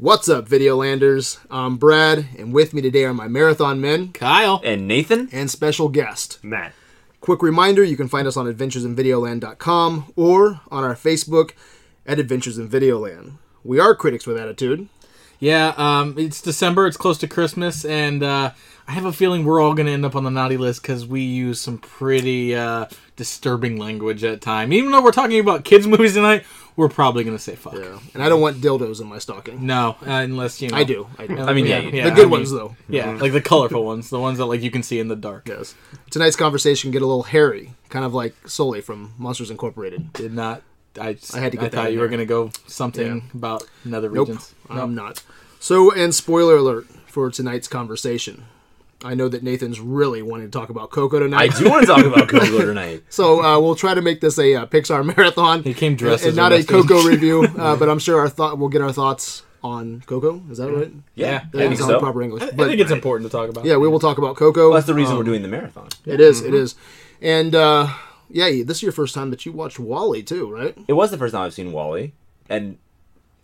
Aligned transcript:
What's 0.00 0.30
up, 0.30 0.48
Videolanders? 0.48 1.38
I'm 1.50 1.76
Brad, 1.76 2.26
and 2.38 2.54
with 2.54 2.72
me 2.72 2.80
today 2.80 3.04
are 3.04 3.12
my 3.12 3.28
marathon 3.28 3.82
men 3.82 4.12
Kyle. 4.12 4.58
And 4.64 4.88
Nathan? 4.88 5.28
and 5.30 5.50
special 5.50 5.90
guest. 5.90 6.42
Matt. 6.42 6.72
Quick 7.20 7.42
reminder 7.42 7.84
you 7.84 7.98
can 7.98 8.08
find 8.08 8.26
us 8.26 8.34
on 8.34 8.50
adventuresinvideoland.com 8.50 10.14
or 10.16 10.62
on 10.70 10.84
our 10.84 10.94
Facebook 10.94 11.50
at 12.06 12.18
Adventures 12.18 12.56
in 12.56 12.66
Videoland. 12.66 13.32
We 13.62 13.78
are 13.78 13.94
critics 13.94 14.26
with 14.26 14.38
attitude. 14.38 14.88
Yeah, 15.38 15.74
um, 15.76 16.14
it's 16.16 16.40
December. 16.40 16.86
It's 16.86 16.96
close 16.96 17.18
to 17.18 17.28
Christmas, 17.28 17.84
and 17.84 18.22
uh, 18.22 18.52
I 18.88 18.92
have 18.92 19.04
a 19.04 19.12
feeling 19.12 19.44
we're 19.44 19.60
all 19.60 19.74
going 19.74 19.86
to 19.86 19.92
end 19.92 20.06
up 20.06 20.16
on 20.16 20.24
the 20.24 20.30
naughty 20.30 20.56
list 20.56 20.80
because 20.80 21.06
we 21.06 21.20
use 21.20 21.60
some 21.60 21.76
pretty 21.76 22.54
uh, 22.54 22.86
disturbing 23.16 23.76
language 23.76 24.24
at 24.24 24.40
time. 24.40 24.72
Even 24.72 24.92
though 24.92 25.02
we're 25.02 25.12
talking 25.12 25.40
about 25.40 25.64
kids' 25.64 25.86
movies 25.86 26.14
tonight, 26.14 26.44
we're 26.76 26.88
probably 26.88 27.24
going 27.24 27.36
to 27.36 27.42
say 27.42 27.54
fuck. 27.56 27.74
And 27.74 28.22
I 28.22 28.28
don't 28.28 28.40
want 28.40 28.58
dildos 28.60 29.00
in 29.00 29.06
my 29.06 29.18
stocking. 29.18 29.66
No, 29.66 29.96
uh, 30.02 30.10
unless 30.10 30.60
you 30.62 30.68
know. 30.68 30.76
I 30.76 30.84
do. 30.84 31.06
I 31.18 31.26
do. 31.26 31.38
I 31.38 31.52
mean, 31.52 31.66
yeah, 31.66 31.80
you 31.80 31.90
do. 31.90 32.02
the 32.02 32.10
good 32.10 32.18
I 32.18 32.22
mean, 32.22 32.30
ones, 32.30 32.50
though. 32.50 32.76
Yeah, 32.88 33.12
like 33.12 33.32
the 33.32 33.40
colorful 33.40 33.84
ones, 33.84 34.10
the 34.10 34.20
ones 34.20 34.38
that 34.38 34.46
like 34.46 34.62
you 34.62 34.70
can 34.70 34.82
see 34.82 34.98
in 34.98 35.08
the 35.08 35.16
dark. 35.16 35.48
Yes. 35.48 35.74
Tonight's 36.10 36.36
conversation 36.36 36.90
get 36.90 37.02
a 37.02 37.06
little 37.06 37.24
hairy, 37.24 37.74
kind 37.88 38.04
of 38.04 38.14
like 38.14 38.34
Sully 38.48 38.80
from 38.80 39.14
Monsters 39.18 39.50
Incorporated. 39.50 40.12
Did 40.12 40.32
not. 40.32 40.62
I, 41.00 41.16
I 41.34 41.38
had 41.38 41.52
to 41.52 41.58
get 41.58 41.66
I 41.66 41.68
that 41.68 41.72
thought 41.72 41.86
in 41.88 41.94
you 41.94 42.00
were 42.00 42.08
going 42.08 42.18
to 42.20 42.26
go 42.26 42.50
something 42.66 43.06
Yeah. 43.18 43.22
about 43.38 43.62
nether 43.84 44.10
Nope, 44.10 44.28
regions. 44.28 44.54
I'm 44.68 44.94
not. 44.94 45.22
So, 45.60 45.92
and 45.92 46.12
spoiler 46.14 46.56
alert 46.56 46.86
for 47.06 47.30
tonight's 47.30 47.68
conversation. 47.68 48.44
I 49.04 49.14
know 49.14 49.28
that 49.28 49.42
Nathan's 49.42 49.80
really 49.80 50.20
wanting 50.22 50.50
to 50.50 50.58
talk 50.58 50.68
about 50.68 50.90
Coco 50.90 51.18
tonight. 51.20 51.52
I 51.52 51.58
do 51.58 51.70
want 51.70 51.82
to 51.82 51.86
talk 51.86 52.04
about 52.04 52.28
Coco 52.28 52.58
tonight. 52.66 53.02
So 53.08 53.42
uh, 53.42 53.58
we'll 53.58 53.74
try 53.74 53.94
to 53.94 54.02
make 54.02 54.20
this 54.20 54.38
a 54.38 54.54
uh, 54.54 54.66
Pixar 54.66 55.04
marathon. 55.16 55.62
He 55.62 55.72
came 55.74 55.96
dressed 55.96 56.24
and 56.24 56.30
as 56.32 56.36
not 56.36 56.52
a 56.52 56.56
a 56.56 56.64
Coco 56.64 57.02
review, 57.02 57.44
uh, 57.58 57.76
but 57.76 57.88
I'm 57.88 57.98
sure 57.98 58.20
our 58.20 58.28
thought 58.28 58.58
we'll 58.58 58.68
get 58.68 58.82
our 58.82 58.92
thoughts 58.92 59.42
on 59.62 60.02
Coco. 60.06 60.42
Is 60.50 60.58
that 60.58 60.70
right? 60.70 60.92
Yeah, 61.14 61.44
That 61.52 61.62
I 61.62 61.68
think 61.68 61.80
not 61.80 61.86
so. 61.88 61.98
proper 61.98 62.22
English. 62.22 62.42
I 62.42 62.50
But 62.50 62.68
think 62.68 62.80
it's 62.80 62.90
important 62.90 63.30
to 63.30 63.36
talk 63.36 63.48
about. 63.50 63.64
yeah, 63.64 63.76
we 63.76 63.88
will 63.88 64.00
talk 64.00 64.18
about 64.18 64.36
Coco. 64.36 64.68
Well, 64.68 64.74
that's 64.74 64.86
the 64.86 64.94
reason 64.94 65.12
Um, 65.12 65.18
we're 65.18 65.24
doing 65.24 65.42
the 65.42 65.48
marathon. 65.48 65.88
It 66.06 66.20
is, 66.20 66.42
it 66.42 66.54
is, 66.54 66.74
and 67.22 67.54
uh, 67.54 67.88
yeah, 68.30 68.48
this 68.64 68.78
is 68.78 68.82
your 68.82 68.92
first 68.92 69.14
time 69.14 69.30
that 69.30 69.44
you 69.46 69.52
watched 69.52 69.78
WALL-E 69.78 70.22
too, 70.22 70.50
right? 70.50 70.76
It 70.88 70.92
was 70.94 71.10
the 71.10 71.18
first 71.18 71.32
time 71.34 71.42
I've 71.44 71.54
seen 71.54 71.72
WALL-E, 71.72 72.12
and 72.48 72.78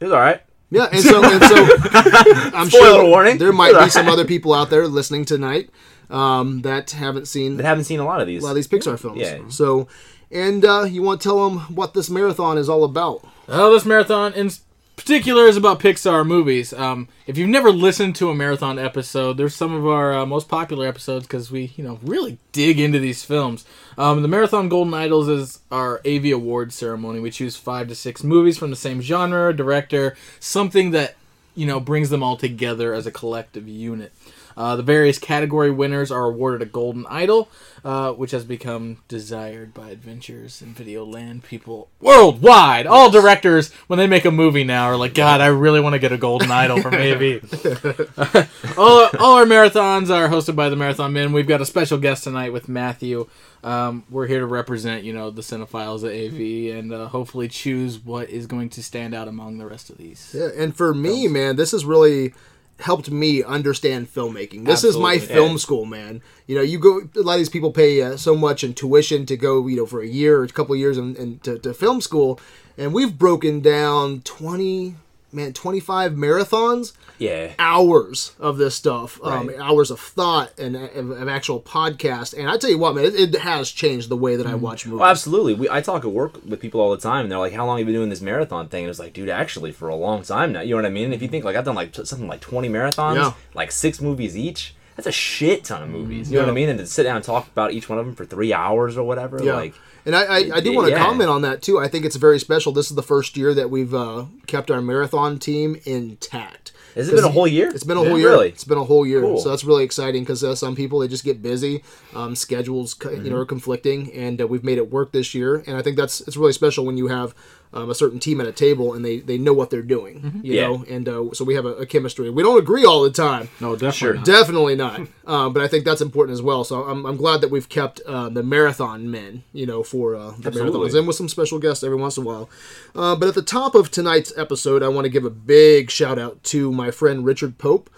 it 0.01 0.05
was 0.05 0.13
all 0.13 0.21
right. 0.21 0.43
Yeah, 0.71 0.89
and 0.91 1.01
so 1.01 1.23
and 1.25 1.43
so, 1.45 1.55
I'm 2.57 2.69
Spoiler 2.69 2.87
sure 2.95 3.05
warning. 3.07 3.39
there 3.39 3.53
might 3.53 3.79
be 3.85 3.89
some 3.99 4.09
other 4.09 4.25
people 4.25 4.53
out 4.53 4.69
there 4.71 4.87
listening 4.89 5.25
tonight 5.25 5.71
um, 6.11 6.63
that 6.63 6.91
haven't 6.91 7.27
seen 7.29 7.57
That 7.57 7.67
haven't 7.67 7.85
seen 7.85 8.01
a 8.01 8.05
lot 8.05 8.21
of 8.21 8.27
these. 8.27 8.43
a 8.43 8.47
lot 8.47 8.51
of 8.51 8.57
these 8.57 8.67
Pixar 8.69 8.99
films. 8.99 9.21
Yeah. 9.21 9.43
So, 9.49 9.87
and 10.31 10.65
uh, 10.65 10.83
you 10.89 11.03
want 11.03 11.21
to 11.21 11.29
tell 11.29 11.49
them 11.49 11.61
what 11.75 11.95
this 11.95 12.11
marathon 12.11 12.59
is 12.59 12.69
all 12.69 12.83
about? 12.85 13.25
Well, 13.47 13.73
this 13.73 13.85
marathon 13.87 14.33
in 14.35 14.51
particular 14.97 15.45
is 15.45 15.57
about 15.57 15.79
Pixar 15.79 16.27
movies. 16.27 16.73
Um, 16.73 17.09
if 17.27 17.37
you've 17.37 17.51
never 17.51 17.71
listened 17.71 18.17
to 18.17 18.31
a 18.31 18.35
marathon 18.35 18.79
episode, 18.79 19.37
there's 19.37 19.55
some 19.55 19.73
of 19.73 19.87
our 19.87 20.13
uh, 20.13 20.27
most 20.27 20.49
popular 20.49 20.89
episodes 20.89 21.27
because 21.27 21.51
we, 21.51 21.73
you 21.77 21.85
know, 21.85 22.01
really 22.03 22.39
dig 22.53 22.81
into 22.81 22.99
these 22.99 23.25
films. 23.25 23.65
Um, 23.99 24.23
the 24.23 24.29
Marathon 24.29 24.69
Golden 24.69 24.95
Idols 24.95 25.29
is 25.29 25.61
our 25.71 26.01
AV 26.07 26.27
Awards 26.33 26.75
ceremony. 26.75 27.21
We 27.21 27.31
choose 27.31 27.57
five 27.57 27.89
to 27.89 27.95
six 27.95 28.25
movies 28.25 28.59
from 28.59 28.71
the 28.71 28.77
same 28.77 29.01
genre, 29.01 29.55
director, 29.55 30.17
something 30.41 30.91
that 30.93 31.15
you 31.55 31.67
know 31.67 31.79
brings 31.81 32.11
them 32.11 32.23
all 32.23 32.37
together 32.37 32.95
as 32.95 33.07
a 33.07 33.13
collective 33.13 33.69
unit. 33.69 34.13
Uh, 34.57 34.77
the 34.77 34.83
various 34.83 35.19
category 35.19 35.71
winners 35.71 36.11
are 36.11 36.25
awarded 36.25 36.63
a 36.63 36.71
golden 36.71 37.07
idol, 37.09 37.49
uh, 37.85 38.13
which 38.13 38.31
has 38.31 38.45
become 38.45 39.03
desired 39.07 39.75
by 39.75 39.91
adventures 39.91 40.63
in 40.63 40.73
video 40.73 41.05
land 41.05 41.45
people 41.45 41.89
worldwide. 42.01 42.87
All 42.87 43.11
directors, 43.11 43.73
when 43.87 43.99
they 43.99 44.07
make 44.07 44.25
a 44.25 44.31
movie 44.31 44.65
now, 44.65 44.87
are 44.87 44.97
like, 44.97 45.15
God, 45.15 45.41
I 45.41 45.47
really 45.47 45.81
want 45.81 45.93
to 45.93 45.99
get 45.99 46.13
a 46.13 46.19
golden 46.19 46.51
idol 46.51 46.81
from 46.81 46.95
AV. 46.95 47.43
all, 48.79 49.11
all 49.19 49.37
our 49.37 49.45
marathons 49.45 50.11
are 50.11 50.29
hosted 50.29 50.57
by 50.57 50.69
the 50.69 50.77
Marathon 50.77 51.13
Men. 51.13 51.33
We've 51.33 51.47
got 51.47 51.61
a 51.61 51.67
special 51.67 51.99
guest 51.99 52.25
tonight 52.25 52.53
with 52.53 52.69
Matthew. 52.69 53.29
Um, 53.63 54.05
we're 54.09 54.27
here 54.27 54.41
to 54.41 54.47
represent, 54.47 55.05
you 55.05 55.13
know, 55.13 55.31
the 55.31 55.43
cinephiles 55.43 56.05
at 56.05 56.13
AV 56.13 56.79
and 56.79 56.93
uh, 56.93 57.09
hopefully 57.09 57.49
choose 57.49 57.99
what 57.99 58.31
is 58.31 58.47
going 58.47 58.71
to 58.71 58.83
stand 58.83 59.15
out 59.15 59.29
among 59.29 59.59
the 59.59 59.67
rest 59.67 59.91
of 59.91 59.99
these. 59.99 60.35
Yeah, 60.37 60.49
and 60.57 60.77
for 60.77 60.95
me, 60.95 61.27
man, 61.29 61.57
this 61.57 61.75
is 61.75 61.85
really 61.85 62.33
helped 62.81 63.11
me 63.11 63.43
understand 63.43 64.13
filmmaking. 64.13 64.67
This 64.67 64.85
is 64.85 64.97
my 64.97 65.19
film 65.19 65.53
Yeah. 65.53 65.57
school, 65.57 65.85
man. 65.87 66.21
You 66.47 66.57
know, 66.57 66.63
you 66.63 66.79
go. 66.79 67.01
A 67.17 67.21
lot 67.23 67.35
of 67.35 67.39
these 67.39 67.49
people 67.49 67.73
pay 67.73 68.03
uh, 68.03 68.17
so 68.17 68.37
much 68.37 68.63
in 68.63 68.75
tuition 68.75 69.25
to 69.27 69.37
go, 69.37 69.67
you 69.67 69.77
know, 69.77 69.87
for 69.87 70.01
a 70.03 70.07
year 70.07 70.41
or 70.41 70.45
a 70.45 70.49
couple 70.49 70.75
of 70.75 70.79
years 70.81 70.99
and, 70.99 71.17
in, 71.17 71.39
to, 71.41 71.59
to 71.59 71.73
film 71.75 72.01
school, 72.01 72.39
and 72.77 72.93
we've 72.93 73.19
broken 73.19 73.61
down 73.61 74.21
twenty, 74.25 74.95
man, 75.37 75.53
twenty 75.53 75.79
five 75.81 76.13
marathons. 76.13 76.93
yeah. 77.19 77.53
hours 77.59 78.33
of 78.41 78.57
this 78.59 78.75
stuff, 78.75 79.21
um, 79.23 79.49
Right. 79.49 79.59
hours 79.61 79.91
of 79.91 80.01
thought 80.01 80.59
and 80.59 80.75
of, 80.77 81.11
of 81.11 81.29
actual 81.29 81.61
podcast. 81.61 82.37
And 82.37 82.49
I 82.51 82.57
tell 82.57 82.71
you 82.71 82.79
what, 82.79 82.95
man, 82.95 83.05
it, 83.05 83.15
it 83.15 83.35
has 83.41 83.71
changed 83.71 84.09
the 84.09 84.17
way 84.17 84.37
that 84.37 84.47
I 84.47 84.55
watch 84.55 84.87
movies. 84.87 85.01
Well, 85.01 85.09
absolutely. 85.11 85.55
We, 85.55 85.71
I 85.71 85.81
talk 85.81 86.05
at 86.05 86.11
work 86.11 86.41
with 86.45 86.61
people 86.61 86.81
all 86.81 86.91
the 86.91 86.97
time, 86.97 87.23
and 87.25 87.31
they're 87.33 87.39
like, 87.39 87.53
"How 87.53 87.65
long 87.67 87.79
have 87.79 87.87
you 87.87 87.93
been 87.93 88.01
doing 88.01 88.11
this 88.11 88.21
marathon 88.21 88.69
thing?" 88.69 88.85
And 88.85 88.91
it's 88.91 88.99
like, 88.99 89.13
dude, 89.13 89.29
actually, 89.29 89.73
for 89.73 89.89
a 89.89 89.95
long 89.95 90.23
time 90.23 90.53
now. 90.53 90.61
You 90.63 90.71
know 90.71 90.77
what 90.77 90.87
I 90.87 90.91
mean? 90.91 91.05
And 91.05 91.15
if 91.15 91.23
you 91.23 91.29
think 91.29 91.45
like 91.45 91.55
I've 91.57 91.65
done 91.65 91.75
like 91.77 91.95
something 91.95 92.27
like 92.29 92.41
twenty 92.41 92.69
marathons, 92.69 93.17
Yeah. 93.17 93.33
like 93.55 93.71
six 93.71 94.01
movies 94.01 94.37
each. 94.37 94.75
That's 94.97 95.07
a 95.07 95.13
shit 95.13 95.65
ton 95.65 95.83
of 95.83 95.91
movies. 95.91 96.31
You 96.31 96.37
know 96.37 96.41
Yeah. 96.41 96.47
what 96.47 96.53
I 96.53 96.55
mean? 96.55 96.69
And 96.71 96.79
to 96.79 96.87
sit 96.87 97.03
down 97.03 97.17
and 97.17 97.25
talk 97.25 97.49
about 97.49 97.73
each 97.73 97.87
one 97.91 97.99
of 97.99 98.07
them 98.07 98.15
for 98.15 98.25
three 98.25 98.55
hours 98.55 98.97
or 98.97 99.05
whatever, 99.07 99.39
Yeah. 99.43 99.55
like 99.57 99.75
and 100.07 100.17
I, 100.17 100.23
I, 100.23 100.37
I 100.55 100.61
do 100.61 100.73
want 100.73 100.87
to 100.87 100.93
Yeah. 100.93 101.05
comment 101.05 101.29
on 101.29 101.43
that 101.43 101.61
too. 101.61 101.79
I 101.79 101.89
think 101.89 102.05
it's 102.07 102.17
very 102.17 102.39
special. 102.39 102.73
This 102.73 102.89
is 102.91 102.97
the 102.97 103.03
first 103.03 103.37
year 103.37 103.53
that 103.53 103.69
we've 103.69 103.93
uh, 103.95 104.27
kept 104.47 104.71
our 104.71 104.81
marathon 104.81 105.39
team 105.39 105.77
intact. 105.85 106.73
has 106.95 107.09
it 107.11 107.17
been 107.17 107.25
a 107.25 107.29
whole 107.31 107.47
year? 107.47 107.69
It's 107.69 107.85
been 107.85 107.97
a 107.99 108.05
whole 108.05 108.19
year. 108.19 108.31
Really? 108.31 108.49
It's 108.49 108.65
been 108.65 108.79
a 108.79 108.85
whole 108.85 109.07
year. 109.07 109.21
Cool. 109.21 109.39
So 109.41 109.51
that's 109.51 109.65
really 109.65 109.85
exciting 109.85 110.23
because 110.23 110.43
uh, 110.43 110.55
some 110.55 110.75
people 110.75 111.01
they 111.01 111.09
just 111.09 111.25
get 111.25 111.43
busy, 111.43 111.83
um, 112.15 112.35
schedules 112.35 112.97
you 113.03 113.11
Mm-hmm. 113.11 113.29
know 113.29 113.37
are 113.37 113.45
conflicting, 113.45 114.13
and 114.15 114.41
uh, 114.41 114.47
we've 114.47 114.65
made 114.65 114.79
it 114.79 114.91
work 114.91 115.13
this 115.13 115.35
year. 115.35 115.63
And 115.67 115.77
I 115.77 115.83
think 115.83 115.97
that's 115.97 116.21
it's 116.23 116.37
really 116.37 116.53
special 116.53 116.87
when 116.87 116.97
you 116.97 117.09
have 117.09 117.35
um, 117.77 117.91
a 117.91 117.95
certain 117.95 118.19
team 118.19 118.41
at 118.41 118.47
a 118.47 118.53
table 118.53 118.95
and 118.95 119.05
they, 119.05 119.21
they 119.21 119.37
know 119.39 119.53
what 119.53 119.71
they're 119.71 119.83
doing, 119.83 120.15
you 120.17 120.21
Mm-hmm. 120.23 120.41
Yeah. 120.45 120.67
know. 120.69 120.85
And 120.89 121.09
uh, 121.09 121.25
so 121.35 121.45
we 121.45 121.55
have 121.55 121.65
a, 121.67 121.75
a 121.75 121.87
chemistry. 121.87 122.31
We 122.31 122.43
don't 122.43 122.59
agree 122.59 122.85
all 122.85 123.03
the 123.03 123.11
time. 123.11 123.49
No, 123.61 123.73
definitely. 123.75 123.93
Sure. 123.93 124.15
not. 124.15 124.25
Definitely 124.25 124.77
not. 124.77 125.01
Um, 125.27 125.53
but 125.53 125.61
I 125.61 125.67
think 125.67 125.85
that's 125.85 126.01
important 126.01 126.35
as 126.35 126.41
well. 126.43 126.63
So 126.63 126.85
I'm, 126.85 127.05
I'm 127.05 127.17
glad 127.17 127.41
that 127.41 127.51
we've 127.51 127.69
kept 127.69 128.01
uh, 128.07 128.29
the 128.29 128.45
marathon 128.45 129.11
men, 129.11 129.43
you 129.53 129.67
know, 129.67 129.83
for 129.83 130.15
uh, 130.15 130.31
the 130.39 130.47
Absolutely. 130.47 130.89
marathons 130.89 130.99
and 130.99 131.07
with 131.09 131.17
some 131.17 131.29
special 131.29 131.59
guests 131.59 131.83
every 131.83 131.97
once 131.97 132.17
in 132.17 132.23
a 132.23 132.27
while. 132.27 132.49
Uh, 132.95 133.17
but 133.17 133.27
at 133.31 133.35
the 133.35 133.43
top 133.43 133.75
of 133.75 133.91
tonight's 133.91 134.33
episode, 134.39 134.85
I 134.85 134.89
want 134.89 135.05
to 135.05 135.09
give 135.09 135.25
a 135.25 135.31
big 135.31 135.91
shout 135.91 136.17
out 136.17 136.45
to 136.45 136.71
my 136.71 136.93
friend 136.93 137.25
Richard 137.27 137.59
Pope. 137.59 137.91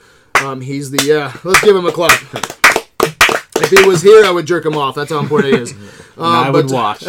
Um, 0.42 0.62
he's 0.62 0.90
the 0.90 1.04
yeah. 1.04 1.36
Let's 1.44 1.60
give 1.60 1.76
him 1.76 1.84
a 1.84 1.92
clap. 1.92 2.18
If 3.60 3.70
he 3.70 3.86
was 3.86 4.00
here, 4.00 4.24
I 4.24 4.30
would 4.30 4.46
jerk 4.46 4.64
him 4.64 4.76
off. 4.76 4.94
That's 4.94 5.10
how 5.10 5.18
important 5.18 5.54
he 5.54 5.60
is. 5.60 5.74
Um, 6.16 6.24
I 6.24 6.50
would 6.50 6.66
but- 6.68 6.72
watch. 6.74 7.04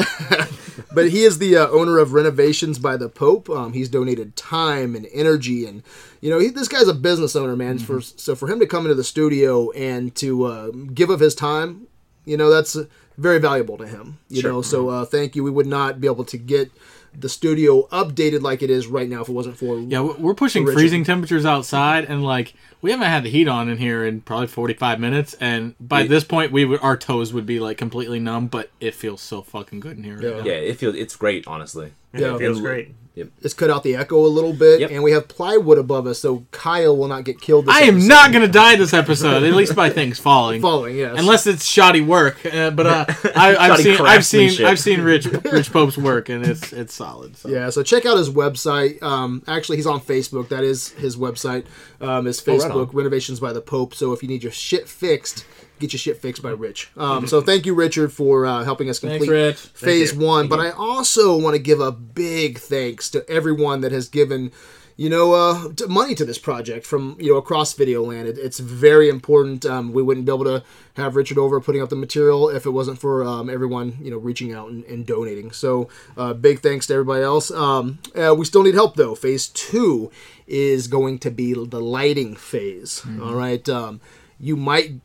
But 0.93 1.09
he 1.09 1.23
is 1.23 1.37
the 1.37 1.57
uh, 1.57 1.67
owner 1.69 1.97
of 1.97 2.13
Renovations 2.13 2.79
by 2.79 2.97
the 2.97 3.09
Pope. 3.09 3.49
Um, 3.49 3.73
he's 3.73 3.89
donated 3.89 4.35
time 4.35 4.95
and 4.95 5.07
energy, 5.13 5.65
and 5.65 5.83
you 6.21 6.29
know 6.29 6.39
he, 6.39 6.49
this 6.49 6.67
guy's 6.67 6.87
a 6.87 6.93
business 6.93 7.35
owner, 7.35 7.55
man. 7.55 7.79
For 7.79 8.01
so 8.01 8.35
for 8.35 8.47
him 8.47 8.59
to 8.59 8.67
come 8.67 8.85
into 8.85 8.95
the 8.95 9.03
studio 9.03 9.71
and 9.71 10.13
to 10.15 10.45
uh, 10.45 10.67
give 10.93 11.09
of 11.09 11.19
his 11.19 11.35
time, 11.35 11.87
you 12.25 12.37
know 12.37 12.49
that's 12.49 12.77
very 13.17 13.39
valuable 13.39 13.77
to 13.77 13.87
him. 13.87 14.17
You 14.29 14.43
know, 14.43 14.61
so 14.61 14.89
uh, 14.89 15.05
thank 15.05 15.35
you. 15.35 15.43
We 15.43 15.51
would 15.51 15.67
not 15.67 15.99
be 15.99 16.07
able 16.07 16.25
to 16.25 16.37
get 16.37 16.71
the 17.17 17.29
studio 17.29 17.87
updated 17.91 18.41
like 18.41 18.61
it 18.61 18.69
is 18.69 18.87
right 18.87 19.07
now 19.09 19.21
if 19.21 19.29
it 19.29 19.33
wasn't 19.33 19.57
for 19.57 19.79
Yeah, 19.79 20.01
we- 20.01 20.13
we're 20.13 20.33
pushing 20.33 20.63
Richard. 20.65 20.77
freezing 20.77 21.03
temperatures 21.03 21.45
outside, 21.45 22.05
and 22.05 22.23
like 22.23 22.53
we 22.81 22.91
haven't 22.91 23.07
had 23.07 23.23
the 23.23 23.29
heat 23.29 23.47
on 23.47 23.69
in 23.69 23.77
here 23.77 24.05
in 24.05 24.21
probably 24.21 24.47
forty 24.47 24.73
five 24.73 24.99
minutes. 24.99 25.35
And 25.39 25.75
by 25.79 26.03
this 26.07 26.23
point, 26.23 26.51
we 26.51 26.65
would, 26.65 26.79
our 26.81 26.95
toes 26.97 27.33
would 27.33 27.45
be 27.45 27.59
like 27.59 27.77
completely 27.77 28.19
numb. 28.19 28.47
But 28.47 28.69
it 28.79 28.95
feels 28.95 29.21
so 29.21 29.41
fucking 29.41 29.79
good 29.81 29.97
in 29.97 30.03
here. 30.03 30.17
Right. 30.17 30.45
Yeah, 30.45 30.53
it 30.53 30.77
feels 30.77 30.95
it's 30.95 31.15
great, 31.15 31.45
honestly. 31.47 31.91
Yeah. 32.13 32.35
It 32.35 32.39
feels 32.39 32.59
great. 32.61 32.93
It's 33.41 33.53
cut 33.53 33.69
out 33.69 33.83
the 33.83 33.95
echo 33.95 34.17
a 34.17 34.27
little 34.27 34.53
bit, 34.53 34.79
Yep. 34.81 34.91
and 34.91 35.03
we 35.03 35.11
have 35.11 35.27
plywood 35.27 35.77
above 35.77 36.07
us, 36.07 36.19
so 36.19 36.45
Kyle 36.51 36.95
will 36.95 37.07
not 37.07 37.23
get 37.23 37.39
killed. 37.41 37.65
This 37.65 37.75
I 37.75 37.81
am 37.81 37.95
episode. 37.95 38.07
not 38.09 38.31
gonna 38.31 38.47
die 38.47 38.75
this 38.75 38.93
episode, 38.93 39.43
at 39.43 39.53
least 39.53 39.75
by 39.75 39.89
things 39.89 40.19
falling. 40.19 40.61
falling. 40.61 40.95
Yes, 40.97 41.15
Unless 41.19 41.47
it's 41.47 41.65
shoddy 41.65 42.01
work, 42.01 42.45
uh, 42.45 42.71
but 42.71 42.85
uh, 42.87 43.05
I, 43.35 43.55
I've 43.59 43.77
seen 43.79 43.97
I've 44.01 44.25
seen 44.25 44.49
craftsmanship. 44.49 44.65
I've 44.65 44.79
seen 44.79 45.01
Rich 45.01 45.25
Rich 45.51 45.71
Pope's 45.71 45.97
work, 45.97 46.29
and 46.29 46.45
it's 46.45 46.71
it's 46.73 46.93
solid. 46.93 47.37
So. 47.37 47.49
Yeah, 47.49 47.69
so 47.69 47.83
check 47.83 48.05
out 48.05 48.17
his 48.17 48.29
website. 48.29 49.01
Um, 49.03 49.43
actually, 49.47 49.77
he's 49.77 49.87
on 49.87 49.99
Facebook. 50.01 50.49
That 50.49 50.63
is 50.63 50.89
his 50.89 51.17
website. 51.17 51.65
Um, 52.01 52.25
his 52.25 52.45
right 52.47 52.59
Facebook, 52.59 52.89
on. 52.89 52.95
Renovations 52.95 53.39
by 53.39 53.53
the 53.53 53.61
Pope. 53.61 53.93
So 53.93 54.13
if 54.13 54.21
you 54.23 54.29
need 54.29 54.43
your 54.43 54.51
shit 54.51 54.87
fixed, 54.87 55.45
get 55.79 55.93
your 55.93 55.99
shit 55.99 56.17
fixed 56.21 56.41
by 56.41 56.51
Rich. 56.51 56.91
Um, 56.97 57.27
so 57.27 57.41
thank 57.41 57.65
you, 57.65 57.73
Richard, 57.73 58.11
for 58.11 58.45
uh, 58.45 58.63
helping 58.63 58.89
us 58.89 58.99
complete 58.99 59.29
Rich. 59.29 59.57
phase 59.57 60.11
Thank 60.11 60.23
one. 60.23 60.47
but 60.47 60.59
I 60.59 60.71
also 60.71 61.37
want 61.37 61.55
to 61.55 61.61
give 61.61 61.79
a 61.79 61.91
big 61.91 62.57
thanks 62.59 63.09
to 63.11 63.27
everyone 63.29 63.81
that 63.81 63.91
has 63.91 64.09
given. 64.09 64.51
you 64.99 65.09
know, 65.09 65.31
uh, 65.33 65.69
money 65.87 66.13
to 66.13 66.25
this 66.25 66.37
project 66.37 66.85
from 66.85 67.15
you 67.21 67.31
know 67.31 67.37
across 67.37 67.73
Videoland. 67.73 68.25
It, 68.25 68.37
it's 68.37 68.59
very 68.59 69.07
important. 69.07 69.65
Um, 69.65 69.93
we 69.93 70.01
wouldn't 70.03 70.25
be 70.25 70.31
able 70.33 70.43
to 70.43 70.61
have 70.97 71.15
Richard 71.15 71.37
over 71.37 71.61
putting 71.61 71.81
up 71.81 71.87
the 71.87 71.95
material 71.95 72.49
if 72.49 72.65
it 72.65 72.71
wasn't 72.71 72.99
for 72.99 73.23
um, 73.23 73.49
everyone 73.49 73.97
you 74.01 74.11
know 74.11 74.17
reaching 74.17 74.51
out 74.51 74.69
and, 74.71 74.83
and 74.83 75.05
donating. 75.05 75.51
So 75.53 75.87
uh, 76.17 76.33
big 76.33 76.59
thanks 76.59 76.85
to 76.87 76.93
everybody 76.95 77.23
else. 77.23 77.49
Um, 77.49 77.99
uh, 78.13 78.35
we 78.37 78.43
still 78.43 78.61
need 78.63 78.75
help 78.75 78.97
though. 78.97 79.15
Phase 79.15 79.47
two 79.47 80.11
is 80.47 80.89
going 80.89 81.19
to 81.19 81.31
be 81.31 81.53
the 81.53 81.79
lighting 81.79 82.35
phase. 82.35 83.05
All 83.21 83.35
right, 83.35 83.69
um, 83.69 84.01
you 84.37 84.57
might 84.57 84.95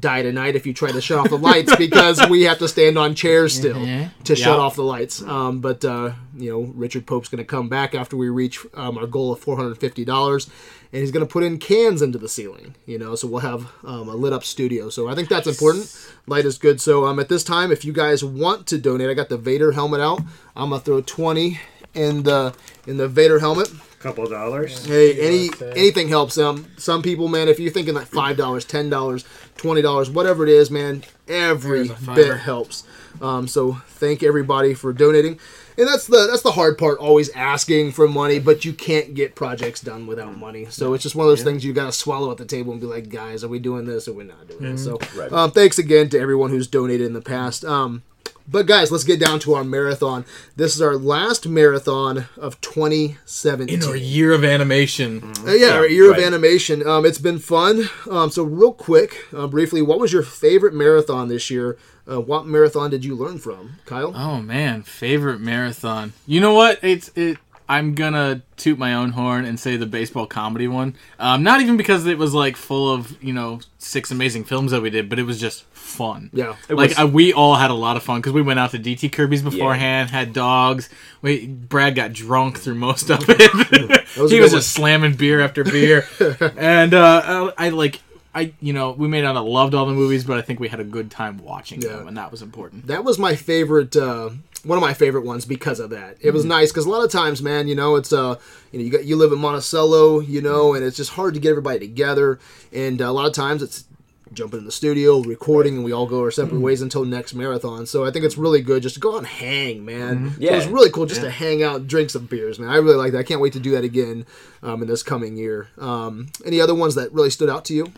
die 0.00 0.22
tonight 0.22 0.56
if 0.56 0.66
you 0.66 0.72
try 0.72 0.90
to 0.90 1.00
shut 1.00 1.18
off 1.18 1.28
the 1.28 1.36
lights 1.38 1.76
because 1.78 2.26
we 2.28 2.42
have 2.42 2.58
to 2.58 2.68
stand 2.68 2.96
on 2.98 3.14
chairs 3.14 3.54
still 3.54 3.76
Mhm. 3.76 4.10
to 4.24 4.34
shut 4.36 4.58
off 4.58 4.76
the 4.76 4.82
lights. 4.82 5.20
Um, 5.22 5.60
but 5.60 5.84
uh, 5.84 6.12
you 6.36 6.50
know, 6.50 6.60
Richard 6.74 7.06
Pope's 7.06 7.28
going 7.28 7.38
to 7.38 7.44
come 7.44 7.68
back 7.68 7.94
after 7.94 8.16
we 8.16 8.28
reach 8.28 8.60
um, 8.74 8.96
our 8.98 9.06
goal 9.06 9.32
of 9.32 9.40
four 9.40 9.56
hundred 9.56 9.76
fifty 9.78 10.04
dollars, 10.04 10.48
and 10.92 11.00
he's 11.02 11.10
going 11.10 11.26
to 11.26 11.30
put 11.30 11.42
in 11.44 11.58
cans 11.58 12.00
into 12.02 12.18
the 12.18 12.28
ceiling. 12.28 12.74
You 12.86 12.98
know, 12.98 13.14
so 13.14 13.28
we'll 13.28 13.40
have 13.40 13.66
um, 13.84 14.08
a 14.08 14.14
lit 14.16 14.32
up 14.32 14.44
studio. 14.44 14.88
So 14.88 15.08
I 15.08 15.14
think 15.14 15.28
that's 15.28 15.46
important. 15.46 15.94
Light 16.26 16.46
is 16.46 16.56
good. 16.58 16.80
So 16.80 17.04
um, 17.04 17.18
at 17.18 17.28
this 17.28 17.44
time, 17.44 17.70
if 17.70 17.84
you 17.84 17.92
guys 17.92 18.24
want 18.24 18.66
to 18.68 18.78
donate, 18.78 19.10
I 19.10 19.14
got 19.14 19.28
the 19.28 19.36
Vader 19.38 19.72
helmet 19.72 20.00
out. 20.00 20.20
I'm 20.56 20.70
gonna 20.70 20.80
throw 20.80 21.00
twenty 21.02 21.60
in 21.94 22.22
the 22.22 22.54
in 22.86 22.96
the 22.96 23.06
Vader 23.08 23.38
helmet. 23.38 23.68
Couple 24.04 24.26
dollars. 24.26 24.84
Hey, 24.84 25.18
any 25.18 25.48
anything 25.74 26.08
helps. 26.08 26.34
them. 26.34 26.70
some 26.76 27.00
people, 27.00 27.26
man, 27.26 27.48
if 27.48 27.58
you're 27.58 27.72
thinking 27.72 27.94
like 27.94 28.06
five 28.06 28.36
dollars, 28.36 28.66
ten 28.66 28.90
dollars, 28.90 29.24
twenty 29.56 29.80
dollars, 29.80 30.10
whatever 30.10 30.42
it 30.42 30.50
is, 30.50 30.70
man, 30.70 31.04
every 31.26 31.86
There's 31.88 31.90
a 31.98 32.02
fiver. 32.02 32.22
bit 32.22 32.36
helps. 32.36 32.84
Um, 33.20 33.46
so 33.48 33.74
thank 33.86 34.22
everybody 34.22 34.74
for 34.74 34.92
donating. 34.92 35.38
And 35.76 35.88
that's 35.88 36.06
the 36.06 36.28
that's 36.30 36.42
the 36.42 36.52
hard 36.52 36.78
part, 36.78 36.98
always 36.98 37.30
asking 37.30 37.92
for 37.92 38.06
money, 38.06 38.38
but 38.38 38.64
you 38.64 38.72
can't 38.72 39.14
get 39.14 39.34
projects 39.34 39.80
done 39.80 40.06
without 40.06 40.36
money. 40.38 40.66
So 40.70 40.94
it's 40.94 41.02
just 41.02 41.16
one 41.16 41.26
of 41.26 41.30
those 41.30 41.42
things 41.42 41.64
you 41.64 41.72
got 41.72 41.86
to 41.86 41.92
swallow 41.92 42.30
at 42.30 42.36
the 42.36 42.44
table 42.44 42.70
and 42.72 42.80
be 42.80 42.86
like, 42.86 43.08
guys, 43.08 43.42
are 43.42 43.48
we 43.48 43.58
doing 43.58 43.84
this 43.84 44.06
or 44.06 44.12
we're 44.12 44.24
not 44.26 44.46
doing 44.46 44.62
this? 44.72 44.84
So 44.84 44.98
Right. 45.16 45.32
um, 45.32 45.50
thanks 45.50 45.78
again 45.78 46.08
to 46.10 46.18
everyone 46.20 46.50
who's 46.50 46.68
donated 46.68 47.06
in 47.08 47.12
the 47.12 47.20
past. 47.20 47.64
Um, 47.64 48.02
but 48.46 48.66
guys, 48.66 48.92
let's 48.92 49.04
get 49.04 49.18
down 49.18 49.40
to 49.40 49.54
our 49.54 49.64
marathon. 49.64 50.24
This 50.54 50.76
is 50.76 50.82
our 50.82 50.96
last 50.96 51.48
marathon 51.48 52.26
of 52.36 52.60
2017. 52.60 53.82
In 53.82 53.88
our 53.88 53.96
year 53.96 54.32
of 54.32 54.44
animation. 54.44 55.32
Uh, 55.46 55.52
yeah, 55.52 55.70
our 55.70 55.86
year 55.88 56.12
of 56.12 56.18
animation. 56.18 56.86
Um, 56.86 57.04
it's 57.06 57.18
been 57.18 57.38
fun. 57.38 57.88
Um, 58.10 58.30
so 58.30 58.42
real 58.42 58.72
quick, 58.72 59.26
uh, 59.34 59.46
briefly, 59.46 59.82
what 59.82 59.98
was 59.98 60.12
your 60.12 60.22
favorite 60.22 60.74
marathon 60.74 61.28
this 61.28 61.50
year? 61.50 61.76
Uh, 62.10 62.20
what 62.20 62.46
marathon 62.46 62.90
did 62.90 63.04
you 63.04 63.14
learn 63.14 63.38
from, 63.38 63.76
Kyle? 63.86 64.12
Oh 64.14 64.40
man, 64.40 64.82
favorite 64.82 65.40
marathon. 65.40 66.12
You 66.26 66.40
know 66.40 66.52
what? 66.54 66.78
It's 66.82 67.10
it. 67.16 67.38
I'm 67.66 67.94
gonna 67.94 68.42
toot 68.58 68.78
my 68.78 68.92
own 68.92 69.12
horn 69.12 69.46
and 69.46 69.58
say 69.58 69.78
the 69.78 69.86
baseball 69.86 70.26
comedy 70.26 70.68
one. 70.68 70.96
Um, 71.18 71.42
not 71.42 71.62
even 71.62 71.78
because 71.78 72.06
it 72.06 72.18
was 72.18 72.34
like 72.34 72.56
full 72.56 72.92
of 72.92 73.22
you 73.22 73.32
know 73.32 73.60
six 73.78 74.10
amazing 74.10 74.44
films 74.44 74.70
that 74.72 74.82
we 74.82 74.90
did, 74.90 75.08
but 75.08 75.18
it 75.18 75.22
was 75.22 75.40
just 75.40 75.64
fun. 75.72 76.28
Yeah. 76.34 76.56
Like 76.68 76.98
uh, 77.00 77.06
we 77.06 77.32
all 77.32 77.54
had 77.54 77.70
a 77.70 77.74
lot 77.74 77.96
of 77.96 78.02
fun 78.02 78.20
because 78.20 78.32
we 78.34 78.42
went 78.42 78.58
out 78.60 78.72
to 78.72 78.78
DT 78.78 79.10
Kirby's 79.12 79.40
beforehand, 79.40 80.10
had 80.10 80.34
dogs. 80.34 80.90
We 81.22 81.46
Brad 81.46 81.94
got 81.94 82.12
drunk 82.12 82.58
through 82.58 82.74
most 82.74 83.08
of 83.08 83.20
it. 83.28 84.04
was 84.18 84.30
he 84.30 84.40
was 84.40 84.52
one. 84.52 84.58
just 84.60 84.72
slamming 84.74 85.14
beer 85.14 85.40
after 85.40 85.64
beer, 85.64 86.06
and 86.58 86.92
uh, 86.92 87.50
I, 87.56 87.66
I 87.66 87.68
like. 87.70 88.00
I, 88.34 88.52
you 88.60 88.72
know, 88.72 88.90
we 88.92 89.06
may 89.08 89.22
not 89.22 89.36
have 89.36 89.44
loved 89.44 89.74
all 89.74 89.86
the 89.86 89.92
movies, 89.92 90.24
but 90.24 90.36
I 90.38 90.42
think 90.42 90.58
we 90.60 90.68
had 90.68 90.80
a 90.80 90.84
good 90.84 91.10
time 91.10 91.38
watching 91.38 91.80
Yeah. 91.80 91.90
them, 91.96 92.08
and 92.08 92.16
that 92.16 92.30
was 92.32 92.42
important. 92.42 92.86
That 92.88 93.04
was 93.04 93.18
my 93.18 93.36
favorite. 93.36 93.94
Uh, 93.96 94.30
one 94.64 94.78
of 94.78 94.82
my 94.82 94.94
favorite 94.94 95.24
ones 95.26 95.44
because 95.44 95.78
of 95.78 95.90
that. 95.90 96.12
It 96.12 96.28
Mm-hmm. 96.28 96.34
was 96.34 96.44
nice 96.46 96.72
because 96.72 96.86
a 96.86 96.90
lot 96.90 97.04
of 97.04 97.12
times, 97.12 97.42
man, 97.42 97.68
you 97.68 97.74
know, 97.74 97.96
it's 97.96 98.12
uh, 98.12 98.36
you 98.72 98.78
know, 98.78 98.84
you 98.84 98.90
got 98.90 99.04
you 99.04 99.14
live 99.16 99.30
in 99.32 99.38
Monticello, 99.38 100.20
you 100.20 100.40
know, 100.40 100.74
and 100.74 100.84
it's 100.84 100.96
just 100.96 101.10
hard 101.10 101.34
to 101.34 101.40
get 101.40 101.50
everybody 101.50 101.78
together. 101.78 102.38
And 102.72 103.00
uh, 103.00 103.06
a 103.06 103.12
lot 103.12 103.26
of 103.26 103.32
times, 103.34 103.62
it's 103.62 103.84
jumping 104.32 104.58
in 104.60 104.64
the 104.64 104.72
studio, 104.72 105.20
recording, 105.20 105.76
and 105.76 105.84
we 105.84 105.92
all 105.92 106.06
go 106.06 106.20
our 106.22 106.30
separate 106.32 106.54
Mm-hmm. 106.54 106.62
ways 106.64 106.82
until 106.82 107.04
next 107.04 107.34
marathon. 107.34 107.86
So 107.86 108.04
I 108.04 108.10
think 108.10 108.24
it's 108.24 108.36
really 108.38 108.62
good 108.62 108.82
just 108.82 108.96
to 108.96 109.00
go 109.00 109.12
out 109.14 109.18
and 109.18 109.26
hang, 109.28 109.84
man. 109.84 110.16
Mm-hmm. 110.16 110.28
So 110.30 110.36
Yeah. 110.40 110.56
it's 110.56 110.66
really 110.66 110.90
cool 110.90 111.06
just 111.06 111.20
to 111.20 111.30
hang 111.30 111.62
out, 111.62 111.86
drink 111.86 112.10
some 112.10 112.26
beers, 112.26 112.58
man. 112.58 112.68
I 112.70 112.76
really 112.78 112.96
like 112.96 113.12
that. 113.12 113.18
I 113.18 113.22
can't 113.22 113.40
wait 113.40 113.52
to 113.52 113.60
do 113.60 113.70
that 113.72 113.84
again 113.84 114.26
um, 114.62 114.82
in 114.82 114.88
this 114.88 115.04
coming 115.04 115.36
year. 115.36 115.68
Um, 115.78 116.28
any 116.44 116.60
other 116.60 116.74
ones 116.74 116.96
that 116.96 117.12
really 117.12 117.30
stood 117.30 117.48
out 117.50 117.64
to 117.66 117.74
you? 117.74 117.92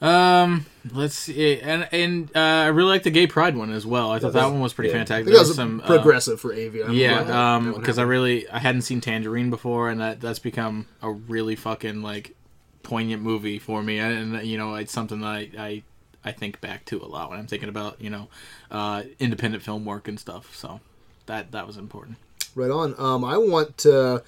Um, 0.00 0.66
let's 0.92 1.14
see, 1.16 1.60
and 1.60 1.88
and 1.92 2.30
uh, 2.34 2.38
I 2.38 2.66
really 2.66 2.90
like 2.90 3.02
the 3.02 3.10
gay 3.10 3.26
pride 3.26 3.56
one 3.56 3.72
as 3.72 3.84
well. 3.84 4.12
I 4.12 4.18
thought 4.18 4.32
that 4.32 4.46
one 4.46 4.60
was 4.60 4.72
pretty 4.72 4.90
yeah. 4.90 4.98
Fantastic. 4.98 5.26
There 5.26 5.34
that 5.34 5.48
was 5.48 5.56
some 5.56 5.80
uh, 5.80 5.86
progressive 5.86 6.40
for 6.40 6.52
Avia. 6.52 6.90
Yeah, 6.90 7.56
um, 7.56 7.74
because 7.74 7.98
I 7.98 8.02
really 8.02 8.48
I 8.48 8.58
hadn't 8.58 8.82
seen 8.82 9.00
Tangerine 9.00 9.50
before, 9.50 9.90
and 9.90 10.00
that 10.00 10.20
that's 10.20 10.38
become 10.38 10.86
a 11.02 11.10
really 11.10 11.56
fucking 11.56 12.02
like 12.02 12.36
poignant 12.82 13.22
movie 13.22 13.58
for 13.58 13.82
me, 13.82 13.98
and 13.98 14.46
you 14.46 14.56
know 14.56 14.74
it's 14.76 14.92
something 14.92 15.20
that 15.20 15.28
I. 15.28 15.50
I 15.58 15.82
I 16.24 16.32
think 16.32 16.60
back 16.60 16.84
to 16.86 17.00
a 17.00 17.06
lot 17.06 17.30
when 17.30 17.38
I'm 17.38 17.46
thinking 17.46 17.68
about 17.68 18.00
you 18.00 18.10
know 18.10 18.28
uh, 18.70 19.04
independent 19.18 19.62
film 19.62 19.84
work 19.84 20.08
and 20.08 20.18
stuff. 20.18 20.54
So 20.54 20.80
that 21.26 21.52
that 21.52 21.66
was 21.66 21.76
important. 21.76 22.18
Right 22.54 22.70
on. 22.70 22.94
Um, 22.98 23.24
I 23.24 23.38
want 23.38 23.78
to. 23.78 24.22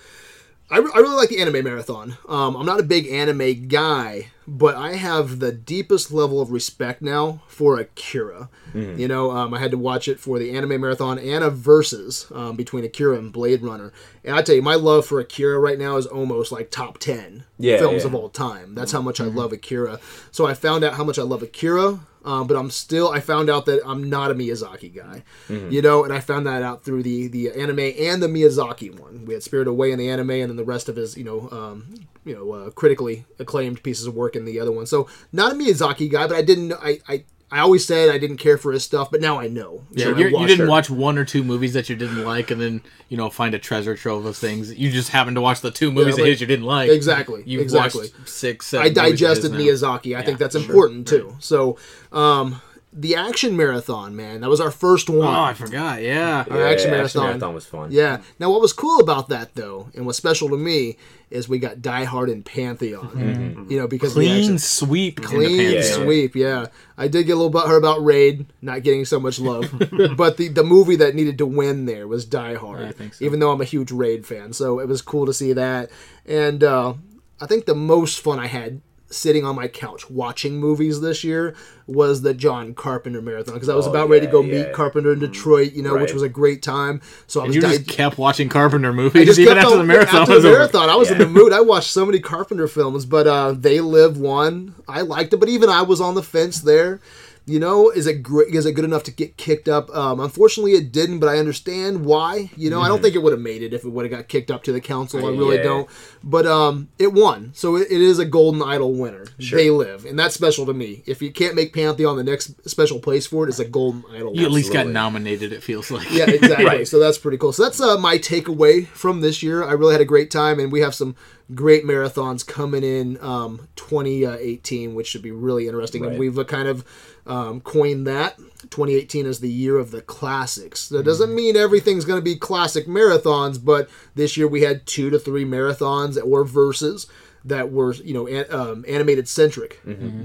I, 0.71 0.79
re- 0.79 0.91
I 0.95 0.99
really 0.99 1.17
like 1.17 1.29
the 1.31 1.41
anime 1.41 1.65
marathon. 1.65 2.17
Um, 2.29 2.55
I'm 2.57 2.65
not 2.67 2.79
a 2.79 2.85
big 2.85 3.09
anime 3.09 3.67
guy, 3.67 4.29
but 4.47 4.77
I 4.77 4.95
have 4.95 5.41
the 5.41 5.51
deepest 5.51 6.13
level 6.13 6.41
of 6.41 6.51
respect 6.53 7.03
now 7.03 7.43
for 7.49 7.79
Akira. 7.79 8.49
You 8.73 9.09
know, 9.09 9.33
um, 9.33 9.53
I 9.53 9.59
had 9.59 9.73
to 9.73 9.79
watch 9.79 10.07
it 10.07 10.21
for 10.21 10.39
the 10.39 10.57
anime 10.57 10.81
marathon 10.81 11.19
and 11.19 11.43
a 11.43 11.51
versus 11.51 12.31
um, 12.33 12.55
between 12.55 12.85
Akira 12.85 13.19
and 13.19 13.33
Blade 13.33 13.63
Runner. 13.63 13.93
And 14.25 14.37
I 14.37 14.43
tell 14.43 14.55
you, 14.55 14.63
my 14.63 14.77
love 14.77 15.07
for 15.07 15.19
Akira 15.19 15.59
right 15.59 15.77
now 15.79 15.97
is 15.97 16.07
almost 16.07 16.53
like 16.53 16.71
top 16.71 16.99
10 16.99 17.43
Yeah, 17.59 17.79
films 17.79 18.03
yeah. 18.03 18.07
of 18.09 18.15
all 18.15 18.29
time. 18.29 18.77
That's 18.77 18.93
how 18.93 19.03
much 19.03 19.21
I 19.21 19.25
love 19.25 19.53
Akira. 19.53 19.99
So 20.31 20.47
I 20.47 20.55
found 20.55 20.85
out 20.85 20.95
how 20.95 21.03
much 21.03 21.19
I 21.19 21.23
love 21.23 21.43
Akira, 21.43 21.99
um, 22.25 22.47
but 22.47 22.57
I'm 22.57 22.71
still. 22.71 23.11
I 23.11 23.21
found 23.21 23.49
out 23.49 23.67
that 23.67 23.81
I'm 23.85 24.09
not 24.09 24.31
a 24.31 24.35
Miyazaki 24.35 24.95
guy, 24.95 25.23
you 25.71 25.83
know, 25.83 26.05
and 26.05 26.13
I 26.13 26.21
found 26.21 26.47
that 26.47 26.63
out 26.63 26.85
through 26.85 27.03
the 27.03 27.29
the 27.29 27.51
anime 27.51 27.79
and 27.99 28.23
the 28.23 28.29
Miyazaki 28.29 28.99
one. 28.99 29.25
We 29.25 29.35
had 29.35 29.43
Spirit 29.43 29.69
Away 29.69 29.93
in 29.93 29.99
the 29.99 30.09
anime, 30.11 30.31
and 30.31 30.51
then 30.51 30.57
the 30.57 30.65
rest 30.65 30.89
of 30.89 30.97
his, 30.97 31.17
you 31.17 31.25
know, 31.25 31.49
um, 31.51 31.95
you 32.25 32.35
know, 32.35 32.53
uh, 32.53 32.71
critically 32.71 33.25
acclaimed 33.39 33.83
pieces 33.83 34.07
of 34.07 34.15
work 34.15 34.37
in 34.37 34.45
the 34.45 34.61
other 34.61 34.73
one. 34.73 34.87
So 34.87 35.09
not 35.33 35.53
a 35.53 35.55
Miyazaki 35.55 36.11
guy, 36.11 36.27
but 36.27 36.37
I 36.37 36.43
didn't. 36.43 36.73
I 36.75 37.01
I. 37.09 37.25
I 37.53 37.59
always 37.61 37.85
said 37.85 38.11
I 38.11 38.19
didn't 38.19 38.37
care 38.37 38.57
for 38.57 38.71
his 38.73 38.85
stuff, 38.85 39.11
but 39.11 39.21
now 39.21 39.41
I 39.41 39.49
know. 39.49 39.83
Yeah, 39.91 40.05
So 40.07 40.15
I 40.15 40.19
you 40.19 40.47
didn't 40.47 40.67
it. 40.67 40.71
watch 40.71 40.89
one 40.89 41.19
or 41.19 41.25
two 41.25 41.43
movies 41.43 41.73
that 41.73 41.89
you 41.89 41.97
didn't 41.97 42.25
like, 42.25 42.51
and 42.53 42.61
then 42.61 42.81
you 43.09 43.17
know 43.17 43.29
find 43.29 43.55
a 43.55 43.59
treasure 43.59 43.97
trove 43.97 44.25
of 44.25 44.37
things. 44.37 44.73
You 44.73 44.91
just 44.91 45.09
happened 45.09 45.35
to 45.37 45.41
watch 45.41 45.61
the 45.61 45.71
two 45.73 45.91
movies 45.91 46.15
but- 46.15 46.23
of 46.23 46.27
his 46.29 46.41
you 46.41 46.47
didn't 46.47 46.65
like. 46.67 46.91
Exactly, 46.91 47.43
You 47.47 47.61
exactly. 47.61 48.03
watched 48.15 48.29
six. 48.29 48.73
I 48.73 48.89
digested. 48.89 49.53
Miyazaki. 49.53 50.17
I 50.17 50.23
think 50.23 50.39
that's 50.39 50.55
important 50.55 51.09
too. 51.09 51.35
So, 51.41 51.77
um, 52.13 52.61
the 52.93 53.15
action 53.15 53.57
marathon, 53.57 54.17
man, 54.17 54.41
that 54.41 54.51
was 54.51 54.61
our 54.61 54.71
first 54.73 55.09
one. 55.09 55.29
Oh, 55.29 55.41
I 55.43 55.55
forgot. 55.55 56.03
Yeah. 56.03 56.45
Our 56.51 56.67
action 56.67 56.91
Yeah, 56.91 56.97
marathon. 56.97 57.25
marathon 57.27 57.55
was 57.55 57.65
fun. 57.67 57.93
Yeah. 57.93 58.21
Now, 58.41 58.51
what 58.51 58.61
was 58.61 58.73
cool 58.73 58.99
about 59.01 59.29
that 59.29 59.55
though, 59.55 59.91
and 59.95 60.07
what's 60.07 60.19
special 60.19 60.49
to 60.49 60.57
me, 60.57 60.97
is 61.31 61.49
we 61.49 61.61
got 61.61 61.81
Die 61.81 62.05
Hard 62.05 62.29
and 62.29 62.45
Pantheon. 62.45 63.67
You 63.71 63.79
know, 63.79 63.87
because 63.87 64.15
the 64.15 64.23
Clean 64.23 64.39
action- 64.41 64.59
sweep. 64.59 65.19
in 65.19 65.23
the 65.23 65.29
clean 65.29 65.71
Yeah. 65.75 65.83
sweep. 65.83 66.35
Yeah, 66.35 66.67
I 66.99 67.07
did 67.07 67.27
get 67.27 67.37
a 67.37 67.41
little 67.41 67.53
butthurt 67.53 67.79
about 67.79 68.05
Raid 68.05 68.47
not 68.61 68.83
getting 68.83 69.05
so 69.05 69.21
much 69.21 69.39
love, 69.39 69.73
but 70.17 70.37
the 70.39 70.49
the 70.49 70.65
movie 70.65 70.97
that 70.97 71.15
needed 71.15 71.39
to 71.39 71.47
win 71.47 71.87
there 71.87 72.09
was 72.09 72.25
Die 72.25 72.55
Hard. 72.55 72.81
I 72.85 72.91
think 72.91 73.15
so. 73.15 73.25
Even 73.25 73.39
though 73.39 73.53
I'm 73.53 73.61
a 73.61 73.65
huge 73.65 73.93
Raid 73.93 74.27
fan, 74.27 74.53
so 74.53 74.81
it 74.81 74.89
was 74.89 75.01
cool 75.03 75.27
to 75.27 75.33
see 75.33 75.53
that. 75.53 75.91
And 76.27 76.65
uh, 76.65 76.95
I 77.41 77.47
think 77.47 77.67
the 77.67 77.77
most 77.77 78.19
fun 78.21 78.41
I 78.41 78.49
had 78.49 78.81
sitting 79.11 79.45
on 79.45 79.57
my 79.57 79.67
couch 79.69 80.09
watching 80.09 80.57
movies 80.59 81.01
this 81.01 81.25
year 81.25 81.55
was 81.87 82.23
the 82.23 82.33
John 82.33 82.75
Carpenter 82.75 83.21
marathon 83.21 83.55
because 83.55 83.69
I 83.69 83.75
was 83.75 83.87
Oh, 83.87 83.91
about 83.91 84.09
ready 84.09 84.27
to 84.27 84.31
go 84.33 84.41
yeah, 84.43 84.65
meet. 84.67 84.73
Carpenter 84.73 85.13
in 85.13 85.19
Detroit, 85.19 85.73
you 85.73 85.83
know, 85.83 85.97
which 85.97 86.13
was 86.13 86.23
a 86.23 86.29
great 86.29 86.63
time. 86.63 87.01
So 87.27 87.41
I 87.41 87.47
was 87.47 87.57
you 87.57 87.61
di- 87.61 87.69
just 87.79 87.89
kept 87.89 88.19
watching 88.19 88.49
Carpenter 88.49 88.91
I 88.91 88.93
movies 88.93 89.27
just 89.27 89.39
even 89.41 89.55
kept 89.55 89.65
after 89.67 89.79
on- 89.79 89.87
the 89.87 89.93
marathon 89.93 90.23
after 90.23 90.39
the 90.41 90.49
over. 90.49 90.57
marathon. 90.59 90.89
I 90.89 90.95
was 90.95 91.11
in 91.11 91.19
the 91.19 91.27
mood. 91.29 91.53
I 91.53 91.61
watched 91.61 91.91
so 91.91 92.07
many 92.07 92.21
Carpenter 92.21 92.69
films, 92.69 93.05
but 93.05 93.27
uh, 93.27 93.53
They 93.53 93.81
Live 93.81 94.17
one. 94.19 94.75
I 94.87 95.01
liked 95.01 95.33
it, 95.35 95.39
but 95.39 95.49
even 95.49 95.69
I 95.69 95.83
was 95.83 96.01
on 96.01 96.15
the 96.15 96.23
fence 96.23 96.61
there. 96.61 97.01
You 97.47 97.59
know, 97.59 97.91
is 97.91 98.07
it 98.07 98.23
great? 98.23 98.55
Is 98.55 98.65
it 98.67 98.73
good 98.73 98.85
enough 98.85 99.03
to 99.05 99.11
get 99.11 99.37
kicked 99.37 99.69
up? 99.69 99.91
Um, 99.97 100.21
unfortunately, 100.21 100.73
it 100.75 100.93
didn't, 100.93 101.19
but 101.19 101.29
I 101.29 101.39
understand 101.39 102.05
why. 102.05 102.51
You 102.57 102.71
know, 102.71 102.81
I 102.81 102.87
don't 102.87 103.03
think 103.03 103.15
it 103.17 103.23
would 103.23 103.33
have 103.33 103.41
made 103.41 103.63
it 103.63 103.73
if 103.73 103.85
it 103.85 103.89
would 103.89 104.05
have 104.05 104.13
got 104.13 104.29
kicked 104.29 104.51
up 104.51 104.63
to 104.65 104.73
the 104.73 104.81
council. 104.81 105.25
I 105.27 105.31
really 105.31 105.57
Yeah. 105.57 105.63
don't. 105.65 105.89
But 106.23 106.47
um, 106.47 106.91
it 106.99 107.13
won, 107.13 107.51
so 107.55 107.77
it, 107.77 107.89
it 107.91 108.01
is 108.01 108.19
a 108.19 108.25
golden 108.25 108.63
idol 108.63 108.93
winner. 108.93 109.27
They 109.39 109.71
live, 109.71 110.05
and 110.05 110.19
that's 110.19 110.35
special 110.35 110.65
to 110.67 110.75
me. 110.75 111.03
If 111.07 111.23
you 111.23 111.33
can't 111.33 111.55
make 111.57 111.73
Pantheon 111.73 112.17
the 112.17 112.25
next 112.25 112.69
special 112.69 113.01
place 113.01 113.27
for 113.27 113.47
it, 113.47 113.49
it's 113.49 113.59
a 113.59 113.65
golden 113.65 114.05
idol. 114.13 114.37
You 114.37 114.45
at 114.45 114.53
least 114.53 114.73
got 114.73 114.87
nominated. 114.87 115.53
It 115.53 115.63
feels 115.63 115.91
like. 115.91 116.11
Yeah, 116.11 116.31
exactly. 116.31 116.65
Right. 116.71 116.87
So 116.87 116.99
that's 117.01 117.19
pretty 117.19 117.39
cool. 117.39 117.53
So 117.53 117.65
that's 117.65 117.81
uh, 117.81 117.97
my 117.99 118.19
takeaway 118.19 118.87
from 118.89 119.23
this 119.23 119.43
year. 119.43 119.65
I 119.65 119.73
really 119.73 119.93
had 119.95 120.01
a 120.01 120.05
great 120.05 120.31
time, 120.31 120.61
and 120.61 120.71
we 120.71 120.81
have 120.83 120.95
some 120.95 121.17
great 121.53 121.85
marathons 121.85 122.47
coming 122.47 122.85
in 122.85 123.19
um, 123.21 123.67
2018, 123.75 124.95
which 124.95 125.09
should 125.09 125.23
be 125.23 125.31
really 125.33 125.67
interesting. 125.67 126.05
And 126.05 126.19
we've 126.19 126.39
uh, 126.39 126.45
kind 126.45 126.69
of 126.69 126.85
um, 127.31 127.61
coined 127.61 128.07
that 128.09 128.37
2018 128.71 129.25
is 129.25 129.39
the 129.39 129.49
year 129.49 129.79
of 129.79 129.93
the 129.93 130.03
classics. 130.03 130.89
That 130.89 131.05
doesn't 131.05 131.33
mean 131.35 131.57
everything's 131.57 132.05
going 132.05 132.19
to 132.19 132.25
be 132.25 132.35
classic 132.35 132.87
marathons, 132.87 133.65
but 133.65 133.89
this 134.17 134.37
year 134.37 134.49
we 134.49 134.63
had 134.63 134.85
two 134.85 135.11
to 135.11 135.19
three 135.19 135.45
marathons 135.45 136.21
or 136.23 136.45
verses 136.45 137.07
that 137.45 137.71
were 137.71 137.95
you 137.95 138.13
know 138.13 138.27
an, 138.27 138.47
um, 138.51 138.85
animated 138.89 139.29
centric. 139.29 139.81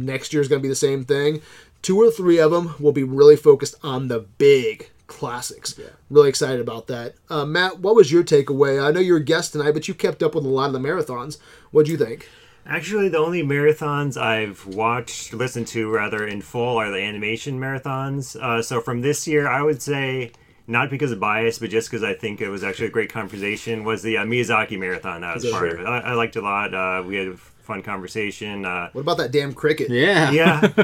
Next 0.06 0.34
year 0.34 0.42
is 0.42 0.48
going 0.48 0.60
to 0.60 0.64
be 0.64 0.70
the 0.70 0.76
same 0.76 1.06
thing. 1.06 1.42
Two 1.84 2.02
or 2.02 2.10
three 2.10 2.40
of 2.40 2.52
them 2.52 2.74
will 2.80 2.92
be 2.92 3.04
really 3.04 3.36
focused 3.36 3.76
on 3.84 4.08
the 4.08 4.22
big 4.40 4.90
classics. 5.06 5.80
Really 6.10 6.30
excited 6.30 6.60
about 6.60 6.88
that. 6.88 7.14
Uh, 7.30 7.46
Matt, 7.46 7.80
what 7.80 7.96
was 7.96 8.12
your 8.12 8.24
takeaway? 8.24 8.84
I 8.84 8.90
know 8.92 9.00
you're 9.00 9.18
a 9.18 9.24
guest 9.24 9.52
tonight, 9.52 9.74
but 9.74 9.88
you 9.88 9.94
kept 9.94 10.24
up 10.24 10.34
with 10.34 10.44
a 10.44 10.50
lot 10.50 10.66
of 10.66 10.74
the 10.74 10.80
marathons. 10.80 11.38
What'd 11.70 11.88
you 11.88 11.98
think? 11.98 12.28
Actually, 12.68 13.10
the 13.10 13.20
only 13.20 13.44
marathons 13.44 14.18
I've 14.20 14.66
watched, 14.66 15.34
listened 15.34 15.68
to 15.68 15.90
rather 15.90 16.26
in 16.26 16.42
full, 16.42 16.78
are 16.78 16.90
the 16.90 16.98
animation 17.02 17.60
marathons. 17.60 18.36
Uh, 18.36 18.62
so 18.62 18.82
from 18.82 19.02
this 19.02 19.28
year, 19.28 19.48
I 19.48 19.62
would 19.62 19.82
say, 19.82 20.32
not 20.68 20.90
because 20.90 21.12
of 21.12 21.20
bias, 21.20 21.60
but 21.60 21.70
just 21.70 21.90
because 21.92 22.04
I 22.04 22.14
think 22.16 22.42
it 22.42 22.50
was 22.50 22.64
actually 22.64 22.88
a 22.88 22.92
great 22.92 23.14
conversation, 23.14 23.84
was 23.84 24.02
the 24.02 24.18
uh, 24.18 24.26
Miyazaki 24.26 24.80
marathon. 24.80 25.22
That 25.22 25.36
was 25.36 25.44
Sure. 25.44 25.52
part 25.54 25.70
of 25.74 25.80
it. 25.82 25.86
I, 25.86 26.00
I 26.00 26.14
liked 26.14 26.36
it 26.36 26.40
a 26.40 26.42
lot. 26.42 26.74
Uh, 26.74 27.04
we 27.06 27.16
had 27.18 27.28
a 27.28 27.38
fun 27.38 27.84
conversation. 27.84 28.66
Uh, 28.66 28.90
What 28.94 29.02
about 29.02 29.18
that 29.18 29.32
damn 29.32 29.54
cricket? 29.54 29.92
Yeah. 29.92 30.32
yeah, 30.32 30.62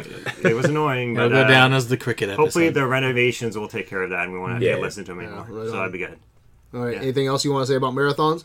it 0.43 0.55
was 0.55 0.65
annoying. 0.65 1.15
It'll 1.15 1.29
but, 1.29 1.35
go 1.35 1.41
uh, 1.41 1.47
down 1.47 1.73
as 1.73 1.88
the 1.88 1.97
cricket 1.97 2.29
episode. 2.29 2.43
Hopefully, 2.43 2.69
the 2.69 2.85
renovations 2.85 3.57
will 3.57 3.67
take 3.67 3.88
care 3.88 4.03
of 4.03 4.11
that, 4.11 4.25
and 4.25 4.33
we 4.33 4.38
won't 4.39 4.53
have 4.53 4.61
Yeah. 4.61 4.75
to 4.75 4.81
listen 4.81 5.03
to 5.05 5.13
them 5.13 5.21
anymore. 5.21 5.47
right 5.50 5.65
so 5.67 5.71
on. 5.73 5.77
that'd 5.79 5.91
be 5.93 5.97
good. 5.97 6.19
All 6.75 6.81
right. 6.85 6.93
Yeah. 6.93 7.01
Anything 7.01 7.25
else 7.25 7.43
you 7.43 7.51
want 7.51 7.63
to 7.65 7.71
say 7.71 7.75
about 7.75 7.93
marathons? 7.95 8.43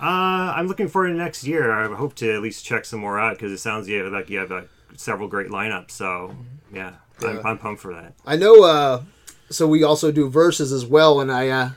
Uh, 0.00 0.52
I'm 0.56 0.66
looking 0.66 0.88
forward 0.88 1.08
to 1.08 1.14
next 1.14 1.44
year. 1.44 1.72
I 1.72 1.94
hope 1.94 2.14
to 2.16 2.34
at 2.34 2.42
least 2.42 2.64
check 2.64 2.84
some 2.84 3.00
more 3.00 3.18
out 3.18 3.34
because 3.34 3.52
it 3.52 3.58
sounds 3.58 3.88
yeah, 3.88 4.02
like 4.02 4.28
you 4.28 4.38
have 4.38 4.52
uh, 4.52 4.62
several 4.96 5.28
great 5.28 5.48
lineups. 5.48 5.92
So 5.92 6.36
yeah, 6.72 6.94
I'm, 7.22 7.46
I'm 7.46 7.58
pumped 7.58 7.80
for 7.80 7.94
that. 7.94 8.14
I 8.26 8.36
know. 8.36 8.64
Uh, 8.64 9.02
so 9.50 9.66
we 9.66 9.82
also 9.82 10.12
do 10.12 10.28
verses 10.28 10.72
as 10.72 10.84
well, 10.84 11.20
and 11.20 11.30
I, 11.32 11.48
uh, 11.48 11.70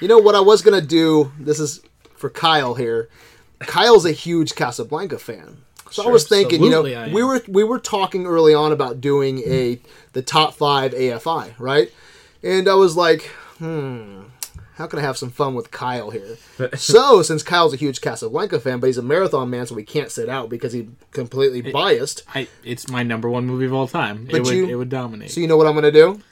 you 0.00 0.08
know, 0.08 0.18
what 0.18 0.34
I 0.34 0.40
was 0.40 0.62
gonna 0.62 0.80
do. 0.80 1.32
This 1.38 1.60
is 1.60 1.80
for 2.16 2.30
Kyle 2.30 2.74
here. 2.74 3.08
Kyle's 3.60 4.06
a 4.06 4.12
huge 4.12 4.54
Casablanca 4.54 5.18
fan, 5.18 5.58
so 5.90 6.06
I 6.06 6.10
was 6.10 6.26
thinking, 6.26 6.62
you 6.62 6.70
know, 6.70 6.78
Absolutely 6.78 6.96
I 6.96 7.06
am. 7.06 7.12
we 7.12 7.22
were 7.22 7.42
we 7.48 7.64
were 7.64 7.78
talking 7.78 8.26
early 8.26 8.54
on 8.54 8.72
about 8.72 9.00
doing 9.00 9.40
a 9.40 9.78
the 10.12 10.22
top 10.22 10.54
five 10.54 10.92
AFI, 10.92 11.52
right? 11.58 11.92
And 12.42 12.68
I 12.68 12.74
was 12.74 12.96
like, 12.96 13.22
hmm. 13.58 14.22
How 14.80 14.86
can 14.86 14.98
I 14.98 15.02
have 15.02 15.18
some 15.18 15.28
fun 15.30 15.54
with 15.54 15.70
Kyle 15.70 16.08
here? 16.08 16.38
so, 16.74 17.20
since 17.20 17.42
Kyle's 17.42 17.74
a 17.74 17.76
huge 17.76 18.00
Casablanca 18.00 18.58
fan, 18.60 18.80
but 18.80 18.86
he's 18.86 18.96
a 18.96 19.02
marathon 19.02 19.50
man, 19.50 19.66
so 19.66 19.74
we 19.74 19.82
can't 19.84 20.10
sit 20.10 20.30
out 20.30 20.48
because 20.48 20.72
he's 20.72 20.86
completely 21.12 21.60
biased. 21.60 22.22
I, 22.34 22.48
it's 22.64 22.88
my 22.88 23.02
number 23.02 23.28
one 23.28 23.44
movie 23.44 23.66
of 23.66 23.74
all 23.74 23.86
time. 23.86 24.24
But 24.24 24.36
it 24.36 24.42
would 24.44 24.54
you- 24.54 24.68
it 24.68 24.74
would 24.76 24.88
dominate. 24.88 25.32
So, 25.32 25.40
you 25.42 25.46
know 25.48 25.58
what 25.58 25.66
I'm 25.66 25.74
going 25.74 25.84
to 25.84 25.92
do? 25.92 26.22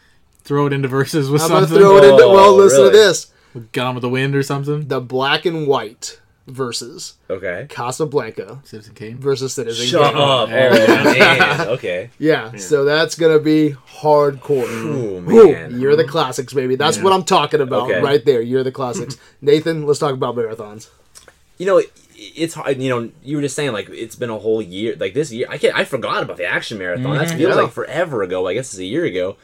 throw 0.45 0.65
it 0.67 0.73
into 0.73 0.89
verses 0.89 1.29
with 1.29 1.43
I'm 1.43 1.49
going 1.51 1.63
to 1.65 1.69
something. 1.69 1.85
throw 1.85 1.97
it 1.99 2.05
into. 2.05 2.27
Well, 2.27 2.55
Oh, 2.55 2.57
listen 2.57 2.79
really? 2.79 2.93
to 2.93 2.97
this. 2.97 3.27
with 3.53 3.71
Gone 3.73 3.95
with 3.95 4.01
the 4.01 4.09
Wind 4.09 4.35
or 4.35 4.43
something. 4.43 4.89
the 4.89 4.99
black 5.03 5.45
and 5.45 5.67
white 5.67 6.19
versus 6.49 7.15
Okay. 7.31 7.67
Casablanca 7.69 8.61
Citizen 8.65 8.95
Kane. 8.95 9.19
versus 9.19 9.55
Citizen 9.55 9.87
Shut 9.87 10.13
Kane. 10.13 10.21
up. 10.23 10.23
Oh, 10.23 10.47
man. 10.49 11.69
Okay. 11.69 12.11
Yeah, 12.19 12.57
so 12.57 12.85
that's 12.85 13.15
gonna 13.15 13.39
be 13.39 13.75
hardcore. 14.01 14.69
Ooh, 14.69 15.21
Whew, 15.23 15.53
man. 15.53 15.81
you're 15.81 15.97
the 15.97 16.05
classics, 16.05 16.53
baby. 16.53 16.77
That's 16.77 16.99
what 16.99 17.13
I'm 17.13 17.25
talking 17.25 17.61
about 17.61 17.91
Okay. 17.91 18.01
right 18.01 18.25
there. 18.25 18.41
You're 18.41 18.65
the 18.65 18.73
classics. 18.73 19.17
Nathan, 19.41 19.87
let's 19.87 19.99
talk 20.01 20.15
about 20.15 20.35
marathons. 20.37 20.89
you 21.59 21.67
know 21.67 21.83
it's 22.21 22.55
hard 22.55 22.81
you 22.83 22.89
know 22.89 23.11
you 23.23 23.37
were 23.37 23.43
just 23.43 23.55
saying 23.55 23.73
like 23.73 23.89
it's 23.91 24.17
been 24.17 24.29
a 24.31 24.39
whole 24.39 24.61
year 24.61 24.97
like 24.99 25.15
this 25.15 25.31
year 25.33 25.47
i 25.51 25.57
can't 25.57 25.77
i 25.77 25.85
forgot 25.85 26.21
about 26.25 26.37
the 26.37 26.45
action 26.45 26.77
marathon 26.77 27.17
that 27.17 27.29
feels 27.31 27.55
Yeah. 27.55 27.63
like 27.63 27.71
forever 27.71 28.25
ago 28.25 28.45
i 28.49 28.55
guess 28.55 28.73
it's 28.73 28.79
a 28.81 28.85
year 28.85 29.05
ago 29.05 29.37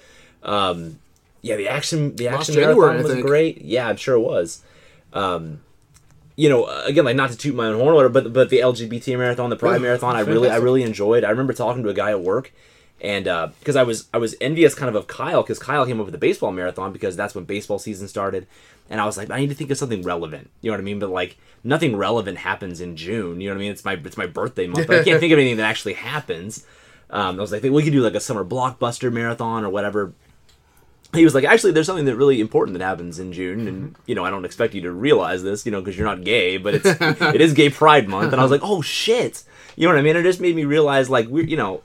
um 0.43 0.99
yeah 1.41 1.55
the 1.55 1.69
action 1.69 2.17
the 2.17 2.25
Last 2.27 2.49
action 2.49 2.55
January, 2.57 2.95
marathon 2.95 3.13
I 3.13 3.15
was 3.15 3.25
great 3.25 3.63
yeah 3.63 3.87
i'm 3.89 3.97
sure 3.97 4.17
it 4.17 4.21
was 4.21 4.63
um 5.13 5.61
you 6.37 6.49
know 6.49 6.65
uh, 6.65 6.83
again 6.87 7.05
like 7.05 7.17
not 7.17 7.31
to 7.31 7.37
toot 7.37 7.55
my 7.55 7.67
own 7.67 7.77
horn 7.77 7.89
or 7.89 7.95
whatever, 7.95 8.21
but 8.21 8.33
but 8.33 8.51
the 8.51 8.59
lgbt 8.59 9.17
marathon 9.17 9.51
the 9.51 9.57
pride 9.57 9.81
marathon 9.81 10.17
i 10.17 10.21
really 10.21 10.51
i 10.51 10.57
really 10.57 10.83
enjoyed 10.83 11.25
i 11.25 11.31
remember 11.31 11.53
talking 11.53 11.83
to 11.83 11.89
a 11.89 11.95
guy 11.95 12.11
at 12.11 12.21
work 12.21 12.53
and 13.01 13.25
because 13.59 13.77
I 13.77 13.83
was 13.83 14.09
I 14.15 14.19
was 14.19 14.35
envious 14.41 14.75
kind 14.75 14.89
of 14.89 14.95
of 14.95 15.07
Kyle 15.07 15.43
because 15.43 15.59
Kyle 15.59 15.85
came 15.85 16.01
up 16.01 16.07
with 16.07 16.13
the 16.13 16.19
baseball 16.19 16.53
marathon 16.53 16.93
because 16.93 17.17
that's 17.17 17.35
when 17.35 17.45
baseball 17.45 17.79
season 17.79 18.09
started, 18.09 18.47
and 18.89 19.01
I 19.01 19.05
was 19.05 19.19
like 19.19 19.31
I 19.31 19.39
need 19.41 19.51
to 19.51 19.55
think 19.55 19.71
of 19.71 19.77
something 19.77 20.03
relevant, 20.03 20.51
you 20.63 20.71
know 20.71 20.75
what 20.75 20.81
I 20.81 20.85
mean? 20.85 20.99
But 20.99 21.11
like 21.11 21.37
nothing 21.63 21.97
relevant 21.97 22.39
happens 22.39 22.81
in 22.81 22.97
June, 22.97 23.41
you 23.41 23.49
know 23.49 23.55
what 23.55 23.61
I 23.61 23.65
mean? 23.65 23.73
It's 23.73 23.85
my 23.85 23.93
it's 23.93 24.17
my 24.17 24.27
birthday 24.27 24.67
month, 24.67 24.87
but 24.87 25.01
I 25.01 25.05
can't 25.05 25.21
think 25.21 25.33
of 25.33 25.39
anything 25.39 25.59
that 25.59 25.69
actually 25.69 25.95
happens. 25.95 26.65
Um, 27.11 27.39
I 27.39 27.43
was 27.43 27.53
like 27.53 27.63
we 27.63 27.83
could 27.83 27.93
do 27.93 28.01
like 28.01 28.15
a 28.15 28.21
summer 28.21 28.45
blockbuster 28.45 29.13
marathon 29.13 29.65
or 29.65 29.71
whatever. 29.71 30.15
He 31.15 31.25
was 31.25 31.35
like, 31.35 31.45
actually, 31.45 31.73
there's 31.73 31.87
something 31.87 32.05
that 32.07 32.17
really 32.17 32.41
important 32.41 32.79
that 32.79 32.85
happens 32.85 33.19
in 33.19 33.33
June, 33.33 33.67
and 33.69 33.97
you 34.07 34.15
know, 34.15 34.25
I 34.25 34.31
don't 34.31 34.45
expect 34.45 34.75
you 34.75 34.83
to 34.83 34.93
realize 34.93 35.43
this, 35.43 35.65
you 35.65 35.73
know, 35.73 35.81
because 35.81 35.97
you're 35.97 36.07
not 36.07 36.25
gay, 36.25 36.57
but 36.59 36.75
it's 36.75 36.87
it 37.01 37.41
is 37.41 37.53
Gay 37.55 37.71
Pride 37.71 38.09
Month, 38.09 38.33
and 38.33 38.41
I 38.41 38.45
was 38.45 38.51
like, 38.51 38.63
oh 38.63 38.83
shit, 38.83 39.45
you 39.77 39.87
know 39.87 39.93
what 39.95 39.99
I 39.99 40.03
mean? 40.03 40.17
It 40.17 40.23
just 40.23 40.41
made 40.41 40.55
me 40.57 40.65
realize, 40.65 41.09
like, 41.09 41.27
we're 41.29 41.45
you 41.45 41.57
know, 41.57 41.83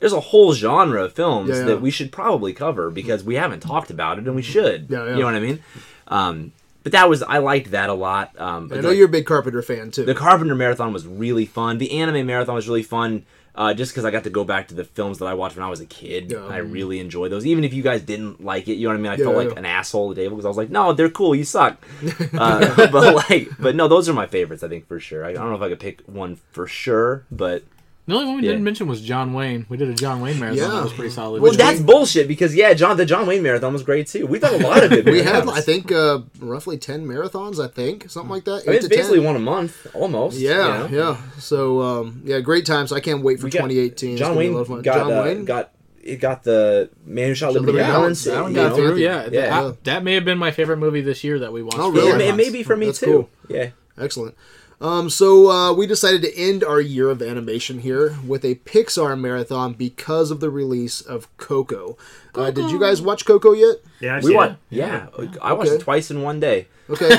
there's 0.00 0.12
a 0.12 0.20
whole 0.20 0.52
genre 0.52 1.04
of 1.04 1.12
films 1.12 1.48
Yeah, 1.50 1.56
yeah. 1.56 1.64
that 1.64 1.80
we 1.80 1.90
should 1.90 2.12
probably 2.12 2.52
cover 2.52 2.90
because 2.90 3.24
we 3.24 3.36
haven't 3.36 3.60
talked 3.60 3.90
about 3.90 4.18
it, 4.18 4.26
and 4.26 4.36
we 4.36 4.42
should. 4.42 4.88
Yeah, 4.90 5.04
yeah. 5.04 5.10
You 5.12 5.18
know 5.20 5.24
what 5.26 5.34
I 5.34 5.40
mean? 5.40 5.62
Um, 6.08 6.52
but 6.82 6.92
that 6.92 7.08
was 7.08 7.22
I 7.22 7.38
liked 7.38 7.72
that 7.72 7.90
a 7.90 7.94
lot. 7.94 8.38
Um, 8.40 8.70
I 8.72 8.80
know 8.80 8.90
you're 8.90 9.06
a 9.06 9.10
big 9.10 9.26
Carpenter 9.26 9.60
fan 9.62 9.90
too. 9.90 10.04
the 10.04 10.14
Carpenter 10.14 10.54
Marathon 10.54 10.92
was 10.92 11.06
really 11.06 11.44
fun. 11.46 11.78
The 11.78 11.90
anime 11.98 12.26
marathon 12.26 12.54
was 12.54 12.68
really 12.68 12.84
fun. 12.84 13.24
Uh, 13.56 13.72
just 13.72 13.92
because 13.92 14.04
I 14.04 14.10
got 14.10 14.24
to 14.24 14.30
go 14.30 14.44
back 14.44 14.68
to 14.68 14.74
the 14.74 14.84
films 14.84 15.18
that 15.20 15.24
I 15.26 15.32
watched 15.34 15.56
when 15.56 15.64
I 15.64 15.70
was 15.70 15.80
a 15.80 15.86
kid, 15.86 16.30
Yeah. 16.32 16.44
I 16.46 16.58
really 16.58 17.00
enjoyed 17.00 17.32
those. 17.32 17.46
Even 17.46 17.64
if 17.64 17.72
you 17.72 17.82
guys 17.82 18.02
didn't 18.02 18.44
like 18.44 18.68
it, 18.68 18.74
you 18.74 18.84
know 18.86 18.90
what 18.90 18.98
I 18.98 19.02
mean. 19.02 19.12
I 19.12 19.16
Yeah, 19.16 19.24
felt 19.24 19.36
like 19.36 19.48
yeah. 19.52 19.58
an 19.58 19.64
asshole 19.64 20.10
at 20.10 20.16
the 20.16 20.22
table 20.22 20.36
because 20.36 20.44
I 20.44 20.48
was 20.48 20.58
like, 20.58 20.68
"No, 20.70 20.92
they're 20.92 21.08
cool. 21.08 21.34
You 21.34 21.44
suck." 21.44 21.78
Uh, 22.38 22.88
but 22.92 23.14
like, 23.30 23.48
but 23.58 23.74
no, 23.74 23.88
those 23.88 24.08
are 24.10 24.12
my 24.12 24.26
favorites. 24.26 24.62
I 24.62 24.68
think 24.68 24.86
for 24.86 25.00
sure. 25.00 25.24
I, 25.24 25.30
I 25.30 25.32
don't 25.32 25.48
know 25.48 25.56
if 25.56 25.62
I 25.62 25.68
could 25.70 25.80
pick 25.80 26.02
one 26.06 26.36
for 26.52 26.66
sure, 26.66 27.24
but 27.30 27.64
The 28.06 28.14
only 28.14 28.26
one 28.26 28.36
we 28.36 28.42
Yeah. 28.44 28.50
didn't 28.52 28.62
mention 28.64 28.86
was 28.86 29.00
John 29.00 29.32
Wayne. 29.32 29.66
We 29.68 29.76
did 29.76 29.88
a 29.88 29.94
John 29.94 30.20
Wayne 30.20 30.38
marathon. 30.38 30.58
Yeah. 30.62 30.74
That 30.76 30.84
was 30.84 30.92
pretty 30.92 31.10
solid. 31.10 31.42
well, 31.42 31.50
Which 31.50 31.58
that's 31.58 31.80
we- 31.80 31.84
bullshit. 31.86 32.28
Because 32.28 32.54
yeah, 32.54 32.72
John 32.72 32.96
the 32.96 33.04
John 33.04 33.26
Wayne 33.26 33.42
marathon 33.42 33.72
was 33.72 33.82
great 33.82 34.06
too. 34.06 34.26
We've 34.26 34.40
done 34.40 34.54
a 34.62 34.64
lot 34.66 34.84
of 34.84 34.92
it. 34.92 35.04
we 35.10 35.22
had. 35.22 35.48
I 35.48 35.60
think, 35.60 35.90
uh, 35.90 36.20
roughly 36.38 36.78
ten 36.78 37.04
marathons. 37.06 37.58
I 37.62 37.66
think 37.68 38.08
something 38.08 38.30
like 38.30 38.44
that. 38.44 38.62
I 38.64 38.70
mean, 38.70 38.76
it's 38.76 38.84
to 38.84 38.88
10. 38.88 38.98
basically 38.98 39.18
one 39.20 39.34
a 39.34 39.40
month, 39.40 39.88
almost. 39.92 40.38
Yeah, 40.38 40.84
you 40.88 40.96
know? 40.96 41.08
yeah. 41.10 41.40
So 41.40 41.80
um, 41.82 42.22
yeah, 42.24 42.38
great 42.40 42.64
times. 42.64 42.92
I 42.92 43.00
can't 43.00 43.22
wait 43.24 43.40
for 43.40 43.48
got- 43.48 43.68
2018. 43.68 44.16
John 44.18 44.28
gonna 44.34 44.40
be 44.40 44.46
a 44.46 44.52
lot 44.52 44.68
Wayne 44.68 44.82
got 44.82 44.94
John 44.98 45.12
uh, 45.12 45.22
Wayne 45.24 45.44
got 45.44 45.72
it 46.04 46.16
got 46.20 46.44
the 46.44 46.88
man 47.04 47.26
who 47.30 47.34
shot 47.34 47.52
Liberty 47.54 47.72
Liberty 47.72 47.90
Valance. 47.90 48.22
Valance, 48.24 48.24
that 48.24 48.42
one 48.44 48.52
got 48.54 48.76
through. 48.76 48.88
through, 48.90 48.96
yeah. 48.98 49.28
Yeah. 49.32 49.60
That, 49.62 49.82
that 49.84 50.04
may 50.04 50.14
have 50.14 50.24
been 50.24 50.38
my 50.38 50.52
favorite 50.52 50.76
movie 50.76 51.00
this 51.00 51.24
year 51.24 51.40
that 51.40 51.52
we 51.52 51.64
watched. 51.64 51.78
Oh, 51.80 51.90
really? 51.90 52.10
Yeah, 52.10 52.14
marathons. 52.14 52.28
it 52.28 52.36
may 52.36 52.50
be 52.50 52.62
for 52.62 52.76
me 52.76 52.86
That's 52.86 53.00
too. 53.00 53.06
cool. 53.06 53.30
Yeah. 53.48 53.70
Excellent. 53.98 54.36
Um, 54.78 55.08
so 55.08 55.50
uh, 55.50 55.72
we 55.72 55.86
decided 55.86 56.20
to 56.22 56.36
end 56.36 56.62
our 56.62 56.80
year 56.82 57.08
of 57.08 57.22
animation 57.22 57.78
here 57.78 58.16
with 58.26 58.44
a 58.44 58.56
Pixar 58.56 59.18
marathon 59.18 59.72
because 59.72 60.30
of 60.30 60.40
the 60.40 60.50
release 60.50 61.00
of 61.00 61.34
Coco. 61.38 61.96
Uh, 62.34 62.50
did 62.50 62.70
you 62.70 62.78
guys 62.78 63.00
watch 63.00 63.24
Coco 63.24 63.52
yet? 63.52 63.76
Yeah, 64.00 64.16
I've 64.16 64.24
We 64.24 64.34
watched. 64.34 64.52
it. 64.52 64.58
Yeah, 64.76 65.06
I 65.40 65.54
watched 65.54 65.70
Okay. 65.70 65.76
it 65.76 65.80
twice 65.84 66.10
in 66.10 66.20
one 66.20 66.40
day. 66.40 66.68
Okay. 66.90 67.08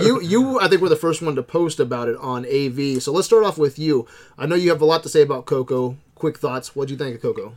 you 0.04 0.20
you 0.20 0.60
I 0.60 0.66
think 0.68 0.82
were 0.82 0.88
the 0.88 0.96
first 0.96 1.22
one 1.22 1.36
to 1.36 1.42
post 1.42 1.78
about 1.78 2.08
it 2.08 2.16
on 2.16 2.44
AV. 2.44 3.00
So 3.00 3.12
let's 3.12 3.26
start 3.28 3.44
off 3.44 3.56
with 3.56 3.78
you. 3.78 4.06
I 4.36 4.46
know 4.46 4.56
you 4.56 4.70
have 4.70 4.80
a 4.82 4.84
lot 4.84 5.04
to 5.04 5.08
say 5.08 5.22
about 5.22 5.46
Coco. 5.46 5.96
Quick 6.16 6.38
thoughts. 6.38 6.74
What 6.74 6.88
do 6.88 6.94
you 6.94 6.98
think 6.98 7.14
of 7.14 7.22
Coco? 7.22 7.54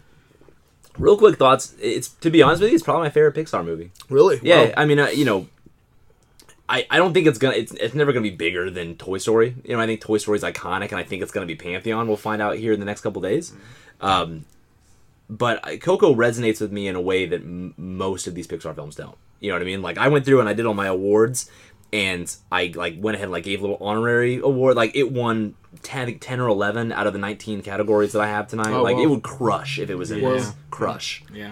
Real 1.00 1.18
quick 1.18 1.38
thoughts. 1.38 1.74
It's 1.82 2.10
to 2.10 2.30
be 2.30 2.44
honest 2.44 2.62
with 2.62 2.70
you, 2.70 2.76
it's 2.76 2.84
probably 2.84 3.06
my 3.06 3.10
favorite 3.10 3.34
Pixar 3.36 3.66
movie. 3.66 3.92
Really? 4.10 4.40
Yeah, 4.44 4.66
Wow. 4.66 4.74
I 4.78 4.86
mean, 4.86 5.00
uh, 5.00 5.08
you 5.08 5.26
know, 5.26 5.48
I, 6.72 6.88
I 6.90 6.98
don't 6.98 7.14
think 7.14 7.28
it's 7.28 7.38
gonna 7.38 7.56
it's, 7.56 7.74
it's 7.74 7.94
never 7.94 8.14
gonna 8.14 8.24
be 8.24 8.30
bigger 8.32 8.70
than 8.70 8.96
Toy 8.96 9.18
Story. 9.18 9.56
You 9.66 9.76
know, 9.76 9.82
I 9.82 9.86
think 9.86 10.00
Toy 10.00 10.18
Story's 10.18 10.42
iconic, 10.44 10.90
and 10.92 10.96
I 11.00 11.04
think 11.04 11.22
it's 11.22 11.32
gonna 11.34 11.46
be 11.46 11.56
pantheon. 11.56 12.08
We'll 12.08 12.16
find 12.18 12.42
out 12.42 12.56
here 12.58 12.72
in 12.72 12.80
the 12.80 12.86
next 12.86 13.02
couple 13.02 13.22
days. 13.22 13.54
Um, 14.00 14.46
but 15.30 15.62
Coco 15.82 16.14
resonates 16.16 16.62
with 16.62 16.72
me 16.72 16.88
in 16.88 16.96
a 16.96 17.02
way 17.02 17.26
that 17.26 17.42
m- 17.42 17.74
most 17.78 18.26
of 18.28 18.36
these 18.36 18.48
Pixar 18.48 18.74
films 18.74 18.96
don't. 18.96 19.18
You 19.40 19.50
know 19.50 19.56
what 19.56 19.62
I 19.62 19.66
mean? 19.66 19.82
Like 19.82 19.98
I 19.98 20.08
went 20.08 20.26
through 20.26 20.40
and 20.40 20.48
I 20.50 20.54
did 20.54 20.66
all 20.66 20.74
my 20.74 20.88
awards, 20.88 21.50
and 21.92 22.34
I 22.52 22.72
like 22.74 22.96
went 23.00 23.16
ahead 23.16 23.26
and 23.26 23.32
like 23.34 23.44
gave 23.44 23.60
a 23.60 23.64
little 23.64 23.78
honorary 23.86 24.38
award. 24.38 24.76
Like 24.78 24.96
it 24.96 25.12
won 25.12 25.56
10, 25.84 26.20
10 26.20 26.40
or 26.40 26.48
eleven 26.48 26.92
out 26.94 27.06
of 27.06 27.14
the 27.14 27.20
nineteen 27.20 27.62
categories 27.62 28.14
that 28.14 28.22
I 28.22 28.28
have 28.28 28.48
tonight. 28.48 28.72
Oh, 28.72 28.82
like 28.82 28.96
wow. 28.96 29.04
it 29.04 29.10
would 29.10 29.24
crush 29.24 29.78
if 29.78 29.90
it 29.90 29.96
was 29.96 30.10
in 30.12 30.20
Yeah. 30.20 30.30
this. 30.30 30.54
Crush. 30.70 31.24
Yeah. 31.34 31.52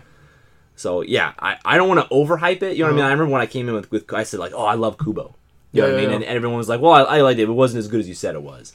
So 0.80 1.02
yeah, 1.02 1.34
I, 1.40 1.58
I 1.66 1.76
don't 1.78 1.90
want 1.90 2.00
to 2.02 2.08
overhype 2.16 2.62
it. 2.64 2.78
You 2.78 2.84
know 2.84 2.86
what 2.86 2.92
I 2.92 2.96
mean? 2.96 3.00
Uh-huh. 3.02 3.10
I 3.10 3.12
remember 3.12 3.34
when 3.34 3.42
I 3.42 3.48
came 3.48 3.68
in 3.68 3.76
with, 3.76 3.92
with 3.92 4.14
I 4.14 4.24
said 4.24 4.40
like, 4.40 4.54
oh, 4.56 4.64
I 4.64 4.76
love 4.76 4.98
Kubo. 4.98 5.36
You 5.74 5.82
Yeah, 5.84 5.88
know 5.90 5.94
what 5.94 5.98
I 5.98 6.02
mean? 6.02 6.10
yeah. 6.12 6.16
And, 6.16 6.24
and 6.24 6.36
everyone 6.38 6.58
was 6.58 6.70
like, 6.70 6.80
well, 6.80 6.94
I, 6.94 7.02
I 7.18 7.22
liked 7.22 7.38
it, 7.40 7.48
but 7.48 7.52
it 7.52 7.56
wasn't 7.56 7.80
as 7.80 7.90
good 7.90 8.00
as 8.00 8.08
you 8.08 8.16
said 8.16 8.34
it 8.36 8.42
was. 8.42 8.74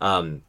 Um, 0.00 0.42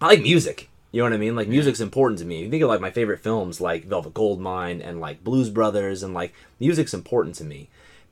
I 0.00 0.06
like 0.06 0.22
music. 0.22 0.70
You 0.90 1.00
know 1.00 1.04
what 1.04 1.12
I 1.12 1.18
mean? 1.18 1.36
Like 1.36 1.48
music's 1.48 1.80
important 1.80 2.18
to 2.20 2.24
me. 2.24 2.42
You 2.42 2.50
think 2.50 2.62
of 2.62 2.68
like 2.70 2.80
my 2.80 2.90
favorite 2.90 3.20
films, 3.20 3.60
like 3.60 3.84
Velvet 3.84 4.14
Goldmine 4.14 4.80
and 4.80 5.00
like 5.00 5.22
Blues 5.22 5.50
Brothers, 5.50 6.02
and 6.02 6.14
like 6.14 6.32
music's 6.58 6.94
important 6.94 7.34
to 7.36 7.44
me. 7.44 7.68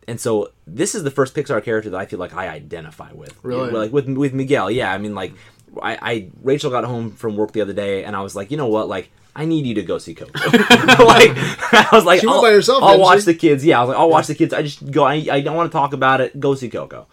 And 0.06 0.20
so 0.20 0.50
this 0.66 0.94
is 0.94 1.02
the 1.04 1.10
first 1.10 1.34
Pixar 1.34 1.62
character 1.64 1.88
that 1.90 2.00
I 2.00 2.04
feel 2.04 2.18
like 2.18 2.34
I 2.34 2.48
identify 2.48 3.12
with. 3.12 3.34
Really? 3.42 3.70
Like 3.70 3.92
with 3.92 4.08
with 4.08 4.34
Miguel, 4.34 4.70
yeah. 4.70 4.92
I 4.92 4.98
mean, 4.98 5.14
like 5.14 5.32
I, 5.82 5.98
I 6.02 6.28
Rachel 6.42 6.70
got 6.70 6.84
home 6.84 7.12
from 7.12 7.36
work 7.36 7.52
the 7.52 7.60
other 7.62 7.72
day, 7.72 8.04
and 8.04 8.14
I 8.16 8.20
was 8.20 8.34
like, 8.36 8.50
you 8.50 8.56
know 8.56 8.66
what, 8.68 8.88
like 8.88 9.10
I 9.36 9.44
need 9.44 9.66
you 9.66 9.74
to 9.74 9.82
go 9.82 9.98
see 9.98 10.14
Coco. 10.14 10.32
like 11.04 11.30
I 11.72 11.88
was 11.92 12.04
like, 12.04 12.20
She 12.20 12.26
went 12.26 12.36
I'll, 12.36 12.42
by 12.42 12.50
herself, 12.52 12.82
I'll 12.82 12.90
didn't 12.90 13.02
watch 13.02 13.20
she? 13.20 13.24
the 13.26 13.34
kids. 13.34 13.64
Yeah, 13.64 13.78
I 13.78 13.82
was 13.82 13.88
like, 13.90 13.98
I'll 13.98 14.10
watch 14.10 14.26
the 14.26 14.34
kids. 14.34 14.52
I 14.52 14.62
just 14.62 14.90
go. 14.90 15.04
I, 15.04 15.14
I 15.30 15.40
don't 15.40 15.56
want 15.56 15.70
to 15.70 15.76
talk 15.76 15.92
about 15.92 16.20
it. 16.20 16.38
Go 16.40 16.54
see 16.54 16.68
Coco. 16.68 17.06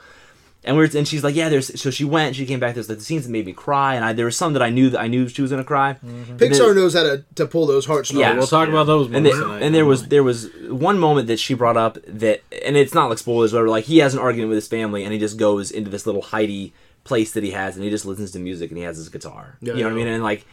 And 0.63 0.75
we 0.75 0.83
are 0.83 0.97
and 0.97 1.07
she's 1.07 1.24
like, 1.24 1.36
yeah. 1.36 1.47
There's 1.47 1.79
so 1.79 1.91
she 1.91 2.03
went. 2.03 2.36
She 2.36 2.45
came 2.45 2.59
back. 2.59 2.74
There's 2.74 2.89
like 2.89 2.97
the 2.97 3.03
scenes 3.03 3.24
that 3.25 3.31
made 3.31 3.45
me 3.45 3.53
cry, 3.53 3.95
and 3.95 4.03
I 4.03 4.12
there 4.12 4.25
was 4.25 4.36
some 4.36 4.51
that 4.53 4.62
I 4.62 4.69
knew 4.69 4.89
that 4.89 5.00
I 5.00 5.07
knew 5.07 5.29
she 5.29 5.41
was 5.41 5.51
gonna 5.51 5.63
cry. 5.63 5.93
Mm-hmm. 5.93 6.31
And 6.31 6.39
then- 6.39 6.51
Pixar 6.51 6.75
knows 6.75 6.93
how 6.93 7.03
to, 7.03 7.24
to 7.36 7.45
pull 7.45 7.67
those 7.67 7.86
heartstrings. 7.86 8.19
Yeah. 8.19 8.33
We'll 8.33 8.47
talk 8.47 8.67
about 8.67 8.86
those 8.86 9.05
and, 9.05 9.13
moments 9.13 9.38
then, 9.38 9.47
tonight. 9.47 9.62
and 9.62 9.74
there 9.75 9.86
was 9.86 10.07
there 10.09 10.24
was 10.24 10.50
one 10.67 11.00
moment 11.00 11.27
that 11.27 11.39
she 11.39 11.53
brought 11.53 11.77
up 11.77 11.97
that 12.07 12.41
and 12.65 12.75
it's 12.75 12.93
not 12.93 13.07
like 13.09 13.17
spoilers 13.19 13.53
but 13.53 13.65
like 13.67 13.86
he 13.86 14.00
has 14.00 14.13
an 14.13 14.19
argument 14.19 14.50
with 14.50 14.57
his 14.57 14.67
family 14.67 15.03
and 15.05 15.13
he 15.13 15.19
just 15.19 15.38
goes 15.38 15.71
into 15.71 15.89
this 15.89 16.05
little 16.05 16.21
hidey 16.24 16.74
place 17.05 17.31
that 17.31 17.43
he 17.43 17.51
has 17.51 17.75
and 17.75 17.86
he 17.86 17.89
just 17.89 18.05
listens 18.05 18.31
to 18.31 18.39
music 18.39 18.69
and 18.69 18.77
he 18.77 18.83
has 18.83 18.97
his 18.97 19.07
guitar 19.07 19.57
Yeah, 19.62 19.75
you 19.75 19.79
know 19.79 19.86
what 19.86 19.93
i 19.93 19.95
mean 19.95 20.07
and 20.07 20.21
like 20.21 20.45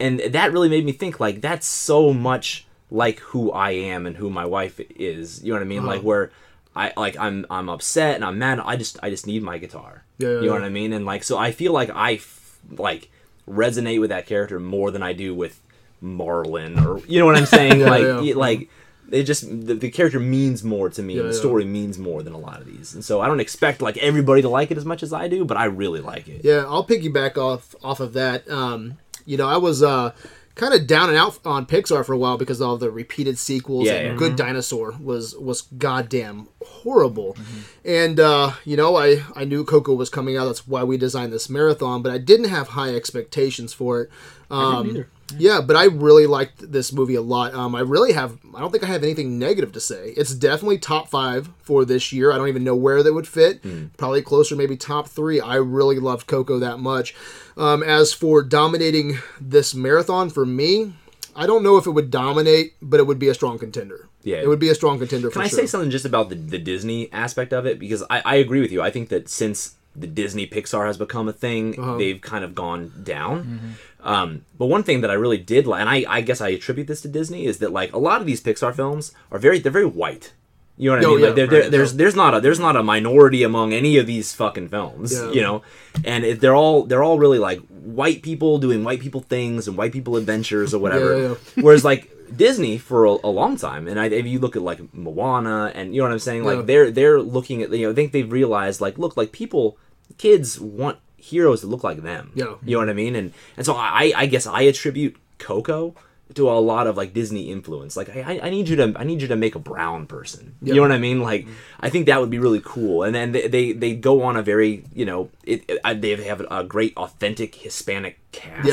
and 0.00 0.20
that 0.20 0.52
really 0.52 0.68
made 0.68 0.84
me 0.84 0.92
think 0.92 1.18
like 1.20 1.40
that's 1.40 1.66
so 1.66 2.12
much 2.12 2.66
like 2.90 3.18
who 3.20 3.50
i 3.52 3.70
am 3.72 4.06
and 4.06 4.16
who 4.16 4.30
my 4.30 4.44
wife 4.44 4.80
is 4.96 5.42
you 5.42 5.48
know 5.52 5.56
what 5.58 5.62
i 5.62 5.66
mean 5.66 5.78
Uh-huh. 5.80 5.88
like 5.88 6.02
where 6.02 6.30
i 6.76 6.92
like 6.96 7.16
i'm 7.18 7.44
i'm 7.50 7.68
upset 7.68 8.14
and 8.14 8.24
i'm 8.24 8.38
mad 8.38 8.60
i 8.60 8.76
just 8.76 8.98
i 9.02 9.10
just 9.10 9.26
need 9.26 9.42
my 9.42 9.58
guitar 9.58 10.04
Yeah, 10.18 10.28
yeah, 10.28 10.34
you 10.34 10.40
know 10.40 10.46
yeah. 10.46 10.52
what 10.52 10.62
i 10.64 10.68
mean 10.68 10.92
and 10.92 11.04
like 11.04 11.22
so 11.24 11.36
i 11.36 11.50
feel 11.52 11.72
like 11.72 11.90
i 11.90 12.12
f- 12.14 12.58
like 12.76 13.10
resonate 13.48 14.00
with 14.00 14.10
that 14.10 14.26
character 14.26 14.58
more 14.60 14.90
than 14.90 15.02
i 15.02 15.12
do 15.12 15.34
with 15.34 15.60
marlin 16.00 16.78
or 16.78 17.00
you 17.06 17.18
know 17.18 17.26
what 17.26 17.36
i'm 17.36 17.46
saying 17.58 17.80
like 17.80 18.02
yeah. 18.02 18.20
y- 18.20 18.32
like 18.34 18.70
it 19.10 19.22
just 19.24 19.48
the, 19.48 19.74
the 19.74 19.90
character 19.90 20.20
means 20.20 20.62
more 20.62 20.90
to 20.90 21.02
me 21.02 21.14
Yeah, 21.14 21.20
and 21.22 21.30
the 21.30 21.34
yeah. 21.34 21.40
story 21.40 21.64
means 21.64 21.98
more 21.98 22.22
than 22.22 22.34
a 22.34 22.38
lot 22.38 22.60
of 22.60 22.66
these 22.66 22.94
and 22.94 23.04
so 23.04 23.20
i 23.20 23.26
don't 23.26 23.40
expect 23.40 23.80
like 23.82 23.96
everybody 23.98 24.42
to 24.42 24.48
like 24.48 24.70
it 24.70 24.76
as 24.78 24.84
much 24.84 25.02
as 25.02 25.12
i 25.12 25.28
do 25.28 25.44
but 25.44 25.56
i 25.56 25.64
really 25.64 26.00
like 26.00 26.28
it 26.28 26.44
Yeah, 26.44 26.64
I'll 26.68 26.84
piggyback 26.86 27.36
off 27.36 27.74
off 27.82 28.00
of 28.00 28.12
that. 28.14 28.48
Um, 28.50 28.98
you 29.28 29.36
know, 29.36 29.46
I 29.46 29.58
was 29.58 29.82
uh, 29.82 30.12
kind 30.54 30.72
of 30.72 30.86
down 30.86 31.10
and 31.10 31.18
out 31.18 31.38
on 31.44 31.66
Pixar 31.66 32.04
for 32.04 32.14
a 32.14 32.18
while 32.18 32.38
because 32.38 32.60
of 32.60 32.68
all 32.68 32.76
the 32.78 32.90
repeated 32.90 33.38
sequels. 33.38 33.86
Yeah, 33.86 33.94
and 33.94 34.06
yeah. 34.12 34.16
Good 34.16 34.36
Dinosaur 34.36 34.94
was 35.00 35.36
was 35.36 35.62
goddamn 35.62 36.48
horrible. 36.64 37.36
And 37.84 38.18
uh, 38.18 38.52
you 38.64 38.76
know, 38.76 38.96
I 38.96 39.22
I 39.36 39.44
knew 39.44 39.64
Coco 39.64 39.92
was 39.92 40.08
coming 40.08 40.36
out. 40.36 40.46
That's 40.46 40.66
why 40.66 40.82
we 40.82 40.96
designed 40.96 41.32
this 41.32 41.50
marathon. 41.50 42.02
But 42.02 42.12
I 42.12 42.18
didn't 42.18 42.48
have 42.48 42.68
high 42.68 42.94
expectations 42.94 43.74
for 43.74 44.02
it. 44.02 44.10
Um, 44.50 45.04
yeah, 45.36 45.60
but 45.60 45.76
I 45.76 45.84
really 45.84 46.26
liked 46.26 46.72
this 46.72 46.90
movie 46.90 47.14
a 47.14 47.20
lot. 47.20 47.52
Um, 47.52 47.74
I 47.74 47.80
really 47.80 48.12
have. 48.12 48.38
I 48.54 48.60
don't 48.60 48.70
think 48.70 48.82
I 48.82 48.86
have 48.86 49.02
anything 49.02 49.38
negative 49.38 49.72
to 49.72 49.80
say. 49.80 50.14
It's 50.16 50.34
definitely 50.34 50.78
top 50.78 51.08
five 51.08 51.50
for 51.58 51.84
this 51.84 52.12
year. 52.14 52.32
I 52.32 52.38
don't 52.38 52.48
even 52.48 52.64
know 52.64 52.74
where 52.74 53.02
that 53.02 53.12
would 53.12 53.28
fit. 53.28 53.62
Probably 53.98 54.22
closer, 54.22 54.56
maybe 54.56 54.76
top 54.78 55.08
three. 55.08 55.38
I 55.38 55.56
really 55.56 55.98
loved 55.98 56.26
Coco 56.26 56.58
that 56.60 56.78
much. 56.78 57.14
Um, 57.58 57.82
as 57.82 58.12
for 58.12 58.42
dominating 58.42 59.18
this 59.40 59.74
marathon 59.74 60.30
for 60.30 60.46
me, 60.46 60.94
I 61.34 61.46
don't 61.46 61.62
know 61.62 61.76
if 61.76 61.86
it 61.86 61.90
would 61.90 62.10
dominate, 62.10 62.74
but 62.80 63.00
it 63.00 63.06
would 63.06 63.18
be 63.18 63.28
a 63.28 63.34
strong 63.34 63.58
contender. 63.58 64.08
Yeah. 64.22 64.38
it 64.38 64.48
would 64.48 64.58
be 64.58 64.68
a 64.68 64.74
strong 64.74 64.98
contender. 64.98 65.28
Can 65.30 65.40
for 65.40 65.44
I 65.44 65.48
sure. 65.48 65.60
say 65.60 65.66
something 65.66 65.90
just 65.90 66.04
about 66.04 66.28
the, 66.28 66.34
the 66.34 66.58
Disney 66.58 67.10
aspect 67.12 67.52
of 67.52 67.66
it? 67.66 67.78
Because 67.78 68.02
I, 68.10 68.20
I 68.24 68.34
agree 68.36 68.60
with 68.60 68.70
you. 68.72 68.82
I 68.82 68.90
think 68.90 69.08
that 69.08 69.28
since 69.28 69.74
the 69.96 70.06
Disney 70.06 70.46
Pixar 70.46 70.86
has 70.86 70.96
become 70.98 71.28
a 71.28 71.32
thing, 71.32 71.78
Uh-huh. 71.78 71.96
they've 71.96 72.20
kind 72.20 72.44
of 72.44 72.54
gone 72.54 72.92
down. 73.02 73.44
Mm-hmm. 73.44 74.08
Um, 74.08 74.44
but 74.58 74.66
one 74.66 74.82
thing 74.84 75.00
that 75.00 75.10
I 75.10 75.14
really 75.14 75.38
did 75.38 75.66
like, 75.66 75.80
and 75.80 75.88
I, 75.88 76.04
I 76.08 76.20
guess 76.20 76.40
I 76.40 76.50
attribute 76.50 76.86
this 76.86 77.00
to 77.02 77.08
Disney, 77.08 77.46
is 77.46 77.58
that 77.58 77.72
like 77.72 77.92
a 77.92 77.98
lot 77.98 78.20
of 78.20 78.26
these 78.26 78.40
Pixar 78.40 78.74
films 78.74 79.12
are 79.32 79.38
very 79.38 79.58
they're 79.58 79.72
very 79.72 79.86
white. 79.86 80.32
You 80.78 80.90
know 80.90 80.96
what 80.96 81.04
I 81.04 81.08
Oh, 81.08 81.10
mean? 81.10 81.18
yeah, 81.20 81.26
like 81.30 81.50
right, 81.50 81.70
there's 81.70 81.92
yeah. 81.92 81.96
there's 81.98 82.14
not 82.16 82.34
a 82.34 82.40
there's 82.40 82.60
not 82.60 82.76
a 82.76 82.82
minority 82.82 83.42
among 83.42 83.72
any 83.72 83.98
of 83.98 84.06
these 84.06 84.32
fucking 84.32 84.68
films. 84.68 85.12
Yeah. 85.12 85.30
You 85.32 85.42
know, 85.42 85.62
and 86.04 86.24
it, 86.24 86.40
they're 86.40 86.54
all 86.54 86.84
they're 86.84 87.02
all 87.02 87.18
really 87.18 87.38
like 87.38 87.60
white 87.68 88.22
people 88.22 88.58
doing 88.58 88.84
white 88.84 89.00
people 89.00 89.20
things 89.22 89.66
and 89.66 89.76
white 89.76 89.92
people 89.92 90.16
adventures 90.16 90.72
or 90.72 90.78
whatever. 90.78 91.34
Whereas 91.56 91.84
like 91.84 92.10
Disney 92.36 92.78
for 92.78 93.06
a, 93.06 93.10
a 93.24 93.28
long 93.40 93.56
time, 93.56 93.88
and 93.88 93.98
I, 93.98 94.06
if 94.06 94.26
you 94.26 94.38
look 94.38 94.54
at 94.54 94.62
like 94.62 94.80
Moana, 94.94 95.72
and 95.74 95.94
you 95.94 96.00
know 96.00 96.06
what 96.06 96.12
I'm 96.12 96.18
saying, 96.20 96.44
like 96.44 96.66
they're 96.66 96.90
they're 96.92 97.20
looking 97.20 97.62
at 97.62 97.70
you 97.72 97.86
know 97.86 97.92
I 97.92 97.94
think 97.94 98.12
they've 98.12 98.30
realized 98.30 98.80
like 98.80 98.98
look 98.98 99.16
like 99.16 99.32
people 99.32 99.78
kids 100.16 100.60
want 100.60 100.98
heroes 101.16 101.62
that 101.62 101.66
look 101.68 101.82
like 101.82 102.02
them. 102.02 102.30
Yeah. 102.34 102.54
you 102.64 102.72
know 102.76 102.78
what 102.78 102.88
I 102.88 102.92
mean, 102.92 103.16
and 103.16 103.32
and 103.56 103.66
so 103.66 103.74
I 103.74 104.12
I 104.14 104.26
guess 104.26 104.46
I 104.46 104.62
attribute 104.62 105.16
Coco 105.38 105.94
to 106.34 106.48
a 106.50 106.60
lot 106.60 106.86
of 106.86 106.96
like 106.96 107.14
Disney 107.14 107.50
influence. 107.50 107.96
Like 107.96 108.14
I, 108.14 108.20
I- 108.34 108.46
I 108.46 108.50
need 108.50 108.68
you 108.68 108.76
to 108.76 108.92
I 108.96 109.04
need 109.04 109.22
you 109.22 109.28
to 109.28 109.36
make 109.36 109.54
a 109.54 109.58
brown 109.58 110.06
person. 110.06 110.54
You 110.62 110.74
know 110.74 110.82
what 110.82 110.92
I 110.92 110.98
mean? 110.98 111.20
Like 111.20 111.46
I 111.80 111.88
think 111.90 112.06
that 112.06 112.20
would 112.20 112.30
be 112.30 112.38
really 112.38 112.60
cool. 112.64 113.02
And 113.02 113.14
then 113.14 113.32
they 113.32 113.48
they, 113.48 113.72
they 113.72 113.94
go 113.94 114.22
on 114.22 114.36
a 114.36 114.42
very 114.42 114.84
you 114.94 115.04
know 115.06 115.30
it, 115.44 115.64
it 115.68 116.00
they 116.02 116.14
have 116.24 116.42
a 116.50 116.64
great 116.64 116.96
authentic 116.96 117.54
Hispanic 117.54 118.18
cast. 118.32 118.66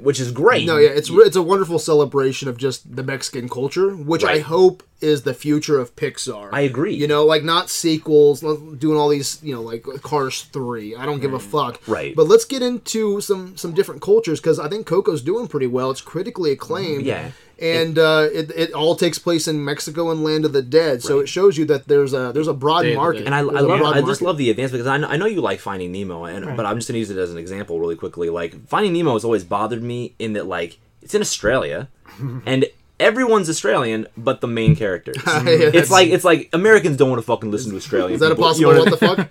Which 0.00 0.18
is 0.18 0.32
great. 0.32 0.66
No, 0.66 0.78
yeah, 0.78 0.88
it's 0.88 1.10
it's 1.10 1.36
a 1.36 1.42
wonderful 1.42 1.78
celebration 1.78 2.48
of 2.48 2.56
just 2.56 2.96
the 2.96 3.02
Mexican 3.02 3.48
culture, 3.48 3.90
which 3.94 4.24
I 4.24 4.38
hope 4.38 4.82
is 5.00 5.22
the 5.22 5.34
future 5.34 5.78
of 5.78 5.94
Pixar. 5.94 6.48
I 6.52 6.62
agree. 6.62 6.94
You 6.94 7.06
know, 7.06 7.26
like 7.26 7.44
not 7.44 7.68
sequels, 7.68 8.40
doing 8.40 8.96
all 8.96 9.10
these, 9.10 9.42
you 9.42 9.54
know, 9.54 9.60
like 9.60 9.84
Cars 10.02 10.42
three. 10.44 10.96
I 10.96 11.04
don't 11.04 11.20
give 11.20 11.34
a 11.34 11.38
mm. 11.38 11.42
fuck. 11.42 11.80
Right. 11.86 12.16
But 12.16 12.26
let's 12.28 12.46
get 12.46 12.62
into 12.62 13.20
some 13.20 13.56
some 13.56 13.74
different 13.74 14.00
cultures 14.00 14.40
because 14.40 14.58
I 14.58 14.68
think 14.68 14.86
Coco's 14.86 15.22
doing 15.22 15.48
pretty 15.48 15.66
well. 15.66 15.90
It's 15.90 16.00
critically 16.00 16.52
acclaimed. 16.52 17.04
Yeah. 17.04 17.32
And 17.60 17.98
uh, 17.98 18.28
it, 18.32 18.50
it 18.56 18.72
all 18.72 18.96
takes 18.96 19.18
place 19.18 19.46
in 19.48 19.64
Mexico 19.64 20.10
and 20.10 20.24
Land 20.24 20.44
of 20.44 20.52
the 20.52 20.62
Dead, 20.62 21.02
so 21.02 21.20
it 21.20 21.28
shows 21.28 21.56
you 21.56 21.64
that 21.66 21.86
there's 21.88 22.12
a 22.12 22.32
there's 22.32 22.48
a 22.48 22.52
broad 22.54 22.82
Day 22.82 22.94
market. 22.96 23.26
And 23.26 23.34
I, 23.34 23.38
I 23.38 23.42
love 23.42 23.80
I 23.82 24.00
just 24.00 24.06
market. 24.06 24.22
love 24.22 24.36
the 24.38 24.50
advance 24.50 24.72
because 24.72 24.86
I 24.86 24.96
know, 24.96 25.08
I 25.08 25.16
know 25.16 25.26
you 25.26 25.40
like 25.40 25.60
Finding 25.60 25.92
Nemo, 25.92 26.24
and 26.24 26.56
but 26.56 26.66
I'm 26.66 26.76
just 26.76 26.88
gonna 26.88 26.98
use 26.98 27.10
it 27.10 27.18
as 27.18 27.30
an 27.30 27.38
example 27.38 27.78
really 27.78 27.96
quickly. 27.96 28.28
Like 28.30 28.66
Finding 28.68 28.92
Nemo 28.92 29.12
has 29.14 29.24
always 29.24 29.44
bothered 29.44 29.82
me 29.82 30.14
in 30.18 30.32
that 30.34 30.46
like 30.46 30.78
it's 31.02 31.14
in 31.14 31.20
Australia, 31.20 31.88
and 32.46 32.66
everyone's 33.00 33.48
Australian 33.48 34.06
but 34.16 34.40
the 34.40 34.46
main 34.46 34.74
characters. 34.76 35.16
that's- 35.24 35.46
it's 35.74 35.90
like 35.90 36.08
it's 36.08 36.24
like 36.24 36.48
Americans 36.52 36.96
don't 36.96 37.10
want 37.10 37.20
to 37.20 37.26
fucking 37.26 37.50
listen 37.50 37.70
to 37.70 37.76
Australian. 37.76 38.12
Is 38.14 38.20
that 38.20 38.32
a 38.32 38.34
people, 38.34 38.54
you 38.56 38.62
know 38.72 38.80
what 38.80 38.90
what 38.90 39.00
the 39.00 39.06
fuck? 39.06 39.28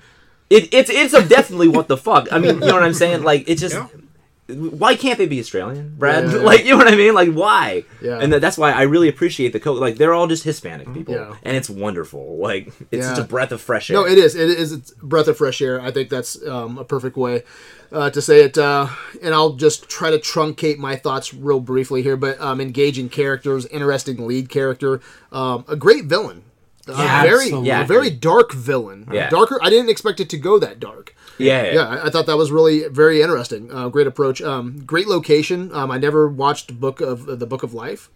It, 0.50 0.74
it's 0.74 0.90
it's 0.90 1.14
a 1.14 1.28
definitely 1.28 1.68
what 1.68 1.88
the 1.88 1.98
fuck. 1.98 2.28
I 2.32 2.38
mean, 2.38 2.56
you 2.56 2.60
know 2.68 2.74
what 2.74 2.84
I'm 2.84 2.94
saying? 2.94 3.24
Like 3.24 3.50
it's 3.50 3.62
just. 3.62 3.76
Why 4.48 4.96
can't 4.96 5.18
they 5.18 5.26
be 5.26 5.40
Australian, 5.40 5.96
Brad? 5.98 6.26
Yeah, 6.26 6.30
yeah, 6.32 6.38
yeah. 6.40 6.44
Like, 6.46 6.66
you 6.66 6.72
know 6.72 6.78
what 6.78 6.88
I 6.94 6.96
mean? 6.98 7.14
Like, 7.14 7.32
why? 7.32 7.86
Yeah. 8.02 8.20
And 8.20 8.34
that, 8.34 8.42
that's 8.42 8.58
why 8.58 8.74
I 8.74 8.82
really 8.82 9.08
appreciate 9.08 9.54
the 9.54 9.60
co. 9.60 9.72
Like, 9.74 9.96
they're 9.96 10.14
all 10.14 10.28
just 10.28 10.44
Hispanic 10.44 10.94
people, 10.94 11.14
Yeah. 11.16 11.36
and 11.44 11.56
it's 11.56 11.70
wonderful. 11.70 12.38
Like, 12.38 12.68
it's 12.92 13.08
Yeah. 13.08 13.22
a 13.22 13.24
breath 13.24 13.54
of 13.54 13.62
fresh 13.62 13.90
air. 13.90 13.96
No, 13.96 14.06
it 14.06 14.18
is. 14.18 14.36
It 14.36 14.50
is. 14.50 14.74
It's 14.74 14.92
a 14.92 15.06
breath 15.06 15.30
of 15.30 15.38
fresh 15.38 15.62
air. 15.62 15.80
I 15.80 15.92
think 15.92 16.10
that's 16.10 16.46
um, 16.46 16.78
a 16.78 16.84
perfect 16.84 17.16
way 17.16 17.44
uh, 17.94 18.10
to 18.10 18.22
say 18.22 18.42
it. 18.44 18.58
Uh, 18.58 18.88
and 19.22 19.34
I'll 19.34 19.54
just 19.54 19.88
try 19.88 20.10
to 20.12 20.18
truncate 20.20 20.78
my 20.78 20.98
thoughts 20.98 21.34
real 21.34 21.62
briefly 21.62 22.02
here. 22.02 22.18
But 22.18 22.40
um, 22.42 22.60
engaging 22.60 23.08
characters, 23.08 23.66
interesting 23.68 24.28
lead 24.28 24.50
character, 24.50 25.00
um, 25.32 25.64
a 25.70 25.78
great 25.78 26.06
villain. 26.06 26.44
Uh, 26.86 26.96
Yeah, 26.98 27.22
very, 27.24 27.44
absolutely. 27.46 27.70
a 27.70 27.84
very 27.86 28.10
dark 28.10 28.52
villain. 28.52 29.08
Yeah. 29.10 29.30
Darker. 29.30 29.58
I 29.62 29.70
didn't 29.70 29.90
expect 29.90 30.20
it 30.20 30.30
to 30.32 30.38
go 30.38 30.60
that 30.60 30.82
dark. 30.82 31.16
Yeah, 31.38 31.72
Yeah, 31.74 31.88
I, 31.88 32.08
I 32.08 32.10
thought 32.10 32.26
that 32.28 32.38
was 32.38 32.52
really 32.52 32.88
very 32.88 33.22
interesting. 33.22 33.72
Uh, 33.72 33.90
great 33.90 34.08
approach. 34.08 34.42
Um, 34.42 34.84
great 34.86 35.08
location. 35.08 35.74
Um, 35.74 35.92
I 35.92 35.98
never 35.98 36.28
watched 36.28 36.80
Book 36.80 37.02
of 37.02 37.28
uh, 37.28 37.36
the 37.36 37.48
Book 37.48 37.64
of 37.64 37.74
Life, 37.74 38.10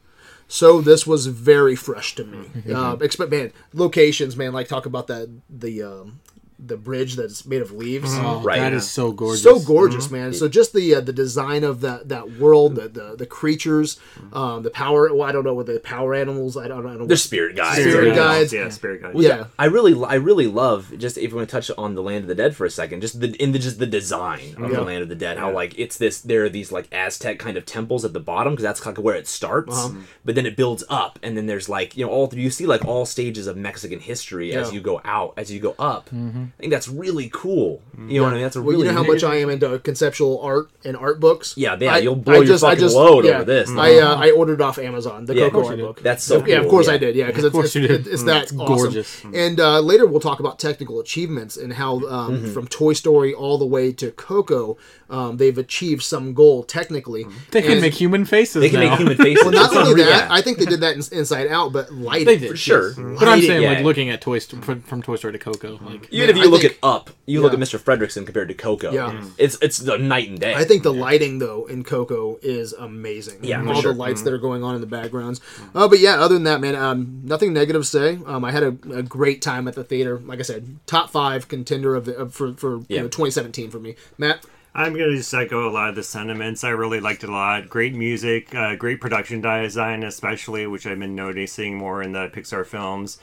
so 0.48 0.82
this 0.82 1.06
was 1.08 1.28
very 1.28 1.76
fresh 1.76 2.16
to 2.16 2.24
me. 2.24 2.38
Mm-hmm. 2.38 2.76
uh, 2.76 2.94
expect 2.96 3.32
man 3.32 3.52
locations, 3.74 4.36
man. 4.36 4.54
Like 4.54 4.68
talk 4.68 4.86
about 4.86 5.08
that 5.08 5.30
the 5.50 5.84
um, 5.84 6.20
the 6.60 6.76
bridge 6.78 7.16
that's 7.16 7.46
made 7.46 7.62
of 7.62 7.72
leaves. 7.72 8.10
Oh, 8.14 8.42
Right. 8.42 8.60
That 8.60 8.74
is 8.74 8.90
so 8.90 9.12
gorgeous. 9.12 9.44
So 9.44 9.60
gorgeous, 9.60 10.10
man. 10.10 10.34
So 10.34 10.48
just 10.48 10.74
the 10.74 10.96
uh, 10.96 11.02
the 11.02 11.14
design 11.14 11.64
of 11.64 11.82
that 11.82 12.10
that 12.10 12.32
world, 12.40 12.76
the 12.76 12.88
the, 12.88 13.16
the 13.16 13.26
creatures, 13.26 14.00
um, 14.34 14.64
the 14.64 14.70
power. 14.72 15.14
Well, 15.14 15.28
I 15.28 15.32
don't 15.32 15.44
know 15.44 15.54
what 15.54 15.68
the 15.68 15.80
power 15.80 16.16
animals. 16.16 16.58
I 16.58 16.68
don't, 16.68 16.80
I 16.86 16.90
don't 16.90 17.00
know. 17.00 17.06
They're 17.06 17.18
spirit 17.18 17.56
guides. 17.56 17.82
Spirit 17.82 18.04
you 18.08 18.10
know? 18.12 18.16
guides. 18.16 18.52
Yeah, 18.54 18.70
spirit 18.70 19.02
guides. 19.04 19.20
yeah, 19.20 19.46
I 19.60 19.66
really, 19.66 19.94
I 20.04 20.16
really 20.16 20.48
love 20.48 20.92
just 20.98 21.18
if 21.18 21.32
we 21.32 21.38
want 21.38 21.50
to 21.50 21.52
touch 21.56 21.70
on 21.78 21.94
the 21.96 22.02
Land 22.02 22.24
of 22.24 22.28
the 22.28 22.36
Dead 22.36 22.56
for 22.56 22.66
a 22.66 22.70
second, 22.72 23.02
just 23.02 23.20
the 23.20 23.32
in 23.42 23.52
the 23.52 23.60
just 23.60 23.78
the 23.80 23.86
design 23.86 24.56
of 24.58 24.72
Yeah. 24.72 24.78
the 24.78 24.82
Land 24.84 25.04
of 25.04 25.10
the 25.10 25.16
Dead. 25.16 25.38
How 25.38 25.52
like 25.52 25.78
it's 25.78 25.98
this, 25.98 26.22
there 26.22 26.44
are 26.46 26.50
these 26.50 26.72
like 26.72 26.88
Aztec 26.92 27.38
kind 27.40 27.58
of 27.58 27.66
temples 27.66 28.04
at 28.04 28.14
the 28.14 28.20
bottom 28.20 28.54
because 28.54 28.64
that's 28.64 28.80
kind 28.80 28.98
of 28.98 29.04
where 29.04 29.16
it 29.16 29.28
starts, 29.28 29.76
Uh-huh. 29.78 29.94
but 30.26 30.34
then 30.36 30.46
it 30.46 30.56
builds 30.56 30.84
up, 30.90 31.20
and 31.22 31.38
then 31.38 31.46
there's 31.46 31.70
like 31.70 31.96
you 31.96 32.06
know 32.06 32.12
all 32.12 32.32
you 32.34 32.50
see 32.50 32.66
like 32.66 32.84
all 32.86 33.06
stages 33.06 33.46
of 33.48 33.58
Mexican 33.58 34.00
history 34.00 34.54
as 34.56 34.74
you 34.74 34.82
go 34.82 35.02
out, 35.06 35.34
as 35.38 35.52
you 35.52 35.60
go 35.60 35.76
up. 35.78 36.10
I 36.58 36.62
think 36.62 36.72
that's 36.72 36.88
really 36.88 37.30
cool. 37.34 37.82
You 37.98 38.20
know 38.20 38.24
what 38.24 38.30
I 38.30 38.34
mean? 38.36 38.44
That's 38.44 38.56
a 38.56 38.62
Well, 38.62 38.72
really 38.72 38.86
you 38.88 38.92
know 38.94 38.98
how 39.04 39.04
much 39.08 39.24
I 39.24 39.36
am 39.36 39.50
into 39.50 39.80
conceptual 39.80 40.40
art 40.42 40.70
and 40.86 40.96
art 40.96 41.20
books. 41.20 41.56
Yeah, 41.58 41.76
yeah, 41.80 41.94
I- 41.96 41.98
you'll 42.00 42.16
blow 42.16 42.42
I 42.42 42.44
your 42.44 42.58
fucking 42.58 42.90
load 42.90 43.26
over 43.26 43.44
this. 43.44 43.70
I 43.72 43.96
uh, 44.00 44.16
I 44.16 44.32
ordered 44.32 44.62
off 44.62 44.78
Amazon 44.78 45.26
the 45.26 45.36
Yeah, 45.36 45.46
of 45.46 45.52
Coco 45.52 45.62
course 45.62 45.68
art 45.70 45.78
you 45.80 45.84
did. 45.84 45.88
book. 45.96 46.02
That's 46.04 46.24
so 46.24 46.46
yeah, 46.46 46.58
of 46.58 46.62
cool, 46.64 46.72
course 46.72 46.88
yeah. 46.88 46.94
I 46.94 46.98
did. 46.98 47.16
Yeah, 47.16 47.26
because 47.28 47.44
it's, 47.46 47.54
course 47.54 47.66
it's, 47.68 47.76
you 47.76 47.88
did. 47.88 48.08
it's 48.08 48.24
that 48.24 48.44
It's 48.44 48.54
awesome. 48.54 48.66
gorgeous. 48.78 49.24
And 49.34 49.60
uh, 49.60 49.80
later 49.80 50.06
we'll 50.06 50.20
talk 50.20 50.40
about 50.40 50.60
technical 50.60 51.00
achievements 51.00 51.58
and 51.58 51.74
how 51.74 51.96
um, 52.08 52.28
Mm-hmm. 52.38 52.54
from 52.54 52.68
Toy 52.68 52.94
Story 52.94 53.34
all 53.34 53.58
the 53.58 53.66
way 53.66 53.92
to 53.94 54.12
Coco, 54.12 54.78
um, 55.10 55.38
they've 55.38 55.58
achieved 55.58 56.04
some 56.04 56.34
goal 56.34 56.64
technically. 56.64 57.26
They 57.52 57.62
can 57.62 57.72
And- 57.74 57.82
make 57.82 57.94
human 57.96 58.26
faces. 58.26 58.62
They 58.62 58.70
can 58.70 58.82
now. 58.82 58.90
make 58.92 59.00
human 59.00 59.18
faces. 59.26 59.44
Well, 59.44 59.54
not 59.54 59.68
It's 59.68 59.76
only 59.76 59.92
unreal. 59.92 60.06
that, 60.08 60.30
I 60.30 60.42
think 60.42 60.58
they 60.60 60.66
did 60.66 60.82
that 60.82 60.96
in 60.96 61.18
Inside 61.18 61.48
Out, 61.48 61.74
but 61.74 61.92
light. 61.94 62.26
They 62.26 62.38
did 62.38 62.50
for 62.52 62.58
sure. 62.58 62.94
But 62.94 63.02
I'm 63.02 63.16
Lighting, 63.16 63.48
saying, 63.48 63.62
yeah. 63.64 63.70
like, 63.74 63.84
looking 63.84 64.10
at 64.10 64.22
Toy 64.22 64.40
Sto- 64.40 64.62
from, 64.62 64.82
from 64.82 65.02
Toy 65.02 65.16
Story 65.16 65.34
to 65.34 65.40
Coco, 65.40 65.80
like 65.86 66.08
Even 66.12 66.30
if 66.30 66.36
whether 66.36 66.37
you 66.38 66.44
I 66.44 66.48
look 66.48 66.62
think- 66.62 66.74
at 66.74 66.80
Up, 66.84 67.10
you 67.26 67.42
look 67.42 67.54
at 67.54 67.60
Mr. 67.60 67.80
Fredricksen 67.80 68.26
compared 68.26 68.48
to 68.48 68.54
Coco. 68.54 68.92
Yeah. 68.92 69.12
Mhm. 69.12 69.32
it's 69.38 69.58
it's 69.62 69.78
the 69.80 69.98
night 69.98 70.30
and 70.30 70.40
day. 70.40 70.54
I 70.54 70.64
think 70.64 70.84
the 70.84 70.94
lighting 70.94 71.40
though 71.40 71.66
in 71.66 71.84
Coco 71.84 72.40
is 72.42 72.74
amazing. 72.74 73.40
Yeah, 73.44 73.62
for 73.64 73.74
all 73.74 73.82
sure. 73.82 73.94
the 73.94 74.00
lights 74.00 74.22
that 74.24 74.34
are 74.34 74.38
going 74.38 74.64
on 74.64 74.76
in 74.76 74.82
the 74.82 74.88
backgrounds. 74.88 75.42
Uh, 75.76 75.88
but 75.88 76.00
yeah, 76.00 76.20
other 76.20 76.34
than 76.36 76.44
that, 76.44 76.62
man, 76.62 76.76
um, 76.76 77.22
nothing 77.24 77.54
negative 77.54 77.82
to 77.84 77.88
say. 77.88 78.20
Um, 78.26 78.44
I 78.46 78.52
had 78.52 78.64
a, 78.64 78.78
a 78.94 79.04
great 79.04 79.42
time 79.42 79.68
at 79.68 79.76
the 79.76 79.84
theater. 79.84 80.20
Like 80.20 80.40
I 80.40 80.44
said, 80.44 80.78
top 80.86 81.10
five 81.10 81.48
contender 81.48 81.96
of 81.96 82.06
the 82.06 82.16
of, 82.18 82.34
for 82.34 82.54
for 82.54 82.78
you 82.88 82.98
know, 83.00 83.08
2017 83.08 83.70
for 83.70 83.80
me. 83.80 83.96
Matt, 84.18 84.46
I'm 84.76 84.94
going 84.94 85.10
to 85.10 85.18
just 85.18 85.34
echo 85.34 85.68
a 85.68 85.72
lot 85.72 85.90
of 85.90 85.96
the 85.96 86.04
sentiments. 86.04 86.64
I 86.64 86.70
really 86.70 87.00
liked 87.00 87.24
it 87.24 87.30
a 87.30 87.34
lot. 87.34 87.68
Great 87.68 87.96
music, 87.96 88.54
uh, 88.54 88.76
great 88.76 89.02
production 89.02 89.42
design, 89.42 90.04
especially, 90.04 90.68
which 90.68 90.86
I've 90.86 91.00
been 91.00 91.16
noticing 91.16 91.76
more 91.78 92.04
in 92.04 92.12
the 92.12 92.28
Pixar 92.30 92.66
films. 92.66 93.18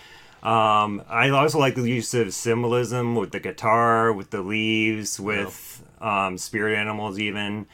Um, 0.45 1.03
I 1.09 1.31
also 1.31 1.59
like 1.59 1.75
the 1.75 1.89
use 1.89 2.13
of 2.13 2.35
symbolism 2.35 3.17
with 3.17 3.33
the 3.33 3.41
guitar, 3.41 4.13
with 4.13 4.31
the 4.31 4.43
leaves, 4.43 5.19
with 5.19 5.83
um, 6.03 6.37
spirit 6.37 6.77
animals, 6.77 7.19
even. 7.19 7.67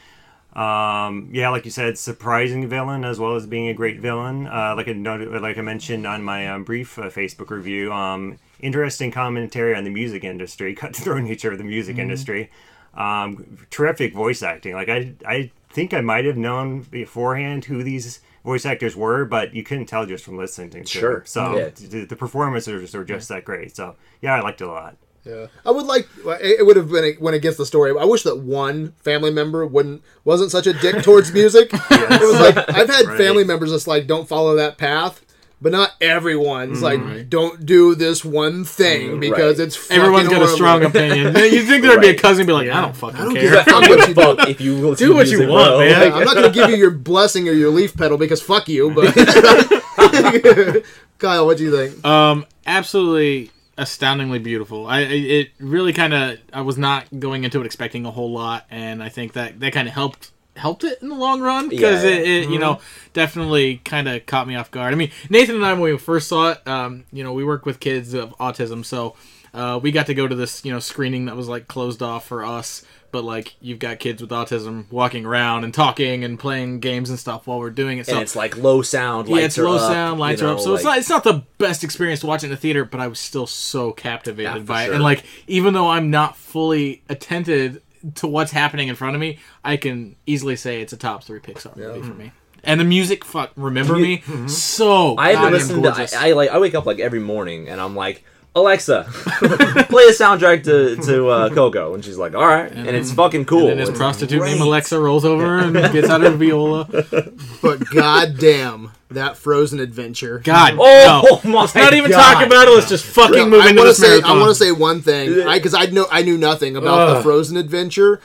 Um, 0.54 1.30
yeah, 1.32 1.48
like 1.50 1.64
you 1.64 1.70
said, 1.70 1.98
surprising 1.98 2.68
villain 2.68 3.04
as 3.04 3.18
well 3.18 3.34
as 3.34 3.46
being 3.46 3.68
a 3.68 3.74
great 3.74 4.00
villain. 4.00 4.46
Uh, 4.46 4.74
like 4.76 4.88
I 4.88 4.92
noted, 4.92 5.28
like 5.42 5.58
I 5.58 5.62
mentioned 5.62 6.06
on 6.06 6.22
my 6.22 6.48
um, 6.48 6.64
brief 6.64 6.98
uh, 6.98 7.02
Facebook 7.02 7.50
review, 7.50 7.92
um, 7.92 8.38
interesting 8.60 9.10
commentary 9.10 9.74
on 9.74 9.84
the 9.84 9.90
music 9.90 10.22
industry, 10.22 10.74
cutthroat 10.76 11.22
nature 11.22 11.52
of 11.52 11.58
the 11.58 11.64
music 11.64 11.98
industry. 11.98 12.50
Um, 12.94 13.58
terrific 13.70 14.14
voice 14.14 14.42
acting. 14.42 14.74
Like 14.74 14.88
I, 14.88 15.14
I 15.26 15.50
think 15.70 15.94
I 15.94 16.00
might 16.00 16.24
have 16.24 16.36
known 16.36 16.82
beforehand 16.82 17.66
who 17.66 17.84
these 17.84 18.20
voice 18.44 18.64
actors 18.66 18.96
were, 18.96 19.24
but 19.24 19.54
you 19.54 19.62
couldn't 19.62 19.86
tell 19.86 20.06
just 20.06 20.24
from 20.24 20.36
listening 20.38 20.70
to 20.70 20.86
Sure. 20.86 21.14
them. 21.18 21.22
So 21.26 21.56
Yeah. 21.58 21.68
the, 21.88 22.04
the 22.06 22.16
performances 22.16 22.94
are 22.94 23.04
just 23.04 23.28
that 23.28 23.44
great. 23.44 23.76
So 23.76 23.96
yeah, 24.22 24.34
I 24.36 24.40
liked 24.40 24.60
it 24.60 24.64
a 24.64 24.68
lot. 24.70 24.96
Yeah, 25.24 25.48
I 25.66 25.70
would 25.70 25.84
like. 25.84 26.08
It 26.40 26.64
would 26.64 26.76
have 26.76 26.90
been 26.90 27.14
went 27.20 27.36
against 27.36 27.58
the 27.58 27.66
story. 27.66 27.92
I 27.98 28.04
wish 28.06 28.22
that 28.22 28.38
one 28.38 28.94
family 29.02 29.30
member 29.30 29.66
wouldn't 29.66 30.02
wasn't 30.24 30.50
such 30.50 30.66
a 30.66 30.72
dick 30.72 31.02
towards 31.02 31.30
music. 31.30 31.70
It 31.90 32.20
was 32.22 32.40
like 32.40 32.56
I've 32.70 32.88
had 32.88 33.04
Right. 33.06 33.18
family 33.18 33.44
members 33.44 33.70
that's 33.70 33.86
like 33.86 34.06
don't 34.06 34.26
follow 34.26 34.56
that 34.56 34.78
path, 34.78 35.20
but 35.62 35.72
not 35.72 35.92
everyone's 36.00 36.80
Mm-hmm. 36.82 37.08
like 37.10 37.28
don't 37.28 37.66
do 37.66 37.94
this 37.94 38.24
one 38.24 38.64
thing 38.64 39.20
because 39.20 39.58
Right. 39.58 39.66
it's 39.66 39.76
fucking 39.76 39.96
Everyone's 40.02 40.28
got 40.28 40.42
a 40.42 40.48
strong 40.48 40.84
opinion. 40.84 41.34
You 41.36 41.62
think 41.62 41.82
there'd 41.82 42.00
be 42.00 42.08
a 42.08 42.10
Right. 42.12 42.18
cousin 42.20 42.46
be 42.46 42.52
like, 42.52 42.68
I 42.70 42.80
don't 42.80 42.96
fucking 42.96 43.16
I 43.20 43.24
don't 43.24 43.34
care. 43.34 43.42
give 43.42 43.52
a 43.52 43.60
I 43.60 43.64
fuck 43.64 43.80
what 43.88 43.98
you 43.98 44.02
a 44.02 44.06
do. 44.06 44.14
fuck 44.14 44.48
if 44.48 44.60
you 44.60 44.94
Do 44.96 45.14
what 45.14 45.28
you 45.28 45.48
want, 45.48 45.68
bro. 45.70 45.78
man. 45.80 46.00
Like, 46.00 46.12
I'm 46.14 46.24
not 46.24 46.34
gonna 46.34 46.50
give 46.50 46.70
you 46.70 46.76
your 46.76 46.90
blessing 46.92 47.48
or 47.48 47.52
your 47.52 47.70
leaf 47.70 47.96
pedal 47.96 48.16
because 48.18 48.40
fuck 48.42 48.68
you. 48.68 48.90
But 48.90 49.14
Kyle, 51.18 51.44
what 51.46 51.58
do 51.58 51.64
you 51.64 51.76
think? 51.76 52.04
Um, 52.04 52.46
absolutely 52.66 53.50
astoundingly 53.76 54.38
beautiful. 54.38 54.86
I 54.86 55.00
I- 55.00 55.02
it 55.02 55.48
really 55.58 55.92
kind 55.92 56.14
of 56.14 56.38
I 56.52 56.62
was 56.62 56.78
not 56.78 57.04
going 57.18 57.44
into 57.44 57.60
it 57.60 57.66
expecting 57.66 58.06
a 58.06 58.10
whole 58.10 58.32
lot, 58.32 58.66
and 58.70 59.02
I 59.02 59.08
think 59.08 59.34
that 59.34 59.60
that 59.60 59.72
kind 59.72 59.88
of 59.88 59.94
helped 59.94 60.30
helped 60.60 60.84
it 60.84 61.00
in 61.02 61.08
the 61.08 61.14
long 61.14 61.40
run 61.40 61.68
because 61.68 62.04
Yeah, 62.04 62.10
it, 62.10 62.26
yeah. 62.26 62.32
it 62.44 62.50
you 62.50 62.58
know 62.58 62.80
definitely 63.12 63.78
kind 63.84 64.08
of 64.08 64.24
caught 64.26 64.46
me 64.46 64.54
off 64.54 64.70
guard. 64.70 64.92
I 64.92 64.96
mean, 64.96 65.10
Nathan 65.28 65.56
and 65.56 65.64
I 65.66 65.72
when 65.72 65.82
we 65.82 65.98
first 65.98 66.28
saw 66.28 66.50
it, 66.52 66.66
um, 66.68 67.04
you 67.12 67.24
know, 67.24 67.32
we 67.32 67.44
work 67.44 67.66
with 67.66 67.80
kids 67.80 68.14
of 68.14 68.30
autism, 68.38 68.84
so. 68.84 69.16
Uh, 69.52 69.80
we 69.82 69.90
got 69.90 70.06
to 70.06 70.14
go 70.14 70.28
to 70.28 70.36
this, 70.36 70.64
you 70.64 70.70
know, 70.70 70.78
screening 70.78 71.24
that 71.24 71.34
was 71.34 71.48
like 71.48 71.66
closed 71.66 72.02
off 72.04 72.24
for 72.24 72.44
us, 72.44 72.84
but 73.10 73.24
like 73.24 73.56
you've 73.60 73.80
got 73.80 73.98
kids 73.98 74.22
with 74.22 74.30
autism 74.30 74.84
walking 74.92 75.26
around 75.26 75.64
and 75.64 75.74
talking 75.74 76.22
and 76.22 76.38
playing 76.38 76.78
games 76.78 77.10
and 77.10 77.18
stuff 77.18 77.48
while 77.48 77.58
we're 77.58 77.68
doing 77.70 77.98
it. 77.98 78.06
So 78.06 78.12
and 78.12 78.22
it's 78.22 78.36
like 78.36 78.56
low 78.56 78.80
sound. 78.82 79.26
yeah, 79.26 79.34
lights 79.34 79.46
it's 79.46 79.58
are 79.58 79.64
low 79.64 79.74
up, 79.74 79.80
sound, 79.92 80.20
lights 80.20 80.40
you 80.40 80.46
are 80.46 80.52
up. 80.52 80.60
So 80.60 80.72
it's 80.74 80.84
not 80.84 80.98
it's 80.98 81.08
not 81.08 81.24
the 81.24 81.42
best 81.58 81.82
experience 81.82 82.20
to 82.20 82.28
watch 82.28 82.44
in 82.44 82.50
the 82.50 82.56
theater, 82.56 82.84
but 82.84 83.00
I 83.00 83.08
was 83.08 83.18
still 83.18 83.48
so 83.48 83.90
captivated 83.90 84.54
Yeah, 84.54 84.62
by 84.62 84.84
it. 84.84 84.92
And 84.92 85.02
like 85.02 85.24
even 85.48 85.74
though 85.74 85.88
I'm 85.90 86.10
not 86.12 86.36
fully 86.36 87.02
attentive 87.08 87.82
to 88.16 88.26
what's 88.26 88.52
happening 88.52 88.88
in 88.88 88.94
front 88.94 89.14
of 89.14 89.20
me, 89.20 89.38
I 89.64 89.76
can 89.76 90.16
easily 90.26 90.56
say 90.56 90.80
it's 90.80 90.92
a 90.92 90.96
top 90.96 91.24
three 91.24 91.40
Pixar 91.40 91.76
movie 91.76 92.02
for 92.02 92.14
me. 92.14 92.32
And 92.62 92.78
the 92.78 92.84
music, 92.84 93.24
fuck, 93.24 93.52
remember 93.56 93.96
me, 93.96 94.18
mm-hmm. 94.18 94.46
so 94.46 95.16
I 95.16 95.32
have 95.32 95.48
to 95.48 95.50
listen 95.50 95.82
to. 95.82 95.88
I, 95.88 96.28
I 96.28 96.32
like. 96.32 96.50
I 96.50 96.58
wake 96.58 96.74
up 96.74 96.84
like 96.84 96.98
every 96.98 97.20
morning 97.20 97.68
and 97.68 97.80
I'm 97.80 97.96
like, 97.96 98.22
Alexa, 98.54 99.04
play 99.12 100.04
a 100.04 100.12
soundtrack 100.12 100.64
to 100.64 100.96
to 101.06 101.28
uh, 101.28 101.48
Coco, 101.50 101.94
and 101.94 102.04
she's 102.04 102.18
like, 102.18 102.34
all 102.34 102.44
right, 102.46 102.70
and, 102.70 102.88
it's 102.88 103.12
fucking 103.12 103.44
cool. 103.44 103.60
and 103.60 103.68
then 103.70 103.76
this 103.78 103.88
It's 103.90 103.98
prostitute 103.98 104.42
named. 104.42 104.60
Alexa 104.60 104.98
rolls 104.98 105.24
over 105.24 105.58
and 105.58 105.72
gets 105.92 106.08
out 106.08 106.22
of 106.24 106.32
her 106.32 106.36
viola. 106.38 106.88
But 107.62 107.88
goddamn, 107.90 108.90
that 109.10 109.36
Frozen 109.36 109.78
adventure. 109.80 110.40
God, 110.42 110.74
Oh, 110.80 111.40
no. 111.44 111.50
my 111.50 111.60
Let's 111.60 111.74
not 111.74 111.92
even 111.94 112.10
God. 112.10 112.34
talk 112.34 112.46
about 112.46 112.66
it. 112.68 112.70
Let's 112.72 112.88
just 112.88 113.04
fucking 113.04 113.34
Real- 113.34 113.48
move 113.50 113.60
I 113.62 113.68
into 113.68 113.80
want 113.82 113.88
this 113.90 113.98
say 113.98 114.08
marathon. 114.08 114.30
I 114.36 114.40
want 114.40 114.48
to 114.48 114.54
say 114.64 114.72
one 114.72 115.02
thing 115.02 115.34
because 115.34 115.74
I, 115.74 115.86
know 115.86 116.06
I 116.10 116.22
knew 116.22 116.38
nothing 116.38 116.74
about 116.76 117.14
the 117.14 117.22
Frozen 117.22 117.56
adventure. 117.56 118.20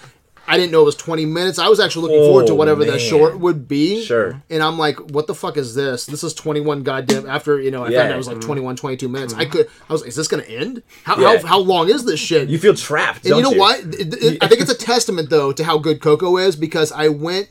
I 0.47 0.57
didn't 0.57 0.71
know 0.71 0.81
it 0.81 0.85
was 0.85 0.95
20 0.95 1.25
minutes. 1.25 1.57
I 1.57 1.67
was 1.69 1.79
actually 1.79 2.03
looking 2.03 2.19
forward 2.25 2.47
to 2.47 2.53
Oh, 2.53 2.55
whatever 2.55 2.85
the 2.85 2.91
man. 2.91 2.99
short 2.99 3.39
would 3.39 3.67
be. 3.67 4.03
Sure. 4.03 4.41
And 4.49 4.61
I'm 4.61 4.77
like, 4.77 4.97
what 5.11 5.25
the 5.27 5.33
fuck 5.33 5.57
is 5.57 5.73
this? 5.75 6.05
This 6.05 6.23
is 6.23 6.33
21 6.35 6.83
goddamn. 6.83 7.25
After 7.27 7.59
you 7.59 7.71
know, 7.71 7.83
I 7.83 7.89
Yeah. 7.89 7.99
found 8.01 8.09
out 8.11 8.15
it 8.15 8.17
was 8.17 8.27
like 8.27 8.41
21, 8.41 8.75
22 8.75 9.09
minutes. 9.09 9.33
I 9.33 9.45
could. 9.45 9.67
I 9.89 9.93
was. 9.93 10.01
like, 10.01 10.09
Is 10.09 10.15
this 10.15 10.27
gonna 10.27 10.43
end? 10.43 10.83
How 11.03 11.17
Yeah. 11.19 11.37
how, 11.39 11.47
how 11.47 11.59
long 11.59 11.89
is 11.89 12.05
this 12.05 12.19
shit? 12.19 12.47
You 12.49 12.57
feel 12.59 12.75
trapped. 12.75 13.25
And 13.25 13.35
you 13.35 13.41
know 13.41 13.51
what? 13.51 13.79
It- 13.79 14.13
it- 14.23 14.43
I 14.43 14.47
think 14.47 14.61
it's 14.61 14.71
a 14.71 14.77
testament 14.77 15.29
though 15.29 15.51
to 15.51 15.63
how 15.63 15.77
good 15.79 15.99
Coco 16.01 16.37
is 16.37 16.55
because 16.55 16.91
I 16.91 17.07
went. 17.07 17.49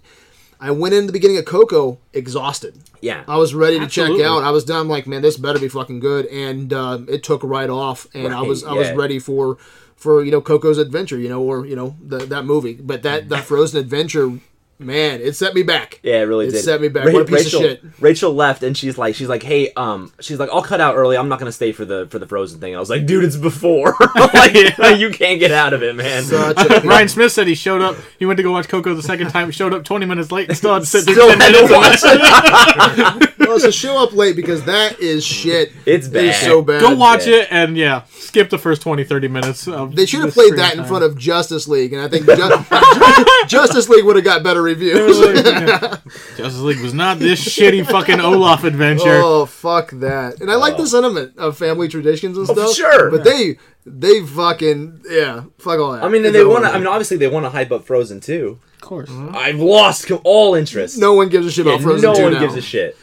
I 0.61 0.71
went 0.71 0.95
in 0.95 1.07
the 1.07 1.13
beginning 1.13 1.37
of 1.37 1.45
Coco 1.45 1.99
exhausted. 2.15 2.75
Yeah. 3.03 3.25
I 3.29 3.37
was 3.37 3.55
ready 3.55 3.77
to 3.79 3.85
Absolutely. 3.85 4.19
check 4.21 4.27
out. 4.27 4.45
I 4.45 4.51
was 4.51 4.65
done. 4.65 4.89
like, 4.89 5.07
man, 5.07 5.21
this 5.21 5.37
better 5.37 5.59
be 5.59 5.69
fucking 5.69 6.01
good. 6.01 6.25
And 6.27 6.73
um, 6.73 7.07
it 7.11 7.23
took 7.23 7.43
right 7.45 7.69
off. 7.69 8.07
And 8.15 8.33
I 8.33 8.41
was 8.41 8.65
I 8.65 8.73
was 8.73 8.91
ready 8.93 9.19
for 9.19 9.59
for 9.97 10.23
you 10.25 10.31
know 10.31 10.41
Coco's 10.41 10.79
adventure, 10.79 11.19
you 11.19 11.29
know, 11.29 11.43
or 11.43 11.67
you 11.67 11.77
know 11.77 11.97
the, 12.03 12.19
that 12.27 12.45
movie. 12.45 12.75
But 12.75 13.03
that 13.03 13.29
that 13.29 13.45
Frozen 13.47 13.81
adventure, 13.81 14.39
man, 14.79 15.21
it 15.21 15.35
set 15.37 15.55
me 15.55 15.63
back. 15.63 16.01
Yeah, 16.03 16.17
it 16.21 16.25
really 16.25 16.47
did. 16.47 16.55
It 16.55 16.57
did. 16.59 16.65
set 16.65 16.81
me 16.81 16.89
back. 16.89 17.05
What 17.13 17.23
a 17.23 17.25
piece 17.25 17.47
of 17.55 17.61
shit. 17.61 17.83
Rachel 18.01 18.35
left, 18.35 18.63
and 18.63 18.77
she's 18.77 18.99
like, 18.99 19.15
she's 19.15 19.29
like, 19.29 19.43
hey, 19.43 19.73
um, 19.75 20.13
she's 20.21 20.39
like, 20.39 20.51
I'll 20.53 20.63
cut 20.63 20.81
out 20.81 20.97
early. 20.97 21.17
I'm 21.17 21.29
not 21.29 21.39
gonna 21.39 21.53
stay 21.53 21.73
for 21.73 21.85
the 21.85 22.07
for 22.11 22.19
the 22.19 22.27
Frozen 22.27 22.61
thing. 22.61 22.75
I 22.77 22.81
was 22.81 22.91
like, 22.91 23.07
dude, 23.07 23.25
it's 23.25 23.37
before. 23.37 23.95
Like, 24.35 24.55
you 24.99 25.11
can't 25.11 25.39
get 25.41 25.53
out 25.53 25.73
of 25.73 25.83
it, 25.83 25.95
man. 25.95 26.23
Such 26.25 26.57
a- 26.59 26.87
Ryan 26.87 27.09
Smith 27.09 27.33
said 27.33 27.47
he 27.47 27.55
showed 27.55 27.81
up. 27.81 27.97
He 28.19 28.27
went 28.27 28.37
to 28.39 28.43
go 28.43 28.53
watch 28.53 28.69
Coco 28.69 28.93
the 28.95 29.03
second 29.03 29.31
time. 29.31 29.47
He 29.49 29.53
Showed 29.53 29.73
up 29.73 29.85
20 29.85 30.07
minutes 30.07 30.33
late 30.33 30.49
and 30.49 30.57
still 30.59 30.75
had 30.75 30.81
to 30.81 30.87
sit 30.87 31.05
there 31.07 31.15
Still 31.15 31.29
10 31.29 31.41
had 31.41 31.53
to 31.55 31.63
minutes. 31.69 32.03
watch 32.05 33.23
it. 33.23 33.24
well, 33.49 33.61
so 33.61 33.71
show 33.71 34.03
up 34.03 34.13
late 34.13 34.37
because 34.37 34.65
that 34.65 35.01
is 35.01 35.25
shit. 35.25 35.73
It's 35.87 36.07
It 36.09 36.15
is 36.17 36.33
bad. 36.33 36.45
so 36.45 36.63
bad. 36.63 36.81
Go 36.81 36.95
watch 36.95 37.27
Yeah. 37.27 37.37
it 37.37 37.49
and 37.51 37.77
yeah, 37.77 38.03
skip 38.11 38.51
the 38.51 38.59
first 38.59 38.83
20, 38.83 39.05
30 39.05 39.29
minutes. 39.29 39.67
Of 39.69 39.95
They 39.97 40.07
should 40.07 40.21
have 40.21 40.31
the 40.31 40.35
played 40.35 40.47
screen 40.49 40.61
that 40.61 40.77
in 40.77 40.85
front 40.85 41.05
of 41.05 41.17
Justice 41.19 41.69
League, 41.69 41.93
and 41.93 42.03
I 42.03 42.09
think 42.09 42.27
Ju- 42.27 43.35
Justice 43.49 43.89
League 43.89 44.05
would 44.05 44.17
have 44.17 44.25
got 44.25 44.43
better 44.43 44.63
reviews. 44.63 45.19
Justice 46.37 46.61
League 46.61 46.81
was 46.81 46.95
not 46.95 47.19
this 47.19 47.43
shitty 47.45 47.87
fucking 47.87 48.21
Olaf 48.21 48.65
adventure. 48.65 49.21
Oh 49.23 49.47
fuck 49.47 49.91
that! 49.93 50.41
And 50.41 50.51
I 50.51 50.57
like 50.57 50.77
the 50.77 50.83
oh. 50.83 50.87
sentiment 50.87 51.37
of 51.39 51.57
family 51.57 51.89
traditions 51.89 52.37
and 52.39 52.49
Oh, 52.51 52.53
stuff. 52.55 52.75
sure. 52.75 53.11
but 53.11 53.25
they 53.25 53.59
they 53.87 54.21
fucking 54.25 55.03
yeah, 55.09 55.45
fuck 55.59 55.79
all 55.79 55.93
that. 55.93 56.03
I 56.05 56.09
mean, 56.09 56.25
and 56.25 56.35
they 56.35 56.45
want 56.45 56.65
to. 56.65 56.71
I 56.71 56.79
mean, 56.79 56.87
obviously, 56.87 57.17
they 57.17 57.29
want 57.29 57.45
to 57.47 57.51
hype 57.51 57.71
up 57.73 57.85
Frozen 57.85 58.21
too. 58.21 58.59
Of 58.77 58.81
course. 58.81 59.09
Mm-hmm. 59.11 59.35
I've 59.37 59.61
lost 59.61 60.11
all 60.25 60.55
interest. 60.55 60.99
no 60.99 61.15
one 61.15 61.29
gives 61.31 61.47
a 61.47 61.51
shit 61.51 61.65
Yeah, 61.67 61.73
about 61.73 61.83
Frozen 61.83 62.11
no 62.11 62.15
2 62.17 62.23
one 62.23 62.33
now. 62.35 62.41
gives 62.41 62.55
a 62.55 62.61
shit. 62.61 62.97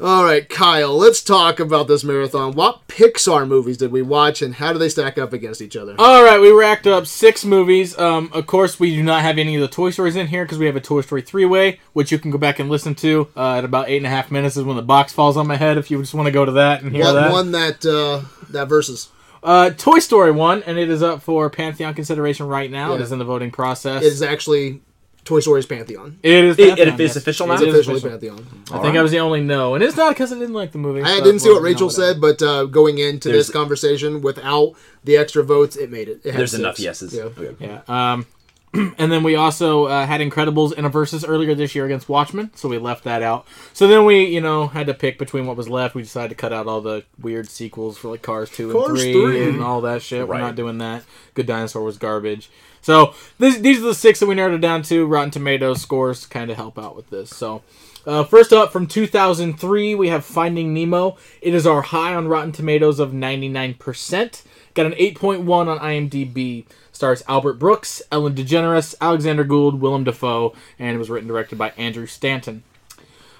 All 0.00 0.22
right, 0.24 0.48
Kyle, 0.48 0.96
let's 0.96 1.20
talk 1.24 1.58
about 1.58 1.88
this 1.88 2.04
marathon. 2.04 2.52
What 2.52 2.86
Pixar 2.86 3.48
movies 3.48 3.76
did 3.76 3.90
we 3.90 4.00
watch, 4.00 4.42
and 4.42 4.54
how 4.54 4.72
do 4.72 4.78
they 4.78 4.88
stack 4.88 5.18
up 5.18 5.32
against 5.32 5.60
each 5.60 5.74
other? 5.76 5.96
All 5.98 6.22
right, 6.22 6.40
we 6.40 6.52
racked 6.52 6.86
up 6.86 7.04
six 7.08 7.44
movies. 7.44 7.98
Um, 7.98 8.30
of 8.32 8.46
course, 8.46 8.78
we 8.78 8.94
do 8.94 9.02
not 9.02 9.22
have 9.22 9.38
any 9.38 9.56
of 9.56 9.60
the 9.60 9.66
Toy 9.66 9.90
Stories 9.90 10.14
in 10.14 10.28
here 10.28 10.44
because 10.44 10.58
we 10.58 10.66
have 10.66 10.76
a 10.76 10.80
Toy 10.80 11.00
Story 11.00 11.22
three 11.22 11.46
way, 11.46 11.80
which 11.94 12.12
you 12.12 12.18
can 12.20 12.30
go 12.30 12.38
back 12.38 12.60
and 12.60 12.70
listen 12.70 12.94
to. 12.96 13.26
Uh, 13.36 13.56
at 13.56 13.64
about 13.64 13.88
eight 13.88 13.96
and 13.96 14.06
a 14.06 14.10
half 14.10 14.30
minutes 14.30 14.56
is 14.56 14.62
when 14.62 14.76
the 14.76 14.82
box 14.82 15.12
falls 15.12 15.36
on 15.36 15.48
my 15.48 15.56
head. 15.56 15.76
If 15.78 15.90
you 15.90 15.98
just 16.00 16.14
want 16.14 16.26
to 16.26 16.32
go 16.32 16.44
to 16.44 16.52
that 16.52 16.82
and 16.82 16.92
hear 16.94 17.04
What 17.04 17.12
that. 17.14 17.32
won 17.32 17.50
that 17.50 17.84
uh, 17.84 18.22
that 18.50 18.68
versus? 18.68 19.08
Uh, 19.42 19.70
Toy 19.70 19.98
Story 19.98 20.30
one, 20.30 20.62
and 20.62 20.78
it 20.78 20.90
is 20.90 21.02
up 21.02 21.22
for 21.22 21.50
Pantheon 21.50 21.94
consideration 21.94 22.46
right 22.46 22.70
now. 22.70 22.92
It 22.94 22.98
Yeah. 22.98 23.02
is 23.02 23.10
in 23.12 23.18
the 23.18 23.24
voting 23.24 23.50
process. 23.50 24.04
It 24.04 24.12
is 24.12 24.22
actually 24.22 24.80
Toy 25.28 25.40
Story's 25.40 25.66
Pantheon. 25.66 26.18
It 26.22 26.32
is. 26.32 26.58
It- 26.58 26.68
Pantheon, 26.68 26.88
it 26.88 26.94
is 26.94 27.00
yes. 27.00 27.16
official 27.16 27.46
now? 27.46 27.52
It's 27.52 27.62
It 27.62 27.68
is 27.68 27.74
officially 27.74 27.98
official. 28.14 28.38
Pantheon. 28.38 28.64
I 28.72 28.82
think 28.82 28.96
I 28.96 29.02
was 29.02 29.10
the 29.10 29.20
only 29.20 29.42
no, 29.42 29.74
and 29.74 29.84
it's 29.84 29.96
not 29.96 30.08
because 30.10 30.32
I 30.32 30.38
didn't 30.38 30.54
like 30.54 30.72
the 30.72 30.78
movie. 30.78 31.02
I 31.02 31.20
didn't 31.20 31.40
see 31.40 31.50
what 31.52 31.60
Rachel 31.62 31.88
no, 31.88 31.92
said, 31.92 32.18
but 32.20 32.40
uh, 32.42 32.64
going 32.64 32.96
into 32.96 33.28
this 33.28 33.50
conversation 33.50 34.22
without 34.22 34.72
the 35.04 35.18
extra 35.18 35.42
votes, 35.42 35.76
it 35.76 35.90
made 35.90 36.08
it. 36.08 36.22
it 36.24 36.30
had 36.30 36.40
There's 36.40 36.52
six. 36.52 36.60
enough 36.60 36.78
yeses. 36.80 37.14
Yeah. 37.14 37.24
Okay. 37.24 37.54
Yeah. 37.60 37.80
Um, 38.12 38.26
and 38.98 39.10
then 39.12 39.22
we 39.22 39.34
also 39.34 39.84
uh, 39.84 40.06
had 40.06 40.20
Incredibles 40.20 40.72
in 40.72 40.84
a 40.84 40.88
versus 40.88 41.24
earlier 41.24 41.54
this 41.54 41.74
year 41.74 41.86
against 41.86 42.08
Watchmen, 42.08 42.50
so 42.54 42.68
we 42.68 42.78
left 42.78 43.04
that 43.04 43.22
out. 43.22 43.46
So 43.72 43.86
then 43.86 44.04
we, 44.04 44.24
you 44.24 44.40
know, 44.40 44.66
had 44.68 44.86
to 44.88 44.94
pick 44.94 45.18
between 45.18 45.46
what 45.46 45.56
was 45.56 45.68
left. 45.68 45.94
We 45.94 46.02
decided 46.02 46.30
to 46.30 46.34
cut 46.34 46.52
out 46.52 46.66
all 46.66 46.80
the 46.80 47.04
weird 47.20 47.48
sequels 47.48 47.96
for 47.98 48.08
like 48.08 48.22
Cars 48.22 48.50
two 48.50 48.70
and 48.70 48.86
three, 48.86 49.12
3. 49.12 49.48
and 49.48 49.62
all 49.62 49.80
that 49.82 50.02
shit. 50.02 50.26
We're 50.28 50.38
not 50.38 50.54
doing 50.56 50.78
that. 50.78 51.04
Good 51.34 51.46
Dinosaur 51.46 51.82
was 51.82 51.96
garbage. 51.98 52.50
So 52.80 53.14
this, 53.38 53.58
these 53.58 53.78
are 53.78 53.86
the 53.86 53.94
six 53.94 54.20
that 54.20 54.26
we 54.26 54.34
narrowed 54.34 54.54
it 54.54 54.60
down 54.60 54.82
to. 54.84 55.06
Rotten 55.06 55.30
Tomatoes 55.30 55.80
scores 55.80 56.26
kind 56.26 56.50
of 56.50 56.56
help 56.56 56.78
out 56.78 56.96
with 56.96 57.10
this. 57.10 57.30
So. 57.30 57.62
Uh, 58.06 58.24
first 58.24 58.54
up, 58.54 58.72
from 58.72 58.86
2003, 58.86 59.94
we 59.94 60.08
have 60.08 60.24
Finding 60.24 60.72
Nemo. 60.72 61.18
It 61.42 61.52
is 61.52 61.66
our 61.66 61.82
high 61.82 62.14
on 62.14 62.26
Rotten 62.26 62.52
Tomatoes 62.52 62.98
of 62.98 63.10
99%. 63.10 64.42
Got 64.72 64.86
an 64.86 64.92
8.1 64.92 65.46
on 65.66 65.78
IMDb. 65.78 66.64
Stars 66.90 67.22
Albert 67.28 67.60
Brooks, 67.60 68.02
Ellen 68.10 68.34
DeGeneres, 68.34 68.94
Alexander 69.00 69.44
Gould, 69.44 69.80
Willem 69.80 70.02
Dafoe, 70.02 70.52
and 70.80 70.96
it 70.96 70.98
was 70.98 71.08
written 71.08 71.28
directed 71.28 71.56
by 71.56 71.70
Andrew 71.76 72.06
Stanton. 72.06 72.64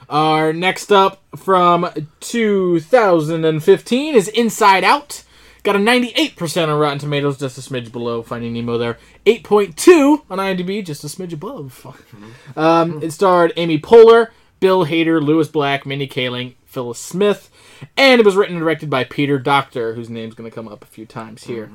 Our 0.09 0.53
next 0.53 0.93
up 0.93 1.21
from 1.35 1.91
2015 2.21 4.15
is 4.15 4.29
Inside 4.29 4.85
Out. 4.85 5.25
Got 5.69 5.77
a 5.77 5.81
98% 5.81 6.69
on 6.69 6.79
Rotten 6.79 6.99
Tomatoes, 6.99 7.37
just 7.37 7.59
a 7.59 7.61
smidge 7.61 7.93
below 7.93 8.23
Finding 8.23 8.55
Nemo 8.55 8.79
there. 8.79 8.97
8.2 9.27 10.23
on 10.31 10.39
IMDb, 10.39 10.83
just 10.83 11.05
a 11.05 11.09
smidge 11.09 11.35
above. 11.35 11.87
Um, 12.57 13.03
it 13.03 13.11
starred 13.11 13.53
Amy 13.55 13.79
Poehler, 13.79 14.29
Bill 14.61 14.87
Hader, 14.87 15.23
Lewis 15.23 15.47
Black, 15.49 15.85
Mindy 15.85 16.09
Kaling, 16.09 16.55
Phyllis 16.65 16.99
Smith, 16.99 17.51
and 17.99 18.19
it 18.19 18.25
was 18.25 18.35
written 18.35 18.57
and 18.57 18.63
directed 18.65 18.89
by 18.89 19.05
Peter 19.05 19.39
Docter, 19.39 19.93
whose 19.93 20.09
name's 20.09 20.35
going 20.35 20.49
to 20.51 20.55
come 20.55 20.69
up 20.69 20.83
a 20.83 20.87
few 20.87 21.05
times 21.05 21.45
here. 21.45 21.71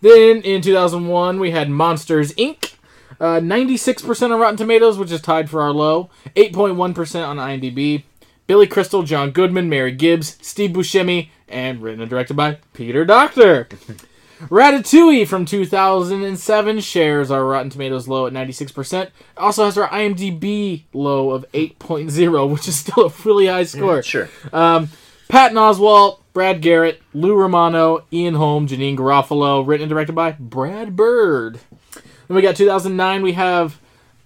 Then 0.00 0.42
in 0.42 0.62
2001, 0.62 1.40
we 1.40 1.50
had 1.50 1.68
Monsters 1.68 2.32
Inc. 2.34 2.74
Uh, 3.18 3.40
96% 3.40 4.30
on 4.30 4.38
Rotten 4.38 4.56
Tomatoes, 4.56 4.98
which 4.98 5.10
is 5.10 5.20
tied 5.20 5.50
for 5.50 5.62
our 5.62 5.72
low. 5.72 6.10
8.1% 6.36 7.26
on 7.26 7.38
IMDb. 7.38 8.04
Billy 8.46 8.66
Crystal, 8.66 9.02
John 9.02 9.30
Goodman, 9.30 9.68
Mary 9.68 9.92
Gibbs, 9.92 10.38
Steve 10.40 10.70
Buscemi, 10.70 11.30
and 11.48 11.82
written 11.82 12.00
and 12.00 12.10
directed 12.10 12.34
by 12.34 12.58
Peter 12.72 13.04
Docter. 13.04 13.68
Ratatouille 14.40 15.26
from 15.26 15.46
2007 15.46 16.80
shares 16.80 17.30
our 17.30 17.44
Rotten 17.44 17.70
Tomatoes 17.70 18.06
low 18.06 18.26
at 18.26 18.34
96%. 18.34 19.10
Also 19.36 19.64
has 19.64 19.78
our 19.78 19.88
IMDb 19.88 20.82
low 20.92 21.30
of 21.30 21.50
8.0, 21.52 22.52
which 22.52 22.68
is 22.68 22.76
still 22.76 23.06
a 23.06 23.12
really 23.24 23.46
high 23.46 23.64
score. 23.64 24.02
Sure. 24.02 24.28
Um, 24.52 24.90
Patton 25.28 25.56
Oswalt, 25.56 26.20
Brad 26.34 26.60
Garrett, 26.60 27.00
Lou 27.14 27.34
Romano, 27.34 28.04
Ian 28.12 28.34
Holm, 28.34 28.68
Janeane 28.68 28.96
Garofalo, 28.96 29.66
written 29.66 29.84
and 29.84 29.90
directed 29.90 30.14
by 30.14 30.32
Brad 30.32 30.94
Bird. 30.94 31.58
Then 32.28 32.34
we 32.34 32.42
got 32.42 32.56
2009. 32.56 33.22
We 33.22 33.32
have 33.32 33.80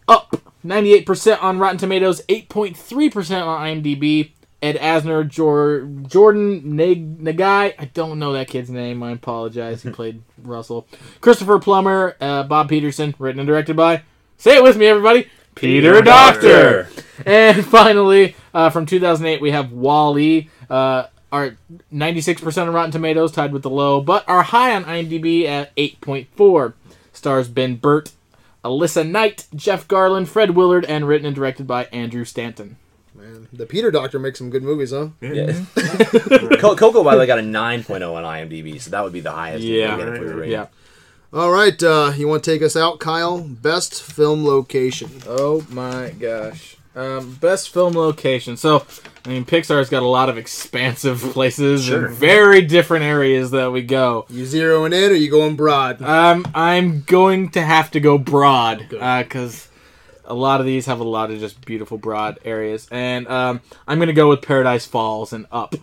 Up, 0.08 0.36
98% 0.64 1.42
on 1.42 1.58
Rotten 1.58 1.78
Tomatoes, 1.78 2.22
8.3% 2.28 3.46
on 3.46 3.82
IMDb. 3.82 4.32
Ed 4.62 4.76
Asner, 4.76 5.26
Jor- 5.26 5.88
Jordan 6.06 6.76
Nag- 6.76 7.18
Nagai. 7.18 7.72
I 7.78 7.84
don't 7.94 8.18
know 8.18 8.34
that 8.34 8.48
kid's 8.48 8.68
name. 8.68 9.02
I 9.02 9.12
apologize. 9.12 9.82
He 9.82 9.88
played 10.00 10.20
Russell. 10.42 10.86
Christopher 11.22 11.58
Plummer, 11.58 12.14
uh, 12.20 12.42
Bob 12.42 12.68
Peterson, 12.68 13.14
written 13.18 13.40
and 13.40 13.46
directed 13.46 13.74
by. 13.74 14.02
Say 14.36 14.56
it 14.56 14.62
with 14.62 14.76
me, 14.76 14.86
everybody. 14.86 15.28
Peter 15.54 16.00
Docter. 16.02 16.88
And 17.26 17.64
finally, 17.66 18.34
uh, 18.54 18.70
from 18.70 18.86
2008, 18.86 19.42
we 19.42 19.50
have 19.50 19.72
WALL-E. 19.72 20.48
Uh, 20.70 21.04
our 21.30 21.56
96% 21.92 22.62
on 22.66 22.72
Rotten 22.72 22.90
Tomatoes, 22.90 23.30
tied 23.32 23.52
with 23.52 23.62
the 23.62 23.68
low, 23.70 24.00
but 24.00 24.26
our 24.26 24.42
high 24.42 24.74
on 24.74 24.84
IMDb 24.84 25.44
at 25.44 25.74
8.4. 25.76 26.72
Stars 27.12 27.48
Ben 27.48 27.76
Burtt, 27.76 28.12
Elissa 28.64 29.04
Knight, 29.04 29.46
Jeff 29.54 29.88
Garlin, 29.88 30.26
Fred 30.26 30.50
Willard, 30.50 30.84
and 30.84 31.06
written 31.08 31.26
and 31.26 31.34
directed 31.34 31.66
by 31.66 31.84
Andrew 31.86 32.24
Stanton. 32.24 32.76
Man, 33.14 33.48
the 33.52 33.66
Peter 33.66 33.90
Docter 33.90 34.18
makes 34.18 34.38
some 34.38 34.50
good 34.50 34.62
movies, 34.62 34.92
huh? 34.92 35.08
Yeah. 35.20 35.52
Co- 36.60 36.76
Coco, 36.76 37.02
by 37.02 37.14
the 37.14 37.20
way, 37.20 37.26
got 37.26 37.38
a 37.38 37.42
9.0 37.42 37.90
on 38.14 38.24
IMDb, 38.24 38.80
so 38.80 38.90
that 38.90 39.02
would 39.02 39.12
be 39.12 39.20
the 39.20 39.32
highest. 39.32 39.64
Yeah. 39.64 39.96
could 39.96 40.04
get 40.06 40.14
if 40.14 40.20
we 40.20 40.26
were 40.26 40.34
rating. 40.36 40.52
Yeah. 40.52 40.66
All 41.32 41.50
right, 41.50 41.80
uh, 41.82 42.12
you 42.16 42.26
want 42.28 42.42
to 42.44 42.50
take 42.50 42.62
us 42.62 42.76
out, 42.76 42.98
Kyle? 42.98 43.40
Best 43.40 44.02
film 44.02 44.44
location. 44.44 45.10
Oh 45.26 45.64
my 45.70 46.10
gosh. 46.18 46.76
Um, 46.96 47.34
best 47.40 47.70
film 47.70 47.94
location. 47.94 48.56
So, 48.56 48.84
I 49.24 49.28
mean, 49.28 49.44
Pixar's 49.44 49.88
got 49.88 50.02
a 50.02 50.06
lot 50.08 50.28
of 50.28 50.36
expansive 50.36 51.20
places 51.32 51.84
Sure. 51.84 52.06
and 52.06 52.14
very 52.14 52.62
different 52.62 53.04
areas 53.04 53.52
that 53.52 53.70
we 53.70 53.82
go. 53.82 54.26
You 54.28 54.44
zeroing 54.44 54.92
in, 54.92 55.12
or 55.12 55.14
you 55.14 55.30
going 55.30 55.54
broad? 55.54 56.02
Um, 56.02 56.44
I'm 56.54 57.02
going 57.02 57.50
to 57.50 57.62
have 57.62 57.92
to 57.92 58.00
go 58.00 58.18
broad 58.18 58.88
because 58.88 59.68
a 60.24 60.34
lot 60.34 60.58
of 60.60 60.66
these 60.66 60.86
have 60.86 60.98
a 61.00 61.04
lot 61.04 61.30
of 61.30 61.38
just 61.38 61.64
beautiful 61.64 61.96
broad 61.96 62.38
areas, 62.44 62.88
and 62.90 63.26
um, 63.28 63.60
I'm 63.86 63.98
going 63.98 64.08
to 64.08 64.12
go 64.12 64.28
with 64.28 64.42
Paradise 64.42 64.86
Falls 64.86 65.32
and 65.32 65.46
Up. 65.52 65.74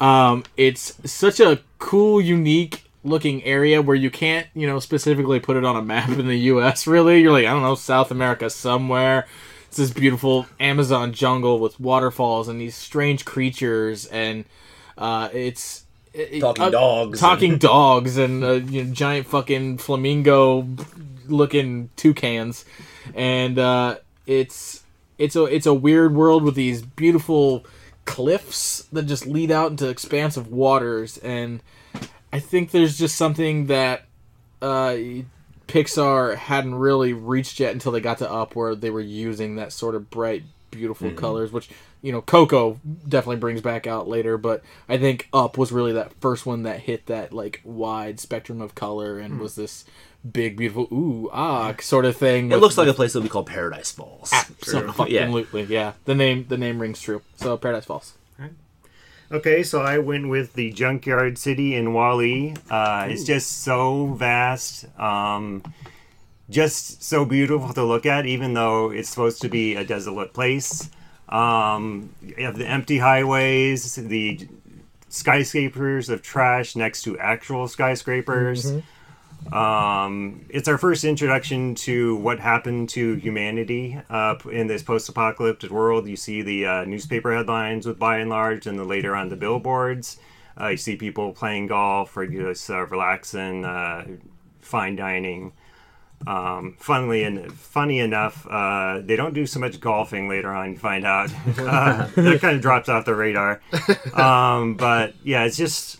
Um, 0.00 0.44
it's 0.56 0.96
such 1.10 1.38
a 1.40 1.60
cool, 1.78 2.20
unique 2.20 2.82
looking 3.04 3.42
area 3.44 3.80
where 3.80 3.96
you 3.96 4.10
can't, 4.10 4.46
you 4.54 4.66
know, 4.66 4.80
specifically 4.80 5.38
put 5.40 5.56
it 5.56 5.64
on 5.64 5.76
a 5.76 5.82
map 5.82 6.10
in 6.10 6.26
the 6.26 6.38
U.S. 6.52 6.86
Really, 6.88 7.20
you're 7.22 7.32
like, 7.32 7.46
I 7.46 7.50
don't 7.50 7.62
know, 7.62 7.74
South 7.76 8.10
America 8.10 8.50
somewhere. 8.50 9.26
It's 9.68 9.76
this 9.76 9.90
beautiful 9.90 10.46
Amazon 10.58 11.12
jungle 11.12 11.58
with 11.58 11.78
waterfalls 11.78 12.48
and 12.48 12.60
these 12.60 12.74
strange 12.74 13.24
creatures, 13.24 14.06
and 14.06 14.44
uh, 14.96 15.28
it's 15.32 15.84
it- 16.14 16.40
Talking 16.40 16.64
uh, 16.64 16.70
dogs. 16.70 17.20
talking 17.20 17.58
dogs, 17.58 18.16
and 18.16 18.42
uh, 18.42 18.52
you 18.52 18.84
know, 18.84 18.94
giant 18.94 19.26
fucking 19.26 19.78
flamingo 19.78 20.66
looking 21.26 21.90
toucans, 21.96 22.64
and 23.14 23.58
uh, 23.58 23.98
it's 24.26 24.82
it's 25.18 25.36
a 25.36 25.44
it's 25.44 25.66
a 25.66 25.74
weird 25.74 26.14
world 26.14 26.42
with 26.42 26.54
these 26.54 26.80
beautiful 26.82 27.64
cliffs 28.06 28.84
that 28.90 29.02
just 29.04 29.26
lead 29.26 29.50
out 29.50 29.70
into 29.70 29.86
expansive 29.88 30.50
waters, 30.50 31.18
and 31.18 31.60
I 32.32 32.40
think 32.40 32.70
there's 32.70 32.96
just 32.98 33.16
something 33.16 33.66
that 33.66 34.06
uh, 34.62 34.96
Pixar 35.68 36.34
hadn't 36.36 36.74
really 36.74 37.12
reached 37.12 37.60
yet 37.60 37.72
until 37.72 37.92
they 37.92 38.00
got 38.00 38.18
to 38.18 38.30
Up, 38.30 38.56
where 38.56 38.74
they 38.74 38.90
were 38.90 39.00
using 39.00 39.56
that 39.56 39.72
sort 39.72 39.94
of 39.94 40.10
bright, 40.10 40.42
beautiful 40.70 41.10
colors, 41.12 41.52
which 41.52 41.68
you 42.02 42.10
know 42.12 42.20
Coco 42.22 42.80
definitely 43.06 43.36
brings 43.36 43.60
back 43.60 43.86
out 43.86 44.08
later. 44.08 44.36
But 44.38 44.62
I 44.88 44.98
think 44.98 45.28
Up 45.32 45.56
was 45.58 45.70
really 45.70 45.92
that 45.92 46.12
first 46.20 46.46
one 46.46 46.62
that 46.64 46.80
hit 46.80 47.06
that 47.06 47.32
like 47.32 47.60
wide 47.64 48.18
spectrum 48.18 48.60
of 48.60 48.74
color 48.74 49.18
and 49.18 49.38
was 49.40 49.54
this 49.54 49.84
big, 50.30 50.56
beautiful 50.56 50.88
ooh 50.90 51.30
ah 51.32 51.74
sort 51.80 52.04
of 52.04 52.16
thing. 52.16 52.50
It 52.50 52.54
with- 52.56 52.62
looks 52.62 52.78
like 52.78 52.88
a 52.88 52.94
place 52.94 53.12
that 53.12 53.20
would 53.20 53.24
be 53.24 53.30
called 53.30 53.46
Paradise 53.46 53.92
Falls. 53.92 54.32
absolutely, 54.32 55.12
Yeah. 55.14 55.20
absolutely, 55.22 55.62
yeah. 55.64 55.92
The 56.06 56.14
name 56.14 56.46
the 56.48 56.56
name 56.58 56.80
rings 56.80 57.00
true. 57.00 57.22
So 57.36 57.56
Paradise 57.56 57.84
Falls. 57.84 58.14
Okay, 59.30 59.62
so 59.62 59.82
I 59.82 59.98
went 59.98 60.28
with 60.28 60.54
the 60.54 60.72
Junkyard 60.72 61.36
City 61.36 61.74
in 61.74 61.92
WALL-E. 61.92 62.54
Uh, 62.70 63.08
it's 63.10 63.24
just 63.24 63.62
so 63.62 64.06
vast, 64.14 64.86
um, 64.98 65.62
just 66.48 67.02
so 67.02 67.26
beautiful 67.26 67.74
to 67.74 67.84
look 67.84 68.06
at, 68.06 68.24
even 68.24 68.54
though 68.54 68.90
it's 68.90 69.10
supposed 69.10 69.42
to 69.42 69.50
be 69.50 69.74
a 69.74 69.84
desolate 69.84 70.32
place. 70.32 70.88
Um, 71.28 72.08
you 72.22 72.42
have 72.46 72.56
the 72.56 72.66
empty 72.66 72.96
highways, 72.98 73.96
the 73.96 74.48
skyscrapers 75.10 76.08
of 76.08 76.22
trash 76.22 76.74
next 76.74 77.02
to 77.02 77.18
actual 77.18 77.68
skyscrapers. 77.68 78.72
Um, 79.52 80.44
it's 80.50 80.68
our 80.68 80.76
first 80.78 81.04
introduction 81.04 81.74
to 81.76 82.16
what 82.16 82.38
happened 82.38 82.90
to 82.90 83.14
humanity 83.14 83.98
uh, 84.10 84.36
in 84.50 84.66
this 84.66 84.82
post-apocalyptic 84.82 85.70
world. 85.70 86.06
You 86.06 86.16
see 86.16 86.42
the 86.42 86.66
uh, 86.66 86.84
newspaper 86.84 87.34
headlines 87.34 87.86
with 87.86 87.98
Buy 87.98 88.20
n 88.20 88.28
Large, 88.28 88.66
and 88.66 88.78
then 88.78 88.88
later 88.88 89.16
on 89.16 89.28
the 89.28 89.36
billboards. 89.36 90.18
Uh, 90.60 90.68
you 90.68 90.76
see 90.76 90.96
people 90.96 91.32
playing 91.32 91.68
golf 91.68 92.16
or 92.16 92.26
just 92.26 92.68
uh, 92.68 92.84
relaxing, 92.86 93.64
uh, 93.64 94.06
fine 94.60 94.96
dining. 94.96 95.52
Um, 96.26 96.76
funnily 96.80 97.22
and 97.22 97.52
funny 97.52 98.00
enough, 98.00 98.44
uh, 98.50 99.00
they 99.04 99.14
don't 99.14 99.34
do 99.34 99.46
so 99.46 99.60
much 99.60 99.78
golfing 99.78 100.28
later 100.28 100.52
on. 100.52 100.72
You 100.72 100.78
find 100.78 101.06
out 101.06 101.30
uh, 101.58 102.08
that 102.16 102.38
kind 102.40 102.56
of 102.56 102.60
drops 102.60 102.88
off 102.88 103.04
the 103.04 103.14
radar. 103.14 103.60
Um, 104.14 104.74
but 104.74 105.14
yeah, 105.22 105.44
it's 105.44 105.56
just 105.56 105.97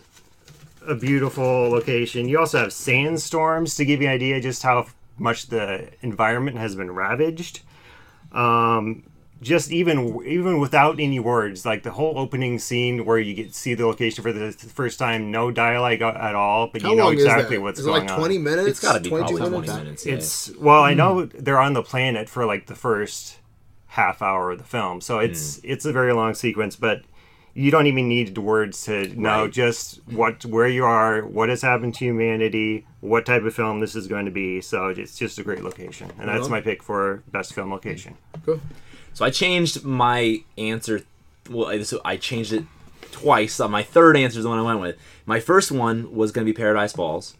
a 0.89 0.95
beautiful 0.95 1.69
location. 1.69 2.27
You 2.27 2.39
also 2.39 2.59
have 2.59 2.73
sandstorms 2.73 3.75
to 3.75 3.85
give 3.85 4.01
you 4.01 4.07
an 4.07 4.13
idea 4.13 4.41
just 4.41 4.63
how 4.63 4.87
much 5.17 5.47
the 5.47 5.89
environment 6.01 6.57
has 6.57 6.75
been 6.75 6.91
ravaged. 6.91 7.61
Um, 8.31 9.03
just 9.41 9.71
even 9.71 10.21
even 10.25 10.59
without 10.59 10.99
any 10.99 11.19
words, 11.19 11.65
like 11.65 11.83
the 11.83 11.91
whole 11.91 12.17
opening 12.19 12.59
scene 12.59 13.05
where 13.05 13.17
you 13.17 13.33
get 13.33 13.55
see 13.55 13.73
the 13.73 13.87
location 13.87 14.21
for 14.21 14.33
the 14.33 14.51
first 14.51 14.99
time, 14.99 15.31
no 15.31 15.49
dialogue 15.49 16.01
at 16.01 16.35
all, 16.35 16.67
but 16.67 16.81
How 16.81 16.89
you 16.89 16.95
know 16.97 17.05
long 17.05 17.13
exactly 17.13 17.43
is 17.43 17.49
that? 17.51 17.61
what's 17.61 17.79
is 17.79 17.85
it 17.85 17.89
going 17.89 18.01
like 18.03 18.11
on. 18.11 18.19
twenty 18.19 18.37
minutes? 18.37 18.67
It's 18.67 18.79
got 18.81 18.93
to 18.93 18.99
be 18.99 19.09
probably 19.09 19.35
minutes? 19.35 19.67
20 19.67 19.83
minutes. 19.83 20.05
yeah. 20.05 20.13
It's 20.15 20.51
well, 20.57 20.83
I 20.83 20.93
know 20.93 21.25
they're 21.25 21.59
on 21.59 21.71
the 21.73 21.83
planet 21.83 22.27
for 22.27 22.45
like 22.45 22.67
the 22.67 22.75
first 22.75 23.37
half 23.87 24.21
hour 24.21 24.51
of 24.51 24.57
the 24.57 24.65
film, 24.65 24.99
so 24.99 25.19
it's 25.19 25.61
it's 25.63 25.85
a 25.85 25.93
very 25.93 26.11
long 26.13 26.33
sequence, 26.33 26.75
but 26.75 27.03
you 27.53 27.71
don't 27.71 27.87
even 27.87 28.07
need 28.07 28.37
words 28.37 28.83
to 28.85 29.07
know 29.19 29.43
Right. 29.43 29.51
just 29.51 29.99
what 30.07 30.45
where 30.45 30.67
you 30.67 30.85
are, 30.85 31.21
what 31.21 31.49
has 31.49 31.61
happened 31.61 31.95
to 31.95 32.05
humanity, 32.05 32.85
what 33.01 33.25
type 33.25 33.43
of 33.43 33.53
film 33.53 33.79
this 33.79 33.95
is 33.95 34.07
going 34.07 34.25
to 34.25 34.31
be. 34.31 34.61
So 34.61 34.87
it's 34.87 35.17
just 35.17 35.39
a 35.39 35.43
great 35.43 35.63
location, 35.63 36.11
and 36.19 36.29
that's 36.29 36.41
uh-huh. 36.41 36.49
my 36.49 36.61
pick 36.61 36.83
for 36.83 37.23
best 37.31 37.53
film 37.53 37.71
location. 37.71 38.15
Cool. 38.45 38.61
So 39.13 39.25
I 39.25 39.29
changed 39.29 39.83
my 39.83 40.43
answer. 40.57 41.01
Well, 41.49 41.83
so 41.83 41.99
I 42.05 42.17
changed 42.17 42.53
it 42.53 42.63
twice. 43.11 43.59
My 43.59 43.83
third 43.83 44.15
answer 44.15 44.37
is 44.39 44.43
the 44.43 44.49
one 44.49 44.59
I 44.59 44.63
went 44.63 44.79
with. 44.79 44.97
My 45.25 45.39
first 45.39 45.71
one 45.71 46.15
was 46.15 46.31
going 46.31 46.45
to 46.45 46.51
be 46.51 46.55
Paradise 46.55 46.93
Falls, 46.93 47.35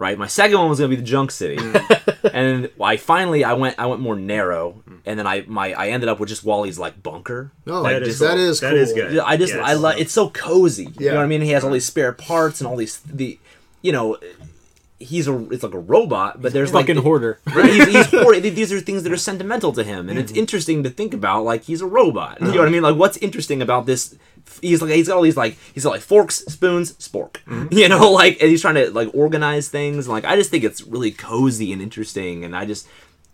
right? 0.00 0.18
My 0.18 0.26
second 0.26 0.58
one 0.58 0.70
was 0.70 0.78
going 0.78 0.90
to 0.90 0.96
be 0.96 1.00
the 1.00 1.06
Junk 1.06 1.30
City, 1.30 1.56
mm. 1.56 2.30
and 2.32 2.70
I 2.82 2.96
finally 2.96 3.44
I 3.44 3.52
went 3.52 3.76
I 3.78 3.86
went 3.86 4.00
more 4.00 4.16
narrow, 4.16 4.82
and 5.04 5.18
then 5.18 5.26
I 5.26 5.44
my 5.46 5.74
I 5.74 5.88
ended 5.88 6.08
up 6.08 6.18
with 6.18 6.30
just 6.30 6.42
WALL-E's 6.42 6.78
like 6.78 7.02
bunker. 7.02 7.52
No, 7.66 7.82
like 7.82 7.96
that 7.96 8.02
is 8.02 8.08
just- 8.08 8.20
that 8.20 8.38
is 8.38 8.60
cool. 8.60 8.72
is 8.72 8.92
good. 8.94 9.18
I 9.18 9.36
just 9.36 9.54
Yes. 9.54 9.62
I 9.62 9.74
love 9.74 9.98
it's 9.98 10.12
so 10.12 10.30
cozy. 10.30 10.84
Yeah. 10.84 10.90
You 10.98 11.10
know 11.10 11.16
what 11.16 11.24
I 11.24 11.26
mean? 11.26 11.42
He 11.42 11.50
has 11.50 11.62
all 11.62 11.70
these 11.70 11.84
spare 11.84 12.12
parts 12.12 12.60
and 12.60 12.66
all 12.66 12.76
these 12.76 12.98
the 13.00 13.38
you 13.82 13.92
know, 13.92 14.16
he's 15.00 15.26
a 15.26 15.50
it's 15.50 15.62
like 15.62 15.74
a 15.74 15.78
robot, 15.78 16.40
but 16.40 16.52
there's 16.52 16.70
Fucking 16.70 16.96
like 16.96 17.04
hoarder. 17.04 17.40
Right? 17.54 17.72
He's, 17.72 18.10
he's. 18.10 18.10
These 18.54 18.72
are 18.72 18.80
things 18.80 19.02
that 19.02 19.12
are 19.12 19.16
sentimental 19.16 19.72
to 19.72 19.82
him, 19.82 20.08
and 20.08 20.18
it's 20.18 20.30
mm-hmm. 20.30 20.40
interesting 20.40 20.82
to 20.84 20.90
think 20.90 21.14
about. 21.14 21.44
Like 21.44 21.64
he's 21.64 21.80
a 21.80 21.86
robot. 21.86 22.40
You 22.40 22.46
know 22.46 22.52
what 22.52 22.60
I 22.60 22.62
uh-huh. 22.62 22.70
mean? 22.70 22.82
Like 22.82 22.96
what's 22.96 23.16
interesting 23.16 23.62
about 23.62 23.86
this? 23.86 24.16
He's 24.60 24.82
like 24.82 24.92
he's 24.92 25.08
got 25.08 25.16
all 25.16 25.22
these 25.22 25.36
like 25.36 25.56
he's 25.74 25.84
got 25.84 25.90
like 25.90 26.02
forks, 26.02 26.36
spoons, 26.46 26.92
spork. 26.94 27.32
Mm-hmm. 27.46 27.68
You 27.80 27.88
know, 27.88 28.12
like 28.12 28.40
and 28.40 28.50
he's 28.50 28.60
trying 28.60 28.74
to 28.74 28.90
like 28.90 29.08
organize 29.14 29.68
things. 29.68 30.06
Like 30.06 30.24
I 30.24 30.36
just 30.36 30.50
think 30.50 30.64
it's 30.64 30.82
really 30.82 31.10
cozy 31.10 31.72
and 31.72 31.82
interesting, 31.82 32.44
and 32.44 32.54
I 32.54 32.66
just. 32.66 32.86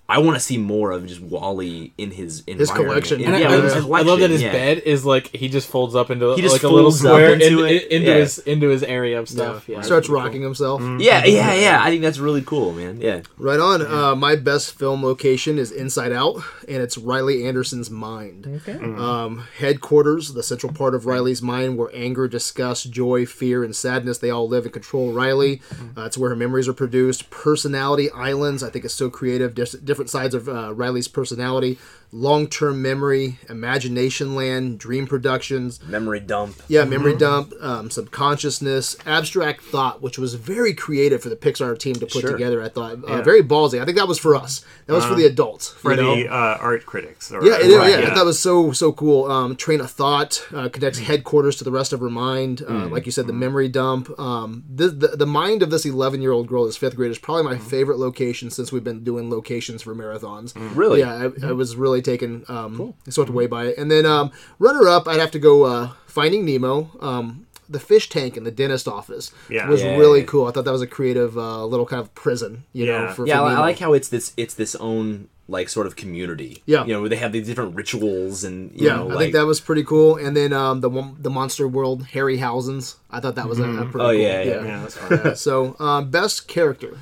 I 0.08 0.18
want 0.18 0.36
to 0.36 0.40
see 0.40 0.56
more 0.56 0.92
of 0.92 1.04
just 1.06 1.20
WALL-E 1.20 1.92
in 1.98 2.10
his 2.12 2.42
in 2.46 2.60
environment. 2.60 2.88
collection. 2.88 3.24
And, 3.24 3.34
And 3.34 3.42
yeah, 3.42 3.48
I, 3.50 3.60
his 3.60 3.72
I- 3.74 3.78
I 3.88 4.02
love 4.02 4.20
that 4.20 4.30
his 4.30 4.40
yeah. 4.42 4.52
bed 4.52 4.78
is 4.86 5.04
like 5.04 5.28
he 5.34 5.48
just 5.48 5.68
folds 5.68 5.94
up 5.96 6.10
into 6.10 6.34
He 6.36 6.42
just 6.42 6.54
like 6.54 6.62
a 6.62 6.68
little 6.68 6.90
folds 6.92 7.04
up 7.04 7.10
square 7.12 7.32
into 7.34 7.64
in- 7.64 7.74
it. 7.74 7.90
into 7.90 8.06
Yeah. 8.10 8.14
his 8.18 8.38
into 8.38 8.68
his 8.68 8.82
area 8.84 9.18
of 9.18 9.28
stuff. 9.28 9.68
Yeah, 9.68 9.80
Starts 9.80 10.08
rocking 10.08 10.42
himself. 10.42 10.80
Yeah, 11.00 11.24
yeah, 11.24 11.54
yeah. 11.54 11.82
I 11.82 11.90
think 11.90 12.02
that's 12.02 12.18
really 12.18 12.42
cool, 12.42 12.72
man. 12.72 13.00
Yeah. 13.00 13.22
Right 13.36 13.58
on. 13.58 13.82
Uh, 13.84 14.14
my 14.14 14.36
best 14.36 14.78
film 14.78 15.02
location 15.02 15.58
is 15.58 15.72
Inside 15.72 16.12
Out, 16.12 16.36
and 16.68 16.82
it's 16.82 16.96
Riley 16.96 17.44
Anderson's 17.46 17.90
mind. 17.90 18.46
Okay. 18.68 18.78
Um, 18.78 19.44
headquarters, 19.58 20.34
the 20.34 20.42
central 20.42 20.72
part 20.72 20.94
of 20.94 21.06
Riley's 21.06 21.42
mind, 21.42 21.76
where 21.78 21.90
anger, 21.92 22.28
disgust, 22.28 22.90
joy, 22.92 23.26
fear, 23.26 23.64
and 23.64 23.74
sadness 23.74 24.18
they 24.18 24.30
all 24.30 24.48
live 24.48 24.64
and 24.64 24.72
control 24.72 25.12
Riley. 25.12 25.60
Uh, 25.96 26.02
it's 26.02 26.16
where 26.16 26.30
her 26.30 26.36
memories 26.36 26.68
are 26.68 26.72
produced. 26.72 27.28
Personality 27.30 28.10
islands, 28.12 28.62
I 28.62 28.70
think, 28.70 28.84
it's 28.84 28.94
so 28.94 29.10
creative. 29.10 29.54
Dis- 29.54 29.72
different 29.96 30.10
sides 30.10 30.34
of 30.34 30.46
uh, 30.46 30.74
Riley's 30.74 31.08
personality. 31.08 31.78
Long-term 32.18 32.80
memory, 32.80 33.38
imagination 33.50 34.34
land, 34.34 34.78
dream 34.78 35.06
productions. 35.06 35.82
Memory 35.86 36.20
dump. 36.20 36.62
Yeah, 36.66 36.84
memory 36.84 37.14
dump, 37.14 37.52
um, 37.60 37.90
subconsciousness, 37.90 38.96
abstract 39.04 39.62
thought, 39.62 40.00
which 40.00 40.18
was 40.18 40.32
very 40.34 40.72
creative 40.72 41.22
for 41.22 41.28
the 41.28 41.36
Pixar 41.36 41.78
team 41.78 41.94
to 41.96 42.06
put 42.06 42.22
Sure. 42.22 42.32
together. 42.32 42.62
I 42.62 42.70
thought 42.70 42.92
uh, 43.04 43.16
Yeah. 43.16 43.22
very 43.22 43.42
ballsy. 43.42 43.80
I 43.82 43.84
think 43.84 43.98
that 43.98 44.08
was 44.08 44.18
for 44.18 44.34
us. 44.34 44.64
That 44.86 44.94
was 44.94 45.04
for 45.04 45.14
the 45.14 45.26
adults. 45.26 45.68
for 45.68 45.90
you 45.92 45.96
know? 46.02 46.16
the 46.16 46.28
uh, 46.28 46.56
art 46.58 46.86
critics. 46.86 47.30
Or, 47.30 47.44
Yeah, 47.44 47.58
it 47.60 47.76
Right, 47.76 47.90
yeah, 47.90 47.98
yeah. 48.00 48.14
that 48.14 48.24
was 48.24 48.38
so 48.38 48.72
so 48.72 48.92
cool. 48.92 49.30
Um, 49.30 49.54
train 49.54 49.80
of 49.80 49.90
thought 49.90 50.42
uh, 50.54 50.70
connects 50.70 50.98
headquarters 51.00 51.56
to 51.56 51.64
the 51.64 51.70
rest 51.70 51.92
of 51.92 52.00
her 52.00 52.08
mind. 52.10 52.62
Uh, 52.66 52.76
Mm. 52.86 52.90
Like 52.92 53.06
you 53.06 53.12
said, 53.12 53.26
the 53.26 53.32
memory 53.32 53.68
dump. 53.68 54.08
Um, 54.18 54.62
the, 54.72 54.88
the 54.88 55.08
the 55.08 55.26
mind 55.26 55.62
of 55.62 55.70
this 55.70 55.84
eleven 55.84 56.20
year 56.22 56.32
old 56.32 56.46
girl, 56.46 56.64
this 56.66 56.76
fifth 56.76 56.94
grade, 56.96 57.10
is 57.10 57.18
probably 57.18 57.42
my 57.44 57.58
favorite 57.58 57.98
location 57.98 58.50
since 58.50 58.70
we've 58.72 58.84
been 58.84 59.02
doing 59.02 59.28
locations 59.30 59.82
for 59.82 59.94
marathons. 59.94 60.52
Really? 60.76 61.00
Yeah, 61.00 61.30
I, 61.42 61.48
I 61.48 61.52
was 61.52 61.74
really 61.76 62.02
taken 62.06 62.44
um, 62.48 62.94
swept 63.08 63.28
away 63.30 63.46
by 63.46 63.66
it. 63.66 63.76
And 63.78 63.90
then 63.90 64.06
um, 64.06 64.30
runner 64.58 64.88
up, 64.88 65.06
I'd 65.06 65.20
have 65.20 65.32
to 65.32 65.38
go 65.38 65.64
uh, 65.64 65.90
Finding 66.06 66.46
Nemo. 66.46 66.90
Um, 67.00 67.42
the 67.68 67.80
fish 67.80 68.08
tank 68.08 68.36
in 68.36 68.44
the 68.44 68.52
dentist 68.52 68.86
office 68.88 69.32
Yeah. 69.50 69.68
was 69.68 69.82
Yeah. 69.82 69.96
really 69.96 70.22
cool. 70.22 70.46
I 70.46 70.52
thought 70.52 70.64
that 70.64 70.72
was 70.72 70.82
a 70.82 70.86
creative 70.86 71.36
uh, 71.36 71.66
little 71.66 71.84
kind 71.84 72.00
of 72.00 72.14
prison, 72.14 72.62
you 72.72 72.86
know. 72.86 73.02
Yeah. 73.06 73.12
For, 73.12 73.26
Yeah, 73.26 73.38
for 73.40 73.46
I, 73.46 73.54
I 73.54 73.58
like 73.58 73.78
how 73.80 73.92
it's 73.92 74.08
this 74.08 74.32
it's 74.36 74.54
this 74.54 74.74
own 74.76 75.28
like 75.48 75.68
sort 75.68 75.86
of 75.88 75.94
community. 75.96 76.62
Yeah. 76.66 76.84
You 76.84 76.92
know, 76.92 77.00
where 77.00 77.08
they 77.08 77.16
have 77.16 77.32
these 77.32 77.46
different 77.48 77.74
rituals 77.74 78.44
and 78.44 78.70
you 78.72 78.86
Yeah, 78.86 78.96
know, 78.96 79.02
I 79.02 79.14
like 79.14 79.18
think 79.18 79.32
that 79.34 79.46
was 79.46 79.60
pretty 79.60 79.82
cool. 79.82 80.14
And 80.16 80.36
then 80.36 80.52
um, 80.52 80.80
the 80.80 80.88
one- 80.88 81.16
the 81.20 81.30
Monster 81.30 81.66
World 81.66 82.04
Harryhausen's, 82.14 82.96
I 83.10 83.18
thought 83.20 83.34
that 83.34 83.48
was 83.48 83.58
a, 83.58 83.64
a 83.64 83.84
pretty 83.84 84.06
Oh, 84.06 84.10
cool. 84.10 84.12
yeah, 84.14 84.42
yeah. 84.42 84.64
Yeah, 84.64 84.80
that's. 84.82 84.98
Yeah, 85.10 85.34
So 85.48 85.74
um, 85.80 86.10
best 86.10 86.46
character. 86.48 86.98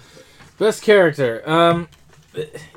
Best 0.58 0.82
character. 0.82 1.42
Um, 1.48 1.88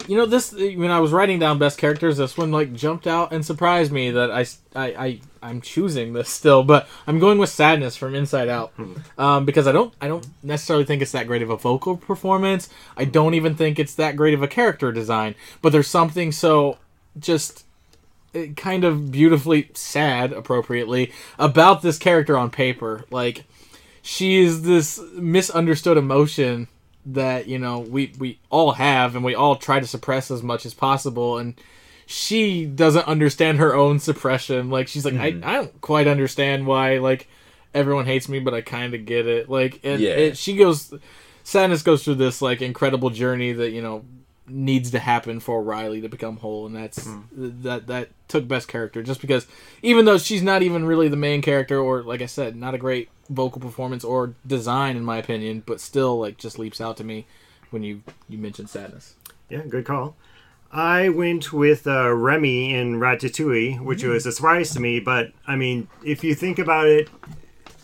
you 0.08 0.18
know 0.18 0.26
this 0.26 0.52
when 0.52 0.92
I 0.92 1.00
was 1.00 1.12
writing 1.12 1.40
down 1.40 1.58
best 1.58 1.78
characters, 1.78 2.18
this 2.18 2.38
one 2.38 2.52
like 2.52 2.74
jumped 2.74 3.08
out 3.08 3.32
and 3.32 3.46
surprised 3.46 3.92
me 3.92 4.12
that 4.12 4.32
I 4.32 4.46
I, 4.76 5.06
I 5.06 5.20
I'm 5.42 5.62
choosing 5.62 6.14
this 6.14 6.30
still, 6.30 6.64
but 6.64 6.88
I'm 7.06 7.20
going 7.20 7.38
with 7.38 7.50
sadness 7.50 7.96
from 7.96 8.16
Inside 8.16 8.50
Out 8.50 8.74
um, 9.18 9.46
because 9.46 9.68
I 9.68 9.72
don't 9.72 9.94
I 10.02 10.08
don't 10.08 10.28
necessarily 10.44 10.86
think 10.86 11.02
it's 11.02 11.12
that 11.12 11.28
great 11.28 11.42
of 11.42 11.50
a 11.50 11.58
vocal 11.58 11.98
performance. 11.98 12.70
I 12.96 13.06
don't 13.06 13.34
even 13.34 13.56
think 13.56 13.80
it's 13.80 13.96
that 13.96 14.16
great 14.16 14.34
of 14.34 14.44
a 14.44 14.48
character 14.48 14.92
design, 14.92 15.36
but 15.62 15.72
there's 15.72 15.88
something 15.88 16.32
so 16.32 16.78
just 17.20 17.66
uh, 18.36 18.46
kind 18.56 18.84
of 18.84 19.12
beautifully 19.12 19.70
sad, 19.74 20.34
appropriately, 20.34 21.12
about 21.40 21.82
this 21.82 21.98
character 21.98 22.38
on 22.38 22.50
paper. 22.50 23.06
Like 23.10 23.46
she 24.02 24.38
is 24.44 24.64
this 24.64 25.00
misunderstood 25.14 25.98
emotion 25.98 26.68
that 27.08 27.48
you 27.48 27.58
know 27.58 27.80
we 27.80 28.14
we 28.20 28.40
all 28.50 28.74
have 28.74 29.16
and 29.16 29.24
we 29.24 29.34
all 29.34 29.56
try 29.56 29.80
to 29.80 29.88
suppress 29.88 30.30
as 30.30 30.44
much 30.44 30.66
as 30.66 30.74
possible 30.74 31.38
and 31.38 31.60
she 32.06 32.66
doesn't 32.66 33.06
understand 33.06 33.58
her 33.60 33.76
own 33.76 34.00
suppression. 34.00 34.70
Like 34.70 34.88
she's 34.88 35.06
like 35.06 35.16
I, 35.16 35.32
mm-hmm. 35.34 35.48
I 35.48 35.54
don't 35.54 35.82
quite 35.82 36.08
understand 36.08 36.66
why 36.66 36.98
like 36.98 37.28
everyone 37.74 38.06
hates 38.06 38.30
me 38.30 38.40
but 38.40 38.54
i 38.54 38.62
kind 38.62 38.94
of 38.94 39.06
get 39.06 39.28
it. 39.28 39.50
Like 39.50 39.80
and 39.84 40.02
Yeah. 40.02 40.12
it, 40.12 40.38
she 40.38 40.56
goes 40.56 40.94
sadness 41.44 41.82
goes 41.82 42.04
through 42.04 42.16
this 42.16 42.42
like 42.42 42.62
incredible 42.62 43.10
journey 43.10 43.54
that 43.54 43.72
you 43.72 43.82
know 43.82 44.04
needs 44.50 44.92
to 44.92 45.00
happen 45.00 45.42
for 45.42 45.62
riley 45.62 46.00
to 46.00 46.08
become 46.08 46.38
whole 46.38 46.66
and 46.66 46.74
that's 46.74 47.06
hmm. 47.06 47.20
that 47.36 47.88
that 47.88 48.10
took 48.30 48.48
best 48.48 48.70
character 48.70 49.04
just 49.04 49.20
because 49.20 49.46
even 49.82 50.06
though 50.06 50.18
she's 50.18 50.42
not 50.42 50.62
even 50.62 50.86
really 50.86 51.10
the 51.10 51.18
main 51.18 51.42
character 51.42 51.78
or 51.78 52.02
like 52.02 52.22
i 52.22 52.26
said 52.26 52.56
not 52.56 52.74
a 52.74 52.78
great 52.78 53.10
vocal 53.30 53.62
performance 53.62 54.04
or 54.04 54.34
design 54.46 54.96
in 54.96 55.04
my 55.04 55.18
opinion 55.18 55.64
but 55.66 55.82
still 55.82 56.20
like 56.20 56.38
just 56.38 56.58
leaps 56.58 56.80
out 56.80 56.98
to 56.98 57.04
me 57.04 57.26
when 57.70 57.84
you 57.84 58.02
you 58.30 58.38
mentioned 58.38 58.70
sadness 58.70 59.16
Yeah, 59.50 59.64
good 59.68 59.86
call. 59.86 60.16
I 60.72 61.10
went 61.10 61.54
with 61.54 61.88
uh, 61.88 62.14
Remy 62.14 62.74
in 62.74 63.00
Ratatouille, 63.00 63.80
which 63.80 64.04
was 64.04 64.26
a 64.26 64.32
surprise 64.32 64.72
to 64.72 64.80
me. 64.80 65.00
But 65.00 65.32
I 65.46 65.56
mean, 65.56 65.88
if 66.04 66.24
you 66.24 66.36
think 66.36 66.60
about 66.60 66.88
it, 66.88 67.10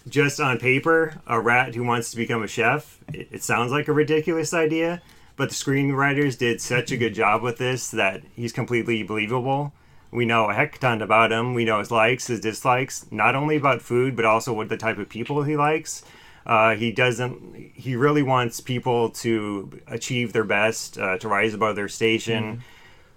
just 0.07 0.39
on 0.39 0.59
paper, 0.59 1.21
a 1.25 1.39
rat 1.39 1.75
who 1.75 1.83
wants 1.83 2.11
to 2.11 2.17
become 2.17 2.43
a 2.43 2.47
chef, 2.47 2.99
it, 3.13 3.29
it 3.31 3.43
sounds 3.43 3.71
like 3.71 3.87
a 3.87 3.93
ridiculous 3.93 4.53
idea. 4.53 5.01
But 5.35 5.49
the 5.49 5.55
screenwriters 5.55 6.37
did 6.37 6.61
such 6.61 6.91
a 6.91 6.97
good 6.97 7.15
job 7.15 7.41
with 7.41 7.57
this 7.57 7.89
that 7.91 8.21
he's 8.35 8.51
completely 8.51 9.01
believable. 9.01 9.73
We 10.13 10.25
know 10.25 10.49
a 10.49 10.53
heck 10.53 10.77
ton 10.77 11.01
about 11.01 11.31
him. 11.31 11.55
We 11.55 11.65
know 11.65 11.79
his 11.79 11.89
likes, 11.89 12.27
his 12.27 12.39
dislikes, 12.39 13.05
not 13.11 13.35
only 13.35 13.55
about 13.55 13.81
food, 13.81 14.15
but 14.15 14.25
also 14.25 14.53
what 14.53 14.69
the 14.69 14.77
type 14.77 14.99
of 14.99 15.09
people 15.09 15.41
he 15.43 15.57
likes. 15.57 16.03
Uh, 16.45 16.75
he 16.75 16.91
doesn't. 16.91 17.71
He 17.73 17.95
really 17.95 18.21
wants 18.21 18.59
people 18.59 19.09
to 19.09 19.81
achieve 19.87 20.33
their 20.33 20.43
best, 20.43 20.97
uh, 20.97 21.17
to 21.17 21.27
rise 21.27 21.53
above 21.53 21.75
their 21.75 21.87
station. 21.87 22.63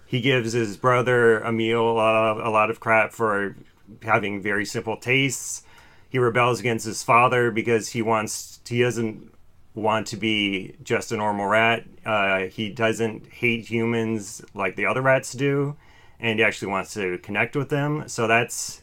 He 0.07 0.21
gives 0.21 0.53
his 0.53 0.77
brother 0.77 1.43
Emil 1.45 1.81
a 1.81 1.91
lot, 1.91 2.15
of, 2.15 2.45
a 2.45 2.49
lot 2.49 2.69
of 2.71 2.79
crap 2.79 3.11
for 3.11 3.55
having 4.01 4.41
very 4.41 4.65
simple 4.65 4.97
tastes. 4.97 5.63
He 6.09 6.17
rebels 6.17 6.61
against 6.61 6.85
his 6.85 7.03
father 7.03 7.51
because 7.51 7.89
he 7.89 8.01
wants. 8.01 8.59
He 8.67 8.81
doesn't 8.81 9.33
want 9.75 10.07
to 10.07 10.17
be 10.17 10.75
just 10.81 11.11
a 11.11 11.17
normal 11.17 11.45
rat. 11.45 11.83
Uh, 12.05 12.45
he 12.45 12.69
doesn't 12.69 13.27
hate 13.27 13.69
humans 13.69 14.41
like 14.53 14.75
the 14.75 14.85
other 14.85 15.01
rats 15.01 15.33
do, 15.33 15.75
and 16.19 16.39
he 16.39 16.43
actually 16.45 16.69
wants 16.69 16.93
to 16.95 17.17
connect 17.19 17.55
with 17.55 17.69
them. 17.69 18.07
So 18.07 18.27
that's 18.27 18.81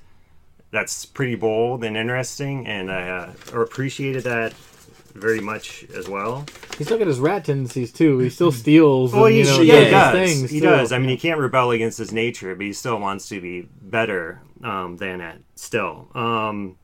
that's 0.70 1.04
pretty 1.06 1.36
bold 1.36 1.84
and 1.84 1.96
interesting, 1.96 2.66
and 2.66 2.90
I 2.90 3.08
uh, 3.08 3.60
appreciated 3.60 4.24
that 4.24 4.52
very 5.14 5.38
much 5.40 5.84
as 5.94 6.08
well. 6.08 6.44
he's 6.76 6.88
still 6.88 6.98
got 6.98 7.06
his 7.06 7.20
rat 7.20 7.44
tendencies 7.44 7.92
too 7.92 8.18
he 8.18 8.28
still 8.28 8.50
steals 8.64 9.12
Well, 9.12 9.26
and, 9.26 9.34
he, 9.34 9.38
you 9.42 9.44
know, 9.46 9.60
yeah, 9.60 9.84
he 9.84 9.90
does 9.92 10.12
things 10.12 10.50
he 10.50 10.58
too. 10.58 10.66
does. 10.66 10.90
I 10.90 10.98
mean, 10.98 11.08
he 11.08 11.16
can't 11.16 11.38
rebel 11.38 11.70
against 11.70 11.98
his 11.98 12.12
nature, 12.12 12.52
but 12.56 12.66
he 12.66 12.72
still 12.72 12.98
wants 12.98 13.28
to 13.28 13.40
be 13.40 13.68
better 13.80 14.40
um, 14.64 14.96
than 14.96 15.20
it. 15.20 15.40
Still, 15.54 16.08
um, 16.16 16.76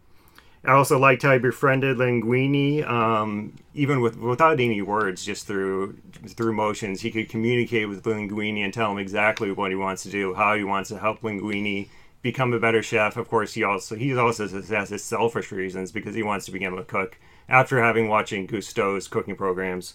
I 0.65 0.73
also 0.73 0.99
liked 0.99 1.23
how 1.23 1.33
he 1.33 1.39
befriended 1.39 1.97
Linguini, 1.97 2.87
um, 2.87 3.57
even 3.75 4.01
with 4.01 4.19
without 4.19 4.61
any 4.61 4.83
words, 4.83 5.25
just 5.25 5.47
through 5.47 5.97
through 6.27 6.53
motions. 6.53 7.01
He 7.01 7.11
could 7.11 7.29
communicate 7.29 7.89
with 7.89 8.03
Linguini 8.05 8.61
and 8.65 8.73
tell 8.73 8.93
him 8.93 8.99
exactly 8.99 9.53
what 9.53 9.71
he 9.71 9.77
wants 9.77 10.03
to 10.03 10.11
do, 10.11 10.35
how 10.35 10.55
he 10.55 10.65
wants 10.65 10.91
to 10.91 10.99
help 10.99 11.23
Linguini 11.23 11.89
become 12.23 12.53
a 12.53 12.61
better 12.61 12.83
chef. 12.83 13.17
Of 13.17 13.29
course, 13.29 13.55
he 13.55 13.65
also 13.65 13.97
he 13.97 14.17
also 14.17 14.47
has 14.49 14.91
his 14.91 15.03
selfish 15.03 15.51
reasons 15.51 15.93
because 15.93 16.15
he 16.15 16.23
wants 16.23 16.45
to 16.47 16.53
become 16.53 16.77
a 16.77 16.85
cook 16.85 17.19
after 17.49 17.83
having 17.83 18.09
watching 18.09 18.47
Gusteau's 18.47 19.09
cooking 19.09 19.37
programs 19.37 19.95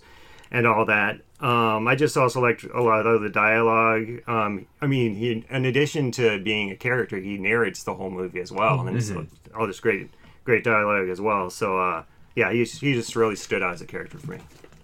and 0.52 0.66
all 0.66 0.86
that. 0.86 1.22
Um, 1.40 1.88
I 1.88 1.96
just 1.96 2.18
also 2.18 2.42
liked 2.42 2.64
a 2.64 2.82
lot 2.82 3.06
of 3.06 3.22
the 3.22 3.30
dialogue. 3.30 4.22
Um, 4.28 4.68
I 4.82 4.88
mean, 4.88 5.16
he, 5.16 5.46
in 5.50 5.66
addition 5.66 6.12
to 6.14 6.40
being 6.40 6.72
a 6.72 6.76
character, 6.76 7.18
he 7.18 7.38
narrates 7.38 7.84
the 7.84 7.94
whole 7.94 8.10
movie 8.10 8.40
as 8.40 8.52
well, 8.52 8.88
and 8.88 8.98
it's 8.98 9.12
all 9.56 9.68
this 9.68 9.80
great, 9.80 10.10
great 10.46 10.64
dialogue 10.64 11.10
as 11.10 11.20
well. 11.20 11.50
So, 11.50 11.78
uh, 11.78 12.04
yeah, 12.36 12.52
he 12.52 12.64
he 12.64 12.94
just 12.94 13.16
really 13.16 13.36
stood 13.36 13.62
out 13.62 13.74
as 13.74 13.82
a 13.82 13.86
character 13.86 14.18
for 14.18 14.32
me. 14.32 14.40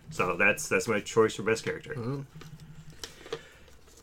So 0.10 0.36
that's 0.36 0.68
that's 0.68 0.88
my 0.88 1.00
choice 1.00 1.36
for 1.36 1.44
best 1.44 1.64
character. 1.64 1.96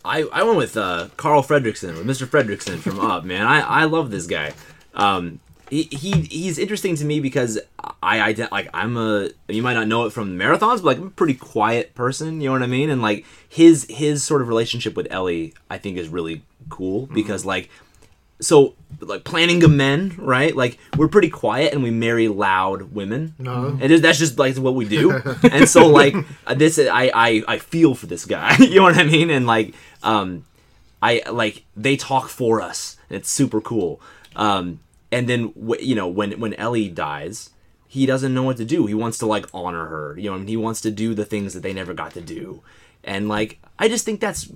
I, 0.05 0.23
I 0.33 0.43
went 0.43 0.57
with 0.57 0.77
uh, 0.77 1.09
Carl 1.17 1.43
Fredricksen, 1.43 1.97
with 1.97 2.07
Mr. 2.07 2.27
Fredricksen 2.27 2.79
from 2.79 2.99
Up. 2.99 3.25
Man, 3.25 3.47
I, 3.47 3.61
I 3.61 3.85
love 3.85 4.11
this 4.11 4.27
guy. 4.27 4.55
Um, 4.95 5.41
he, 5.71 5.83
he 5.83 6.13
he's 6.23 6.59
interesting 6.59 6.97
to 6.97 7.05
me 7.05 7.21
because 7.21 7.59
I, 8.03 8.31
I 8.31 8.49
like 8.51 8.71
I'm 8.73 8.97
a 8.97 9.29
you 9.49 9.63
might 9.63 9.75
not 9.75 9.87
know 9.87 10.07
it 10.07 10.15
from 10.15 10.39
marathons, 10.39 10.77
but 10.77 10.85
like 10.85 10.99
I'm 10.99 11.09
a 11.09 11.11
pretty 11.11 11.35
quiet 11.35 11.95
person. 11.95 12.41
You 12.41 12.49
know 12.49 12.53
what 12.53 12.63
I 12.63 12.67
mean? 12.67 12.89
And 12.89 13.03
like 13.03 13.27
his 13.49 13.87
his 13.91 14.25
sort 14.25 14.41
of 14.41 14.49
relationship 14.49 14.97
with 14.97 15.09
Ellie, 15.11 15.53
I 15.69 15.77
think 15.77 15.99
is 15.99 16.09
really 16.09 16.43
cool 16.71 17.07
because 17.07 17.45
like 17.45 17.69
so 18.41 18.75
like 19.01 19.25
planning 19.25 19.63
of 19.65 19.71
men, 19.71 20.15
right? 20.19 20.55
Like 20.55 20.79
we're 20.97 21.09
pretty 21.09 21.31
quiet 21.31 21.73
and 21.73 21.83
we 21.83 21.91
marry 21.91 22.29
loud 22.29 22.93
women, 22.93 23.35
and 23.81 24.03
that's 24.03 24.19
just 24.19 24.39
like 24.39 24.57
what 24.57 24.75
we 24.75 24.87
do. 24.89 25.13
and 25.51 25.69
so 25.69 25.87
like 25.87 26.15
uh, 26.47 26.55
this, 26.55 26.79
I 26.79 27.11
I 27.15 27.43
I 27.49 27.59
feel 27.59 27.95
for 27.95 28.07
this 28.07 28.25
guy. 28.25 28.57
you 28.59 28.77
know 28.77 28.83
what 28.83 28.97
I 28.99 29.05
mean? 29.05 29.31
And 29.31 29.47
like 29.47 29.75
um, 30.03 30.45
I 31.03 31.23
like 31.31 31.65
they 31.77 31.97
talk 31.97 32.29
for 32.29 32.61
us. 32.61 32.97
It's 33.11 33.31
super 33.31 33.61
cool. 33.61 34.01
Um, 34.37 34.81
and 35.11 35.29
then 35.29 35.53
w- 35.53 35.83
you 35.85 35.95
know 35.95 36.09
when 36.09 36.39
when 36.41 36.55
Ellie 36.55 36.89
dies, 36.89 37.51
he 37.87 38.07
doesn't 38.07 38.35
know 38.35 38.43
what 38.43 38.57
to 38.59 38.65
do. 38.65 38.87
He 38.87 38.95
wants 38.95 39.19
to 39.19 39.27
like 39.27 39.47
honor 39.53 39.87
her. 39.87 40.19
You 40.19 40.31
know, 40.31 40.37
and 40.37 40.49
he 40.49 40.57
wants 40.57 40.81
to 40.83 40.91
do 40.91 41.15
the 41.15 41.25
things 41.25 41.55
that 41.55 41.61
they 41.61 41.73
never 41.73 41.95
got 41.95 42.13
to 42.15 42.21
do. 42.21 42.63
And 43.05 43.29
like 43.29 43.59
I 43.79 43.89
just 43.89 44.05
think 44.05 44.21
that's 44.21 44.51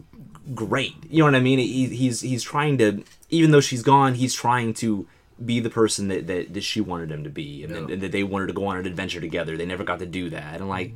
great. 0.54 0.94
You 1.08 1.18
know 1.18 1.24
what 1.26 1.34
I 1.34 1.40
mean? 1.40 1.58
He, 1.58 1.86
he's 1.88 2.20
he's 2.20 2.42
trying 2.42 2.78
to 2.78 3.04
even 3.32 3.50
though 3.50 3.60
she's 3.60 3.82
gone, 3.82 4.14
he's 4.14 4.34
trying 4.34 4.74
to 4.74 5.06
be 5.44 5.58
the 5.58 5.70
person 5.70 6.06
that, 6.08 6.28
that, 6.28 6.54
that 6.54 6.62
she 6.62 6.80
wanted 6.80 7.10
him 7.10 7.24
to 7.24 7.30
be 7.30 7.64
and, 7.64 7.90
and 7.90 8.00
that 8.00 8.12
they 8.12 8.22
wanted 8.22 8.46
to 8.46 8.52
go 8.52 8.66
on 8.66 8.76
an 8.76 8.86
adventure 8.86 9.20
together. 9.20 9.56
They 9.56 9.66
never 9.66 9.82
got 9.82 9.98
to 9.98 10.06
do 10.06 10.30
that. 10.30 10.60
And 10.60 10.68
like 10.68 10.94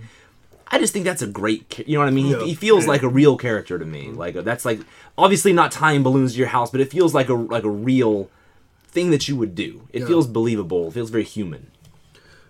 I 0.69 0.79
just 0.79 0.93
think 0.93 1.05
that's 1.05 1.23
a 1.23 1.27
great, 1.27 1.79
you 1.89 1.95
know 1.95 2.01
what 2.01 2.09
I 2.09 2.13
mean? 2.13 2.27
Yeah. 2.27 2.41
He, 2.41 2.49
he 2.51 2.55
feels 2.55 2.87
like 2.87 3.03
a 3.03 3.09
real 3.09 3.37
character 3.37 3.79
to 3.79 3.85
me. 3.85 4.11
Like 4.11 4.35
that's 4.45 4.65
like 4.65 4.81
obviously 5.19 5.53
not 5.53 5.73
tying 5.73 6.03
balloons 6.05 6.33
to 6.35 6.39
your 6.39 6.49
house, 6.49 6.71
but 6.71 6.81
it 6.81 6.91
feels 6.91 7.15
like 7.15 7.29
a 7.29 7.35
like 7.35 7.65
a 7.65 7.71
real 7.71 8.31
thing 8.89 9.11
that 9.11 9.27
you 9.29 9.37
would 9.37 9.55
do. 9.55 9.89
It 9.93 10.01
Yeah. 10.03 10.07
feels 10.07 10.27
believable. 10.27 10.89
It 10.89 10.93
feels 10.95 11.11
very 11.11 11.25
human. 11.25 11.71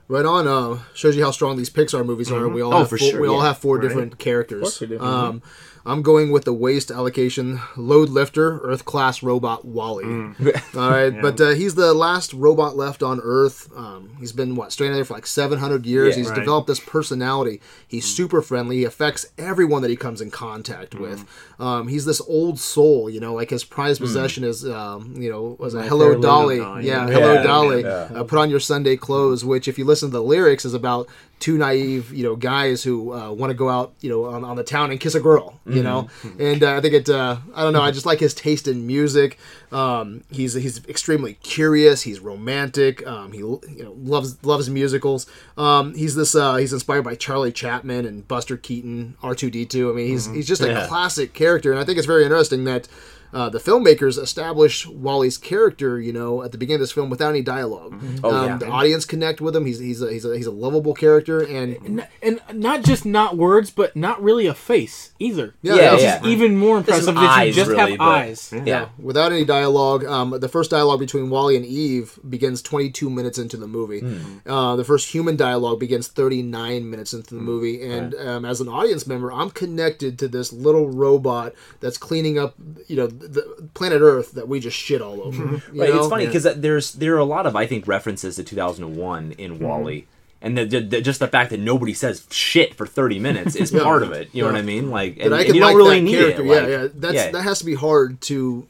Right 0.09 0.24
on. 0.24 0.47
Uh, 0.47 0.80
shows 0.95 1.16
you 1.16 1.24
how 1.24 1.30
strong 1.30 1.57
these 1.57 1.70
Pixar 1.70 2.05
movies 2.07 2.30
are. 2.30 2.49
We 2.49 2.62
all 2.62 2.72
Oh, 2.74 2.78
have 2.78 2.89
for 2.89 2.99
four, 2.99 3.11
sure, 3.11 3.20
we 3.20 3.28
all 3.28 3.41
have 3.41 3.59
four 3.59 3.76
Right. 3.78 3.89
different 3.89 4.18
characters. 4.18 4.78
do. 4.78 5.01
Um, 5.01 5.43
I'm 5.87 6.03
going 6.03 6.32
with 6.32 6.45
the 6.45 6.53
waste 6.53 6.91
allocation 6.91 7.61
load 7.76 8.09
lifter, 8.09 8.59
Earth 8.59 8.84
class 8.84 9.22
robot 9.22 9.64
WALL-E. 9.64 10.05
All 10.76 10.91
right, 10.91 11.11
but 11.22 11.41
uh, 11.41 11.51
he's 11.51 11.76
the 11.76 11.95
last 11.95 12.32
robot 12.32 12.76
left 12.76 13.03
on 13.05 13.20
Earth. 13.22 13.70
Um, 13.76 14.16
he's 14.18 14.32
been 14.32 14.57
what 14.57 14.72
stranded 14.72 14.97
there 14.99 15.05
for 15.05 15.14
like 15.14 15.26
700 15.26 15.87
years. 15.87 16.11
Yeah. 16.16 16.22
he's 16.22 16.30
Right. 16.30 16.41
developed 16.41 16.66
this 16.66 16.80
personality. 16.80 17.61
He's 17.87 18.05
super 18.05 18.43
friendly. 18.43 18.78
He 18.78 18.84
affects 18.84 19.26
everyone 19.39 19.82
that 19.82 19.91
he 19.91 19.97
comes 19.97 20.20
in 20.20 20.30
contact 20.32 20.97
with. 20.97 21.24
Um, 21.59 21.88
he's 21.88 22.04
this 22.04 22.20
old 22.20 22.59
soul, 22.61 23.09
you 23.09 23.18
know, 23.20 23.34
like 23.34 23.50
his 23.50 23.64
prized 23.64 24.00
possession 24.00 24.44
is, 24.44 24.66
um, 24.68 25.14
you 25.18 25.30
know, 25.30 25.57
was 25.59 25.74
a 25.74 25.78
My 25.78 25.86
Hello 25.86 26.20
Dolly. 26.20 26.59
Dolly, 26.59 26.86
Yeah, 26.86 27.07
yeah. 27.07 27.12
Hello 27.12 27.32
Yeah, 27.34 27.42
Dolly. 27.42 27.82
yeah. 27.82 28.09
Uh, 28.14 28.24
put 28.24 28.38
on 28.38 28.50
your 28.50 28.61
Sunday 28.61 28.96
clothes, 28.96 29.44
which, 29.44 29.66
if 29.68 29.78
you 29.78 29.84
listen 29.84 30.11
to 30.11 30.12
the 30.12 30.22
lyrics, 30.22 30.64
is 30.64 30.74
about 30.74 31.09
two 31.38 31.59
naive, 31.59 32.12
you 32.14 32.24
know, 32.24 32.34
guys 32.34 32.82
who 32.82 33.12
uh, 33.12 33.30
want 33.30 33.50
to 33.50 33.54
go 33.54 33.68
out, 33.68 33.92
you 34.00 34.09
know, 34.09 34.24
on, 34.24 34.42
on 34.42 34.57
the 34.57 34.64
town 34.64 34.90
and 34.90 34.98
kiss 35.00 35.14
a 35.14 35.20
girl, 35.20 35.61
you 35.66 35.82
know. 35.82 36.09
And 36.38 36.62
uh, 36.62 36.76
I 36.76 36.80
think 36.80 36.94
it, 36.94 37.09
uh, 37.11 37.36
I 37.54 37.62
don't 37.62 37.72
know, 37.74 37.82
I 37.82 37.90
just 37.90 38.07
like 38.07 38.20
his 38.20 38.32
taste 38.34 38.66
in 38.68 38.86
music. 38.86 39.38
Um, 39.72 40.22
he's 40.30 40.54
he's 40.54 40.84
extremely 40.86 41.34
curious. 41.34 42.02
He's 42.02 42.20
romantic. 42.20 43.07
Um, 43.07 43.32
he 43.32 43.38
you 43.40 43.61
know 43.82 43.94
loves 43.98 44.42
loves 44.44 44.70
musicals. 44.70 45.26
Um, 45.59 45.94
he's 45.94 46.14
this 46.14 46.34
uh, 46.34 46.54
he's 46.57 46.72
inspired 46.72 47.02
by 47.02 47.16
Charlie 47.16 47.52
Chapman 47.52 48.07
and 48.07 48.26
Buster 48.26 48.57
Keaton, 48.57 49.16
R 49.22 49.34
two 49.34 49.50
D 49.50 49.66
two. 49.66 49.90
I 49.90 49.94
mean, 49.94 50.07
he's 50.07 50.26
he's 50.26 50.46
just 50.46 50.62
a 50.62 50.68
Yeah. 50.68 50.86
classic 50.86 51.34
character, 51.34 51.45
and 51.72 51.80
I 51.80 51.84
think 51.84 51.99
it's 51.99 52.07
very 52.07 52.24
interesting 52.24 52.64
that. 52.64 52.88
Uh, 53.32 53.48
the 53.48 53.58
filmmakers 53.58 54.20
established 54.22 54.86
WALL-E's 54.86 55.38
character, 55.38 56.00
you 56.00 56.12
know, 56.12 56.42
at 56.42 56.52
the 56.52 56.58
beginning 56.58 56.76
of 56.76 56.80
this 56.80 56.92
film 56.92 57.10
without 57.10 57.30
any 57.30 57.42
dialogue. 57.42 58.00
Oh, 58.24 58.34
um, 58.34 58.46
yeah. 58.46 58.56
The 58.58 58.68
audience 58.68 59.04
connect 59.04 59.40
with 59.40 59.54
him. 59.54 59.66
He's 59.66 59.78
he's 59.78 60.02
a, 60.02 60.12
he's 60.12 60.24
a, 60.24 60.36
he's 60.36 60.46
a 60.46 60.50
lovable 60.50 60.94
character, 60.94 61.40
and 61.40 61.76
N- 61.84 62.06
and 62.22 62.40
not 62.52 62.84
just 62.84 63.04
not 63.04 63.36
words, 63.36 63.70
but 63.70 63.94
not 63.96 64.22
really 64.22 64.46
a 64.46 64.54
face 64.54 65.12
either. 65.18 65.54
Yeah, 65.62 65.74
Yeah, 65.74 65.92
Which 65.92 66.02
yeah. 66.02 66.26
even 66.26 66.56
more 66.56 66.78
impressive 66.78 67.14
that 67.14 67.20
you 67.20 67.26
eyes, 67.26 67.54
just 67.54 67.70
really, 67.70 67.90
have 67.92 67.98
but- 67.98 68.04
eyes. 68.04 68.52
Yeah. 68.64 68.88
without 68.98 69.32
any 69.32 69.44
dialogue. 69.44 70.04
Um, 70.04 70.30
the 70.40 70.48
first 70.48 70.70
dialogue 70.70 71.00
between 71.00 71.30
WALL-E 71.30 71.56
and 71.56 71.64
Eve 71.66 72.18
begins 72.28 72.62
22 72.62 73.08
minutes 73.10 73.38
into 73.38 73.56
the 73.56 73.66
movie. 73.66 74.00
Hmm. 74.00 74.48
Uh, 74.48 74.76
the 74.76 74.84
first 74.84 75.12
human 75.12 75.36
dialogue 75.36 75.80
begins 75.80 76.08
39 76.08 76.88
minutes 76.90 77.12
into 77.12 77.34
the 77.34 77.40
movie. 77.40 77.82
And 77.82 78.14
um, 78.14 78.44
as 78.44 78.60
an 78.60 78.68
audience 78.68 79.06
member, 79.06 79.32
I'm 79.32 79.50
connected 79.50 80.18
to 80.20 80.28
this 80.28 80.52
little 80.52 80.88
robot 80.90 81.52
that's 81.80 81.98
cleaning 81.98 82.38
up, 82.38 82.54
you 82.88 82.96
know, 82.96 83.08
the 83.18 83.68
planet 83.74 84.00
Earth 84.02 84.32
that 84.32 84.48
we 84.48 84.60
just 84.60 84.76
shit 84.76 85.00
all 85.00 85.22
over. 85.22 85.42
you 85.72 85.80
Right, 85.82 85.90
it's 85.94 86.08
funny 86.08 86.26
because 86.26 86.44
there's 86.44 86.92
there 86.92 87.14
are 87.14 87.18
a 87.18 87.24
lot 87.24 87.46
of 87.46 87.56
I 87.56 87.66
think 87.66 87.86
references 87.88 88.36
to 88.36 88.44
2001 88.44 89.32
in 89.38 89.58
WALL-E, 89.58 90.06
and 90.42 90.56
the, 90.58 90.64
the, 90.64 91.00
just 91.00 91.18
the 91.20 91.28
fact 91.28 91.50
that 91.50 91.60
nobody 91.60 91.94
says 91.94 92.26
shit 92.30 92.74
for 92.74 92.86
30 92.86 93.18
minutes 93.18 93.54
is 93.56 93.70
part 93.88 94.02
of 94.02 94.12
it. 94.12 94.28
You 94.32 94.42
know 94.42 94.48
Yeah. 94.48 94.52
what 94.54 94.58
I 94.58 94.62
mean? 94.62 94.90
Like, 94.90 95.16
That 95.16 95.26
and, 95.26 95.34
I 95.34 95.38
and 95.38 95.46
can 95.46 95.54
you 95.54 95.60
don't 95.60 95.68
like 95.70 95.76
really 95.76 96.00
need 96.00 96.18
character. 96.18 96.42
it. 96.42 96.46
yeah, 96.46 96.54
like- 96.60 96.68
yeah. 96.68 96.88
That's 96.94 97.32
that 97.32 97.42
has 97.42 97.58
to 97.60 97.64
be 97.64 97.74
hard 97.74 98.20
to 98.22 98.66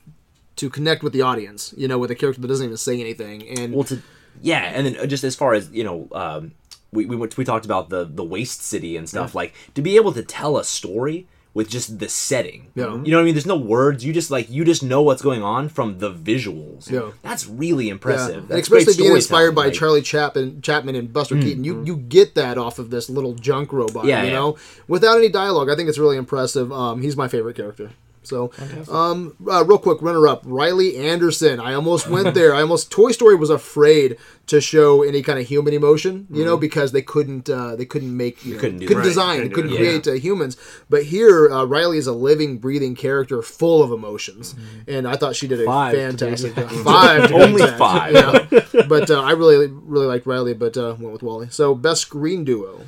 to 0.57 0.71
connect 0.71 1.03
with 1.03 1.13
the 1.13 1.23
audience. 1.23 1.75
You 1.77 1.89
know, 1.89 1.99
with 1.99 2.11
a 2.11 2.15
character 2.15 2.41
that 2.41 2.49
doesn't 2.49 2.65
even 2.65 2.77
say 2.77 3.01
anything. 3.01 3.47
And 3.59 3.75
Well, 3.75 3.85
to 3.85 4.01
yeah, 4.43 4.63
and 4.75 4.87
then 4.87 4.97
uh, 4.99 5.07
just 5.07 5.25
as 5.25 5.35
far 5.35 5.55
as 5.55 5.71
you 5.71 5.85
know, 5.85 6.09
um, 6.13 6.53
we 6.93 7.05
we 7.07 7.17
went, 7.17 7.37
we 7.37 7.45
talked 7.45 7.65
about 7.65 7.89
the 7.91 8.05
the 8.05 8.25
waste 8.25 8.63
city 8.63 8.97
and 8.97 9.09
stuff. 9.09 9.35
Like 9.35 9.55
to 9.75 9.83
be 9.83 9.97
able 9.97 10.13
to 10.13 10.23
tell 10.23 10.57
a 10.57 10.65
story 10.65 11.27
with 11.57 11.71
just 11.71 11.99
the 11.99 12.09
setting. 12.09 12.71
Yeah. 12.75 12.85
Mm-hmm. 12.85 13.07
You 13.07 13.13
know 13.13 13.17
what 13.17 13.23
I 13.23 13.25
mean? 13.25 13.35
There's 13.35 13.47
no 13.47 13.57
words. 13.57 14.05
You 14.05 14.13
just 14.13 14.31
like 14.31 14.51
you 14.51 14.63
just 14.63 14.83
know 14.83 15.01
what's 15.01 15.23
going 15.23 15.43
on 15.43 15.71
from 15.71 16.01
the 16.01 16.13
visuals. 16.13 16.91
Yeah. 16.91 17.13
That's 17.23 17.47
really 17.47 17.87
Yeah, 17.87 17.93
impressive. 17.93 18.41
and 18.41 18.49
That's 18.49 18.69
great 18.69 18.83
especially 18.83 19.05
being 19.05 19.17
inspired 19.17 19.55
by 19.55 19.71
storytelling, 19.71 19.95
like- 19.95 20.05
Charlie 20.05 20.31
Chapman, 20.35 20.61
Chapman 20.61 20.95
and 20.97 21.11
Buster 21.11 21.35
mm. 21.35 21.43
Keaton, 21.43 21.65
you 21.65 21.77
mm-hmm. 21.77 21.87
you 21.87 21.97
get 21.97 22.35
that 22.35 22.59
off 22.59 22.79
of 22.79 22.91
this 22.91 23.09
little 23.09 23.33
junk 23.33 23.73
robot. 23.73 24.05
Yeah, 24.05 24.21
you 24.21 24.29
yeah. 24.29 24.35
know, 24.35 24.59
without 24.87 25.17
any 25.17 25.31
dialogue. 25.31 25.71
I 25.71 25.77
think 25.77 25.89
it's 25.89 25.97
really 25.97 26.19
impressive. 26.19 26.71
Um, 26.71 27.01
he's 27.01 27.17
my 27.17 27.27
favorite 27.27 27.57
character. 27.57 27.93
So, 28.27 28.51
um, 28.91 29.37
uh, 29.51 29.65
real 29.65 29.79
quick, 29.79 30.03
runner 30.03 30.27
up 30.29 30.43
Riley 30.45 30.97
Anderson. 30.97 31.61
I 31.61 31.75
almost 31.75 32.09
went 32.09 32.35
there. 32.35 32.55
I 32.55 32.61
almost 32.61 32.91
Toy 32.91 33.13
Story 33.13 33.35
was 33.37 33.51
afraid 33.51 34.17
to 34.49 34.61
show 34.61 35.03
any 35.03 35.23
kind 35.23 35.39
of 35.41 35.47
human 35.47 35.75
emotion, 35.75 36.27
you 36.31 36.45
know, 36.45 36.57
because 36.57 36.93
they 36.93 37.03
couldn't 37.03 37.51
uh, 37.51 37.75
they 37.77 37.85
couldn't 37.85 38.17
make 38.17 38.45
you 38.45 38.55
know, 38.55 38.61
couldn't 38.61 38.79
do 38.79 38.87
couldn't 38.87 39.03
that. 39.03 39.09
design, 39.09 39.37
Couldn't 39.39 39.53
couldn't 39.55 39.73
it. 39.73 39.77
create 39.77 40.07
uh, 40.09 40.13
humans. 40.13 40.57
But 40.89 41.05
here, 41.05 41.51
uh, 41.51 41.65
Riley 41.65 41.99
is 41.99 42.07
a 42.07 42.13
living, 42.13 42.59
breathing 42.59 42.95
character 42.95 43.43
full 43.43 43.83
of 43.83 43.91
emotions, 43.91 44.55
and 44.87 45.07
I 45.09 45.17
thought 45.17 45.35
she 45.37 45.49
did 45.49 45.61
a 45.61 45.65
Five, 45.65 45.95
fantastic 45.97 46.53
exact. 46.57 46.71
job. 46.75 46.85
Five, 46.85 47.29
to 47.29 47.35
Only 47.35 47.63
exact. 47.63 47.79
five. 47.79 48.13
Yeah. 48.15 48.83
but 48.89 49.11
uh, 49.11 49.21
I 49.21 49.33
really, 49.33 49.67
really 49.69 50.07
liked 50.07 50.27
Riley, 50.27 50.55
but 50.55 50.77
uh, 50.77 50.95
went 50.99 51.13
with 51.13 51.23
WALL-E. 51.25 51.49
So 51.51 51.75
best 51.75 52.03
screen 52.03 52.45
duo. 52.45 52.83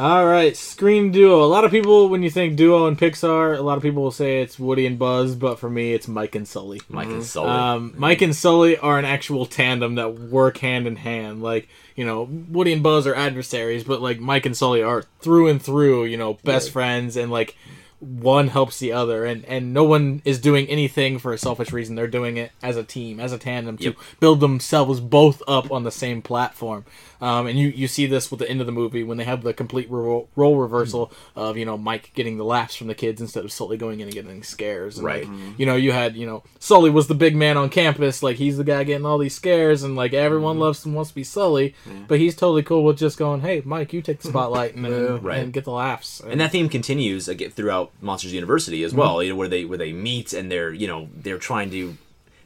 All 0.00 0.24
right, 0.24 0.56
Scream 0.56 1.12
Duo. 1.12 1.44
A 1.44 1.46
lot 1.46 1.66
of 1.66 1.70
people, 1.70 2.08
when 2.08 2.22
you 2.22 2.30
think 2.30 2.56
duo 2.56 2.86
and 2.86 2.98
Pixar, 2.98 3.58
a 3.58 3.60
lot 3.60 3.76
of 3.76 3.82
people 3.82 4.02
will 4.02 4.10
say 4.10 4.40
it's 4.40 4.58
Woody 4.58 4.86
and 4.86 4.98
Buzz, 4.98 5.34
but 5.34 5.58
for 5.58 5.68
me, 5.68 5.92
it's 5.92 6.08
Mike 6.08 6.34
and 6.34 6.48
Sully. 6.48 6.80
Mike 6.88 7.08
and 7.08 7.22
Sully. 7.22 7.50
Um, 7.50 7.92
Mike 7.98 8.22
and 8.22 8.34
Sully 8.34 8.78
are 8.78 8.98
an 8.98 9.04
actual 9.04 9.44
tandem 9.44 9.96
that 9.96 10.18
work 10.18 10.56
hand 10.56 10.86
in 10.86 10.96
hand. 10.96 11.42
Like, 11.42 11.68
you 11.96 12.06
know, 12.06 12.22
Woody 12.22 12.72
and 12.72 12.82
Buzz 12.82 13.06
are 13.06 13.14
adversaries, 13.14 13.84
but 13.84 14.00
like 14.00 14.18
Mike 14.20 14.46
and 14.46 14.56
Sully 14.56 14.82
are 14.82 15.04
through 15.20 15.48
and 15.48 15.60
through, 15.60 16.06
you 16.06 16.16
know, 16.16 16.38
best 16.44 16.70
friends 16.70 17.18
and 17.18 17.30
like 17.30 17.54
one 17.98 18.48
helps 18.48 18.78
the 18.78 18.92
other 18.92 19.26
and 19.26 19.44
and 19.44 19.74
no 19.74 19.84
one 19.84 20.22
is 20.24 20.40
doing 20.40 20.66
anything 20.68 21.18
for 21.18 21.34
a 21.34 21.38
selfish 21.38 21.70
reason. 21.70 21.94
They're 21.94 22.06
doing 22.06 22.38
it 22.38 22.52
as 22.62 22.78
a 22.78 22.82
team, 22.82 23.20
as 23.20 23.32
a 23.32 23.38
tandem 23.38 23.76
to 23.76 23.94
build 24.18 24.40
themselves 24.40 25.00
both 25.00 25.42
up 25.46 25.70
on 25.70 25.84
the 25.84 25.90
same 25.90 26.22
platform. 26.22 26.86
Um, 27.20 27.46
and 27.46 27.58
you, 27.58 27.68
you 27.68 27.86
see 27.86 28.06
this 28.06 28.30
with 28.30 28.40
the 28.40 28.48
end 28.48 28.60
of 28.60 28.66
the 28.66 28.72
movie 28.72 29.02
when 29.02 29.18
they 29.18 29.24
have 29.24 29.42
the 29.42 29.52
complete 29.52 29.90
ro- 29.90 30.28
role 30.36 30.56
reversal 30.56 31.12
hmm. 31.34 31.40
of 31.40 31.56
you 31.56 31.64
know 31.64 31.76
Mike 31.76 32.12
getting 32.14 32.38
the 32.38 32.44
laughs 32.44 32.74
from 32.76 32.86
the 32.86 32.94
kids 32.94 33.20
instead 33.20 33.44
of 33.44 33.52
Sully 33.52 33.76
going 33.76 34.00
in 34.00 34.06
and 34.06 34.14
getting 34.14 34.42
scares. 34.42 34.96
And, 34.96 35.06
Right. 35.06 35.24
like, 35.24 35.32
hmm. 35.32 35.52
you 35.58 35.66
know, 35.66 35.76
you 35.76 35.92
had 35.92 36.16
you 36.16 36.26
know 36.26 36.42
Sully 36.58 36.90
was 36.90 37.08
the 37.08 37.14
big 37.14 37.36
man 37.36 37.56
on 37.56 37.68
campus, 37.68 38.22
like 38.22 38.36
he's 38.36 38.56
the 38.56 38.64
guy 38.64 38.84
getting 38.84 39.06
all 39.06 39.18
these 39.18 39.34
scares, 39.34 39.82
and 39.82 39.96
like 39.96 40.12
everyone 40.12 40.56
hmm. 40.56 40.62
loves 40.62 40.84
and 40.84 40.94
wants 40.94 41.10
to 41.10 41.14
be 41.14 41.24
Sully, 41.24 41.74
but 42.08 42.18
he's 42.18 42.34
totally 42.34 42.62
cool 42.62 42.84
with 42.84 42.98
just 42.98 43.18
going, 43.18 43.40
"Hey, 43.40 43.62
Mike, 43.64 43.92
you 43.92 44.02
take 44.02 44.20
the 44.20 44.28
spotlight 44.30 44.74
and, 44.74 44.86
and, 44.86 45.24
Right. 45.24 45.40
and 45.40 45.52
get 45.52 45.64
the 45.64 45.72
laughs." 45.72 46.20
and 46.20 46.40
that 46.40 46.52
theme 46.52 46.68
continues 46.68 47.28
again 47.28 47.50
throughout 47.50 47.90
Monsters 48.00 48.32
University 48.32 48.82
as 48.84 48.94
well. 48.94 49.22
You 49.22 49.30
know, 49.30 49.36
where 49.36 49.48
they 49.48 49.64
where 49.64 49.78
they 49.78 49.92
meet 49.92 50.32
and 50.32 50.50
they're 50.50 50.72
you 50.72 50.86
know 50.86 51.08
they're 51.14 51.38
trying 51.38 51.70
to 51.70 51.96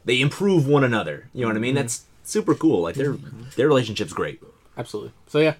they 0.03 0.21
improve 0.21 0.67
one 0.67 0.83
another. 0.83 1.29
You 1.33 1.41
know 1.41 1.47
what 1.47 1.57
I 1.57 1.59
mean? 1.59 1.75
That's 1.75 2.05
super 2.23 2.55
cool. 2.55 2.81
Like 2.81 2.95
their 2.95 3.13
their 3.55 3.67
relationship's 3.67 4.13
great. 4.13 4.41
Absolutely. 4.77 5.11
So 5.27 5.39
yeah, 5.39 5.55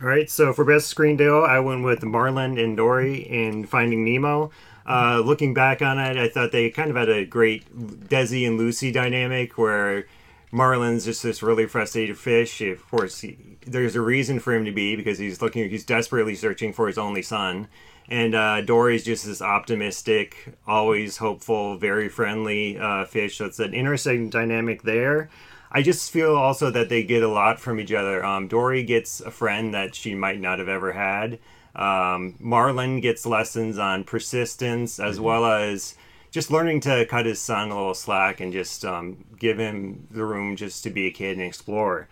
All 0.00 0.08
right, 0.08 0.28
so 0.28 0.52
for 0.52 0.64
best 0.64 0.88
screen 0.88 1.16
duo, 1.16 1.42
I 1.42 1.60
went 1.60 1.84
with 1.84 2.02
Marlin 2.02 2.58
and 2.58 2.76
Dory 2.76 3.20
in 3.20 3.66
Finding 3.66 4.04
Nemo. 4.04 4.50
Uh, 4.84 5.22
looking 5.24 5.54
back 5.54 5.80
on 5.80 5.98
it, 6.00 6.16
I 6.16 6.28
thought 6.28 6.50
they 6.50 6.68
kind 6.70 6.90
of 6.90 6.96
had 6.96 7.08
a 7.08 7.24
great 7.24 7.64
Desi 8.08 8.44
and 8.46 8.58
Lucy 8.58 8.90
dynamic 8.90 9.56
where 9.56 10.06
Marlin's 10.50 11.04
just 11.04 11.22
this 11.22 11.40
really 11.42 11.66
frustrated 11.66 12.18
fish. 12.18 12.60
Of 12.60 12.84
course, 12.90 13.20
he, 13.20 13.38
there's 13.64 13.94
a 13.94 14.00
reason 14.00 14.40
for 14.40 14.52
him 14.52 14.64
to 14.64 14.72
be 14.72 14.96
because 14.96 15.18
he's 15.18 15.40
looking, 15.40 15.70
he's 15.70 15.84
desperately 15.84 16.34
searching 16.34 16.72
for 16.72 16.88
his 16.88 16.98
only 16.98 17.22
son. 17.22 17.68
And 18.08 18.34
uh, 18.34 18.60
Dory's 18.62 19.04
just 19.04 19.24
this 19.24 19.40
optimistic, 19.40 20.52
always 20.66 21.18
hopeful, 21.18 21.76
very 21.76 22.08
friendly 22.08 22.76
uh, 22.76 23.04
fish. 23.04 23.38
So 23.38 23.44
it's 23.44 23.60
an 23.60 23.72
interesting 23.72 24.30
dynamic 24.30 24.82
there. 24.82 25.30
I 25.74 25.80
just 25.80 26.10
feel 26.10 26.36
also 26.36 26.70
that 26.70 26.90
they 26.90 27.02
get 27.02 27.22
a 27.22 27.28
lot 27.28 27.58
from 27.58 27.80
each 27.80 27.92
other. 27.92 28.22
Um, 28.22 28.46
Dory 28.46 28.82
gets 28.82 29.20
a 29.20 29.30
friend 29.30 29.72
that 29.72 29.94
she 29.94 30.14
might 30.14 30.38
not 30.38 30.58
have 30.58 30.68
ever 30.68 30.92
had. 30.92 31.38
Um, 31.74 32.34
Marlin 32.38 33.00
gets 33.00 33.24
lessons 33.24 33.78
on 33.78 34.04
persistence 34.04 35.00
as 35.00 35.18
well 35.18 35.46
as 35.46 35.94
just 36.30 36.50
learning 36.50 36.80
to 36.80 37.06
cut 37.06 37.24
his 37.24 37.40
son 37.40 37.70
a 37.70 37.74
little 37.74 37.94
slack 37.94 38.40
and 38.40 38.52
just 38.52 38.84
um, 38.84 39.24
give 39.38 39.58
him 39.58 40.06
the 40.10 40.26
room 40.26 40.56
just 40.56 40.84
to 40.84 40.90
be 40.90 41.06
a 41.06 41.10
kid 41.10 41.38
and 41.38 41.46
explore. 41.46 42.06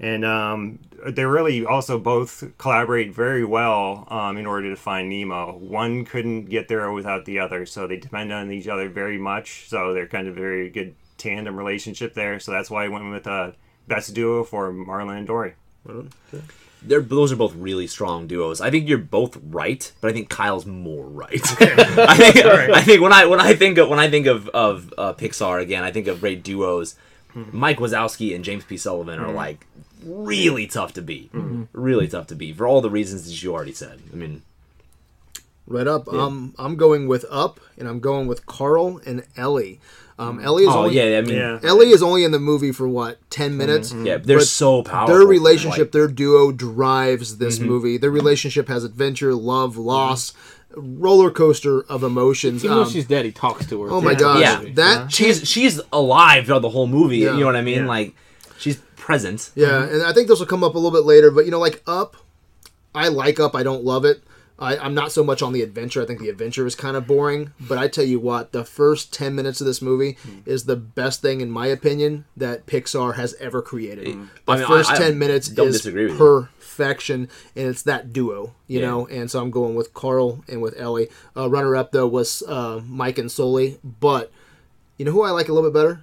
And 0.00 0.24
um, 0.24 0.80
they 1.06 1.24
really 1.24 1.64
also 1.64 2.00
both 2.00 2.42
collaborate 2.58 3.14
very 3.14 3.44
well 3.44 4.06
um, 4.10 4.36
in 4.36 4.46
order 4.46 4.68
to 4.68 4.76
find 4.76 5.08
Nemo. 5.08 5.56
One 5.56 6.04
couldn't 6.04 6.46
get 6.46 6.66
there 6.66 6.90
without 6.90 7.24
the 7.24 7.38
other, 7.38 7.66
so 7.66 7.86
they 7.86 7.96
depend 7.96 8.32
on 8.32 8.50
each 8.50 8.66
other 8.66 8.88
very 8.88 9.16
much. 9.16 9.68
So 9.68 9.94
they're 9.94 10.08
kind 10.08 10.26
of 10.26 10.34
very 10.34 10.68
good 10.70 10.96
tandem 11.26 11.56
relationship 11.56 12.14
there. 12.14 12.38
So 12.40 12.52
that's 12.52 12.70
why 12.70 12.84
I 12.84 12.88
went 12.88 13.10
with 13.10 13.26
uh, 13.26 13.52
best 13.88 14.14
duo 14.14 14.44
for 14.44 14.72
Marlin 14.72 15.18
and 15.18 15.26
Dory. 15.26 15.54
They're 16.82 17.00
those 17.00 17.32
are 17.32 17.36
both 17.36 17.54
really 17.54 17.86
strong 17.86 18.26
duos. 18.26 18.60
I 18.60 18.70
think 18.70 18.88
you're 18.88 18.98
both 18.98 19.38
right, 19.42 19.90
but 20.00 20.10
I 20.10 20.12
think 20.12 20.28
Kyle's 20.28 20.66
more 20.66 21.04
right. 21.04 21.40
I 21.60 22.16
think 22.16 22.46
I 22.46 22.82
think 22.82 23.02
when 23.02 23.12
I 23.12 23.26
when 23.26 23.40
I 23.40 23.54
think 23.54 23.78
of 23.78 23.88
when 23.88 23.98
I 23.98 24.08
think 24.08 24.26
of 24.26 24.48
of 24.50 24.92
uh, 24.96 25.12
Pixar 25.14 25.60
again, 25.60 25.82
I 25.82 25.90
think 25.90 26.06
of 26.06 26.20
great 26.20 26.42
duos. 26.42 26.94
Mike 27.52 27.76
Wazowski 27.76 28.34
and 28.34 28.42
James 28.42 28.64
P. 28.64 28.78
Sullivan 28.78 29.18
are 29.18 29.30
like 29.30 29.66
really 30.02 30.66
tough 30.66 30.94
to 30.94 31.02
beat. 31.02 31.30
Really 31.72 32.08
tough 32.08 32.28
to 32.28 32.34
beat 32.34 32.56
for 32.56 32.66
all 32.66 32.80
the 32.80 32.88
reasons 32.88 33.26
that 33.26 33.42
you 33.42 33.52
already 33.52 33.72
said. 33.74 34.00
I 34.10 34.16
mean, 34.16 34.40
Right 35.66 35.86
up. 35.86 36.08
Um, 36.08 36.54
I'm 36.58 36.76
going 36.76 37.08
with 37.08 37.24
Up, 37.28 37.58
and 37.76 37.88
I'm 37.88 37.98
going 37.98 38.28
with 38.28 38.46
Carl 38.46 39.00
and 39.04 39.26
Ellie. 39.36 39.80
Um, 40.18 40.40
Ellie 40.40 40.62
is 40.64 40.70
oh 40.70 40.84
only 40.84 40.96
yeah, 40.96 41.18
I 41.18 41.20
mean, 41.20 41.36
Yeah. 41.36 41.58
Ellie 41.62 41.90
is 41.90 42.02
only 42.02 42.24
in 42.24 42.30
the 42.30 42.38
movie 42.38 42.72
for 42.72 42.88
what 42.88 43.18
ten 43.30 43.56
minutes. 43.56 43.92
yeah, 43.92 44.16
they're 44.16 44.38
But 44.38 44.46
so 44.46 44.82
powerful. 44.82 45.14
Their 45.14 45.26
relationship, 45.26 45.78
Like, 45.88 45.92
their 45.92 46.08
duo 46.08 46.52
drives 46.52 47.36
this 47.36 47.58
Mm-hmm. 47.58 47.68
movie. 47.68 47.98
Their 47.98 48.10
relationship 48.10 48.68
has 48.68 48.82
adventure, 48.82 49.34
love, 49.34 49.76
loss, 49.76 50.32
roller 50.74 51.30
coaster 51.30 51.82
of 51.82 52.02
emotions. 52.02 52.64
Even 52.64 52.78
though 52.78 52.82
Um, 52.84 52.90
she's 52.90 53.06
dead, 53.06 53.26
he 53.26 53.30
talks 53.32 53.66
to 53.66 53.82
her. 53.82 53.90
oh 53.90 54.00
my 54.00 54.12
Yeah. 54.12 54.18
gosh, 54.18 54.40
Yeah. 54.40 54.60
that 54.76 55.12
she's 55.12 55.46
she's 55.46 55.80
alive 55.92 56.46
throughout 56.46 56.62
the 56.62 56.70
whole 56.70 56.86
movie. 56.86 57.18
Yeah. 57.18 57.34
You 57.34 57.40
know 57.40 57.46
what 57.46 57.56
I 57.56 57.62
mean? 57.62 57.80
Yeah. 57.80 57.86
Like 57.86 58.14
she's 58.58 58.76
present. 58.96 59.50
Yeah, 59.54 59.82
and 59.84 60.02
I 60.02 60.12
think 60.14 60.28
this 60.28 60.38
will 60.38 60.46
come 60.46 60.64
up 60.64 60.74
a 60.74 60.78
little 60.78 60.90
bit 60.98 61.04
later, 61.06 61.30
but 61.30 61.44
you 61.44 61.50
know, 61.50 61.60
like 61.60 61.82
Up, 61.86 62.16
I 62.94 63.08
like 63.08 63.38
Up. 63.38 63.54
I 63.54 63.62
don't 63.62 63.84
love 63.84 64.06
it. 64.06 64.22
I, 64.58 64.78
I'm 64.78 64.94
not 64.94 65.12
so 65.12 65.22
much 65.22 65.42
on 65.42 65.52
the 65.52 65.60
adventure. 65.62 66.02
I 66.02 66.06
think 66.06 66.18
the 66.20 66.30
adventure 66.30 66.66
is 66.66 66.74
kind 66.74 66.96
of 66.96 67.06
boring. 67.06 67.52
But 67.60 67.76
I 67.78 67.88
tell 67.88 68.04
you 68.04 68.18
what, 68.18 68.52
the 68.52 68.64
first 68.64 69.12
ten 69.12 69.34
minutes 69.34 69.60
of 69.60 69.66
this 69.66 69.82
movie 69.82 70.16
is 70.46 70.64
the 70.64 70.76
best 70.76 71.20
thing, 71.20 71.40
in 71.42 71.50
my 71.50 71.66
opinion, 71.66 72.24
that 72.36 72.64
Pixar 72.66 73.16
has 73.16 73.34
ever 73.34 73.60
created. 73.60 74.06
The 74.06 74.52
I 74.52 74.56
mean, 74.58 74.66
first 74.66 74.90
I- 74.90 74.94
I 74.94 74.98
ten 74.98 75.18
minutes 75.18 75.48
is 75.50 75.84
with 75.84 75.94
you. 75.94 76.16
perfection, 76.16 77.28
and 77.54 77.68
it's 77.68 77.82
that 77.82 78.12
duo, 78.14 78.54
you 78.66 78.80
Yeah. 78.80 78.86
know. 78.86 79.06
And 79.08 79.30
so 79.30 79.40
I'm 79.42 79.50
going 79.50 79.74
with 79.74 79.92
Carl 79.92 80.42
and 80.48 80.62
with 80.62 80.78
Ellie. 80.78 81.08
Uh, 81.36 81.50
runner 81.50 81.76
up 81.76 81.92
though 81.92 82.06
was 82.06 82.42
uh, 82.48 82.80
Mike 82.86 83.18
and 83.18 83.30
Sully, 83.30 83.78
but 83.84 84.32
you 84.96 85.04
know 85.04 85.12
who 85.12 85.22
I 85.22 85.30
like 85.30 85.48
a 85.48 85.52
little 85.52 85.70
bit 85.70 85.74
better? 85.74 86.00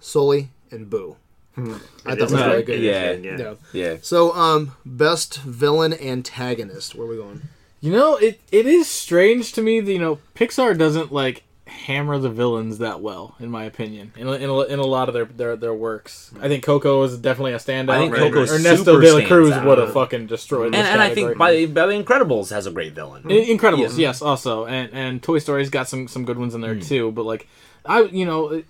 Sully 0.00 0.50
and 0.70 0.90
Boo. 0.90 1.16
I 1.56 1.62
thought 1.62 2.18
it 2.18 2.20
was 2.20 2.32
very 2.32 2.62
good. 2.62 2.80
Yeah. 2.80 3.12
yeah. 3.12 3.36
Yeah. 3.38 3.54
Yeah. 3.72 3.96
So, 4.02 4.34
um, 4.34 4.72
best 4.86 5.38
villain 5.42 5.92
antagonist. 5.92 6.94
Where 6.94 7.06
are 7.06 7.10
we 7.10 7.16
going? 7.16 7.42
You 7.80 7.92
know, 7.92 8.16
it 8.16 8.40
it 8.52 8.66
is 8.66 8.86
strange 8.88 9.52
to 9.54 9.62
me 9.62 9.80
that 9.80 9.92
you 9.92 9.98
know 9.98 10.18
Pixar 10.34 10.76
doesn't 10.76 11.12
like 11.12 11.44
hammer 11.66 12.18
the 12.18 12.28
villains 12.28 12.78
that 12.78 13.00
well, 13.00 13.36
in 13.40 13.48
my 13.50 13.64
opinion, 13.64 14.12
in 14.16 14.26
a, 14.26 14.32
in 14.32 14.50
in 14.70 14.78
a 14.78 14.84
lot 14.86 15.08
of 15.08 15.14
their, 15.14 15.24
their 15.24 15.56
their 15.56 15.72
works. 15.72 16.30
I 16.40 16.48
think 16.48 16.62
Coco 16.62 17.02
is 17.04 17.16
definitely 17.16 17.52
a 17.52 17.56
standout. 17.58 17.90
I 17.90 17.98
think 18.00 18.12
Right, 18.12 18.20
Coco 18.22 18.40
right. 18.40 18.50
Ernesto 18.50 19.00
de 19.00 19.12
la 19.14 19.26
Cruz 19.26 19.54
would 19.64 19.78
have 19.78 19.92
fucking 19.94 20.26
destroyed. 20.26 20.66
and, 20.66 20.74
this 20.74 20.86
and 20.86 21.00
I 21.00 21.14
think 21.14 21.38
by, 21.38 21.64
by 21.66 21.86
the 21.86 21.94
Incredibles 21.94 22.50
has 22.50 22.66
a 22.66 22.70
great 22.70 22.92
villain. 22.92 23.30
In- 23.30 23.56
Incredibles, 23.56 23.96
yes, 23.96 24.20
also, 24.20 24.66
and 24.66 24.90
and 24.92 25.22
Toy 25.22 25.38
Story's 25.38 25.70
got 25.70 25.88
some 25.88 26.06
some 26.06 26.24
good 26.26 26.38
ones 26.38 26.54
in 26.54 26.60
there 26.60 26.74
Hmm. 26.74 26.80
too. 26.80 27.12
But 27.12 27.24
like, 27.24 27.48
I 27.86 28.02
you 28.02 28.26
know, 28.26 28.62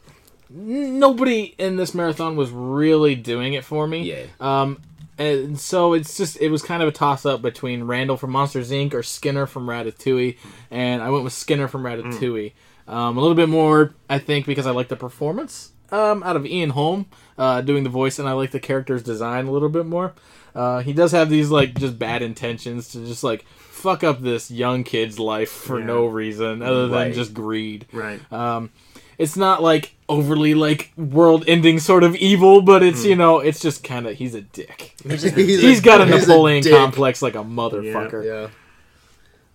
nobody 0.48 1.54
in 1.58 1.76
this 1.76 1.94
marathon 1.94 2.36
was 2.36 2.50
really 2.50 3.14
doing 3.14 3.54
it 3.54 3.64
for 3.64 3.86
me. 3.86 4.02
Yeah. 4.02 4.22
Um, 4.40 4.82
and 5.21 5.61
so 5.61 5.93
it's 5.93 6.16
just 6.16 6.41
it 6.41 6.49
was 6.51 6.62
kind 6.62 6.83
of 6.83 6.89
a 6.89 6.93
toss 6.93 7.25
up 7.27 7.43
between 7.43 7.85
Randall 7.85 8.16
from 8.16 8.31
Monsters 8.31 8.71
Inc. 8.71 8.95
or 8.95 9.03
Skinner 9.03 9.47
from 9.47 9.66
Ratatouille, 9.66 10.37
and 10.71 11.03
I 11.03 11.11
went 11.11 11.25
with 11.25 11.33
Skinner 11.33 11.68
from 11.68 11.83
Ratatouille. 11.83 12.53
Um, 12.89 13.16
a 13.16 13.21
little 13.21 13.37
bit 13.37 13.49
more, 13.49 13.95
I 14.09 14.18
think, 14.18 14.47
because 14.47 14.66
I 14.66 14.73
like 14.73 14.89
the 14.89 14.97
performance 14.97 15.71
um, 15.93 16.23
out 16.25 16.35
of 16.35 16.45
Ian 16.45 16.71
Holm 16.71 17.07
uh, 17.39 17.61
doing 17.61 17.85
the 17.85 17.91
voice, 17.91 18.18
and 18.18 18.29
I 18.29 18.33
like 18.33 18.51
the 18.51 18.59
character's 18.61 19.03
design 19.03 19.47
a 19.47 19.51
little 19.53 19.68
bit 19.68 19.87
more. 19.87 20.14
Uh, 20.55 20.81
he 20.81 20.93
does 20.93 21.12
have 21.12 21.31
these 21.31 21.51
like 21.51 21.75
just 21.79 21.99
bad 21.99 22.23
intentions 22.23 22.89
to 22.89 23.07
just 23.07 23.23
like 23.23 23.45
fuck 23.47 24.03
up 24.03 24.21
this 24.21 24.51
young 24.51 24.83
kid's 24.85 25.18
life 25.21 25.51
for 25.51 25.79
Yeah. 25.79 25.87
no 25.87 26.07
reason 26.07 26.62
other 26.62 26.89
than 26.89 26.99
Right. 26.99 27.14
just 27.14 27.33
greed. 27.33 27.87
Right. 27.93 28.21
Um, 28.33 28.71
it's 29.21 29.37
not 29.37 29.62
like 29.62 29.93
overly 30.09 30.55
like 30.55 30.91
world-ending 30.97 31.79
sort 31.79 32.03
of 32.03 32.16
evil, 32.16 32.62
but 32.62 32.83
it's 32.83 33.05
you 33.05 33.14
know 33.14 33.39
it's 33.39 33.61
just 33.61 33.85
kind 33.85 34.07
of 34.07 34.16
he's 34.16 34.35
a 34.35 34.41
dick. 34.41 34.95
he's 35.05 35.23
He's 35.61 35.81
got 35.83 36.01
a 36.01 36.07
he's 36.07 36.27
Napoleon 36.27 36.62
dick. 36.62 36.73
complex 36.75 37.21
like 37.21 37.35
a 37.35 37.45
motherfucker. 37.45 38.25
Yeah. 38.25 38.49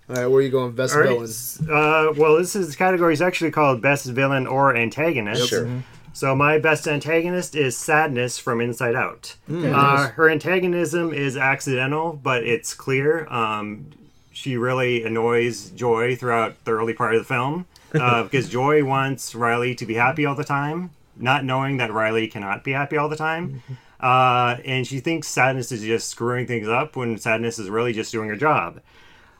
All 0.07 0.15
right, 0.15 0.27
where 0.27 0.37
are 0.37 0.41
you 0.43 0.51
going? 0.51 0.73
Best 0.73 0.93
All 0.93 0.99
right. 1.01 1.09
villains. 1.09 1.59
Uh, 1.61 2.13
well, 2.15 2.37
this 2.37 2.55
is 2.55 2.75
category 2.75 3.11
is 3.13 3.23
actually 3.23 3.49
called 3.49 3.81
best 3.81 4.05
villain 4.05 4.45
or 4.45 4.75
antagonist. 4.75 5.49
Sure. 5.49 5.67
So 6.13 6.35
my 6.35 6.59
best 6.59 6.87
antagonist 6.87 7.55
is 7.55 7.75
Sadness 7.75 8.37
from 8.37 8.61
Inside 8.61 8.93
Out. 8.95 9.35
Uh, 9.51 10.09
her 10.09 10.29
antagonism 10.29 11.11
is 11.11 11.35
accidental, 11.35 12.17
but 12.23 12.43
it's 12.43 12.73
clear. 12.75 13.27
Um, 13.33 13.87
she 14.31 14.57
really 14.57 15.03
annoys 15.03 15.71
Joy 15.71 16.15
throughout 16.15 16.63
the 16.65 16.71
early 16.71 16.93
part 16.93 17.15
of 17.15 17.19
the 17.21 17.25
film 17.25 17.65
uh, 17.99 18.23
because 18.23 18.49
Joy 18.49 18.83
wants 18.83 19.35
Riley 19.35 19.75
to 19.75 19.85
be 19.85 19.95
happy 19.95 20.25
all 20.25 20.35
the 20.35 20.43
time, 20.43 20.91
not 21.15 21.45
knowing 21.45 21.77
that 21.77 21.91
Riley 21.93 22.27
cannot 22.27 22.63
be 22.63 22.71
happy 22.71 22.97
all 22.97 23.09
the 23.09 23.15
time. 23.15 23.61
Uh, 23.99 24.57
and 24.65 24.85
she 24.85 24.99
thinks 24.99 25.27
Sadness 25.27 25.71
is 25.71 25.81
just 25.81 26.09
screwing 26.09 26.47
things 26.47 26.67
up 26.67 26.95
when 26.95 27.17
Sadness 27.17 27.57
is 27.57 27.69
really 27.69 27.93
just 27.93 28.11
doing 28.11 28.29
her 28.29 28.35
job. 28.35 28.81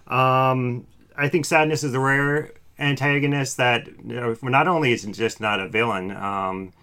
Um, 0.08 0.88
I 1.18 1.30
think 1.30 1.46
Sadness 1.46 1.84
is 1.84 1.92
the 1.92 2.00
rare 2.00 2.52
antagonist 2.80 3.58
that 3.58 3.88
you 3.88 4.16
know, 4.16 4.36
not 4.44 4.68
only 4.68 4.92
is 4.92 5.04
just 5.04 5.40
not 5.40 5.60
a 5.60 5.68
villain, 5.68 6.12
um, 6.12 6.74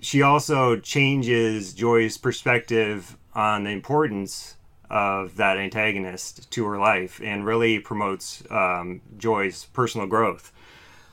she 0.00 0.22
also 0.22 0.76
changes 0.76 1.74
Joy's 1.74 2.16
perspective 2.16 3.16
on 3.34 3.64
the 3.64 3.70
importance 3.70 4.56
of 4.88 5.36
that 5.36 5.56
antagonist 5.56 6.50
to 6.50 6.64
her 6.66 6.78
life 6.78 7.20
and 7.22 7.44
really 7.44 7.78
promotes 7.78 8.42
um, 8.50 9.00
Joy's 9.18 9.66
personal 9.66 10.06
growth. 10.06 10.52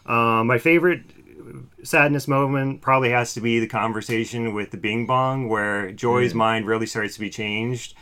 Um, 0.07 0.47
my 0.47 0.57
favorite 0.57 1.01
sadness 1.83 2.27
moment 2.27 2.81
probably 2.81 3.09
has 3.11 3.33
to 3.33 3.41
be 3.41 3.59
the 3.59 3.67
conversation 3.67 4.53
with 4.53 4.71
the 4.71 4.77
Bing 4.77 5.05
Bong, 5.05 5.47
where 5.49 5.91
Joy's 5.91 6.33
mind 6.33 6.65
really 6.65 6.85
starts 6.85 7.15
to 7.15 7.19
be 7.19 7.29
changed. 7.29 7.93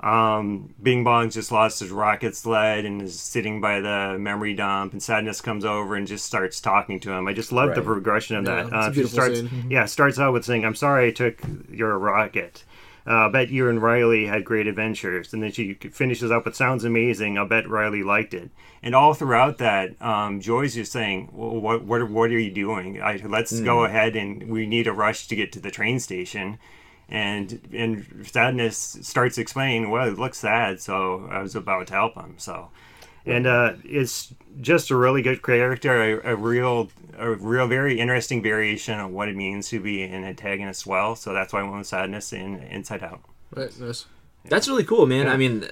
Um, 0.00 0.74
Bing 0.82 1.02
Bong's 1.02 1.34
just 1.34 1.50
lost 1.50 1.80
his 1.80 1.90
rocket 1.90 2.36
sled 2.36 2.84
and 2.84 3.00
is 3.00 3.18
sitting 3.18 3.60
by 3.60 3.80
the 3.80 4.16
memory 4.18 4.52
dump, 4.52 4.92
and 4.92 5.02
Sadness 5.02 5.40
comes 5.40 5.64
over 5.64 5.94
and 5.94 6.06
just 6.06 6.26
starts 6.26 6.60
talking 6.60 7.00
to 7.00 7.12
him. 7.12 7.26
I 7.26 7.32
just 7.32 7.52
love 7.52 7.74
the 7.74 7.80
progression 7.82 8.36
of 8.36 8.44
Yeah, 8.44 8.64
that. 8.64 8.72
Uh, 8.72 8.92
she 8.92 9.04
starts, 9.04 9.40
scene. 9.40 9.66
yeah, 9.70 9.86
starts 9.86 10.18
out 10.18 10.32
with 10.34 10.44
saying, 10.44 10.64
"I'm 10.66 10.74
sorry 10.74 11.08
I 11.08 11.10
took 11.10 11.40
your 11.70 11.98
rocket." 11.98 12.64
Uh, 13.06 13.26
I 13.26 13.28
bet 13.28 13.50
you 13.50 13.68
and 13.68 13.82
Riley 13.82 14.26
had 14.26 14.44
great 14.44 14.66
adventures. 14.66 15.32
And 15.32 15.42
then 15.42 15.52
she 15.52 15.74
finishes 15.74 16.30
up 16.30 16.46
with, 16.46 16.56
Sounds 16.56 16.84
amazing. 16.84 17.36
I'll 17.36 17.46
bet 17.46 17.68
Riley 17.68 18.02
liked 18.02 18.32
it. 18.32 18.50
And 18.82 18.94
all 18.94 19.14
throughout 19.14 19.58
that, 19.58 20.00
um, 20.00 20.40
Joy's 20.40 20.74
just 20.74 20.92
saying, 20.92 21.30
well, 21.32 21.50
what, 21.50 21.84
what, 21.84 22.08
what 22.08 22.30
are 22.30 22.38
you 22.38 22.50
doing? 22.50 23.02
I, 23.02 23.20
let's 23.24 23.60
go 23.60 23.84
ahead 23.84 24.16
and 24.16 24.50
we 24.50 24.66
need 24.66 24.86
a 24.86 24.92
rush 24.92 25.26
to 25.28 25.36
get 25.36 25.52
to 25.52 25.60
the 25.60 25.70
train 25.70 26.00
station. 26.00 26.58
And 27.06 27.60
and 27.72 28.26
Sadness 28.26 28.98
starts 29.02 29.36
explaining, 29.36 29.90
well, 29.90 30.08
it 30.08 30.18
looks 30.18 30.38
sad, 30.38 30.80
so 30.80 31.28
I 31.30 31.42
was 31.42 31.54
about 31.54 31.88
to 31.88 31.92
help 31.92 32.14
him. 32.14 32.36
So, 32.38 32.70
and 33.26 33.46
uh, 33.46 33.74
it's 33.84 34.32
just 34.60 34.90
a 34.90 34.96
really 34.96 35.20
good 35.20 35.42
character, 35.42 36.20
a, 36.20 36.32
a 36.32 36.36
real, 36.36 36.88
a 37.18 37.30
real, 37.34 37.66
very 37.66 37.98
interesting 37.98 38.42
variation 38.42 38.98
of 39.00 39.10
what 39.10 39.28
it 39.28 39.36
means 39.36 39.68
to 39.68 39.80
be 39.80 40.02
an 40.02 40.24
antagonist. 40.24 40.86
Well, 40.86 41.16
so 41.16 41.32
that's 41.32 41.52
why 41.52 41.60
I 41.60 41.62
went 41.62 41.76
with 41.78 41.86
Sadness 41.86 42.32
in 42.32 42.56
Inside 42.56 43.02
Out. 43.02 43.20
Right, 43.54 43.70
nice. 43.80 44.06
That's 44.46 44.68
really 44.68 44.84
cool, 44.84 45.06
man. 45.06 45.26
I 45.28 45.36
mean, 45.36 45.66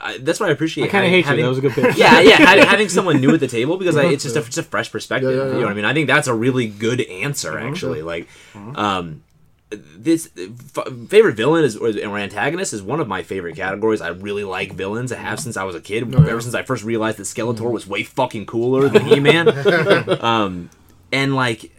I, 0.00 0.18
that's 0.18 0.38
what 0.40 0.48
I 0.48 0.52
appreciate. 0.52 0.84
I 0.84 0.88
kind 0.88 1.04
of 1.04 1.10
having- 1.10 1.24
hate 1.24 1.36
you. 1.38 1.42
That 1.42 1.48
was 1.48 1.58
a 1.58 1.60
good 1.62 1.72
pitch. 1.72 1.96
yeah, 1.96 2.20
yeah. 2.20 2.36
ha- 2.36 2.66
Having 2.70 2.88
someone 2.90 3.20
new 3.20 3.34
at 3.34 3.40
the 3.40 3.48
table 3.48 3.76
because 3.76 3.96
I, 3.96 4.04
it's 4.06 4.22
just 4.22 4.36
a, 4.36 4.40
it's 4.40 4.56
a 4.58 4.62
fresh 4.62 4.90
perspective. 4.92 5.30
Yeah, 5.30 5.36
yeah, 5.36 5.44
You 5.46 5.52
know 5.54 5.62
what 5.62 5.70
I 5.70 5.74
mean? 5.74 5.84
I 5.84 5.92
think 5.94 6.06
that's 6.06 6.28
a 6.28 6.34
really 6.34 6.68
good 6.68 7.00
answer, 7.02 7.58
actually. 7.58 8.02
Like, 8.02 8.28
um, 8.54 9.22
this 9.70 10.28
f- 10.36 10.86
favorite 11.08 11.34
villain 11.36 11.64
is 11.64 11.76
or 11.76 11.88
or 11.88 12.18
antagonist 12.18 12.72
is 12.72 12.82
one 12.82 13.00
of 13.00 13.08
my 13.08 13.22
favorite 13.22 13.56
categories. 13.56 14.00
I 14.00 14.08
really 14.08 14.44
like 14.44 14.72
villains. 14.74 15.10
I 15.12 15.16
have 15.16 15.40
since 15.40 15.56
I 15.56 15.64
was 15.64 15.74
a 15.74 15.80
kid. 15.80 16.14
Ever 16.14 16.40
since 16.40 16.54
I 16.54 16.62
first 16.62 16.84
realized 16.84 17.18
that 17.18 17.24
Skeletor 17.24 17.70
was 17.70 17.86
way 17.86 18.02
fucking 18.04 18.46
cooler 18.46 18.88
than 18.88 19.06
He 19.06 19.18
Man. 19.20 19.48
um, 20.22 20.70
and 21.12 21.34
like, 21.34 21.72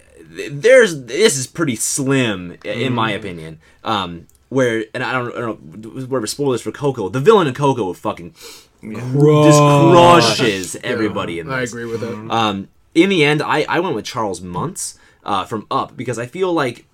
there's 0.51 1.03
this 1.05 1.37
is 1.37 1.47
pretty 1.47 1.75
slim 1.75 2.57
i- 2.65 2.69
in 2.69 2.93
my 2.93 3.11
opinion. 3.11 3.59
Um, 3.83 4.27
where 4.49 4.85
and 4.93 5.03
I 5.03 5.11
don't, 5.13 5.35
I 5.35 5.39
don't 5.39 5.83
know 5.83 5.89
whatever 6.05 6.27
spoilers 6.27 6.61
for 6.61 6.71
Coco. 6.71 7.09
The 7.09 7.19
villain 7.19 7.47
in 7.47 7.53
Coco 7.53 7.93
fucking 7.93 8.33
just 8.81 9.59
crushes 9.61 10.75
everybody 10.83 11.39
in 11.39 11.49
I 11.49 11.61
agree 11.61 11.85
with 11.85 12.01
that. 12.01 12.31
Um, 12.31 12.67
in 12.93 13.09
the 13.09 13.23
end, 13.23 13.41
I, 13.41 13.65
I 13.67 13.79
went 13.79 13.95
with 13.95 14.05
Charles 14.05 14.41
Muntz 14.41 14.97
uh, 15.23 15.45
from 15.45 15.65
Up 15.71 15.97
because 15.97 16.19
I 16.19 16.25
feel 16.27 16.53
like 16.53 16.85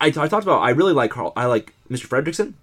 I, 0.00 0.06
I 0.06 0.10
talked 0.10 0.44
about 0.44 0.60
I 0.60 0.70
really 0.70 0.92
like 0.92 1.10
Carl. 1.10 1.32
I 1.36 1.46
like 1.46 1.74
Mr. 1.90 2.06
Fredricksen. 2.06 2.54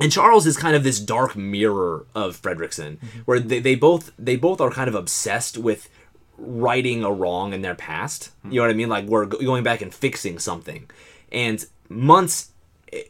And 0.00 0.10
Charles 0.10 0.44
is 0.46 0.56
kind 0.56 0.74
of 0.74 0.82
this 0.82 0.98
dark 0.98 1.36
mirror 1.36 2.04
of 2.16 2.40
Fredricksen, 2.40 2.98
where 3.26 3.38
they, 3.38 3.60
they 3.60 3.76
both 3.76 4.10
they 4.18 4.36
both 4.36 4.60
are 4.60 4.70
kind 4.70 4.88
of 4.88 4.94
obsessed 4.94 5.56
with 5.56 5.88
righting 6.36 7.04
a 7.04 7.12
wrong 7.12 7.52
in 7.52 7.62
their 7.62 7.76
past. 7.76 8.30
You 8.44 8.56
know 8.56 8.62
what 8.62 8.70
I 8.70 8.74
mean? 8.74 8.88
Like 8.88 9.06
we're 9.06 9.26
going 9.26 9.62
back 9.62 9.82
and 9.82 9.94
fixing 9.94 10.40
something. 10.40 10.90
And 11.30 11.64
Muntz 11.88 12.50
eh, 12.92 13.02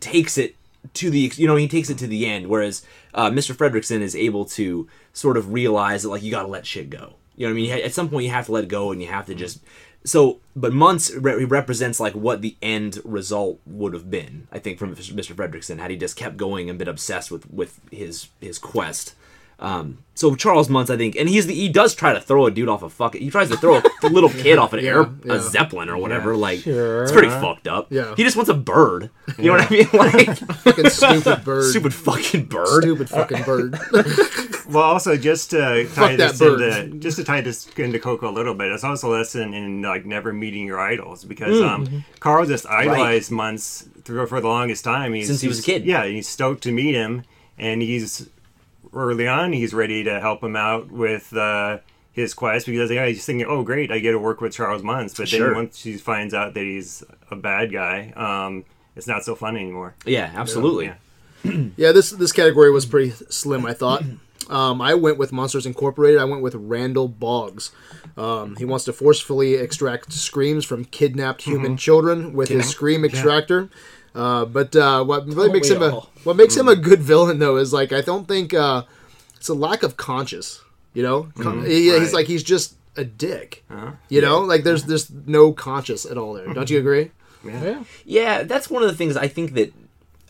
takes 0.00 0.36
it 0.36 0.56
to 0.94 1.10
the 1.10 1.32
you 1.36 1.46
know 1.46 1.56
he 1.56 1.68
takes 1.68 1.88
it 1.88 1.98
to 1.98 2.08
the 2.08 2.26
end, 2.26 2.48
whereas 2.48 2.84
uh, 3.14 3.30
Mr. 3.30 3.54
Fredricksen 3.54 4.00
is 4.00 4.16
able 4.16 4.44
to 4.46 4.88
sort 5.12 5.36
of 5.36 5.52
realize 5.52 6.02
that 6.02 6.08
like 6.08 6.22
you 6.22 6.32
got 6.32 6.42
to 6.42 6.48
let 6.48 6.66
shit 6.66 6.90
go. 6.90 7.14
You 7.36 7.46
know 7.46 7.52
what 7.52 7.58
I 7.58 7.62
mean? 7.62 7.84
At 7.84 7.94
some 7.94 8.08
point 8.08 8.24
you 8.24 8.30
have 8.30 8.46
to 8.46 8.52
let 8.52 8.64
it 8.64 8.68
go, 8.68 8.90
and 8.90 9.00
you 9.00 9.08
have 9.08 9.26
to 9.26 9.34
just 9.36 9.60
so. 10.04 10.40
But 10.56 10.72
Muntz 10.72 11.12
re- 11.12 11.44
represents 11.44 11.98
like 11.98 12.14
what 12.14 12.40
the 12.40 12.56
end 12.62 13.00
result 13.04 13.60
would 13.66 13.92
have 13.92 14.10
been. 14.10 14.46
I 14.52 14.58
think 14.60 14.78
from 14.78 14.94
Mr. 14.94 15.34
Fredricksen 15.34 15.78
had 15.78 15.90
he 15.90 15.96
just 15.96 16.16
kept 16.16 16.36
going 16.36 16.70
and 16.70 16.78
been 16.78 16.88
obsessed 16.88 17.30
with 17.30 17.50
with 17.50 17.80
his 17.90 18.28
his 18.40 18.58
quest. 18.58 19.14
Um, 19.60 19.98
so 20.16 20.34
Charles 20.36 20.68
Muntz, 20.68 20.90
I 20.90 20.96
think, 20.96 21.16
and 21.16 21.28
he's 21.28 21.46
the 21.46 21.54
he 21.54 21.68
does 21.68 21.94
try 21.94 22.12
to 22.12 22.20
throw 22.20 22.46
a 22.46 22.50
dude 22.50 22.68
off 22.68 22.82
a 22.82 22.88
fucking 22.88 23.20
he 23.20 23.30
tries 23.30 23.48
to 23.50 23.56
throw 23.56 23.78
a 23.78 23.82
little 24.08 24.28
kid 24.30 24.58
off 24.58 24.72
an 24.72 24.80
air 24.80 25.08
yeah. 25.24 25.34
a 25.34 25.40
zeppelin 25.40 25.88
or 25.88 25.96
whatever. 25.96 26.36
like 26.36 26.60
Sure. 26.60 27.02
it's 27.02 27.12
pretty 27.12 27.28
fucked 27.30 27.66
up. 27.66 27.88
Yeah. 27.90 28.14
he 28.16 28.22
just 28.22 28.36
wants 28.36 28.48
a 28.48 28.54
bird. 28.54 29.10
You 29.38 29.44
know 29.46 29.52
what 29.58 29.70
I 29.70 29.74
mean? 29.74 29.88
Like 29.92 30.36
Fucking 30.38 30.90
stupid 30.90 31.44
bird. 31.44 31.64
stupid 31.70 31.94
fucking 31.94 32.44
bird. 32.46 32.82
Stupid 32.82 33.08
fucking 33.10 33.42
bird. 33.42 33.78
Well, 34.66 34.82
also 34.82 35.18
just 35.18 35.50
to 35.50 35.86
tie 35.94 36.16
that 36.16 36.38
this 36.38 36.40
into 36.40 36.98
just 36.98 37.18
to 37.18 37.24
tie 37.24 37.42
this 37.42 37.68
into 37.76 37.98
Coco 37.98 38.30
a 38.30 38.32
little 38.32 38.54
bit, 38.54 38.72
it's 38.72 38.82
also 38.82 39.10
a 39.10 39.18
lesson 39.18 39.52
in 39.52 39.82
like 39.82 40.06
never 40.06 40.32
meeting 40.32 40.66
your 40.66 40.80
idols 40.80 41.22
because 41.22 41.60
um, 41.60 42.02
Carl 42.18 42.46
just 42.46 42.66
idolized 42.66 43.30
Muntz 43.30 43.86
through 44.04 44.26
for 44.26 44.40
the 44.40 44.48
longest 44.48 44.82
time. 44.82 45.12
He's, 45.12 45.26
Since 45.26 45.42
he 45.42 45.48
was 45.48 45.58
a 45.60 45.62
kid. 45.62 45.84
Yeah, 45.84 46.06
he's 46.06 46.26
stoked 46.26 46.62
to 46.62 46.72
meet 46.72 46.94
him, 46.94 47.24
and 47.58 47.82
he's 47.82 48.30
early 48.94 49.26
on 49.28 49.52
he's 49.52 49.74
ready 49.74 50.04
to 50.04 50.20
help 50.20 50.42
him 50.42 50.56
out 50.56 50.90
with 50.90 51.34
uh, 51.36 51.78
his 52.12 52.34
quest 52.34 52.66
because 52.66 52.90
yeah, 52.90 53.06
he's 53.06 53.24
thinking, 53.26 53.46
oh 53.48 53.62
great, 53.62 53.90
I 53.90 53.98
get 53.98 54.12
to 54.12 54.18
work 54.18 54.40
with 54.40 54.52
Charles 54.54 54.82
Muntz. 54.82 55.14
But 55.14 55.28
Sure. 55.28 55.48
then 55.48 55.56
once 55.56 55.82
he 55.82 55.96
finds 55.96 56.32
out 56.34 56.54
that 56.54 56.62
he's 56.62 57.02
a 57.30 57.36
bad 57.36 57.72
guy, 57.72 58.12
um, 58.16 58.64
it's 58.96 59.06
not 59.06 59.24
so 59.24 59.34
fun 59.34 59.56
anymore. 59.56 59.94
Yeah, 60.06 60.30
absolutely. 60.34 60.86
Yeah. 60.86 60.94
Yeah, 61.76 61.92
this 61.92 62.10
this 62.10 62.32
category 62.32 62.70
was 62.70 62.86
pretty 62.86 63.10
slim, 63.28 63.66
I 63.66 63.74
thought. 63.74 64.02
Um, 64.48 64.80
I 64.80 64.94
went 64.94 65.18
with 65.18 65.30
Monsters 65.32 65.66
Incorporated. 65.66 66.18
I 66.20 66.24
went 66.24 66.42
with 66.42 66.54
Randall 66.54 67.08
Boggs. 67.08 67.70
Um, 68.16 68.56
he 68.56 68.64
wants 68.64 68.84
to 68.86 68.92
forcefully 68.92 69.54
extract 69.54 70.12
screams 70.12 70.64
from 70.64 70.84
kidnapped 70.86 71.42
human 71.42 71.76
children 71.76 72.32
with 72.32 72.48
his 72.48 72.68
scream 72.68 73.04
extractor. 73.04 73.68
Uh, 74.14 74.44
but 74.44 74.74
uh, 74.76 75.02
what 75.04 75.26
really 75.26 75.50
makes 75.52 75.68
we 75.70 75.76
him 75.76 75.82
a 75.82 75.90
what 76.22 76.36
makes 76.36 76.56
him 76.56 76.68
a 76.68 76.76
good 76.76 77.00
villain 77.02 77.38
though 77.40 77.56
is 77.56 77.72
like 77.72 77.92
I 77.92 78.00
don't 78.00 78.28
think 78.28 78.54
uh, 78.54 78.82
it's 79.36 79.48
a 79.48 79.54
lack 79.54 79.82
of 79.82 79.96
conscience. 79.96 80.60
You 80.92 81.02
know, 81.02 81.28
Con- 81.40 81.64
he- 81.66 81.90
he's 81.98 82.12
like 82.12 82.26
he's 82.26 82.44
just 82.44 82.74
a 82.96 83.04
dick. 83.04 83.64
You 84.08 84.20
know, 84.20 84.40
like 84.40 84.62
there's 84.62 84.84
there's 84.84 85.10
no 85.10 85.52
conscience 85.52 86.04
at 86.06 86.16
all 86.16 86.34
there. 86.34 86.46
Don't 86.54 86.70
you 86.70 86.78
agree? 86.78 87.10
Yeah. 87.44 87.62
Yeah, 87.62 87.84
yeah, 88.04 88.42
that's 88.44 88.70
one 88.70 88.82
of 88.82 88.88
the 88.88 88.96
things 88.96 89.16
I 89.16 89.28
think 89.28 89.52
that 89.54 89.72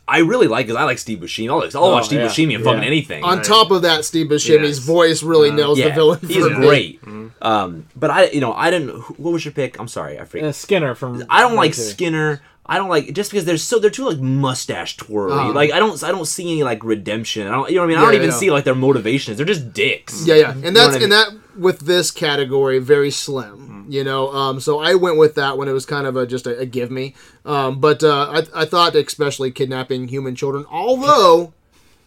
I 0.09 0.19
really 0.19 0.49
like 0.49 0.67
because 0.67 0.81
I 0.81 0.85
like 0.85 0.99
Steve 0.99 1.19
Buscemi. 1.21 1.49
I'll, 1.49 1.83
I'll 1.85 1.93
watch 1.93 2.07
Steve 2.07 2.21
yeah. 2.21 2.27
Buscemi 2.29 2.55
and 2.57 2.65
fucking 2.65 2.81
Yeah. 2.83 2.87
anything. 2.89 3.23
On 3.23 3.41
top 3.41 3.71
of 3.71 3.83
that, 3.83 4.05
Steve 4.05 4.27
Buscemi's 4.27 4.79
Yes. 4.79 4.79
voice 4.79 5.23
really 5.23 5.51
nails 5.51 5.79
yeah, 5.79 5.89
the 5.91 5.95
villain. 5.95 6.19
he's 6.27 6.45
for 6.45 6.51
me. 6.59 6.67
great. 6.67 7.01
Um, 7.41 7.87
but 7.95 8.11
I, 8.11 8.31
you 8.31 8.41
know, 8.41 8.53
I 8.55 8.71
didn't. 8.71 8.91
What 9.21 9.33
was 9.33 9.45
your 9.45 9.53
pick? 9.53 9.79
I'm 9.79 9.87
sorry, 9.89 10.19
I 10.19 10.25
forget. 10.25 10.47
Uh, 10.49 10.53
Skinner 10.53 10.95
from. 10.95 11.23
I 11.31 11.41
don't 11.43 11.55
like 11.55 11.73
Ratatouille. 11.73 11.91
Skinner. 11.93 12.41
I 12.67 12.79
don't 12.79 12.89
like 12.89 13.13
just 13.13 13.31
because 13.31 13.45
they're 13.45 13.59
so 13.59 13.79
they're 13.79 13.91
too 13.91 14.07
like 14.09 14.19
mustache 14.19 14.97
twirly. 14.97 15.35
Uh. 15.35 15.53
like 15.53 15.73
I 15.73 15.79
don't 15.79 16.03
I 16.03 16.11
don't 16.11 16.25
see 16.27 16.45
any 16.51 16.63
like 16.63 16.83
redemption. 16.83 17.47
I 17.47 17.51
don't 17.51 17.69
you 17.71 17.77
know 17.77 17.83
what 17.83 17.87
I 17.87 17.89
mean. 17.89 17.99
I 17.99 18.01
Yeah, 18.01 18.07
don't 18.07 18.15
even 18.17 18.31
yeah. 18.31 18.37
see 18.37 18.51
like 18.51 18.65
their 18.65 18.75
motivations. 18.75 19.37
They're 19.37 19.47
just 19.47 19.73
dicks. 19.73 20.27
Yeah, 20.27 20.35
yeah, 20.37 20.51
and 20.53 20.75
that's 20.75 20.95
what 20.95 21.01
I 21.01 21.05
and 21.05 21.13
that 21.13 21.29
with 21.59 21.81
this 21.81 22.11
category 22.11 22.79
very 22.79 23.11
slim. 23.11 23.87
You 23.89 24.03
know, 24.03 24.33
um, 24.33 24.61
so 24.61 24.81
I 24.81 24.95
went 24.95 25.19
with 25.19 25.35
that 25.35 25.59
when 25.59 25.69
it 25.69 25.73
was 25.73 25.85
kind 25.85 26.07
of 26.07 26.17
a 26.17 26.27
just 26.27 26.47
a, 26.47 26.59
a 26.61 26.67
give 26.67 26.91
me. 26.91 27.15
Um, 27.45 27.81
but 27.81 28.03
uh, 28.03 28.31
I 28.55 28.63
I 28.63 28.65
thought 28.65 28.95
especially 28.95 29.51
kidnapping 29.51 30.09
human 30.09 30.35
children, 30.35 30.65
although. 30.71 31.53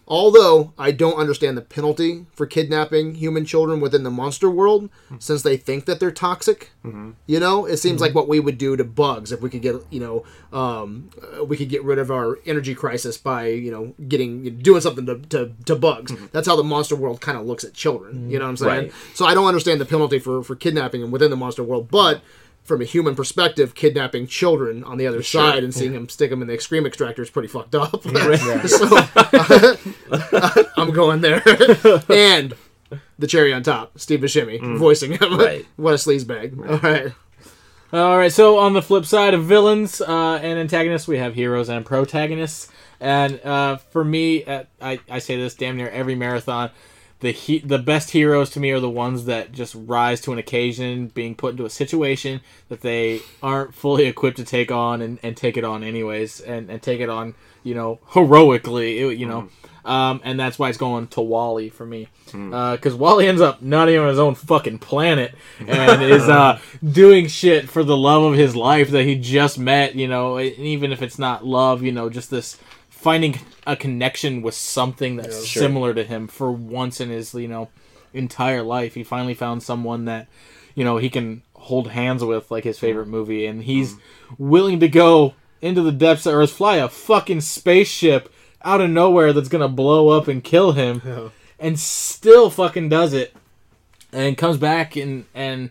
Although 0.09 0.71
I 0.77 0.91
don't 0.91 1.15
understand 1.17 1.57
the 1.57 1.61
penalty 1.61 2.25
for 2.33 2.45
kidnapping 2.45 3.15
human 3.15 3.43
children 3.43 3.81
within 3.81 4.03
the 4.03 4.09
monster 4.09 4.49
world, 4.49 4.89
since 5.19 5.41
they 5.41 5.57
think 5.57 5.83
that 5.85 5.99
they're 5.99 6.11
toxic, 6.11 6.71
you 7.25 7.39
know, 7.41 7.65
it 7.65 7.75
seems 7.77 7.99
like 7.99 8.15
what 8.15 8.29
we 8.29 8.39
would 8.39 8.57
do 8.57 8.77
to 8.77 8.85
bugs 8.85 9.33
if 9.33 9.41
we 9.41 9.49
could 9.49 9.61
get, 9.61 9.75
you 9.89 9.99
know, 9.99 10.23
um, 10.57 11.09
uh, 11.37 11.43
we 11.43 11.57
could 11.57 11.67
get 11.67 11.83
rid 11.83 11.99
of 11.99 12.09
our 12.09 12.39
energy 12.45 12.73
crisis 12.73 13.17
by, 13.17 13.47
you 13.47 13.69
know, 13.69 13.93
getting 14.07 14.57
doing 14.59 14.79
something 14.79 15.05
to, 15.07 15.17
to, 15.27 15.51
to 15.65 15.75
bugs. 15.75 16.13
That's 16.31 16.47
how 16.47 16.55
the 16.55 16.63
monster 16.63 16.95
world 16.95 17.19
kind 17.19 17.37
of 17.37 17.45
looks 17.45 17.65
at 17.65 17.73
children. 17.73 18.29
You 18.31 18.39
know 18.39 18.45
what 18.45 18.51
I'm 18.51 18.57
saying? 18.57 18.83
Right. 18.83 18.93
So 19.13 19.25
I 19.25 19.33
don't 19.33 19.47
understand 19.47 19.81
the 19.81 19.85
penalty 19.85 20.19
for 20.19 20.41
for 20.41 20.55
kidnapping 20.55 21.01
them 21.01 21.11
within 21.11 21.31
the 21.31 21.37
monster 21.37 21.63
world, 21.65 21.91
but 21.91 22.21
from 22.67 22.81
a 22.81 22.85
human 22.85 23.15
perspective, 23.15 23.73
kidnapping 23.73 24.27
children 24.27 24.83
on 24.83 24.97
the 24.97 25.07
other 25.07 25.23
side 25.23 25.63
and 25.63 25.73
seeing 25.73 25.93
him 25.93 26.09
stick 26.09 26.29
them 26.29 26.41
in 26.41 26.49
the 26.49 26.53
extreme 26.53 26.85
extractor 26.85 27.21
is 27.21 27.29
pretty 27.29 27.47
fucked 27.47 27.73
up. 27.73 28.03
so 28.67 28.97
I'm 30.77 30.91
going 30.91 31.21
there. 31.21 31.41
and 32.09 32.53
the 33.17 33.27
cherry 33.27 33.53
on 33.53 33.63
top, 33.63 33.97
Steve 33.97 34.19
Buscemi 34.19 34.77
voicing 34.77 35.13
him. 35.13 35.37
Right. 35.37 35.65
what 35.77 35.93
a 35.93 35.97
sleaze 35.97 36.27
bag. 36.27 36.59
All 36.59 36.77
right. 36.79 37.13
All 37.93 38.17
right, 38.17 38.33
so 38.33 38.57
on 38.57 38.73
the 38.73 38.81
flip 38.81 39.05
side 39.05 39.33
of 39.33 39.45
villains 39.45 40.01
uh, 40.01 40.39
and 40.43 40.59
antagonists, 40.59 41.07
we 41.07 41.19
have 41.19 41.35
heroes 41.35 41.69
and 41.69 41.85
protagonists. 41.85 42.69
And 42.99 43.39
uh, 43.45 43.77
for 43.77 44.03
me, 44.03 44.43
uh, 44.43 44.65
I, 44.81 44.99
I 45.09 45.19
say 45.19 45.37
this 45.37 45.55
damn 45.55 45.77
near 45.77 45.89
every 45.89 46.15
marathon. 46.15 46.71
The 47.19 47.31
he- 47.31 47.59
the 47.59 47.79
best 47.79 48.11
heroes 48.11 48.49
to 48.51 48.59
me 48.59 48.69
are 48.71 48.79
the 48.79 48.89
ones 48.89 49.25
that 49.25 49.51
just 49.51 49.75
rise 49.75 50.21
to 50.21 50.31
an 50.33 50.37
occasion, 50.37 51.07
being 51.07 51.33
put 51.33 51.51
into 51.51 51.65
a 51.65 51.69
situation 51.69 52.41
that 52.69 52.81
they 52.81 53.21
aren't 53.41 53.73
fully 53.73 54.05
equipped 54.05 54.37
to 54.37 54.43
take 54.43 54.71
on, 54.71 55.01
and, 55.01 55.17
and 55.23 55.35
take 55.35 55.57
it 55.57 55.63
on 55.63 55.83
anyways, 55.83 56.41
and, 56.41 56.69
and 56.69 56.81
take 56.81 56.99
it 56.99 57.09
on, 57.09 57.33
you 57.63 57.73
know, 57.73 57.99
heroically, 58.13 58.99
you 59.17 59.25
know. 59.25 59.49
Um, 59.83 60.19
and 60.25 60.37
that's 60.37 60.59
why 60.59 60.67
it's 60.67 60.77
going 60.77 61.07
to 61.07 61.21
WALL-E 61.21 61.69
for 61.69 61.85
me, 61.85 62.09
because 62.25 62.93
WALL-E 62.93 63.25
ends 63.25 63.39
up 63.41 63.61
not 63.61 63.87
even 63.87 64.01
on 64.01 64.09
his 64.09 64.19
own 64.19 64.35
fucking 64.35 64.79
planet 64.79 65.33
and 65.65 66.03
is 66.03 66.27
uh, 66.27 66.59
doing 66.83 67.27
shit 67.27 67.69
for 67.69 67.83
the 67.85 67.95
love 67.95 68.21
of 68.23 68.33
his 68.33 68.53
life 68.53 68.89
that 68.91 69.05
he 69.05 69.15
just 69.15 69.57
met. 69.57 69.95
You 69.95 70.09
know, 70.09 70.35
and 70.37 70.53
even 70.57 70.91
if 70.91 71.01
it's 71.01 71.17
not 71.17 71.45
love, 71.45 71.83
you 71.83 71.93
know, 71.93 72.09
just 72.09 72.29
this 72.29 72.57
finding 72.97 73.39
a 73.65 73.75
connection 73.75 74.41
with 74.41 74.55
something 74.55 75.17
that's 75.17 75.45
Sure. 75.45 75.61
similar 75.61 75.93
to 75.93 76.03
him 76.03 76.27
for 76.27 76.51
once 76.51 76.99
in 76.99 77.09
his 77.09 77.33
you 77.33 77.47
know 77.47 77.69
entire 78.13 78.63
life. 78.63 78.95
He 78.95 79.03
finally 79.03 79.35
found 79.35 79.61
someone 79.63 80.05
that 80.05 80.27
you 80.75 80.83
know 80.83 80.97
he 80.97 81.09
can 81.09 81.43
hold 81.53 81.91
hands 81.91 82.23
with, 82.23 82.49
like 82.49 82.63
his 82.63 82.79
favorite 82.79 83.07
mm. 83.07 83.11
movie, 83.11 83.45
and 83.45 83.63
he's 83.63 83.93
mm. 83.93 83.99
willing 84.37 84.79
to 84.79 84.87
go 84.87 85.35
into 85.61 85.81
the 85.81 85.91
depths 85.91 86.25
of 86.25 86.33
Earth, 86.33 86.51
fly 86.51 86.77
a 86.77 86.87
fucking 86.87 87.41
spaceship 87.41 88.33
out 88.63 88.81
of 88.81 88.89
nowhere 88.89 89.31
that's 89.33 89.49
gonna 89.49 89.67
blow 89.67 90.09
up 90.09 90.27
and 90.27 90.43
kill 90.43 90.71
him, 90.71 91.31
and 91.59 91.79
still 91.79 92.49
fucking 92.49 92.89
does 92.89 93.13
it, 93.13 93.35
and 94.11 94.37
comes 94.37 94.57
back 94.57 94.95
and 94.95 95.25
and. 95.35 95.69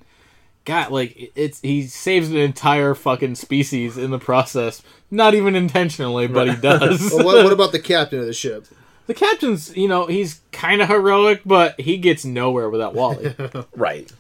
God, 0.67 0.91
like 0.91 1.33
it's 1.35 1.61
he 1.61 1.87
saves 1.87 2.31
an 2.31 2.37
entire 2.37 2.95
fucking 2.95 3.37
species 3.37 3.97
in 3.97 4.11
the 4.11 4.19
process. 4.19 4.83
Not 5.11 5.35
even 5.35 5.57
intentionally, 5.57 6.27
but 6.27 6.49
he 6.49 6.57
does. 6.61 7.11
Well, 7.13 7.25
what, 7.25 7.45
what 7.45 7.53
about 7.53 7.73
the 7.73 7.79
captain 7.79 8.19
of 8.21 8.27
the 8.27 8.35
ship? 8.35 8.67
the 9.07 9.15
captain's, 9.15 9.77
you 9.77 9.89
know, 9.89 10.07
he's 10.07 10.41
kind 10.53 10.83
of 10.83 10.89
heroic, 10.89 11.43
but 11.47 11.81
he 11.81 11.97
gets 11.97 12.25
nowhere 12.25 12.69
without 12.69 12.95
WALL-E. 12.95 13.35
Right. 13.77 14.13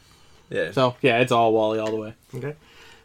Yeah. 0.49 0.71
so 0.71 0.95
yeah, 1.03 1.19
it's 1.19 1.33
all 1.33 1.53
WALL-E 1.53 1.79
all 1.81 1.91
the 1.91 1.97
way. 1.97 2.15
Okay. 2.35 2.55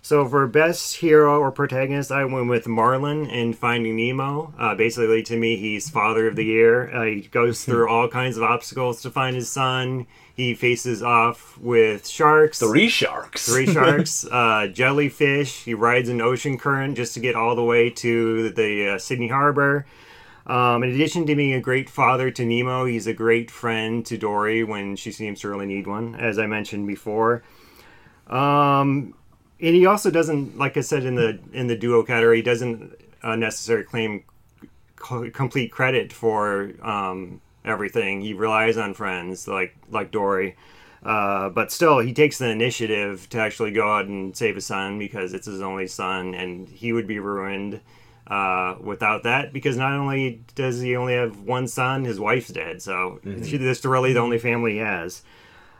So 0.03 0.27
for 0.27 0.47
best 0.47 0.95
hero 0.95 1.39
or 1.39 1.51
protagonist, 1.51 2.11
I 2.11 2.25
went 2.25 2.49
with 2.49 2.67
Marlin 2.67 3.27
in 3.27 3.53
Finding 3.53 3.95
Nemo. 3.97 4.51
Uh, 4.57 4.73
basically, 4.73 5.21
to 5.23 5.37
me, 5.37 5.57
he's 5.57 5.91
father 5.91 6.27
of 6.27 6.35
the 6.35 6.43
year. 6.43 6.91
Uh, 6.91 7.03
he 7.03 7.21
goes 7.21 7.63
through 7.63 7.87
all 7.87 8.07
kinds 8.07 8.35
of 8.35 8.41
obstacles 8.41 9.03
to 9.03 9.11
find 9.11 9.35
his 9.35 9.51
son. 9.51 10.07
He 10.35 10.55
faces 10.55 11.03
off 11.03 11.55
with 11.59 12.07
sharks. 12.07 12.59
Three 12.59 12.89
sharks. 12.89 13.45
Three 13.45 13.67
sharks, 13.67 14.25
uh, 14.31 14.67
jellyfish. 14.73 15.65
He 15.65 15.75
rides 15.75 16.09
an 16.09 16.19
ocean 16.19 16.57
current 16.57 16.97
just 16.97 17.13
to 17.13 17.19
get 17.19 17.35
all 17.35 17.55
the 17.55 17.63
way 17.63 17.91
to 17.91 18.49
the 18.49 18.95
uh, 18.95 18.97
Sydney 18.97 19.27
Harbor. 19.27 19.85
Um, 20.47 20.83
in 20.83 20.89
addition 20.89 21.27
to 21.27 21.35
being 21.35 21.53
a 21.53 21.61
great 21.61 21.91
father 21.91 22.31
to 22.31 22.43
Nemo, 22.43 22.85
he's 22.85 23.05
a 23.05 23.13
great 23.13 23.51
friend 23.51 24.03
to 24.07 24.17
Dory 24.17 24.63
when 24.63 24.95
she 24.95 25.11
seems 25.11 25.41
to 25.41 25.49
really 25.49 25.67
need 25.67 25.85
one, 25.85 26.15
as 26.15 26.39
I 26.39 26.47
mentioned 26.47 26.87
before. 26.87 27.43
Um, 28.25 29.13
and 29.61 29.75
he 29.75 29.85
also 29.85 30.09
doesn't, 30.11 30.57
like 30.57 30.77
I 30.77 30.81
said 30.81 31.05
in 31.05 31.15
the 31.15 31.39
in 31.53 31.67
the 31.67 31.75
duo 31.77 32.03
category, 32.03 32.37
he 32.37 32.41
doesn't 32.43 32.93
uh, 33.23 33.35
necessarily 33.35 33.85
claim 33.85 34.23
co- 34.95 35.29
complete 35.31 35.71
credit 35.71 36.13
for 36.13 36.71
um, 36.81 37.41
everything. 37.65 38.21
He 38.21 38.33
relies 38.33 38.77
on 38.77 38.93
friends 38.93 39.47
like 39.47 39.75
like 39.89 40.11
Dory. 40.11 40.55
Uh, 41.03 41.49
but 41.49 41.71
still, 41.71 41.97
he 41.99 42.13
takes 42.13 42.37
the 42.37 42.47
initiative 42.49 43.27
to 43.29 43.39
actually 43.39 43.71
go 43.71 43.91
out 43.91 44.05
and 44.05 44.37
save 44.37 44.53
his 44.55 44.67
son 44.67 44.99
because 44.99 45.33
it's 45.33 45.47
his 45.47 45.61
only 45.61 45.87
son, 45.87 46.35
and 46.35 46.69
he 46.69 46.93
would 46.93 47.07
be 47.07 47.17
ruined 47.17 47.81
uh, 48.27 48.75
without 48.79 49.23
that. 49.23 49.51
Because 49.51 49.77
not 49.77 49.93
only 49.93 50.43
does 50.53 50.79
he 50.79 50.95
only 50.95 51.13
have 51.13 51.39
one 51.39 51.67
son, 51.67 52.05
his 52.05 52.19
wife's 52.19 52.49
dead, 52.49 52.81
so 52.83 53.19
Mm-hmm. 53.25 53.63
this 53.63 53.79
is 53.79 53.85
really 53.85 54.13
the 54.13 54.19
only 54.19 54.37
family 54.37 54.73
he 54.73 54.77
has. 54.77 55.23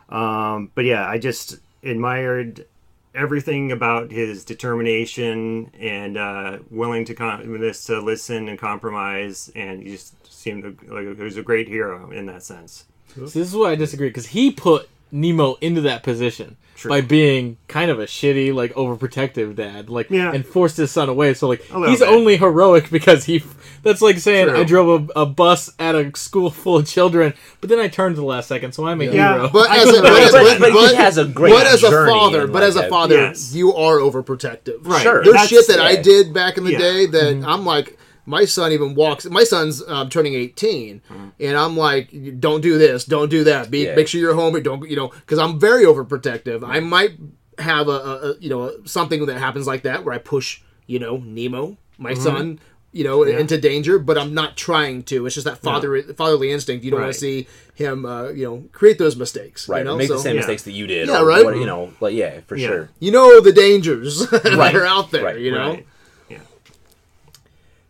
Um, 0.09 0.71
but 0.73 0.85
yeah, 0.85 1.07
I 1.07 1.19
just 1.19 1.59
admired 1.83 2.65
everything 3.13 3.71
about 3.71 4.11
his 4.11 4.45
determination 4.45 5.71
and 5.79 6.17
uh, 6.17 6.59
willing 6.69 7.05
to 7.05 7.13
to 7.13 8.01
listen 8.01 8.47
and 8.47 8.57
compromise, 8.57 9.51
and 9.55 9.83
he 9.83 9.91
just 9.91 10.31
seemed 10.31 10.63
like 10.87 11.17
he 11.17 11.23
was 11.23 11.37
a 11.37 11.43
great 11.43 11.67
hero 11.67 12.11
in 12.11 12.25
that 12.27 12.43
sense. 12.43 12.85
So 13.15 13.21
this 13.21 13.35
is 13.35 13.55
why 13.55 13.71
I 13.71 13.75
disagree 13.75 14.09
because 14.09 14.27
he 14.27 14.51
put 14.51 14.89
Nemo 15.11 15.55
into 15.61 15.81
that 15.81 16.03
position 16.03 16.57
by 16.87 16.99
being 17.01 17.57
kind 17.67 17.91
of 17.91 17.99
a 17.99 18.05
shitty, 18.05 18.51
like 18.55 18.73
overprotective 18.73 19.55
dad, 19.55 19.87
like 19.89 20.09
Yeah. 20.09 20.31
and 20.33 20.43
forced 20.43 20.77
his 20.77 20.89
son 20.89 21.09
away. 21.09 21.33
So 21.35 21.47
like 21.47 21.61
he's 21.61 21.99
bit. 21.99 22.07
only 22.09 22.37
heroic 22.37 22.89
because 22.89 23.25
he. 23.25 23.43
That's 23.83 24.01
like 24.01 24.17
saying 24.19 24.47
True. 24.47 24.59
I 24.59 24.63
drove 24.63 25.09
a, 25.15 25.21
a 25.21 25.25
bus 25.25 25.71
at 25.79 25.95
a 25.95 26.11
school 26.15 26.49
full 26.51 26.77
of 26.77 26.87
children, 26.87 27.33
but 27.61 27.69
then 27.69 27.79
I 27.79 27.87
turned 27.87 28.15
the 28.15 28.23
last 28.23 28.47
second, 28.47 28.73
so 28.73 28.85
I'm 28.87 29.01
a 29.01 29.05
Yeah. 29.05 29.11
hero. 29.37 29.49
But 29.51 29.71
as 29.71 29.89
a, 29.89 29.91
could- 29.91 30.01
but, 30.03 30.11
as- 30.23 30.31
but- 30.31 30.59
but- 30.59 30.73
but 30.73 30.89
he 30.91 30.95
has 30.95 31.17
a 31.17 31.25
great 31.25 31.51
but 31.53 31.65
as 31.67 31.83
a 31.83 31.89
father, 31.91 32.45
but 32.47 32.53
like 32.55 32.63
as 32.63 32.75
a 32.75 32.85
a- 32.85 32.89
father, 32.89 33.15
Yes. 33.15 33.53
you 33.55 33.73
are 33.75 33.97
overprotective. 33.97 34.79
Right. 34.85 35.01
Sure. 35.01 35.23
There's 35.23 35.33
That's- 35.33 35.49
shit 35.49 35.67
that 35.67 35.79
I 35.79 35.95
did 36.01 36.33
back 36.33 36.57
in 36.57 36.63
the 36.63 36.71
Yeah. 36.73 36.77
day 36.79 37.05
that 37.07 37.23
Mm-hmm. 37.35 37.45
I'm 37.47 37.65
like, 37.65 37.97
my 38.25 38.45
son 38.45 38.71
even 38.71 38.95
walks. 38.95 39.25
My 39.25 39.43
son's 39.43 39.81
um, 39.87 40.09
turning 40.09 40.33
18, 40.35 41.01
Mm-hmm. 41.09 41.27
and 41.39 41.57
I'm 41.57 41.75
like, 41.75 42.11
don't 42.39 42.61
do 42.61 42.77
this, 42.77 43.05
don't 43.05 43.29
do 43.29 43.43
that. 43.45 43.71
Be 43.71 43.85
Yeah. 43.85 43.95
make 43.95 44.07
sure 44.07 44.21
you're 44.21 44.35
home. 44.35 44.53
but 44.53 44.63
Don't 44.63 44.89
you 44.89 44.95
know? 44.95 45.07
Because 45.09 45.39
I'm 45.39 45.59
very 45.59 45.85
overprotective. 45.85 46.63
I 46.67 46.79
might 46.79 47.11
have 47.57 47.87
a, 47.87 47.91
a, 47.91 48.31
a 48.31 48.35
you 48.39 48.49
know 48.49 48.73
something 48.85 49.25
that 49.25 49.37
happens 49.37 49.67
like 49.67 49.83
that 49.83 50.03
where 50.05 50.13
I 50.13 50.17
push 50.17 50.61
you 50.87 50.99
know 50.99 51.17
Nemo, 51.17 51.77
my 51.97 52.11
Mm-hmm. 52.13 52.21
son. 52.23 52.59
You 52.93 53.05
know, 53.05 53.23
into 53.23 53.57
danger, 53.57 53.97
but 53.99 54.17
I'm 54.17 54.33
not 54.33 54.57
trying 54.57 55.03
to. 55.03 55.25
It's 55.25 55.35
just 55.35 55.45
that 55.45 55.59
father, 55.59 56.03
fatherly 56.03 56.51
instinct. 56.51 56.83
You 56.83 56.91
don't 56.91 56.99
want 56.99 57.13
to 57.13 57.17
see 57.17 57.47
him, 57.73 58.05
uh, 58.05 58.31
you 58.31 58.43
know, 58.43 58.65
create 58.73 58.97
those 58.97 59.15
mistakes. 59.15 59.69
Right. 59.69 59.77
You 59.77 59.85
know? 59.85 59.95
Make 59.95 60.09
So- 60.09 60.15
the 60.15 60.19
same 60.19 60.33
Yeah. 60.35 60.39
mistakes 60.41 60.63
that 60.63 60.73
you 60.73 60.87
did. 60.87 61.07
Yeah, 61.07 61.21
or 61.21 61.25
right. 61.25 61.45
what- 61.45 61.55
you 61.55 61.65
know, 61.65 61.93
like 62.01 62.13
yeah, 62.15 62.41
for 62.47 62.57
Yeah. 62.57 62.67
sure. 62.67 62.89
you 62.99 63.13
know 63.13 63.39
the 63.39 63.53
dangers 63.53 64.27
that 64.31 64.43
Right. 64.57 64.75
are 64.75 64.85
out 64.85 65.09
there. 65.11 65.23
Right. 65.23 65.39
You 65.39 65.51
know, 65.53 65.69
Right. 65.69 65.87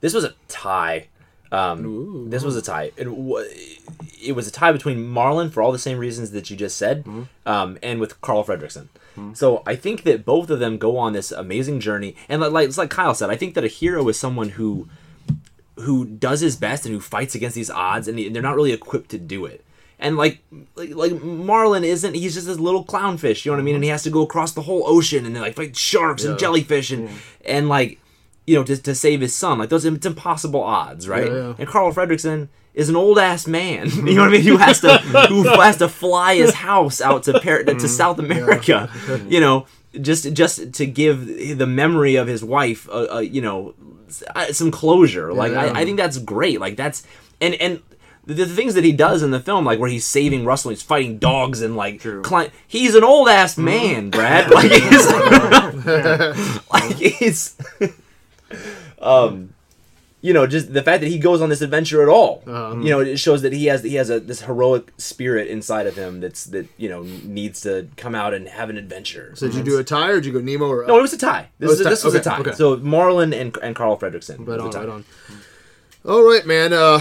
This 0.02 0.14
was 0.14 0.24
a 0.26 0.34
tie. 0.48 1.08
Um, 1.52 2.30
this 2.30 2.44
was 2.44 2.56
a 2.56 2.62
tie. 2.62 2.92
It, 2.98 3.08
it 4.24 4.32
was 4.34 4.48
a 4.48 4.52
tie 4.52 4.72
between 4.72 5.06
Marlin 5.08 5.50
for 5.50 5.62
all 5.62 5.72
the 5.72 5.80
same 5.80 5.98
reasons 5.98 6.32
that 6.32 6.50
you 6.50 6.56
just 6.56 6.78
said, 6.78 7.06
um, 7.46 7.78
and 7.84 8.00
with 8.00 8.20
Carl 8.22 8.44
Fredricksen. 8.44 8.88
So 9.34 9.62
I 9.66 9.76
think 9.76 10.04
that 10.04 10.26
both 10.26 10.50
of 10.50 10.60
them 10.60 10.78
go 10.78 10.98
on 10.98 11.14
this 11.14 11.32
amazing 11.32 11.80
journey, 11.82 12.16
and 12.30 12.42
like, 12.42 12.52
like 12.52 12.68
it's 12.68 12.78
like 12.78 12.90
Kyle 12.90 13.14
said, 13.14 13.30
I 13.30 13.36
think 13.36 13.56
that 13.56 13.64
a 13.64 13.68
hero 13.68 14.08
is 14.08 14.18
someone 14.18 14.50
who 14.50 14.88
who 15.76 16.06
does 16.06 16.40
his 16.42 16.56
best 16.56 16.86
and 16.86 16.94
who 16.94 17.02
fights 17.02 17.36
against 17.36 17.56
these 17.56 17.70
odds, 17.70 18.08
and, 18.08 18.18
they're 18.34 18.42
not 18.42 18.56
really 18.56 18.72
equipped 18.72 19.10
to 19.12 19.18
do 19.18 19.46
it. 19.46 19.64
And 20.00 20.16
like, 20.18 20.40
like, 20.76 20.96
like 20.96 21.22
Marlin 21.22 21.84
isn't. 21.84 22.16
He's 22.16 22.34
just 22.34 22.48
this 22.48 22.58
little 22.60 22.84
clownfish. 22.86 23.44
You 23.46 23.52
know 23.52 23.58
what 23.58 23.62
I 23.62 23.66
mean? 23.66 23.76
And 23.76 23.84
he 23.84 23.90
has 23.90 24.04
to 24.04 24.10
go 24.10 24.22
across 24.24 24.54
the 24.54 24.62
whole 24.62 24.84
ocean 24.86 25.26
and 25.26 25.36
like 25.36 25.56
fight 25.56 25.76
sharks 25.76 26.24
and 26.24 26.40
jellyfish 26.40 26.92
and 26.92 27.10
and 27.46 27.70
like, 27.70 28.00
you 28.46 28.56
know, 28.56 28.64
to, 28.64 28.78
to 28.78 28.96
save 28.96 29.22
his 29.22 29.36
son. 29.36 29.60
Like 29.60 29.70
those, 29.70 29.86
it's 29.86 30.06
impossible 30.06 30.62
odds, 30.62 31.08
right? 31.08 31.28
Yeah, 31.28 31.34
yeah. 31.34 31.54
And 31.60 31.68
Carl 31.68 31.94
Fredricksen 31.94 32.50
is 32.74 32.90
an 32.90 32.96
old 32.96 33.20
ass 33.20 33.48
man. 33.48 33.90
you 33.90 34.16
know 34.16 34.22
what 34.22 34.30
I 34.30 34.32
mean? 34.32 34.44
Who 34.44 34.58
has 34.58 34.82
to 34.82 34.98
who 34.98 35.44
has 35.60 35.78
to 35.78 35.90
fly 35.90 36.36
his 36.36 36.54
house 36.54 37.02
out 37.02 37.24
to 37.24 37.40
Par- 37.40 37.64
to 37.64 37.88
South 37.88 38.20
America. 38.20 38.90
You 39.28 39.40
know, 39.40 39.66
just 40.00 40.34
just 40.34 40.74
to 40.74 40.86
give 40.86 41.58
the 41.58 41.66
memory 41.66 42.16
of 42.16 42.28
his 42.28 42.44
wife, 42.44 42.88
uh, 42.90 43.16
uh, 43.16 43.20
you 43.20 43.42
know, 43.42 43.74
uh, 44.36 44.52
some 44.52 44.72
closure. 44.72 45.34
Like 45.34 45.52
yeah. 45.52 45.66
I, 45.66 45.82
I 45.82 45.86
think 45.86 45.98
that's 45.98 46.18
great. 46.18 46.60
Like 46.60 46.76
that's 46.76 47.04
and 47.40 47.56
and. 47.56 47.82
The, 48.24 48.36
the 48.36 48.46
things 48.46 48.76
that 48.76 48.84
he 48.84 48.92
does 48.92 49.24
in 49.24 49.32
the 49.32 49.40
film, 49.40 49.66
like 49.66 49.80
where 49.80 49.90
he's 49.90 50.06
saving 50.06 50.46
Russell, 50.46 50.70
he's 50.70 50.84
fighting 50.84 51.18
dogs 51.18 51.64
and 51.64 51.76
like, 51.76 52.04
he's 52.68 52.94
an 52.94 53.04
old 53.04 53.28
ass 53.28 53.58
man, 53.58 54.12
Brad. 54.12 54.52
Like 54.52 54.72
he's, 54.72 55.08
like 56.72 56.96
he's, 56.98 57.58
um, 59.02 59.54
you 60.24 60.34
know, 60.34 60.46
just 60.46 60.72
the 60.72 60.84
fact 60.84 61.02
that 61.02 61.08
he 61.08 61.18
goes 61.18 61.42
on 61.42 61.50
this 61.50 61.62
adventure 61.62 62.04
at 62.04 62.08
all, 62.08 62.44
you 62.46 62.90
know, 62.92 63.00
it 63.00 63.18
shows 63.18 63.42
that 63.42 63.54
he 63.54 63.66
has 63.66 63.82
he 63.84 63.96
has 63.96 64.10
a 64.12 64.20
this 64.20 64.42
heroic 64.44 64.92
spirit 64.98 65.48
inside 65.48 65.88
of 65.88 65.96
him 65.96 66.20
that's 66.20 66.44
that 66.46 66.68
you 66.78 66.88
know 66.90 67.02
needs 67.24 67.62
to 67.62 67.88
come 67.98 68.14
out 68.14 68.34
and 68.34 68.48
have 68.48 68.70
an 68.70 68.78
adventure. 68.78 69.32
So 69.36 69.48
did 69.48 69.56
you 69.56 69.64
do 69.64 69.80
a 69.80 69.84
tie 69.84 70.10
or 70.10 70.16
did 70.16 70.26
you 70.28 70.34
go 70.34 70.40
Nemo 70.42 70.68
or 70.68 70.86
No, 70.86 71.00
it 71.00 71.02
was 71.02 71.14
a 71.14 71.18
tie. 71.18 71.48
This, 71.58 71.70
Oh, 71.70 71.74
is 71.74 71.80
it's 71.80 71.82
a, 71.82 71.84
tie. 71.86 71.90
this 71.90 72.04
was 72.04 72.14
a 72.16 72.22
tie. 72.22 72.40
okay. 72.40 72.52
So 72.54 72.78
Marlin 72.78 73.34
and 73.34 73.58
and 73.64 73.76
Carl 73.76 73.98
Fredricksen. 73.98 74.48
Right 74.48 74.60
on, 74.60 74.70
right 74.70 74.90
on. 74.90 75.06
All 76.06 76.24
right, 76.24 76.46
man. 76.46 76.72
Uh, 76.74 77.00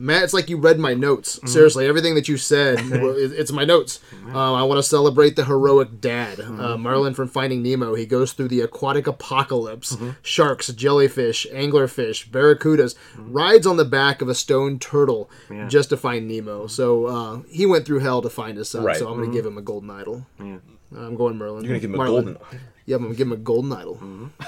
Matt, 0.00 0.22
it's 0.22 0.32
like 0.32 0.48
you 0.48 0.56
read 0.56 0.78
my 0.78 0.94
notes. 0.94 1.40
Seriously, 1.44 1.86
everything 1.86 2.14
that 2.14 2.28
you 2.28 2.36
said, 2.36 2.78
it's 2.82 3.50
my 3.50 3.64
notes. 3.64 3.98
Uh, 4.32 4.54
I 4.54 4.62
want 4.62 4.78
to 4.78 4.82
celebrate 4.82 5.34
the 5.34 5.44
heroic 5.44 6.00
dad, 6.00 6.38
uh, 6.40 6.76
Marlin 6.78 7.14
from 7.14 7.26
Finding 7.28 7.62
Nemo. 7.62 7.94
He 7.94 8.06
goes 8.06 8.32
through 8.32 8.48
the 8.48 8.60
aquatic 8.60 9.06
apocalypse: 9.08 9.96
sharks, 10.22 10.68
jellyfish, 10.68 11.46
anglerfish, 11.52 12.28
barracudas. 12.28 12.94
Rides 13.16 13.66
on 13.66 13.76
the 13.76 13.84
back 13.84 14.22
of 14.22 14.28
a 14.28 14.34
stone 14.34 14.78
turtle 14.78 15.28
just 15.68 15.88
to 15.90 15.96
find 15.96 16.28
Nemo. 16.28 16.68
So 16.68 17.06
uh, 17.06 17.42
he 17.50 17.66
went 17.66 17.84
through 17.84 17.98
hell 18.00 18.22
to 18.22 18.30
find 18.30 18.56
his 18.56 18.68
son. 18.68 18.84
Right. 18.84 18.96
So 18.96 19.08
I'm 19.08 19.16
going 19.18 19.30
to 19.30 19.36
give 19.36 19.44
him 19.44 19.58
a 19.58 19.62
golden 19.62 19.90
idol. 19.90 20.26
I'm 20.38 21.16
going 21.16 21.36
Merlin. 21.36 21.64
You're 21.64 21.70
gonna 21.72 21.80
give 21.80 21.90
him 21.90 21.94
a 21.94 21.98
Marlin. 21.98 22.24
golden. 22.34 22.60
Yeah, 22.86 22.96
I'm 22.96 23.02
going 23.02 23.14
to 23.14 23.18
give 23.18 23.26
him 23.26 23.32
a 23.32 23.36
golden 23.36 23.72
idol. 23.72 24.00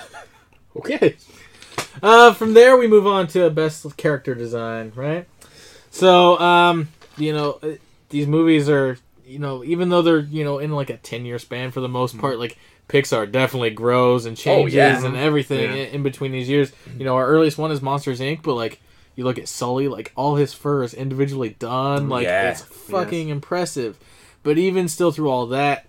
Okay. 0.76 1.16
Uh, 2.02 2.32
from 2.32 2.54
there, 2.54 2.76
we 2.76 2.86
move 2.86 3.06
on 3.06 3.26
to 3.26 3.50
best 3.50 3.96
character 3.96 4.34
design, 4.36 4.92
right? 4.94 5.26
So, 5.90 6.38
um, 6.38 6.88
you 7.16 7.32
know, 7.32 7.60
these 8.08 8.26
movies 8.26 8.68
are, 8.68 8.98
you 9.26 9.38
know, 9.38 9.64
even 9.64 9.88
though 9.88 10.02
they're, 10.02 10.20
you 10.20 10.44
know, 10.44 10.58
in 10.58 10.70
like 10.72 10.90
a 10.90 10.96
10 10.96 11.24
year 11.24 11.38
span 11.38 11.70
for 11.70 11.80
the 11.80 11.88
most 11.88 12.18
part, 12.18 12.38
like 12.38 12.56
Pixar 12.88 13.30
definitely 13.30 13.70
grows 13.70 14.26
and 14.26 14.36
changes 14.36 14.74
yeah. 14.74 15.04
and 15.04 15.16
everything 15.16 15.76
Yeah. 15.76 15.84
in, 15.84 16.02
between 16.02 16.32
these 16.32 16.48
years. 16.48 16.72
You 16.98 17.04
know, 17.04 17.16
our 17.16 17.26
earliest 17.26 17.58
one 17.58 17.70
is 17.70 17.82
Monsters 17.82 18.20
Inc., 18.20 18.42
but 18.42 18.54
like, 18.54 18.80
you 19.16 19.24
look 19.24 19.38
at 19.38 19.48
Sully, 19.48 19.88
like 19.88 20.12
all 20.16 20.36
his 20.36 20.52
fur 20.54 20.82
is 20.82 20.94
individually 20.94 21.50
done. 21.58 22.08
Like, 22.08 22.24
Yeah. 22.24 22.50
it's 22.50 22.62
fucking 22.62 23.28
impressive. 23.28 23.98
But 24.42 24.56
even 24.56 24.88
still, 24.88 25.12
through 25.12 25.28
all 25.28 25.46
that, 25.48 25.86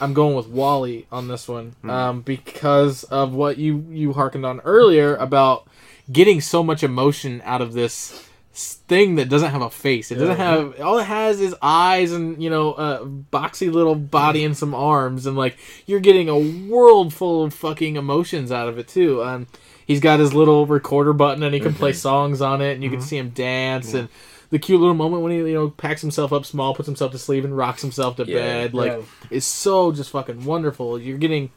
I'm 0.00 0.12
going 0.12 0.34
with 0.36 0.48
WALL-E 0.48 1.06
on 1.10 1.28
this 1.28 1.48
one 1.48 1.76
um, 1.84 2.20
because 2.20 3.04
of 3.04 3.32
what 3.32 3.58
you 3.58 3.86
you 3.90 4.12
harkened 4.12 4.44
on 4.44 4.60
earlier 4.60 5.14
about 5.16 5.66
getting 6.12 6.40
so 6.40 6.62
much 6.62 6.82
emotion 6.82 7.40
out 7.44 7.62
of 7.62 7.72
this 7.72 8.28
thing 8.54 9.16
that 9.16 9.28
doesn't 9.28 9.50
have 9.50 9.62
a 9.62 9.70
face. 9.70 10.10
It 10.12 10.16
doesn't 10.16 10.36
have 10.36 10.80
all 10.80 10.98
it 10.98 11.04
has 11.04 11.40
is 11.40 11.54
eyes 11.60 12.12
and 12.12 12.40
you 12.42 12.48
know 12.50 12.72
a 12.74 13.04
boxy 13.04 13.72
little 13.72 13.96
body 13.96 14.44
and 14.44 14.56
some 14.56 14.74
arms 14.74 15.26
and 15.26 15.36
like 15.36 15.56
you're 15.86 16.00
getting 16.00 16.28
a 16.28 16.38
world 16.68 17.12
full 17.12 17.42
of 17.42 17.52
fucking 17.52 17.96
emotions 17.96 18.52
out 18.52 18.68
of 18.68 18.78
it 18.78 18.86
too. 18.86 19.22
Um, 19.24 19.48
he's 19.86 19.98
got 20.00 20.20
his 20.20 20.32
little 20.32 20.66
recorder 20.66 21.12
button 21.12 21.42
and 21.42 21.52
he 21.52 21.60
can 21.60 21.74
play 21.74 21.92
songs 21.92 22.40
on 22.40 22.60
it 22.62 22.74
and 22.74 22.84
you 22.84 22.90
can 22.90 23.00
see 23.00 23.18
him 23.18 23.30
dance 23.30 23.92
and. 23.94 24.08
The 24.50 24.58
cute 24.60 24.78
little 24.78 24.94
moment 24.94 25.22
when 25.24 25.32
he, 25.32 25.38
you 25.38 25.54
know, 25.54 25.70
packs 25.70 26.00
himself 26.00 26.32
up 26.32 26.46
small, 26.46 26.76
puts 26.76 26.86
himself 26.86 27.10
to 27.10 27.18
sleep, 27.18 27.42
and 27.42 27.56
rocks 27.56 27.82
himself 27.82 28.16
to 28.16 28.24
Yeah. 28.24 28.34
bed, 28.36 28.74
like, 28.74 28.92
Yeah. 28.92 29.00
is 29.30 29.44
so 29.44 29.90
just 29.90 30.10
fucking 30.10 30.44
wonderful. 30.44 30.96
You're 31.00 31.18
getting 31.18 31.50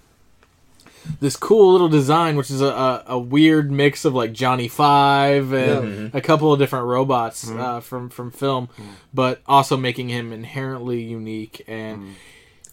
this 1.19 1.35
cool 1.35 1.71
little 1.71 1.89
design, 1.89 2.35
which 2.35 2.49
is 2.51 2.61
a, 2.61 2.67
a, 2.67 3.03
a 3.07 3.19
weird 3.19 3.71
mix 3.71 4.05
of 4.05 4.13
like 4.13 4.33
Johnny 4.33 4.67
Five 4.67 5.53
and 5.53 5.83
mm-hmm. 5.83 6.17
a 6.17 6.21
couple 6.21 6.53
of 6.53 6.59
different 6.59 6.85
robots 6.85 7.45
mm-hmm. 7.45 7.59
uh, 7.59 7.79
from 7.79 8.09
from 8.09 8.31
film, 8.31 8.69
but 9.13 9.41
also 9.47 9.77
making 9.77 10.09
him 10.09 10.31
inherently 10.31 11.01
unique. 11.01 11.63
And 11.67 11.97
mm-hmm. 11.97 12.11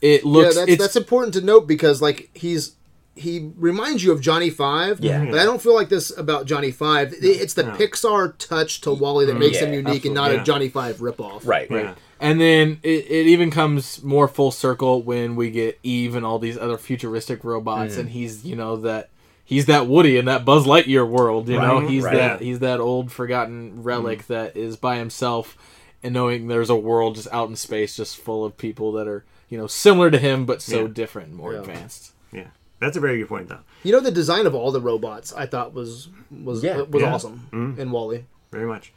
it 0.00 0.24
looks 0.24 0.56
yeah, 0.56 0.66
that's, 0.66 0.78
that's 0.78 0.96
important 0.96 1.34
to 1.34 1.40
note 1.40 1.66
because 1.66 2.02
like 2.02 2.30
he's 2.34 2.76
he 3.16 3.50
reminds 3.56 4.02
you 4.02 4.12
of 4.12 4.20
Johnny 4.20 4.50
Five. 4.50 5.00
Yeah. 5.00 5.24
but 5.24 5.38
I 5.38 5.44
don't 5.44 5.62
feel 5.62 5.74
like 5.74 5.88
this 5.88 6.16
about 6.16 6.46
Johnny 6.46 6.70
Five. 6.70 7.12
It- 7.12 7.24
It's 7.24 7.54
the 7.54 7.64
No. 7.64 7.72
Pixar 7.72 8.34
touch 8.38 8.80
to 8.82 8.92
WALL-E 8.92 9.26
that 9.26 9.36
mm. 9.36 9.38
makes 9.38 9.58
him 9.58 9.72
unique 9.72 10.04
and 10.04 10.14
not 10.14 10.30
absolutely. 10.30 10.42
a 10.42 10.44
Johnny 10.44 10.68
Five 10.68 10.96
ripoff. 10.98 11.46
Right. 11.46 11.70
Yeah. 11.70 11.94
And 12.20 12.40
then 12.40 12.78
it, 12.82 13.06
it 13.10 13.26
even 13.26 13.50
comes 13.50 14.02
more 14.02 14.28
full 14.28 14.50
circle 14.50 15.02
when 15.02 15.36
we 15.36 15.50
get 15.50 15.78
Eve 15.82 16.14
and 16.14 16.24
all 16.24 16.38
these 16.38 16.56
other 16.56 16.78
futuristic 16.78 17.44
robots, 17.44 17.96
mm. 17.96 18.00
and 18.00 18.10
he's 18.10 18.44
you 18.44 18.56
know 18.56 18.76
that 18.78 19.10
he's 19.44 19.66
that 19.66 19.86
Woody 19.86 20.16
in 20.16 20.24
that 20.24 20.44
Buzz 20.44 20.64
Lightyear 20.64 21.06
world. 21.06 21.48
You 21.48 21.60
know, 21.60 21.80
Right, 21.80 21.90
he's 21.90 22.02
right. 22.04 22.16
that 22.16 22.40
he's 22.40 22.60
that 22.60 22.80
old 22.80 23.12
forgotten 23.12 23.82
relic 23.82 24.20
mm. 24.22 24.26
that 24.28 24.56
is 24.56 24.76
by 24.76 24.96
himself, 24.96 25.56
and 26.02 26.14
knowing 26.14 26.46
there's 26.48 26.70
a 26.70 26.76
world 26.76 27.16
just 27.16 27.28
out 27.30 27.48
in 27.50 27.56
space, 27.56 27.96
just 27.96 28.16
full 28.16 28.44
of 28.44 28.56
people 28.56 28.92
that 28.92 29.06
are 29.06 29.24
you 29.50 29.58
know 29.58 29.66
similar 29.66 30.10
to 30.10 30.18
him 30.18 30.46
but 30.46 30.62
so 30.62 30.82
Yeah. 30.82 30.88
different 30.88 31.28
and 31.28 31.36
more 31.36 31.52
Yeah. 31.52 31.60
advanced. 31.60 32.12
Yeah. 32.32 32.46
That's 32.80 32.96
a 32.96 33.00
very 33.00 33.18
good 33.18 33.28
point, 33.28 33.48
though. 33.48 33.60
You 33.82 33.92
know 33.92 34.00
the 34.00 34.10
design 34.10 34.46
of 34.46 34.54
all 34.54 34.70
the 34.72 34.80
robots 34.80 35.32
I 35.32 35.46
thought 35.46 35.72
was 35.74 36.08
was 36.30 36.62
Yeah, 36.62 36.82
was 36.82 37.02
yeah. 37.02 37.14
awesome 37.14 37.74
in 37.78 37.90
WALL-E. 37.90 38.24
Very 38.50 38.66
much. 38.66 38.92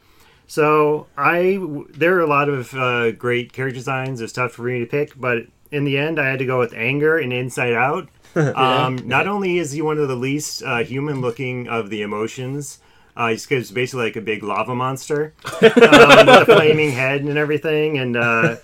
So 0.47 1.07
I 1.17 1.59
there 1.91 2.15
are 2.17 2.21
a 2.21 2.27
lot 2.27 2.49
of 2.49 2.73
uh, 2.73 3.11
great 3.11 3.53
character 3.53 3.75
designs. 3.75 4.21
It's 4.21 4.33
tough 4.33 4.53
for 4.53 4.63
me 4.63 4.79
to 4.79 4.85
pick, 4.85 5.19
but 5.19 5.43
in 5.71 5.83
the 5.83 5.97
end, 5.97 6.19
I 6.19 6.27
had 6.29 6.39
to 6.39 6.45
go 6.45 6.59
with 6.59 6.73
Anger 6.73 7.17
and 7.17 7.31
Inside 7.33 7.73
Out. 7.73 8.09
Um, 8.35 9.07
not 9.07 9.27
only 9.27 9.57
is 9.57 9.71
he 9.71 9.81
one 9.81 9.97
of 9.97 10.07
the 10.07 10.15
least 10.15 10.61
uh, 10.61 10.83
human 10.83 11.21
looking 11.21 11.67
of 11.69 11.89
the 11.89 12.03
emotions, 12.03 12.79
uh, 13.15 13.29
he's, 13.29 13.47
he's 13.47 13.71
basically 13.71 14.05
like 14.05 14.15
a 14.15 14.21
big 14.21 14.43
lava 14.43 14.75
monster 14.75 15.33
um, 15.45 15.61
with 15.61 15.73
a 15.79 16.45
flaming 16.45 16.91
head 16.91 17.21
and 17.21 17.35
everything, 17.35 17.97
and 17.97 18.15
uh, 18.15 18.57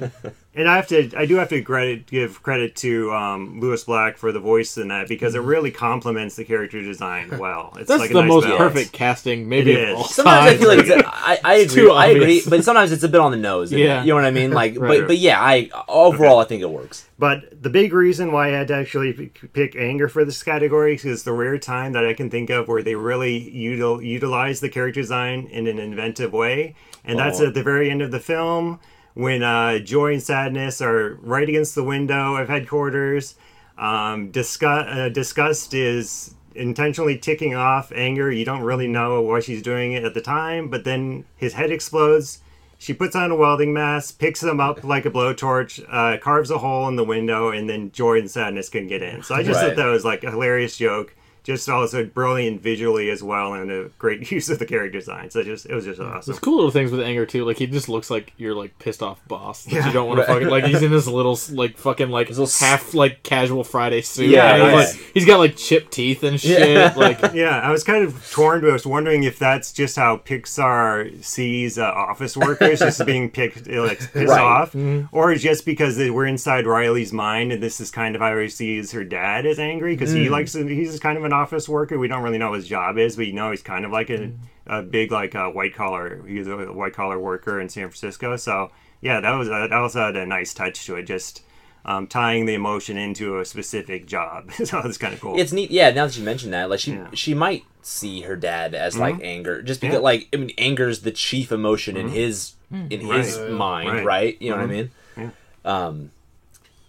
and 0.55 0.69
I 0.69 0.75
have 0.75 0.87
to 0.89 1.11
I 1.17 1.25
do 1.25 1.35
have 1.37 1.49
to 1.49 1.61
credit 1.61 2.05
give 2.07 2.43
credit 2.43 2.75
to 2.77 3.11
um, 3.13 3.59
Lewis 3.59 3.83
Black 3.83 4.17
for 4.17 4.31
the 4.31 4.39
voice 4.39 4.77
in 4.77 4.89
that 4.89 5.07
because 5.07 5.33
it 5.35 5.39
really 5.41 5.71
complements 5.71 6.35
the 6.35 6.43
character 6.45 6.81
design 6.81 7.37
well. 7.39 7.73
It's 7.79 7.87
That's 7.87 8.01
like 8.01 8.11
a 8.11 8.13
the 8.13 8.21
nice 8.21 8.29
most 8.29 8.43
balance. 8.43 8.57
perfect 8.59 8.91
casting, 8.93 9.49
maybe 9.49 9.71
It 9.73 9.89
of 9.89 9.97
all 9.97 10.05
is. 10.05 10.15
Sometimes 10.15 10.51
I 10.51 10.57
feel 10.57 10.67
like 10.69 10.79
it's 10.79 10.89
a, 10.89 11.03
I, 11.07 11.39
I 11.43 11.55
It's 11.55 11.73
agree. 11.73 11.85
too 11.87 11.91
I 11.91 12.05
agree, 12.07 12.41
but 12.47 12.63
sometimes 12.63 12.91
it's 12.91 13.03
a 13.03 13.09
bit 13.09 13.19
on 13.19 13.31
the 13.31 13.37
nose. 13.37 13.69
isn't 13.69 13.79
it? 13.79 13.83
Yeah. 13.85 14.01
you 14.03 14.09
know 14.09 14.15
what 14.15 14.25
I 14.25 14.31
mean. 14.31 14.51
Like, 14.63 14.77
Right. 14.77 14.99
but 14.99 15.07
but 15.07 15.17
yeah, 15.17 15.41
I 15.41 15.69
overall 15.87 16.39
I 16.39 16.45
think 16.45 16.61
it 16.61 16.69
works. 16.69 17.07
But 17.17 17.61
the 17.63 17.69
big 17.69 17.93
reason 17.93 18.31
why 18.31 18.49
I 18.49 18.51
had 18.51 18.67
to 18.67 18.75
actually 18.75 19.13
pick 19.53 19.75
anger 19.75 20.09
for 20.09 20.25
this 20.25 20.43
category 20.43 20.99
is 21.03 21.23
the 21.23 21.31
rare 21.33 21.57
time 21.57 21.93
that 21.93 22.05
I 22.05 22.13
can 22.13 22.29
think 22.29 22.49
of 22.49 22.67
where 22.67 22.83
they 22.83 22.95
really 22.95 23.39
util- 23.55 24.03
utilize 24.03 24.59
the 24.59 24.69
character 24.69 25.01
design 25.01 25.47
in 25.51 25.67
an 25.67 25.79
inventive 25.79 26.33
way, 26.33 26.75
and 27.05 27.17
that's 27.17 27.39
Oh. 27.39 27.47
at 27.47 27.53
the 27.53 27.63
very 27.63 27.89
end 27.89 28.01
of 28.01 28.11
the 28.11 28.19
film 28.19 28.79
when 29.13 29.43
uh, 29.43 29.79
joy 29.79 30.13
and 30.13 30.23
sadness 30.23 30.81
are 30.81 31.15
right 31.21 31.47
against 31.47 31.75
the 31.75 31.83
window 31.83 32.35
of 32.35 32.49
headquarters. 32.49 33.35
Um, 33.77 34.31
disgust, 34.31 34.89
uh, 34.89 35.09
disgust 35.09 35.73
is 35.73 36.35
intentionally 36.55 37.17
ticking 37.17 37.55
off 37.55 37.91
anger. 37.93 38.31
You 38.31 38.45
don't 38.45 38.61
really 38.61 38.87
know 38.87 39.21
why 39.21 39.39
she's 39.39 39.61
doing 39.61 39.93
it 39.93 40.03
at 40.03 40.13
the 40.13 40.21
time, 40.21 40.69
but 40.69 40.83
then 40.83 41.25
his 41.35 41.53
head 41.53 41.71
explodes. 41.71 42.39
She 42.77 42.93
puts 42.93 43.15
on 43.15 43.31
a 43.31 43.35
welding 43.35 43.73
mask, 43.73 44.19
picks 44.19 44.43
him 44.43 44.59
up 44.59 44.83
like 44.83 45.05
a 45.05 45.09
blowtorch, 45.09 45.83
uh, 45.89 46.17
carves 46.19 46.51
a 46.51 46.57
hole 46.57 46.87
in 46.89 46.97
the 46.97 47.03
window, 47.03 47.49
and 47.49 47.69
then 47.69 47.91
joy 47.91 48.19
and 48.19 48.29
sadness 48.29 48.67
can 48.69 48.87
get 48.87 49.01
in. 49.01 49.23
So 49.23 49.35
I 49.35 49.41
just 49.41 49.61
Right. 49.61 49.69
thought 49.69 49.77
that 49.77 49.85
was 49.87 50.03
like 50.03 50.23
a 50.23 50.31
hilarious 50.31 50.77
joke. 50.77 51.15
Just 51.43 51.67
also 51.67 52.05
brilliant 52.05 52.61
visually 52.61 53.09
as 53.09 53.21
well, 53.21 53.53
and 53.53 53.69
a 53.69 53.89
great 53.99 54.31
use 54.31 54.49
of 54.49 54.59
the 54.59 54.65
character 54.65 54.99
design. 54.99 55.29
So 55.29 55.43
just 55.43 55.65
it 55.65 55.75
was 55.75 55.85
just 55.85 55.99
awesome. 55.99 56.31
There's 56.31 56.39
cool 56.39 56.55
little 56.55 56.71
things 56.71 56.91
with 56.91 57.01
anger 57.01 57.25
too. 57.25 57.43
Like 57.45 57.57
he 57.57 57.67
just 57.67 57.89
looks 57.89 58.09
like 58.09 58.31
you're 58.37 58.55
like 58.55 58.77
pissed 58.79 59.03
off 59.03 59.25
boss. 59.27 59.65
That 59.65 59.73
Yeah. 59.73 59.87
you 59.87 59.93
don't 59.93 60.07
want 60.07 60.19
to 60.21 60.25
fucking 60.25 60.47
like. 60.47 60.65
He's 60.65 60.81
in 60.81 60.91
his 60.91 61.07
little 61.07 61.37
like 61.51 61.77
fucking 61.77 62.09
like 62.09 62.29
little 62.29 62.47
half 62.47 62.93
like 62.93 63.23
casual 63.23 63.63
Friday 63.63 64.01
suit. 64.01 64.29
Yeah, 64.29 64.55
and 64.55 64.63
he's, 64.79 64.95
like, 64.95 65.11
he's 65.13 65.25
got 65.25 65.37
like 65.39 65.57
chipped 65.57 65.91
teeth 65.91 66.23
and 66.23 66.39
shit. 66.39 66.69
Yeah. 66.69 66.93
Like 67.03 67.33
Yeah, 67.33 67.59
I 67.59 67.71
was 67.71 67.83
kind 67.83 68.05
of 68.05 68.31
torn. 68.31 68.61
But 68.61 68.69
I 68.69 68.73
was 68.73 68.85
wondering 68.85 69.23
if 69.23 69.37
that's 69.37 69.73
just 69.73 69.95
how 69.97 70.17
Pixar 70.17 71.23
sees 71.23 71.77
uh, 71.77 71.83
office 71.85 72.37
workers, 72.37 72.79
just 72.79 73.05
being 73.05 73.29
picked, 73.29 73.67
uh, 73.67 73.81
like 73.83 73.99
pissed 73.99 74.29
Right. 74.29 74.39
off, 74.39 74.71
mm-hmm. 74.73 75.13
or 75.13 75.35
just 75.35 75.65
because 75.65 75.97
they- 75.97 76.09
we're 76.09 76.27
inside 76.27 76.65
Riley's 76.67 77.11
mind, 77.11 77.51
and 77.51 77.61
this 77.61 77.81
is 77.81 77.91
kind 77.91 78.15
of 78.15 78.21
how 78.21 78.37
he 78.37 78.47
sees 78.47 78.91
her 78.91 79.03
dad 79.03 79.45
as 79.45 79.59
angry 79.59 79.95
because 79.95 80.11
he 80.11 80.27
mm. 80.27 80.29
likes. 80.29 80.53
He's 80.53 80.91
just 80.91 81.01
kind 81.03 81.17
of 81.17 81.23
an 81.23 81.32
office 81.33 81.67
worker. 81.67 81.97
We 81.97 82.07
don't 82.07 82.23
really 82.23 82.37
know 82.37 82.51
what 82.51 82.57
his 82.57 82.67
job 82.67 82.97
is, 82.97 83.15
but 83.15 83.27
you 83.27 83.33
know 83.33 83.51
he's 83.51 83.61
kind 83.61 83.85
of 83.85 83.91
like 83.91 84.09
a, 84.09 84.17
mm. 84.19 84.37
a 84.67 84.81
big 84.81 85.11
like 85.11 85.35
uh, 85.35 85.49
white 85.49 85.73
collar. 85.73 86.23
He's 86.27 86.47
a 86.47 86.55
white 86.71 86.93
collar 86.93 87.19
worker 87.19 87.59
in 87.59 87.69
San 87.69 87.89
Francisco. 87.89 88.35
So 88.37 88.71
yeah, 89.01 89.19
that 89.19 89.31
was 89.31 89.47
a, 89.47 89.67
that 89.69 89.73
also 89.73 90.05
had 90.05 90.15
uh, 90.15 90.21
a 90.21 90.25
nice 90.25 90.53
touch 90.53 90.85
to 90.85 90.95
it. 90.95 91.03
Just. 91.03 91.43
Um, 91.85 92.07
tying 92.07 92.45
the 92.45 92.53
emotion 92.53 92.95
into 92.97 93.39
a 93.39 93.43
specific 93.45 94.07
job, 94.07 94.53
so 94.63 94.79
it's 94.85 94.97
kind 94.97 95.13
of 95.13 95.19
cool. 95.19 95.37
It's 95.37 95.51
neat. 95.51 95.69
Yeah, 95.69 95.89
now 95.89 96.05
that 96.05 96.15
you 96.17 96.23
mention 96.23 96.51
that, 96.51 96.69
like 96.69 96.79
she 96.79 96.93
Yeah. 96.93 97.09
she 97.13 97.33
might 97.33 97.65
see 97.81 98.21
her 98.21 98.37
dad 98.37 98.73
as 98.73 98.97
like 98.97 99.15
mm-hmm. 99.15 99.25
anger, 99.25 99.61
just 99.61 99.81
because 99.81 99.95
Yeah. 99.95 99.99
like 99.99 100.29
I 100.31 100.37
mean, 100.37 100.51
anger's 100.57 101.01
the 101.01 101.11
chief 101.11 101.51
emotion 101.51 101.97
in 101.97 102.05
mm-hmm. 102.05 102.15
his 102.15 102.53
mm. 102.71 102.89
in 102.89 103.01
his 103.01 103.37
mind, 103.37 103.89
right. 103.89 104.05
Right. 104.05 104.41
You 104.41 104.51
know 104.51 104.55
what 104.55 104.63
I 104.63 104.67
mm-hmm. 104.67 105.19
mean? 105.19 105.31
Yeah. 105.65 105.85
Um, 105.87 106.11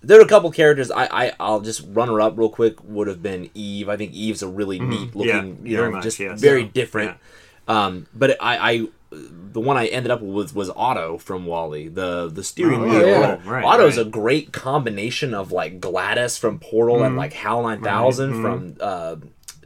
there 0.06 0.18
are 0.18 0.22
a 0.22 0.28
couple 0.28 0.50
characters 0.50 0.90
I, 0.90 1.04
I 1.26 1.32
I'll 1.40 1.60
just 1.60 1.82
run 1.88 2.08
her 2.08 2.20
up 2.20 2.36
real 2.38 2.48
quick. 2.48 2.82
Would 2.84 3.08
have 3.08 3.22
been 3.22 3.50
Eve. 3.54 3.88
I 3.88 3.96
think 3.96 4.12
Eve's 4.12 4.42
a 4.42 4.48
really 4.48 4.78
neat 4.78 5.14
looking, 5.16 5.58
Yeah, 5.62 5.70
you 5.70 5.76
very 5.76 5.88
know, 5.88 5.96
much, 5.96 6.04
just 6.04 6.20
yes. 6.20 6.40
very 6.40 6.62
Yeah. 6.62 6.68
different. 6.72 7.16
Um, 7.66 8.06
but 8.14 8.36
I, 8.40 8.72
I 8.72 8.86
the 9.10 9.60
one 9.60 9.76
I 9.76 9.86
ended 9.86 10.10
up 10.10 10.20
with 10.20 10.54
was 10.54 10.70
Otto 10.70 11.18
from 11.18 11.46
WALL-E, 11.46 11.88
the 11.88 12.28
the 12.28 12.42
steering 12.42 12.82
Oh, 12.82 12.88
wheel. 12.88 13.06
yeah. 13.08 13.38
Right, 13.44 13.64
Otto's 13.64 13.96
right. 13.96 14.06
a 14.06 14.10
great 14.10 14.52
combination 14.52 15.32
of 15.34 15.52
like 15.52 15.80
GLaDOS 15.80 16.38
from 16.38 16.58
Portal 16.58 17.02
and 17.04 17.16
like 17.16 17.32
HAL 17.32 17.62
9000 17.62 18.42
from 18.42 18.76
uh, 18.80 19.16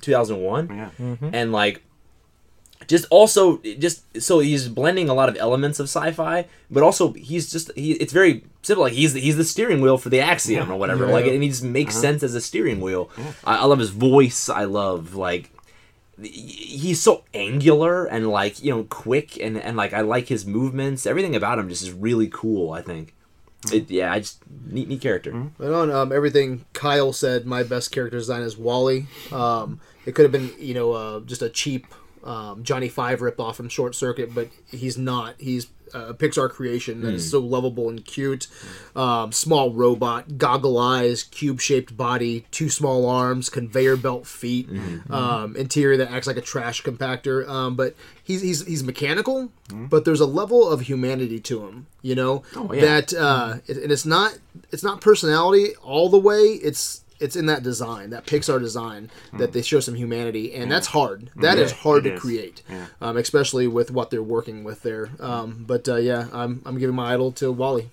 2001, 0.03 0.69
yeah. 1.01 1.15
and 1.33 1.53
like 1.53 1.83
just 2.89 3.05
also 3.11 3.59
just 3.59 4.03
so 4.21 4.41
he's 4.41 4.67
blending 4.69 5.09
a 5.09 5.15
lot 5.15 5.29
of 5.29 5.37
elements 5.37 5.79
of 5.79 5.85
sci-fi, 5.85 6.47
but 6.71 6.83
also 6.83 7.13
he's 7.13 7.53
just 7.53 7.71
he. 7.77 7.93
It's 7.93 8.13
very 8.13 8.43
simple. 8.63 8.85
Like 8.85 8.95
he's 8.95 9.13
he's 9.13 9.37
the 9.37 9.45
steering 9.45 9.81
wheel 9.81 9.99
for 9.99 10.09
the 10.09 10.21
Axiom 10.21 10.73
or 10.73 10.77
whatever. 10.77 11.07
Yeah. 11.07 11.13
Like 11.13 11.27
and 11.27 11.43
he 11.43 11.51
just 11.51 11.63
makes 11.63 11.95
sense 11.95 12.23
as 12.23 12.35
a 12.35 12.41
steering 12.41 12.81
wheel. 12.81 13.11
I, 13.45 13.59
I 13.59 13.65
love 13.67 13.79
his 13.79 13.91
voice. 13.91 14.49
I 14.49 14.65
love 14.65 15.15
like 15.15 15.51
he's 16.21 17.01
so 17.01 17.25
angular 17.35 18.07
and 18.07 18.27
like 18.29 18.65
you 18.65 18.75
know 18.75 18.85
quick 18.85 19.39
and 19.39 19.59
and 19.59 19.77
like 19.77 19.93
I 19.93 20.01
like 20.01 20.29
his 20.29 20.47
movements. 20.47 21.07
Everything 21.07 21.37
about 21.37 21.59
him 21.59 21.69
just 21.69 21.83
is 21.83 21.93
really 21.93 22.29
cool. 22.29 22.73
I 22.73 22.81
think. 22.81 23.15
It, 23.73 23.91
yeah, 23.91 24.13
I 24.13 24.21
just 24.21 24.41
neat 24.67 24.89
neat 24.89 25.03
character. 25.03 25.33
Right 25.59 25.73
on. 25.73 25.91
Um, 25.91 26.13
everything 26.13 26.65
Kyle 26.73 27.13
said, 27.13 27.45
my 27.45 27.65
best 27.65 27.91
character 27.91 28.17
design 28.17 28.43
is 28.43 28.57
WALL-E. 28.57 29.07
Um, 29.33 29.81
it 30.07 30.15
could 30.15 30.23
have 30.23 30.31
been, 30.31 30.53
you 30.61 30.75
know, 30.75 30.93
uh, 30.93 31.21
just 31.21 31.43
a 31.43 31.49
cheap 31.49 31.89
um, 32.29 32.63
Johnny 32.63 32.89
Five 32.89 33.21
ripoff 33.21 33.55
from 33.55 33.69
Short 33.69 33.95
Circuit, 33.95 34.35
but 34.35 34.49
he's 34.71 34.99
not. 34.99 35.35
He's 35.39 35.69
a 35.95 36.13
Pixar 36.15 36.51
creation 36.51 37.01
that 37.01 37.15
is 37.15 37.31
so 37.31 37.39
lovable 37.41 37.89
and 37.89 38.05
cute. 38.05 38.47
Um, 38.95 39.33
small 39.33 39.73
robot, 39.73 40.37
goggle 40.37 40.79
eyes, 40.79 41.23
cube 41.23 41.61
shaped 41.61 41.97
body, 41.97 42.45
two 42.51 42.69
small 42.69 43.09
arms, 43.09 43.49
conveyor 43.49 43.97
belt 43.97 44.27
feet, 44.27 44.69
um, 45.09 45.57
interior 45.57 45.97
that 45.97 46.11
acts 46.11 46.27
like 46.27 46.37
a 46.37 46.43
trash 46.43 46.83
compactor. 46.83 47.49
Um, 47.49 47.77
but 47.77 47.95
he's, 48.23 48.43
he's, 48.43 48.67
he's 48.67 48.83
mechanical, 48.83 49.51
but 49.73 50.05
there's 50.05 50.21
a 50.21 50.27
level 50.27 50.69
of 50.69 50.83
humanity 50.83 51.41
to 51.41 51.67
him, 51.67 51.87
you 52.03 52.15
know, 52.15 52.43
yeah. 52.73 52.81
that 52.81 53.15
uh, 53.15 53.57
it, 53.67 53.79
and 53.79 53.91
it's 53.91 54.07
not 54.07 54.39
it's 54.71 54.83
not 54.83 55.01
personality 55.01 55.75
all 55.83 56.09
the 56.09 56.19
way. 56.19 56.43
It's 56.43 57.03
it's 57.21 57.35
in 57.37 57.47
that 57.47 57.63
design, 57.63 58.11
that 58.11 58.27
Pixar 58.27 58.61
design, 58.61 59.11
that 59.39 59.53
they 59.53 59.63
show 59.63 59.81
some 59.81 59.95
humanity, 59.97 60.55
and 60.55 60.71
that's 60.71 60.89
hard. 60.89 61.31
That 61.37 61.59
is 61.59 61.73
hard 61.73 62.05
to 62.05 62.15
is. 62.15 62.21
create, 62.21 62.63
Yeah. 62.71 62.87
um, 63.01 63.17
especially 63.17 63.67
with 63.67 63.91
what 63.91 64.11
they're 64.11 64.23
working 64.23 64.63
with 64.65 64.83
there. 64.83 65.11
Um, 65.21 65.65
but 65.67 65.89
uh, 65.89 65.97
yeah, 65.97 66.29
I'm 66.33 66.63
I'm 66.65 66.79
giving 66.79 66.95
my 66.97 67.13
idol 67.15 67.33
to 67.33 67.51
WALL-E. 67.51 67.89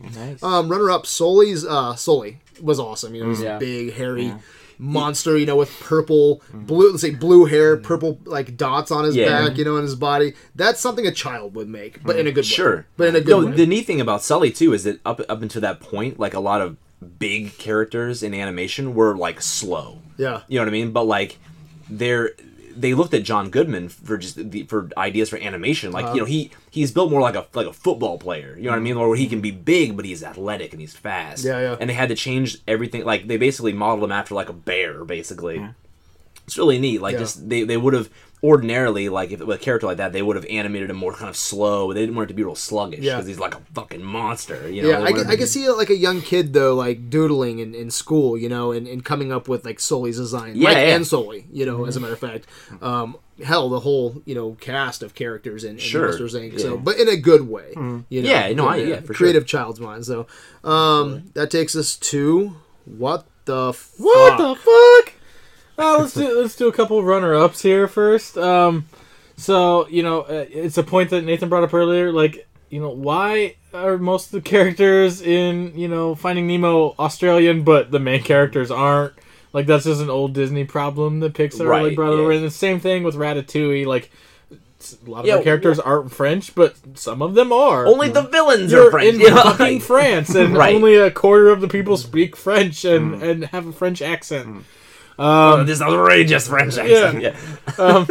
nice. 0.00 0.42
Um, 0.42 0.68
runner 0.68 0.90
up, 0.90 1.06
Sully's 1.06 1.64
uh, 1.64 1.94
Sully 1.94 2.38
was 2.62 2.78
awesome. 2.80 3.14
You 3.14 3.24
know, 3.24 3.28
he's 3.30 3.40
Yeah. 3.42 3.56
a 3.56 3.60
big, 3.60 3.92
hairy 3.94 4.34
monster. 4.78 5.36
You 5.38 5.46
know, 5.46 5.56
with 5.56 5.70
purple, 5.80 6.42
blue, 6.52 6.90
let's 6.90 7.02
say 7.02 7.10
blue 7.10 7.44
hair, 7.46 7.76
purple 7.76 8.18
like 8.24 8.56
dots 8.56 8.90
on 8.90 9.04
his 9.04 9.14
Yeah. 9.16 9.46
back. 9.48 9.58
You 9.58 9.64
know, 9.64 9.76
in 9.76 9.82
his 9.82 9.94
body. 9.94 10.34
That's 10.54 10.80
something 10.80 11.06
a 11.06 11.12
child 11.12 11.54
would 11.54 11.68
make, 11.68 12.02
but 12.02 12.16
in 12.16 12.26
a 12.26 12.32
good 12.32 12.44
way. 12.44 12.48
Sure, 12.48 12.86
But 12.96 13.08
in 13.08 13.16
a 13.16 13.20
good 13.20 13.30
No, 13.40 13.46
way. 13.46 13.52
the 13.52 13.66
neat 13.66 13.86
thing 13.86 14.00
about 14.00 14.22
Sully 14.22 14.50
too 14.50 14.72
is 14.72 14.84
that 14.84 15.00
up 15.04 15.20
up 15.28 15.42
until 15.42 15.60
that 15.60 15.80
point, 15.80 16.18
like 16.18 16.34
a 16.34 16.40
lot 16.40 16.60
of 16.60 16.76
big 17.04 17.56
characters 17.58 18.22
in 18.22 18.34
animation 18.34 18.94
were 18.94 19.16
like 19.16 19.40
slow. 19.40 19.98
yeah. 20.16 20.40
You 20.48 20.58
know 20.58 20.62
what 20.62 20.68
I 20.68 20.72
mean? 20.72 20.92
But 20.92 21.04
like 21.04 21.38
they're 21.88 22.30
they 22.76 22.92
looked 22.92 23.14
at 23.14 23.22
John 23.22 23.50
Goodman 23.50 23.88
for 23.88 24.18
just 24.18 24.34
the, 24.50 24.64
for 24.64 24.90
ideas 24.96 25.28
for 25.30 25.38
animation. 25.38 25.92
Like 25.92 26.06
Uh-huh. 26.06 26.14
you 26.14 26.20
know 26.22 26.26
he 26.26 26.50
he's 26.70 26.90
built 26.90 27.10
more 27.10 27.20
like 27.20 27.36
a 27.36 27.46
like 27.54 27.66
a 27.68 27.72
football 27.72 28.18
player. 28.18 28.56
You 28.56 28.64
know 28.64 28.70
what 28.70 28.76
I 28.78 28.80
mean? 28.80 28.96
Or 28.96 29.08
where 29.08 29.16
he 29.16 29.28
can 29.28 29.40
be 29.40 29.52
big, 29.52 29.96
but 29.96 30.04
he's 30.04 30.24
athletic 30.24 30.72
and 30.72 30.80
he's 30.80 30.94
fast. 30.96 31.44
Yeah, 31.44 31.60
yeah. 31.60 31.76
And 31.78 31.88
they 31.88 31.94
had 31.94 32.08
to 32.08 32.16
change 32.16 32.58
everything. 32.66 33.04
Like 33.04 33.28
they 33.28 33.36
basically 33.36 33.72
modeled 33.72 34.04
him 34.04 34.12
after 34.12 34.34
like 34.34 34.48
a 34.48 34.52
bear, 34.54 35.04
basically. 35.04 35.68
It's 36.46 36.58
really 36.58 36.78
neat. 36.78 37.00
Like 37.00 37.14
Yeah. 37.14 37.20
just 37.20 37.48
they 37.48 37.64
they 37.64 37.76
would 37.76 37.94
have 37.94 38.10
ordinarily 38.42 39.08
like 39.08 39.30
if 39.30 39.40
with 39.40 39.58
a 39.58 39.62
character 39.62 39.86
like 39.86 39.96
that 39.96 40.12
they 40.12 40.20
would 40.20 40.36
have 40.36 40.44
animated 40.50 40.90
him 40.90 40.96
more 40.96 41.14
kind 41.14 41.30
of 41.30 41.36
slow. 41.36 41.92
They 41.94 42.00
didn't 42.00 42.14
want 42.14 42.28
it 42.28 42.32
to 42.32 42.34
be 42.34 42.44
real 42.44 42.54
sluggish 42.54 43.00
Yeah. 43.00 43.14
because 43.16 43.26
he's 43.26 43.38
like 43.38 43.54
a 43.54 43.60
fucking 43.72 44.02
monster. 44.02 44.70
You 44.70 44.82
know? 44.82 44.88
Yeah, 44.90 45.00
I 45.02 45.12
can, 45.12 45.26
I 45.28 45.36
can 45.36 45.46
see 45.46 45.66
like 45.70 45.88
a 45.88 45.96
young 45.96 46.20
kid 46.20 46.52
though, 46.52 46.74
like 46.74 47.08
doodling 47.08 47.58
in, 47.60 47.74
in 47.74 47.90
school, 47.90 48.36
you 48.36 48.50
know, 48.50 48.70
and, 48.72 48.86
and 48.86 49.02
coming 49.02 49.32
up 49.32 49.48
with 49.48 49.64
like 49.64 49.80
Sully's 49.80 50.18
design, 50.18 50.56
Yeah, 50.56 50.72
yeah. 50.72 50.94
and 50.96 51.06
Sully, 51.06 51.46
you 51.50 51.64
know, 51.64 51.86
as 51.86 51.96
a 51.96 52.00
matter 52.00 52.12
of 52.12 52.18
fact. 52.18 52.46
Um, 52.82 53.16
hell, 53.42 53.68
the 53.70 53.80
whole 53.80 54.22
you 54.26 54.34
know 54.34 54.52
cast 54.60 55.02
of 55.02 55.14
characters 55.14 55.64
in, 55.64 55.72
in 55.72 55.78
Sure. 55.78 56.08
Monsters 56.08 56.34
Inc. 56.34 56.60
So, 56.60 56.76
but 56.76 56.98
in 56.98 57.08
a 57.08 57.16
good 57.16 57.48
way, 57.48 57.72
you 57.74 58.20
know. 58.22 58.28
Yeah, 58.28 58.52
no, 58.52 58.68
I- 58.68 58.76
yeah, 58.76 59.00
for 59.00 59.06
sure. 59.14 59.24
creative 59.24 59.46
child's 59.46 59.80
mind. 59.80 60.04
So, 60.04 60.26
um, 60.62 61.30
that 61.32 61.50
takes 61.50 61.74
us 61.74 61.96
to 61.96 62.56
what 62.84 63.24
the 63.46 63.72
fuck? 63.72 63.98
What 64.04 64.36
the 64.38 64.54
fuck? 64.54 65.13
Let's 65.76 66.14
do 66.14 66.40
let's 66.40 66.56
do 66.56 66.68
a 66.68 66.72
couple 66.72 67.02
runner 67.02 67.34
ups 67.34 67.62
here 67.62 67.88
first. 67.88 68.36
Um, 68.38 68.86
so 69.36 69.88
you 69.88 70.02
know, 70.02 70.22
uh, 70.22 70.46
it's 70.50 70.78
a 70.78 70.82
point 70.82 71.10
that 71.10 71.24
Nathan 71.24 71.48
brought 71.48 71.64
up 71.64 71.74
earlier. 71.74 72.12
Like, 72.12 72.46
you 72.70 72.80
know, 72.80 72.90
why 72.90 73.56
are 73.72 73.98
most 73.98 74.26
of 74.26 74.32
the 74.32 74.40
characters 74.48 75.20
in 75.20 75.72
you 75.76 75.88
know 75.88 76.14
Finding 76.14 76.46
Nemo 76.46 76.94
Australian, 76.98 77.62
but 77.64 77.90
the 77.90 77.98
main 77.98 78.22
characters 78.22 78.70
aren't? 78.70 79.14
Like, 79.52 79.66
that's 79.66 79.84
just 79.84 80.00
an 80.00 80.10
old 80.10 80.32
Disney 80.32 80.64
problem 80.64 81.20
that 81.20 81.32
Pixar 81.34 81.60
like 81.60 81.68
Right, 81.68 81.96
brought 81.96 82.12
over. 82.12 82.32
yeah. 82.32 82.38
And 82.38 82.46
the 82.46 82.50
same 82.50 82.80
thing 82.80 83.04
with 83.04 83.14
Ratatouille. 83.14 83.86
Like, 83.86 84.10
a 84.50 85.10
lot 85.10 85.20
of 85.20 85.26
Yeah, 85.26 85.36
our 85.36 85.42
characters 85.42 85.78
aren't 85.78 86.10
French, 86.12 86.56
but 86.56 86.74
some 86.94 87.22
of 87.22 87.34
them 87.34 87.52
are. 87.52 87.86
Only 87.86 88.08
the 88.08 88.22
villains 88.22 88.72
You're 88.72 88.88
are 88.88 88.90
French. 88.90 89.14
in 89.14 89.20
Yeah, 89.20 89.42
fucking 89.56 89.78
France, 89.80 90.34
and 90.34 90.56
Right. 90.56 90.74
only 90.74 90.96
a 90.96 91.08
quarter 91.10 91.50
of 91.50 91.60
the 91.60 91.68
people 91.68 91.96
speak 91.96 92.34
French 92.36 92.84
and, 92.84 93.22
and 93.22 93.44
have 93.46 93.66
a 93.68 93.72
French 93.72 94.02
accent. 94.02 94.64
Oh, 95.18 95.64
this 95.64 95.80
outrageous 95.82 96.48
franchise. 96.48 96.90
Yeah. 96.90 97.12
Yeah. 97.20 97.36
Um, 97.78 98.06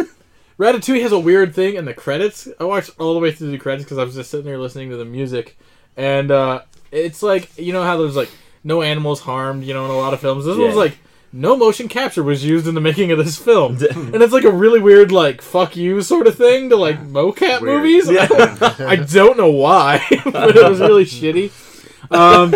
Ratatouille 0.59 1.01
has 1.01 1.11
a 1.11 1.19
weird 1.19 1.55
thing 1.55 1.75
in 1.75 1.85
the 1.85 1.93
credits. 1.93 2.47
I 2.59 2.63
watched 2.65 2.91
all 2.99 3.13
the 3.15 3.19
way 3.19 3.31
through 3.31 3.51
the 3.51 3.57
credits 3.57 3.83
because 3.85 3.97
I 3.97 4.03
was 4.03 4.13
just 4.15 4.29
sitting 4.29 4.45
there 4.45 4.59
listening 4.59 4.89
to 4.91 4.97
the 4.97 5.05
music, 5.05 5.57
and 5.97 6.29
uh, 6.31 6.61
it's 6.91 7.23
like 7.23 7.57
you 7.57 7.73
know 7.73 7.83
how 7.83 7.97
there's 7.97 8.15
like 8.15 8.29
no 8.63 8.81
animals 8.81 9.19
harmed, 9.21 9.63
you 9.63 9.73
know, 9.73 9.85
in 9.85 9.91
a 9.91 9.97
lot 9.97 10.13
of 10.13 10.19
films. 10.21 10.45
This 10.45 10.57
Yeah. 10.57 10.67
was 10.67 10.75
like 10.75 10.97
no 11.35 11.57
motion 11.57 11.87
capture 11.87 12.21
was 12.21 12.45
used 12.45 12.67
in 12.67 12.75
the 12.75 12.81
making 12.81 13.11
of 13.11 13.17
this 13.17 13.35
film, 13.37 13.77
and 13.91 14.15
it's 14.21 14.31
like 14.31 14.43
a 14.43 14.51
really 14.51 14.79
weird 14.79 15.11
like 15.11 15.41
fuck 15.41 15.75
you 15.75 16.01
sort 16.03 16.27
of 16.27 16.35
thing 16.37 16.69
to 16.69 16.75
like 16.75 17.01
mocap 17.03 17.61
Weird. 17.61 17.81
movies. 17.81 18.09
Yeah. 18.09 18.27
I 18.87 18.95
don't 18.97 19.37
know 19.37 19.49
why, 19.49 20.05
but 20.23 20.55
it 20.55 20.69
was 20.69 20.79
really 20.79 21.05
shitty. 21.05 21.51
Um, 22.11 22.51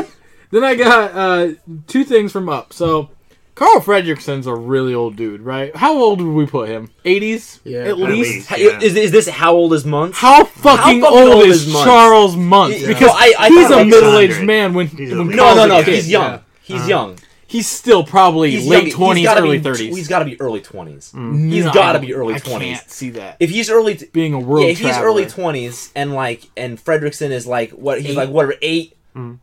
then 0.51 0.63
I 0.63 0.75
got 0.75 1.11
uh, 1.15 1.53
two 1.87 2.03
things 2.03 2.31
from 2.31 2.47
Up. 2.47 2.71
So 2.73 3.09
Carl 3.57 3.81
Fredricksen's 3.81 4.45
a 4.45 4.53
really 4.53 4.93
old 4.93 5.15
dude, 5.15 5.41
right? 5.41 5.75
How 5.75 5.97
old 5.97 6.21
would 6.21 6.31
we 6.31 6.45
put 6.45 6.69
him? 6.69 6.91
80s? 7.03 7.59
Yeah, 7.63 7.79
at 7.79 7.87
at 7.87 7.97
least. 7.97 8.51
least. 8.51 8.51
Yeah. 8.51 8.79
Is, 8.79 8.95
is 8.95 9.11
this 9.11 9.27
how 9.27 9.55
old 9.55 9.73
is 9.73 9.83
Muntz? 9.83 10.19
How 10.19 10.43
fucking, 10.45 11.01
fucking 11.01 11.03
old, 11.03 11.33
old 11.33 11.45
is 11.47 11.63
is 11.65 11.73
Muntz? 11.73 11.85
Charles 11.85 12.35
Muntz? 12.35 12.79
Yeah. 12.81 12.87
Because 12.89 13.07
Well, 13.07 13.15
I- 13.17 13.33
I 13.39 13.47
he's 13.49 13.69
a 13.71 13.75
like 13.77 13.87
middle-aged 13.87 14.43
man 14.43 14.75
when, 14.75 14.85
He's 14.85 15.09
when 15.09 15.29
lead. 15.29 15.37
No, 15.37 15.55
no, 15.55 15.65
no. 15.65 15.81
He's 15.81 16.07
young. 16.07 16.33
Yeah. 16.33 16.39
He's 16.61 16.75
uh-huh. 16.81 16.87
young. 16.87 17.17
He's 17.47 17.67
still 17.67 18.03
probably 18.03 18.51
He's 18.51 18.67
late 18.67 18.89
young. 18.95 19.15
20s, 19.15 19.17
He's 19.17 19.27
early 19.27 19.57
be, 19.57 19.63
30s. 19.69 19.95
He's 19.95 20.07
got 20.07 20.19
to 20.19 20.25
be 20.25 20.39
early 20.39 20.61
20s. 20.61 21.15
No, 21.15 21.55
He's 21.55 21.65
I 21.65 21.73
got 21.73 21.93
to 21.93 21.99
be 21.99 22.13
early 22.13 22.35
mm. 22.35 22.37
I 22.37 22.39
20s. 22.41 22.59
can't 22.59 22.91
see 22.91 23.09
that. 23.09 23.37
If 23.39 23.49
he's 23.49 23.71
early, 23.71 23.95
t- 23.95 24.05
Being 24.13 24.33
a 24.35 24.39
world 24.39 24.65
yeah, 24.65 24.71
if 24.73 24.79
he's 24.79 24.97
early 24.99 25.25
20s 25.25 25.91
and 25.95 26.13
like 26.13 26.43
and 26.55 26.77
Fredricksen 26.77 27.31
is 27.31 27.47
like 27.47 27.71
what 27.71 28.01
he's 28.01 28.11
Eight. 28.11 28.17
like 28.17 28.29
whatever 28.29 28.53
eight, 28.61 28.95
mm. 29.15 29.39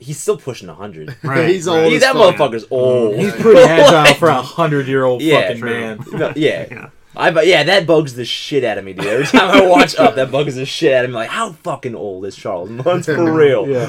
He's 0.00 0.18
still 0.18 0.36
pushing 0.36 0.68
100. 0.68 1.16
Right, 1.22 1.48
He's 1.48 1.66
right. 1.66 1.84
old 1.84 1.92
He, 1.92 1.98
that 1.98 2.14
fuck. 2.14 2.34
motherfucker's 2.36 2.64
old. 2.70 3.16
He's 3.16 3.32
pretty 3.40 3.60
agile 3.60 4.14
for 4.14 4.28
a 4.28 4.42
hundred-year-old 4.42 5.22
Yeah, 5.22 5.40
fucking 5.42 5.58
true. 5.60 5.70
man. 5.70 6.04
No, 6.12 6.32
yeah. 6.36 6.66
Yeah. 6.70 6.90
I 7.16 7.30
but 7.32 7.46
yeah, 7.46 7.64
that 7.64 7.86
bugs 7.86 8.14
the 8.14 8.24
shit 8.24 8.62
out 8.64 8.78
of 8.78 8.84
me, 8.84 8.92
dude. 8.92 9.04
Every 9.06 9.26
time 9.26 9.50
I 9.50 9.66
watch 9.66 9.96
Up, 9.96 10.14
that 10.14 10.30
bugs 10.30 10.54
the 10.54 10.64
shit 10.64 10.92
out 10.94 11.04
of 11.04 11.10
me. 11.10 11.16
Like, 11.16 11.28
how 11.28 11.52
fucking 11.52 11.94
old 11.94 12.24
is 12.24 12.36
Charles 12.36 12.70
Muntz 12.70 13.06
for 13.06 13.32
real? 13.32 13.68
Yeah. 13.68 13.88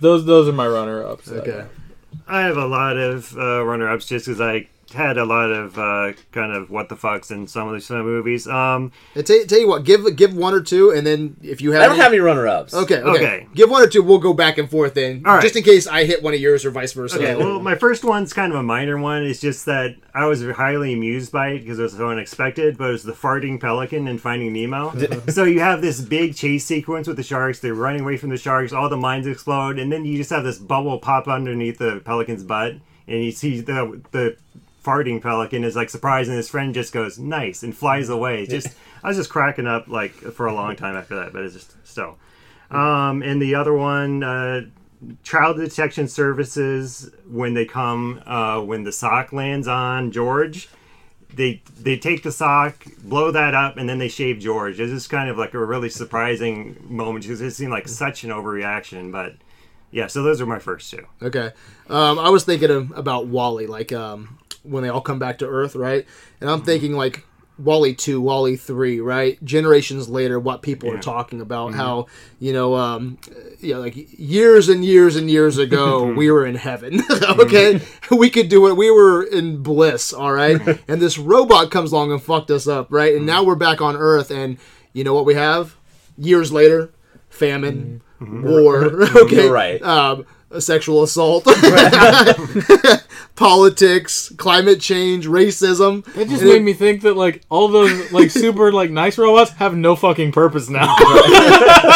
those 0.00 0.24
those 0.26 0.48
are 0.48 0.52
my 0.52 0.66
runner-ups. 0.68 1.30
Okay. 1.30 1.64
I 2.28 2.42
have 2.42 2.56
a 2.56 2.66
lot 2.66 2.96
of 2.98 3.36
uh, 3.36 3.64
runner-ups 3.64 4.06
just 4.06 4.26
because 4.26 4.40
I 4.40 4.68
had 4.92 5.16
a 5.18 5.24
lot 5.24 5.50
of 5.50 5.78
uh, 5.78 6.12
kind 6.32 6.52
of 6.52 6.70
what 6.70 6.88
the 6.88 6.96
fucks 6.96 7.30
in 7.30 7.46
some 7.46 7.68
of 7.68 7.74
these 7.74 7.88
movies. 7.90 8.46
Um, 8.48 8.92
And 9.14 9.26
tell, 9.26 9.44
tell 9.46 9.58
you 9.58 9.68
what, 9.68 9.84
give 9.84 10.16
give 10.16 10.34
one 10.34 10.54
or 10.54 10.60
two, 10.60 10.90
and 10.90 11.06
then 11.06 11.36
if 11.42 11.60
you 11.60 11.72
have, 11.72 11.82
I 11.82 11.86
don't 11.86 11.94
any- 11.94 12.02
have 12.02 12.12
any 12.12 12.20
runner-ups. 12.20 12.74
Okay, 12.74 12.96
okay, 13.00 13.10
Okay. 13.10 13.46
Give 13.54 13.70
one 13.70 13.82
or 13.82 13.86
two. 13.86 14.02
We'll 14.02 14.18
go 14.18 14.32
back 14.34 14.58
and 14.58 14.68
forth 14.70 14.94
then, 14.94 15.22
All 15.24 15.34
right. 15.34 15.42
just 15.42 15.56
in 15.56 15.62
case 15.62 15.86
I 15.86 16.04
hit 16.04 16.22
one 16.22 16.34
of 16.34 16.40
yours 16.40 16.64
or 16.64 16.70
vice 16.70 16.92
versa. 16.92 17.16
okay, 17.16 17.36
well, 17.36 17.60
my 17.60 17.74
first 17.74 18.04
one's 18.04 18.32
kind 18.32 18.52
of 18.52 18.58
a 18.58 18.62
minor 18.62 18.98
one. 18.98 19.22
It's 19.24 19.40
just 19.40 19.66
that 19.66 19.96
I 20.14 20.26
was 20.26 20.42
highly 20.44 20.92
amused 20.92 21.30
by 21.32 21.48
it 21.50 21.60
because 21.60 21.78
it 21.78 21.82
was 21.82 21.92
so 21.92 22.08
unexpected. 22.08 22.76
But 22.78 22.88
it 22.88 22.92
was 22.92 23.02
the 23.04 23.12
farting 23.12 23.60
pelican 23.60 24.08
in 24.08 24.18
Finding 24.18 24.52
Nemo. 24.52 24.92
so 25.28 25.44
you 25.44 25.60
have 25.60 25.82
this 25.82 26.00
big 26.00 26.34
chase 26.34 26.64
sequence 26.64 27.06
with 27.06 27.16
the 27.16 27.22
sharks. 27.22 27.60
They're 27.60 27.74
running 27.74 28.02
away 28.02 28.16
from 28.16 28.30
the 28.30 28.36
sharks. 28.36 28.72
All 28.72 28.88
the 28.88 28.96
mines 28.96 29.26
explode, 29.26 29.78
and 29.78 29.92
then 29.92 30.04
you 30.04 30.16
just 30.16 30.30
have 30.30 30.44
this 30.44 30.58
bubble 30.58 30.98
pop 30.98 31.28
underneath 31.28 31.78
the 31.78 32.00
pelican's 32.04 32.42
butt, 32.44 32.72
and 33.06 33.24
you 33.24 33.30
see 33.32 33.60
the 33.60 34.00
the 34.10 34.36
farting 34.82 35.20
pelican 35.20 35.64
is 35.64 35.76
like 35.76 35.90
surprised, 35.90 36.28
and 36.28 36.36
his 36.36 36.48
friend 36.48 36.74
just 36.74 36.92
goes 36.92 37.18
nice 37.18 37.62
and 37.62 37.76
flies 37.76 38.08
away. 38.08 38.46
Just 38.46 38.68
I 39.02 39.08
was 39.08 39.16
just 39.16 39.30
cracking 39.30 39.66
up 39.66 39.88
like 39.88 40.12
for 40.12 40.46
a 40.46 40.54
long 40.54 40.76
time 40.76 40.96
after 40.96 41.16
that, 41.16 41.32
but 41.32 41.42
it's 41.42 41.54
just 41.54 41.86
still. 41.86 42.18
Um, 42.70 43.22
and 43.22 43.42
the 43.42 43.56
other 43.56 43.74
one, 43.74 44.22
uh, 44.22 44.62
child 45.22 45.56
detection 45.56 46.08
services, 46.08 47.10
when 47.28 47.54
they 47.54 47.64
come, 47.64 48.22
uh, 48.26 48.60
when 48.60 48.84
the 48.84 48.92
sock 48.92 49.32
lands 49.32 49.66
on 49.66 50.12
George, 50.12 50.68
they 51.34 51.62
they 51.78 51.96
take 51.96 52.22
the 52.22 52.32
sock, 52.32 52.84
blow 53.02 53.30
that 53.30 53.54
up, 53.54 53.76
and 53.76 53.88
then 53.88 53.98
they 53.98 54.08
shave 54.08 54.38
George. 54.38 54.80
It's 54.80 54.92
just 54.92 55.10
kind 55.10 55.28
of 55.28 55.38
like 55.38 55.54
a 55.54 55.64
really 55.64 55.90
surprising 55.90 56.76
moment 56.88 57.24
because 57.24 57.40
it 57.40 57.52
seemed 57.52 57.72
like 57.72 57.88
such 57.88 58.24
an 58.24 58.30
overreaction. 58.30 59.12
But 59.12 59.36
yeah, 59.90 60.06
so 60.06 60.22
those 60.22 60.40
are 60.40 60.46
my 60.46 60.58
first 60.58 60.90
two. 60.90 61.06
Okay. 61.22 61.50
Um, 61.88 62.18
I 62.18 62.28
was 62.30 62.44
thinking 62.44 62.70
of, 62.70 62.96
about 62.96 63.26
WALL-E, 63.26 63.66
like 63.66 63.92
um, 63.92 64.38
when 64.62 64.82
they 64.82 64.88
all 64.88 65.00
come 65.00 65.18
back 65.18 65.38
to 65.38 65.46
Earth, 65.46 65.74
right? 65.74 66.06
And 66.40 66.50
I'm 66.50 66.62
thinking 66.62 66.94
like 66.94 67.24
WALL-E 67.60 67.94
two, 67.94 68.20
WALL-E 68.20 68.56
three, 68.56 69.00
right? 69.00 69.42
Generations 69.44 70.08
later, 70.08 70.40
what 70.40 70.62
people 70.62 70.90
are 70.90 70.98
talking 70.98 71.40
about, 71.40 71.70
mm-hmm. 71.70 71.78
how 71.78 72.06
you 72.38 72.52
know, 72.52 72.74
um, 72.74 73.18
yeah, 73.60 73.76
like 73.76 73.94
years 74.18 74.68
and 74.68 74.84
years 74.84 75.16
and 75.16 75.30
years 75.30 75.58
ago, 75.58 76.02
mm-hmm. 76.04 76.16
we 76.16 76.30
were 76.30 76.46
in 76.46 76.56
heaven. 76.56 77.02
Mm-hmm. 77.20 77.40
okay, 77.42 77.80
we 78.16 78.30
could 78.30 78.48
do 78.48 78.66
it. 78.68 78.76
We 78.76 78.90
were 78.90 79.22
in 79.22 79.62
bliss. 79.62 80.12
All 80.12 80.32
right, 80.32 80.60
and 80.88 81.00
this 81.00 81.18
robot 81.18 81.70
comes 81.70 81.92
along 81.92 82.12
and 82.12 82.22
fucked 82.22 82.50
us 82.50 82.66
up, 82.66 82.88
right? 82.90 83.14
And 83.14 83.26
now 83.26 83.42
we're 83.44 83.56
back 83.56 83.80
on 83.80 83.96
Earth, 83.96 84.30
and 84.30 84.58
you 84.92 85.04
know 85.04 85.14
what 85.14 85.26
we 85.26 85.34
have? 85.34 85.76
Years 86.16 86.50
later, 86.50 86.90
famine, 87.28 88.02
war. 88.20 88.84
okay, 89.16 89.48
right. 89.48 89.82
um, 89.82 90.24
sexual 90.58 91.02
assault, 91.02 91.46
politics, 93.36 94.32
climate 94.36 94.80
change, 94.80 95.26
racism. 95.26 96.06
It 96.16 96.28
just 96.28 96.42
And 96.42 96.50
made 96.50 96.62
me 96.62 96.72
think 96.72 97.02
that 97.02 97.16
like 97.16 97.42
all 97.48 97.68
those 97.68 98.12
like 98.12 98.30
super 98.30 98.72
like 98.72 98.90
nice 98.90 99.18
robots 99.18 99.52
have 99.52 99.74
no 99.76 99.96
fucking 99.96 100.32
purpose 100.32 100.68
now. 100.68 100.94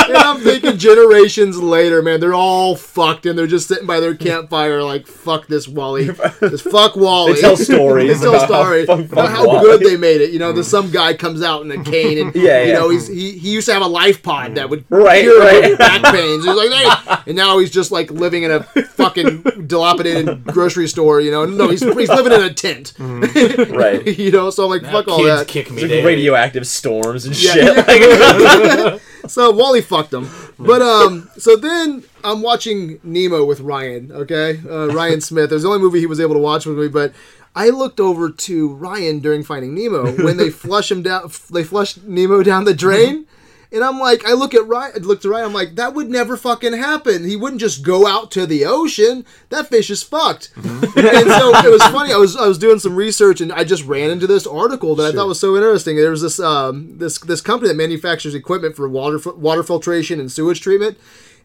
and 0.09 0.16
I'm 0.16 0.41
thinking 0.41 0.79
generations 0.79 1.59
later, 1.59 2.03
man, 2.03 2.20
they're 2.20 2.35
all 2.35 2.77
fucked 2.77 3.27
and 3.27 3.39
they're 3.39 3.47
just 3.47 3.68
sitting 3.68 3.87
by 3.87 4.01
their 4.01 4.14
campfire 4.14 4.83
like, 4.83 5.07
fuck 5.07 5.47
this 5.47 5.68
WALL-E. 5.68 6.07
Just 6.41 6.64
fuck 6.64 6.97
WALL-E. 6.97 7.35
They 7.35 7.41
tell 7.41 7.57
stories. 7.57 8.20
They 8.20 8.25
tell 8.25 8.35
about 8.35 8.49
how 8.51 8.62
stories 8.64 8.87
fuck- 8.87 8.99
about 9.01 9.11
fuck 9.11 9.31
how 9.31 9.47
WALL-E. 9.47 9.61
good 9.62 9.81
they 9.81 9.97
made 9.97 10.20
it. 10.20 10.31
You 10.31 10.39
know, 10.39 10.53
there's 10.53 10.68
mm. 10.68 10.70
some 10.70 10.91
guy 10.91 11.14
comes 11.14 11.43
out 11.43 11.62
in 11.62 11.70
a 11.70 11.83
cane 11.83 12.18
and 12.18 12.35
Yeah, 12.35 12.62
you 12.62 12.68
yeah. 12.72 12.79
know 12.79 12.89
he's 12.91 13.07
he, 13.09 13.33
he 13.39 13.53
used 13.53 13.66
to 13.68 13.72
have 13.75 13.83
a 13.83 13.87
life 13.87 14.22
pod 14.22 14.55
that 14.57 14.68
would 14.70 14.85
Right, 14.89 15.22
cure 15.22 15.41
right. 15.41 15.79
back 15.79 16.03
pains. 16.14 16.45
He's 16.45 16.55
like, 16.55 16.70
hey. 16.70 17.16
and 17.27 17.37
now 17.37 17.59
he's 17.59 17.70
just 17.70 17.91
like 17.91 18.11
living 18.11 18.43
in 18.43 18.51
a 18.51 18.62
fucking 18.62 19.43
dilapidated 19.66 20.45
grocery 20.45 20.89
store. 20.89 21.14
You 21.21 21.31
know, 21.31 21.45
no, 21.45 21.69
he's 21.71 21.81
he's 21.83 22.09
living 22.09 22.33
in 22.33 22.43
a 22.43 22.53
tent. 22.53 22.95
Right. 22.99 24.07
you 24.19 24.31
know, 24.31 24.51
so 24.51 24.65
I'm 24.65 24.71
like, 24.71 24.83
fuck 24.83 25.09
all 25.09 25.23
that. 25.25 25.49
kick 25.49 25.71
me 25.71 25.83
Like 25.83 26.05
radioactive 26.05 26.67
storms 26.67 27.25
and 27.27 27.37
Yeah. 27.41 27.53
shit. 27.53 27.87
Like, 28.95 29.01
So 29.29 29.51
WALL-E 29.53 29.81
fucked 29.81 30.12
him. 30.12 30.29
But 30.59 30.83
um, 30.83 31.31
so 31.39 31.57
then 31.57 32.05
I'm 32.23 32.43
watching 32.43 33.01
Nemo 33.03 33.45
with 33.45 33.61
Ryan. 33.61 34.12
Okay, 34.12 34.61
uh, 34.69 34.89
Ryan 34.89 35.21
Smith. 35.23 35.51
It 35.51 35.55
was 35.55 35.62
the 35.62 35.69
only 35.71 35.81
movie 35.81 35.99
he 36.01 36.07
was 36.07 36.21
able 36.21 36.35
to 36.35 36.41
watch 36.41 36.67
with 36.67 36.79
me. 36.79 36.89
But 36.89 37.15
I 37.57 37.71
looked 37.71 38.01
over 38.01 38.29
to 38.31 38.75
Ryan 38.75 39.21
during 39.21 39.43
Finding 39.43 39.75
Nemo 39.75 40.12
when 40.23 40.37
they 40.37 40.51
flush 40.51 40.91
him 40.91 41.03
down. 41.03 41.31
They 41.51 41.65
flush 41.65 41.97
Nemo 41.99 42.43
down 42.43 42.65
the 42.65 42.75
drain. 42.75 43.27
And 43.75 43.83
I'm 43.83 43.99
like, 43.99 44.25
I 44.25 44.33
look 44.35 44.55
at 44.55 44.66
Ryan, 44.66 44.93
I 44.95 44.99
look 44.99 45.20
to 45.22 45.29
Ryan, 45.29 45.47
I'm 45.47 45.53
like, 45.53 45.75
that 45.75 45.95
would 45.95 46.09
never 46.09 46.37
fucking 46.37 46.75
happen. 46.75 47.25
He 47.25 47.35
wouldn't 47.35 47.61
just 47.61 47.83
go 47.83 48.07
out 48.07 48.31
to 48.33 48.47
the 48.47 48.64
ocean. 48.64 49.27
That 49.49 49.66
fish 49.68 49.91
is 49.91 50.03
fucked. 50.03 50.53
and 50.57 50.64
so 50.64 51.53
it 51.57 51.70
was 51.70 51.83
funny. 51.83 52.12
I 52.12 52.16
was 52.16 52.37
I 52.37 52.47
was 52.47 52.57
doing 52.59 52.79
some 52.79 52.95
research 52.95 53.41
and 53.41 53.53
I 53.53 53.64
just 53.64 53.85
ran 53.85 54.11
into 54.11 54.27
this 54.29 54.47
article 54.47 54.95
that 54.95 55.12
I 55.12 55.16
thought 55.16 55.27
was 55.27 55.41
so 55.41 55.57
interesting. 55.57 55.97
There 55.97 56.11
was 56.11 56.22
this 56.22 56.39
um 56.39 56.99
this 56.99 57.18
this 57.18 57.41
company 57.41 57.68
that 57.68 57.77
manufactures 57.77 58.35
equipment 58.35 58.77
for 58.77 58.89
water 58.89 59.18
water 59.33 59.62
filtration 59.62 60.20
and 60.20 60.31
sewage 60.31 60.61
treatment, 60.61 60.97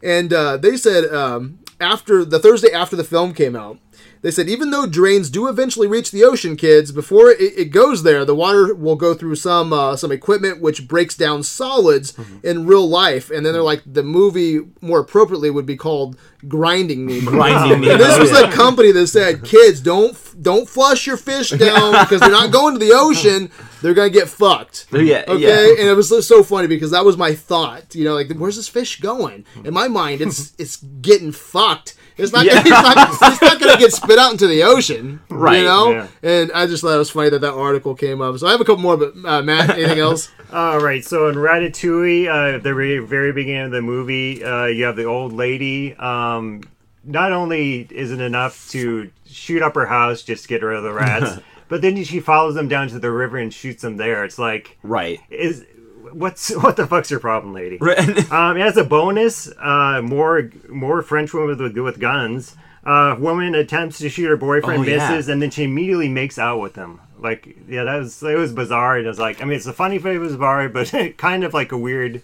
and 0.04 0.32
uh, 0.32 0.58
they 0.58 0.78
said 0.78 1.12
um, 1.14 1.60
after 1.80 2.24
the 2.24 2.40
Thursday 2.40 2.72
after 2.72 2.96
the 2.96 3.04
film 3.04 3.34
came 3.34 3.56
out. 3.56 3.80
They 4.22 4.32
said 4.32 4.50
even 4.50 4.72
though 4.72 4.86
drains 4.86 5.30
do 5.30 5.48
eventually 5.48 5.88
reach 5.88 6.12
the 6.12 6.26
ocean, 6.26 6.58
kids, 6.58 6.92
before 6.92 7.30
it, 7.32 7.40
it 7.40 7.72
goes 7.72 8.04
there, 8.04 8.26
the 8.26 8.36
water 8.36 8.76
will 8.76 8.98
go 8.98 9.14
through 9.14 9.36
some 9.36 9.72
uh, 9.72 9.96
some 9.96 10.12
equipment 10.12 10.60
which 10.60 10.90
breaks 10.90 11.16
down 11.16 11.42
solids 11.42 12.14
in 12.44 12.66
real 12.68 12.88
life, 12.88 13.32
and 13.32 13.46
then 13.46 13.54
they're 13.54 13.62
like 13.64 13.82
the 13.86 14.04
movie 14.04 14.60
more 14.82 15.00
appropriately 15.00 15.50
would 15.50 15.66
be 15.66 15.78
called 15.78 16.18
Grinding 16.50 17.06
Me. 17.06 17.22
grinding 17.22 17.90
And 17.90 18.00
this 18.00 18.20
was 18.20 18.32
a 18.32 18.52
company 18.52 18.92
that 18.92 19.08
said, 19.08 19.44
"Kids, 19.46 19.80
don't 19.80 20.18
don't 20.42 20.68
flush 20.68 21.08
your 21.08 21.18
fish 21.18 21.52
down 21.52 21.94
because 22.04 22.20
they're 22.20 22.30
not 22.30 22.52
going 22.52 22.74
to 22.74 22.80
the 22.80 22.92
ocean. 22.94 23.50
They're 23.82 23.94
gonna 23.94 24.10
get 24.10 24.28
fucked." 24.28 24.88
Yeah, 24.92 25.24
Okay, 25.30 25.40
yeah. 25.40 25.80
and 25.80 25.88
it 25.90 25.96
was 25.96 26.28
so 26.28 26.44
funny 26.44 26.68
because 26.68 26.92
that 26.92 27.06
was 27.06 27.16
my 27.16 27.34
thought. 27.36 27.96
You 27.96 28.04
know, 28.04 28.16
like 28.16 28.30
where's 28.34 28.58
this 28.58 28.68
fish 28.68 29.00
going? 29.00 29.46
In 29.64 29.74
my 29.74 29.88
mind, 29.88 30.20
it's 30.20 30.54
it's 30.58 30.76
getting 30.78 31.32
fucked. 31.32 31.96
It's 32.20 32.32
not. 32.34 32.46
Yeah. 32.46 32.60
It's 32.60 32.70
not, 32.70 33.32
it's 33.32 33.42
not 33.42 33.60
gonna 33.60 33.78
get 33.78 33.92
spit 33.94 34.20
out 34.20 34.32
into 34.32 34.48
the 34.48 34.64
ocean. 34.64 35.20
Right, 35.30 35.60
You 35.60 35.64
know. 35.66 35.92
yeah. 35.92 36.08
And 36.22 36.52
I 36.52 36.66
just 36.68 36.84
thought 36.84 36.94
it 36.94 36.98
was 36.98 37.10
funny 37.12 37.30
that 37.30 37.40
that 37.40 37.54
article 37.54 37.96
came 37.96 38.22
up. 38.22 38.38
So 38.38 38.46
I 38.48 38.52
have 38.52 38.60
a 38.60 38.66
couple 38.66 38.82
more, 38.82 38.98
but 38.98 39.14
uh, 39.24 39.42
Matt, 39.42 39.70
anything 39.78 40.00
else? 40.00 40.30
All 40.52 40.80
right, 40.80 41.04
so 41.06 41.30
in 41.30 41.36
Ratatouille, 41.36 42.28
uh, 42.28 42.58
the 42.58 42.74
very, 42.74 43.00
very 43.00 43.32
beginning 43.32 43.68
of 43.68 43.72
the 43.72 43.82
movie, 43.82 44.44
uh, 44.44 44.66
you 44.66 44.84
have 44.84 44.96
the 44.98 45.06
old 45.06 45.32
lady. 45.32 45.96
Um, 45.96 46.64
not 47.06 47.32
only 47.32 47.88
is 47.90 48.12
it 48.12 48.20
enough 48.20 48.70
to 48.72 49.10
shoot 49.26 49.62
up 49.62 49.76
her 49.76 49.86
house 49.86 50.22
just 50.24 50.44
to 50.44 50.50
get 50.50 50.62
rid 50.62 50.76
of 50.78 50.84
the 50.84 50.92
rats, 50.92 51.40
but 51.70 51.82
then 51.82 52.04
she 52.04 52.20
follows 52.20 52.56
them 52.56 52.68
down 52.68 52.90
to 52.90 53.00
the 53.00 53.10
river 53.12 53.38
and 53.38 53.54
shoots 53.54 53.82
them 53.82 53.96
there. 53.98 54.26
It's 54.26 54.38
like 54.38 54.78
Right. 54.84 55.20
is 55.30 55.66
what's 56.14 56.50
what 56.64 56.76
the 56.76 56.88
fuck's 56.88 57.12
your 57.12 57.20
problem, 57.20 57.54
lady? 57.54 57.78
Right. 57.82 58.32
Um, 58.32 58.58
as 58.58 58.78
a 58.78 58.84
bonus, 58.84 59.50
uh, 59.58 60.02
more 60.04 60.50
more 60.70 61.02
French 61.02 61.34
women 61.34 61.58
with 61.58 61.78
with 61.78 62.00
guns. 62.00 62.56
Uh, 62.86 63.16
woman 63.20 63.54
attempts 63.56 64.00
to 64.00 64.10
shoot 64.10 64.28
her 64.30 64.38
boyfriend, 64.38 64.82
Oh, 64.82 64.84
yeah. 64.86 65.10
misses, 65.10 65.28
and 65.30 65.42
then 65.42 65.50
she 65.52 65.64
immediately 65.64 66.08
makes 66.08 66.40
out 66.40 66.60
with 66.60 66.76
him. 66.76 67.00
Like, 67.20 67.56
yeah, 67.68 67.84
that 67.84 67.98
was 67.98 68.24
it 68.24 68.38
was 68.38 68.54
bizarre. 68.54 68.96
And 68.98 69.06
it 69.06 69.10
was 69.10 69.20
like, 69.20 69.42
I 69.42 69.46
mean, 69.46 69.58
it's 69.58 69.66
a 69.66 69.74
funny 69.74 70.00
thing, 70.00 70.16
it 70.16 70.20
was 70.20 70.32
bizarre, 70.34 70.70
but 70.70 70.92
kind 71.18 71.44
of 71.44 71.54
like 71.54 71.72
a 71.74 71.78
weird, 71.78 72.22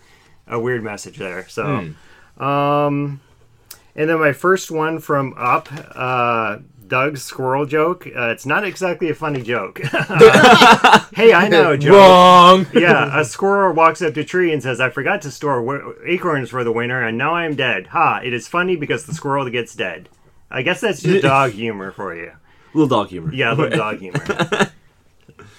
a 0.47 0.57
weird 0.57 0.81
message 0.81 1.17
there. 1.17 1.45
So, 1.49 1.93
um, 2.37 3.19
and 3.97 4.09
then 4.09 4.19
my 4.19 4.31
first 4.33 4.71
one 4.71 4.99
from 4.99 5.33
Up, 5.37 5.67
uh, 5.71 6.59
Doug's 6.87 7.23
squirrel 7.23 7.65
joke. 7.65 8.07
Uh, 8.07 8.29
it's 8.29 8.45
not 8.45 8.63
exactly 8.63 9.09
a 9.09 9.15
funny 9.15 9.41
joke. 9.41 9.79
hey, 11.13 11.33
I 11.33 11.47
know 11.49 11.75
joke. 11.77 11.93
Wrong. 11.93 12.67
yeah, 12.73 13.19
a 13.19 13.25
squirrel 13.25 13.73
walks 13.73 14.01
up 14.01 14.13
to 14.13 14.21
a 14.21 14.23
tree 14.25 14.51
and 14.53 14.61
says, 14.61 14.79
I 14.79 14.89
forgot 14.89 15.21
to 15.23 15.31
store 15.31 15.65
w- 15.65 15.95
acorns 16.05 16.49
for 16.49 16.63
the 16.63 16.71
winter, 16.71 17.01
and 17.01 17.17
now 17.17 17.33
I 17.33 17.45
am 17.45 17.55
dead. 17.55 17.87
Ha, 17.87 18.21
it 18.23 18.33
is 18.33 18.47
funny 18.47 18.75
because 18.75 19.05
the 19.05 19.13
squirrel 19.13 19.49
gets 19.49 19.75
dead. 19.75 20.09
I 20.49 20.61
guess 20.61 20.81
that's 20.81 21.01
just 21.01 21.23
dog 21.23 21.51
humor 21.51 21.91
for 21.91 22.15
you. 22.15 22.31
Little 22.73 22.87
dog 22.87 23.09
humor. 23.09 23.33
Yeah, 23.33 23.53
little 23.53 23.77
dog 23.77 23.99
humor. 23.99 24.23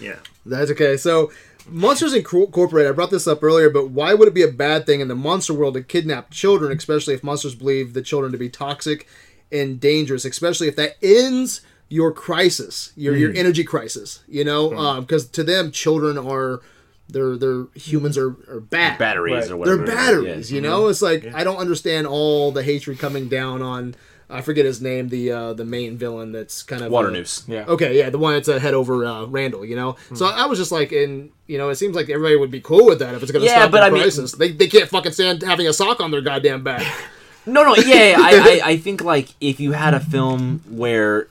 Yeah. 0.01 0.17
That's 0.45 0.71
okay. 0.73 0.97
So, 0.97 1.33
Monsters 1.69 2.15
Incorporated, 2.15 2.91
I 2.91 2.95
brought 2.95 3.11
this 3.11 3.27
up 3.27 3.43
earlier, 3.43 3.71
but 3.71 3.91
why 3.91 4.15
would 4.15 4.29
it 4.29 4.35
be 4.35 4.43
a 4.43 4.49
bad 4.49 4.87
thing 4.87 5.01
in 5.01 5.09
the 5.09 5.17
monster 5.17 5.53
world 5.53 5.75
to 5.75 5.83
kidnap 5.83 6.31
children, 6.31 6.77
especially 6.77 7.15
if 7.15 7.25
monsters 7.25 7.55
believe 7.55 7.93
the 7.93 8.03
children 8.03 8.33
to 8.33 8.39
be 8.39 8.49
toxic 8.49 9.09
and 9.53 9.81
dangerous, 9.81 10.25
especially 10.25 10.69
if 10.69 10.77
that 10.77 10.97
ends 11.03 11.61
your 11.89 12.11
crisis, 12.13 12.93
your, 12.97 13.17
your 13.17 13.33
energy 13.35 13.63
crisis, 13.65 14.23
you 14.29 14.45
know? 14.45 15.01
Because 15.01 15.27
to 15.29 15.45
them, 15.45 15.71
children 15.71 16.19
are. 16.19 16.61
They're, 17.09 17.37
they're 17.37 17.67
humans 17.77 18.19
are, 18.19 18.31
are 18.51 18.59
bad. 18.59 18.99
Batteries 18.99 19.33
Right. 19.45 19.51
or 19.53 19.57
whatever. 19.59 19.77
They're 19.77 19.87
batteries, 19.95 20.51
Yeah. 20.51 20.57
you 20.57 20.61
know. 20.61 20.89
It's 20.89 21.01
like 21.03 21.33
I 21.35 21.45
don't 21.45 21.59
understand 21.59 22.09
all 22.09 22.51
the 22.51 22.65
hatred 22.65 22.99
coming 22.99 23.29
down 23.29 23.63
on. 23.63 23.95
I 24.29 24.41
forget 24.41 24.65
his 24.65 24.83
name, 24.83 25.09
the 25.11 25.31
uh, 25.31 25.53
the 25.53 25.65
main 25.65 25.97
villain 25.97 26.33
that's 26.33 26.65
kind 26.65 26.83
of 26.83 26.91
Water 26.91 27.07
uh, 27.11 27.13
noose. 27.13 27.45
Yeah. 27.47 27.65
Okay, 27.69 27.97
yeah, 27.97 28.11
the 28.11 28.19
one 28.19 28.35
that's 28.35 28.49
a 28.49 28.59
head 28.59 28.75
over 28.75 29.07
uh, 29.07 29.25
Randall, 29.27 29.65
you 29.65 29.77
know. 29.77 29.95
So 30.17 30.27
I 30.27 30.47
was 30.47 30.59
just 30.59 30.73
like, 30.73 30.91
and 30.91 31.31
you 31.47 31.59
know, 31.59 31.69
it 31.69 31.77
seems 31.77 31.95
like 31.95 32.11
everybody 32.11 32.35
would 32.35 32.51
be 32.51 32.61
cool 32.61 32.87
with 32.87 32.99
that 32.99 33.15
if 33.15 33.23
it's 33.23 33.31
going 33.31 33.45
to 33.45 33.47
Yeah, 33.49 33.61
stop 33.61 33.71
but 33.71 33.79
the 33.83 33.87
I 33.87 33.91
mean- 33.91 34.03
crisis. 34.03 34.33
they 34.33 34.51
they 34.51 34.67
can't 34.67 34.89
fucking 34.91 35.13
stand 35.13 35.43
having 35.43 35.69
a 35.69 35.73
sock 35.73 36.01
on 36.01 36.11
their 36.11 36.23
goddamn 36.23 36.65
back. 36.65 36.85
No, 37.47 37.63
no, 37.63 37.75
yeah, 37.77 38.17
I, 38.19 38.61
I, 38.65 38.69
I 38.73 38.77
think 38.77 39.03
like 39.05 39.29
if 39.41 39.61
you 39.61 39.73
had 39.73 39.95
a 39.95 40.01
film 40.01 40.63
where 40.69 41.29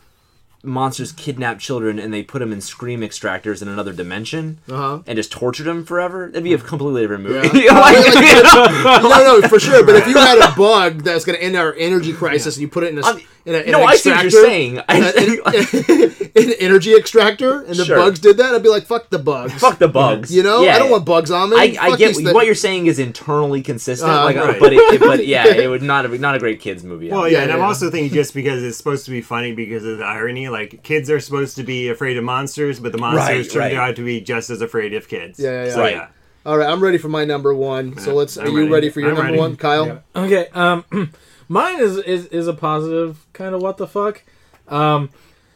monsters 0.63 1.11
kidnap 1.11 1.59
children 1.59 1.99
and 1.99 2.11
they 2.11 2.23
put 2.23 2.39
them 2.39 2.51
in 2.51 2.59
scream 2.59 3.01
extractors 3.01 3.61
in 3.61 3.67
another 3.67 3.93
dimension 3.93 4.57
Uh-huh. 4.67 4.99
and 5.05 5.15
just 5.15 5.31
tortured 5.31 5.65
them 5.65 5.85
forever, 5.85 6.25
that'd 6.27 6.43
be 6.43 6.53
a 6.53 6.57
completely 6.57 7.01
different 7.03 7.23
movie. 7.23 7.59
Yeah. 7.59 7.73
Like, 7.79 7.97
no, 9.03 9.39
no, 9.41 9.47
for 9.47 9.59
sure. 9.59 9.85
But 9.85 9.95
if 9.97 10.07
you 10.07 10.15
had 10.15 10.39
a 10.39 10.55
bug 10.55 11.03
that's 11.03 11.23
going 11.25 11.37
to 11.37 11.43
end 11.43 11.55
our 11.55 11.73
energy 11.75 12.13
crisis 12.13 12.55
and 12.55 12.61
you 12.63 12.67
put 12.67 12.83
it 12.83 12.93
in 12.93 12.97
a, 12.99 13.05
I'm- 13.05 13.21
in 13.45 13.55
a 13.55 13.59
in 13.59 13.71
no, 13.71 13.81
an 13.81 13.87
I 13.87 13.95
see 13.95 14.09
what 14.11 14.23
you're 14.23 14.45
extractor, 14.45 14.47
saying. 14.47 14.81
I, 14.89 16.11
an 16.35 16.53
energy 16.59 16.95
extractor, 16.95 17.61
and 17.61 17.75
the 17.75 17.85
Sure. 17.85 17.97
bugs 17.97 18.19
did 18.19 18.37
that, 18.37 18.55
I'd 18.55 18.63
be 18.63 18.69
like, 18.69 18.85
fuck 18.85 19.09
the 19.09 19.19
bugs. 19.19 19.53
fuck 19.53 19.77
the 19.77 19.87
bugs. 19.87 20.35
You 20.35 20.43
know, 20.43 20.63
Yeah. 20.63 20.75
I 20.75 20.79
don't 20.79 20.89
want 20.89 21.05
bugs 21.05 21.29
on 21.31 21.51
me. 21.51 21.57
I, 21.57 21.77
I 21.79 21.95
get 21.95 22.15
what, 22.15 22.33
what 22.33 22.45
you're 22.45 22.55
saying 22.55 22.87
is 22.87 22.97
internally 22.99 23.61
consistent, 23.61 24.11
Uh, 24.11 24.23
like, 24.25 24.35
right. 24.35 24.59
but 24.59 24.73
it, 24.73 24.77
it- 24.95 24.99
but 24.99 25.25
yeah, 25.27 25.45
it 25.47 25.67
would 25.69 25.83
not 25.83 26.05
have, 26.05 26.19
not 26.19 26.35
a 26.35 26.39
great 26.39 26.59
kids 26.59 26.83
movie. 26.83 27.09
Well, 27.09 27.27
Yeah, 27.29 27.37
yeah, 27.37 27.43
and 27.43 27.51
I'm 27.53 27.61
also 27.61 27.89
thinking 27.91 28.13
just 28.13 28.33
because 28.33 28.63
it's 28.63 28.77
supposed 28.77 29.05
to 29.05 29.11
be 29.11 29.21
funny 29.21 29.53
because 29.53 29.85
of 29.85 29.99
the 29.99 30.05
irony, 30.05 30.49
like 30.49 30.81
kids 30.83 31.09
are 31.09 31.19
supposed 31.19 31.55
to 31.57 31.63
be 31.63 31.89
afraid 31.89 32.17
of 32.17 32.23
monsters, 32.23 32.79
but 32.79 32.91
the 32.91 32.97
monsters 32.97 33.47
Right, 33.47 33.51
turned 33.51 33.77
right. 33.77 33.89
out 33.89 33.95
to 33.97 34.03
be 34.05 34.21
just 34.21 34.49
as 34.49 34.61
afraid 34.61 34.93
of 34.93 35.07
kids. 35.07 35.39
Yeah, 35.39 35.51
yeah, 35.51 35.63
yeah. 35.65 35.71
So, 35.73 35.79
Right. 35.81 35.95
yeah. 35.95 36.07
All 36.45 36.57
right, 36.59 36.69
I'm 36.69 36.79
ready 36.79 36.99
for 36.99 37.07
my 37.09 37.25
number 37.25 37.55
one. 37.55 37.97
So 37.97 38.13
let's. 38.13 38.37
I'm 38.37 38.45
are 38.45 38.49
you 38.49 38.57
ready. 38.59 38.69
ready 38.71 38.89
for 38.91 38.99
your 38.99 39.09
I'm 39.09 39.15
number 39.15 39.31
ready. 39.31 39.39
one, 39.39 39.55
Kyle? 39.55 40.03
Okay. 40.15 40.47
Um, 40.53 40.83
mine 41.47 41.79
is, 41.81 41.97
is 41.97 42.25
is 42.27 42.47
a 42.47 42.53
positive 42.53 43.25
kind 43.33 43.55
of 43.55 43.61
what 43.61 43.77
the 43.77 43.87
fuck. 43.87 44.23
Um, 44.67 45.09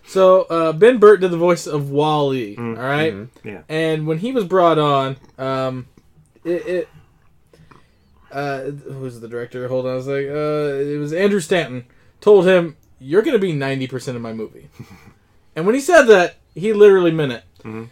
so 0.05 0.43
uh, 0.43 0.73
Ben 0.73 0.97
Burtt 0.97 1.21
did 1.21 1.31
the 1.31 1.37
voice 1.37 1.67
of 1.67 1.91
WALL-E. 1.91 2.55
Mm, 2.55 2.77
all 2.77 2.83
right? 2.83 3.13
mm-hmm. 3.13 3.47
Yeah. 3.47 3.61
And 3.69 4.07
when 4.07 4.17
he 4.17 4.31
was 4.31 4.43
brought 4.43 4.79
on, 4.79 5.17
um, 5.37 5.87
it. 6.43 6.67
it 6.67 6.89
uh, 8.31 8.61
who's 8.71 9.19
the 9.19 9.27
director? 9.27 9.67
Hold 9.67 9.87
on 9.87 9.97
a 9.97 10.03
sec. 10.03 10.25
Uh, 10.25 10.91
it 10.93 10.99
was 10.99 11.13
Andrew 11.13 11.39
Stanton. 11.39 11.85
Told 12.21 12.45
him, 12.45 12.77
"You're 12.99 13.23
going 13.23 13.33
to 13.33 13.39
be 13.39 13.53
ninety 13.53 13.87
percent 13.87 14.15
of 14.15 14.21
my 14.21 14.33
movie." 14.33 14.69
and 15.55 15.65
when 15.65 15.73
he 15.73 15.81
said 15.81 16.03
that, 16.03 16.35
he 16.53 16.73
literally 16.73 17.11
meant 17.11 17.31
it. 17.31 17.43
Mm-hmm. 17.63 17.85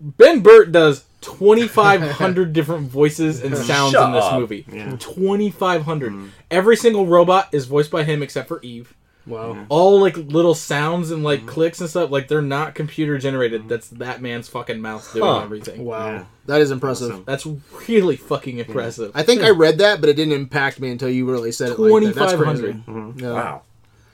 Ben 0.00 0.40
Burtt 0.40 0.72
does 0.72 1.04
2,500 1.22 2.52
different 2.52 2.90
voices 2.90 3.42
and 3.42 3.56
sounds 3.56 3.92
Shut 3.92 4.06
in 4.08 4.12
this 4.14 4.24
up. 4.24 4.40
movie. 4.40 4.64
Yeah. 4.70 4.96
2,500. 4.98 6.12
Mm-hmm. 6.12 6.28
Every 6.50 6.76
single 6.76 7.06
robot 7.06 7.48
is 7.52 7.66
voiced 7.66 7.90
by 7.90 8.04
him 8.04 8.22
except 8.22 8.48
for 8.48 8.60
Eve. 8.62 8.94
Wow. 9.26 9.66
All 9.68 10.00
like 10.00 10.16
little 10.16 10.54
sounds 10.54 11.10
and 11.10 11.22
like 11.22 11.40
mm-hmm. 11.40 11.48
clicks 11.48 11.80
and 11.80 11.90
stuff, 11.90 12.10
like 12.10 12.28
they're 12.28 12.40
not 12.40 12.74
computer 12.74 13.18
generated. 13.18 13.60
Mm-hmm. 13.62 13.68
That's 13.68 13.88
that 13.90 14.22
man's 14.22 14.48
fucking 14.48 14.80
mouth 14.80 15.12
doing 15.12 15.24
Huh. 15.24 15.42
everything. 15.42 15.84
Wow, 15.84 16.06
Yeah. 16.12 16.24
that 16.46 16.60
is 16.62 16.70
impressive. 16.70 17.10
Awesome. 17.10 17.24
That's 17.26 17.46
really 17.88 18.16
fucking 18.16 18.58
impressive. 18.58 19.12
I 19.14 19.22
think 19.24 19.42
I 19.42 19.50
read 19.50 19.78
that, 19.78 20.00
but 20.00 20.08
it 20.08 20.14
didn't 20.14 20.32
impact 20.32 20.80
me 20.80 20.90
until 20.90 21.10
you 21.10 21.30
really 21.30 21.52
said 21.52 21.70
it. 21.70 21.78
Like 21.78 22.04
that. 22.04 22.14
That's 22.14 22.34
crazy. 22.34 22.72
2,500. 22.86 23.20
Yeah. 23.20 23.32
Wow. 23.32 23.62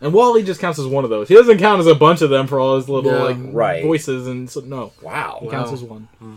And 0.05 0.13
WALL-E 0.13 0.43
just 0.43 0.61
counts 0.61 0.79
as 0.79 0.87
one 0.87 1.03
of 1.05 1.09
those. 1.11 1.29
He 1.29 1.35
doesn't 1.35 1.57
count 1.59 1.81
as 1.81 1.87
a 1.87 1.95
bunch 1.95 2.21
of 2.21 2.29
them 2.29 2.47
for 2.47 2.61
all 2.61 2.77
his 2.77 2.91
little 2.91 3.11
Yeah. 3.11 3.23
like 3.23 3.37
Right. 3.41 3.83
voices 3.83 4.27
and 4.27 4.51
so 4.51 4.61
no. 4.61 4.93
Wow. 5.01 5.39
He 5.41 5.49
counts 5.49 5.73
as 5.73 5.83
one. 5.83 6.09
All 6.21 6.29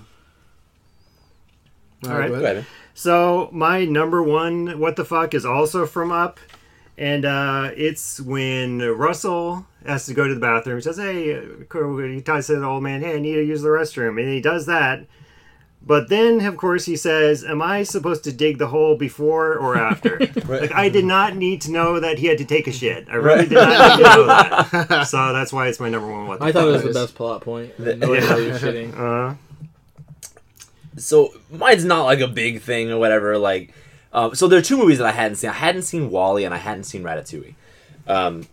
right. 2.17 2.29
go 2.29 2.35
Go 2.39 2.43
ahead. 2.43 2.55
ahead. 2.57 2.65
So 2.93 3.49
my 3.51 3.83
number 3.85 4.23
one, 4.23 4.79
what 4.79 4.95
the 4.95 5.03
fuck, 5.05 5.33
is 5.33 5.45
also 5.45 5.85
from 5.85 6.11
Up, 6.13 6.39
and 6.97 7.25
uh, 7.25 7.71
it's 7.75 8.21
when 8.21 8.79
Russell 8.79 9.65
has 9.85 10.05
to 10.05 10.13
go 10.13 10.27
to 10.27 10.33
the 10.33 10.39
bathroom. 10.39 10.77
He 10.77 10.81
says, 10.81 10.97
"Hey," 10.97 11.35
uh, 11.35 11.41
he 11.97 12.21
tells 12.21 12.47
the 12.47 12.63
old 12.63 12.83
man, 12.83 13.01
"Hey, 13.01 13.15
I 13.17 13.19
need 13.19 13.35
to 13.35 13.43
use 13.43 13.61
the 13.61 13.69
restroom," 13.69 14.19
and 14.19 14.29
he 14.29 14.39
does 14.41 14.65
that. 14.67 15.05
But 15.87 16.09
then, 16.09 16.41
of 16.45 16.57
course, 16.57 16.85
he 16.85 16.97
says, 16.97 17.43
"Am 17.45 17.61
I 17.61 17.83
supposed 17.83 18.23
to 18.25 18.31
dig 18.33 18.57
the 18.57 18.67
hole 18.67 18.97
before 18.97 19.55
or 19.55 19.77
after?" 19.77 20.19
Like 20.47 20.71
I 20.73 20.89
did 20.89 21.05
not 21.05 21.35
need 21.37 21.61
to 21.61 21.71
know 21.71 21.99
that 21.99 22.19
he 22.19 22.27
had 22.27 22.37
to 22.39 22.45
take 22.45 22.67
a 22.67 22.71
shit. 22.71 23.07
I 23.09 23.15
really 23.15 23.45
did 23.47 23.55
not 23.55 23.97
need 23.97 24.03
to 24.03 24.09
know 24.15 24.25
that. 24.27 25.07
So 25.07 25.31
that's 25.33 25.51
why 25.53 25.67
it's 25.69 25.79
my 25.79 25.89
number 25.89 26.11
one. 26.11 26.27
What 26.27 26.39
the 26.39 26.45
I 26.45 26.51
thought 26.51 26.67
it 26.67 26.71
was 26.71 26.83
Nice. 26.83 26.93
the 26.93 26.99
best 26.99 27.15
plot 27.15 27.41
point. 27.41 27.77
No 27.79 28.09
way 28.11 28.19
you're 28.19 28.59
shitting. 28.59 28.93
Uh, 28.97 29.35
so 30.97 31.31
mine's 31.51 31.85
not 31.85 32.03
like 32.05 32.19
a 32.21 32.27
big 32.27 32.61
thing 32.61 32.89
or 32.91 32.97
whatever. 32.97 33.37
Like, 33.37 33.73
um, 34.13 34.33
so 34.35 34.47
there 34.47 34.57
are 34.57 34.63
two 34.63 34.77
movies 34.77 34.97
that 34.97 35.05
I 35.07 35.11
hadn't 35.11 35.35
seen. 35.37 35.49
I 35.51 35.53
hadn't 35.53 35.83
seen 35.83 36.09
WALL-E 36.09 36.43
and 36.43 36.53
I 36.53 36.57
hadn't 36.57 36.85
seen 36.85 37.03
Ratatouille. 37.03 37.53
Um, 38.07 38.47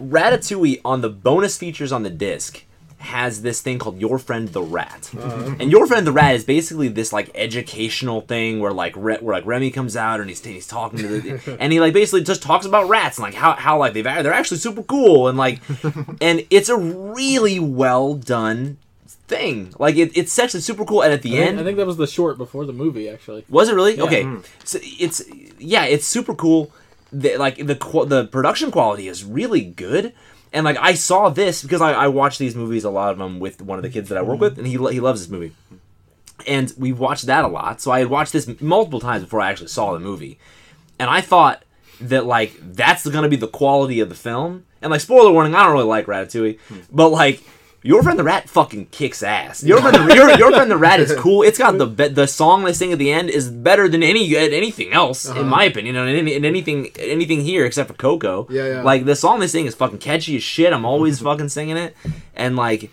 Ratatouille 0.00 0.80
on 0.84 1.00
the 1.00 1.08
bonus 1.08 1.56
features 1.58 1.90
on 1.90 2.02
the 2.02 2.10
disc 2.10 2.62
has 3.06 3.42
this 3.42 3.60
thing 3.60 3.78
called 3.78 3.98
Your 3.98 4.18
Friend 4.18 4.48
the 4.48 4.62
Rat, 4.62 5.10
uh-huh. 5.16 5.56
and 5.58 5.70
Your 5.70 5.86
Friend 5.86 6.06
the 6.06 6.12
Rat 6.12 6.34
is 6.34 6.44
basically 6.44 6.88
this 6.88 7.12
like 7.12 7.30
educational 7.34 8.20
thing 8.20 8.60
where 8.60 8.72
like 8.72 8.94
Re- 8.96 9.18
where 9.20 9.36
like 9.36 9.46
Remy 9.46 9.70
comes 9.70 9.96
out 9.96 10.20
and 10.20 10.28
he's 10.28 10.44
he's 10.44 10.66
talking 10.66 10.98
to 11.00 11.20
the 11.20 11.56
and 11.60 11.72
he 11.72 11.80
like 11.80 11.92
basically 11.92 12.22
just 12.22 12.42
talks 12.42 12.66
about 12.66 12.88
rats 12.88 13.18
and 13.18 13.22
like 13.22 13.34
how 13.34 13.54
how 13.54 13.78
like 13.78 13.94
they've 13.94 14.04
they're 14.04 14.32
actually 14.32 14.58
super 14.58 14.82
cool 14.82 15.28
and 15.28 15.36
like 15.36 15.60
and 16.20 16.44
it's 16.50 16.68
a 16.68 16.76
really 16.76 17.58
well 17.58 18.14
done 18.14 18.78
thing. 19.28 19.74
Like 19.78 19.96
it, 19.96 20.16
it's 20.16 20.38
actually 20.38 20.60
super 20.60 20.84
cool. 20.84 21.02
And 21.02 21.12
at 21.12 21.22
the 21.22 21.34
I 21.34 21.38
think, 21.38 21.48
end, 21.48 21.60
I 21.60 21.64
think 21.64 21.76
that 21.78 21.86
was 21.86 21.96
the 21.96 22.06
short 22.06 22.38
before 22.38 22.64
the 22.64 22.72
movie, 22.72 23.08
actually. 23.08 23.44
was 23.48 23.68
it 23.68 23.74
really? 23.74 23.96
Yeah. 23.96 24.04
Okay, 24.04 24.22
mm-hmm. 24.22 24.40
so 24.64 24.78
it's 24.82 25.22
yeah, 25.58 25.84
it's 25.84 26.06
super 26.06 26.34
cool. 26.34 26.70
The, 27.12 27.36
like 27.36 27.56
the 27.56 28.04
the 28.06 28.28
production 28.30 28.70
quality 28.70 29.08
is 29.08 29.24
really 29.24 29.62
good, 29.62 30.12
and 30.52 30.64
like 30.64 30.76
I 30.78 30.94
saw 30.94 31.28
this 31.28 31.62
because 31.62 31.80
I, 31.80 31.92
I 31.92 32.08
watch 32.08 32.38
these 32.38 32.54
movies 32.54 32.84
a 32.84 32.90
lot 32.90 33.12
of 33.12 33.18
them 33.18 33.40
with 33.40 33.60
one 33.62 33.78
of 33.78 33.82
the 33.82 33.90
kids 33.90 34.08
that 34.08 34.18
I 34.18 34.22
work 34.22 34.40
with, 34.40 34.58
and 34.58 34.66
he 34.66 34.74
he 34.74 35.00
loves 35.00 35.20
this 35.20 35.30
movie, 35.30 35.52
and 36.46 36.72
we 36.76 36.92
watched 36.92 37.26
that 37.26 37.44
a 37.44 37.48
lot. 37.48 37.80
So 37.80 37.90
I 37.90 38.00
had 38.00 38.08
watched 38.08 38.32
this 38.32 38.48
multiple 38.60 39.00
times 39.00 39.24
before 39.24 39.40
I 39.40 39.50
actually 39.50 39.68
saw 39.68 39.92
the 39.92 40.00
movie, 40.00 40.38
and 40.98 41.10
I 41.10 41.20
thought 41.20 41.62
that 42.00 42.26
like 42.26 42.54
that's 42.60 43.06
gonna 43.06 43.28
be 43.28 43.36
the 43.36 43.48
quality 43.48 44.00
of 44.00 44.08
the 44.08 44.14
film. 44.14 44.64
And 44.82 44.90
like 44.90 45.00
spoiler 45.00 45.32
warning, 45.32 45.54
I 45.54 45.64
don't 45.64 45.72
really 45.72 45.84
like 45.84 46.06
Ratatouille, 46.06 46.58
hmm. 46.60 46.78
but 46.90 47.08
like. 47.10 47.42
Your 47.86 48.02
friend 48.02 48.18
the 48.18 48.24
rat 48.24 48.48
fucking 48.48 48.86
kicks 48.86 49.22
ass. 49.22 49.62
Your 49.62 49.80
friend, 49.80 49.94
the, 49.96 50.14
your, 50.14 50.30
your 50.36 50.50
friend 50.50 50.70
the 50.70 50.76
rat 50.76 50.98
is 50.98 51.14
cool. 51.18 51.42
It's 51.42 51.58
got 51.58 51.78
the 51.78 51.86
be- 51.86 52.08
the 52.08 52.26
song 52.26 52.64
they 52.64 52.72
sing 52.72 52.92
at 52.92 52.98
the 52.98 53.12
end 53.12 53.30
is 53.30 53.48
better 53.48 53.88
than 53.88 54.02
any 54.02 54.36
anything 54.36 54.92
else 54.92 55.24
in 55.24 55.32
uh-huh. 55.32 55.44
my 55.44 55.64
opinion. 55.64 55.96
And 55.96 56.10
in, 56.10 56.26
in 56.26 56.44
anything 56.44 56.90
anything 56.98 57.42
here 57.42 57.64
except 57.64 57.88
for 57.88 57.94
Coco. 57.94 58.48
Yeah, 58.50 58.66
yeah. 58.66 58.82
Like 58.82 59.04
the 59.04 59.14
song 59.16 59.38
they 59.38 59.46
sing 59.46 59.66
is 59.66 59.74
fucking 59.74 59.98
catchy 59.98 60.36
as 60.36 60.42
shit. 60.42 60.72
I'm 60.72 60.84
always 60.84 61.20
fucking 61.28 61.48
singing 61.48 61.76
it, 61.76 61.96
and 62.34 62.56
like 62.56 62.90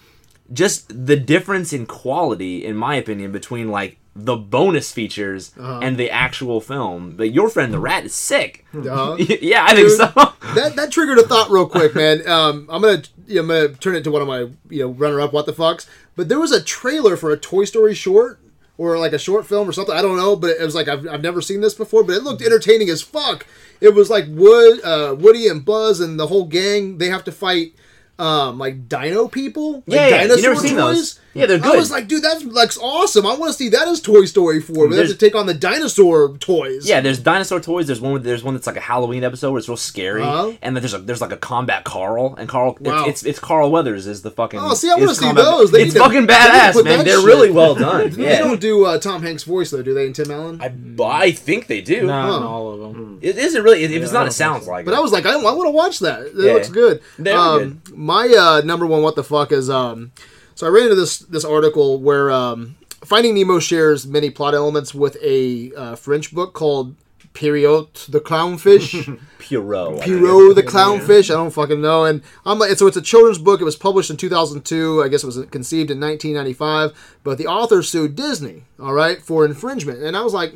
just 0.52 1.06
the 1.06 1.16
difference 1.16 1.74
in 1.74 1.86
quality, 1.88 2.64
in 2.64 2.76
my 2.76 2.96
opinion, 2.96 3.32
between 3.32 3.70
like 3.70 3.98
the 4.16 4.36
bonus 4.36 4.92
features 4.92 5.52
Uh-huh. 5.60 5.80
and 5.82 5.98
the 5.98 6.10
actual 6.12 6.62
film. 6.62 7.16
But 7.18 7.34
your 7.34 7.50
friend 7.50 7.74
the 7.74 7.80
rat 7.80 8.06
is 8.06 8.14
sick. 8.14 8.66
Uh-huh. 8.74 9.16
yeah, 9.20 9.66
I 9.68 9.74
think 9.76 9.90
so. 9.90 10.06
that 10.56 10.74
that 10.76 10.92
triggered 10.92 11.18
a 11.20 11.24
thought 11.28 11.50
real 11.50 11.66
quick, 11.68 11.96
man. 11.96 12.28
Um, 12.28 12.68
I'm 12.70 12.82
gonna 12.82 13.02
you 13.28 13.40
I'm 13.42 13.48
gonna 13.48 13.70
turn 13.70 13.96
it 13.96 14.04
to 14.04 14.12
one 14.12 14.22
of 14.22 14.28
my 14.28 14.50
you 14.70 14.84
know 14.84 14.90
runner 14.90 15.20
up 15.20 15.34
what 15.34 15.46
the 15.46 15.54
fucks. 15.54 15.88
But 16.16 16.30
there 16.30 16.40
was 16.40 16.52
a 16.52 16.62
trailer 16.62 17.18
for 17.18 17.32
a 17.32 17.38
Toy 17.38 17.66
Story 17.66 17.96
short 17.96 18.40
or 18.78 18.98
like 19.00 19.14
a 19.14 19.20
short 19.20 19.48
film 19.48 19.68
or 19.68 19.72
something. 19.72 19.96
I 19.96 20.02
don't 20.04 20.18
know, 20.18 20.36
but 20.36 20.52
it 20.52 20.62
was 20.64 20.76
like 20.76 20.88
I've, 20.88 21.08
I've 21.08 21.22
never 21.24 21.42
seen 21.42 21.62
this 21.62 21.74
before, 21.74 22.04
but 22.04 22.16
it 22.16 22.24
looked 22.24 22.42
entertaining 22.44 22.90
as 22.90 23.02
fuck. 23.02 23.48
It 23.82 23.96
was 23.96 24.10
like 24.12 24.26
Wood, 24.30 24.80
uh, 24.84 25.16
Woody 25.18 25.48
and 25.48 25.66
Buzz 25.66 26.00
and 26.00 26.20
the 26.20 26.28
whole 26.28 26.46
gang. 26.46 26.98
They 27.00 27.10
have 27.10 27.24
to 27.24 27.32
fight 27.32 27.74
um 28.20 28.60
like 28.60 28.88
dino 28.88 29.28
people 29.28 29.84
like 29.88 29.96
Yeah, 30.00 30.08
yeah. 30.10 30.18
Dinosaur 30.28 30.42
never 30.52 30.56
seen 30.62 30.76
toys 30.78 30.96
those. 30.96 31.20
Yeah, 31.36 31.48
they're 31.48 31.58
good. 31.58 31.74
i 31.74 31.78
was 31.78 31.90
like 31.90 32.08
dude 32.08 32.22
that's 32.24 32.44
like 32.46 32.72
awesome 32.82 33.26
i 33.26 33.34
want 33.36 33.52
to 33.52 33.58
see 33.58 33.70
that 33.70 33.88
as 33.88 34.00
toy 34.00 34.26
story 34.26 34.62
4 34.62 34.88
but 34.88 34.96
they 34.96 35.02
have 35.02 35.08
to 35.12 35.16
take 35.16 35.34
on 35.36 35.46
the 35.48 35.54
dinosaur 35.54 36.38
toys 36.38 36.88
Yeah, 36.88 37.02
there's 37.02 37.20
dinosaur 37.20 37.60
toys. 37.60 37.88
There's 37.88 38.00
one. 38.02 38.22
There's 38.22 38.44
one 38.44 38.54
that's 38.54 38.68
like 38.68 38.78
a 38.78 38.82
Halloween 38.82 39.24
episode 39.24 39.52
where 39.52 39.60
it's 39.60 39.68
real 39.68 39.78
scary, 39.78 40.22
Uh-huh. 40.22 40.54
and 40.62 40.76
then 40.76 40.82
there's 40.84 40.94
a 40.94 41.00
there's 41.00 41.22
like 41.22 41.32
a 41.32 41.38
combat 41.38 41.84
Carl, 41.86 42.36
and 42.38 42.48
Carl 42.50 42.78
Wow. 42.82 43.06
it's, 43.06 43.22
it's 43.24 43.24
it's 43.24 43.40
Carl 43.40 43.72
Weathers 43.72 44.06
is 44.08 44.22
the 44.22 44.32
fucking. 44.32 44.60
Oh, 44.60 44.74
see, 44.74 44.90
I 44.92 44.96
wanna 44.96 45.16
see 45.16 45.26
combat- 45.26 45.46
those. 45.46 45.72
They 45.72 45.84
it's 45.84 45.94
need 45.94 46.00
to- 46.00 46.04
fucking 46.06 46.28
they 46.28 46.34
need 46.34 46.44
to 46.44 46.50
badass, 46.50 46.74
put 46.74 46.86
man. 46.86 47.06
They're 47.06 47.18
shit. 47.18 47.26
really 47.26 47.52
well 47.52 47.76
done. 47.76 48.10
they 48.12 48.38
don't 48.38 48.60
do 48.62 48.86
uh, 48.86 49.00
tom 49.00 49.24
hanks 49.24 49.44
voice 49.44 49.72
though 49.72 49.82
do 49.82 49.94
they 49.94 50.06
in 50.06 50.14
tim 50.14 50.30
allen 50.32 50.62
I, 50.62 50.72
I 51.04 51.32
think 51.32 51.68
they 51.68 51.82
do. 51.82 52.06
Not 52.06 52.42
Huh. 52.42 52.48
all 52.48 52.72
of 52.74 52.80
them. 52.80 53.20
It 53.22 53.38
isn't 53.38 53.64
really. 53.64 53.84
If 53.84 53.92
it's 53.92 54.12
not, 54.12 54.20
don't 54.22 54.28
it 54.30 54.34
sounds 54.34 54.66
so. 54.66 54.72
like. 54.72 54.86
But 54.86 54.94
it. 54.94 54.98
I 54.98 55.00
was 55.00 55.12
like, 55.12 55.26
I, 55.26 55.34
I 55.34 55.38
want 55.54 55.66
to 55.68 55.72
watch 55.72 56.00
that. 56.00 56.22
It 56.28 56.34
Yeah. 56.36 56.54
looks 56.54 56.70
good. 56.70 57.02
They're 57.18 57.38
um, 57.38 57.82
My 57.96 58.28
uh, 58.28 58.62
number 58.66 58.86
one, 58.86 59.02
what 59.02 59.16
the 59.16 59.24
fuck 59.24 59.52
is 59.52 59.70
um. 59.70 60.12
So 60.56 60.68
I 60.68 60.70
ran 60.70 60.84
into 60.84 60.96
this 60.96 61.20
this 61.20 61.46
article 61.46 62.00
where 62.00 62.32
um, 62.32 62.76
Finding 63.04 63.36
Nemo 63.36 63.60
shares 63.60 64.08
many 64.08 64.30
plot 64.30 64.54
elements 64.54 64.94
with 64.94 65.18
a 65.22 65.74
uh, 65.76 65.96
French 65.96 66.34
book 66.34 66.54
called 66.54 66.96
Pierrot 67.34 68.06
the 68.10 68.20
Clownfish. 68.20 69.20
Pierrot. 69.40 70.02
Pierrot 70.02 70.56
the 70.56 70.64
Clownfish. 70.64 71.30
I 71.30 71.34
don't 71.34 71.52
fucking 71.52 71.82
know. 71.82 72.06
And 72.06 72.22
I'm 72.46 72.60
like, 72.60 72.78
so 72.78 72.88
it's 72.88 72.98
a 72.98 73.02
children's 73.02 73.40
book. 73.40 73.60
It 73.60 73.66
was 73.66 73.76
published 73.76 74.10
in 74.10 74.18
2002. 74.18 75.04
I 75.04 75.08
guess 75.10 75.24
it 75.24 75.26
was 75.26 75.38
conceived 75.48 75.92
in 75.92 76.00
1995. 76.00 77.18
But 77.24 77.38
the 77.38 77.48
author 77.48 77.84
sued 77.84 78.16
Disney, 78.16 78.64
all 78.80 78.94
right, 78.94 79.22
for 79.22 79.46
infringement. 79.46 80.02
And 80.02 80.16
I 80.16 80.22
was 80.22 80.34
like, 80.34 80.54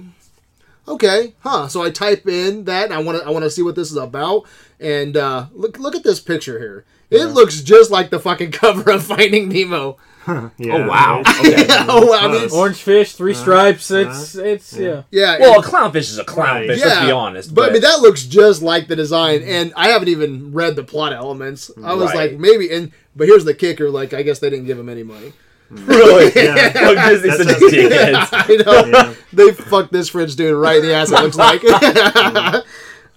okay, 0.88 1.34
huh? 1.40 1.68
So 1.68 1.84
I 1.84 1.90
type 1.90 2.28
in 2.28 2.66
that. 2.66 2.86
And 2.86 2.94
I 2.94 3.00
want 3.00 3.20
to 3.20 3.28
I 3.28 3.32
want 3.32 3.44
to 3.44 3.52
see 3.52 3.64
what 3.64 3.76
this 3.76 3.92
is 3.92 3.98
about. 3.98 4.46
And 4.80 5.18
uh, 5.18 5.48
look 5.52 5.80
look 5.80 5.96
at 5.96 6.04
this 6.04 6.20
picture 6.20 6.60
here. 6.60 6.86
It 7.10 7.26
looks 7.28 7.62
just 7.62 7.90
like 7.92 8.10
the 8.10 8.20
fucking 8.20 8.52
cover 8.64 8.92
of 8.92 9.04
Finding 9.06 9.50
Nemo. 9.50 9.98
Yeah, 10.28 10.74
Oh 10.74 10.88
wow. 10.90 11.22
right? 11.26 11.40
Okay. 11.40 11.66
oh, 11.70 12.14
I 12.14 12.28
mean, 12.28 12.36
it's- 12.36 12.52
Orange 12.52 12.76
fish, 12.82 13.14
three 13.14 13.32
uh-huh. 13.32 13.42
stripes. 13.42 13.90
Uh-huh. 13.90 14.10
It's 14.12 14.36
it's 14.36 14.74
yeah. 14.78 15.04
yeah. 15.10 15.40
Well, 15.40 15.54
a 15.54 15.56
and- 15.56 15.64
clownfish 15.64 16.10
is 16.10 16.18
a 16.20 16.26
clownfish. 16.26 16.68
Right. 16.68 16.80
Let's 16.82 17.06
be 17.06 17.12
honest. 17.12 17.56
But, 17.56 17.70
I 17.70 17.72
mean, 17.72 17.82
that 17.84 18.02
looks 18.02 18.26
just 18.26 18.62
like 18.62 18.90
the 18.90 18.96
design, 18.98 19.42
and 19.44 19.72
I 19.78 19.88
haven't 19.88 20.10
even 20.10 20.52
read 20.52 20.76
the 20.76 20.84
plot 20.84 21.14
elements. 21.14 21.72
I 21.82 21.94
was 21.94 22.08
Right. 22.14 22.32
like, 22.32 22.40
maybe, 22.42 22.70
and 22.74 22.92
but 23.16 23.28
here's 23.28 23.46
the 23.46 23.54
kicker: 23.54 23.90
like, 23.90 24.14
I 24.14 24.22
guess 24.22 24.40
they 24.40 24.50
didn't 24.50 24.66
give 24.66 24.78
him 24.78 24.90
any 24.90 25.04
money. 25.04 25.32
Hmm. 25.70 25.86
really, 25.86 26.32
Yeah. 26.36 26.74
Fuck 26.74 27.08
Disney 27.10 27.30
That 27.30 27.38
such 27.48 27.72
dickheads. 27.72 28.30
I 28.32 28.64
know 28.66 28.86
Yeah. 28.86 29.14
they 29.32 29.52
fucked 29.54 29.94
this 29.94 30.10
French 30.10 30.36
dude 30.36 30.56
right 30.58 30.78
in 30.80 30.86
the 30.86 30.94
ass. 30.94 31.10
It 31.10 31.22
looks 31.22 31.38
like. 31.38 31.62
Hmm. 31.64 32.58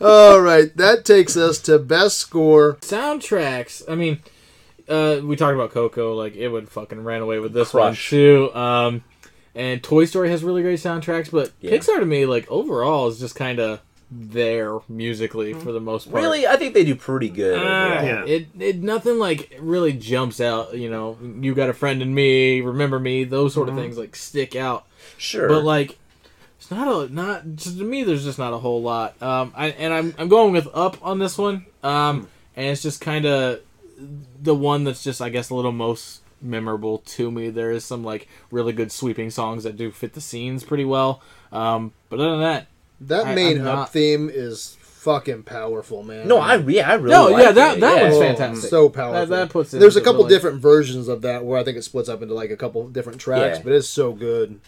All 0.01 0.41
right, 0.41 0.75
that 0.77 1.05
takes 1.05 1.37
us 1.37 1.59
to 1.63 1.79
best 1.79 2.17
score. 2.19 2.75
Soundtracks. 2.81 3.83
I 3.89 3.95
mean, 3.95 4.21
uh, 4.89 5.21
we 5.23 5.37
talked 5.37 5.55
about 5.55 5.71
Coco. 5.73 6.15
Like 6.15 6.35
it 6.37 6.49
would 6.49 6.69
fucking 6.69 7.05
ran 7.05 7.21
away 7.23 7.39
with 7.39 7.53
this 7.53 7.71
Crush. 7.71 8.11
one 8.13 8.19
too. 8.21 8.55
Um, 8.55 9.05
and 9.55 9.83
Toy 9.83 10.05
Story 10.05 10.31
has 10.31 10.43
really 10.45 10.63
great 10.63 10.79
soundtracks, 10.81 11.31
but 11.31 11.53
Yeah. 11.61 11.73
Pixar 11.73 11.99
to 11.99 12.07
me, 12.07 12.25
like 12.27 12.51
overall, 12.51 13.09
is 13.09 13.19
just 13.19 13.35
kind 13.35 13.59
of 13.59 13.81
there 14.13 14.79
musically 14.89 15.53
for 15.55 15.71
the 15.71 15.79
most 15.81 16.11
part. 16.11 16.21
Really, 16.21 16.45
I 16.45 16.57
think 16.57 16.75
they 16.75 16.85
do 16.85 16.97
pretty 16.97 17.29
good. 17.29 17.59
Uh. 17.59 18.03
Yeah. 18.03 18.25
It 18.25 18.47
it 18.59 18.83
nothing 18.83 19.19
like 19.21 19.57
really 19.61 19.93
jumps 19.93 20.41
out. 20.41 20.77
You 20.77 20.91
know, 20.91 21.17
you 21.41 21.55
got 21.55 21.69
a 21.69 21.73
friend 21.75 22.01
in 22.03 22.13
me. 22.15 22.61
Remember 22.61 22.99
me. 22.99 23.23
Those 23.25 23.55
sort 23.55 23.69
of 23.69 23.77
things 23.77 23.97
like 23.99 24.17
stick 24.17 24.57
out. 24.57 24.87
Sure. 25.17 25.49
But 25.49 25.63
like, 25.65 25.99
it's 26.61 26.71
not 26.71 26.87
a 27.11 27.13
not 27.13 27.43
just 27.57 27.79
to 27.79 27.85
me. 27.85 28.05
There's 28.05 28.23
just 28.23 28.39
not 28.39 28.53
a 28.53 28.59
whole 28.59 28.83
lot. 28.83 29.21
Um, 29.23 29.53
I, 29.57 29.69
and 29.71 29.93
I'm 29.95 30.15
I'm 30.19 30.29
going 30.29 30.53
with 30.53 30.69
up 30.75 31.05
on 31.05 31.19
this 31.19 31.39
one. 31.39 31.65
Um, 31.83 32.29
and 32.55 32.67
it's 32.67 32.83
just 32.83 33.01
kind 33.01 33.25
of 33.25 33.61
the 34.43 34.55
one 34.55 34.85
that's 34.85 35.03
just 35.03 35.21
I 35.23 35.31
guess 35.31 35.49
a 35.51 35.55
little 35.55 35.73
most 35.73 36.21
memorable 36.43 36.99
to 36.99 37.31
me. 37.31 37.49
There 37.51 37.71
is 37.71 37.85
some 37.85 38.05
like 38.05 38.29
really 38.51 38.73
good 38.75 38.93
sweeping 38.93 39.31
songs 39.31 39.65
that 39.65 39.77
do 39.77 39.91
fit 39.91 40.13
the 40.13 40.21
scenes 40.21 40.63
pretty 40.63 40.85
well. 40.85 41.23
Um, 41.51 41.93
but 42.11 42.21
other 42.21 42.31
than 42.33 42.41
that, 42.41 42.67
That 43.01 43.27
I- 43.29 43.35
main 43.35 43.61
I'm 43.63 43.67
up 43.67 43.75
not- 43.77 43.93
theme 43.93 44.31
is 44.33 44.77
fucking 44.81 45.43
powerful, 45.45 46.03
man. 46.03 46.29
no, 46.29 46.39
I 46.39 46.57
yeah, 46.57 46.91
I 46.91 46.95
really. 46.97 47.11
No, 47.15 47.29
like 47.29 47.43
yeah, 47.43 47.53
that- 47.53 47.77
it. 47.79 47.81
that 47.81 47.97
yeah. 47.97 48.03
one's 48.03 48.15
Oh, 48.17 48.21
fantastic. 48.21 48.71
So 48.71 48.89
powerful. 48.91 49.15
That- 49.27 49.29
that 49.31 49.49
puts 49.51 49.73
it 49.73 49.79
There's 49.79 49.97
a 49.97 50.01
couple 50.03 50.25
really- 50.25 50.35
different 50.35 50.61
versions 50.61 51.09
of 51.09 51.23
that 51.23 51.43
where 51.45 51.59
I 51.59 51.65
think 51.65 51.79
it 51.79 51.85
splits 51.85 52.11
up 52.11 52.21
into 52.21 52.35
like 52.35 52.51
a 52.51 52.57
couple 52.57 52.87
different 52.89 53.19
tracks, 53.19 53.59
Yeah. 53.59 53.63
but 53.65 53.73
it's 53.73 53.89
so 53.89 54.13
good. 54.13 54.61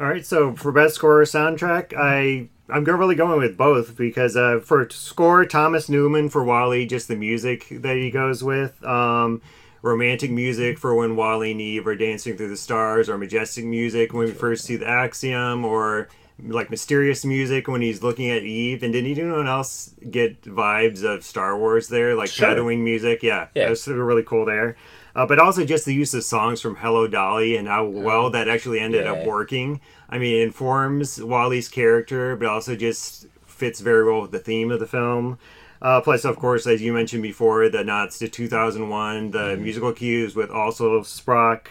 All 0.00 0.06
right, 0.06 0.24
so 0.24 0.54
for 0.54 0.72
best 0.72 0.94
score 0.96 1.22
soundtrack, 1.22 1.94
I 1.96 2.48
I'm 2.68 2.84
really 2.84 3.14
going 3.14 3.38
with 3.38 3.56
both 3.56 3.96
because 3.96 4.36
uh, 4.36 4.60
for 4.62 4.88
score, 4.90 5.44
Thomas 5.44 5.88
Newman 5.88 6.28
for 6.28 6.42
WALL-E, 6.42 6.86
just 6.86 7.08
the 7.08 7.16
music 7.16 7.66
that 7.70 7.96
he 7.96 8.10
goes 8.10 8.42
with. 8.42 8.82
Um, 8.84 9.40
romantic 9.82 10.32
music 10.32 10.78
for 10.78 10.94
when 10.94 11.14
WALL-E 11.14 11.52
and 11.52 11.60
Eve 11.60 11.86
are 11.86 11.94
dancing 11.94 12.36
through 12.36 12.48
the 12.48 12.56
stars, 12.56 13.08
or 13.08 13.16
majestic 13.18 13.64
music 13.64 14.12
when 14.12 14.26
we 14.26 14.32
first 14.32 14.64
see 14.64 14.76
the 14.76 14.88
Axiom, 14.88 15.64
or 15.64 16.08
like 16.42 16.68
mysterious 16.68 17.24
music 17.24 17.68
when 17.68 17.80
he's 17.80 18.02
looking 18.02 18.28
at 18.30 18.42
Eve. 18.42 18.82
And 18.82 18.92
did 18.92 19.06
anyone 19.06 19.46
else 19.46 19.94
get 20.10 20.42
vibes 20.42 21.04
of 21.04 21.22
Star 21.24 21.56
Wars 21.56 21.88
there, 21.88 22.14
like 22.16 22.28
Sure. 22.28 22.48
shadowing 22.48 22.82
music? 22.84 23.22
Yeah, 23.22 23.46
Yeah. 23.54 23.64
that 23.64 23.70
was 23.70 23.86
really 23.86 24.24
cool 24.24 24.44
there. 24.44 24.76
Uh, 25.16 25.24
but 25.26 25.38
also 25.38 25.64
just 25.64 25.86
the 25.86 25.94
use 25.94 26.12
of 26.12 26.22
songs 26.22 26.60
from 26.60 26.76
Hello 26.76 27.08
Dolly 27.08 27.56
and 27.56 27.66
how 27.66 27.86
well 27.86 28.28
that 28.30 28.48
actually 28.48 28.78
ended 28.80 29.06
Yeah. 29.06 29.12
up 29.12 29.24
working. 29.26 29.80
I 30.10 30.18
mean, 30.18 30.36
it 30.36 30.42
informs 30.42 31.18
WALL-E's 31.22 31.68
character, 31.70 32.36
but 32.36 32.48
also 32.48 32.76
just 32.76 33.26
fits 33.46 33.80
very 33.80 34.04
well 34.04 34.20
with 34.20 34.30
the 34.30 34.38
theme 34.38 34.70
of 34.70 34.78
the 34.78 34.86
film. 34.86 35.38
Uh, 35.80 36.02
plus, 36.02 36.24
of 36.26 36.36
course, 36.36 36.66
as 36.66 36.82
you 36.82 36.92
mentioned 36.92 37.22
before, 37.22 37.68
the 37.70 37.82
nods 37.82 38.18
to 38.18 38.28
2001, 38.28 39.30
the 39.30 39.38
Mm-hmm. 39.38 39.62
musical 39.62 39.92
cues 39.94 40.36
with 40.36 40.50
also 40.50 41.00
sprach, 41.00 41.66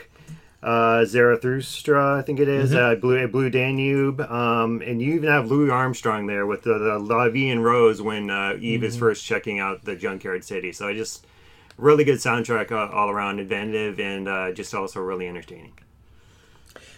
uh, 0.64 1.06
Zarathustra, 1.06 2.18
I 2.18 2.22
think 2.24 2.40
it 2.40 2.48
is, 2.48 2.72
Mm-hmm. 2.72 2.80
uh, 2.94 2.96
Blue 2.96 3.28
Blue 3.28 3.50
Danube, 3.52 4.22
um, 4.22 4.82
and 4.82 5.02
you 5.02 5.14
even 5.14 5.30
have 5.30 5.52
Louis 5.52 5.70
Armstrong 5.70 6.26
there 6.26 6.48
with 6.48 6.64
the, 6.64 6.80
the 6.80 6.98
La 6.98 7.30
Vie 7.30 7.50
en 7.52 7.60
Rose 7.62 8.02
when 8.02 8.32
uh, 8.32 8.58
Eve 8.60 8.80
Mm-hmm. 8.80 8.86
is 8.88 8.98
first 8.98 9.24
checking 9.24 9.60
out 9.60 9.86
the 9.86 9.96
Junkyard 9.96 10.44
City. 10.44 10.72
So 10.72 10.88
I 10.88 10.94
just 10.96 11.28
really 11.78 12.04
good 12.04 12.18
soundtrack 12.20 12.72
uh, 12.72 12.92
all 12.94 13.10
around, 13.10 13.40
inventive, 13.40 14.00
and 14.00 14.28
uh, 14.28 14.52
just 14.52 14.74
also 14.74 15.00
really 15.02 15.28
entertaining. 15.28 15.74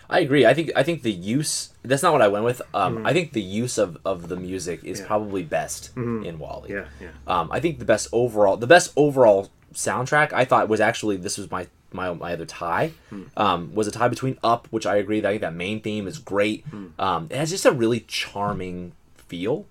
I 0.09 0.19
agree. 0.21 0.45
I 0.45 0.53
think 0.53 0.71
I 0.75 0.83
think 0.83 1.01
the 1.01 1.11
use 1.11 1.73
that's 1.83 2.01
not 2.01 2.13
what 2.13 2.21
I 2.21 2.29
went 2.29 2.45
with. 2.45 2.61
Um, 2.73 2.97
Mm-hmm. 2.97 3.07
I 3.07 3.13
think 3.13 3.33
the 3.33 3.41
use 3.41 3.77
of, 3.77 3.97
of 4.05 4.29
the 4.29 4.37
music 4.37 4.83
is 4.83 5.01
probably 5.01 5.43
best 5.43 5.91
in 5.97 6.39
WALL-E. 6.39 6.71
Yeah, 6.71 6.85
yeah. 7.01 7.09
Um, 7.27 7.49
I 7.51 7.59
think 7.59 7.79
the 7.79 7.85
best 7.85 8.07
overall 8.13 8.55
the 8.57 8.67
best 8.67 8.93
overall 8.95 9.49
soundtrack 9.73 10.31
I 10.31 10.45
thought 10.45 10.69
was 10.69 10.79
actually 10.79 11.17
this 11.17 11.37
was 11.37 11.51
my 11.51 11.67
my, 11.91 12.13
my 12.13 12.33
other 12.33 12.45
tie 12.45 12.91
um, 13.35 13.73
was 13.75 13.87
a 13.87 13.91
tie 13.91 14.07
between 14.07 14.37
Up, 14.43 14.67
which 14.71 14.85
I 14.85 14.95
agree 14.97 15.19
that 15.19 15.27
I 15.27 15.31
think 15.33 15.41
that 15.41 15.53
main 15.53 15.81
theme 15.81 16.07
is 16.07 16.19
great. 16.19 16.65
Um, 16.99 17.27
it 17.29 17.35
has 17.37 17.49
just 17.49 17.65
a 17.65 17.71
really 17.71 18.01
charming 18.01 18.93
feel, 19.15 19.65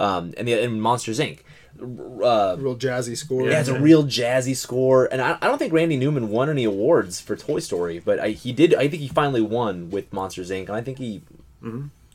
um, 0.00 0.34
and 0.36 0.48
the 0.48 0.54
and 0.64 0.82
Monsters 0.82 1.20
Inc. 1.20 1.40
Uh, 1.80 2.56
Real 2.58 2.76
jazzy 2.76 3.16
score. 3.16 3.48
yeah, 3.48 3.60
it's 3.60 3.68
a 3.68 3.78
real 3.80 4.04
jazzy 4.04 4.56
score, 4.56 5.06
and 5.12 5.20
I, 5.20 5.38
I 5.40 5.46
don't 5.46 5.58
think 5.58 5.72
Randy 5.72 5.96
Newman 5.96 6.28
won 6.30 6.48
any 6.50 6.64
awards 6.64 7.20
for 7.20 7.36
Toy 7.36 7.60
Story, 7.60 7.98
but 7.98 8.18
I, 8.18 8.28
he 8.30 8.52
did. 8.52 8.74
I 8.74 8.88
think 8.88 9.02
he 9.02 9.08
finally 9.08 9.40
won 9.42 9.90
with 9.90 10.12
Monsters 10.12 10.50
Inc. 10.50 10.66
And 10.68 10.76
I 10.76 10.80
think 10.82 10.98
he, 10.98 11.22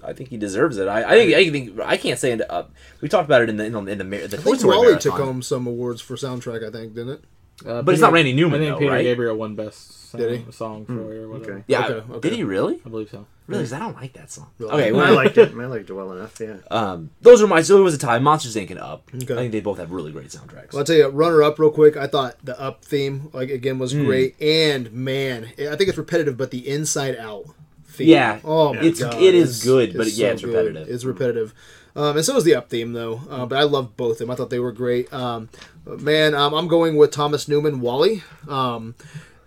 I 0.03 0.13
think 0.13 0.29
he 0.29 0.37
deserves 0.37 0.77
it. 0.77 0.87
I, 0.87 1.03
I 1.03 1.11
think 1.17 1.33
I 1.35 1.49
think 1.49 1.79
I 1.79 1.97
can't 1.97 2.17
say 2.19 2.31
it. 2.31 2.41
Uh, 2.49 2.63
we 3.01 3.09
talked 3.09 3.25
about 3.25 3.41
it 3.43 3.49
in 3.49 3.57
the 3.57 3.65
in 3.65 3.71
the, 3.73 3.79
in 3.91 3.97
the, 3.99 4.03
mar- 4.03 4.27
the 4.27 4.37
I 4.37 4.41
Toy 4.41 4.43
think 4.51 4.59
Story 4.59 4.75
WALL-E 4.77 4.87
marathon. 4.91 5.01
took 5.11 5.21
home 5.21 5.41
some 5.41 5.67
awards 5.67 6.01
for 6.01 6.15
soundtrack. 6.15 6.67
I 6.67 6.71
think, 6.71 6.95
didn't 6.95 7.13
it? 7.13 7.23
Uh, 7.65 7.81
But 7.81 7.93
it's 7.93 8.01
not 8.01 8.11
Randy 8.13 8.33
Newman, 8.33 8.61
I 8.61 8.65
think 8.65 8.73
though, 8.75 8.79
Peter 8.79 8.91
right? 8.91 9.03
Gabriel 9.03 9.35
won 9.35 9.55
best 9.55 10.09
song, 10.11 10.21
Did 10.21 10.39
he? 10.45 10.51
song 10.51 10.85
for 10.85 11.13
it 11.13 11.17
or 11.23 11.29
whatever. 11.29 11.53
okay. 11.53 11.63
Yeah, 11.67 11.85
Okay, 11.87 12.13
okay. 12.13 12.29
did 12.29 12.35
he 12.37 12.43
really? 12.43 12.79
I 12.85 12.89
believe 12.89 13.09
so. 13.09 13.25
Really? 13.47 13.63
'Cause 13.63 13.73
I 13.73 13.79
don't 13.79 13.95
like 13.95 14.13
that 14.13 14.31
song. 14.31 14.47
Really? 14.59 14.71
Okay, 14.73 14.87
I 14.89 14.91
well, 14.91 15.13
liked 15.15 15.37
it. 15.37 15.51
I 15.59 15.65
liked 15.65 15.89
it 15.89 15.93
well 15.93 16.11
enough. 16.13 16.39
Yeah. 16.39 16.57
um, 16.69 17.09
those 17.21 17.41
are 17.41 17.47
my. 17.47 17.61
So 17.61 17.77
it 17.79 17.83
was 17.83 17.93
a 17.95 17.97
tie. 17.97 18.17
Monsters 18.19 18.55
Inc. 18.55 18.69
and 18.71 18.79
Up. 18.79 19.09
Okay. 19.13 19.33
I 19.33 19.37
think 19.37 19.51
they 19.51 19.59
both 19.59 19.77
have 19.77 19.91
really 19.91 20.11
great 20.13 20.27
soundtracks. 20.29 20.71
Well, 20.71 20.79
I'll 20.79 20.83
tell 20.85 20.95
you, 20.95 21.07
runner 21.07 21.43
up 21.43 21.59
real 21.59 21.71
quick. 21.71 21.97
I 21.97 22.07
thought 22.07 22.35
the 22.43 22.57
up 22.61 22.85
theme, 22.85 23.29
like 23.33 23.49
again, 23.49 23.77
was 23.77 23.91
Hmm. 23.91 24.05
great, 24.05 24.41
and 24.41 24.91
man, 24.93 25.45
I 25.59 25.75
think 25.75 25.89
it's 25.89 25.97
repetitive, 25.97 26.37
but 26.37 26.51
the 26.51 26.65
Inside 26.69 27.17
Out 27.17 27.45
theme, 27.87 28.07
Yeah. 28.09 28.39
oh 28.45 28.73
my 28.73 28.79
It's- 28.81 28.99
god, 28.99 29.21
it 29.21 29.35
is 29.35 29.63
good, 29.63 29.97
but 29.97 30.07
it's 30.07 30.17
yeah, 30.17 30.29
it's 30.29 30.43
repetitive. 30.43 30.87
It's 30.87 31.03
repetitive, 31.03 31.53
um, 31.95 32.15
and 32.17 32.25
so 32.25 32.35
is 32.37 32.43
the 32.43 32.55
up 32.55 32.69
theme 32.69 32.93
though. 32.93 33.21
Uh, 33.29 33.45
but 33.45 33.57
I 33.57 33.63
loved 33.63 33.97
both 33.97 34.13
of 34.13 34.17
them. 34.19 34.31
I 34.31 34.35
thought 34.35 34.49
they 34.49 34.59
were 34.59 34.71
great. 34.71 35.11
Um, 35.13 35.49
man, 35.85 36.33
um, 36.35 36.53
I'm 36.53 36.67
going 36.67 36.95
with 36.95 37.11
Thomas 37.11 37.47
Newman, 37.47 37.81
WALL-E. 37.81 38.23
Um, 38.47 38.95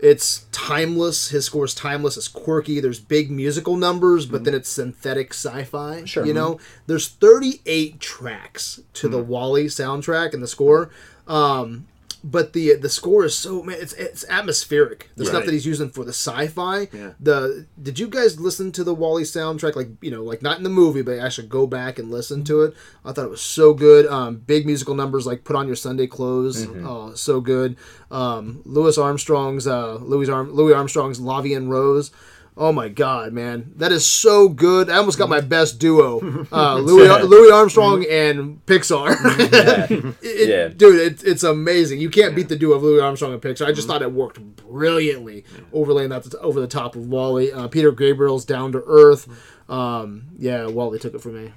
It's 0.00 0.44
timeless. 0.52 1.28
His 1.28 1.46
score 1.46 1.64
is 1.64 1.74
timeless. 1.74 2.18
It's 2.18 2.28
quirky. 2.28 2.78
There's 2.78 3.00
big 3.00 3.30
musical 3.30 3.76
numbers, 3.76 4.26
but 4.26 4.44
then 4.44 4.52
it's 4.54 4.68
synthetic 4.68 5.32
sci-fi. 5.32 6.04
Sure. 6.04 6.26
You 6.26 6.34
know, 6.34 6.60
there's 6.86 7.08
38 7.08 8.00
tracks 8.00 8.80
to 8.94 9.08
the 9.08 9.22
WALL-E 9.22 9.66
soundtrack 9.66 10.34
and 10.34 10.42
the 10.42 10.48
score. 10.48 10.90
Um, 11.26 11.86
but 12.24 12.55
the 12.55 12.74
the 12.76 12.88
score 12.88 13.22
is 13.26 13.36
so 13.36 13.62
man, 13.62 13.76
it's 13.78 13.92
it's 13.92 14.24
atmospheric. 14.30 15.10
The 15.14 15.26
stuff 15.26 15.44
that 15.44 15.52
he's 15.52 15.66
using 15.66 15.90
for 15.90 16.05
the 16.05 16.12
sci-fi. 16.12 16.88
Yeah. 16.90 17.10
The 17.20 17.66
did 17.80 17.98
you 17.98 18.09
guys 18.09 18.40
listen 18.40 18.72
to 18.72 18.82
the 18.82 18.94
WALL-E 18.94 19.24
soundtrack? 19.24 19.76
Like 19.76 19.88
you 20.01 20.10
know, 20.10 20.24
like 20.24 20.40
not 20.40 20.56
in 20.56 20.64
the 20.64 20.70
movie, 20.70 21.02
but 21.02 21.18
actually 21.18 21.48
go 21.48 21.66
back 21.66 21.98
and 21.98 22.10
listen 22.10 22.42
to 22.44 22.62
it. 22.62 22.74
I 23.05 23.12
thought 23.12 23.26
it 23.26 23.30
was 23.30 23.42
so 23.42 23.74
good. 23.74 24.06
Um, 24.06 24.36
big 24.36 24.64
musical 24.64 24.94
numbers 24.94 25.26
like 25.26 25.44
"Put 25.44 25.55
on 25.55 25.66
Your 25.66 25.76
Sunday 25.76 26.06
Clothes," 26.06 26.66
oh, 26.66 27.12
so 27.14 27.42
good. 27.42 27.76
Um, 28.10 28.62
Louis 28.64 28.96
Armstrong's 28.96 29.66
uh, 29.66 29.96
Louis 29.96 30.30
Arm 30.30 30.51
Louis 30.51 30.72
Armstrong's 30.72 31.20
"La 31.20 31.42
Vie 31.42 31.55
en 31.55 31.68
Rose." 31.68 32.10
Oh 32.56 32.70
my 32.70 32.89
God, 32.89 33.32
man, 33.32 33.72
that 33.76 33.90
is 33.90 34.06
so 34.06 34.48
good. 34.48 34.89
I 34.89 34.97
almost 34.98 35.18
got 35.18 35.28
my 35.28 35.40
best 35.40 35.81
duo, 35.81 36.47
uh, 36.52 36.76
Louis 36.76 37.09
Louis 37.24 37.51
Armstrong 37.51 38.05
and 38.09 38.64
Pixar. 38.66 39.16
It- 40.22 40.48
Yeah. 40.48 40.68
dude, 40.68 41.01
it, 41.01 41.24
it's 41.24 41.43
amazing. 41.43 42.01
You 42.01 42.10
can't 42.10 42.36
beat 42.36 42.48
the 42.48 42.55
duo 42.56 42.76
of 42.76 42.82
Louis 42.85 43.01
Armstrong 43.01 43.32
and 43.32 43.43
Pixar. 43.43 43.66
I 43.66 43.72
just 43.72 43.89
thought 43.89 44.02
it 44.02 44.12
worked 44.12 44.39
brilliantly, 44.56 45.44
overlaying 45.72 46.10
that 46.10 46.32
over 46.36 46.60
the 46.60 46.68
top 46.68 46.94
of 46.94 47.09
WALL-E. 47.09 47.51
Uh, 47.51 47.66
Peter 47.66 47.90
Gabriel's 47.90 48.44
"Down 48.44 48.70
to 48.72 48.82
Earth." 48.86 49.26
Um, 49.68 50.26
yeah, 50.39 50.66
WALL-E 50.66 50.98
took 51.01 51.14
it 51.14 51.20
from 51.22 51.43
me. 51.44 51.52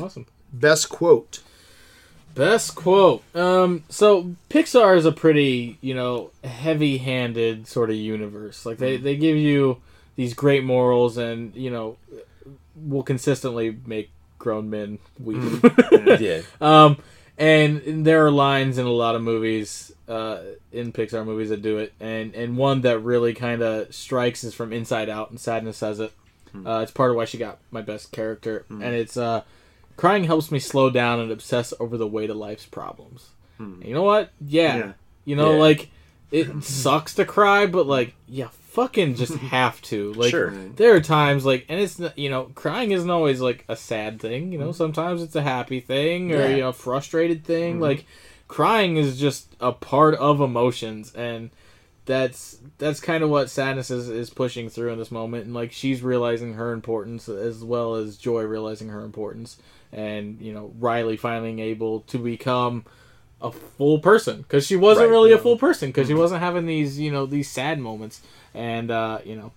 Awesome. 0.00 0.26
Best 0.52 0.88
quote. 0.88 1.40
Best 2.34 2.74
quote. 2.74 3.22
Um, 3.36 3.84
so 3.88 4.34
Pixar 4.50 4.96
is 4.96 5.04
a 5.06 5.12
pretty, 5.12 5.78
you 5.80 5.94
know, 5.94 6.32
heavy-handed 6.42 7.68
sort 7.68 7.90
of 7.90 7.96
universe. 7.96 8.66
Like 8.66 8.78
they, 8.78 8.96
they 8.96 9.16
give 9.16 9.36
you 9.36 9.80
these 10.16 10.34
great 10.34 10.64
morals, 10.64 11.16
and 11.16 11.54
you 11.54 11.70
know, 11.70 11.96
will 12.76 13.02
consistently 13.02 13.76
make 13.86 14.10
grown 14.38 14.70
men 14.70 14.98
weep. 15.18 15.40
Yeah. 16.20 16.42
um, 16.60 16.98
and 17.36 18.06
there 18.06 18.24
are 18.26 18.30
lines 18.30 18.78
in 18.78 18.86
a 18.86 18.92
lot 18.92 19.16
of 19.16 19.22
movies, 19.22 19.92
uh, 20.08 20.38
in 20.70 20.92
Pixar 20.92 21.24
movies 21.24 21.48
that 21.48 21.62
do 21.62 21.78
it, 21.78 21.92
and 22.00 22.34
and 22.34 22.56
one 22.56 22.82
that 22.82 23.00
really 23.00 23.34
kind 23.34 23.62
of 23.62 23.92
strikes 23.94 24.44
is 24.44 24.54
from 24.54 24.72
Inside 24.72 25.08
Out, 25.08 25.30
and 25.30 25.40
Sadness 25.40 25.76
says 25.76 26.00
it. 26.00 26.12
Uh, 26.64 26.78
it's 26.84 26.92
part 26.92 27.10
of 27.10 27.16
why 27.16 27.24
she 27.24 27.36
got 27.36 27.58
my 27.72 27.82
best 27.82 28.12
character, 28.12 28.64
and 28.70 28.84
it's 28.94 29.16
uh, 29.16 29.42
crying 29.96 30.22
helps 30.22 30.52
me 30.52 30.60
slow 30.60 30.88
down 30.88 31.18
and 31.18 31.32
obsess 31.32 31.74
over 31.80 31.96
the 31.96 32.06
weight 32.06 32.30
of 32.30 32.36
life's 32.36 32.66
problems. 32.66 33.30
And 33.58 33.84
you 33.84 33.92
know 33.94 34.02
what? 34.04 34.30
Yeah, 34.40 34.76
Yeah. 34.76 34.92
you 35.24 35.34
know, 35.34 35.54
Yeah. 35.54 35.58
like 35.58 35.90
it 36.30 36.46
sucks 36.64 37.14
to 37.16 37.24
cry, 37.24 37.66
but 37.66 37.88
like, 37.88 38.14
yeah, 38.28 38.48
fucking 38.74 39.14
just 39.14 39.34
have 39.54 39.80
to. 39.82 40.12
Like, 40.14 40.30
Sure. 40.30 40.50
there 40.50 40.94
are 40.94 41.00
times 41.00 41.46
like, 41.46 41.64
and 41.68 41.80
it's 41.80 42.00
you 42.16 42.28
know, 42.28 42.50
crying 42.54 42.90
isn't 42.90 43.10
always 43.10 43.40
like 43.40 43.64
a 43.68 43.76
sad 43.76 44.20
thing. 44.20 44.52
You 44.52 44.58
know, 44.58 44.66
mm-hmm. 44.66 44.76
sometimes 44.76 45.22
it's 45.22 45.36
a 45.36 45.42
happy 45.42 45.80
thing 45.80 46.32
or 46.32 46.40
Yeah. 46.40 46.48
you 46.48 46.60
know, 46.60 46.72
frustrated 46.72 47.44
thing. 47.44 47.74
Mm-hmm. 47.74 47.82
Like, 47.82 48.06
crying 48.48 48.96
is 48.96 49.18
just 49.18 49.54
a 49.60 49.72
part 49.72 50.14
of 50.16 50.40
emotions, 50.40 51.14
and 51.14 51.50
that's 52.06 52.58
that's 52.78 53.00
kind 53.00 53.24
of 53.24 53.30
what 53.30 53.48
sadness 53.48 53.90
is, 53.90 54.08
is 54.08 54.28
pushing 54.30 54.68
through 54.68 54.92
in 54.92 54.98
this 54.98 55.10
moment 55.10 55.46
and 55.46 55.54
like 55.54 55.72
she's 55.72 56.02
realizing 56.02 56.54
her 56.54 56.72
importance 56.72 57.28
as 57.28 57.64
well 57.64 57.94
as 57.94 58.18
joy 58.18 58.42
realizing 58.42 58.90
her 58.90 59.04
importance 59.04 59.56
and 59.90 60.38
you 60.40 60.52
know 60.52 60.70
riley 60.78 61.16
finally 61.16 61.62
able 61.62 62.00
to 62.00 62.18
become 62.18 62.84
a 63.40 63.50
full 63.50 63.98
person 64.00 64.42
because 64.42 64.66
she 64.66 64.76
wasn't 64.76 65.06
Right. 65.06 65.12
really 65.12 65.32
a 65.32 65.38
full 65.38 65.56
person 65.56 65.88
because 65.88 66.06
she 66.06 66.12
mm-hmm. 66.12 66.20
wasn't 66.20 66.40
having 66.42 66.66
these 66.66 66.98
you 66.98 67.10
know 67.10 67.26
these 67.26 67.50
sad 67.50 67.78
moments 67.78 68.20
and 68.54 68.90
uh 68.90 69.18
you 69.24 69.36
know 69.36 69.52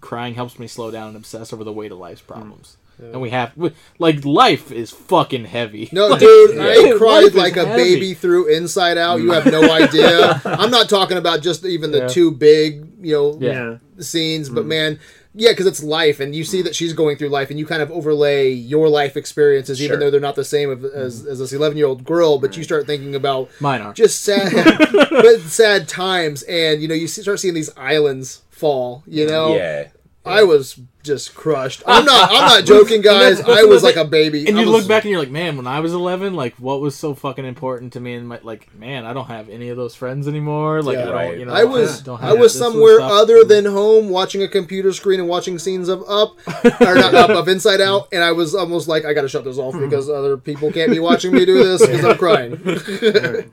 crying 0.00 0.34
helps 0.34 0.58
me 0.58 0.66
slow 0.66 0.90
down 0.90 1.08
and 1.08 1.16
obsess 1.16 1.52
over 1.52 1.64
the 1.64 1.72
weight 1.72 1.90
of 1.92 1.98
life's 1.98 2.22
mm. 2.22 2.26
problems 2.26 2.76
and 3.00 3.20
we 3.20 3.30
have 3.30 3.56
we- 3.56 3.72
like 3.98 4.24
life 4.24 4.70
is 4.70 4.90
fucking 4.90 5.44
heavy 5.46 5.88
No, 5.92 6.08
Like, 6.08 6.20
dude, 6.20 6.56
life 6.56 6.78
I 6.78 6.98
cried 6.98 7.34
like 7.34 7.56
a 7.56 7.64
heavy. 7.66 7.94
baby 7.94 8.14
through 8.14 8.48
Inside 8.48 8.98
Out. 8.98 9.20
You 9.20 9.32
have 9.32 9.46
no 9.46 9.62
mm. 9.62 9.70
idea. 9.70 10.40
I'm 10.44 10.70
not 10.70 10.88
talking 10.88 11.16
about 11.16 11.40
just 11.42 11.64
even 11.64 11.90
the 11.92 11.98
Yeah. 12.00 12.08
two 12.08 12.30
big, 12.30 12.86
you 13.00 13.14
know, 13.14 13.38
Yeah. 13.40 13.52
Yeah. 13.52 13.76
scenes, 14.02 14.48
but 14.48 14.64
mm. 14.64 14.68
man, 14.68 15.00
yeah, 15.34 15.52
because 15.52 15.66
it's 15.66 15.82
life, 15.82 16.18
and 16.18 16.34
you 16.34 16.42
see 16.44 16.62
that 16.62 16.74
she's 16.74 16.92
going 16.92 17.16
through 17.16 17.28
life, 17.28 17.50
and 17.50 17.58
you 17.58 17.66
kind 17.66 17.82
of 17.82 17.90
overlay 17.90 18.50
your 18.50 18.88
life 18.88 19.16
experiences, 19.16 19.80
even 19.80 20.00
though 20.00 20.10
they're 20.10 20.20
not 20.20 20.34
the 20.34 20.44
same 20.44 20.70
of- 20.70 20.84
as, 20.84 21.22
mm. 21.22 21.28
as 21.28 21.38
this 21.38 21.52
11 21.52 21.78
year 21.78 21.86
old 21.86 22.04
girl. 22.04 22.38
But 22.38 22.56
you 22.56 22.64
start 22.64 22.86
thinking 22.86 23.14
about 23.14 23.50
mine 23.60 23.80
are 23.80 23.92
just 23.92 24.22
sad, 24.22 24.52
but 25.10 25.40
sad 25.42 25.88
times, 25.88 26.42
and 26.42 26.82
you 26.82 26.88
know, 26.88 26.94
you 26.94 27.06
start 27.06 27.38
seeing 27.38 27.54
these 27.54 27.70
islands 27.76 28.42
fall. 28.50 29.04
You 29.06 29.26
know, 29.26 29.56
Yeah. 29.56 29.88
I 30.24 30.42
was 30.42 30.78
just 31.02 31.34
crushed. 31.34 31.82
I'm 31.86 32.04
not. 32.04 32.30
I'm 32.30 32.46
not 32.48 32.64
joking, 32.66 33.00
guys. 33.00 33.38
that's- 33.38 33.58
I 33.58 33.64
was 33.64 33.82
like 33.82 33.96
a 33.96 34.04
baby. 34.04 34.46
And 34.46 34.58
I 34.58 34.62
you 34.62 34.70
was- 34.70 34.80
look 34.82 34.88
back 34.88 35.04
and 35.04 35.10
you're 35.10 35.20
like, 35.20 35.30
man, 35.30 35.56
when 35.56 35.66
I 35.66 35.80
was 35.80 35.92
11, 35.94 36.34
like, 36.34 36.54
what 36.56 36.80
was 36.80 36.94
so 36.94 37.14
fucking 37.14 37.44
important 37.44 37.92
to 37.94 38.00
me? 38.00 38.14
And 38.14 38.28
my, 38.28 38.38
like, 38.42 38.72
man, 38.74 39.06
I 39.06 39.12
don't 39.12 39.26
have 39.26 39.48
any 39.48 39.68
of 39.70 39.76
those 39.76 39.94
friends 39.94 40.28
anymore. 40.28 40.82
Like, 40.82 40.96
Yeah. 40.96 41.02
I 41.02 41.04
don't, 41.06 41.14
Right. 41.14 41.38
you 41.38 41.44
know, 41.46 41.52
I 41.54 41.64
was 41.64 42.00
don't 42.02 42.22
I 42.22 42.32
was 42.32 42.52
this 42.52 42.58
sort 42.58 42.68
of 42.68 42.72
somewhere 42.74 42.96
stuff. 42.98 43.12
other 43.12 43.44
than 43.44 43.64
home 43.64 44.08
watching 44.10 44.42
a 44.42 44.48
computer 44.48 44.92
screen 44.92 45.20
and 45.20 45.28
watching 45.28 45.58
scenes 45.58 45.88
of 45.88 46.02
Up 46.08 46.36
or 46.80 46.94
not 46.94 47.14
Up 47.14 47.30
of 47.30 47.48
Inside 47.48 47.80
Out, 47.80 48.08
and 48.12 48.22
I 48.22 48.32
was 48.32 48.54
almost 48.54 48.88
like 48.88 49.04
I 49.04 49.12
got 49.14 49.22
to 49.22 49.28
shut 49.28 49.44
this 49.44 49.58
off 49.58 49.74
because 49.78 50.08
other 50.10 50.36
people 50.36 50.70
can't 50.72 50.90
be 50.90 50.98
watching 50.98 51.32
me 51.32 51.44
do 51.44 51.62
this 51.64 51.80
because 51.86 52.04
I'm 52.04 52.18
crying. 52.18 53.50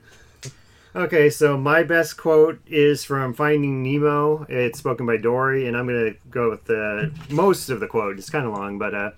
Okay, 0.98 1.30
so 1.30 1.56
my 1.56 1.84
best 1.84 2.16
quote 2.16 2.58
is 2.66 3.04
from 3.04 3.32
Finding 3.32 3.84
Nemo. 3.84 4.44
It's 4.48 4.80
spoken 4.80 5.06
by 5.06 5.16
Dory, 5.16 5.68
and 5.68 5.76
I'm 5.76 5.86
going 5.86 6.12
to 6.12 6.18
go 6.28 6.50
with 6.50 6.64
the 6.64 7.12
most 7.30 7.68
of 7.68 7.78
the 7.78 7.86
quote. 7.86 8.18
It's 8.18 8.28
kind 8.28 8.44
of 8.44 8.52
long, 8.52 8.80
but 8.80 8.96
uh, 8.96 9.10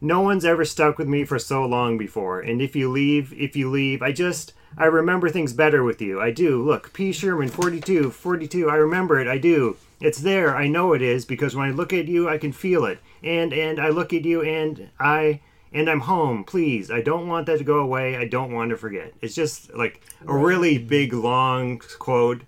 no 0.00 0.20
one's 0.20 0.44
ever 0.44 0.64
stuck 0.64 0.96
with 0.96 1.08
me 1.08 1.24
for 1.24 1.40
so 1.40 1.66
long 1.66 1.98
before. 1.98 2.38
And 2.40 2.62
if 2.62 2.76
you 2.76 2.88
leave, 2.88 3.32
if 3.32 3.56
you 3.56 3.68
leave, 3.68 4.00
I 4.00 4.12
just 4.12 4.52
I 4.78 4.84
remember 4.84 5.28
things 5.28 5.52
better 5.52 5.82
with 5.82 6.00
you. 6.00 6.20
I 6.20 6.30
do. 6.30 6.64
Look, 6.64 6.92
P. 6.92 7.10
Sherman, 7.10 7.48
42, 7.48 8.12
42. 8.12 8.70
I 8.70 8.76
remember 8.76 9.18
it. 9.18 9.26
I 9.26 9.38
do. 9.38 9.76
It's 10.00 10.20
there. 10.20 10.54
I 10.54 10.68
know 10.68 10.92
it 10.92 11.02
is 11.02 11.24
because 11.24 11.56
when 11.56 11.66
I 11.66 11.72
look 11.72 11.92
at 11.92 12.06
you, 12.06 12.28
I 12.28 12.38
can 12.38 12.52
feel 12.52 12.84
it. 12.84 13.00
And 13.24 13.52
and 13.52 13.80
I 13.80 13.88
look 13.88 14.12
at 14.12 14.24
you, 14.24 14.42
and 14.42 14.88
I 15.00 15.40
and 15.74 15.90
I'm 15.90 16.00
home. 16.00 16.44
Please, 16.44 16.90
I 16.90 17.02
don't 17.02 17.26
want 17.26 17.46
that 17.46 17.58
to 17.58 17.64
go 17.64 17.80
away. 17.80 18.16
I 18.16 18.26
don't 18.26 18.52
want 18.52 18.70
to 18.70 18.76
forget. 18.76 19.12
It's 19.20 19.34
just 19.34 19.74
like 19.74 20.00
a 20.26 20.34
really 20.34 20.78
big, 20.78 21.12
long 21.12 21.80
quote. 21.98 22.42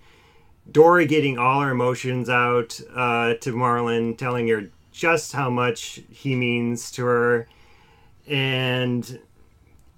Dory 0.71 1.07
getting 1.07 1.37
all 1.37 1.61
her 1.61 1.71
emotions 1.71 2.31
out 2.31 2.81
uh, 2.95 3.35
to 3.35 3.53
Marlin, 3.53 4.17
telling 4.17 4.49
her 4.49 4.71
just 4.93 5.33
how 5.33 5.51
much 5.51 6.01
he 6.09 6.35
means 6.37 6.91
to 6.93 7.05
her, 7.05 7.49
and 8.29 9.19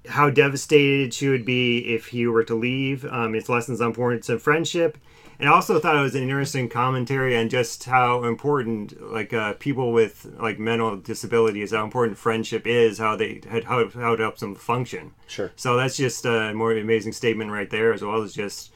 how 0.06 0.30
devastated 0.30 1.12
she 1.12 1.28
would 1.28 1.44
be 1.44 1.94
if 1.94 2.06
he 2.06 2.26
were 2.26 2.44
to 2.44 2.54
leave. 2.54 3.04
Um, 3.04 3.34
it's 3.34 3.48
lessons 3.50 3.80
on 3.80 3.88
importance 3.88 4.30
of 4.30 4.42
friendship. 4.42 4.96
And 5.40 5.48
I 5.48 5.52
also 5.52 5.78
thought 5.78 5.96
it 5.96 6.00
was 6.00 6.16
an 6.16 6.22
interesting 6.22 6.68
commentary 6.68 7.36
on 7.36 7.48
just 7.48 7.84
how 7.84 8.24
important, 8.24 9.12
like 9.12 9.32
uh, 9.32 9.52
people 9.54 9.92
with 9.92 10.26
like 10.38 10.58
mental 10.58 10.96
disabilities, 10.96 11.70
how 11.70 11.84
important 11.84 12.18
friendship 12.18 12.66
is, 12.66 12.98
how 12.98 13.14
they 13.14 13.40
how 13.48 13.88
how 13.90 14.14
it 14.14 14.20
helps 14.20 14.40
them 14.40 14.56
function. 14.56 15.12
Sure. 15.28 15.52
So 15.54 15.76
that's 15.76 15.96
just 15.96 16.24
a 16.24 16.52
more 16.54 16.72
amazing 16.72 17.12
statement 17.12 17.52
right 17.52 17.70
there, 17.70 17.92
as 17.92 18.02
well 18.02 18.20
as 18.22 18.34
just 18.34 18.72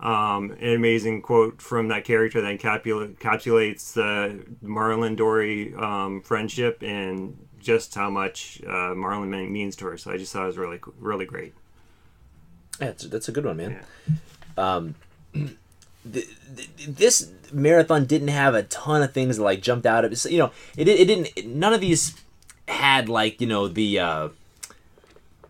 um, 0.00 0.50
an 0.60 0.74
amazing 0.74 1.22
quote 1.22 1.62
from 1.62 1.88
that 1.88 2.04
character 2.04 2.42
that 2.42 2.58
encapsula- 2.58 3.16
encapsulates 3.16 3.94
the 3.94 4.44
Marlin 4.60 5.16
Dory 5.16 5.74
um, 5.74 6.20
friendship 6.20 6.82
and 6.82 7.38
just 7.60 7.94
how 7.94 8.10
much 8.10 8.60
uh, 8.68 8.94
Marlin 8.94 9.30
means 9.50 9.74
to 9.76 9.86
her. 9.86 9.96
So 9.96 10.10
I 10.10 10.18
just 10.18 10.34
thought 10.34 10.44
it 10.44 10.48
was 10.48 10.58
really, 10.58 10.80
really 10.98 11.24
great. 11.24 11.54
Yeah, 12.78 12.88
that's, 12.88 13.04
that's 13.04 13.28
a 13.28 13.32
good 13.32 13.46
one, 13.46 13.56
man. 13.56 13.80
Um, 14.58 14.94
th- 16.10 16.28
th- 16.56 16.70
this 16.86 17.30
marathon 17.52 18.04
didn't 18.04 18.28
have 18.28 18.54
a 18.54 18.64
ton 18.64 19.02
of 19.02 19.12
things 19.12 19.36
that 19.36 19.42
like 19.42 19.62
jumped 19.62 19.86
out 19.86 20.04
of 20.04 20.12
it. 20.12 20.16
So, 20.16 20.28
you 20.28 20.38
know, 20.38 20.50
it, 20.76 20.88
it 20.88 21.06
didn't. 21.06 21.46
None 21.46 21.72
of 21.72 21.80
these 21.80 22.14
had 22.68 23.08
like 23.08 23.40
you 23.40 23.46
know 23.46 23.68
the 23.68 23.98
uh, 23.98 24.28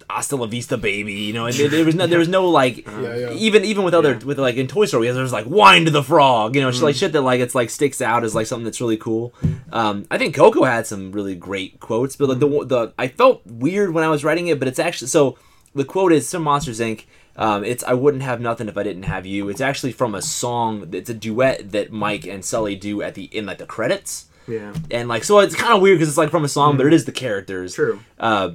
"Hasta 0.09 0.37
la 0.37 0.47
vista, 0.47 0.77
baby." 0.77 1.13
You 1.13 1.33
know, 1.33 1.47
and 1.47 1.55
there, 1.55 1.69
there 1.69 1.85
was 1.85 1.95
no, 1.95 2.07
there 2.07 2.19
was 2.19 2.29
no 2.29 2.49
like 2.49 2.87
yeah. 2.87 3.33
even 3.33 3.65
even 3.65 3.85
with 3.85 3.95
other 3.95 4.19
with 4.25 4.39
like 4.39 4.57
in 4.57 4.67
Toy 4.67 4.87
Story, 4.87 5.11
there's 5.11 5.33
like 5.33 5.47
"Wine 5.47 5.85
to 5.85 5.91
the 5.91 6.03
Frog." 6.03 6.55
You 6.55 6.63
know, 6.63 6.69
it's 6.69 6.83
like 6.83 6.97
shit 6.97 7.13
that 7.13 7.23
like 7.23 7.41
it's 7.41 7.55
like 7.55 7.71
sticks 7.71 8.01
out 8.01 8.25
as 8.25 8.35
like 8.35 8.47
something 8.47 8.65
that's 8.65 8.81
really 8.81 8.97
cool. 8.97 9.35
Um, 9.73 10.07
I 10.11 10.19
think 10.19 10.35
Coco 10.35 10.65
had 10.65 10.87
some 10.87 11.13
really 11.13 11.35
great 11.35 11.81
quotes, 11.81 12.17
but 12.17 12.29
like 12.29 12.39
the 12.39 12.49
the 12.49 12.93
I 12.99 13.09
felt 13.09 13.43
weird 13.47 13.93
when 13.93 14.05
I 14.05 14.09
was 14.09 14.25
writing 14.25 14.49
it, 14.49 14.59
but 14.59 14.69
it's 14.69 14.79
actually 14.79 15.09
so 15.09 15.39
the 15.75 15.85
quote 15.85 16.13
is 16.13 16.29
some 16.29 16.43
Monsters 16.43 16.81
Inc. 16.81 17.05
Um, 17.37 17.65
it's 17.65 17.83
I 17.85 17.95
wouldn't 17.95 18.23
have 18.23 18.41
nothing 18.41 18.69
if 18.69 18.77
I 18.77 18.83
didn't 18.85 19.05
have 19.05 19.27
you. 19.27 19.49
It's 19.49 19.61
actually 19.61 19.93
from 19.93 20.15
a 20.15 20.23
song. 20.23 20.89
It's 20.93 21.11
a 21.11 21.15
duet 21.15 21.73
that 21.73 21.91
Mike 21.91 22.27
and 22.27 22.45
Sully 22.45 22.77
do 22.77 23.03
at 23.03 23.15
the 23.15 23.25
in 23.25 23.45
like 23.47 23.59
the 23.59 23.67
credits, 23.67 24.27
Yeah. 24.47 24.73
and 24.91 25.09
like 25.09 25.25
so 25.25 25.41
it's 25.41 25.57
kind 25.57 25.73
of 25.75 25.83
weird 25.83 25.97
because 25.99 26.09
it's 26.09 26.19
like 26.19 26.31
from 26.31 26.45
a 26.45 26.49
song, 26.49 26.77
but 26.77 26.87
it 26.87 26.93
is 26.93 27.05
the 27.07 27.13
characters. 27.13 27.75
True. 27.75 27.99
Uh, 28.21 28.51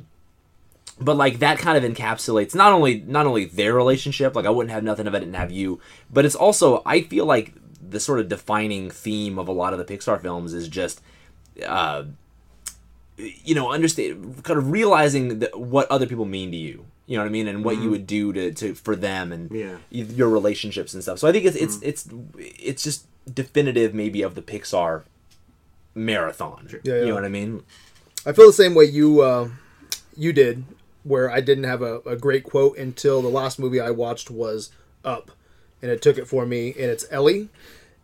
but 1.01 1.15
like 1.18 1.39
that 1.39 1.57
kind 1.60 1.77
of 1.84 1.89
encapsulates 1.89 2.56
not 2.56 2.72
only 2.73 3.01
not 3.01 3.26
only 3.26 3.45
their 3.45 3.73
relationship, 3.73 4.35
like 4.35 4.45
I 4.45 4.49
wouldn't 4.49 4.72
have 4.72 4.84
nothing 4.84 5.07
if 5.07 5.14
I 5.14 5.19
didn't 5.19 5.34
have 5.35 5.51
you, 5.51 5.80
but 6.11 6.23
it's 6.26 6.35
also 6.35 6.81
I 6.85 7.01
feel 7.01 7.26
like 7.26 7.53
the 7.81 7.99
sort 7.99 8.19
of 8.19 8.30
defining 8.30 8.89
theme 8.91 9.39
of 9.39 9.47
a 9.47 9.51
lot 9.53 9.73
of 9.73 9.80
the 9.80 9.85
Pixar 9.85 10.22
films 10.22 10.53
is 10.53 10.68
just 10.69 11.01
uh, 11.65 12.03
you 13.18 13.56
know 13.56 13.72
understand 13.72 14.43
kind 14.43 14.57
of 14.57 14.72
realizing 14.72 15.39
that 15.39 15.60
what 15.60 15.89
other 15.91 16.06
people 16.06 16.26
mean 16.26 16.51
to 16.51 16.57
you 16.57 16.85
you 17.10 17.18
know 17.18 17.23
what 17.23 17.30
I 17.30 17.31
mean? 17.31 17.48
And 17.48 17.65
what 17.65 17.77
you 17.81 17.90
would 17.90 18.06
do 18.06 18.31
to, 18.34 18.53
to 18.53 18.76
for 18.76 18.95
them 18.95 19.31
and 19.31 19.49
Yeah. 19.52 19.77
your 19.90 20.30
relationships 20.30 20.94
and 20.94 21.02
stuff. 21.02 21.18
So 21.18 21.27
I 21.27 21.31
think 21.31 21.44
it's 21.45 21.57
it's 21.57 21.81
it's 21.81 22.07
it's 22.38 22.84
just 22.84 23.06
definitive 23.34 23.94
maybe 23.95 24.22
of 24.22 24.36
the 24.36 24.44
Pixar 24.44 25.03
marathon. 25.95 26.69
Yeah, 26.84 26.99
you 27.02 27.07
know 27.07 27.15
what 27.15 27.26
I 27.26 27.30
mean? 27.30 27.64
I 28.26 28.31
feel 28.34 28.48
the 28.48 28.53
same 28.53 28.76
way 28.76 28.86
you 28.86 29.22
uh, 29.22 29.49
you 30.15 30.34
did, 30.34 30.64
where 31.03 31.31
I 31.31 31.41
didn't 31.41 31.64
have 31.64 31.81
a, 31.81 31.99
a 32.02 32.15
great 32.15 32.44
quote 32.44 32.77
until 32.77 33.22
the 33.22 33.30
last 33.30 33.60
movie 33.60 33.80
I 33.80 33.90
watched 33.90 34.30
was 34.30 34.69
Up, 35.03 35.31
and 35.81 35.90
it 35.90 36.02
took 36.02 36.18
it 36.18 36.27
for 36.27 36.45
me. 36.45 36.69
And 36.73 36.91
it's 36.91 37.06
Ellie, 37.10 37.49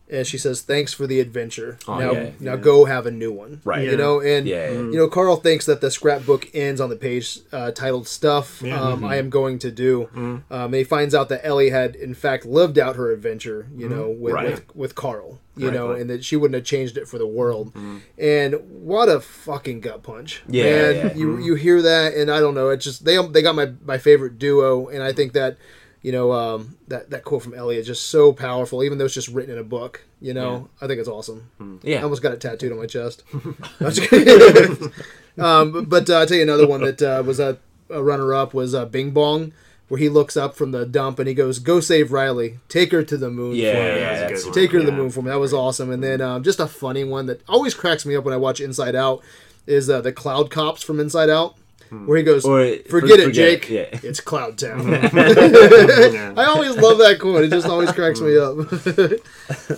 and 0.09 0.25
she 0.27 0.37
says, 0.37 0.61
"Thanks 0.61 0.93
for 0.93 1.07
the 1.07 1.19
adventure. 1.19 1.77
Oh, 1.87 1.97
now, 1.99 2.11
yeah, 2.11 2.29
now 2.39 2.55
go 2.55 2.85
have 2.85 3.05
a 3.05 3.11
new 3.11 3.31
one." 3.31 3.61
Right. 3.63 3.83
You 3.87 3.97
know, 3.97 4.19
and 4.21 4.47
Yeah, 4.47 4.65
yeah. 4.69 4.77
you 4.77 4.93
know, 4.97 5.07
Carl 5.07 5.37
thinks 5.37 5.65
that 5.65 5.81
the 5.81 5.89
scrapbook 5.89 6.47
ends 6.53 6.79
on 6.79 6.89
the 6.89 6.95
page 6.95 7.39
uh, 7.51 7.71
titled 7.71 8.07
"Stuff 8.07 8.61
Yeah. 8.61 8.79
um, 8.79 9.03
I 9.03 9.15
am 9.17 9.29
going 9.29 9.59
to 9.59 9.71
do." 9.71 10.09
Um, 10.15 10.43
and 10.51 10.75
he 10.75 10.83
finds 10.83 11.15
out 11.15 11.29
that 11.29 11.45
Ellie 11.45 11.69
had, 11.71 11.95
in 11.95 12.13
fact, 12.13 12.45
lived 12.45 12.77
out 12.77 12.95
her 12.97 13.11
adventure. 13.11 13.67
You 13.75 13.89
know, 13.89 14.09
with, 14.09 14.33
Right. 14.33 14.51
with 14.51 14.75
with 14.75 14.95
Carl. 14.95 15.39
You 15.57 15.67
Right. 15.69 15.73
know, 15.73 15.91
and 15.91 16.09
that 16.09 16.25
she 16.25 16.35
wouldn't 16.35 16.55
have 16.55 16.65
changed 16.65 16.97
it 16.97 17.07
for 17.07 17.17
the 17.17 17.25
world. 17.27 17.71
And 18.17 18.55
what 18.69 19.07
a 19.09 19.21
fucking 19.21 19.79
gut 19.81 20.03
punch! 20.03 20.43
Yeah, 20.49 20.63
Man, 20.63 20.95
yeah. 20.95 21.13
you 21.15 21.37
you 21.39 21.55
hear 21.55 21.81
that, 21.81 22.13
and 22.13 22.29
I 22.29 22.39
don't 22.41 22.53
know. 22.55 22.69
It's 22.69 22.83
just 22.83 23.05
they 23.05 23.17
they 23.27 23.41
got 23.41 23.55
my 23.55 23.71
my 23.85 23.97
favorite 23.97 24.37
duo, 24.37 24.87
and 24.87 25.01
I 25.01 25.13
think 25.13 25.31
that 25.33 25.57
you 26.05 26.11
know 26.11 26.31
um, 26.33 26.77
that 26.87 27.09
that 27.09 27.23
quote 27.23 27.41
from 27.41 27.55
Elliot 27.55 27.83
just 27.83 28.11
so 28.11 28.31
powerful, 28.31 28.83
even 28.83 28.99
though 28.99 29.05
it's 29.05 29.13
just 29.15 29.27
written 29.29 29.53
in 29.53 29.59
a 29.59 29.63
book. 29.63 30.03
You 30.21 30.35
know, 30.35 30.69
I 30.79 30.85
think 30.85 30.99
it's 30.99 31.09
awesome. 31.09 31.79
yeah 31.81 31.99
I 31.99 32.03
almost 32.03 32.21
got 32.21 32.31
it 32.31 32.39
tattooed 32.39 32.71
on 32.71 32.77
my 32.77 32.85
chest. 32.85 33.23
I'm 33.33 33.89
just 33.89 34.01
kidding. 34.07 34.93
um, 35.39 35.71
but 35.71 35.89
but, 35.89 36.09
uh, 36.11 36.19
I'll 36.19 36.27
tell 36.27 36.37
you 36.37 36.43
another 36.43 36.67
one 36.67 36.81
that 36.81 37.01
uh, 37.01 37.23
was 37.25 37.39
a, 37.39 37.57
a 37.89 38.03
runner 38.03 38.35
up 38.35 38.53
was 38.53 38.75
uh, 38.75 38.85
Bing 38.85 39.11
Bong. 39.11 39.51
Where 39.87 39.99
he 39.99 40.09
looks 40.09 40.35
up 40.35 40.55
from 40.55 40.71
the 40.71 40.83
dump 40.85 41.17
and 41.17 41.27
he 41.27 41.33
goes, 41.33 41.57
"Go 41.57 41.79
save 41.79 42.11
Riley. 42.11 42.59
Take 42.69 42.91
her 42.91 43.03
to 43.03 43.17
the 43.17 43.31
moon 43.31 43.55
yeah, 43.55 43.73
for 43.73 43.79
me." 43.79 43.85
yeah, 43.85 43.93
that's 43.95 44.19
a 44.19 44.27
that's 44.27 44.43
good 44.45 44.53
Take 44.53 44.71
her 44.73 44.79
to 44.79 44.85
the 44.85 44.91
moon 44.91 45.09
for 45.09 45.23
me. 45.23 45.29
That 45.29 45.39
was 45.39 45.53
awesome. 45.53 45.91
And 45.91 46.03
then 46.03 46.21
um, 46.21 46.43
just 46.43 46.59
a 46.59 46.67
funny 46.67 47.03
one 47.03 47.25
that 47.27 47.41
always 47.47 47.73
cracks 47.73 48.05
me 48.05 48.15
up 48.15 48.25
when 48.25 48.33
I 48.33 48.37
watch 48.37 48.59
Inside 48.59 48.95
Out 48.95 49.23
is 49.67 49.89
uh, 49.89 50.01
the 50.01 50.11
Cloud 50.11 50.49
Cops 50.49 50.83
from 50.83 50.99
Inside 50.99 51.29
Out, 51.29 51.55
where 51.89 52.17
he 52.17 52.23
goes, 52.23 52.45
Or- 52.45 52.77
"Forget, 52.89 53.19
for- 53.21 53.29
it, 53.29 53.33
Jake. 53.33 53.69
it, 53.71 53.93
yeah. 53.93 53.99
It's 54.03 54.19
Cloud 54.19 54.57
Town." 54.57 54.87
Yeah. 54.91 56.33
I 56.37 56.45
always 56.45 56.75
love 56.77 56.97
that 56.99 57.17
quote. 57.19 57.43
It 57.45 57.49
just 57.51 57.67
always 57.67 57.91
cracks 57.91 58.19
me 58.21 58.37
up. 58.37 58.55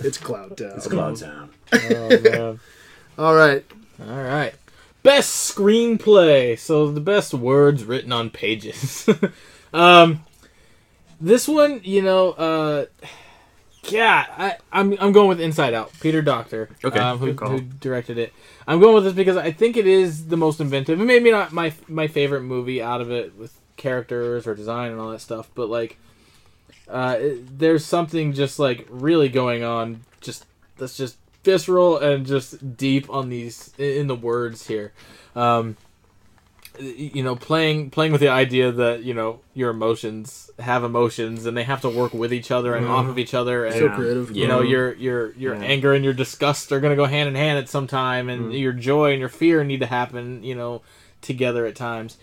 it's 0.02 0.18
Cloud 0.18 0.56
Town. 0.56 0.72
It's 0.76 0.86
Cloud 0.86 1.16
Town. 1.16 1.50
Oh. 1.72 2.58
All 3.18 3.34
right. 3.34 3.64
All 4.00 4.22
right. 4.22 4.54
Best 5.02 5.54
screenplay. 5.56 6.58
So 6.58 6.90
the 6.90 7.00
best 7.00 7.34
words 7.34 7.84
written 7.84 8.12
on 8.12 8.30
pages. 8.30 9.08
um, 9.72 10.24
this 11.20 11.48
one, 11.48 11.80
you 11.84 12.02
know, 12.02 12.30
uh, 12.32 12.86
yeah, 13.88 14.26
I, 14.36 14.56
I'm 14.72 14.96
I'm 15.00 15.12
going 15.12 15.28
with 15.28 15.40
Inside 15.40 15.74
Out. 15.74 15.92
Peter 16.00 16.20
Docter, 16.22 16.68
Okay, 16.84 16.98
um, 16.98 17.18
who, 17.18 17.32
who 17.32 17.60
directed 17.60 18.18
it. 18.18 18.32
I'm 18.66 18.80
going 18.80 18.94
with 18.94 19.04
this 19.04 19.14
because 19.14 19.36
I 19.36 19.50
think 19.52 19.76
it 19.76 19.86
is 19.86 20.26
the 20.26 20.36
most 20.36 20.60
inventive. 20.60 21.00
It 21.00 21.04
may 21.04 21.18
be 21.20 21.30
not 21.30 21.52
my 21.52 21.72
my 21.88 22.06
favorite 22.06 22.42
movie 22.42 22.82
out 22.82 23.00
of 23.00 23.10
it 23.10 23.36
with 23.36 23.58
characters 23.76 24.46
or 24.46 24.54
design 24.54 24.90
and 24.92 25.00
all 25.00 25.10
that 25.10 25.20
stuff, 25.20 25.48
but 25.54 25.68
like, 25.70 25.96
uh, 26.88 27.16
it- 27.18 27.58
there's 27.58 27.84
something 27.84 28.32
just 28.32 28.58
like 28.58 28.86
really 28.90 29.28
going 29.28 29.62
on. 29.64 30.00
Just 30.20 30.44
that's 30.76 30.96
just 30.96 31.16
visceral 31.44 31.98
and 31.98 32.26
just 32.26 32.76
deep 32.76 33.08
on 33.08 33.28
these 33.30 33.72
in 33.78 34.06
the 34.06 34.14
words 34.16 34.66
here. 34.66 34.92
Um, 35.34 35.76
you 36.80 37.22
know, 37.22 37.34
playing 37.36 37.90
playing 37.90 38.12
with 38.12 38.20
the 38.20 38.28
idea 38.28 38.70
that 38.70 39.02
you 39.02 39.14
know 39.14 39.40
your 39.54 39.70
emotions 39.70 40.47
have 40.58 40.82
emotions 40.82 41.46
and 41.46 41.56
they 41.56 41.62
have 41.62 41.80
to 41.80 41.88
work 41.88 42.12
with 42.12 42.32
each 42.32 42.50
other 42.50 42.74
and 42.74 42.84
mm-hmm. 42.84 42.94
off 42.94 43.06
of 43.06 43.18
each 43.18 43.32
other 43.34 43.64
and 43.64 43.74
So 43.74 43.86
Yeah. 43.86 43.94
creative. 43.94 44.36
you 44.36 44.48
know 44.48 44.60
mm-hmm. 44.60 44.70
your 44.70 44.94
your 44.94 45.32
your 45.34 45.54
Yeah. 45.54 45.62
anger 45.62 45.92
and 45.94 46.04
your 46.04 46.14
disgust 46.14 46.72
are 46.72 46.80
going 46.80 46.90
to 46.90 46.96
go 46.96 47.04
hand 47.06 47.28
in 47.28 47.34
hand 47.36 47.58
at 47.58 47.68
some 47.68 47.86
time 47.86 48.28
and 48.28 48.42
mm-hmm. 48.42 48.52
your 48.52 48.72
joy 48.72 49.12
and 49.12 49.20
your 49.20 49.28
fear 49.28 49.62
need 49.62 49.80
to 49.80 49.86
happen 49.86 50.42
you 50.42 50.54
know 50.54 50.82
together 51.22 51.64
at 51.64 51.76
times 51.76 52.16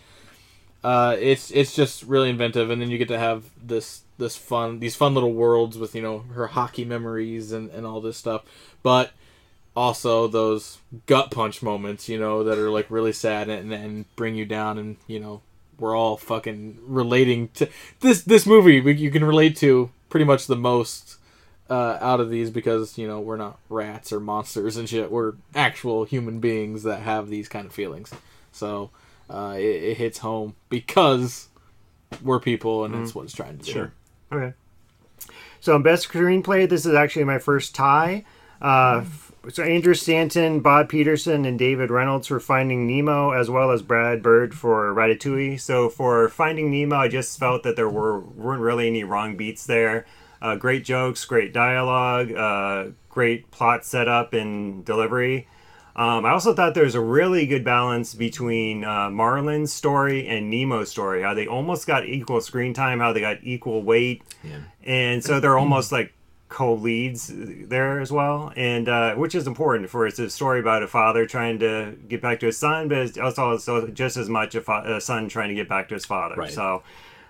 uh, 0.83 1.15
it's 1.19 1.49
it's 1.51 1.73
just 1.75 2.03
really 2.03 2.29
inventive 2.29 2.69
and 2.69 2.79
then 2.81 2.91
you 2.91 2.97
get 2.99 3.07
to 3.07 3.17
have 3.17 3.45
this 3.61 4.01
this 4.19 4.35
fun 4.35 4.79
these 4.79 4.95
fun 4.95 5.13
little 5.15 5.33
worlds 5.33 5.77
with 5.77 5.95
you 5.95 6.01
know 6.01 6.19
her 6.35 6.47
hockey 6.47 6.85
memories 6.85 7.51
and, 7.51 7.71
and 7.71 7.87
all 7.87 7.99
this 7.99 8.17
stuff 8.17 8.43
but 8.83 9.11
also 9.75 10.27
those 10.27 10.77
gut 11.07 11.31
punch 11.31 11.63
moments 11.63 12.07
you 12.07 12.19
know 12.19 12.43
that 12.43 12.57
are 12.57 12.69
like 12.69 12.85
really 12.89 13.11
sad 13.11 13.49
and, 13.49 13.73
and 13.73 14.05
bring 14.15 14.35
you 14.35 14.45
down 14.45 14.77
and 14.77 14.97
you 15.07 15.19
know 15.19 15.41
we're 15.79 15.95
all 15.95 16.17
fucking 16.17 16.79
relating 16.81 17.49
to 17.49 17.67
this 18.01 18.21
this 18.23 18.45
movie 18.45 18.81
we, 18.81 18.93
you 18.93 19.11
can 19.11 19.23
relate 19.23 19.55
to 19.57 19.89
pretty 20.09 20.25
much 20.25 20.47
the 20.47 20.55
most 20.55 21.17
uh, 21.69 21.97
out 21.99 22.19
of 22.19 22.29
these 22.29 22.49
because 22.51 22.97
you 22.97 23.07
know 23.07 23.19
we're 23.19 23.37
not 23.37 23.59
rats 23.69 24.13
or 24.13 24.19
monsters 24.19 24.77
and 24.77 24.87
shit 24.87 25.11
we're 25.11 25.33
actual 25.55 26.05
human 26.05 26.39
beings 26.39 26.83
that 26.83 27.01
have 27.01 27.29
these 27.29 27.49
kind 27.49 27.65
of 27.65 27.73
feelings 27.73 28.13
so 28.51 28.91
uh, 29.29 29.55
it, 29.57 29.63
it 29.83 29.97
hits 29.97 30.19
home 30.19 30.55
because 30.69 31.49
we're 32.23 32.39
people 32.39 32.85
and 32.85 32.93
that's 32.93 33.15
what 33.15 33.23
it's 33.23 33.33
trying 33.33 33.57
to 33.57 33.65
do 33.65 33.71
Sure. 33.71 33.91
Okay. 34.31 34.53
So, 35.59 35.75
in 35.75 35.81
best 35.81 36.07
screenplay. 36.07 36.69
This 36.69 36.85
is 36.85 36.93
actually 36.93 37.23
my 37.23 37.39
first 37.39 37.73
tie. 37.73 38.23
Uh, 38.61 39.01
f- 39.01 39.24
so 39.49 39.63
Andrew 39.63 39.93
Stanton, 39.93 40.59
Bob 40.59 40.89
Peterson, 40.89 41.45
and 41.45 41.57
David 41.59 41.91
Reynolds 41.91 42.27
for 42.27 42.39
Finding 42.39 42.87
Nemo, 42.87 43.31
as 43.31 43.49
well 43.49 43.71
as 43.71 43.81
Brad 43.81 44.21
Bird 44.23 44.53
for 44.55 44.93
Ratatouille. 44.93 45.59
So 45.59 45.89
for 45.89 46.29
Finding 46.29 46.71
Nemo, 46.71 46.95
I 46.95 47.07
just 47.07 47.37
felt 47.39 47.63
that 47.63 47.75
there 47.75 47.89
were 47.89 48.19
weren't 48.19 48.61
really 48.61 48.87
any 48.87 49.03
wrong 49.03 49.35
beats 49.37 49.65
there. 49.65 50.05
Uh, 50.41 50.55
great 50.55 50.83
jokes, 50.83 51.25
great 51.25 51.53
dialogue, 51.53 52.31
uh, 52.31 52.91
great 53.09 53.49
plot 53.51 53.85
setup 53.85 54.33
and 54.33 54.83
delivery. 54.85 55.47
Um, 55.95 56.25
I 56.25 56.31
also 56.31 56.53
thought 56.53 56.73
there 56.73 56.83
was 56.83 56.95
a 56.95 56.99
really 57.01 57.45
good 57.45 57.63
balance 57.63 58.13
between 58.13 58.83
uh, 58.83 59.09
Marlin's 59.09 59.71
story 59.71 60.27
and 60.27 60.49
Nemo's 60.49 60.89
story. 60.91 61.21
How 61.23 61.33
they 61.33 61.47
almost 61.47 61.87
got 61.87 62.05
equal 62.05 62.41
screen 62.41 62.73
time, 62.73 62.99
how 62.99 63.13
they 63.13 63.21
got 63.21 63.37
equal 63.43 63.81
weight, 63.81 64.21
Yeah. 64.43 64.57
and 64.83 65.23
so 65.23 65.39
they're 65.39 65.57
almost 65.57 65.93
like 65.93 66.13
co-leads 66.47 67.31
there 67.33 67.99
as 67.99 68.11
well, 68.11 68.53
and 68.55 68.87
uh, 68.87 69.15
which 69.15 69.35
is 69.35 69.47
important 69.47 69.89
for 69.89 70.05
it's 70.05 70.19
a 70.19 70.29
story 70.29 70.59
about 70.59 70.83
a 70.83 70.87
father 70.87 71.25
trying 71.25 71.59
to 71.59 71.97
get 72.07 72.21
back 72.21 72.39
to 72.39 72.45
his 72.45 72.57
son, 72.57 72.87
but 72.87 72.97
it's 72.97 73.17
also, 73.17 73.87
just 73.87 74.17
as 74.17 74.29
much 74.29 74.55
a, 74.55 74.61
fa- 74.61 74.83
a 74.85 75.01
son 75.01 75.27
trying 75.27 75.49
to 75.49 75.55
get 75.55 75.67
back 75.67 75.87
to 75.89 75.93
his 75.95 76.05
father. 76.05 76.35
Right. 76.35 76.51
So. 76.51 76.83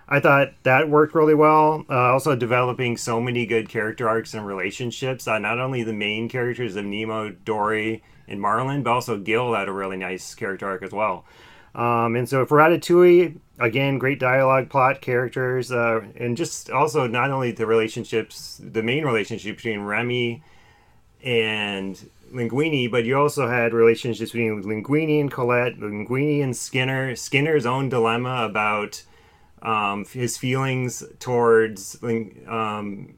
I 0.07 0.19
thought 0.19 0.53
that 0.61 0.87
worked 0.87 1.15
really 1.15 1.33
well. 1.33 1.83
Uh, 1.89 2.13
also, 2.13 2.35
developing 2.35 2.95
so 2.95 3.19
many 3.19 3.47
good 3.47 3.69
character 3.69 4.07
arcs 4.07 4.35
and 4.35 4.45
relationships. 4.45 5.27
Uh, 5.27 5.39
not 5.39 5.59
only 5.59 5.81
the 5.81 5.93
main 5.93 6.29
characters 6.29 6.75
of 6.75 6.85
Nemo, 6.85 7.31
Dory, 7.31 8.03
and 8.27 8.39
Marlin, 8.39 8.83
but 8.83 8.91
also 8.91 9.17
Gil 9.17 9.55
had 9.55 9.67
a 9.67 9.71
really 9.71 9.97
nice 9.97 10.35
character 10.35 10.67
arc 10.67 10.83
as 10.83 10.91
well. 10.91 11.25
Um, 11.75 12.15
and 12.15 12.27
so 12.27 12.45
for 12.45 12.57
Ratatouille, 12.57 13.37
again, 13.59 13.97
great 13.97 14.19
dialogue, 14.19 14.69
plot, 14.69 15.01
characters, 15.01 15.71
uh, 15.71 16.01
and 16.15 16.37
just 16.37 16.69
also 16.69 17.05
not 17.05 17.31
only 17.31 17.51
the 17.51 17.65
relationships, 17.65 18.61
the 18.63 18.81
main 18.81 19.03
relationship 19.03 19.57
between 19.57 19.81
Remy 19.81 20.41
and 21.21 22.09
Linguini, 22.33 22.89
but 22.89 23.03
you 23.03 23.17
also 23.17 23.47
had 23.47 23.73
relationships 23.73 24.31
between 24.31 24.63
Linguini 24.63 25.19
and 25.19 25.29
Colette, 25.29 25.77
Linguini 25.77 26.41
and 26.41 26.55
Skinner, 26.55 27.13
Skinner's 27.15 27.65
own 27.65 27.89
dilemma 27.89 28.45
about 28.45 29.03
um, 29.61 30.05
his 30.05 30.37
feelings 30.37 31.03
towards 31.19 31.97
um, 32.47 33.15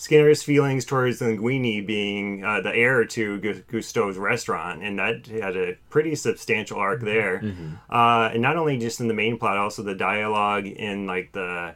Skinner's 0.00 0.42
feelings 0.42 0.86
towards 0.86 1.20
Linguini 1.20 1.86
being 1.86 2.42
uh, 2.42 2.62
the 2.62 2.74
heir 2.74 3.04
to 3.04 3.38
Gu- 3.38 3.62
Gusteau's 3.70 4.16
restaurant, 4.16 4.82
and 4.82 4.98
that 4.98 5.26
had 5.26 5.58
a 5.58 5.76
pretty 5.90 6.14
substantial 6.14 6.78
arc 6.78 7.02
there. 7.02 7.42
Uh, 7.90 8.30
and 8.32 8.40
not 8.40 8.56
only 8.56 8.78
just 8.78 9.00
in 9.00 9.08
the 9.08 9.14
main 9.14 9.36
plot, 9.36 9.58
also 9.58 9.82
the 9.82 9.94
dialogue 9.94 10.66
in 10.66 11.06
like 11.06 11.32
the 11.32 11.74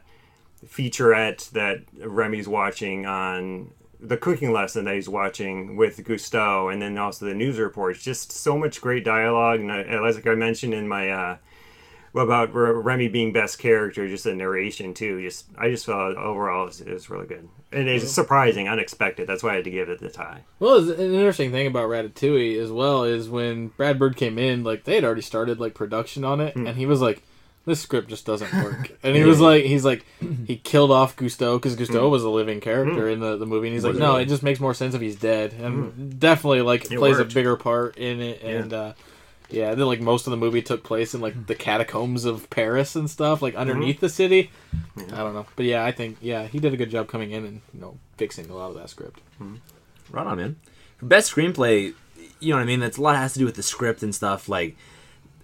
featurette 0.65 1.51
that 1.51 1.83
Remy's 2.03 2.47
watching 2.47 3.05
on 3.05 3.69
the 3.99 4.17
cooking 4.17 4.51
lesson 4.51 4.85
that 4.85 4.95
he's 4.95 5.07
watching 5.07 5.75
with 5.75 6.03
Gusteau, 6.03 6.73
and 6.73 6.81
then 6.81 6.97
also 6.97 7.27
the 7.27 7.35
news 7.35 7.59
reports. 7.59 8.01
Just 8.01 8.31
so 8.31 8.57
much 8.57 8.81
great 8.81 9.05
dialogue, 9.05 9.59
and 9.59 9.69
uh, 9.69 10.01
like 10.01 10.25
I 10.25 10.33
mentioned 10.33 10.73
in 10.73 10.87
my. 10.87 11.11
Uh, 11.11 11.37
about 12.15 12.55
R- 12.55 12.73
Remy 12.73 13.09
being 13.09 13.33
best 13.33 13.59
character? 13.59 14.07
Just 14.07 14.23
the 14.23 14.33
narration 14.33 14.93
too. 14.93 15.21
Just 15.21 15.45
I 15.57 15.69
just 15.69 15.85
felt 15.85 16.17
overall 16.17 16.67
it 16.67 16.87
was 16.87 17.09
really 17.09 17.27
good, 17.27 17.47
and 17.71 17.87
it's 17.87 18.11
surprising, 18.11 18.67
unexpected. 18.67 19.27
That's 19.27 19.43
why 19.43 19.51
I 19.51 19.55
had 19.55 19.63
to 19.65 19.71
give 19.71 19.89
it 19.89 19.99
the 19.99 20.09
tie. 20.09 20.41
Well, 20.59 20.89
an 20.89 21.13
interesting 21.13 21.51
thing 21.51 21.67
about 21.67 21.89
Ratatouille 21.89 22.61
as 22.61 22.71
well 22.71 23.03
is 23.03 23.29
when 23.29 23.67
Brad 23.69 23.99
Bird 23.99 24.15
came 24.15 24.37
in, 24.37 24.63
like 24.63 24.83
they 24.83 24.95
had 24.95 25.03
already 25.03 25.21
started 25.21 25.59
like 25.59 25.73
production 25.73 26.23
on 26.23 26.41
it, 26.41 26.53
hmm. 26.53 26.67
and 26.67 26.77
he 26.77 26.85
was 26.85 27.01
like, 27.01 27.23
this 27.65 27.81
script 27.81 28.09
just 28.09 28.25
doesn't 28.25 28.53
work. 28.63 28.91
And 29.03 29.15
he 29.15 29.23
was 29.23 29.39
like, 29.39 29.65
he's 29.65 29.85
like, 29.85 30.03
he 30.47 30.57
killed 30.57 30.91
off 30.91 31.15
Gusteau 31.15 31.57
because 31.57 31.75
Gusteau 31.75 32.05
hmm. 32.05 32.11
was 32.11 32.23
a 32.23 32.29
living 32.29 32.59
character 32.59 33.07
hmm. 33.07 33.13
in 33.13 33.19
the, 33.19 33.37
the 33.37 33.45
movie. 33.45 33.67
And 33.67 33.75
he's 33.75 33.83
like, 33.83 33.95
no, 33.95 34.15
it 34.15 34.25
just 34.25 34.41
makes 34.41 34.59
more 34.59 34.73
sense 34.73 34.95
if 34.95 35.01
he's 35.01 35.15
dead. 35.15 35.53
And 35.53 36.19
definitely, 36.19 36.61
like, 36.61 36.91
It 36.91 36.97
plays 36.97 37.17
worked. 37.17 37.31
a 37.31 37.35
bigger 37.35 37.55
part 37.55 37.97
in 37.97 38.21
it. 38.21 38.41
And, 38.41 38.73
uh, 38.73 38.93
yeah, 39.49 39.75
then 39.75 39.85
like 39.85 40.01
most 40.01 40.27
of 40.27 40.31
the 40.31 40.37
movie 40.37 40.61
took 40.61 40.83
place 40.83 41.13
in 41.13 41.21
like 41.21 41.33
hmm. 41.33 41.43
the 41.45 41.55
catacombs 41.55 42.25
of 42.25 42.49
Paris 42.49 42.95
and 42.95 43.09
stuff, 43.09 43.41
like 43.41 43.53
mm-hmm. 43.53 43.61
underneath 43.61 43.99
the 43.99 44.09
city. 44.09 44.51
I 44.97 45.17
don't 45.17 45.33
know, 45.33 45.45
but 45.55 45.65
yeah, 45.65 45.83
I 45.83 45.91
think 45.91 46.17
yeah 46.21 46.47
he 46.47 46.59
did 46.59 46.73
a 46.73 46.77
good 46.77 46.89
job 46.89 47.07
coming 47.07 47.31
in 47.31 47.45
and 47.45 47.61
you 47.73 47.81
know 47.81 47.97
fixing 48.17 48.49
a 48.49 48.55
lot 48.55 48.69
of 48.69 48.75
that 48.75 48.89
script. 48.89 49.19
Hmm. 49.37 49.55
Right 50.09 50.25
on, 50.25 50.37
man. 50.37 50.55
For 50.97 51.05
best 51.05 51.33
screenplay, 51.33 51.93
you 52.39 52.49
know 52.49 52.57
what 52.57 52.63
I 52.63 52.65
mean. 52.65 52.79
That's 52.79 52.97
a 52.97 53.01
lot 53.01 53.15
has 53.15 53.33
to 53.33 53.39
do 53.39 53.45
with 53.45 53.55
the 53.55 53.63
script 53.63 54.03
and 54.03 54.13
stuff. 54.13 54.47
Like, 54.47 54.77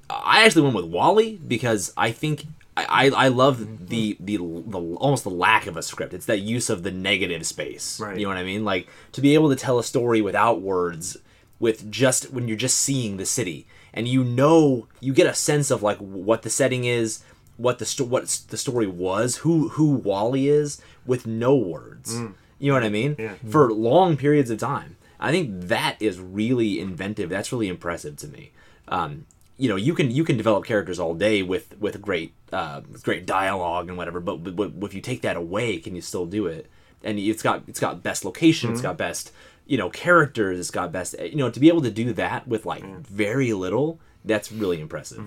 I 0.10 0.46
actually 0.46 0.64
went 0.64 0.76
with 0.76 0.86
WALL-E 0.86 1.40
because 1.48 1.94
I 1.98 2.12
think 2.12 2.46
I, 2.78 2.86
I 2.86 3.26
I 3.26 3.28
love 3.28 3.58
mm-hmm. 3.58 3.86
the, 3.86 4.18
the 4.20 4.38
the 4.38 4.80
almost 4.98 5.24
the 5.24 5.30
lack 5.30 5.68
of 5.68 5.78
a 5.78 5.84
script. 5.84 6.14
It's 6.14 6.26
that 6.26 6.40
use 6.40 6.70
of 6.70 6.84
the 6.84 6.92
negative 6.92 7.46
space. 7.46 8.00
Right. 8.00 8.18
You 8.18 8.24
know 8.24 8.30
what 8.30 8.38
I 8.38 8.44
mean? 8.44 8.66
Like 8.66 8.88
to 9.12 9.22
be 9.22 9.34
able 9.34 9.50
to 9.50 9.56
tell 9.56 9.78
a 9.78 9.84
story 9.84 10.22
without 10.22 10.62
words, 10.62 11.18
with 11.60 11.92
just 11.92 12.32
when 12.32 12.48
you're 12.48 12.58
just 12.58 12.78
seeing 12.78 13.18
the 13.18 13.26
city 13.26 13.68
and 13.94 14.08
you 14.08 14.24
know 14.24 14.88
you 15.00 15.14
get 15.14 15.28
a 15.28 15.34
sense 15.34 15.72
of 15.72 15.84
like 15.84 15.98
what 15.98 16.42
the 16.44 16.50
setting 16.50 16.86
is. 16.86 17.24
What 17.58 17.78
the 17.78 17.86
sto- 17.86 18.06
what 18.06 18.26
the 18.48 18.58
story 18.58 18.88
was, 18.88 19.38
who 19.38 19.70
who 19.70 19.92
WALL-E 19.92 20.48
is, 20.48 20.82
with 21.06 21.28
no 21.28 21.56
words. 21.56 22.16
You 22.58 22.72
know 22.72 22.74
what 22.74 22.84
I 22.84 22.90
mean? 22.90 23.16
Yeah. 23.20 23.36
For 23.48 23.72
long 23.72 24.18
periods 24.18 24.50
of 24.50 24.58
time. 24.58 24.98
I 25.20 25.32
think 25.32 25.68
that 25.68 25.98
is 26.00 26.20
really 26.20 26.80
inventive. 26.80 27.30
That's 27.30 27.52
really 27.52 27.68
impressive 27.68 28.16
to 28.18 28.28
me. 28.28 28.52
Um, 28.88 29.26
you 29.58 29.70
know, 29.70 29.76
you 29.76 29.94
can 29.94 30.10
you 30.10 30.24
can 30.24 30.38
develop 30.38 30.66
characters 30.66 31.00
all 31.00 31.14
day 31.14 31.44
with 31.44 31.80
with 31.80 32.02
great 32.02 32.34
uh, 32.52 32.82
great 33.04 33.28
dialogue 33.28 33.90
and 33.90 33.98
whatever, 33.98 34.20
but, 34.20 34.38
but, 34.38 34.56
but 34.56 34.86
if 34.88 34.96
you 34.96 35.02
take 35.02 35.22
that 35.22 35.38
away, 35.38 35.78
can 35.78 35.96
you 35.96 36.02
still 36.02 36.26
do 36.26 36.48
it? 36.48 36.68
And 37.04 37.20
it's 37.20 37.44
got 37.44 37.64
it's 37.68 37.80
got 37.80 38.02
best 38.02 38.26
location, 38.26 38.72
it's 38.72 38.82
got 38.82 38.98
best 38.98 39.32
you 39.72 39.78
know 39.78 39.90
characters, 39.90 40.60
it's 40.60 40.72
got 40.72 40.92
best 40.92 41.16
you 41.20 41.38
know 41.42 41.50
to 41.50 41.60
be 41.60 41.70
able 41.70 41.82
to 41.90 41.92
do 42.04 42.12
that 42.14 42.48
with 42.48 42.66
like 42.66 42.84
very 42.84 43.54
little. 43.54 44.00
That's 44.26 44.52
really 44.52 44.80
impressive. 44.82 45.24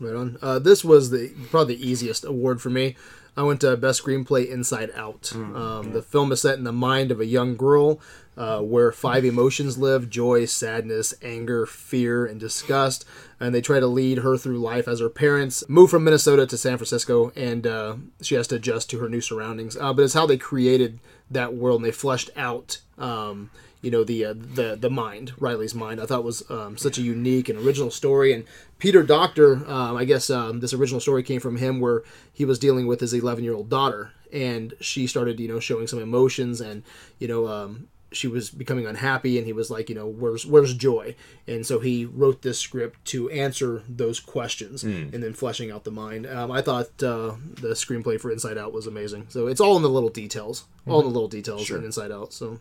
Right 0.00 0.16
on. 0.16 0.38
Uh, 0.42 0.58
this 0.58 0.84
was 0.84 1.10
the 1.10 1.30
probably 1.50 1.76
the 1.76 1.88
easiest 1.90 2.24
award 2.24 2.60
for 2.60 2.70
me. 2.70 2.96
I 3.36 3.42
went 3.44 3.60
to 3.60 3.76
best 3.76 4.02
screenplay 4.02 4.50
Inside 4.50 4.90
Out. 4.96 5.32
um, 5.34 5.92
The 5.92 6.02
film 6.02 6.32
is 6.32 6.42
set 6.42 6.58
in 6.58 6.64
the 6.64 6.72
mind 6.72 7.12
of 7.12 7.20
a 7.20 7.26
young 7.26 7.56
girl, 7.56 8.00
uh, 8.36 8.60
where 8.60 8.90
five 8.92 9.24
emotions 9.24 9.78
live: 9.78 10.10
joy, 10.10 10.46
sadness, 10.46 11.14
anger, 11.22 11.64
fear, 11.64 12.26
and 12.26 12.40
disgust. 12.40 13.04
And 13.38 13.54
they 13.54 13.60
try 13.60 13.78
to 13.78 13.86
lead 13.86 14.18
her 14.18 14.36
through 14.36 14.58
life 14.58 14.88
as 14.88 15.00
her 15.00 15.08
parents 15.08 15.62
move 15.68 15.90
from 15.90 16.02
Minnesota 16.04 16.44
to 16.46 16.58
San 16.58 16.76
Francisco, 16.76 17.30
and 17.36 17.66
uh, 17.66 17.96
she 18.20 18.34
has 18.34 18.48
to 18.48 18.56
adjust 18.56 18.90
to 18.90 18.98
her 18.98 19.08
new 19.08 19.20
surroundings. 19.20 19.76
Uh, 19.76 19.92
but 19.94 20.02
it's 20.02 20.14
how 20.14 20.26
they 20.26 20.36
created 20.36 20.98
that 21.30 21.54
world, 21.54 21.80
and 21.80 21.86
they 21.86 21.92
fleshed 21.92 22.30
out. 22.36 22.80
Um, 22.98 23.50
you 23.82 23.90
know 23.90 24.04
the 24.04 24.24
uh, 24.26 24.34
the 24.36 24.76
the 24.78 24.90
mind 24.90 25.32
Riley's 25.38 25.74
mind 25.74 26.00
I 26.00 26.06
thought 26.06 26.24
was 26.24 26.48
um, 26.50 26.76
such 26.76 26.98
a 26.98 27.02
unique 27.02 27.48
and 27.48 27.58
original 27.58 27.90
story 27.90 28.32
and 28.32 28.44
Peter 28.78 29.02
Docter 29.02 29.66
um, 29.66 29.96
I 29.96 30.04
guess 30.04 30.28
um, 30.28 30.60
this 30.60 30.74
original 30.74 31.00
story 31.00 31.22
came 31.22 31.40
from 31.40 31.56
him 31.56 31.80
where 31.80 32.02
he 32.32 32.44
was 32.44 32.58
dealing 32.58 32.86
with 32.86 33.00
his 33.00 33.14
11 33.14 33.42
year 33.42 33.54
old 33.54 33.70
daughter 33.70 34.12
and 34.32 34.74
she 34.80 35.06
started 35.06 35.40
you 35.40 35.48
know 35.48 35.60
showing 35.60 35.86
some 35.86 35.98
emotions 35.98 36.60
and 36.60 36.82
you 37.18 37.26
know 37.26 37.48
um, 37.48 37.88
she 38.12 38.26
was 38.26 38.50
becoming 38.50 38.86
unhappy 38.86 39.38
and 39.38 39.46
he 39.46 39.52
was 39.52 39.70
like 39.70 39.88
you 39.88 39.94
know 39.94 40.06
where's 40.06 40.44
where's 40.44 40.74
joy? 40.74 41.14
And 41.46 41.64
so 41.64 41.80
he 41.80 42.04
wrote 42.04 42.42
this 42.42 42.58
script 42.58 43.04
to 43.06 43.30
answer 43.30 43.82
those 43.88 44.20
questions 44.20 44.82
and 45.14 45.22
then 45.22 45.32
fleshing 45.32 45.70
out 45.70 45.84
the 45.84 45.90
mind. 45.90 46.26
Um, 46.26 46.50
I 46.50 46.60
thought 46.62 47.02
uh, 47.02 47.34
the 47.60 47.74
screenplay 47.74 48.20
for 48.20 48.30
Inside 48.30 48.58
Out 48.58 48.72
was 48.72 48.86
amazing. 48.86 49.26
So 49.28 49.46
it's 49.46 49.60
all 49.60 49.76
in 49.76 49.82
the 49.82 49.90
little 49.90 50.08
details 50.08 50.64
all 50.86 51.00
in 51.00 51.06
the 51.06 51.12
little 51.12 51.28
details 51.28 51.68
in 51.78 51.84
Inside 51.84 52.10
Out. 52.12 52.32
So 52.32 52.58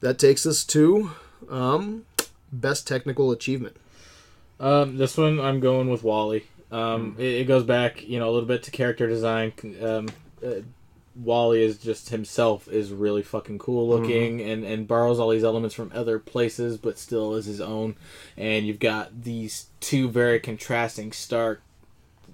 that 0.00 0.18
takes 0.18 0.44
us 0.46 0.64
to 0.64 1.12
um, 1.50 2.04
best 2.52 2.86
technical 2.86 3.30
achievement. 3.30 3.76
Um, 4.60 4.96
this 4.98 5.16
one 5.16 5.40
I'm 5.40 5.60
going 5.60 5.90
with 5.90 6.02
WALL-E. 6.04 6.44
Um, 6.70 7.16
it, 7.18 7.24
it 7.24 7.44
goes 7.48 7.64
back, 7.64 8.06
you 8.06 8.18
know, 8.18 8.28
a 8.28 8.32
little 8.32 8.48
bit 8.48 8.62
to 8.64 8.70
character 8.70 9.06
design. 9.06 9.52
Um, 9.82 10.08
uh, 10.44 10.60
WALL-E 11.14 11.62
is 11.62 11.78
just 11.78 12.10
himself 12.10 12.68
is 12.68 12.92
really 12.92 13.22
fucking 13.22 13.58
cool 13.58 13.88
looking 13.88 14.40
and, 14.40 14.64
and 14.64 14.88
borrows 14.88 15.18
all 15.18 15.30
these 15.30 15.44
elements 15.44 15.74
from 15.74 15.92
other 15.94 16.18
places, 16.18 16.76
but 16.76 16.98
still 16.98 17.34
is 17.34 17.46
his 17.46 17.60
own. 17.60 17.96
And 18.36 18.66
you've 18.66 18.80
got 18.80 19.22
these 19.22 19.66
two 19.80 20.08
very 20.08 20.40
contrasting, 20.40 21.12
stark 21.12 21.62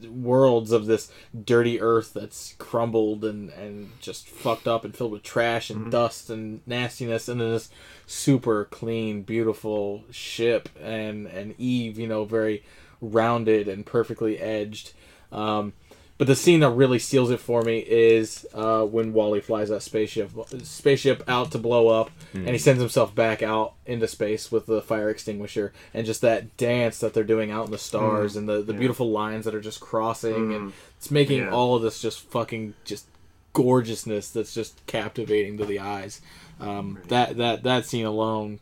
worlds 0.09 0.73
of 0.73 0.87
this 0.87 1.13
dirty 1.45 1.79
earth 1.79 2.15
that's 2.15 2.55
crumbled 2.59 3.23
and, 3.23 3.51
and 3.51 3.91
just 4.01 4.27
fucked 4.27 4.67
up 4.67 4.83
and 4.83 4.97
filled 4.97 5.13
with 5.13 5.23
trash 5.23 5.69
and 5.69 5.91
dust 5.91 6.31
and 6.31 6.63
nastiness 6.67 7.29
and 7.29 7.39
then 7.39 7.51
this 7.51 7.69
super 8.07 8.65
clean 8.65 9.21
beautiful 9.21 10.03
ship 10.11 10.71
and 10.81 11.27
and 11.27 11.55
eve 11.59 11.99
you 11.99 12.07
know 12.07 12.25
very 12.25 12.65
rounded 13.01 13.69
and 13.69 13.87
perfectly 13.87 14.39
edged. 14.39 14.93
Um, 15.33 15.73
but 16.21 16.27
the 16.27 16.37
scene 16.37 16.61
that 16.61 16.69
really 16.69 16.99
seals 16.99 17.31
it 17.31 17.41
for 17.41 17.63
me 17.63 17.79
is 17.79 18.47
uh, 18.53 18.85
when 18.85 19.15
WALL-E 19.15 19.41
flies 19.41 19.71
that 19.71 19.81
spaceship 19.81 20.31
spaceship 20.65 21.25
out 21.27 21.51
to 21.53 21.59
blow 21.59 21.89
up, 21.89 22.11
and 22.35 22.47
he 22.51 22.59
sends 22.59 22.79
himself 22.79 23.15
back 23.15 23.43
out 23.43 23.73
into 23.87 24.07
space 24.07 24.53
with 24.53 24.67
the 24.67 24.83
fire 24.83 25.09
extinguisher, 25.09 25.73
and 25.95 26.05
just 26.05 26.21
that 26.21 26.55
dance 26.59 26.99
that 27.01 27.15
they're 27.15 27.25
doing 27.25 27.51
out 27.51 27.65
in 27.65 27.71
the 27.73 27.79
stars, 27.79 28.37
and 28.37 28.47
the, 28.47 28.61
the 28.61 28.75
beautiful 28.75 29.11
lines 29.11 29.47
that 29.47 29.55
are 29.55 29.63
just 29.63 29.81
crossing, 29.81 30.53
and 30.53 30.73
it's 30.99 31.11
making 31.11 31.39
Yeah. 31.39 31.51
all 31.53 31.75
of 31.75 31.81
this 31.81 32.03
just 32.03 32.21
fucking 32.21 32.75
just 32.85 33.07
gorgeousness 33.55 34.31
that's 34.31 34.55
just 34.55 34.85
captivating 34.87 35.57
to 35.59 35.65
the 35.65 35.79
eyes. 35.79 36.21
Um, 36.61 36.99
that 37.09 37.39
that 37.39 37.63
that 37.63 37.87
scene 37.87 38.05
alone 38.05 38.59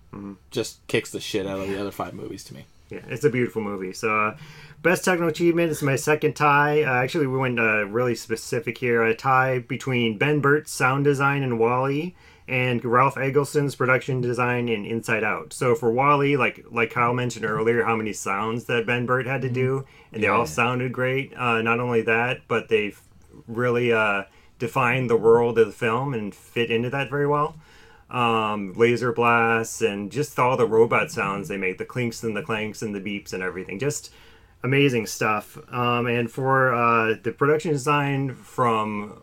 just 0.53 0.87
kicks 0.87 1.11
the 1.11 1.19
shit 1.21 1.45
out 1.47 1.59
of 1.59 1.69
the 1.69 1.81
other 1.81 1.91
five 1.91 2.15
movies 2.15 2.45
to 2.45 2.55
me. 2.55 2.65
Yeah, 2.91 3.01
it's 3.09 3.25
a 3.25 3.29
beautiful 3.31 3.61
movie. 3.61 3.93
So, 3.93 4.09
uh, 4.29 4.37
best 4.89 5.05
technical 5.05 5.29
achievement 5.29 5.71
is 5.71 5.83
my 5.83 5.97
second 5.97 6.35
tie. 6.35 6.83
Uh, 6.83 6.95
actually, 6.95 7.27
we 7.27 7.37
went 7.37 7.61
uh, 7.61 7.85
really 7.89 8.15
specific 8.15 8.79
here. 8.79 9.03
A 9.03 9.15
tie 9.15 9.59
between 9.59 10.17
Ben 10.17 10.41
Burtt's 10.41 10.73
sound 10.73 11.05
design 11.05 11.43
in 11.43 11.59
WALL-E 11.59 12.17
and 12.49 12.83
Ralph 12.83 13.19
Eggleston's 13.19 13.75
production 13.75 14.23
design 14.23 14.67
in 14.71 14.87
Inside 14.87 15.25
Out. 15.25 15.53
So 15.53 15.75
for 15.75 15.91
WALL-E, 15.91 16.39
like 16.39 16.65
like 16.71 16.91
Kyle 16.91 17.13
mentioned 17.13 17.45
earlier, 17.45 17.85
how 17.85 17.97
many 17.97 18.15
sounds 18.15 18.65
that 18.65 18.87
Ben 18.87 19.05
Burtt 19.05 19.27
had 19.27 19.43
to 19.43 19.51
do, 19.51 19.85
and 20.11 20.23
they 20.23 20.29
all 20.29 20.47
sounded 20.47 20.91
great. 20.91 21.37
Uh, 21.37 21.61
not 21.61 21.81
only 21.81 22.01
that, 22.01 22.49
but 22.49 22.71
they've 22.71 22.99
really 23.47 23.93
uh, 23.93 24.23
defined 24.59 25.11
the 25.11 25.19
world 25.19 25.59
of 25.59 25.67
the 25.67 25.73
film 25.75 26.15
and 26.15 26.35
fit 26.35 26.71
into 26.71 26.89
that 26.89 27.11
very 27.11 27.27
well 27.27 27.57
um, 28.11 28.73
laser 28.75 29.13
blasts 29.13 29.83
and 29.83 30.11
just 30.11 30.39
all 30.39 30.57
the 30.57 30.67
robot 30.67 31.11
sounds 31.11 31.49
they 31.49 31.59
make 31.59 31.79
the 31.79 31.85
clinks 31.85 32.23
and 32.23 32.37
the 32.37 32.43
clanks 32.43 32.81
and 32.81 32.95
the 32.95 33.01
beeps 33.01 33.33
and 33.33 33.43
everything 33.43 33.79
just 33.79 34.11
amazing 34.63 35.07
stuff. 35.07 35.59
Um, 35.73 36.07
and 36.07 36.31
for 36.31 36.75
uh, 36.75 37.15
the 37.23 37.33
production 37.33 37.73
design 37.73 38.35
from 38.35 39.23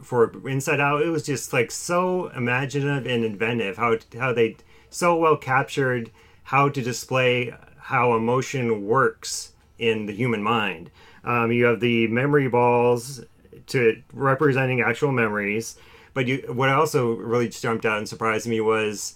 for 0.00 0.32
inside 0.48 0.80
out 0.80 1.02
it 1.02 1.08
was 1.08 1.26
just 1.26 1.52
like 1.52 1.70
so 1.70 2.28
imaginative 2.28 3.06
and 3.06 3.22
inventive 3.22 3.76
how 3.76 3.94
how 4.18 4.32
they 4.32 4.56
so 4.88 5.14
well 5.14 5.36
captured 5.36 6.10
how 6.44 6.70
to 6.70 6.80
display 6.80 7.54
how 7.78 8.14
emotion 8.14 8.86
works 8.86 9.52
in 9.78 10.06
the 10.06 10.12
human 10.12 10.42
mind. 10.42 10.90
Um, 11.22 11.52
you 11.52 11.66
have 11.66 11.80
the 11.80 12.06
memory 12.08 12.48
balls 12.48 13.20
to 13.66 14.02
representing 14.12 14.80
actual 14.80 15.12
memories 15.12 15.76
but 16.14 16.26
you, 16.26 16.44
what 16.48 16.68
also 16.68 17.12
really 17.12 17.48
jumped 17.48 17.86
out 17.86 17.98
and 17.98 18.08
surprised 18.08 18.46
me 18.46 18.60
was 18.60 19.14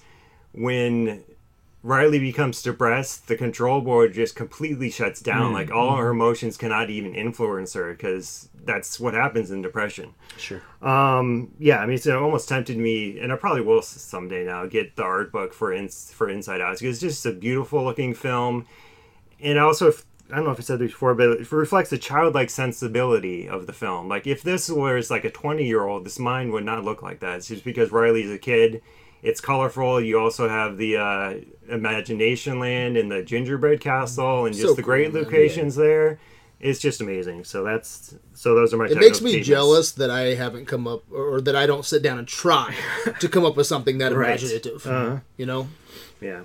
when 0.53 1.25
Riley 1.85 2.19
becomes 2.19 2.63
depressed, 2.63 3.29
the 3.29 3.37
control 3.37 3.83
board 3.83 4.15
just 4.15 4.35
completely 4.35 4.91
shuts 4.91 5.21
down. 5.21 5.53
Like 5.53 5.71
all 5.71 5.97
her 5.97 6.09
emotions 6.09 6.57
cannot 6.57 6.89
even 6.89 7.15
influence 7.15 7.75
her 7.75 7.93
because 7.93 8.49
that's 8.65 8.99
what 8.99 9.13
happens 9.13 9.51
in 9.51 9.61
depression. 9.61 10.15
Sure. 10.39 10.63
Um, 10.81 11.53
yeah, 11.59 11.81
I 11.81 11.87
mean, 11.87 11.97
it's, 11.97 12.07
it 12.07 12.17
almost 12.17 12.49
tempted 12.49 12.79
me, 12.79 13.21
and 13.21 13.31
I 13.31 13.37
probably 13.37 13.61
will 13.61 13.83
someday 13.83 14.47
now 14.47 14.65
get 14.65 14.97
the 14.97 15.03
art 15.03 15.31
book 15.31 15.53
for 15.53 15.75
ins 15.75 16.11
for 16.11 16.31
Inside 16.31 16.63
Out 16.63 16.79
because 16.79 17.03
it's 17.03 17.15
just 17.15 17.27
a 17.27 17.33
beautiful 17.33 17.85
looking 17.85 18.15
film, 18.15 18.67
and 19.39 19.59
also. 19.59 19.89
If, 19.89 20.07
I 20.33 20.37
don't 20.37 20.47
know 20.47 20.53
if 20.53 20.59
I 20.59 20.63
said 20.63 20.79
this 20.79 20.91
before, 20.91 21.15
but 21.15 21.29
it 21.33 21.53
reflects 21.53 21.91
the 21.91 21.99
childlike 21.99 22.49
sensibility 22.49 23.47
of 23.47 23.67
the 23.67 23.75
film. 23.75 24.09
Like 24.09 24.27
if 24.27 24.43
this 24.43 24.71
was 24.71 25.11
like 25.11 25.27
a 25.27 25.31
twenty-year-old, 25.31 26.07
this 26.07 26.19
mind 26.19 26.51
would 26.53 26.65
not 26.65 26.83
look 26.83 27.03
like 27.03 27.21
that. 27.21 27.37
It's 27.37 27.49
just 27.49 27.63
because 27.63 27.93
Riley's 27.93 28.31
a 28.31 28.39
kid. 28.39 28.81
It's 29.25 29.41
colorful. 29.41 30.01
You 30.01 30.21
also 30.21 30.49
have 30.49 30.77
the 30.77 30.99
uh, 30.99 31.35
Imagination 31.69 32.61
Land 32.61 32.97
and 32.97 33.11
the 33.11 33.23
Gingerbread 33.23 33.81
Castle, 33.81 34.45
and 34.47 34.55
just 34.55 34.69
So 34.69 34.75
the 34.75 34.83
great 34.83 35.07
cool, 35.13 35.15
man. 35.15 35.25
locations 35.25 35.75
there. 35.77 36.21
It's 36.61 36.79
just 36.79 37.01
amazing. 37.01 37.45
So 37.45 37.65
that's 37.65 38.15
so 38.35 38.55
those 38.55 38.73
are 38.73 38.77
my. 38.77 38.85
It 38.87 38.99
makes 38.99 39.21
me 39.23 39.41
jealous 39.41 39.93
that 39.93 40.11
I 40.11 40.35
haven't 40.35 40.67
come 40.67 40.87
up, 40.87 41.03
or 41.11 41.41
that 41.41 41.57
I 41.57 41.67
don't 41.67 41.85
sit 41.85 42.03
down 42.03 42.19
and 42.19 42.29
try 42.29 42.75
to 43.21 43.29
come 43.29 43.45
up 43.45 43.57
with 43.57 43.67
something 43.67 43.99
that 43.99 44.13
Right. 44.15 44.29
imaginative. 44.29 44.87
Uh-huh. 44.87 45.19
You 45.39 45.47
know, 45.47 45.69
Yeah. 46.21 46.43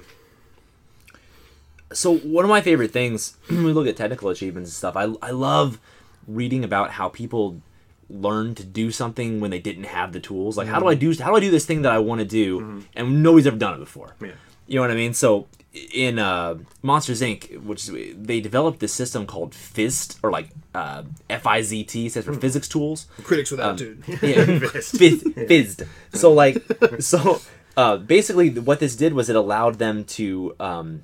so 1.94 2.18
one 2.18 2.46
of 2.46 2.50
my 2.50 2.62
favorite 2.62 2.92
things 2.92 3.36
when 3.48 3.64
we 3.64 3.74
look 3.74 3.88
at 3.88 3.98
technical 3.98 4.30
achievements 4.30 4.70
and 4.70 4.76
stuff, 4.76 4.96
I, 4.96 5.14
I 5.22 5.32
love 5.32 5.80
reading 6.28 6.64
about 6.64 6.92
how 6.92 7.10
people 7.10 7.62
learn 8.10 8.56
to 8.56 8.64
do 8.64 8.92
something 8.92 9.40
when 9.40 9.52
they 9.52 9.60
didn't 9.60 9.86
have 9.86 10.12
the 10.14 10.20
tools. 10.20 10.58
Like, 10.58 10.68
how 10.68 10.80
do 10.80 10.88
I 10.88 10.96
do 10.96 11.14
how 11.20 11.30
do 11.30 11.36
I 11.36 11.40
do 11.40 11.52
this 11.52 11.66
thing 11.66 11.84
that 11.84 11.92
I 11.92 12.00
want 12.00 12.20
to 12.20 12.26
do, 12.26 12.84
and 12.96 13.24
nobody's 13.24 13.48
ever 13.48 13.58
done 13.58 13.76
it 13.76 13.80
before. 13.80 14.16
Yeah. 14.22 14.32
You 14.68 14.76
know 14.76 14.82
what 14.82 14.92
I 14.92 14.96
mean? 14.96 15.14
So 15.14 15.48
in 15.94 16.18
uh, 16.18 16.58
Monsters 16.82 17.22
Inc., 17.22 17.62
which 17.62 17.88
is, 17.88 18.16
they 18.18 18.40
developed 18.40 18.80
this 18.80 18.94
system 18.94 19.26
called 19.26 19.54
Fizt 19.54 20.20
or 20.24 20.32
like 20.32 20.50
uh, 20.74 21.04
F 21.30 21.46
I 21.46 21.62
Z 21.62 21.84
T 21.84 22.10
stands 22.10 22.26
for 22.26 22.34
physics 22.34 22.68
tools. 22.68 23.08
Critics 23.24 23.52
with 23.52 23.60
attitude. 23.60 24.04
Yeah, 24.22 24.46
fizz, 24.70 25.24
fizzed. 25.48 25.84
So 26.14 26.34
like, 26.34 26.64
so 27.00 27.42
uh, 27.78 27.98
basically, 27.98 28.50
what 28.50 28.80
this 28.80 28.96
did 28.96 29.14
was 29.14 29.30
it 29.30 29.36
allowed 29.36 29.76
them 29.76 30.04
to 30.06 30.56
um, 30.60 31.04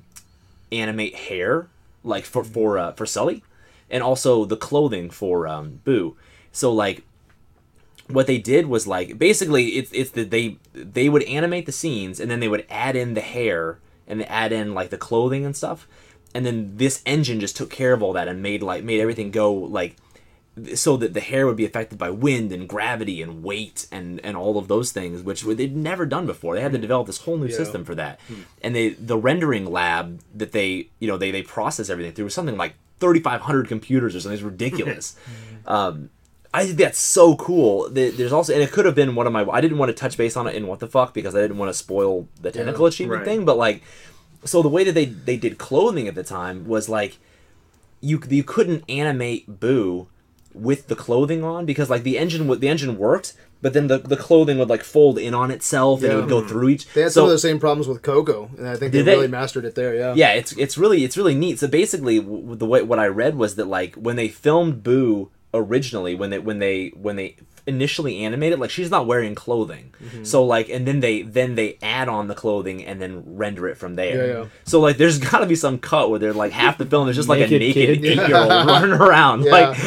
animate 0.72 1.15
hair, 1.15 1.68
like 2.03 2.26
for 2.26 2.44
for 2.44 2.77
uh, 2.77 2.91
for 2.94 3.06
Sully, 3.06 3.44
and 3.90 4.02
also 4.02 4.45
the 4.45 4.57
clothing 4.57 5.10
for 5.10 5.48
um, 5.48 5.80
Boo. 5.84 6.18
So 6.56 6.72
like, 6.72 7.03
what 8.07 8.27
they 8.27 8.38
did 8.38 8.68
was 8.68 8.88
like 8.88 9.18
basically 9.18 9.77
it's 9.77 9.91
it's 9.91 10.11
that 10.11 10.30
they 10.30 10.57
they 10.73 11.10
would 11.10 11.23
animate 11.23 11.65
the 11.65 11.72
scenes 11.72 12.19
and 12.19 12.30
then 12.30 12.40
they 12.40 12.48
would 12.48 12.65
add 12.69 12.95
in 12.95 13.15
the 13.15 13.22
hair 13.22 13.80
and 14.07 14.22
they 14.22 14.26
add 14.26 14.52
in 14.52 14.73
like 14.73 14.90
the 14.90 14.98
clothing 14.98 15.45
and 15.45 15.56
stuff, 15.56 15.88
and 16.34 16.45
then 16.45 16.77
this 16.77 17.02
engine 17.06 17.40
just 17.40 17.57
took 17.57 17.69
care 17.69 17.94
of 17.94 18.02
all 18.02 18.14
that 18.14 18.27
and 18.27 18.41
made 18.41 18.64
like 18.64 18.84
made 18.84 19.02
everything 19.02 19.32
go 19.32 19.52
like 19.53 19.98
so 20.76 20.95
that 20.95 21.14
the 21.14 21.19
hair 21.19 21.45
would 21.45 21.57
be 21.57 21.65
affected 21.65 21.98
by 21.98 22.10
wind 22.10 22.53
and 22.53 22.69
gravity 22.69 23.22
and 23.22 23.44
weight 23.44 23.88
and 23.91 24.22
and 24.23 24.38
all 24.38 24.57
of 24.57 24.69
those 24.69 24.94
things 24.94 25.22
which 25.22 25.41
they'd 25.41 25.76
never 25.76 26.06
done 26.06 26.26
before. 26.26 26.56
They 26.56 26.61
had 26.61 26.72
to 26.72 26.77
develop 26.77 27.07
this 27.07 27.18
whole 27.19 27.36
new 27.38 27.49
system 27.52 27.84
for 27.84 27.95
that. 27.95 28.19
And 28.61 28.73
they 28.73 28.90
the 28.90 29.18
rendering 29.18 29.65
lab 29.65 30.22
that 30.34 30.53
they 30.53 30.90
you 30.99 31.07
know 31.10 31.18
they 31.18 31.32
they 31.32 31.41
process 31.41 31.90
everything 31.90 32.14
through 32.14 32.26
was 32.26 32.34
something 32.34 32.56
like 32.56 32.76
3500 33.02 33.68
computers 33.68 34.15
or 34.15 34.22
something. 34.22 34.36
It's 34.36 34.44
ridiculous. 34.44 35.15
Um 35.68 36.11
I 36.56 36.65
think 36.65 36.77
that's 36.77 36.98
so 36.98 37.36
cool. 37.36 37.90
There's 37.90 38.32
also, 38.32 38.53
and 38.53 38.64
it 38.64 38.72
could 38.72 38.86
have 38.86 38.95
been 38.95 39.14
one 39.14 39.27
of 39.27 39.34
my. 39.34 39.45
I 39.52 39.60
didn't 39.60 39.77
want 39.77 39.90
to 39.90 39.94
touch 39.94 40.15
base 40.15 40.38
on 40.38 40.48
it 40.48 40.56
in 40.56 40.68
what 40.68 40.80
the 40.80 40.88
fuck 40.88 41.14
because 41.14 41.36
I 41.36 41.41
didn't 41.41 41.57
want 41.57 41.68
to 41.68 41.73
spoil 41.73 42.30
the 42.41 42.49
technical 42.49 42.86
achievement 42.86 43.19
right. 43.19 43.26
thing. 43.26 43.44
But 43.44 43.57
like, 43.57 43.84
so 44.45 44.61
the 44.61 44.69
way 44.69 44.86
that 44.86 44.94
they 44.94 45.03
they 45.03 45.36
did 45.36 45.57
clothing 45.57 46.07
at 46.07 46.15
the 46.15 46.23
time 46.23 46.65
was 46.65 46.88
like, 46.88 47.18
you 47.99 48.22
you 48.30 48.41
couldn't 48.41 48.86
animate 48.88 49.60
Boo 49.60 50.07
with 50.53 50.88
the 50.88 50.95
clothing 50.95 51.44
on 51.44 51.65
because 51.65 51.90
like 51.90 52.03
the 52.03 52.18
engine 52.18 52.48
would 52.48 52.61
the 52.61 52.69
engine 52.69 52.98
worked, 52.98 53.34
but 53.61 53.73
then 53.73 53.88
the, 53.88 53.98
the 53.98 54.15
clothing 54.15 54.57
would 54.57 54.69
like 54.69 54.86
fold 54.86 55.19
in 55.19 55.34
on 55.34 55.52
itself 55.52 56.03
and 56.03 56.14
it 56.14 56.15
would 56.15 56.30
go 56.30 56.48
through 56.48 56.69
each. 56.69 56.88
They 56.94 57.02
had 57.02 57.11
so, 57.11 57.22
some 57.22 57.26
of 57.26 57.32
the 57.32 57.40
same 57.40 57.60
problems 57.60 57.90
with 57.90 58.02
Coco, 58.02 58.49
and 58.57 58.65
I 58.65 58.77
think 58.77 58.94
they, 58.94 59.02
they? 59.02 59.15
really 59.15 59.27
mastered 59.27 59.65
it 59.65 59.76
there. 59.76 59.94
Yeah. 59.94 60.14
yeah, 60.15 60.32
it's 60.32 60.53
it's 60.53 60.77
really 60.77 61.03
it's 61.03 61.18
really 61.18 61.36
neat. 61.36 61.60
So 61.60 61.68
basically, 61.68 62.19
the 62.19 62.65
way 62.65 62.82
what 62.82 62.98
I 62.98 63.07
read 63.07 63.36
was 63.36 63.56
that 63.56 63.68
like 63.68 63.95
when 63.95 64.15
they 64.15 64.30
filmed 64.30 64.84
Boo 64.84 65.32
originally, 65.56 66.15
when 66.15 66.30
they 66.30 66.40
when 66.40 66.60
they 66.60 66.90
when 66.90 67.15
they 67.15 67.36
initially 67.68 68.23
animated, 68.23 68.60
like 68.60 68.69
she's 68.69 68.91
not 68.91 69.07
wearing 69.07 69.34
clothing. 69.34 69.91
Mm-hmm. 70.03 70.23
So 70.23 70.44
like, 70.45 70.69
and 70.69 70.88
then 70.88 70.99
they 70.99 71.23
then 71.23 71.56
they 71.56 71.80
add 71.82 72.07
on 72.07 72.27
the 72.27 72.36
clothing 72.36 72.86
and 72.86 73.02
then 73.02 73.23
render 73.26 73.68
it 73.68 73.76
from 73.77 73.95
there. 73.95 74.27
Yeah, 74.27 74.34
yeah. 74.41 74.45
So 74.65 74.80
like, 74.80 74.98
there's 74.98 75.18
got 75.32 75.40
to 75.40 75.45
be 75.48 75.56
some 75.56 75.80
cut 75.80 76.10
where 76.10 76.19
they're 76.19 76.34
like 76.34 76.52
half 76.52 76.77
the 76.77 76.86
film 76.86 77.10
is 77.10 77.15
just 77.15 77.27
like 77.27 77.40
a 77.40 77.48
Naked 77.48 77.73
kid. 77.73 78.06
eight 78.06 78.15
year 78.27 78.38
old 78.38 78.49
running 78.68 78.91
around. 78.91 79.44
Yeah. 79.45 79.52
Like, 79.52 79.77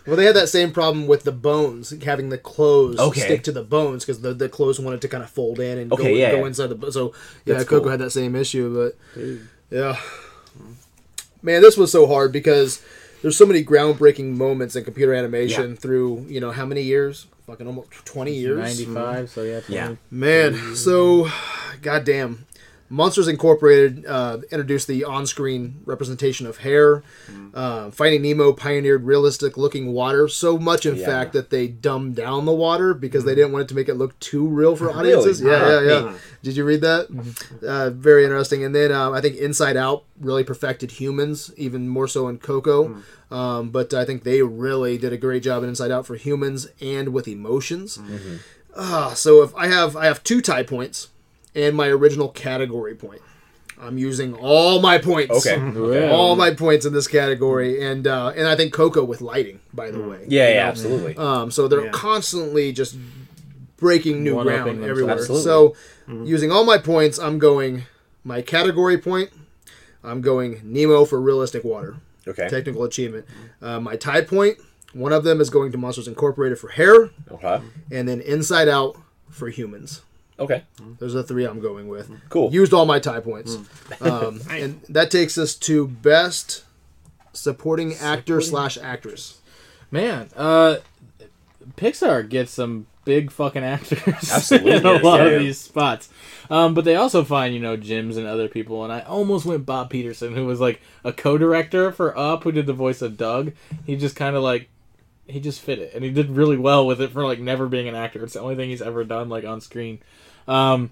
well, 0.06 0.16
they 0.16 0.24
had 0.24 0.34
that 0.36 0.48
same 0.48 0.72
problem 0.72 1.06
with 1.06 1.22
the 1.22 1.32
bones, 1.32 1.90
having 2.02 2.30
the 2.30 2.38
clothes 2.38 2.98
Okay. 2.98 3.20
stick 3.20 3.44
to 3.44 3.52
the 3.52 3.62
bones 3.62 4.04
because 4.04 4.20
the, 4.22 4.34
the 4.34 4.48
clothes 4.48 4.80
wanted 4.80 5.00
to 5.02 5.08
kind 5.08 5.22
of 5.22 5.30
fold 5.30 5.60
in 5.60 5.78
and 5.78 5.92
Okay, 5.92 6.02
go, 6.02 6.08
yeah, 6.08 6.30
go 6.32 6.44
inside 6.46 6.66
the. 6.68 6.90
So 6.92 7.14
yeah, 7.44 7.54
That's 7.54 7.68
Coco 7.68 7.82
cool. 7.82 7.90
had 7.92 8.00
that 8.00 8.10
same 8.10 8.34
issue, 8.34 8.74
but 9.14 9.40
yeah, 9.70 9.96
man, 11.42 11.62
this 11.62 11.76
was 11.76 11.92
so 11.92 12.06
hard 12.06 12.32
because 12.32 12.82
there's 13.22 13.36
so 13.36 13.46
many 13.46 13.64
groundbreaking 13.64 14.36
moments 14.36 14.76
in 14.76 14.84
computer 14.84 15.14
animation 15.14 15.70
Yeah. 15.70 15.76
through 15.76 16.26
you 16.28 16.40
know 16.40 16.50
how 16.50 16.66
many 16.66 16.82
years? 16.82 17.26
Fucking 17.46 17.66
almost 17.66 17.88
twenty 18.04 18.34
years. 18.34 18.58
95, 18.58 19.30
so 19.30 19.42
yeah. 19.42 19.60
20. 19.60 19.74
Yeah. 19.74 19.94
Man, 20.10 20.76
so 20.76 21.28
goddamn. 21.82 22.46
Monsters 22.92 23.28
Incorporated 23.28 24.04
uh, 24.04 24.38
introduced 24.50 24.88
the 24.88 25.04
on-screen 25.04 25.80
representation 25.84 26.44
of 26.46 26.58
hair. 26.58 27.04
Uh, 27.54 27.90
Finding 27.92 28.20
Nemo 28.22 28.52
pioneered 28.52 29.04
realistic-looking 29.04 29.92
water 29.92 30.26
so 30.26 30.58
much, 30.58 30.84
in 30.86 30.96
Yeah. 30.96 31.06
fact, 31.06 31.32
that 31.34 31.50
they 31.50 31.68
dumbed 31.68 32.16
down 32.16 32.46
the 32.46 32.52
water 32.52 32.92
because 32.92 33.24
they 33.24 33.34
didn't 33.36 33.52
want 33.52 33.62
it 33.62 33.68
to 33.68 33.74
make 33.76 33.88
it 33.88 33.94
look 33.94 34.18
too 34.18 34.44
real 34.44 34.74
for 34.74 34.90
audiences. 34.90 35.40
Really? 35.40 35.56
Yeah, 35.56 35.80
yeah, 35.80 36.00
yeah. 36.06 36.12
Did 36.42 36.56
you 36.56 36.64
read 36.64 36.80
that? 36.80 37.06
Uh, 37.64 37.90
very 37.90 38.24
interesting. 38.24 38.64
And 38.64 38.74
then 38.74 38.90
um, 38.90 39.12
I 39.14 39.20
think 39.20 39.36
Inside 39.36 39.76
Out 39.76 40.02
really 40.20 40.42
perfected 40.42 40.90
humans, 40.90 41.52
even 41.56 41.88
more 41.88 42.08
so 42.08 42.26
in 42.26 42.38
Coco. 42.38 42.96
Um, 43.30 43.70
but 43.70 43.94
I 43.94 44.04
think 44.04 44.24
they 44.24 44.42
really 44.42 44.98
did 44.98 45.12
a 45.12 45.16
great 45.16 45.44
job 45.44 45.62
in 45.62 45.68
Inside 45.68 45.92
Out 45.92 46.06
for 46.06 46.16
humans 46.16 46.66
and 46.80 47.10
with 47.10 47.28
emotions. 47.28 48.00
Ah, 48.76 49.12
so 49.14 49.42
if 49.42 49.54
I 49.54 49.66
have 49.68 49.96
I 49.96 50.06
have 50.06 50.22
two 50.24 50.40
tie 50.40 50.62
points 50.64 51.08
and 51.54 51.76
my 51.76 51.88
original 51.88 52.28
category 52.28 52.94
point. 52.94 53.20
I'm 53.80 53.96
using 53.96 54.34
all 54.34 54.80
my 54.80 54.98
points. 54.98 55.46
Okay. 55.46 55.56
Yeah. 56.00 56.10
All 56.10 56.36
my 56.36 56.52
points 56.52 56.84
in 56.84 56.92
this 56.92 57.06
category, 57.08 57.82
and 57.82 58.06
uh, 58.06 58.32
and 58.36 58.46
I 58.46 58.54
think 58.54 58.72
Coco 58.74 59.02
with 59.04 59.20
lighting, 59.22 59.60
by 59.72 59.90
the 59.90 60.00
way. 60.00 60.24
yeah, 60.28 60.48
yeah, 60.54 60.68
absolutely. 60.68 61.16
Um, 61.16 61.50
so 61.50 61.66
they're 61.66 61.86
Yeah. 61.86 61.90
constantly 61.90 62.72
just 62.72 62.96
breaking 63.78 64.22
new 64.22 64.34
One-upping 64.36 64.54
ground 64.54 64.68
themselves. 64.82 64.90
everywhere. 64.90 65.14
Absolutely. 65.14 65.44
So 65.44 65.74
using 66.24 66.52
all 66.52 66.64
my 66.64 66.76
points, 66.78 67.18
I'm 67.18 67.38
going 67.38 67.84
my 68.24 68.42
category 68.42 68.98
point. 68.98 69.30
I'm 70.04 70.20
going 70.20 70.60
Nemo 70.64 71.04
for 71.06 71.20
realistic 71.20 71.64
water, 71.64 71.96
Okay. 72.28 72.48
technical 72.48 72.84
achievement. 72.84 73.24
Uh, 73.62 73.80
my 73.80 73.96
tie 73.96 74.20
point, 74.22 74.58
one 74.92 75.12
of 75.12 75.24
them 75.24 75.40
is 75.40 75.48
going 75.50 75.72
to 75.72 75.78
Monsters 75.78 76.08
Incorporated 76.08 76.58
for 76.58 76.68
hair, 76.68 77.10
Okay. 77.30 77.60
and 77.90 78.06
then 78.08 78.20
Inside 78.20 78.68
Out 78.68 78.96
for 79.30 79.48
humans. 79.48 80.02
Okay. 80.40 80.64
Those 80.98 81.14
are 81.14 81.18
the 81.18 81.24
three 81.24 81.44
I'm 81.44 81.60
going 81.60 81.88
with. 81.88 82.10
Cool. 82.30 82.52
Used 82.52 82.72
all 82.72 82.86
my 82.86 82.98
tie 82.98 83.20
points. 83.20 83.58
Um, 84.00 84.40
and 84.50 84.80
that 84.88 85.10
takes 85.10 85.36
us 85.36 85.54
to 85.56 85.86
best 85.86 86.64
supporting 87.32 87.94
actor 87.94 88.40
slash 88.40 88.78
actress. 88.78 89.40
Man, 89.90 90.30
uh, 90.36 90.78
Pixar 91.76 92.28
gets 92.28 92.52
some 92.52 92.86
big 93.04 93.30
fucking 93.30 93.64
actors 93.64 94.00
Absolutely, 94.32 94.72
in 94.72 94.86
a 94.86 94.92
yes, 94.92 95.04
lot 95.04 95.20
yeah, 95.20 95.26
of 95.26 95.32
yeah. 95.32 95.38
these 95.38 95.60
spots. 95.60 96.08
Um, 96.48 96.74
but 96.74 96.84
they 96.84 96.96
also 96.96 97.24
find, 97.24 97.54
you 97.54 97.60
know, 97.60 97.76
Jims 97.76 98.16
and 98.16 98.26
other 98.26 98.48
people. 98.48 98.84
And 98.84 98.92
I 98.92 99.00
almost 99.00 99.46
went 99.46 99.66
Bob 99.66 99.90
Peterson, 99.90 100.34
who 100.34 100.46
was 100.46 100.60
like 100.60 100.80
a 101.04 101.12
co 101.12 101.38
director 101.38 101.92
for 101.92 102.16
Up, 102.16 102.44
who 102.44 102.52
did 102.52 102.66
the 102.66 102.72
voice 102.72 103.02
of 103.02 103.16
Dug. 103.16 103.52
He 103.84 103.96
just 103.96 104.16
kind 104.16 104.36
of 104.36 104.42
like, 104.42 104.68
he 105.26 105.40
just 105.40 105.60
fit 105.60 105.78
it. 105.78 105.94
And 105.94 106.04
he 106.04 106.10
did 106.10 106.30
really 106.30 106.56
well 106.56 106.86
with 106.86 107.00
it 107.00 107.10
for 107.10 107.24
like 107.24 107.38
never 107.38 107.68
being 107.68 107.88
an 107.88 107.94
actor. 107.94 108.24
It's 108.24 108.34
the 108.34 108.40
only 108.40 108.56
thing 108.56 108.70
he's 108.70 108.82
ever 108.82 109.04
done 109.04 109.28
like 109.28 109.44
on 109.44 109.60
screen. 109.60 110.00
Um, 110.48 110.90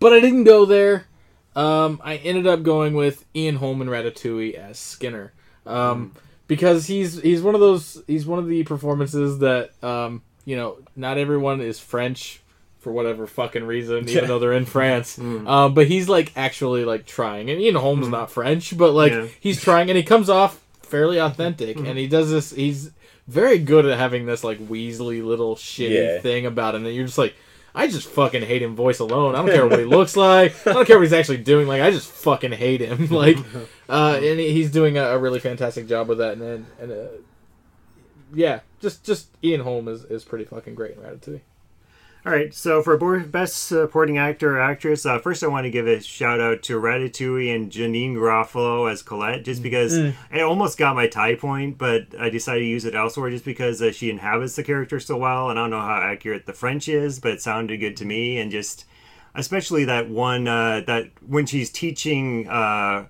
but 0.00 0.12
I 0.12 0.20
didn't 0.20 0.44
go 0.44 0.64
there. 0.64 1.06
Um, 1.54 2.00
I 2.02 2.16
ended 2.16 2.46
up 2.46 2.62
going 2.62 2.94
with 2.94 3.24
Ian 3.36 3.56
Holm 3.56 3.82
in 3.82 3.88
Ratatouille 3.88 4.54
as 4.54 4.78
Skinner. 4.78 5.32
Um, 5.66 6.12
because 6.48 6.86
he's 6.86 7.20
he's 7.22 7.40
one 7.42 7.54
of 7.54 7.60
those 7.60 8.02
he's 8.06 8.26
one 8.26 8.38
of 8.38 8.48
the 8.48 8.64
performances 8.64 9.38
that 9.40 9.70
um, 9.82 10.22
you 10.44 10.56
know 10.56 10.78
not 10.96 11.18
everyone 11.18 11.60
is 11.60 11.78
French 11.78 12.40
for 12.80 12.90
whatever 12.92 13.26
fucking 13.28 13.64
reason, 13.64 14.08
even 14.08 14.26
though 14.26 14.38
they're 14.40 14.52
in 14.52 14.64
France. 14.66 15.18
Um, 15.46 15.74
but 15.74 15.86
he's 15.86 16.08
like 16.08 16.32
actually 16.36 16.84
like 16.84 17.06
trying, 17.06 17.48
and 17.50 17.60
Ian 17.60 17.76
Holm's 17.76 18.08
not 18.08 18.30
French, 18.30 18.76
but 18.76 18.92
like 18.92 19.12
Yeah. 19.12 19.26
he's 19.38 19.60
trying, 19.62 19.88
and 19.88 19.96
he 19.96 20.02
comes 20.02 20.28
off 20.28 20.58
fairly 20.82 21.18
authentic, 21.18 21.76
and 21.76 21.96
he 21.96 22.08
does 22.08 22.30
this. 22.30 22.50
He's 22.50 22.90
very 23.28 23.58
good 23.58 23.86
at 23.86 23.96
having 23.98 24.26
this 24.26 24.42
like 24.42 24.58
Weasley 24.58 25.24
little 25.24 25.54
shitty 25.54 25.90
Yeah. 26.14 26.20
thing 26.20 26.44
about 26.46 26.74
him 26.74 26.82
that 26.84 26.92
you're 26.92 27.06
just 27.06 27.18
like. 27.18 27.34
I 27.74 27.86
just 27.86 28.06
fucking 28.08 28.42
hate 28.42 28.62
him 28.62 28.76
voice 28.76 28.98
alone. 28.98 29.34
I 29.34 29.38
don't 29.38 29.50
care 29.50 29.66
what 29.66 29.78
he 29.78 29.84
looks 29.84 30.16
like. 30.16 30.54
I 30.66 30.72
don't 30.74 30.86
care 30.86 30.98
what 30.98 31.04
he's 31.04 31.12
actually 31.12 31.38
doing. 31.38 31.66
Like 31.66 31.80
I 31.80 31.90
just 31.90 32.10
fucking 32.10 32.52
hate 32.52 32.80
him. 32.80 33.08
Like, 33.12 33.38
uh, 33.88 34.18
and 34.22 34.40
he's 34.40 34.70
doing 34.70 34.96
a, 34.98 35.02
a 35.04 35.18
really 35.18 35.38
fantastic 35.40 35.86
job 35.86 36.08
with 36.08 36.18
that. 36.18 36.36
And 36.38 36.66
and 36.80 36.92
uh, 36.92 37.06
yeah, 38.34 38.60
just 38.80 39.04
just 39.04 39.28
Ian 39.42 39.62
Holm 39.62 39.88
is, 39.88 40.04
is 40.04 40.24
pretty 40.24 40.44
fucking 40.44 40.74
great 40.74 40.96
in 40.96 41.02
Ratatouille. 41.02 41.40
All 42.24 42.30
right, 42.30 42.54
so 42.54 42.84
for 42.84 42.96
best 43.18 43.64
supporting 43.64 44.16
actor 44.16 44.56
or 44.56 44.60
actress, 44.60 45.04
uh, 45.04 45.18
first 45.18 45.42
I 45.42 45.48
want 45.48 45.64
to 45.64 45.70
give 45.70 45.88
a 45.88 46.00
shout 46.00 46.38
out 46.38 46.62
to 46.62 46.80
Ratatouille 46.80 47.52
and 47.52 47.68
Janeane 47.68 48.14
Garofalo 48.14 48.88
as 48.88 49.02
Colette, 49.02 49.44
just 49.44 49.60
because 49.60 49.98
I 50.32 50.40
almost 50.42 50.78
got 50.78 50.94
my 50.94 51.08
tie 51.08 51.34
point, 51.34 51.78
but 51.78 52.06
I 52.16 52.30
decided 52.30 52.60
to 52.60 52.66
use 52.66 52.84
it 52.84 52.94
elsewhere 52.94 53.30
just 53.30 53.44
because 53.44 53.82
uh, 53.82 53.90
she 53.90 54.08
inhabits 54.08 54.54
the 54.54 54.62
character 54.62 55.00
so 55.00 55.16
well, 55.16 55.50
and 55.50 55.58
I 55.58 55.64
don't 55.64 55.70
know 55.70 55.80
how 55.80 56.00
accurate 56.00 56.46
the 56.46 56.52
French 56.52 56.88
is, 56.88 57.18
but 57.18 57.32
it 57.32 57.42
sounded 57.42 57.78
good 57.78 57.96
to 57.96 58.04
me, 58.04 58.38
and 58.38 58.52
just 58.52 58.84
especially 59.34 59.84
that 59.86 60.08
one 60.08 60.46
uh, 60.46 60.82
that 60.86 61.10
when 61.26 61.44
she's 61.44 61.70
teaching 61.70 62.46
uh, 62.48 63.06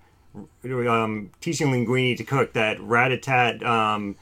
um, 0.65 1.31
teaching 1.43 1.67
Linguini 1.67 2.17
to 2.17 2.25
cook, 2.25 2.55
that 2.55 2.81
rat-a-tat 2.81 3.63
um, 3.63 4.17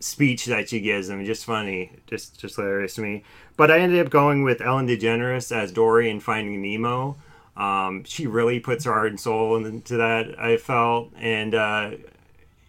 speech 0.00 0.46
that 0.46 0.70
she 0.70 0.80
gives 0.80 1.08
him. 1.08 1.24
Just 1.24 1.44
funny, 1.44 1.92
just 2.06 2.40
just 2.40 2.56
hilarious 2.56 2.94
to 2.96 3.02
me. 3.02 3.22
But 3.56 3.70
I 3.70 3.78
ended 3.78 4.04
up 4.04 4.10
going 4.10 4.42
with 4.42 4.60
Ellen 4.60 4.88
DeGeneres 4.88 5.54
as 5.54 5.70
Dory 5.70 6.10
in 6.10 6.20
Finding 6.20 6.60
Nemo. 6.60 7.16
Um, 7.56 8.04
she 8.04 8.26
really 8.26 8.58
puts 8.58 8.84
her 8.84 8.92
heart 8.92 9.10
and 9.10 9.20
soul 9.20 9.64
into 9.64 9.96
that. 9.98 10.38
I 10.38 10.56
felt, 10.56 11.12
and 11.16 11.54
uh, 11.54 11.90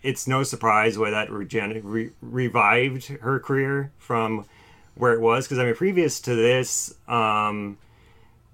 it's 0.04 0.28
no 0.28 0.44
surprise 0.44 0.98
why 0.98 1.12
that 1.12 1.32
regen- 1.32 1.82
re- 1.84 2.12
revived 2.22 3.08
her 3.08 3.40
career 3.40 3.92
from 3.98 4.46
where 4.96 5.14
it 5.14 5.22
was. 5.22 5.46
Because 5.46 5.60
I 5.60 5.66
mean, 5.66 5.76
previous 5.76 6.20
to 6.22 6.36
this, 6.36 6.94
um, 7.08 7.78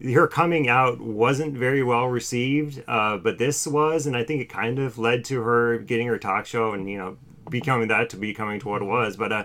her 0.04 0.28
coming 0.28 0.70
out 0.70 1.02
wasn't 1.02 1.58
very 1.58 1.82
well 1.82 2.06
received, 2.06 2.84
uh, 2.88 3.18
but 3.18 3.40
this 3.40 3.66
was, 3.66 4.06
and 4.06 4.16
I 4.16 4.24
think 4.24 4.42
it 4.42 4.50
kind 4.50 4.78
of 4.78 5.00
led 5.00 5.26
to 5.26 5.42
her 5.42 5.80
getting 5.80 6.06
her 6.08 6.20
talk 6.20 6.46
show 6.46 6.74
and 6.74 6.88
you 6.88 7.00
know 7.00 7.18
becoming 7.50 7.88
that 7.90 8.10
to 8.12 8.18
becoming 8.18 8.60
to 8.62 8.68
what 8.68 8.82
it 8.82 8.86
was. 8.86 9.16
But 9.18 9.32
uh, 9.32 9.44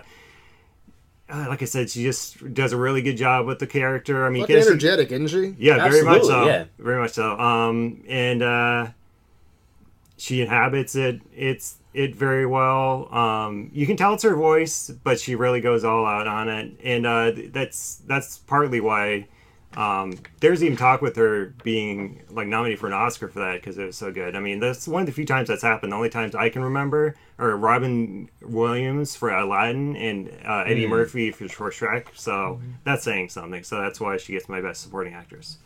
uh, 1.29 1.45
like 1.49 1.61
I 1.61 1.65
said, 1.65 1.89
she 1.89 2.03
just 2.03 2.53
does 2.53 2.73
a 2.73 2.77
really 2.77 3.01
good 3.01 3.17
job 3.17 3.45
with 3.45 3.59
the 3.59 3.67
character. 3.67 4.25
I 4.25 4.29
mean, 4.29 4.43
Fucking 4.43 4.55
Casey- 4.57 4.69
energetic, 4.69 5.11
isn't 5.11 5.27
she? 5.27 5.55
yeah, 5.57 5.87
very 5.89 6.03
much 6.03 6.23
so. 6.23 6.45
yeah. 6.45 6.65
Very 6.79 7.01
much 7.01 7.11
so. 7.11 7.37
Um, 7.39 8.03
and 8.07 8.43
uh, 8.43 8.87
she 10.17 10.41
inhabits 10.41 10.95
it. 10.95 11.21
It's 11.35 11.77
it 11.93 12.15
very 12.15 12.45
well. 12.45 13.13
Um, 13.13 13.69
you 13.73 13.85
can 13.85 13.97
tell 13.97 14.13
it's 14.15 14.23
her 14.23 14.35
voice, 14.35 14.89
but 15.03 15.19
she 15.19 15.35
really 15.35 15.61
goes 15.61 15.83
all 15.83 16.05
out 16.05 16.27
on 16.27 16.49
it, 16.49 16.71
and 16.83 17.05
uh, 17.05 17.31
that's 17.51 18.01
that's 18.07 18.37
partly 18.39 18.79
why. 18.79 19.27
Um, 19.75 20.17
there's 20.39 20.63
even 20.63 20.77
talk 20.77 21.01
with 21.01 21.15
her 21.15 21.53
being 21.63 22.23
like 22.29 22.47
nominated 22.47 22.79
for 22.79 22.87
an 22.87 22.93
Oscar 22.93 23.27
for 23.27 23.39
that 23.39 23.55
because 23.55 23.77
it 23.77 23.85
was 23.85 23.97
so 23.97 24.11
good. 24.11 24.35
I 24.35 24.39
mean, 24.39 24.59
that's 24.59 24.87
one 24.87 25.01
of 25.01 25.05
the 25.07 25.11
few 25.11 25.25
times 25.25 25.47
that's 25.47 25.63
happened. 25.63 25.91
The 25.91 25.95
only 25.95 26.09
times 26.09 26.35
I 26.35 26.49
can 26.49 26.63
remember 26.63 27.15
are 27.39 27.55
Robin 27.57 28.29
Williams 28.41 29.15
for 29.15 29.29
Aladdin 29.29 29.95
and 29.95 30.29
uh, 30.45 30.63
Eddie 30.67 30.87
Murphy 30.87 31.31
for, 31.31 31.47
for 31.47 31.71
Shrek. 31.71 32.07
So 32.15 32.61
that's 32.83 33.03
saying 33.03 33.29
something. 33.29 33.63
So 33.63 33.81
that's 33.81 33.99
why 33.99 34.17
she 34.17 34.33
gets 34.33 34.47
my 34.47 34.61
best 34.61 34.81
supporting 34.81 35.13
actress. 35.13 35.57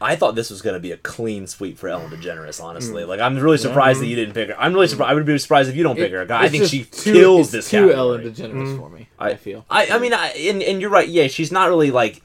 I 0.00 0.14
thought 0.16 0.34
this 0.34 0.50
was 0.50 0.60
going 0.60 0.74
to 0.74 0.80
be 0.80 0.92
a 0.92 0.96
clean 0.98 1.46
sweep 1.46 1.78
for 1.78 1.88
Ellen 1.88 2.10
DeGeneres. 2.10 2.62
Honestly, 2.62 3.04
like 3.04 3.20
I'm 3.20 3.38
really 3.38 3.56
surprised 3.58 4.00
that 4.00 4.06
you 4.06 4.16
didn't 4.16 4.34
pick 4.34 4.48
her. 4.50 4.60
I'm 4.60 4.74
really 4.74 4.88
surprised. 4.88 5.10
I 5.10 5.14
would 5.14 5.24
be 5.24 5.38
surprised 5.38 5.70
if 5.70 5.76
you 5.76 5.82
don't 5.82 5.96
pick 5.96 6.12
her. 6.12 6.26
I 6.30 6.48
think 6.48 6.64
she 6.66 6.84
too- 6.84 7.12
kills 7.14 7.46
it's 7.46 7.52
this 7.52 7.70
too 7.70 7.88
category. 7.88 7.96
Ellen 7.96 8.22
DeGeneres 8.22 8.78
for 8.78 8.90
me. 8.90 9.08
I, 9.18 9.34
feel. 9.36 9.64
I, 9.70 9.88
I 9.88 9.98
mean, 9.98 10.12
I, 10.12 10.28
and, 10.28 10.62
and 10.62 10.80
you're 10.80 10.90
right. 10.90 11.08
Yeah, 11.08 11.28
she's 11.28 11.50
not 11.50 11.68
really 11.68 11.90
like 11.90 12.20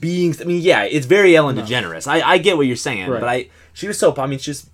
being. 0.00 0.34
I 0.40 0.44
mean, 0.44 0.62
yeah, 0.62 0.84
it's 0.84 1.06
very 1.06 1.36
Ellen 1.36 1.56
DeGeneres. 1.56 2.06
I, 2.06 2.20
I 2.22 2.38
get 2.38 2.56
what 2.56 2.66
you're 2.66 2.76
saying, 2.76 3.08
Right. 3.10 3.20
but 3.20 3.28
I 3.28 3.48
she 3.72 3.86
was 3.88 3.98
so. 3.98 4.14
I 4.16 4.26
mean, 4.26 4.38
she's 4.38 4.68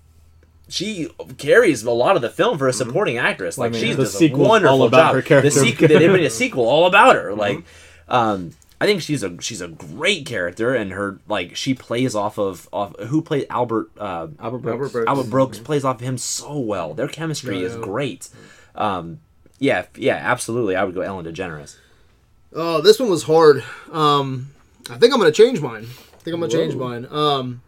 she 0.69 1.09
carries 1.37 1.83
a 1.83 1.91
lot 1.91 2.15
of 2.15 2.21
the 2.21 2.29
film 2.29 2.57
for 2.57 2.67
a 2.67 2.73
supporting 2.73 3.17
actress. 3.17 3.57
Like 3.57 3.71
I 3.71 3.73
mean, 3.73 3.81
she's 3.81 3.97
the 3.97 4.03
does 4.03 4.21
a 4.21 4.29
wonderful 4.29 4.81
all 4.81 4.87
about 4.87 5.07
job. 5.07 5.15
her 5.15 5.21
character. 5.21 5.49
The 5.49 5.55
sequel, 5.59 5.87
they 5.87 6.07
made 6.07 6.23
a 6.23 6.29
sequel 6.41 6.65
all 6.67 6.85
about 6.87 7.15
her. 7.15 7.33
Like, 7.33 7.63
um, 8.07 8.51
I 8.79 8.85
think 8.85 9.01
she's 9.01 9.21
a 9.21 9.39
she's 9.41 9.59
a 9.61 9.67
great 9.67 10.25
character, 10.25 10.73
and 10.73 10.91
her 10.93 11.19
like 11.27 11.55
she 11.57 11.73
plays 11.73 12.15
off 12.15 12.37
of 12.39 12.69
off 12.71 12.97
who 12.99 13.21
played 13.21 13.47
Albert. 13.49 13.91
Uh, 13.97 14.27
Albert 14.39 14.59
Brooks. 14.59 14.73
Albert 14.75 14.91
Brooks. 14.93 15.07
Albert 15.09 15.29
Brooks 15.29 15.59
plays 15.59 15.83
off 15.83 15.95
of 15.97 16.01
him 16.01 16.17
so 16.17 16.57
well. 16.57 16.93
Their 16.93 17.07
chemistry 17.09 17.59
Yeah, 17.59 17.65
is 17.65 17.75
yeah. 17.75 17.81
great. 17.81 18.29
Um, 18.75 19.19
yeah, 19.59 19.85
yeah, 19.95 20.15
absolutely. 20.15 20.75
I 20.77 20.83
would 20.85 20.95
go 20.95 21.01
Ellen 21.01 21.25
DeGeneres. 21.25 21.75
Oh, 22.53 22.81
this 22.81 22.99
one 22.99 23.09
was 23.09 23.23
hard. 23.23 23.63
Um, 23.91 24.49
I 24.89 24.97
think 24.97 25.13
I'm 25.13 25.19
gonna 25.19 25.31
change 25.31 25.61
mine. 25.61 25.83
I 25.85 26.17
think 26.23 26.33
I'm 26.33 26.39
gonna 26.39 26.51
change 26.51 26.75
mine. 26.75 27.07
Um, 27.09 27.61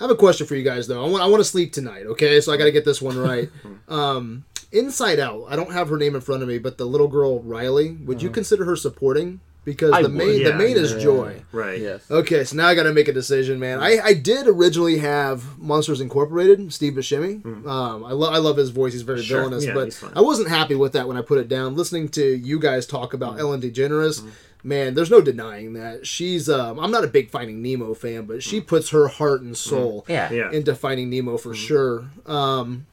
I 0.00 0.04
have 0.04 0.10
a 0.10 0.16
question 0.16 0.46
for 0.46 0.54
you 0.54 0.62
guys 0.62 0.86
though. 0.86 1.04
I 1.04 1.08
want 1.08 1.22
I 1.22 1.26
want 1.26 1.40
to 1.40 1.44
sleep 1.44 1.72
tonight. 1.72 2.06
Okay, 2.06 2.40
so 2.40 2.52
I 2.52 2.56
got 2.56 2.64
to 2.64 2.72
get 2.72 2.84
this 2.84 3.02
one 3.02 3.18
right. 3.18 3.48
um, 3.88 4.44
Inside 4.70 5.18
Out. 5.18 5.46
I 5.48 5.56
don't 5.56 5.72
have 5.72 5.88
her 5.88 5.96
name 5.96 6.14
in 6.14 6.20
front 6.20 6.42
of 6.42 6.48
me, 6.48 6.58
but 6.58 6.78
the 6.78 6.84
little 6.86 7.08
girl 7.08 7.40
Riley. 7.42 7.92
Would 8.04 8.22
you 8.22 8.30
consider 8.30 8.64
her 8.64 8.76
supporting? 8.76 9.40
Because 9.64 9.92
I 9.92 10.00
the 10.02 10.08
would. 10.08 10.16
main 10.16 10.42
the 10.44 10.50
Yeah, 10.50 10.56
main 10.56 10.76
is 10.78 10.92
yeah. 10.94 10.98
Joy. 11.00 11.42
Right. 11.52 11.78
Yes. 11.80 12.10
Okay, 12.10 12.44
so 12.44 12.56
now 12.56 12.68
I 12.68 12.74
got 12.74 12.84
to 12.84 12.92
make 12.94 13.08
a 13.08 13.12
decision, 13.12 13.58
man. 13.58 13.80
I, 13.80 13.98
I 14.02 14.14
did 14.14 14.46
originally 14.46 14.96
have 14.98 15.58
Monsters 15.58 16.00
Incorporated, 16.00 16.72
Steve 16.72 16.94
Buscemi. 16.94 17.44
Um, 17.66 18.02
I, 18.04 18.12
lo- 18.12 18.30
I 18.30 18.38
love 18.38 18.56
his 18.56 18.70
voice; 18.70 18.94
he's 18.94 19.02
very 19.02 19.22
Sure. 19.22 19.40
villainous. 19.40 19.66
Yeah, 19.66 19.74
but. 19.74 20.02
I 20.16 20.22
wasn't 20.22 20.48
happy 20.48 20.74
with 20.74 20.92
that 20.92 21.06
when 21.06 21.18
I 21.18 21.22
put 21.22 21.38
it 21.38 21.48
down. 21.48 21.74
Listening 21.76 22.08
to 22.10 22.24
you 22.24 22.58
guys 22.58 22.86
talk 22.86 23.12
about 23.12 23.38
Ellen 23.40 23.60
DeGeneres, 23.60 24.26
man, 24.62 24.94
there's 24.94 25.10
no 25.10 25.20
denying 25.20 25.72
that 25.74 26.06
she's. 26.06 26.48
Um, 26.48 26.78
I'm 26.78 26.90
not 26.90 27.04
a 27.04 27.08
big 27.08 27.30
Finding 27.30 27.62
Nemo 27.62 27.94
fan, 27.94 28.24
but 28.26 28.42
she 28.42 28.60
puts 28.60 28.90
her 28.90 29.08
heart 29.08 29.42
and 29.42 29.56
soul 29.56 30.04
Yeah. 30.08 30.30
Yeah. 30.32 30.50
into 30.52 30.74
Finding 30.74 31.10
Nemo 31.10 31.36
for 31.38 31.54
sure. 31.54 32.10
Um, 32.26 32.86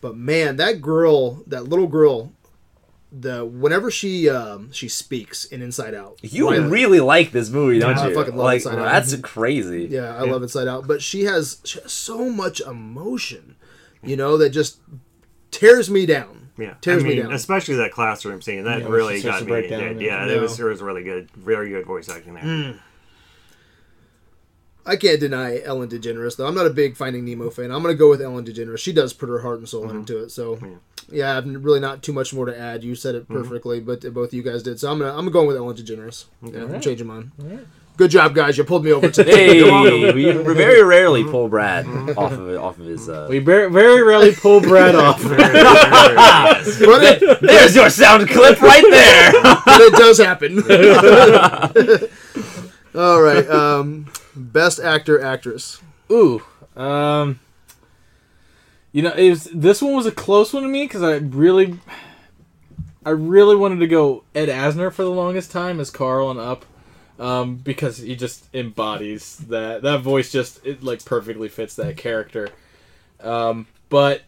but 0.00 0.16
man, 0.16 0.56
that 0.56 0.80
girl, 0.82 1.42
that 1.46 1.64
little 1.68 1.86
girl, 1.86 2.32
the 3.12 3.44
whenever 3.44 3.90
she 3.90 4.28
um, 4.28 4.70
she 4.72 4.88
speaks 4.88 5.44
in 5.44 5.62
Inside 5.62 5.94
Out, 5.94 6.18
You 6.22 6.50
Riley- 6.50 6.68
really 6.68 7.00
like 7.00 7.32
this 7.32 7.48
movie, 7.50 7.78
don't 7.78 7.96
Yeah, 7.96 8.02
I 8.02 8.08
you? 8.08 8.14
fucking 8.14 8.36
love 8.36 8.44
like 8.44 8.56
Inside 8.56 8.78
Out. 8.78 8.84
that's 8.84 9.16
crazy. 9.22 9.88
Yeah, 9.90 10.14
I 10.16 10.22
love 10.22 10.42
Inside 10.42 10.68
Out, 10.68 10.86
but 10.86 11.00
she 11.02 11.24
has, 11.24 11.58
she 11.64 11.80
has 11.80 11.92
so 11.92 12.28
much 12.28 12.60
emotion, 12.60 13.54
you 14.02 14.16
know, 14.16 14.36
that 14.36 14.50
just 14.50 14.80
tears 15.50 15.88
me 15.88 16.04
down. 16.04 16.45
Yeah, 16.58 16.74
tears 16.80 17.02
I 17.02 17.06
mean, 17.06 17.16
me 17.16 17.22
down. 17.22 17.32
especially 17.32 17.76
that 17.76 17.92
classroom 17.92 18.40
scene. 18.40 18.64
That 18.64 18.80
Yeah, 18.80 18.88
really 18.88 19.20
got 19.22 19.42
me. 19.42 19.48
break 19.48 19.68
down 19.70 19.80
yeah, 19.80 19.86
and 19.88 20.00
yeah, 20.00 20.26
it 20.26 20.40
was 20.40 20.58
it 20.58 20.64
was 20.64 20.80
really 20.80 21.02
good, 21.02 21.30
very 21.32 21.68
good 21.70 21.84
voice 21.84 22.08
acting 22.08 22.34
there. 22.34 22.42
Mm. 22.44 22.78
I 24.88 24.94
can't 24.94 25.18
deny 25.18 25.60
Ellen 25.62 25.88
DeGeneres 25.88 26.36
though. 26.36 26.46
I'm 26.46 26.54
not 26.54 26.66
a 26.66 26.70
big 26.70 26.96
Finding 26.96 27.24
Nemo 27.24 27.50
fan. 27.50 27.72
I'm 27.72 27.82
gonna 27.82 27.94
go 27.94 28.08
with 28.08 28.22
Ellen 28.22 28.44
DeGeneres. 28.44 28.78
She 28.78 28.92
does 28.92 29.12
put 29.12 29.28
her 29.28 29.40
heart 29.40 29.58
and 29.58 29.68
soul 29.68 29.84
Mm-hmm. 29.86 29.98
into 29.98 30.22
it. 30.22 30.30
So, 30.30 30.58
yeah, 31.10 31.36
I've 31.36 31.44
really 31.64 31.80
not 31.80 32.02
too 32.04 32.12
much 32.12 32.32
more 32.32 32.46
to 32.46 32.56
add. 32.58 32.84
You 32.84 32.94
said 32.94 33.16
Mm-hmm. 33.16 33.34
it 33.34 33.42
perfectly, 33.42 33.80
but 33.80 34.00
both 34.14 34.28
of 34.28 34.34
you 34.34 34.42
guys 34.44 34.62
did. 34.62 34.78
So 34.78 34.90
I'm 34.90 35.00
gonna 35.00 35.16
I'm 35.16 35.28
going 35.30 35.48
with 35.48 35.56
Ellen 35.56 35.76
DeGeneres. 35.76 36.26
Yeah, 36.40 36.58
I'm 36.60 36.62
Alright. 36.66 36.82
changing 36.82 37.06
mine. 37.08 37.32
Good 37.96 38.10
job, 38.10 38.34
guys. 38.34 38.58
You 38.58 38.64
pulled 38.64 38.84
me 38.84 38.92
over 38.92 39.10
today. 39.10 39.60
Hey, 39.62 40.12
we 40.12 40.30
very 40.30 40.82
rarely 40.82 41.24
pull 41.24 41.48
Brad 41.48 41.86
off 41.86 42.32
of 42.32 42.56
off 42.58 42.78
of 42.78 42.84
his. 42.84 43.08
Uh... 43.08 43.26
We 43.30 43.38
very, 43.38 43.70
very 43.70 44.02
rarely 44.02 44.34
pull 44.34 44.60
Brad 44.60 44.94
off. 44.94 45.22
but, 45.22 45.38
it, 45.42 47.40
There's 47.40 47.74
your 47.74 47.88
sound 47.88 48.28
clip 48.28 48.60
right 48.60 48.84
there. 48.90 49.32
but 49.42 49.80
it 49.80 49.92
does 49.94 50.18
happen. 50.18 50.58
All 52.94 53.22
right. 53.22 53.48
Um, 53.48 54.12
best 54.34 54.78
actor 54.78 55.22
actress. 55.22 55.80
Ooh, 56.10 56.42
um, 56.76 57.40
you 58.92 59.02
know, 59.02 59.12
it 59.12 59.30
was 59.30 59.44
this 59.44 59.80
one 59.80 59.94
was 59.94 60.06
a 60.06 60.12
close 60.12 60.52
one 60.52 60.62
to 60.62 60.68
me 60.68 60.84
because 60.84 61.02
I 61.02 61.16
really, 61.16 61.78
I 63.04 63.10
really 63.10 63.56
wanted 63.56 63.80
to 63.80 63.86
go 63.86 64.24
Ed 64.34 64.48
Asner 64.48 64.92
for 64.92 65.02
the 65.02 65.10
longest 65.10 65.50
time 65.50 65.80
as 65.80 65.90
Carl 65.90 66.30
and 66.30 66.38
Up, 66.38 66.64
um, 67.18 67.56
because 67.56 67.98
he 67.98 68.16
just 68.16 68.46
embodies 68.54 69.38
that 69.48 69.82
that 69.82 70.00
voice 70.00 70.30
just 70.30 70.64
it 70.64 70.82
like 70.82 71.04
perfectly 71.04 71.48
fits 71.48 71.76
that 71.76 71.96
character. 71.96 72.48
Um, 73.20 73.66
but 73.88 74.22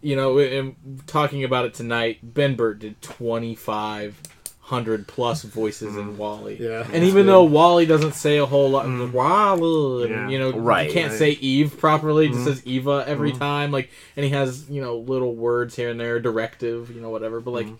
you 0.00 0.16
know, 0.16 0.38
in, 0.38 0.76
talking 1.06 1.44
about 1.44 1.64
it 1.64 1.74
tonight, 1.74 2.18
Ben 2.22 2.56
Burtt 2.56 2.80
did 2.80 3.00
twenty 3.02 3.54
five 3.54 4.20
hundred 4.60 5.06
plus 5.06 5.42
voices 5.42 5.96
in 5.96 6.14
mm. 6.14 6.16
WALL-E. 6.16 6.56
Yeah. 6.58 6.86
and 6.92 7.04
even 7.04 7.26
though 7.26 7.42
WALL-E 7.42 7.84
doesn't 7.84 8.14
say 8.14 8.38
a 8.38 8.46
whole 8.46 8.70
lot, 8.70 8.86
mm. 8.86 9.12
WALL-E, 9.12 10.08
Yeah. 10.08 10.22
and, 10.22 10.32
you 10.32 10.38
know, 10.38 10.52
Right. 10.52 10.86
you 10.86 10.94
can't 10.94 11.10
Right. 11.10 11.18
say 11.18 11.30
Eve 11.32 11.76
properly. 11.76 12.26
It 12.26 12.28
just 12.28 12.40
mm-hmm. 12.40 12.48
says 12.48 12.66
Eva 12.66 13.04
every 13.06 13.30
mm-hmm. 13.30 13.38
time. 13.38 13.70
Like, 13.70 13.90
and 14.16 14.24
he 14.24 14.30
has 14.30 14.70
you 14.70 14.80
know 14.80 14.96
little 14.96 15.34
words 15.34 15.76
here 15.76 15.90
and 15.90 16.00
there, 16.00 16.20
directive, 16.20 16.90
you 16.90 17.02
know, 17.02 17.10
whatever. 17.10 17.40
But 17.40 17.50
like, 17.50 17.66
mm-hmm. 17.66 17.74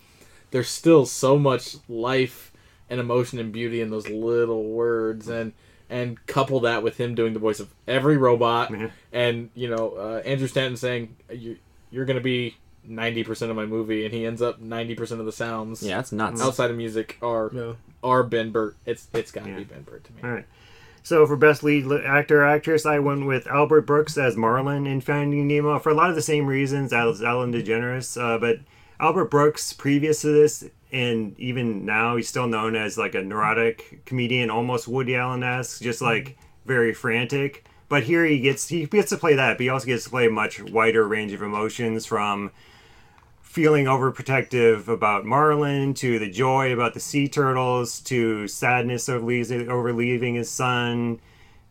there's 0.51 0.69
still 0.69 1.05
so 1.05 1.39
much 1.39 1.77
life 1.89 2.52
and 2.89 2.99
emotion 2.99 3.39
and 3.39 3.51
beauty 3.51 3.81
in 3.81 3.89
those 3.89 4.07
little 4.09 4.63
words, 4.65 5.27
and 5.27 5.53
and 5.89 6.25
couple 6.27 6.59
that 6.61 6.81
with 6.83 6.97
him 6.97 7.13
doing 7.15 7.33
the 7.33 7.39
voice 7.39 7.59
of 7.59 7.69
every 7.87 8.17
robot, 8.17 8.71
Mhm. 8.71 8.91
and 9.11 9.49
you 9.53 9.69
know, 9.69 9.91
uh, 9.97 10.21
Andrew 10.25 10.47
Stanton 10.47 10.77
saying 10.77 11.15
you 11.31 11.57
you're 11.91 12.05
gonna 12.05 12.19
be. 12.21 12.55
90% 12.85 13.49
of 13.49 13.55
my 13.55 13.65
movie 13.65 14.03
and 14.03 14.13
he 14.13 14.25
ends 14.25 14.41
up 14.41 14.59
90% 14.59 15.21
of 15.21 15.25
the 15.25 15.31
sounds 15.31 15.81
yeah, 15.81 15.95
that's 15.95 16.11
nuts. 16.11 16.41
outside 16.41 16.69
of 16.69 16.75
music 16.75 17.17
are 17.21 17.49
Yeah. 17.53 17.71
are 18.03 18.23
Ben 18.23 18.51
Burtt. 18.51 18.75
It's 18.85 19.07
it's 19.13 19.31
got 19.31 19.45
to 19.45 19.51
Yeah. 19.51 19.59
be 19.59 19.63
Ben 19.63 19.83
Burtt 19.83 20.03
to 20.03 20.11
me. 20.11 20.19
All 20.21 20.29
right. 20.31 20.45
So 21.01 21.25
for 21.25 21.37
best 21.37 21.63
lead 21.63 21.85
li- 21.85 22.01
actor 22.03 22.43
actress, 22.43 22.85
I 22.85 22.99
went 22.99 23.25
with 23.25 23.47
Albert 23.47 23.83
Brooks 23.83 24.17
as 24.17 24.35
Marlin 24.35 24.85
in 24.85 24.99
Finding 24.99 25.47
Nemo 25.47 25.79
for 25.79 25.91
a 25.91 25.93
lot 25.93 26.09
of 26.09 26.17
the 26.17 26.21
same 26.21 26.45
reasons 26.45 26.91
as 26.91 27.23
Ellen 27.23 27.53
DeGeneres. 27.53 28.21
Uh, 28.21 28.37
but 28.37 28.57
Albert 28.99 29.31
Brooks, 29.31 29.71
previous 29.71 30.19
to 30.23 30.27
this, 30.33 30.65
and 30.93 31.37
even 31.39 31.85
now, 31.85 32.15
he's 32.15 32.29
still 32.29 32.47
known 32.47 32.75
as 32.75 32.97
like 32.99 33.15
a 33.15 33.21
neurotic 33.23 34.05
comedian, 34.05 34.51
almost 34.51 34.87
Woody 34.87 35.15
Allen-esque, 35.15 35.81
just 35.81 36.01
mm-hmm. 36.01 36.13
like 36.13 36.37
very 36.65 36.93
frantic. 36.93 37.65
But 37.89 38.03
here 38.03 38.23
he 38.25 38.39
gets 38.39 38.67
he 38.67 38.85
gets 38.85 39.09
to 39.09 39.17
play 39.17 39.35
that, 39.35 39.57
but 39.57 39.61
he 39.61 39.69
also 39.69 39.87
gets 39.87 40.03
to 40.05 40.09
play 40.11 40.27
a 40.27 40.31
much 40.31 40.61
wider 40.61 41.07
range 41.07 41.33
of 41.33 41.41
emotions 41.41 42.05
from 42.05 42.51
feeling 43.41 43.85
overprotective 43.85 44.87
about 44.87 45.25
Marlin 45.25 45.93
to 45.95 46.17
the 46.17 46.29
joy 46.29 46.73
about 46.73 46.93
the 46.93 46.99
sea 46.99 47.27
turtles 47.27 47.99
to 47.99 48.47
sadness 48.47 49.09
over 49.09 49.25
leaving, 49.25 49.69
over 49.69 49.93
leaving 49.93 50.35
his 50.35 50.49
son 50.49 51.19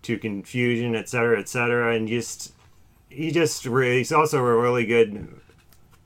to 0.02 0.18
confusion, 0.18 0.94
etc., 0.94 1.38
etc. 1.38 1.94
And 1.94 2.08
just 2.08 2.52
he 3.08 3.30
just 3.30 3.66
really, 3.66 3.98
he's 3.98 4.12
also 4.12 4.38
a 4.38 4.56
really 4.56 4.86
good 4.86 5.40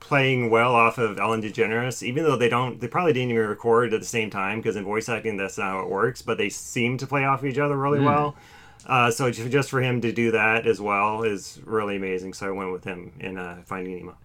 playing 0.07 0.49
well 0.49 0.73
off 0.73 0.97
of 0.97 1.19
Ellen 1.19 1.41
DeGeneres, 1.41 2.01
even 2.01 2.23
though 2.23 2.37
they 2.37 2.49
don't, 2.49 2.79
they 2.79 2.87
probably 2.87 3.13
didn't 3.13 3.31
even 3.31 3.47
record 3.47 3.93
at 3.93 3.99
the 3.99 4.05
same 4.05 4.29
time 4.29 4.59
because 4.59 4.75
in 4.75 4.85
voice 4.85 5.09
acting 5.09 5.35
that's 5.37 5.57
not 5.57 5.71
how 5.71 5.79
it 5.81 5.89
works. 5.89 6.21
But 6.21 6.37
they 6.37 6.49
seem 6.49 6.97
to 6.99 7.07
play 7.07 7.25
off 7.25 7.43
each 7.43 7.57
other 7.57 7.77
really 7.77 7.99
well. 7.99 8.35
Uh, 8.85 9.11
so 9.11 9.29
just 9.29 9.69
for 9.69 9.81
him 9.81 9.99
to 10.01 10.13
do 10.13 10.31
that 10.31 10.65
as 10.65 10.79
well 10.79 11.23
is 11.23 11.59
really 11.65 11.97
amazing. 11.97 12.33
So 12.33 12.47
I 12.47 12.51
went 12.51 12.71
with 12.71 12.85
him 12.85 13.11
in 13.19 13.37
uh, 13.37 13.61
Finding 13.65 13.97
Nemo. 13.97 14.17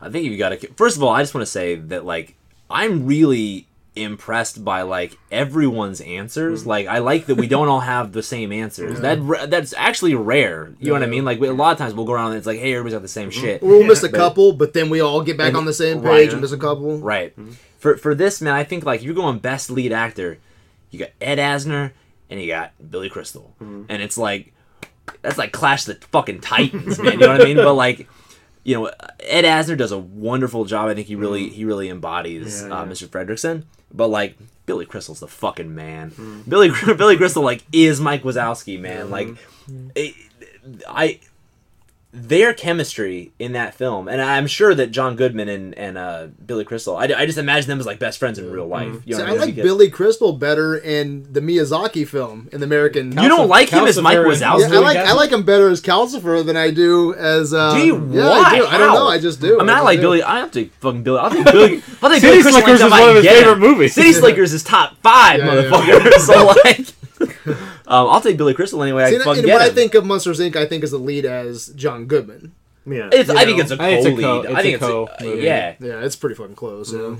I 0.00 0.10
think 0.10 0.26
you 0.26 0.36
got 0.36 0.50
to. 0.50 0.72
First 0.74 0.96
of 0.96 1.02
all, 1.02 1.10
I 1.10 1.22
just 1.22 1.34
want 1.34 1.46
to 1.46 1.50
say 1.50 1.76
that 1.76 2.04
like 2.04 2.36
I'm 2.68 3.06
really 3.06 3.66
impressed 3.96 4.64
by 4.64 4.82
like 4.82 5.18
everyone's 5.30 6.00
answers. 6.00 6.62
Hmm. 6.62 6.68
Like 6.68 6.86
I 6.86 6.98
like 6.98 7.26
that 7.26 7.34
we 7.34 7.46
don't 7.46 7.68
all 7.68 7.80
have 7.80 8.12
the 8.12 8.22
same 8.22 8.52
answers. 8.52 8.98
Hmm. 8.98 9.02
That 9.02 9.50
that's 9.50 9.74
actually 9.76 10.14
rare. 10.14 10.72
You 10.78 10.88
know 10.88 10.92
what 10.94 11.02
I 11.02 11.06
mean? 11.06 11.24
Like 11.24 11.40
we, 11.40 11.48
a 11.48 11.52
lot 11.52 11.72
of 11.72 11.78
times 11.78 11.94
we'll 11.94 12.06
go 12.06 12.12
around 12.12 12.30
and 12.30 12.38
it's 12.38 12.46
like, 12.46 12.58
hey, 12.58 12.72
everybody's 12.72 12.94
got 12.94 13.02
the 13.02 13.08
same 13.08 13.30
hmm. 13.30 13.40
shit. 13.40 13.62
We'll 13.62 13.84
miss 13.84 14.02
a 14.02 14.08
but- 14.08 14.16
couple, 14.16 14.52
but 14.52 14.72
then 14.72 14.90
we 14.90 15.00
all 15.00 15.22
get 15.22 15.36
back 15.36 15.48
And- 15.48 15.56
on 15.56 15.64
the 15.64 15.74
same 15.74 16.00
right. 16.00 16.24
page 16.24 16.32
and 16.32 16.40
miss 16.40 16.52
a 16.52 16.58
couple. 16.58 16.98
Right. 16.98 17.34
For 17.78 17.96
for 17.96 18.14
this 18.14 18.40
man, 18.40 18.54
I 18.54 18.64
think 18.64 18.84
like 18.84 19.02
you're 19.02 19.14
going 19.14 19.38
best 19.38 19.70
lead 19.70 19.92
actor. 19.92 20.38
You 20.90 20.98
got 20.98 21.10
Ed 21.20 21.38
Asner 21.38 21.92
and 22.28 22.40
you 22.40 22.46
got 22.46 22.72
Billy 22.90 23.08
Crystal, 23.08 23.54
and 23.60 23.90
it's 23.90 24.18
like 24.18 24.52
that's 25.22 25.38
like 25.38 25.52
Clash 25.52 25.84
the 25.84 25.94
fucking 25.94 26.40
Titans, 26.40 26.98
man. 26.98 27.12
You 27.12 27.18
know 27.18 27.28
what 27.28 27.40
I 27.40 27.44
mean? 27.44 27.56
But 27.56 27.74
like. 27.74 28.08
You 28.70 28.76
know, 28.76 28.86
Ed 29.18 29.42
Asner 29.42 29.76
does 29.76 29.90
a 29.90 29.98
wonderful 29.98 30.64
job. 30.64 30.88
I 30.88 30.94
think 30.94 31.08
he 31.08 31.16
really 31.16 31.46
mm-hmm. 31.46 31.54
he 31.54 31.64
really 31.64 31.88
embodies 31.88 32.62
Yeah, 32.62 32.82
uh. 32.82 32.84
Mr. 32.84 33.08
Fredricksen. 33.08 33.64
But 33.92 34.06
like 34.06 34.38
Billy 34.66 34.86
Crystal's 34.86 35.18
the 35.18 35.26
fucking 35.26 35.74
man. 35.74 36.44
Billy 36.48 36.70
Billy 36.86 37.16
Crystal 37.16 37.42
like 37.42 37.64
is 37.72 38.00
Mike 38.00 38.22
Wazowski, 38.22 38.78
man. 38.78 39.02
Mm-hmm. 39.02 39.10
Like 39.10 39.26
mm-hmm. 39.26 39.88
it, 39.96 40.14
I 40.88 41.18
their 42.12 42.52
chemistry 42.52 43.32
in 43.38 43.52
that 43.52 43.72
film, 43.74 44.08
and 44.08 44.20
I'm 44.20 44.48
sure 44.48 44.74
that 44.74 44.88
John 44.90 45.14
Goodman 45.14 45.48
and, 45.48 45.74
and 45.78 45.96
uh, 45.96 46.26
Billy 46.44 46.64
Crystal, 46.64 46.96
I, 46.96 47.04
I 47.04 47.24
just 47.24 47.38
imagine 47.38 47.68
them 47.68 47.78
as 47.78 47.86
like 47.86 48.00
best 48.00 48.18
friends 48.18 48.36
in 48.36 48.50
real 48.50 48.66
life. 48.66 49.00
You, 49.04 49.12
know 49.12 49.18
See, 49.18 49.22
I 49.22 49.30
mean? 49.30 49.38
like 49.38 49.54
Because- 49.54 49.62
Billy 49.64 49.90
Crystal 49.90 50.32
better 50.32 50.76
in 50.76 51.32
the 51.32 51.40
Miyazaki 51.40 52.06
film 52.08 52.48
in 52.52 52.58
the 52.58 52.66
American. 52.66 53.12
You 53.12 53.28
don't 53.28 53.48
like 53.48 53.68
him 53.68 53.84
as 53.84 54.00
Mike 54.00 54.18
Wazowski? 54.18 54.70
Yeah, 54.72 54.76
I 54.76 54.80
like 54.80 54.96
I 54.96 55.12
like 55.12 55.30
him 55.30 55.44
better 55.44 55.68
as 55.68 55.80
Calcifer 55.80 56.44
than 56.44 56.56
I 56.56 56.72
do 56.72 57.14
as. 57.14 57.54
Uh, 57.54 57.74
Do 57.74 57.86
you? 57.86 57.94
Yeah, 58.12 58.28
Why? 58.28 58.38
I 58.44 58.58
do. 58.58 58.66
I 58.66 58.78
don't 58.78 58.92
know. 58.94 59.06
I 59.06 59.18
just 59.20 59.40
do. 59.40 59.60
I 59.60 59.62
mean, 59.62 59.70
I 59.70 59.74
just 59.74 59.84
like 59.84 59.98
do. 59.98 60.02
Billy. 60.02 60.22
I 60.24 60.38
have 60.40 60.50
to 60.52 60.66
fucking 60.80 61.04
Billy. 61.04 61.18
I 61.20 61.28
think 61.28 61.44
Billy. 61.46 61.82
I'll 62.02 62.10
take 62.10 62.20
City 62.22 62.42
Billy 62.42 62.42
Crystal 62.42 62.52
Slickers 62.60 62.80
anytime 62.80 62.98
is 62.98 63.06
one 63.06 63.08
of 63.16 63.22
his 63.22 63.26
favorite 63.32 63.52
him. 63.52 63.58
movies. 63.60 63.94
City 63.94 64.12
Slickers 64.12 64.52
is 64.52 64.64
top 64.64 64.96
five, 65.02 65.38
Yeah, 65.38 65.54
yeah. 65.54 65.62
motherfucker. 65.70 66.12
so 66.18 66.46
like, 66.64 66.86
um, 67.46 67.56
I'll 67.86 68.20
take 68.20 68.36
Billy 68.36 68.54
Crystal 68.54 68.82
anyway. 68.82 69.04
I 69.04 69.10
See, 69.10 69.18
can 69.18 69.28
and, 69.28 69.38
and 69.38 69.46
get 69.46 69.52
when 69.54 69.62
I 69.62 69.70
think 69.70 69.94
of 69.94 70.04
Monsters 70.06 70.40
Inc., 70.40 70.56
I 70.56 70.66
think 70.66 70.84
as 70.84 70.90
the 70.92 70.98
lead 70.98 71.24
as 71.24 71.68
John 71.68 72.06
Goodman. 72.06 72.52
Yeah. 72.86 73.10
It's, 73.12 73.28
I 73.30 73.44
think 73.44 73.58
know. 73.58 73.62
it's 73.62 73.70
a 73.72 73.74
I 73.74 73.78
think 73.78 73.98
it's 73.98 74.06
a 74.06 74.10
co-lead. 74.10 74.22
co- 74.22 74.40
I 74.40 74.52
it's 74.52 74.62
think 74.62 74.72
a 74.72 74.74
it's 74.74 74.84
a, 74.84 74.88
co-movie. 75.24 75.42
yeah. 75.42 75.74
Yeah, 75.80 76.00
it's 76.04 76.16
pretty 76.16 76.34
fucking 76.34 76.54
close. 76.56 76.92
Yeah, 76.92 77.16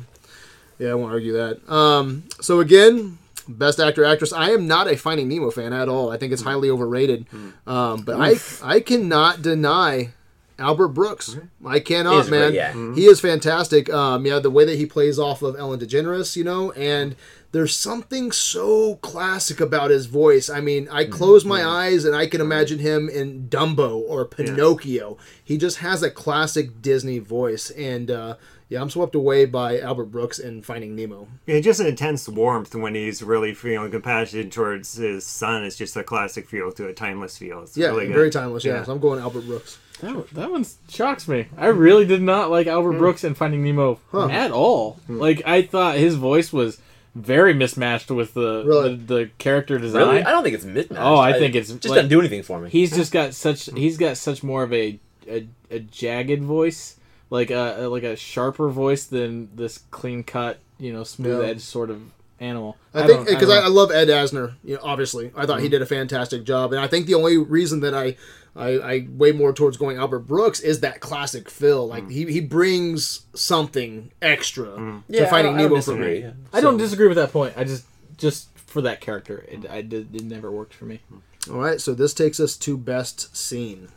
yeah, 0.78 0.90
I 0.90 0.94
won't 0.94 1.12
argue 1.12 1.32
that. 1.34 1.70
Um, 1.70 2.24
so 2.40 2.60
again, 2.60 3.18
best 3.46 3.78
actor 3.78 4.04
actress. 4.04 4.32
I 4.32 4.50
am 4.50 4.66
not 4.66 4.88
a 4.90 4.96
Finding 4.96 5.28
Nemo 5.28 5.50
fan 5.50 5.72
at 5.72 5.88
all. 5.88 6.10
I 6.10 6.16
think 6.16 6.32
it's 6.32 6.42
highly 6.42 6.70
overrated. 6.70 7.26
Um, 7.66 8.02
but 8.02 8.16
I 8.18 8.34
I 8.62 8.80
cannot 8.80 9.42
deny. 9.42 10.10
Albert 10.58 10.88
Brooks, 10.88 11.38
I 11.64 11.80
cannot, 11.80 12.18
Is 12.20 12.28
great, 12.28 12.38
man. 12.38 12.52
yeah. 12.52 12.94
He 12.94 13.06
is 13.06 13.18
fantastic. 13.18 13.88
Um, 13.90 14.26
yeah, 14.26 14.40
the 14.40 14.50
way 14.50 14.66
that 14.66 14.76
he 14.76 14.84
plays 14.84 15.18
off 15.18 15.40
of 15.40 15.58
Ellen 15.58 15.80
DeGeneres, 15.80 16.36
you 16.36 16.44
know, 16.44 16.70
and 16.72 17.16
there's 17.52 17.76
something 17.76 18.30
so 18.30 18.96
classic 18.96 19.60
about 19.60 19.90
his 19.90 20.06
voice. 20.06 20.48
I 20.48 20.60
mean, 20.60 20.88
I 20.90 21.04
mm-hmm. 21.04 21.12
close 21.12 21.44
my 21.44 21.60
mm-hmm. 21.60 21.68
eyes 21.68 22.04
and 22.04 22.14
I 22.14 22.26
can 22.26 22.40
imagine 22.40 22.78
him 22.78 23.08
in 23.08 23.48
Dumbo 23.48 23.96
or 23.96 24.24
Pinocchio. 24.24 25.18
He 25.42 25.58
just 25.58 25.78
has 25.78 26.02
a 26.02 26.10
classic 26.10 26.80
Disney 26.80 27.18
voice, 27.18 27.70
and 27.70 28.10
uh, 28.10 28.36
yeah, 28.68 28.80
I'm 28.80 28.88
swept 28.88 29.16
away 29.16 29.46
by 29.46 29.80
Albert 29.80 30.06
Brooks 30.06 30.38
in 30.38 30.62
Finding 30.62 30.94
Nemo. 30.94 31.26
Yeah, 31.44 31.58
just 31.58 31.80
an 31.80 31.86
intense 31.86 32.28
warmth 32.28 32.72
when 32.72 32.94
he's 32.94 33.20
really 33.20 33.52
feeling 33.52 33.90
compassion 33.90 34.48
towards 34.48 34.94
his 34.94 35.26
son. 35.26 35.64
It's 35.64 35.76
just 35.76 35.96
a 35.96 36.04
classic 36.04 36.48
feel 36.48 36.70
to 36.72 36.86
a 36.86 36.92
timeless 36.92 37.36
feel. 37.36 37.64
It's 37.64 37.76
Yeah, 37.76 37.88
really 37.88 38.06
good. 38.06 38.14
very 38.14 38.30
timeless. 38.30 38.64
Yeah, 38.64 38.74
Yeah. 38.74 38.84
so 38.84 38.92
I'm 38.92 39.00
going 39.00 39.18
Albert 39.18 39.46
Brooks. 39.46 39.78
That, 40.02 40.30
that 40.30 40.50
one 40.52 40.64
shocks 40.88 41.26
me. 41.26 41.46
I 41.58 41.66
really 41.66 42.06
did 42.06 42.22
not 42.22 42.50
like 42.50 42.68
Albert 42.68 42.92
hmm. 42.92 42.98
Brooks 42.98 43.24
in 43.24 43.34
Finding 43.34 43.64
Nemo 43.64 43.98
Huh. 44.12 44.28
at 44.28 44.52
all. 44.52 45.00
Hmm. 45.08 45.18
Like 45.18 45.42
I 45.44 45.62
thought 45.62 45.96
his 45.96 46.14
voice 46.14 46.52
was 46.52 46.78
very 47.14 47.54
mismatched 47.54 48.10
with 48.10 48.34
the 48.34 48.62
Really? 48.64 48.96
the, 48.96 49.14
the 49.14 49.30
character 49.38 49.78
design. 49.78 50.02
Really? 50.02 50.22
I 50.22 50.30
don't 50.30 50.42
think 50.42 50.54
it's 50.54 50.64
mismatched. 50.64 51.02
Oh, 51.02 51.16
I 51.16 51.32
think 51.32 51.54
it's, 51.54 51.70
just 51.70 51.84
like- 51.86 51.96
doesn't 51.96 52.10
do 52.10 52.20
anything 52.20 52.42
for 52.42 52.60
me. 52.60 52.70
He's 52.70 52.94
just 52.94 53.12
got 53.12 53.34
such 53.34 53.66
hmm. 53.66 53.76
he's 53.76 53.96
got 53.96 54.16
such 54.16 54.42
more 54.42 54.62
of 54.62 54.72
a 54.72 54.98
a, 55.28 55.46
a 55.70 55.80
jagged 55.80 56.42
voice, 56.42 56.96
like 57.30 57.50
a, 57.50 57.84
a 57.84 57.88
like 57.88 58.02
a 58.02 58.16
sharper 58.16 58.68
voice 58.68 59.04
than 59.04 59.54
this 59.54 59.78
clean 59.90 60.24
cut, 60.24 60.60
you 60.78 60.92
know, 60.92 61.04
smooth 61.04 61.42
Yeah. 61.42 61.48
edged 61.48 61.62
sort 61.62 61.90
of 61.90 62.00
animal. 62.40 62.76
I, 62.94 63.06
think 63.06 63.26
because 63.26 63.48
don't 63.48 63.62
I. 63.62 63.66
I 63.66 63.68
love 63.68 63.90
Ed 63.90 64.08
Asner. 64.08 64.54
You 64.64 64.76
know, 64.76 64.80
obviously, 64.82 65.30
I 65.36 65.46
thought 65.46 65.60
he 65.60 65.66
hmm. 65.66 65.72
did 65.72 65.82
a 65.82 65.86
fantastic 65.86 66.44
job, 66.44 66.72
and 66.72 66.80
I 66.80 66.86
think 66.86 67.06
the 67.06 67.14
only 67.14 67.36
reason 67.36 67.80
that 67.80 67.94
I, 67.94 68.16
I, 68.56 68.68
I 68.68 69.06
way 69.10 69.32
more 69.32 69.52
towards 69.52 69.76
going 69.76 69.96
Albert 69.96 70.20
Brooks 70.20 70.60
is 70.60 70.80
that 70.80 71.00
classic 71.00 71.48
Phil. 71.48 71.86
Like 71.86 72.04
mm. 72.04 72.10
he, 72.10 72.32
he 72.32 72.40
brings 72.40 73.26
something 73.34 74.10
extra 74.20 74.68
mm. 74.68 75.06
to 75.06 75.26
Finding 75.28 75.54
I, 75.54 75.58
I 75.58 75.62
Nemo 75.62 75.68
for 75.68 75.76
disagree. 75.76 76.22
me. 76.24 76.32
I 76.52 76.60
don't 76.60 76.76
disagree 76.76 77.08
with 77.08 77.16
that 77.16 77.32
point. 77.32 77.54
I 77.56 77.64
just 77.64 77.84
just 78.16 78.48
for 78.58 78.82
that 78.82 79.00
character, 79.00 79.44
it 79.48 79.68
I 79.70 79.82
did 79.82 80.14
it 80.14 80.24
never 80.24 80.50
worked 80.50 80.74
for 80.74 80.84
me. 80.84 81.00
Mm. 81.12 81.54
All 81.54 81.60
right, 81.60 81.80
so 81.80 81.94
this 81.94 82.12
takes 82.12 82.38
us 82.38 82.56
to 82.58 82.76
best 82.76 83.34
scene. 83.36 83.88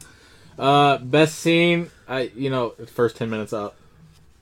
Uh, 0.57 0.97
best 0.99 1.39
scene, 1.39 1.89
I 2.07 2.31
you 2.35 2.49
know, 2.49 2.69
first 2.87 3.17
ten 3.17 3.29
minutes 3.29 3.53
up. 3.53 3.75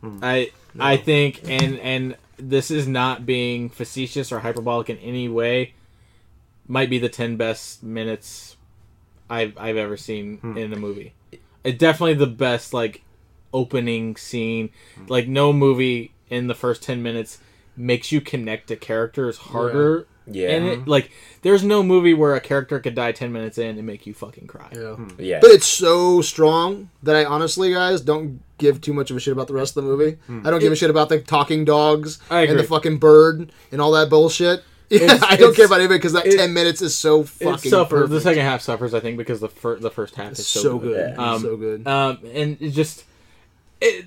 I 0.03 0.51
I 0.79 0.97
think, 0.97 1.41
and 1.47 1.79
and 1.79 2.17
this 2.38 2.71
is 2.71 2.88
not 2.88 3.25
being 3.25 3.69
facetious 3.69 4.31
or 4.31 4.39
hyperbolic 4.39 4.89
in 4.89 4.97
any 4.97 5.29
way. 5.29 5.73
Might 6.67 6.89
be 6.89 6.99
the 6.99 7.09
ten 7.09 7.38
best 7.38 7.83
minutes 7.83 8.55
I've 9.31 9.57
I've 9.57 9.77
ever 9.77 9.97
seen 9.97 10.37
hmm. 10.37 10.57
in 10.57 10.73
a 10.73 10.75
movie. 10.75 11.13
It 11.63 11.79
definitely 11.79 12.15
the 12.15 12.27
best 12.27 12.73
like 12.73 13.03
opening 13.53 14.17
scene. 14.17 14.69
Hmm. 14.95 15.05
Like 15.07 15.27
no 15.27 15.53
movie 15.53 16.13
in 16.29 16.47
the 16.47 16.55
first 16.55 16.83
ten 16.83 17.01
minutes 17.01 17.39
makes 17.77 18.11
you 18.11 18.19
connect 18.19 18.67
to 18.67 18.75
characters 18.75 19.37
harder. 19.37 20.05
Yeah. 20.27 20.49
And 20.51 20.65
it, 20.67 20.87
like, 20.87 21.11
there's 21.41 21.63
no 21.63 21.81
movie 21.81 22.13
where 22.13 22.35
a 22.35 22.39
character 22.39 22.79
could 22.79 22.93
die 22.93 23.11
ten 23.11 23.31
minutes 23.31 23.57
in 23.57 23.77
and 23.77 23.87
make 23.87 24.05
you 24.05 24.13
fucking 24.13 24.47
cry. 24.47 24.69
Yeah. 24.71 24.95
Hmm. 24.95 25.09
Yeah. 25.17 25.39
But 25.41 25.51
it's 25.51 25.65
so 25.65 26.21
strong 26.21 26.89
that 27.01 27.15
I 27.15 27.25
honestly, 27.25 27.73
guys, 27.73 28.01
don't 28.01 28.41
give 28.57 28.81
too 28.81 28.93
much 28.93 29.09
of 29.09 29.17
a 29.17 29.19
shit 29.19 29.31
about 29.31 29.47
the 29.47 29.53
rest 29.53 29.75
of 29.75 29.83
the 29.83 29.89
movie. 29.89 30.17
I 30.45 30.51
don't 30.51 30.59
give 30.59 30.71
a 30.71 30.75
shit 30.75 30.89
about 30.89 31.09
the 31.09 31.19
talking 31.19 31.65
dogs 31.65 32.19
and 32.29 32.59
the 32.59 32.63
fucking 32.63 32.99
bird 32.99 33.51
and 33.71 33.81
all 33.81 33.91
that 33.93 34.09
bullshit. 34.09 34.63
Yeah, 34.91 35.18
I 35.23 35.38
don't 35.38 35.55
care 35.55 35.65
about 35.68 35.80
it 35.81 35.89
because 35.89 36.13
that 36.13 36.26
it- 36.27 36.38
ten 36.38 36.53
minutes 36.53 36.81
is 36.81 36.93
so 36.95 37.23
fucking 37.23 37.53
it 37.68 37.69
suffers. 37.69 38.09
The 38.09 38.19
second 38.22 38.43
half 38.43 38.61
suffers, 38.61 38.93
I 38.93 38.99
think, 38.99 39.18
because 39.18 39.39
the 39.39 39.47
fir- 39.49 39.80
the 39.80 39.89
first 39.89 40.15
half 40.15 40.34
is 40.34 40.45
so, 40.45 40.61
so 40.61 40.77
good. 40.80 41.15
good, 41.15 41.18
Um, 41.19 41.41
so 41.41 41.55
good. 41.57 41.88
Um, 41.88 42.19
and 42.34 42.57
it 42.61 42.72
just, 42.72 43.05
it, 43.80 44.05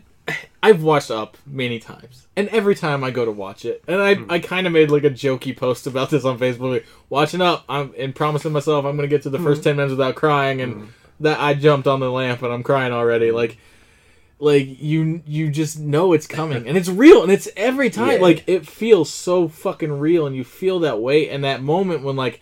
I've 0.63 0.83
watched 0.83 1.11
Up 1.11 1.37
many 1.47 1.79
times, 1.79 2.27
and 2.37 2.49
every 2.49 2.75
time 2.75 3.03
I 3.03 3.11
go 3.11 3.25
to 3.25 3.31
watch 3.31 3.65
it, 3.65 3.83
and 3.89 4.01
I, 4.03 4.17
I 4.29 4.39
kind 4.39 4.67
of 4.67 4.73
made 4.73 4.91
like 4.91 5.05
a 5.05 5.11
jokey 5.11 5.57
post 5.57 5.87
about 5.87 6.11
this 6.11 6.25
on 6.25 6.39
Facebook, 6.39 6.71
like, 6.71 6.87
watching 7.09 7.41
Up, 7.41 7.65
I'm 7.69 7.95
and 7.99 8.15
promising 8.15 8.53
myself 8.53 8.85
I'm 8.85 8.97
gonna 8.97 9.09
get 9.09 9.23
to 9.23 9.31
the 9.31 9.39
first 9.39 9.63
ten 9.65 9.77
minutes 9.77 9.91
without 9.93 10.15
crying, 10.17 10.61
and 10.61 10.93
that 11.21 11.41
I 11.41 11.55
jumped 11.55 11.87
on 11.87 12.01
the 12.01 12.11
lamp 12.11 12.43
and 12.43 12.53
I'm 12.53 12.63
crying 12.63 12.93
already, 12.93 13.31
like. 13.31 13.57
Like 14.39 14.81
you, 14.83 15.23
you 15.27 15.51
just 15.51 15.79
know 15.79 16.13
it's 16.13 16.27
coming, 16.27 16.67
and 16.69 16.77
it's 16.77 16.89
real, 16.89 17.23
and 17.23 17.31
it's 17.33 17.49
every 17.57 17.89
time. 17.89 18.15
Yeah. 18.17 18.19
Like 18.23 18.45
it 18.47 18.67
feels 18.67 19.11
so 19.13 19.49
fucking 19.49 19.93
real, 19.99 20.27
and 20.27 20.35
you 20.35 20.45
feel 20.45 20.81
that 20.81 21.01
weight, 21.01 21.31
and 21.31 21.45
that 21.45 21.63
moment 21.63 22.03
when, 22.03 22.17
like, 22.17 22.41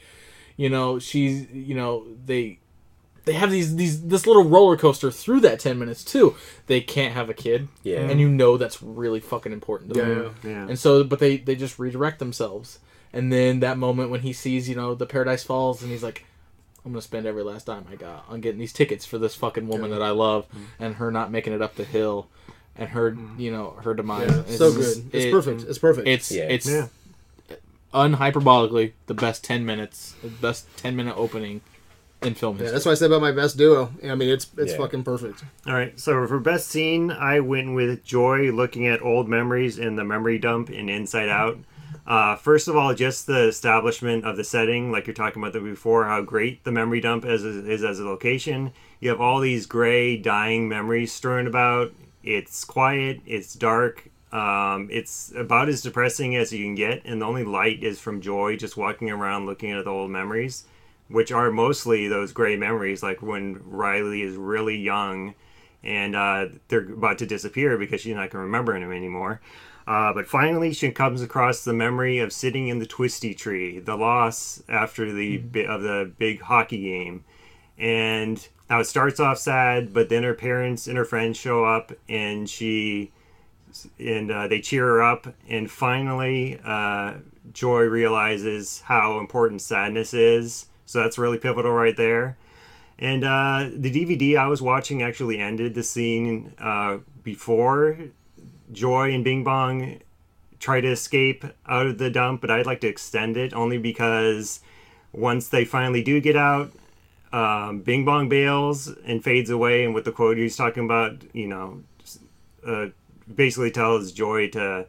you 0.57 0.71
know, 0.71 0.99
she's, 0.99 1.49
you 1.51 1.75
know, 1.75 2.07
they 2.25 2.59
they 3.25 3.35
have 3.35 3.51
these 3.51 3.77
these 3.77 4.07
this 4.07 4.27
little 4.27 4.43
roller 4.45 4.77
coaster 4.77 5.11
through 5.11 5.39
that 5.41 5.61
10 5.61 5.79
minutes 5.79 6.03
too 6.03 6.35
they 6.67 6.81
can't 6.81 7.15
have 7.15 7.31
a 7.31 7.35
kid 7.35 7.69
Yeah. 7.85 8.01
and 8.01 8.19
you 8.19 8.29
know 8.29 8.57
that's 8.57 8.83
really 8.83 9.21
fucking 9.21 9.53
important 9.53 9.95
to 9.95 10.01
Yeah, 10.01 10.05
them 10.09 10.35
yeah. 10.43 10.51
Yeah. 10.51 10.67
and 10.69 10.77
so 10.77 11.05
but 11.05 11.21
they 11.21 11.37
they 11.37 11.55
just 11.55 11.79
redirect 11.79 12.19
themselves 12.19 12.81
and 13.13 13.33
then 13.33 13.61
that 13.61 13.79
moment 13.79 14.11
when 14.11 14.23
he 14.23 14.33
sees 14.33 14.69
you 14.69 14.75
know 14.75 14.97
the 14.97 15.07
paradise 15.07 15.45
falls 15.45 15.83
and 15.83 15.93
he's 15.93 16.03
like 16.03 16.25
i'm 16.85 16.93
gonna 16.93 17.03
spend 17.03 17.27
every 17.27 17.43
last 17.43 17.67
dime 17.67 17.87
i 17.91 17.95
got 17.97 18.25
on 18.29 18.41
getting 18.41 18.59
these 18.59 18.73
tickets 18.73 19.05
for 19.05 19.19
this 19.19 19.35
fucking 19.35 19.69
woman 19.69 19.91
that 19.91 20.03
i 20.03 20.11
love 20.11 20.47
mm-hmm. 20.49 20.83
and 20.83 20.97
her 20.97 21.11
not 21.11 21.31
making 21.31 21.53
it 21.53 21.63
up 21.63 21.75
the 21.77 21.85
hill 21.85 22.29
and 22.77 22.91
her 22.91 23.13
mm-hmm. 23.13 23.41
you 23.41 23.51
know 23.51 23.71
her 23.83 23.95
demise 23.95 24.31
Yeah, 24.31 24.41
It's 24.41 24.59
so 24.59 24.73
good. 24.73 25.11
It's 25.13 25.27
it- 25.27 25.33
perfect. 25.33 25.63
It's 25.63 25.79
perfect. 25.79 26.09
it's 26.09 26.31
Yeah. 26.31 26.45
it's 26.45 26.69
Yeah. 26.69 26.87
unhyperbolically 27.93 28.93
the 29.07 29.15
best 29.15 29.45
10 29.45 29.67
minutes 29.67 30.15
the 30.23 30.29
best 30.29 30.67
10 30.79 30.97
minute 30.97 31.15
opening 31.17 31.61
in 32.23 32.35
film 32.35 32.57
history. 32.57 32.67
yeah, 32.69 32.73
history 32.73 32.73
that's 32.73 32.87
why 32.87 32.93
I 32.93 32.95
said 32.95 33.07
about 33.11 33.21
my 33.21 33.33
best 33.33 33.59
duo. 33.59 33.91
I 34.05 34.15
mean, 34.15 34.29
it's 34.29 34.47
it's 34.57 34.73
Yeah. 34.73 34.79
fucking 34.79 35.03
perfect. 35.03 35.45
All 35.67 35.75
right, 35.75 35.99
so 35.99 36.25
for 36.27 36.39
best 36.39 36.69
scene, 36.69 37.11
I 37.11 37.41
went 37.41 37.75
with 37.75 38.05
Joy 38.05 38.53
looking 38.53 38.87
at 38.87 39.03
old 39.03 39.29
memories 39.29 39.77
in 39.79 39.97
the 39.97 40.05
memory 40.05 40.39
dump 40.39 40.71
in 40.71 40.89
Inside 40.89 41.29
Out. 41.29 41.59
Uh, 42.07 42.35
first 42.37 42.67
of 42.67 42.77
all, 42.77 42.95
just 42.95 43.27
the 43.27 43.45
establishment 43.47 44.25
of 44.25 44.37
the 44.37 44.45
setting, 44.45 44.91
like 44.91 45.07
you're 45.07 45.15
talking 45.15 45.43
about 45.43 45.53
before, 45.63 46.05
how 46.05 46.21
great 46.21 46.65
the 46.65 46.73
memory 46.73 47.01
dump 47.01 47.25
is, 47.25 47.45
is 47.45 47.85
as 47.85 48.01
a 48.01 48.05
location. 48.05 48.73
You 49.01 49.11
have 49.11 49.21
all 49.21 49.41
these 49.41 49.67
gray, 49.67 50.17
dying 50.17 50.69
memories 50.69 51.13
strewn 51.13 51.47
about. 51.47 51.93
It's 52.25 52.65
quiet, 52.65 53.21
it's 53.27 53.55
dark, 53.55 54.09
um, 54.33 54.89
it's 54.91 55.33
about 55.37 55.69
as 55.69 55.83
depressing 55.83 56.37
as 56.37 56.53
you 56.53 56.65
can 56.65 56.75
get, 56.75 57.03
and 57.05 57.21
the 57.21 57.27
only 57.27 57.45
light 57.45 57.83
is 57.83 57.99
from 57.99 58.21
Joy 58.21 58.57
just 58.57 58.77
walking 58.77 59.11
around 59.11 59.47
looking 59.47 59.73
at 59.73 59.85
the 59.85 59.91
old 59.91 60.11
memories 60.11 60.65
which 61.13 61.31
are 61.31 61.51
mostly 61.51 62.09
those 62.09 62.33
gray 62.33 62.57
memories, 62.57 63.03
like 63.03 63.23
when 63.23 63.61
Riley 63.67 64.23
is 64.23 64.37
really 64.37 64.77
young 64.77 65.35
and 65.85 66.17
uh, 66.17 66.47
they're 66.69 66.93
about 66.93 67.19
to 67.19 67.27
disappear 67.27 67.77
because 67.77 68.01
she's 68.01 68.15
not 68.15 68.31
going 68.31 68.41
to 68.41 68.47
remember 68.47 68.75
him 68.75 68.93
anymore. 68.93 69.41
Uh, 69.87 70.13
but 70.13 70.27
finally, 70.27 70.73
she 70.73 70.91
comes 70.91 71.23
across 71.23 71.65
the 71.65 71.73
memory 71.73 72.19
of 72.19 72.33
sitting 72.33 72.69
in 72.69 72.79
the 72.79 72.87
twisty 72.87 73.35
tree, 73.35 73.79
the 73.81 73.97
loss 73.97 74.63
after 74.69 75.13
the 75.13 75.39
bi- 75.39 75.67
of 75.67 75.83
the 75.83 76.11
big 76.19 76.41
hockey 76.43 76.83
game, 76.83 77.25
and 77.77 78.49
now 78.71 78.81
it 78.81 78.85
starts 78.85 79.19
off 79.19 79.39
sad, 79.39 79.93
but 79.93 80.09
then 80.09 80.23
her 80.23 80.35
parents 80.35 80.87
and 80.87 80.97
her 80.97 81.05
friends 81.05 81.37
show 81.37 81.65
up, 81.65 81.93
and 82.09 82.49
she 82.49 83.11
and 83.99 84.31
uh, 84.31 84.49
they 84.49 84.61
cheer 84.61 84.87
her 84.87 85.03
up, 85.03 85.35
and 85.49 85.71
finally, 85.71 86.61
uh, 86.65 87.15
Joy 87.53 87.83
realizes 87.83 88.83
how 88.83 89.19
important 89.19 89.63
sadness 89.63 90.15
is. 90.15 90.67
So 90.87 91.01
that's 91.01 91.19
really 91.19 91.39
pivotal 91.39 91.73
right 91.73 91.97
there. 91.97 92.37
And 92.99 93.25
uh, 93.25 93.71
the 93.75 93.91
DVD 93.91 94.37
I 94.37 94.47
was 94.47 94.63
watching 94.63 95.03
actually 95.03 95.39
ended 95.39 95.75
the 95.75 95.83
scene 95.83 96.53
uh, 96.59 96.99
before 97.23 97.99
Joy 98.73 99.13
and 99.13 99.23
Bing 99.25 99.45
Bong 99.45 100.01
try 100.59 100.81
to 100.81 100.89
escape 100.89 101.45
out 101.67 101.87
of 101.87 101.99
the 101.99 102.11
dump, 102.11 102.41
but 102.41 102.51
I'd 102.51 102.67
like 102.67 102.81
to 102.81 102.89
extend 102.89 103.37
it 103.37 103.53
only 103.53 103.79
because 103.79 104.61
once 105.13 105.49
they 105.49 105.65
finally 105.65 106.03
do 106.03 106.21
get 106.21 106.37
out, 106.37 106.73
um, 107.33 107.81
Bing 107.81 108.05
Bong 108.05 108.29
bails 108.29 108.89
and 109.05 109.23
fades 109.23 109.51
away, 109.51 109.85
and 109.85 109.95
with 109.95 110.05
the 110.05 110.13
quote 110.13 110.37
he's 110.37 110.57
talking 110.57 110.85
about, 110.85 111.23
you 111.33 111.49
know, 111.49 111.83
uh, 112.67 112.87
basically 113.35 113.71
tells 113.71 114.13
Joy 114.13 114.49
to 114.51 114.87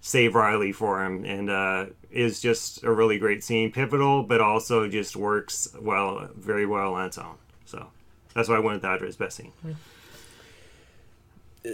save 0.00 0.34
Riley 0.34 0.72
for 0.72 1.04
him, 1.04 1.24
and 1.24 1.50
uh, 1.50 1.86
is 2.10 2.40
just 2.40 2.84
a 2.84 2.90
really 2.90 3.18
great 3.18 3.42
scene, 3.42 3.72
pivotal, 3.72 4.22
but 4.22 4.40
also 4.40 4.88
just 4.88 5.16
works 5.16 5.68
well, 5.80 6.28
very 6.36 6.66
well 6.66 6.94
on 6.94 7.06
its 7.06 7.18
own. 7.18 7.34
So 7.64 7.88
that's 8.34 8.48
why 8.48 8.56
I 8.56 8.60
wanted 8.60 8.82
that 8.82 9.02
as 9.02 9.16
best 9.16 9.36
scene. 9.36 9.52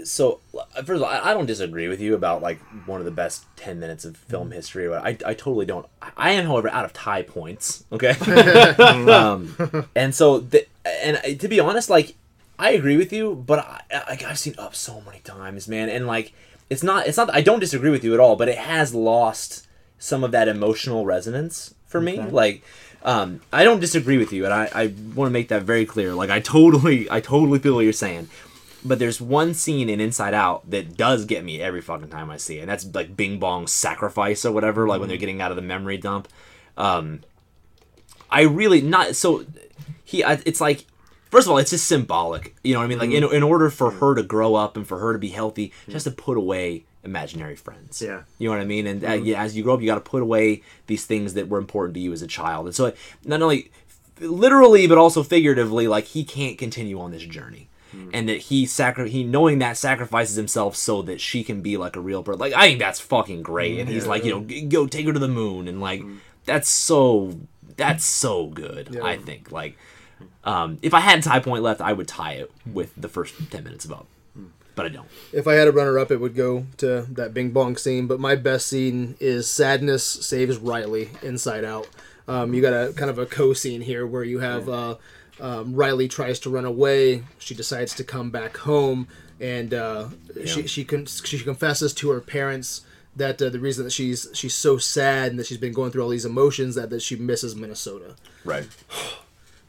So 0.04 0.40
first 0.76 0.90
of 0.90 1.02
all, 1.02 1.08
I 1.08 1.32
don't 1.34 1.46
disagree 1.46 1.88
with 1.88 2.00
you 2.00 2.14
about 2.14 2.42
like 2.42 2.58
one 2.86 3.00
of 3.00 3.04
the 3.04 3.10
best 3.10 3.44
ten 3.56 3.78
minutes 3.78 4.04
of 4.04 4.16
film 4.16 4.50
history. 4.50 4.92
I, 4.92 5.08
I 5.08 5.34
totally 5.34 5.66
don't. 5.66 5.86
I 6.16 6.32
am, 6.32 6.46
however, 6.46 6.68
out 6.68 6.84
of 6.84 6.92
tie 6.92 7.22
points. 7.22 7.84
Okay, 7.92 8.10
um, 9.12 9.88
and 9.94 10.14
so 10.14 10.40
the, 10.40 10.66
and 10.84 11.40
to 11.40 11.48
be 11.48 11.60
honest, 11.60 11.90
like 11.90 12.14
I 12.58 12.70
agree 12.70 12.96
with 12.96 13.12
you, 13.12 13.34
but 13.34 13.58
I, 13.60 13.82
I 13.92 14.18
I've 14.26 14.38
seen 14.38 14.54
Up 14.58 14.74
so 14.74 15.00
many 15.02 15.20
times, 15.20 15.68
man, 15.68 15.88
and 15.88 16.06
like 16.06 16.32
it's 16.70 16.82
not 16.82 17.06
it's 17.06 17.16
not. 17.16 17.32
I 17.34 17.42
don't 17.42 17.60
disagree 17.60 17.90
with 17.90 18.04
you 18.04 18.14
at 18.14 18.20
all, 18.20 18.36
but 18.36 18.48
it 18.48 18.58
has 18.58 18.94
lost 18.94 19.66
some 19.98 20.24
of 20.24 20.32
that 20.32 20.48
emotional 20.48 21.04
resonance 21.04 21.74
for 21.86 22.00
me. 22.00 22.20
Like. 22.20 22.62
Um, 23.06 23.42
I 23.52 23.64
don't 23.64 23.80
disagree 23.80 24.16
with 24.16 24.32
you, 24.32 24.46
and 24.46 24.54
I, 24.54 24.70
I 24.74 24.86
want 25.14 25.28
to 25.28 25.30
make 25.30 25.48
that 25.48 25.64
very 25.64 25.84
clear. 25.84 26.14
Like, 26.14 26.30
I 26.30 26.40
totally, 26.40 27.06
I 27.10 27.20
totally 27.20 27.58
feel 27.58 27.74
what 27.74 27.82
you're 27.82 27.92
saying 27.92 28.30
but 28.84 28.98
there's 28.98 29.20
one 29.20 29.54
scene 29.54 29.88
in 29.88 30.00
Inside 30.00 30.34
Out 30.34 30.68
that 30.70 30.96
does 30.96 31.24
get 31.24 31.44
me 31.44 31.60
every 31.60 31.80
fucking 31.80 32.08
time 32.08 32.30
I 32.30 32.36
see 32.36 32.58
it. 32.58 32.62
And 32.62 32.70
that's 32.70 32.86
like 32.94 33.16
Bing 33.16 33.38
Bong's 33.38 33.72
sacrifice 33.72 34.44
or 34.44 34.52
whatever, 34.52 34.86
like 34.86 35.00
when 35.00 35.08
they're 35.08 35.16
mm. 35.16 35.20
getting 35.20 35.40
out 35.40 35.50
of 35.50 35.56
the 35.56 35.62
memory 35.62 35.96
dump. 35.96 36.28
Um, 36.76 37.20
I 38.30 38.42
really 38.42 38.80
not 38.80 39.16
so 39.16 39.46
he. 40.04 40.24
I, 40.24 40.40
it's 40.44 40.60
like 40.60 40.84
first 41.30 41.46
of 41.46 41.52
all, 41.52 41.58
it's 41.58 41.70
just 41.70 41.86
symbolic. 41.86 42.54
You 42.62 42.74
know 42.74 42.80
what 42.80 42.84
I 42.84 42.88
mean? 42.88 42.98
Like 42.98 43.10
in 43.10 43.22
mm. 43.22 43.32
in 43.32 43.42
order 43.42 43.70
for 43.70 43.90
mm. 43.90 43.98
her 44.00 44.14
to 44.16 44.22
grow 44.22 44.54
up 44.54 44.76
and 44.76 44.86
for 44.86 44.98
her 44.98 45.12
to 45.12 45.18
be 45.18 45.28
healthy, 45.28 45.72
she 45.86 45.92
has 45.92 46.04
to 46.04 46.10
put 46.10 46.36
away 46.36 46.84
imaginary 47.04 47.56
friends. 47.56 48.02
Yeah. 48.02 48.22
You 48.38 48.48
know 48.48 48.56
what 48.56 48.62
I 48.62 48.66
mean? 48.66 48.86
And 48.86 49.04
uh, 49.04 49.10
mm-hmm. 49.10 49.26
yeah, 49.26 49.42
as 49.42 49.56
you 49.56 49.62
grow 49.62 49.74
up, 49.74 49.80
you 49.80 49.86
got 49.86 49.96
to 49.96 50.00
put 50.00 50.22
away 50.22 50.62
these 50.86 51.04
things 51.04 51.34
that 51.34 51.48
were 51.48 51.58
important 51.58 51.94
to 51.94 52.00
you 52.00 52.12
as 52.12 52.22
a 52.22 52.26
child. 52.26 52.66
And 52.66 52.74
so, 52.74 52.92
not 53.24 53.42
only 53.42 53.70
literally, 54.20 54.86
but 54.86 54.98
also 54.98 55.22
figuratively, 55.22 55.86
like 55.86 56.04
he 56.04 56.24
can't 56.24 56.58
continue 56.58 57.00
on 57.00 57.10
this 57.10 57.22
journey. 57.22 57.68
And 58.12 58.28
that 58.28 58.38
he 58.38 58.66
sacri- 58.66 59.10
he 59.10 59.24
knowing 59.24 59.58
that 59.58 59.76
sacrifices 59.76 60.36
himself 60.36 60.76
so 60.76 61.02
that 61.02 61.20
she 61.20 61.42
can 61.44 61.62
be 61.62 61.76
like 61.76 61.96
a 61.96 62.00
real 62.00 62.22
person. 62.22 62.38
Like 62.40 62.52
I 62.52 62.68
think 62.68 62.78
that's 62.78 63.00
fucking 63.00 63.42
great. 63.42 63.78
And 63.80 63.88
he's 63.88 64.06
like, 64.06 64.24
you 64.24 64.30
know, 64.30 64.68
go 64.68 64.86
take 64.86 65.06
her 65.06 65.12
to 65.12 65.18
the 65.18 65.28
moon, 65.28 65.66
and 65.68 65.80
like 65.80 66.02
that's 66.44 66.68
so 66.68 67.38
that's 67.76 68.04
so 68.04 68.46
good. 68.46 68.96
I 69.02 69.16
think 69.16 69.50
like 69.50 69.76
um, 70.44 70.78
if 70.82 70.94
I 70.94 71.00
had 71.00 71.22
tie 71.22 71.40
point 71.40 71.62
left, 71.62 71.80
I 71.80 71.92
would 71.92 72.06
tie 72.08 72.34
it 72.34 72.52
with 72.70 72.92
the 72.96 73.08
first 73.08 73.34
ten 73.50 73.64
minutes 73.64 73.84
of 73.84 73.92
up, 73.92 74.06
but 74.74 74.86
I 74.86 74.88
don't. 74.90 75.08
If 75.32 75.46
I 75.48 75.54
had 75.54 75.66
a 75.68 75.72
runner 75.72 75.98
up, 75.98 76.10
it 76.10 76.20
would 76.20 76.34
go 76.36 76.66
to 76.78 77.02
that 77.10 77.32
Bing 77.34 77.50
Bong 77.50 77.76
scene. 77.76 78.06
But 78.06 78.20
my 78.20 78.34
best 78.36 78.68
scene 78.68 79.16
is 79.20 79.48
Sadness 79.48 80.04
saves 80.04 80.58
Riley 80.58 81.10
Inside 81.22 81.64
Out. 81.64 81.88
Um, 82.28 82.54
you 82.54 82.62
got 82.62 82.72
a 82.72 82.92
kind 82.92 83.10
of 83.10 83.18
a 83.18 83.26
co 83.26 83.52
scene 83.52 83.80
here 83.82 84.06
where 84.06 84.24
you 84.24 84.38
have 84.40 84.68
uh, 84.68 84.96
um, 85.40 85.74
Riley 85.74 86.08
tries 86.08 86.38
to 86.40 86.50
run 86.50 86.64
away. 86.64 87.24
She 87.38 87.54
decides 87.54 87.94
to 87.96 88.04
come 88.04 88.30
back 88.30 88.56
home, 88.58 89.08
and 89.40 89.74
uh, 89.74 90.08
she 90.44 90.66
she, 90.66 90.84
con- 90.84 91.06
she 91.06 91.38
confesses 91.38 91.92
to 91.94 92.10
her 92.10 92.20
parents 92.20 92.82
that 93.16 93.40
uh, 93.40 93.48
the 93.48 93.60
reason 93.60 93.84
that 93.84 93.92
she's 93.92 94.28
she's 94.32 94.54
so 94.54 94.76
sad 94.78 95.30
and 95.30 95.38
that 95.38 95.46
she's 95.46 95.58
been 95.58 95.72
going 95.72 95.90
through 95.90 96.02
all 96.02 96.08
these 96.08 96.24
emotions 96.24 96.74
that 96.74 96.90
that 96.90 97.02
she 97.02 97.16
misses 97.16 97.54
Minnesota 97.54 98.16
Right. 98.44 98.66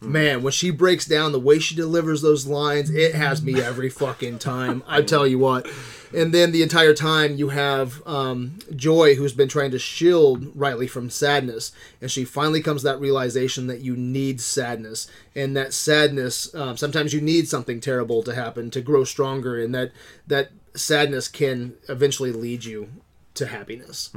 man, 0.06 0.44
when 0.44 0.52
she 0.52 0.70
breaks 0.70 1.06
down 1.06 1.32
the 1.32 1.40
way 1.40 1.60
she 1.60 1.76
delivers 1.76 2.22
those 2.22 2.46
lines, 2.46 2.90
it 2.90 3.16
has 3.16 3.42
me 3.42 3.62
every 3.62 3.90
fucking 3.90 4.40
time. 4.40 4.84
I 4.88 5.02
tell 5.02 5.28
you 5.28 5.40
what. 5.40 5.68
And 6.14 6.34
then 6.34 6.52
the 6.52 6.64
entire 6.64 6.94
time 6.94 7.36
you 7.36 7.50
have 7.50 8.06
um, 8.08 8.60
Joy, 8.74 9.16
who's 9.16 9.34
been 9.34 9.50
trying 9.50 9.72
to 9.72 9.80
shield 9.80 10.50
Riley 10.56 10.88
from 10.88 11.10
sadness, 11.10 11.72
and 12.00 12.10
she 12.10 12.24
finally 12.24 12.62
comes 12.62 12.82
to 12.82 12.88
that 12.88 13.02
realization 13.02 13.68
that 13.68 13.82
you 13.82 13.98
need 13.98 14.40
sadness, 14.40 15.08
and 15.36 15.58
that 15.58 15.74
sadness 15.74 16.54
um, 16.56 16.78
sometimes 16.78 17.14
you 17.14 17.20
need 17.20 17.50
something 17.50 17.82
terrible 17.82 18.24
to 18.24 18.34
happen 18.34 18.72
to 18.72 18.82
grow 18.82 19.04
stronger, 19.04 19.62
and 19.62 19.76
that 19.76 19.92
that 20.28 20.52
sadness 20.74 21.28
can 21.28 21.74
eventually 21.90 22.32
lead 22.32 22.64
you 22.64 22.90
to 23.34 23.48
happiness. 23.48 24.10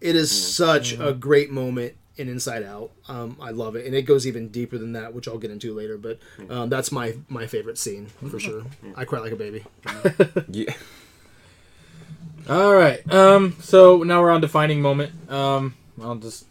It 0.00 0.16
is 0.16 0.30
such 0.30 0.98
a 0.98 1.12
great 1.14 1.50
moment 1.50 1.94
in 2.20 2.28
Inside 2.28 2.62
Out. 2.62 2.90
Um, 3.08 3.36
I 3.40 3.50
love 3.50 3.74
it, 3.74 3.86
and 3.86 3.94
it 3.94 4.02
goes 4.02 4.26
even 4.26 4.48
deeper 4.48 4.78
than 4.78 4.92
that, 4.92 5.14
which 5.14 5.26
I'll 5.26 5.38
get 5.38 5.50
into 5.50 5.74
later. 5.74 5.96
But 5.96 6.18
um, 6.48 6.68
that's 6.68 6.92
my 6.92 7.16
my 7.28 7.46
favorite 7.46 7.78
scene 7.78 8.06
for 8.28 8.38
sure. 8.38 8.64
I 8.94 9.04
cry 9.04 9.18
like 9.20 9.32
a 9.32 9.36
baby. 9.36 9.64
Yeah. 10.48 10.74
All 12.48 12.74
right. 12.74 13.00
Um. 13.12 13.56
So 13.60 14.02
now 14.02 14.20
we're 14.20 14.30
on 14.30 14.40
defining 14.40 14.80
moment. 14.82 15.12
Um. 15.30 15.74
I'll 16.00 16.16
just 16.16 16.46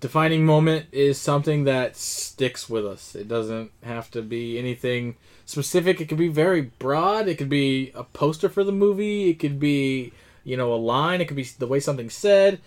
defining 0.00 0.44
moment 0.44 0.86
is 0.92 1.18
something 1.18 1.64
that 1.64 1.96
sticks 1.96 2.68
with 2.68 2.86
us. 2.86 3.14
It 3.14 3.28
doesn't 3.28 3.70
have 3.82 4.10
to 4.12 4.22
be 4.22 4.58
anything 4.58 5.16
specific. 5.46 6.00
It 6.00 6.08
could 6.08 6.18
be 6.18 6.28
very 6.28 6.62
broad. 6.62 7.28
It 7.28 7.38
could 7.38 7.48
be 7.48 7.90
a 7.94 8.04
poster 8.04 8.48
for 8.48 8.64
the 8.64 8.72
movie. 8.72 9.30
It 9.30 9.38
could 9.38 9.58
be 9.58 10.12
you 10.44 10.56
know 10.56 10.72
a 10.72 10.76
line. 10.76 11.20
It 11.20 11.26
could 11.26 11.36
be 11.36 11.44
the 11.58 11.66
way 11.66 11.80
something's 11.80 12.14
said. 12.14 12.60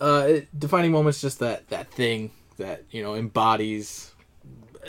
Uh, 0.00 0.40
defining 0.58 0.92
moment's 0.92 1.20
just 1.20 1.38
that 1.40 1.68
that 1.70 1.90
thing 1.90 2.30
that 2.56 2.84
you 2.90 3.02
know 3.02 3.14
embodies 3.14 4.12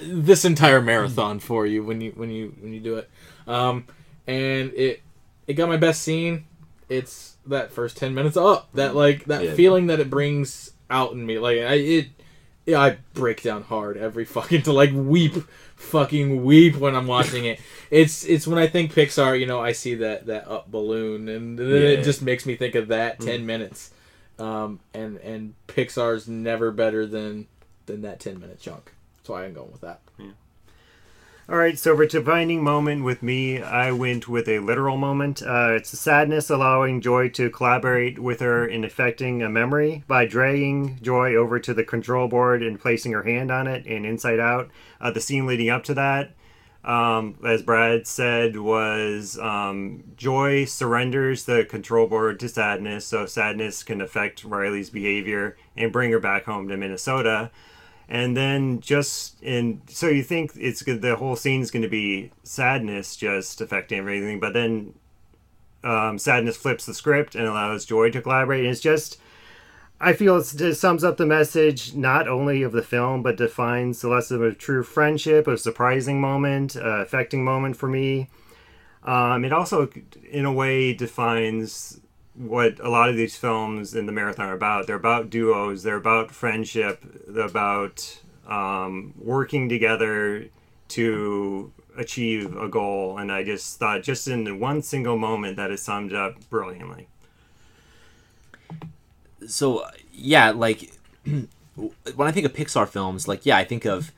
this 0.02 0.46
entire 0.46 0.82
marathon 0.82 1.40
for 1.40 1.66
you 1.66 1.84
when 1.84 2.00
you 2.02 2.12
when 2.16 2.30
you 2.30 2.56
when 2.62 2.74
you 2.74 2.80
do 2.80 2.98
it. 2.98 3.10
Um, 3.48 3.86
and 4.28 4.72
it 4.74 5.02
it 5.48 5.54
got 5.54 5.68
my 5.70 5.78
best 5.78 6.02
scene 6.04 6.46
it's 6.88 7.38
that 7.46 7.72
first 7.72 7.98
10 7.98 8.14
minutes 8.16 8.36
up 8.38 8.68
that 8.74 8.96
like 8.96 9.26
that 9.26 9.44
Yeah. 9.44 9.54
feeling 9.54 9.88
that 9.88 10.00
it 10.00 10.10
brings 10.10 10.72
out 10.90 11.12
in 11.12 11.24
me 11.26 11.38
like 11.38 11.60
i 11.60 11.74
it 11.76 12.08
yeah, 12.66 12.82
I 12.82 12.98
break 13.16 13.42
down 13.42 13.64
hard 13.64 13.98
every 13.98 14.26
fucking 14.26 14.62
to 14.70 14.74
like 14.74 14.92
weep, 14.94 15.34
fucking 15.76 16.44
weep 16.44 16.76
when 16.76 16.96
I'm 16.96 17.08
watching 17.08 17.46
it. 17.46 17.60
It's 17.90 18.24
it's 18.26 18.46
when 18.46 18.60
I 18.60 18.68
think 18.68 18.94
Pixar, 18.94 19.40
you 19.40 19.48
know, 19.48 19.60
I 19.60 19.72
see 19.72 19.96
that 19.96 20.28
that 20.28 20.48
up 20.48 20.70
balloon, 20.70 21.28
and 21.30 21.58
then 21.58 21.68
Yeah. 21.68 21.88
it 21.98 22.04
just 22.04 22.22
makes 22.22 22.46
me 22.46 22.56
think 22.56 22.76
of 22.76 22.90
that 22.90 23.20
ten 23.20 23.48
minutes. 23.48 23.90
Um, 24.40 24.80
and 24.94 25.18
and 25.18 25.54
Pixar's 25.68 26.28
never 26.28 26.72
better 26.72 27.06
than 27.06 27.48
than 27.86 28.02
that 28.04 28.20
ten 28.20 28.40
minute 28.40 28.60
chunk. 28.60 28.94
That's 29.18 29.30
why 29.30 29.46
I'm 29.46 29.54
going 29.54 29.72
with 29.72 29.82
that. 29.82 30.02
Yeah. 30.18 30.32
All 31.50 31.58
right, 31.58 31.80
so 31.80 31.96
for 31.96 32.04
a 32.04 32.08
defining 32.08 32.64
moment 32.64 33.04
with 33.04 33.24
me, 33.24 33.60
I 33.60 33.92
went 33.92 34.28
with 34.28 34.48
a 34.48 34.60
literal 34.60 34.98
moment. 34.98 35.42
Uh, 35.42 35.72
it's 35.78 35.98
sadness 35.98 36.52
allowing 36.52 37.02
Joy 37.02 37.30
to 37.30 37.50
collaborate 37.50 38.20
with 38.20 38.40
her 38.40 38.68
in 38.68 38.84
affecting 38.84 39.42
a 39.42 39.50
memory 39.50 40.04
by 40.08 40.28
dragging 40.28 41.00
Joy 41.02 41.34
over 41.34 41.60
to 41.60 41.74
the 41.74 41.84
control 41.84 42.28
board 42.28 42.62
and 42.62 42.80
placing 42.80 43.14
her 43.14 43.24
hand 43.24 43.50
on 43.50 43.66
it 43.66 43.84
and 43.88 44.06
inside 44.06 44.40
out. 44.40 44.70
Uh, 45.02 45.10
the 45.10 45.22
scene 45.22 45.48
leading 45.48 45.72
up 45.72 45.84
to 45.86 45.96
that, 45.96 46.34
um, 46.84 47.36
as 47.46 47.62
Brad 47.62 48.08
said, 48.08 48.58
was 48.58 49.38
um, 49.38 50.04
Joy 50.16 50.66
surrenders 50.66 51.46
the 51.46 51.66
control 51.66 52.08
board 52.08 52.40
to 52.40 52.50
sadness, 52.50 53.06
so 53.06 53.26
sadness 53.26 53.84
can 53.84 54.02
affect 54.02 54.44
Riley's 54.44 54.90
behavior 54.90 55.58
and 55.76 55.92
bring 55.92 56.12
her 56.12 56.20
back 56.20 56.46
home 56.46 56.68
to 56.70 56.78
Minnesota. 56.78 57.52
And 58.08 58.36
then 58.36 58.80
just 58.80 59.42
in 59.44 59.82
so 59.88 60.08
you 60.08 60.24
think 60.24 60.54
it's 60.56 60.82
good 60.82 61.02
the 61.02 61.16
whole 61.18 61.36
scene's 61.36 61.70
going 61.70 61.84
to 61.84 61.90
be 61.90 62.32
sadness 62.42 63.16
just 63.16 63.62
affecting 63.62 64.00
everything 64.00 64.40
but 64.40 64.54
then 64.54 64.96
um, 65.84 66.18
sadness 66.18 66.58
flips 66.58 66.86
the 66.86 66.94
script 66.94 67.36
and 67.36 67.46
allows 67.46 67.86
joy 67.86 68.12
to 68.12 68.22
collaborate. 68.22 68.62
And 68.62 68.70
it's 68.70 68.82
just 68.82 69.20
i 70.00 70.14
feel 70.14 70.38
it 70.38 70.76
sums 70.76 71.04
up 71.04 71.18
the 71.18 71.26
message 71.26 71.94
not 71.96 72.28
only 72.28 72.64
of 72.64 72.72
the 72.72 72.82
film 72.84 73.22
but 73.22 73.38
defines 73.38 74.02
the 74.02 74.08
lesson 74.08 74.44
of 74.44 74.58
true 74.58 74.84
friendship 74.84 75.48
a 75.48 75.58
surprising 75.58 76.20
moment 76.22 76.76
uh, 76.76 77.02
affecting 77.02 77.44
moment 77.44 77.76
for 77.76 77.88
me 77.88 78.28
Um, 79.04 79.46
it 79.46 79.54
also, 79.54 79.90
in 80.30 80.46
a 80.46 80.52
way, 80.52 80.94
defines 80.94 82.02
what 82.36 82.80
a 82.80 82.90
lot 82.90 83.10
of 83.10 83.16
these 83.16 83.36
films 83.36 83.96
in 83.96 84.06
the 84.06 84.12
marathon 84.12 84.50
are 84.50 84.54
about. 84.54 84.88
They're 84.88 84.96
about 84.96 85.30
duos. 85.30 85.84
They're 85.84 85.96
about 85.96 86.32
friendship. 86.32 87.04
They're 87.28 87.46
about 87.46 88.20
um, 88.48 89.14
working 89.18 89.70
together 89.70 90.48
to 90.90 91.72
achieve 91.98 92.56
a 92.58 92.68
goal. 92.68 93.18
And 93.18 93.32
I 93.32 93.44
just 93.44 93.80
thought, 93.80 94.04
just 94.04 94.28
in 94.28 94.60
one 94.60 94.82
single 94.82 95.18
moment, 95.18 95.56
that 95.58 95.72
is 95.72 95.82
summed 95.82 96.14
up 96.14 96.36
brilliantly. 96.50 97.08
So 99.48 99.86
yeah, 100.12 100.52
like 100.52 100.92
when 101.26 102.28
I 102.28 102.32
think 102.32 102.46
of 102.46 102.54
Pixar 102.54 102.88
films, 102.88 103.28
like 103.28 103.46
yeah, 103.46 103.58
I 103.58 103.64
think 103.64 103.86
of 103.86 104.12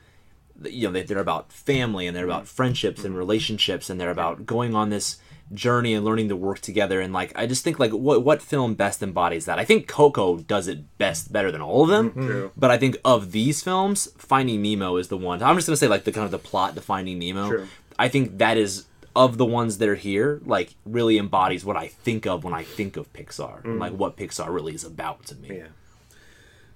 you 0.64 0.86
know 0.88 0.92
they- 0.92 1.02
they're 1.02 1.18
about 1.18 1.52
family 1.52 2.06
and 2.06 2.16
they're 2.16 2.24
about 2.24 2.46
friendships 2.46 3.04
and 3.04 3.16
relationships 3.16 3.90
and 3.90 4.00
they're 4.00 4.10
about 4.10 4.46
going 4.46 4.74
on 4.74 4.90
this 4.90 5.18
journey 5.52 5.92
and 5.92 6.02
learning 6.02 6.30
to 6.30 6.36
work 6.36 6.60
together 6.60 6.98
and 7.00 7.12
like 7.12 7.30
I 7.36 7.46
just 7.46 7.62
think 7.62 7.78
like 7.78 7.90
what 7.92 8.24
what 8.24 8.40
film 8.40 8.74
best 8.74 9.02
embodies 9.02 9.44
that? 9.46 9.58
I 9.58 9.64
think 9.64 9.86
Coco 9.86 10.38
does 10.38 10.66
it 10.68 10.96
best 10.98 11.32
better 11.32 11.50
than 11.52 11.60
all 11.60 11.82
of 11.82 11.88
them. 11.90 12.10
Mm-hmm. 12.10 12.26
True. 12.26 12.52
But 12.56 12.70
I 12.70 12.78
think 12.78 12.96
of 13.04 13.32
these 13.32 13.62
films, 13.62 14.08
Finding 14.16 14.62
Nemo 14.62 14.96
is 14.96 15.08
the 15.08 15.16
one. 15.18 15.42
I'm 15.42 15.56
just 15.56 15.66
gonna 15.66 15.76
say 15.76 15.88
like 15.88 16.04
the 16.04 16.12
kind 16.12 16.24
of 16.24 16.30
the 16.30 16.38
plot 16.38 16.74
to 16.74 16.80
Finding 16.80 17.18
Nemo. 17.18 17.48
True. 17.48 17.68
I 17.98 18.08
think 18.08 18.38
that 18.38 18.56
is 18.56 18.86
of 19.14 19.36
the 19.38 19.44
ones 19.44 19.78
that 19.78 19.88
are 19.88 19.94
here, 19.94 20.40
like 20.44 20.74
really 20.86 21.18
embodies 21.18 21.64
what 21.64 21.76
I 21.76 21.88
think 21.88 22.26
of 22.26 22.44
when 22.44 22.54
I 22.54 22.62
think 22.62 22.96
of 22.96 23.12
Pixar 23.12 23.64
and 23.64 23.78
like 23.78 23.92
what 23.92 24.16
Pixar 24.16 24.52
really 24.52 24.74
is 24.74 24.84
about 24.84 25.26
to 25.26 25.36
me. 25.36 25.58
Yeah. 25.58 25.66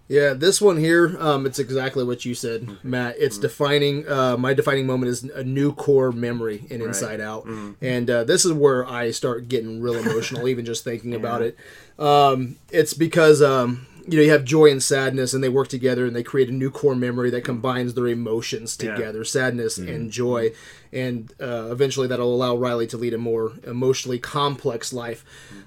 Yeah, 0.08 0.34
this 0.34 0.60
one 0.60 0.76
here, 0.76 1.16
um, 1.18 1.46
it's 1.46 1.58
exactly 1.58 2.04
what 2.04 2.24
you 2.24 2.32
said, 2.36 2.68
Matt. 2.84 3.16
It's 3.18 3.38
defining. 3.38 4.08
Uh, 4.08 4.36
my 4.36 4.54
defining 4.54 4.86
moment 4.86 5.10
is 5.10 5.24
a 5.24 5.42
new 5.42 5.72
core 5.72 6.12
memory 6.12 6.64
in 6.70 6.80
Inside 6.80 7.20
Out, 7.20 7.44
and 7.80 8.08
uh, 8.08 8.22
this 8.22 8.44
is 8.44 8.52
where 8.52 8.86
I 8.86 9.10
start 9.10 9.48
getting 9.48 9.80
real 9.80 9.94
emotional, 9.94 10.46
even 10.46 10.64
just 10.64 10.84
thinking 10.84 11.12
about 11.20 11.42
it. 11.42 11.56
Um, 11.98 12.54
it's 12.70 12.94
because 12.94 13.42
um, 13.42 13.84
you 14.08 14.16
know 14.18 14.22
you 14.22 14.30
have 14.30 14.44
joy 14.44 14.70
and 14.70 14.82
sadness, 14.82 15.34
and 15.34 15.42
they 15.42 15.48
work 15.48 15.68
together, 15.68 16.06
and 16.06 16.14
they 16.14 16.22
create 16.22 16.48
a 16.48 16.52
new 16.52 16.70
core 16.70 16.94
memory 16.94 17.30
that 17.30 17.44
combines 17.44 17.94
their 17.94 18.06
emotions 18.06 18.76
Yeah. 18.80 18.94
together, 18.94 19.24
sadness 19.24 19.78
and 19.78 20.10
joy, 20.10 20.52
and 20.92 21.32
uh, 21.40 21.68
eventually 21.70 22.06
that'll 22.06 22.34
allow 22.34 22.56
Riley 22.56 22.86
to 22.88 22.96
lead 22.96 23.14
a 23.14 23.18
more 23.18 23.52
emotionally 23.66 24.18
complex 24.18 24.92
life. 24.92 25.24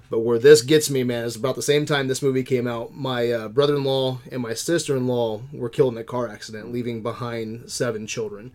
But 0.09 0.19
where 0.19 0.39
this 0.39 0.61
gets 0.63 0.89
me, 0.89 1.03
man, 1.03 1.25
is 1.25 1.35
about 1.35 1.55
the 1.55 1.61
same 1.61 1.85
time 1.85 2.07
this 2.07 2.23
movie 2.23 2.43
came 2.43 2.65
out. 2.67 2.95
My 2.95 3.31
uh, 3.31 3.47
brother-in-law 3.49 4.19
and 4.31 4.41
my 4.41 4.53
sister-in-law 4.55 5.41
were 5.53 5.69
killed 5.69 5.93
in 5.93 5.99
a 5.99 6.03
car 6.03 6.27
accident, 6.27 6.71
leaving 6.71 7.03
behind 7.03 7.69
seven 7.69 8.07
children. 8.07 8.51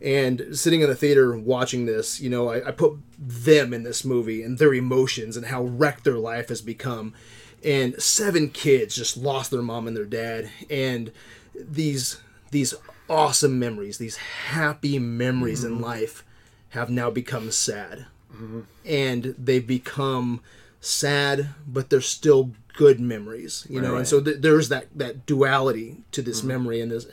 And 0.00 0.56
sitting 0.56 0.80
in 0.80 0.88
the 0.88 0.94
theater 0.94 1.36
watching 1.36 1.86
this, 1.86 2.20
you 2.20 2.30
know, 2.30 2.48
I, 2.48 2.68
I 2.68 2.70
put 2.70 2.98
them 3.18 3.74
in 3.74 3.82
this 3.82 4.04
movie 4.04 4.42
and 4.42 4.56
their 4.58 4.72
emotions 4.74 5.36
and 5.36 5.46
how 5.46 5.62
wrecked 5.64 6.04
their 6.04 6.18
life 6.18 6.48
has 6.50 6.60
become. 6.62 7.14
And 7.64 8.00
seven 8.00 8.50
kids 8.50 8.94
just 8.94 9.16
lost 9.16 9.50
their 9.50 9.62
mom 9.62 9.88
and 9.88 9.96
their 9.96 10.04
dad, 10.04 10.50
and 10.70 11.10
these 11.54 12.20
these 12.50 12.74
awesome 13.08 13.58
memories, 13.58 13.98
these 13.98 14.16
happy 14.16 14.98
memories 14.98 15.64
in 15.64 15.72
mm-hmm. 15.74 15.84
life, 15.84 16.24
have 16.70 16.90
now 16.90 17.10
become 17.10 17.50
sad. 17.50 18.06
Mm-hmm. 18.32 18.60
And 18.86 19.34
they've 19.38 19.66
become 19.66 20.40
sad, 20.80 21.48
but 21.66 21.90
they're 21.90 22.00
still 22.00 22.52
good 22.74 23.00
memories, 23.00 23.66
you 23.68 23.80
know. 23.80 23.96
And 23.96 24.06
so 24.06 24.20
th- 24.20 24.40
there's 24.40 24.68
that 24.68 24.86
that 24.94 25.26
duality 25.26 25.96
to 26.12 26.22
this 26.22 26.38
mm-hmm. 26.38 26.48
memory 26.48 26.80
and 26.80 26.92
this, 26.92 27.06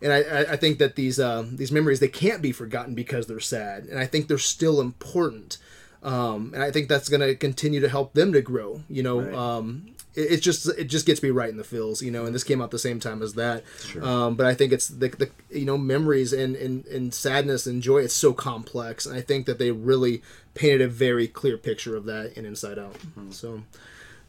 and 0.00 0.12
I, 0.12 0.22
I- 0.22 0.52
I 0.52 0.56
think 0.56 0.78
that 0.78 0.96
these 0.96 1.20
um, 1.20 1.56
these 1.56 1.70
memories 1.70 2.00
they 2.00 2.08
can't 2.08 2.42
be 2.42 2.52
forgotten 2.52 2.94
because 2.94 3.26
they're 3.26 3.40
sad, 3.40 3.84
and 3.84 3.98
I 3.98 4.06
think 4.06 4.26
they're 4.26 4.38
still 4.38 4.80
important. 4.80 5.58
Um, 6.02 6.50
and 6.54 6.62
I 6.62 6.70
think 6.70 6.88
that's 6.88 7.08
going 7.08 7.20
to 7.20 7.34
continue 7.36 7.80
to 7.80 7.88
help 7.88 8.12
them 8.14 8.32
to 8.32 8.40
grow. 8.40 8.82
You 8.88 9.02
know, 9.02 9.38
um, 9.38 9.86
it, 10.14 10.32
it 10.32 10.42
just 10.42 10.66
it 10.76 10.84
just 10.84 11.06
gets 11.06 11.22
me 11.22 11.30
right 11.30 11.48
in 11.48 11.56
the 11.56 11.64
feels. 11.64 12.02
You 12.02 12.10
know, 12.10 12.26
and 12.26 12.34
this 12.34 12.44
came 12.44 12.60
out 12.60 12.70
the 12.70 12.78
same 12.78 12.98
time 12.98 13.22
as 13.22 13.34
that. 13.34 13.62
Um, 14.00 14.34
but 14.34 14.46
I 14.46 14.54
think 14.54 14.72
it's 14.72 14.88
the, 14.88 15.08
the 15.08 15.30
you 15.50 15.64
know 15.64 15.78
memories 15.78 16.32
and, 16.32 16.56
and 16.56 16.84
and 16.86 17.14
sadness 17.14 17.66
and 17.66 17.82
joy. 17.82 17.98
It's 17.98 18.14
so 18.14 18.32
complex, 18.32 19.06
and 19.06 19.16
I 19.16 19.20
think 19.20 19.46
that 19.46 19.58
they 19.58 19.70
really 19.70 20.22
painted 20.54 20.80
a 20.80 20.88
very 20.88 21.28
clear 21.28 21.56
picture 21.56 21.96
of 21.96 22.04
that 22.06 22.36
in 22.36 22.44
Inside 22.44 22.78
Out. 22.78 22.96
So 23.30 23.62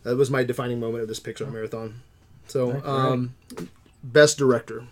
that 0.04 0.16
was 0.16 0.30
my 0.30 0.44
defining 0.44 0.80
moment 0.80 1.02
of 1.02 1.08
this 1.08 1.20
Pixar 1.20 1.52
marathon. 1.52 2.02
So 2.48 2.82
um, 2.86 3.36
best 4.04 4.38
director. 4.38 4.86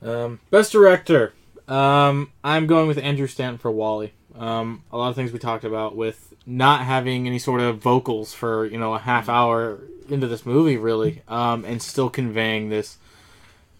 Um, 0.00 0.40
best 0.50 0.72
director. 0.72 1.34
Um, 1.66 2.32
I'm 2.42 2.66
going 2.66 2.88
with 2.88 2.96
Andrew 2.98 3.26
Stanton 3.26 3.58
for 3.58 3.70
WALL-E. 3.70 4.12
Um, 4.38 4.84
a 4.92 4.96
lot 4.96 5.08
of 5.08 5.16
things 5.16 5.32
we 5.32 5.38
talked 5.38 5.64
about 5.64 5.96
with 5.96 6.34
not 6.46 6.84
having 6.84 7.26
any 7.26 7.38
sort 7.38 7.60
of 7.60 7.78
vocals 7.78 8.32
for 8.32 8.66
you 8.66 8.78
know 8.78 8.94
a 8.94 8.98
half 8.98 9.28
hour 9.28 9.80
into 10.08 10.26
this 10.26 10.46
movie, 10.46 10.76
really, 10.76 11.22
um, 11.28 11.64
and 11.64 11.82
still 11.82 12.08
conveying 12.08 12.68
this 12.68 12.98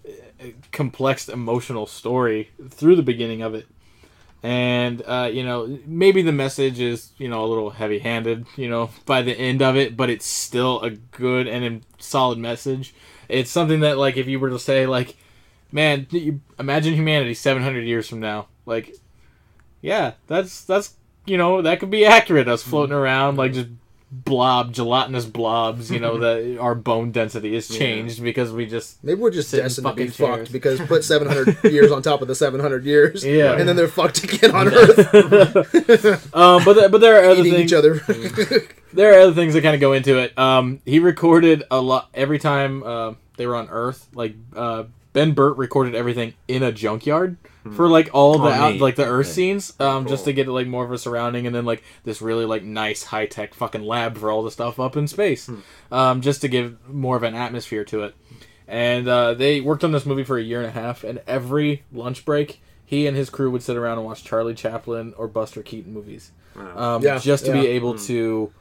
uh, 0.07 0.47
complex 0.73 1.29
emotional 1.29 1.87
story 1.87 2.51
through 2.71 2.97
the 2.97 3.03
beginning 3.03 3.43
of 3.43 3.55
it. 3.55 3.67
And 4.43 5.03
uh, 5.07 5.31
you 5.33 5.45
know, 5.45 5.79
maybe 5.87 6.23
the 6.23 6.33
message 6.33 6.81
is 6.81 7.13
you 7.19 7.29
know 7.29 7.45
a 7.45 7.47
little 7.47 7.71
heavy-handed, 7.71 8.47
you 8.57 8.69
know, 8.69 8.91
by 9.07 9.23
the 9.23 9.33
end 9.33 9.63
of 9.63 9.77
it, 9.77 9.97
but 9.97 10.11
it's 10.11 10.27
still 10.27 10.81
a 10.83 10.91
good 10.91 11.47
and 11.47 11.83
solid 11.99 12.39
message. 12.39 12.95
It's 13.29 13.51
something 13.51 13.81
that 13.81 13.99
like 13.99 14.17
if 14.17 14.27
you 14.27 14.41
were 14.41 14.51
to 14.51 14.59
say 14.59 14.87
like 14.87 15.17
man, 15.73 16.07
imagine 16.59 16.95
humanity 16.95 17.35
700 17.35 17.81
years 17.81 18.09
from 18.09 18.21
now. 18.21 18.49
Like, 18.67 18.95
yeah, 19.83 20.13
that's 20.27 20.65
that's 20.65 20.95
you 21.27 21.37
know 21.37 21.63
that 21.63 21.81
could 21.81 21.91
be 21.91 22.05
accurate. 22.07 22.49
Us 22.49 22.63
floating 22.63 22.95
around 22.95 23.37
like 23.37 23.53
just 23.53 23.69
blob, 24.11 24.73
gelatinous 24.73 25.27
blobs. 25.27 25.91
You 25.91 26.01
know 26.01 26.19
that 26.21 26.59
our 26.61 26.75
bone 26.75 27.11
density 27.13 27.55
has 27.55 27.69
changed 27.69 28.23
because 28.23 28.53
we 28.53 28.65
just 28.67 29.03
Maybe 29.05 29.21
we're 29.21 29.31
just 29.31 29.51
Sit 29.51 29.63
destined 29.63 29.87
to 29.89 29.93
be 29.95 30.05
chairs. 30.09 30.17
fucked 30.17 30.53
because 30.53 30.81
put 30.81 31.05
700 31.05 31.71
years 31.71 31.93
on 31.93 32.01
top 32.03 32.23
of 32.23 32.29
the 32.29 32.35
700 32.35 32.85
years, 32.85 33.25
Yeah. 33.25 33.53
and 33.55 33.69
then 33.69 33.77
they're 33.77 33.89
fucked 33.89 34.25
again 34.25 34.53
on 34.55 34.69
Earth, 34.69 35.15
um. 36.35 36.65
But 36.65 36.75
th- 36.75 36.91
but 36.91 37.01
there 37.01 37.23
are 37.23 37.29
other 37.31 37.41
eating 37.41 37.53
things. 37.53 37.73
each 37.73 37.77
other. 37.77 37.95
there 38.93 39.15
are 39.15 39.21
other 39.21 39.35
things 39.35 39.55
that 39.55 39.63
kind 39.63 39.75
of 39.75 39.81
go 39.81 39.93
into 39.93 40.19
it. 40.19 40.37
Um, 40.39 40.81
he 40.85 40.99
recorded 40.99 41.65
a 41.71 41.81
lot 41.81 42.09
every 42.15 42.39
time 42.39 42.83
uh, 42.83 43.15
they 43.37 43.47
were 43.47 43.57
on 43.57 43.69
Earth. 43.71 44.09
Like 44.15 44.35
uh, 44.57 44.85
Ben 45.13 45.33
Burtt 45.33 45.57
recorded 45.59 45.95
everything 45.95 46.35
in 46.49 46.63
a 46.63 46.73
junkyard 46.73 47.37
for 47.75 47.89
like 47.89 48.11
all 48.13 48.39
the 48.39 48.51
out, 48.51 48.77
like 48.79 48.97
the 48.97 49.05
Earth 49.07 49.27
Okay. 49.27 49.33
scenes, 49.35 49.73
um, 49.81 50.07
just 50.07 50.25
to 50.25 50.33
get 50.33 50.49
like 50.49 50.67
more 50.67 50.85
of 50.85 50.93
a 50.93 50.99
surrounding, 50.99 51.47
and 51.47 51.55
then 51.55 51.65
like 51.65 51.83
this 52.05 52.21
really 52.23 52.45
like 52.45 52.63
nice 52.63 53.05
high 53.05 53.27
tech 53.27 53.55
fucking 53.55 53.83
lab 53.83 54.17
for 54.19 54.31
all 54.31 54.43
the 54.43 54.51
stuff 54.51 54.79
up 54.81 54.97
in 54.97 55.07
space, 55.09 55.51
um, 55.93 56.21
just 56.21 56.41
to 56.43 56.49
give 56.49 56.77
more 56.89 57.17
of 57.17 57.23
an 57.23 57.35
atmosphere 57.35 57.85
to 57.85 58.03
it. 58.05 58.15
And 58.67 59.09
uh, 59.09 59.35
they 59.35 59.61
worked 59.61 59.83
on 59.85 59.93
this 59.93 60.05
movie 60.05 60.25
for 60.25 60.37
a 60.39 60.43
year 60.43 60.59
and 60.59 60.69
a 60.69 60.73
half, 60.73 61.03
and 61.05 61.21
every 61.27 61.85
lunch 61.93 62.25
break, 62.25 62.61
he 62.85 63.07
and 63.07 63.17
his 63.17 63.31
crew 63.31 63.51
would 63.51 63.63
sit 63.63 63.77
around 63.77 63.99
and 63.99 64.07
watch 64.07 64.25
Charlie 64.25 64.55
Chaplin 64.55 65.15
or 65.17 65.27
Buster 65.27 65.63
Keaton 65.63 65.93
movies, 65.93 66.33
um, 66.77 67.03
Yeah, 67.03 67.19
just 67.19 67.47
to 67.47 67.53
be 67.53 67.61
yeah. 67.61 67.71
able 67.71 67.95
to 67.95 68.53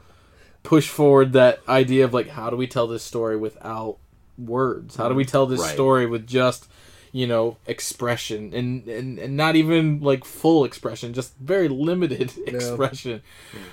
push 0.62 0.88
forward 0.88 1.32
that 1.34 1.60
idea 1.68 2.04
of 2.04 2.12
like 2.12 2.28
how 2.28 2.50
do 2.50 2.56
we 2.56 2.66
tell 2.66 2.86
this 2.86 3.02
story 3.02 3.36
without 3.36 3.98
words? 4.36 4.96
How 4.96 5.08
do 5.08 5.14
we 5.14 5.24
tell 5.24 5.46
this 5.46 5.60
Right. 5.60 5.72
story 5.72 6.06
with 6.06 6.26
just 6.26 6.68
you 7.12 7.26
know 7.26 7.56
expression 7.66 8.52
and, 8.54 8.86
and 8.86 9.18
and 9.18 9.36
not 9.36 9.56
even 9.56 10.00
like 10.00 10.24
full 10.24 10.64
expression, 10.64 11.12
just 11.12 11.36
very 11.38 11.68
limited 11.68 12.32
expression. 12.46 13.22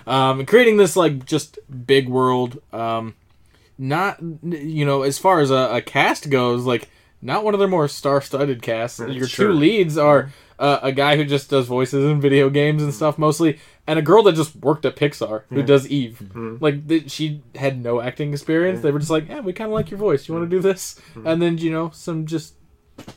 Um, 0.07 0.39
and 0.39 0.47
creating 0.47 0.77
this 0.77 0.95
like 0.95 1.25
just 1.25 1.59
big 1.85 2.09
world. 2.09 2.61
Um, 2.73 3.15
not 3.77 4.21
you 4.43 4.85
know 4.85 5.01
as 5.03 5.17
far 5.17 5.39
as 5.39 5.51
a, 5.51 5.75
a 5.75 5.81
cast 5.81 6.29
goes, 6.29 6.65
like 6.65 6.89
not 7.21 7.43
one 7.43 7.53
of 7.53 7.59
their 7.59 7.67
more 7.67 7.87
star-studded 7.87 8.61
casts. 8.61 8.99
Your 8.99 9.27
sure. 9.27 9.47
two 9.47 9.53
leads 9.53 9.97
are 9.97 10.31
uh, 10.59 10.79
a 10.81 10.91
guy 10.91 11.17
who 11.17 11.25
just 11.25 11.49
does 11.49 11.67
voices 11.67 12.05
in 12.05 12.21
video 12.21 12.49
games 12.49 12.81
and 12.83 12.93
stuff 12.93 13.17
mostly, 13.17 13.59
and 13.87 13.99
a 13.99 14.01
girl 14.01 14.23
that 14.23 14.33
just 14.33 14.55
worked 14.55 14.85
at 14.85 14.95
Pixar 14.95 15.43
who 15.49 15.63
does 15.63 15.87
Eve. 15.87 16.21
Like 16.61 16.87
th- 16.87 17.11
she 17.11 17.41
had 17.55 17.81
no 17.83 17.99
acting 17.99 18.31
experience. 18.31 18.81
They 18.81 18.91
were 18.91 18.99
just 18.99 19.11
like, 19.11 19.27
"Yeah, 19.27 19.41
we 19.41 19.53
kind 19.53 19.69
of 19.69 19.73
like 19.73 19.91
your 19.91 19.97
voice. 19.97 20.27
You 20.27 20.35
want 20.35 20.49
to 20.49 20.55
do 20.55 20.61
this?" 20.61 20.99
And 21.25 21.41
then 21.41 21.57
you 21.57 21.71
know 21.71 21.89
some 21.93 22.25
just 22.25 22.54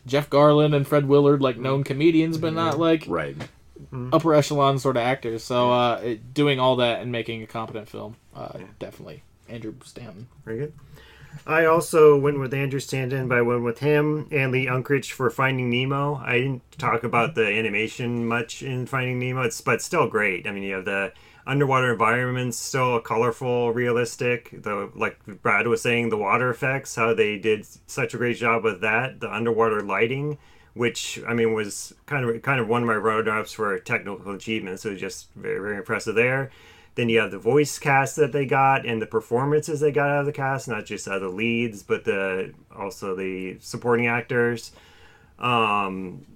Jeff 0.06 0.28
Garlin 0.30 0.74
and 0.74 0.86
Fred 0.86 1.06
Willard, 1.06 1.40
like 1.42 1.56
known 1.58 1.84
comedians, 1.84 2.38
but 2.38 2.52
not 2.52 2.78
like 2.78 3.04
Right. 3.06 3.36
upper 4.12 4.34
echelon 4.34 4.78
sort 4.78 4.96
of 4.96 5.02
actors. 5.02 5.44
So 5.44 5.72
uh, 5.72 6.00
it, 6.02 6.34
doing 6.34 6.58
all 6.58 6.76
that 6.76 7.00
and 7.00 7.12
making 7.12 7.42
a 7.42 7.46
competent 7.46 7.88
film, 7.88 8.16
uh, 8.34 8.58
definitely 8.78 9.22
Andrew 9.48 9.74
Stanton. 9.84 10.28
Very 10.44 10.58
good. 10.58 10.72
I 11.46 11.66
also 11.66 12.18
went 12.18 12.40
with 12.40 12.52
Andrew 12.54 12.80
Stanton, 12.80 13.28
but 13.28 13.38
I 13.38 13.42
went 13.42 13.62
with 13.62 13.78
him 13.78 14.26
and 14.32 14.50
Lee 14.50 14.66
Unkrich 14.66 15.12
for 15.12 15.30
Finding 15.30 15.70
Nemo. 15.70 16.16
I 16.16 16.38
didn't 16.38 16.78
talk 16.78 17.04
about 17.04 17.34
the 17.34 17.46
animation 17.46 18.26
much 18.26 18.62
in 18.62 18.86
Finding 18.86 19.18
Nemo, 19.18 19.42
it's, 19.42 19.60
but 19.60 19.82
still 19.82 20.08
great. 20.08 20.46
I 20.46 20.52
mean, 20.52 20.62
you 20.64 20.74
have 20.74 20.84
the 20.86 21.12
underwater 21.48 21.90
environments, 21.92 22.56
still 22.56 23.00
colorful, 23.00 23.72
realistic. 23.72 24.50
The 24.62 24.90
like 24.94 25.18
Brad 25.42 25.66
was 25.66 25.82
saying, 25.82 26.10
the 26.10 26.16
water 26.16 26.50
effects, 26.50 26.94
how 26.94 27.14
they 27.14 27.38
did 27.38 27.66
such 27.88 28.14
a 28.14 28.18
great 28.18 28.36
job 28.36 28.62
with 28.62 28.80
that. 28.82 29.18
The 29.18 29.34
underwater 29.34 29.80
lighting 29.80 30.38
which 30.78 31.20
I 31.26 31.34
mean 31.34 31.54
was 31.54 31.92
kind 32.06 32.24
of 32.24 32.40
kind 32.42 32.60
of 32.60 32.68
one 32.68 32.82
of 32.82 32.86
my 32.86 32.94
runner-ups 32.94 33.52
for 33.52 33.76
technical 33.80 34.32
achievements. 34.32 34.82
So 34.82 34.94
just 34.94 35.28
very 35.34 35.58
very 35.58 35.76
impressive 35.76 36.14
there. 36.14 36.50
Then 36.94 37.08
you 37.08 37.18
have 37.18 37.32
the 37.32 37.38
voice 37.38 37.78
cast 37.80 38.14
that 38.16 38.32
they 38.32 38.46
got 38.46 38.86
and 38.86 39.02
the 39.02 39.06
performances 39.06 39.80
they 39.80 39.90
got 39.90 40.08
out 40.08 40.20
of 40.20 40.26
the 40.26 40.32
cast, 40.32 40.68
not 40.68 40.84
just 40.84 41.08
out 41.08 41.16
of 41.16 41.22
the 41.22 41.28
leads, 41.28 41.82
but 41.82 42.04
the 42.04 42.54
also 42.76 43.16
the 43.16 43.56
supporting 43.60 44.06
actors. 44.06 44.70
Um, 45.40 46.26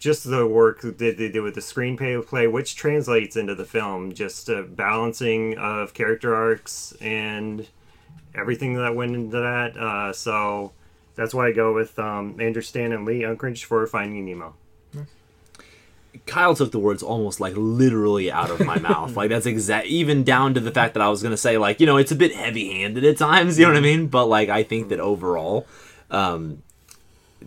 just 0.00 0.28
the 0.28 0.46
work 0.46 0.80
that 0.80 0.98
they 0.98 1.12
did 1.12 1.40
with 1.42 1.54
the 1.54 1.60
screenplay 1.60 2.26
play, 2.26 2.46
which 2.46 2.74
translates 2.74 3.36
into 3.36 3.54
the 3.54 3.66
film, 3.66 4.12
just 4.12 4.48
a 4.48 4.62
balancing 4.62 5.56
of 5.58 5.94
character 5.94 6.34
arcs 6.34 6.94
and 7.00 7.68
everything 8.34 8.74
that 8.74 8.96
went 8.96 9.14
into 9.14 9.38
that. 9.38 9.76
Uh, 9.76 10.12
so 10.12 10.72
that's 11.14 11.34
why 11.34 11.48
I 11.48 11.52
go 11.52 11.74
with 11.74 11.98
um, 11.98 12.40
Andrew 12.40 12.62
Stan 12.62 12.92
and 12.92 13.04
Lee 13.04 13.20
Unkrich 13.20 13.64
for 13.64 13.86
Finding 13.86 14.24
Nemo. 14.24 14.54
Kyle 16.26 16.56
took 16.56 16.72
the 16.72 16.78
words 16.78 17.02
almost 17.04 17.38
like 17.38 17.54
literally 17.56 18.32
out 18.32 18.50
of 18.50 18.64
my 18.64 18.78
mouth. 18.80 19.14
Like 19.16 19.30
that's 19.30 19.46
exact, 19.46 19.86
even 19.86 20.24
down 20.24 20.54
to 20.54 20.60
the 20.60 20.72
fact 20.72 20.94
that 20.94 21.02
I 21.02 21.08
was 21.08 21.22
gonna 21.22 21.36
say 21.36 21.56
like 21.56 21.78
you 21.78 21.86
know 21.86 21.98
it's 21.98 22.10
a 22.10 22.16
bit 22.16 22.34
heavy-handed 22.34 23.04
at 23.04 23.16
times. 23.16 23.58
You 23.58 23.66
know 23.66 23.72
what 23.72 23.78
I 23.78 23.82
mean? 23.82 24.08
But 24.08 24.26
like 24.26 24.48
I 24.48 24.64
think 24.64 24.88
that 24.88 24.98
overall, 24.98 25.66
um, 26.10 26.62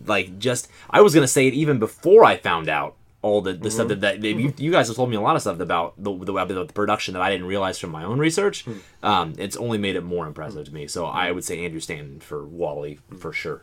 like 0.06 0.38
just 0.38 0.68
I 0.90 1.00
was 1.00 1.14
gonna 1.14 1.28
say 1.28 1.46
it 1.46 1.54
even 1.54 1.78
before 1.78 2.24
I 2.24 2.36
found 2.36 2.68
out 2.68 2.96
all 3.24 3.40
the, 3.40 3.54
the 3.54 3.70
stuff 3.70 3.88
mm-hmm. 3.88 4.00
that, 4.00 4.20
that 4.20 4.28
you, 4.28 4.52
you 4.58 4.70
guys 4.70 4.88
have 4.88 4.96
told 4.96 5.08
me 5.08 5.16
a 5.16 5.20
lot 5.20 5.34
of 5.34 5.40
stuff 5.40 5.58
about 5.58 5.94
the, 5.96 6.14
the 6.14 6.32
about 6.36 6.48
the 6.48 6.66
production 6.66 7.14
that 7.14 7.22
I 7.22 7.30
didn't 7.30 7.46
realize 7.46 7.78
from 7.78 7.88
my 7.88 8.04
own 8.04 8.18
research. 8.18 8.66
Hmm. 8.66 8.72
Um, 9.02 9.34
it's 9.38 9.56
only 9.56 9.78
made 9.78 9.96
it 9.96 10.02
more 10.02 10.26
impressive 10.26 10.58
hmm. 10.58 10.64
to 10.64 10.74
me. 10.74 10.86
So 10.86 11.06
I 11.06 11.28
hmm. 11.28 11.36
would 11.36 11.44
say 11.44 11.64
Andrew 11.64 11.80
Stanton 11.80 12.20
for 12.20 12.44
WALL-E 12.44 12.98
for 13.18 13.32
sure. 13.32 13.62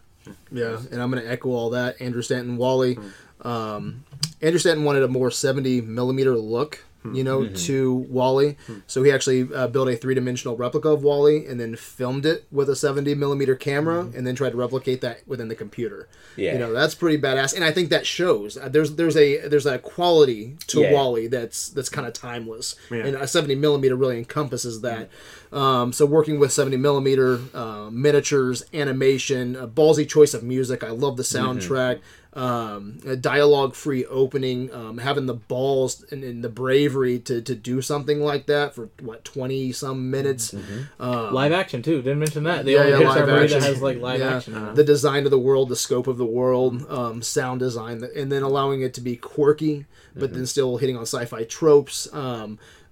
Yeah, 0.51 0.79
and 0.91 0.99
I'm 0.99 1.11
going 1.11 1.23
to 1.23 1.29
echo 1.29 1.49
all 1.49 1.69
that. 1.71 2.01
Andrew 2.01 2.23
Stanton, 2.23 2.57
WALL-E. 2.57 2.97
Um, 3.43 4.03
Andrew 4.41 4.59
Stanton 4.59 4.83
wanted 4.83 5.03
a 5.03 5.07
more 5.07 5.29
70 5.29 5.81
millimeter 5.81 6.35
look, 6.35 6.83
Hmm. 7.03 7.15
you 7.15 7.23
know, 7.23 7.41
mm-hmm. 7.41 7.55
to 7.55 7.93
WALL-E. 8.09 8.57
Hmm. 8.67 8.77
So 8.85 9.01
he 9.01 9.11
actually 9.11 9.51
uh, 9.53 9.67
built 9.67 9.89
a 9.89 9.95
three 9.95 10.13
dimensional 10.13 10.55
replica 10.55 10.89
of 10.89 11.01
WALL-E 11.01 11.45
and 11.47 11.59
then 11.59 11.75
filmed 11.75 12.27
it 12.27 12.45
with 12.51 12.69
a 12.69 12.75
70 12.75 13.15
millimeter 13.15 13.55
camera 13.55 14.03
mm-hmm. 14.03 14.15
and 14.17 14.27
then 14.27 14.35
tried 14.35 14.51
to 14.51 14.57
replicate 14.57 15.01
that 15.01 15.27
within 15.27 15.47
the 15.47 15.55
computer. 15.55 16.07
Yeah. 16.35 16.53
You 16.53 16.59
know, 16.59 16.73
that's 16.73 16.93
pretty 16.93 17.19
badass, 17.19 17.55
and 17.55 17.63
I 17.63 17.71
think 17.71 17.89
that 17.89 18.05
shows. 18.05 18.55
Uh, 18.57 18.69
There's 18.69 18.95
there's 18.95 19.17
a 19.17 19.47
there's 19.47 19.65
a 19.65 19.79
quality 19.79 20.57
to 20.67 20.81
Yeah. 20.81 20.93
WALL-E 20.93 21.27
that's 21.27 21.69
that's 21.69 21.89
kind 21.89 22.07
of 22.07 22.13
timeless, 22.13 22.75
Yeah. 22.91 23.05
and 23.05 23.15
a 23.15 23.27
70 23.27 23.55
millimeter 23.55 23.95
really 23.95 24.17
encompasses 24.17 24.81
that. 24.81 25.07
Hmm. 25.07 25.40
Um, 25.51 25.91
so 25.91 26.05
working 26.05 26.39
with 26.39 26.51
70 26.53 26.77
millimeter 26.77 27.39
uh, 27.53 27.89
miniatures, 27.91 28.63
animation, 28.73 29.55
a 29.55 29.67
ballsy 29.67 30.07
choice 30.07 30.33
of 30.33 30.43
music. 30.43 30.83
I 30.83 30.89
love 30.91 31.17
the 31.17 31.23
soundtrack. 31.23 31.99
Um, 32.33 32.99
a 33.05 33.17
dialogue-free 33.17 34.05
opening, 34.05 34.73
um, 34.73 34.99
having 34.99 35.25
the 35.25 35.33
balls 35.33 36.05
and, 36.11 36.23
and 36.23 36.41
the 36.41 36.47
bravery 36.47 37.19
to, 37.19 37.41
to 37.41 37.53
do 37.53 37.81
something 37.81 38.21
like 38.21 38.45
that 38.45 38.73
for 38.73 38.87
what 39.01 39.25
20 39.25 39.73
some 39.73 40.09
minutes. 40.09 40.53
live 40.97 41.51
action 41.51 41.81
too. 41.81 41.97
Didn't 42.01 42.19
mention 42.19 42.45
that. 42.45 42.63
The 42.63 42.71
Yeah, 42.71 42.79
only 42.79 42.91
yeah, 42.91 42.97
Pixar 42.99 43.05
live 43.07 43.27
movie 43.27 43.43
action. 43.43 43.59
that 43.59 43.67
has 43.67 43.81
like 43.81 43.99
live 43.99 44.19
Yeah. 44.21 44.35
action. 44.37 44.55
in 44.55 44.65
it. 44.69 44.75
the 44.75 44.83
design 44.85 45.25
of 45.25 45.31
the 45.31 45.39
world, 45.39 45.67
the 45.67 45.75
scope 45.75 46.07
of 46.07 46.17
the 46.17 46.25
world, 46.25 46.85
um, 46.89 47.21
sound 47.21 47.59
design, 47.59 48.01
and 48.15 48.31
then 48.31 48.43
allowing 48.43 48.79
it 48.81 48.93
to 48.93 49.01
be 49.01 49.17
quirky, 49.17 49.85
but 50.15 50.33
then 50.33 50.45
still 50.45 50.77
hitting 50.77 50.95
on 50.95 51.03
sci-fi 51.05 51.43
tropes, 51.43 52.07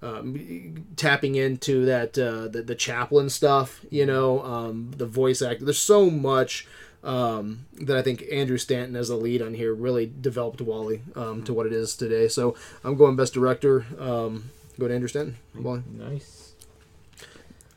um, 0.02 0.86
tapping 0.96 1.34
into 1.34 1.84
that 1.86 2.18
uh, 2.18 2.48
the, 2.48 2.62
the 2.62 2.74
Chaplin 2.74 3.28
stuff, 3.28 3.80
you 3.90 4.06
know, 4.06 4.42
um, 4.44 4.92
the 4.96 5.06
voice 5.06 5.42
acting. 5.42 5.66
There's 5.66 5.78
so 5.78 6.10
much 6.10 6.66
um, 7.02 7.66
that 7.80 7.96
I 7.96 8.02
think 8.02 8.24
Andrew 8.30 8.58
Stanton 8.58 8.96
as 8.96 9.10
a 9.10 9.16
lead 9.16 9.42
on 9.42 9.54
here 9.54 9.74
really 9.74 10.10
developed 10.20 10.60
WALL-E 10.60 11.00
um, 11.16 11.42
to 11.44 11.52
what 11.52 11.66
it 11.66 11.72
is 11.72 11.96
today. 11.96 12.28
So 12.28 12.56
I'm 12.84 12.96
going 12.96 13.16
best 13.16 13.34
director. 13.34 13.86
Um, 13.98 14.50
go 14.78 14.88
to 14.88 14.94
Andrew 14.94 15.08
Stanton. 15.08 15.36
WALL-E. 15.54 15.82
Nice. 15.92 16.52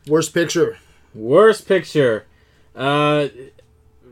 Worst 0.06 0.34
picture. 0.34 0.78
Worst 1.14 1.66
picture. 1.66 2.26
Uh, 2.74 3.28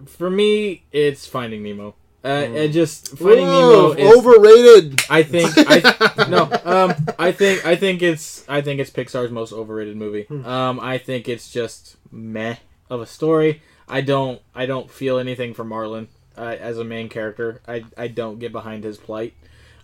for 0.06 0.30
me, 0.30 0.84
it's 0.92 1.26
Finding 1.26 1.62
Nemo. 1.62 1.94
Uh, 2.24 2.46
it 2.54 2.68
just 2.68 3.18
Finding 3.18 3.46
Whoa, 3.46 3.92
Nemo 3.92 3.92
is. 3.94 4.16
overrated. 4.16 5.00
I 5.10 5.24
think 5.24 5.50
I 5.56 6.26
no 6.28 6.48
um 6.64 6.94
I 7.18 7.32
think 7.32 7.66
I 7.66 7.74
think 7.74 8.00
it's 8.00 8.44
I 8.48 8.60
think 8.60 8.80
it's 8.80 8.90
Pixar's 8.90 9.32
most 9.32 9.52
overrated 9.52 9.96
movie. 9.96 10.26
Um 10.44 10.78
I 10.80 10.98
think 10.98 11.28
it's 11.28 11.50
just 11.50 11.96
meh 12.12 12.56
of 12.88 13.00
a 13.00 13.06
story. 13.06 13.60
I 13.88 14.02
don't 14.02 14.40
I 14.54 14.66
don't 14.66 14.88
feel 14.90 15.18
anything 15.18 15.52
for 15.52 15.64
Marlin 15.64 16.08
uh, 16.38 16.56
as 16.60 16.78
a 16.78 16.84
main 16.84 17.08
character. 17.08 17.60
I 17.66 17.84
I 17.98 18.06
don't 18.06 18.38
get 18.38 18.52
behind 18.52 18.84
his 18.84 18.98
plight. 18.98 19.34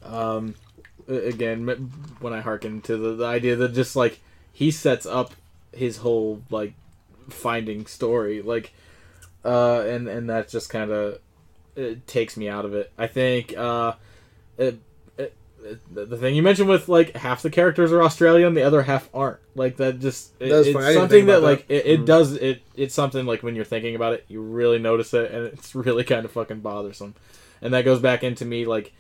Um 0.05 0.55
again 1.09 1.67
when 2.21 2.33
I 2.33 2.41
hearken 2.41 2.83
to 2.83 2.97
the, 2.97 3.15
the 3.17 3.25
idea 3.25 3.57
that 3.57 3.73
just 3.75 3.97
like 3.97 4.21
he 4.53 4.71
sets 4.71 5.07
up 5.07 5.35
his 5.73 5.97
whole 5.99 6.43
like 6.51 6.75
finding 7.31 7.87
story 7.87 8.43
like 8.43 8.73
uh 9.45 9.81
and 9.81 10.07
and 10.09 10.31
that 10.31 10.49
just 10.49 10.71
kind 10.71 10.91
of 10.91 11.19
it 11.79 12.07
takes 12.07 12.37
me 12.37 12.49
out 12.49 12.65
of 12.65 12.75
it. 12.75 12.91
I 12.99 13.07
think 13.07 13.57
uh 13.57 13.93
it, 14.57 14.79
it, 15.17 15.35
it- 15.65 15.95
the 15.95 16.17
thing 16.17 16.35
you 16.35 16.43
mentioned 16.43 16.69
with 16.69 16.89
like 16.89 17.17
half 17.17 17.43
the 17.43 17.51
characters 17.51 17.93
are 17.93 18.03
Australian, 18.03 18.55
the 18.55 18.63
other 18.63 18.83
half 18.83 19.09
aren't. 19.13 19.39
Like 19.55 19.77
that 19.79 19.99
just 20.01 20.33
it, 20.41 20.49
That's 20.51 20.67
it's 20.69 20.73
funny. 20.75 20.87
I 20.87 20.89
didn't 20.91 21.01
something 21.03 21.19
think 21.19 21.27
that 21.29 21.43
like 21.43 21.69
that. 21.69 21.75
it, 21.91 22.01
it 22.01 22.05
does 22.07 22.33
it 22.35 22.63
it's 22.77 22.95
something 22.95 23.27
like 23.27 23.43
when 23.43 23.55
you're 23.57 23.65
thinking 23.65 23.95
about 23.95 24.13
it, 24.15 24.25
you 24.29 24.41
really 24.41 24.79
notice 24.79 25.13
it 25.15 25.31
and 25.31 25.47
it's 25.47 25.75
really 25.75 26.05
kind 26.05 26.25
of 26.25 26.31
fucking 26.33 26.61
bothersome. 26.61 27.15
And 27.61 27.75
that 27.75 27.85
goes 27.85 28.01
back 28.01 28.23
into 28.25 28.45
me 28.45 28.65
like 28.67 28.93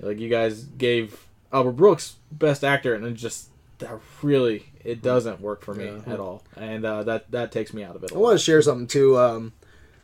like 0.00 0.18
you 0.18 0.28
guys 0.28 0.62
gave 0.64 1.26
Albert 1.52 1.72
Brooks 1.72 2.16
best 2.32 2.64
actor 2.64 2.94
and 2.94 3.04
it 3.06 3.12
just 3.14 3.48
that 3.78 3.98
really 4.22 4.66
it 4.84 5.00
doesn't 5.02 5.40
work 5.40 5.62
for 5.62 5.74
me 5.74 5.86
Yeah. 5.86 6.12
at 6.12 6.20
all. 6.20 6.42
And 6.56 6.84
uh, 6.84 7.02
that 7.04 7.30
that 7.30 7.52
takes 7.52 7.72
me 7.72 7.82
out 7.84 7.96
of 7.96 8.04
it. 8.04 8.12
a 8.12 8.14
I 8.14 8.18
want 8.18 8.38
to 8.38 8.44
share 8.44 8.60
something 8.62 8.86
too. 8.86 9.18
Um, 9.18 9.52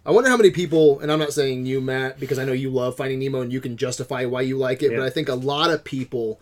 I 0.06 0.12
wonder 0.12 0.30
how 0.30 0.36
many 0.36 0.50
people, 0.50 1.00
and 1.00 1.10
I'm 1.10 1.18
not 1.18 1.32
saying 1.32 1.66
you, 1.66 1.80
Matt, 1.80 2.20
because 2.20 2.38
I 2.38 2.44
know 2.44 2.52
you 2.52 2.70
love 2.70 2.96
Finding 2.96 3.18
Nemo 3.18 3.40
and 3.40 3.52
you 3.52 3.60
can 3.60 3.76
justify 3.76 4.24
why 4.24 4.42
you 4.42 4.56
like 4.56 4.82
it, 4.82 4.92
Yeah. 4.92 4.98
but 4.98 5.06
I 5.06 5.10
think 5.10 5.28
a 5.28 5.34
lot 5.34 5.70
of 5.70 5.82
people 5.84 6.40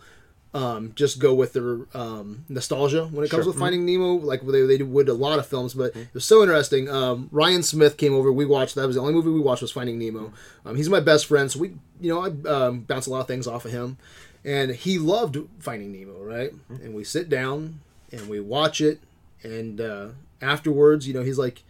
um, 0.53 0.93
just 0.95 1.19
go 1.19 1.33
with 1.33 1.51
their 1.51 1.79
um, 1.93 2.45
nostalgia 2.47 3.07
when 3.07 3.25
it 3.25 3.29
comes 3.29 3.43
Sure. 3.43 3.51
with 3.51 3.59
Finding 3.59 3.85
Nemo, 3.85 4.13
like 4.13 4.41
they, 4.45 4.65
they 4.65 4.81
would 4.83 5.09
a 5.09 5.13
lot 5.13 5.37
of 5.39 5.45
films. 5.45 5.73
But 5.73 5.93
it 5.95 6.13
was 6.13 6.23
so 6.23 6.41
interesting. 6.43 6.87
Um, 6.89 7.27
Ryan 7.31 7.61
Smith 7.63 7.97
came 7.97 8.13
over. 8.13 8.31
We 8.31 8.45
watched. 8.45 8.75
That 8.75 8.87
was 8.87 8.95
the 8.95 9.01
only 9.01 9.13
movie 9.13 9.31
we 9.31 9.41
watched 9.41 9.63
was 9.63 9.71
Finding 9.73 9.99
Nemo. 9.99 10.31
Um, 10.65 10.75
he's 10.77 10.87
my 10.87 11.01
best 11.01 11.25
friend, 11.25 11.51
so 11.51 11.59
we, 11.59 11.73
you 11.99 12.09
know, 12.13 12.21
I 12.21 12.49
um, 12.49 12.79
bounce 12.81 13.05
a 13.07 13.09
lot 13.09 13.19
of 13.19 13.27
things 13.27 13.47
off 13.47 13.65
of 13.65 13.71
him, 13.71 13.97
and 14.45 14.71
he 14.71 14.97
loved 14.97 15.37
Finding 15.59 15.91
Nemo, 15.91 16.23
right? 16.23 16.53
And 16.69 16.93
we 16.93 17.03
sit 17.03 17.27
down 17.27 17.81
and 18.13 18.29
we 18.29 18.39
watch 18.39 18.79
it, 18.79 19.01
and 19.43 19.81
uh, 19.81 20.07
afterwards, 20.41 21.05
you 21.05 21.13
know, 21.13 21.23
he's 21.23 21.37
like 21.39 21.63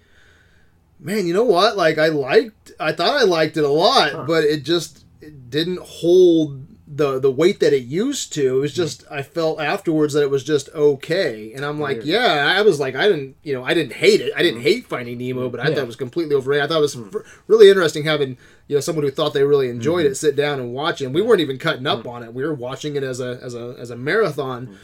man, 1.05 1.27
you 1.27 1.33
know 1.33 1.43
what? 1.43 1.77
Like 1.77 1.97
I 1.97 2.07
liked, 2.07 2.71
I 2.79 2.91
thought 2.91 3.21
I 3.21 3.23
liked 3.23 3.57
it 3.57 3.63
a 3.63 3.69
lot, 3.69 4.27
but 4.27 4.43
it 4.43 4.63
just 4.63 5.05
it 5.21 5.49
didn't 5.49 5.79
hold 5.79 6.65
the 6.87 7.19
the 7.19 7.31
weight 7.31 7.59
that 7.59 7.73
it 7.73 7.83
used 7.83 8.33
to. 8.33 8.57
It 8.57 8.61
was 8.61 8.71
hmm. 8.71 8.77
just 8.77 9.03
I 9.09 9.21
felt 9.21 9.61
afterwards 9.61 10.13
that 10.13 10.23
it 10.23 10.29
was 10.29 10.43
just 10.43 10.69
okay, 10.73 11.53
and 11.53 11.63
I'm 11.63 11.79
like, 11.79 12.03
yeah, 12.03 12.53
I 12.57 12.61
was 12.61 12.79
like, 12.79 12.95
I 12.95 13.07
didn't, 13.07 13.35
you 13.43 13.53
know, 13.53 13.63
I 13.63 13.73
didn't 13.73 13.93
hate 13.93 14.21
it. 14.21 14.33
I 14.35 14.41
didn't 14.41 14.59
hmm. 14.59 14.67
hate 14.67 14.87
Finding 14.87 15.17
Nemo, 15.17 15.45
hmm. 15.45 15.51
but 15.51 15.59
I 15.59 15.69
Yeah. 15.69 15.75
thought 15.75 15.83
it 15.83 15.87
was 15.87 15.95
completely 15.95 16.35
overrated. 16.35 16.65
I 16.65 16.67
thought 16.67 16.79
it 16.79 16.81
was 16.81 17.23
really 17.47 17.69
interesting 17.69 18.03
having 18.03 18.37
you 18.67 18.75
know 18.75 18.81
someone 18.81 19.05
who 19.05 19.11
thought 19.11 19.33
they 19.33 19.43
really 19.43 19.69
enjoyed 19.69 20.05
it 20.05 20.15
sit 20.15 20.35
down 20.35 20.59
and 20.59 20.73
watch 20.73 21.01
it. 21.01 21.05
And 21.05 21.13
we 21.13 21.21
weren't 21.21 21.41
even 21.41 21.57
cutting 21.59 21.87
up 21.87 22.07
on 22.07 22.23
it. 22.23 22.33
We 22.33 22.43
were 22.43 22.53
watching 22.53 22.95
it 22.95 23.03
as 23.03 23.19
a 23.19 23.39
as 23.41 23.53
a 23.53 23.75
as 23.79 23.91
a 23.91 23.95
marathon 23.95 24.77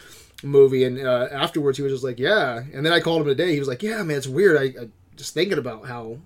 movie 0.43 0.84
and 0.84 0.99
uh, 0.99 1.27
afterwards 1.31 1.77
he 1.77 1.84
was 1.84 1.91
just 1.93 2.03
like 2.03 2.18
yeah 2.18 2.64
and 2.73 2.84
then 2.84 2.91
i 2.91 2.99
called 2.99 3.22
him 3.22 3.27
today 3.27 3.53
he 3.53 3.60
was 3.60 3.68
like 3.68 3.84
yeah 3.84 4.02
man 4.02 4.18
it's 4.18 4.26
weird 4.26 4.57
i, 4.57 4.81
I 4.81 4.88
just 5.15 5.33
thinking 5.33 5.57
about 5.57 5.85
how 5.85 6.17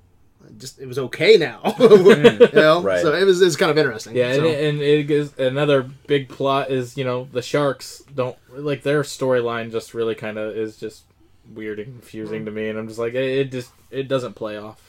just 0.57 0.79
it 0.79 0.85
was 0.85 0.99
okay 0.99 1.37
now 1.37 1.59
you 1.65 1.71
mm-hmm. 1.71 2.55
know 2.55 2.81
Right. 2.81 3.01
so 3.01 3.15
it 3.15 3.23
was, 3.23 3.41
it 3.41 3.45
was 3.45 3.55
kind 3.57 3.71
of 3.71 3.77
interesting 3.79 4.15
Yeah, 4.15 4.33
so. 4.33 4.45
and, 4.45 4.47
and 4.47 4.81
it 4.81 5.09
is 5.09 5.37
another 5.39 5.81
big 5.81 6.29
plot 6.29 6.69
is 6.69 6.97
you 6.97 7.03
know 7.03 7.27
the 7.31 7.41
sharks 7.41 8.03
don't 8.13 8.37
like 8.51 8.83
their 8.83 9.01
storyline 9.01 9.71
just 9.71 9.93
really 9.93 10.13
kind 10.13 10.37
of 10.37 10.55
is 10.55 10.77
just 10.77 11.03
weird 11.53 11.79
and 11.79 11.99
confusing 11.99 12.45
to 12.45 12.51
me, 12.51 12.69
and 12.69 12.79
I'm 12.79 12.87
just 12.87 12.99
like 12.99 13.13
it, 13.13 13.23
it 13.23 13.51
just 13.51 13.71
it 13.91 14.07
doesn't 14.07 14.33
play 14.33 14.57
off 14.57 14.81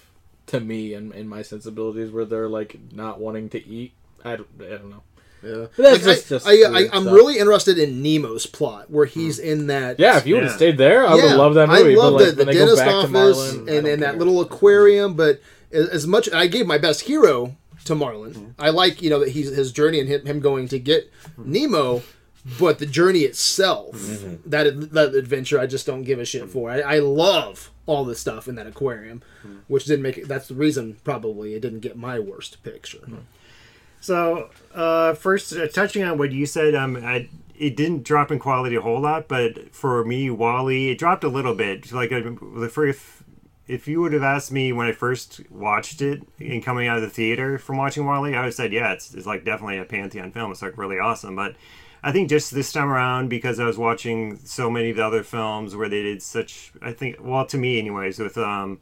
to 0.46 0.60
me 0.60 0.94
and 0.94 1.12
in 1.12 1.28
my 1.28 1.42
sensibilities 1.42 2.10
where 2.10 2.24
they're 2.24 2.48
like 2.48 2.78
not 2.92 3.20
wanting 3.20 3.48
to 3.50 3.66
eat. 3.66 3.92
I 4.24 4.36
don't, 4.36 4.48
I 4.60 4.70
don't 4.70 4.90
know. 4.90 5.02
Yeah. 5.42 5.66
That's 5.76 5.78
Like, 5.78 6.02
just- 6.02 6.28
just 6.28 6.46
I, 6.46 6.50
I, 6.50 6.54
I, 6.54 6.70
weird 6.70 6.90
I'm 6.92 7.02
stuff. 7.02 7.14
really 7.14 7.38
interested 7.38 7.78
in 7.78 8.02
Nemo's 8.02 8.46
plot 8.46 8.90
where 8.90 9.06
he's 9.06 9.38
hmm. 9.38 9.46
in 9.46 9.66
that 9.68 9.98
Yeah, 9.98 10.16
if 10.18 10.26
you 10.26 10.34
would 10.34 10.44
have 10.44 10.52
Yeah. 10.52 10.56
stayed 10.56 10.78
there, 10.78 11.06
I 11.06 11.14
would 11.14 11.22
Yeah, 11.22 11.30
have 11.30 11.38
loved 11.38 11.56
that 11.56 11.68
movie. 11.68 11.92
I 11.92 11.96
but 11.96 12.12
like 12.12 12.28
it. 12.28 12.36
The 12.36 12.44
when 12.44 12.46
they 12.46 12.52
go 12.54 12.58
dentist 12.60 12.78
back 12.78 12.88
to 12.88 12.96
office 12.96 13.10
Marlin, 13.10 13.58
and, 13.58 13.66
don't 13.66 13.86
and 13.86 14.02
that 14.02 14.18
little 14.18 14.40
aquarium, 14.40 15.14
but 15.14 15.40
as, 15.72 15.88
as 15.88 16.06
much 16.06 16.32
I 16.32 16.46
gave 16.46 16.66
my 16.66 16.78
best 16.78 17.02
hero 17.02 17.56
to 17.84 17.94
Marlin. 17.94 18.34
Hmm. 18.34 18.50
I 18.58 18.70
like 18.70 19.02
you 19.02 19.10
know 19.10 19.20
that 19.20 19.30
he's 19.30 19.54
his 19.54 19.72
journey 19.72 20.00
and 20.00 20.08
him, 20.08 20.26
him 20.26 20.40
going 20.40 20.68
to 20.68 20.78
get 20.78 21.10
hmm. 21.36 21.50
Nemo, 21.50 22.02
but 22.58 22.78
the 22.78 22.86
journey 22.86 23.20
itself, 23.20 23.96
mm-hmm. 23.96 24.48
that 24.48 24.92
that 24.92 25.14
adventure, 25.14 25.58
I 25.58 25.66
just 25.66 25.86
don't 25.86 26.02
give 26.02 26.18
a 26.18 26.24
shit 26.24 26.48
for. 26.50 26.70
I, 26.70 26.80
I 26.80 26.98
love 26.98 27.70
all 27.86 28.04
the 28.04 28.14
stuff 28.14 28.48
in 28.48 28.56
that 28.56 28.66
aquarium, 28.66 29.22
which 29.68 29.84
didn't 29.84 30.02
make 30.02 30.18
it. 30.18 30.28
That's 30.28 30.48
the 30.48 30.54
reason 30.54 30.96
probably 31.04 31.54
it 31.54 31.60
didn't 31.60 31.80
get 31.80 31.96
my 31.96 32.18
worst 32.18 32.62
picture. 32.62 33.06
So, 34.06 34.50
uh, 34.72 35.14
first, 35.14 35.52
uh, 35.52 35.66
touching 35.66 36.04
on 36.04 36.16
what 36.16 36.30
you 36.30 36.46
said, 36.46 36.76
um, 36.76 36.96
I, 36.96 37.28
it 37.58 37.74
didn't 37.74 38.04
drop 38.04 38.30
in 38.30 38.38
quality 38.38 38.76
a 38.76 38.80
whole 38.80 39.00
lot, 39.00 39.26
but 39.26 39.74
for 39.74 40.04
me, 40.04 40.30
WALL-E, 40.30 40.92
it 40.92 40.98
dropped 40.98 41.24
a 41.24 41.28
little 41.28 41.56
bit. 41.56 41.90
Like, 41.90 42.10
the 42.10 42.70
first, 42.72 43.04
if 43.66 43.88
you 43.88 44.00
would 44.00 44.12
have 44.12 44.22
asked 44.22 44.52
me 44.52 44.72
when 44.72 44.86
I 44.86 44.92
first 44.92 45.40
watched 45.50 46.02
it 46.02 46.22
and 46.38 46.64
coming 46.64 46.86
out 46.86 46.98
of 46.98 47.02
the 47.02 47.10
theater 47.10 47.58
from 47.58 47.78
watching 47.78 48.06
WALL-E, 48.06 48.32
I 48.32 48.38
would 48.38 48.44
have 48.44 48.54
said, 48.54 48.72
yeah, 48.72 48.92
it's, 48.92 49.12
it's 49.12 49.26
like 49.26 49.44
definitely 49.44 49.78
a 49.78 49.84
Pantheon 49.84 50.30
film. 50.30 50.52
It's 50.52 50.62
like 50.62 50.78
really 50.78 51.00
awesome. 51.00 51.34
But 51.34 51.56
I 52.04 52.12
think 52.12 52.28
just 52.28 52.54
this 52.54 52.72
time 52.72 52.88
around, 52.88 53.28
because 53.28 53.58
I 53.58 53.64
was 53.64 53.76
watching 53.76 54.38
so 54.44 54.70
many 54.70 54.90
of 54.90 54.98
the 54.98 55.04
other 55.04 55.24
films 55.24 55.74
where 55.74 55.88
they 55.88 56.02
did 56.02 56.22
such, 56.22 56.70
I 56.80 56.92
think, 56.92 57.16
well, 57.20 57.44
to 57.46 57.58
me, 57.58 57.80
anyways, 57.80 58.20
with 58.20 58.38
um, 58.38 58.78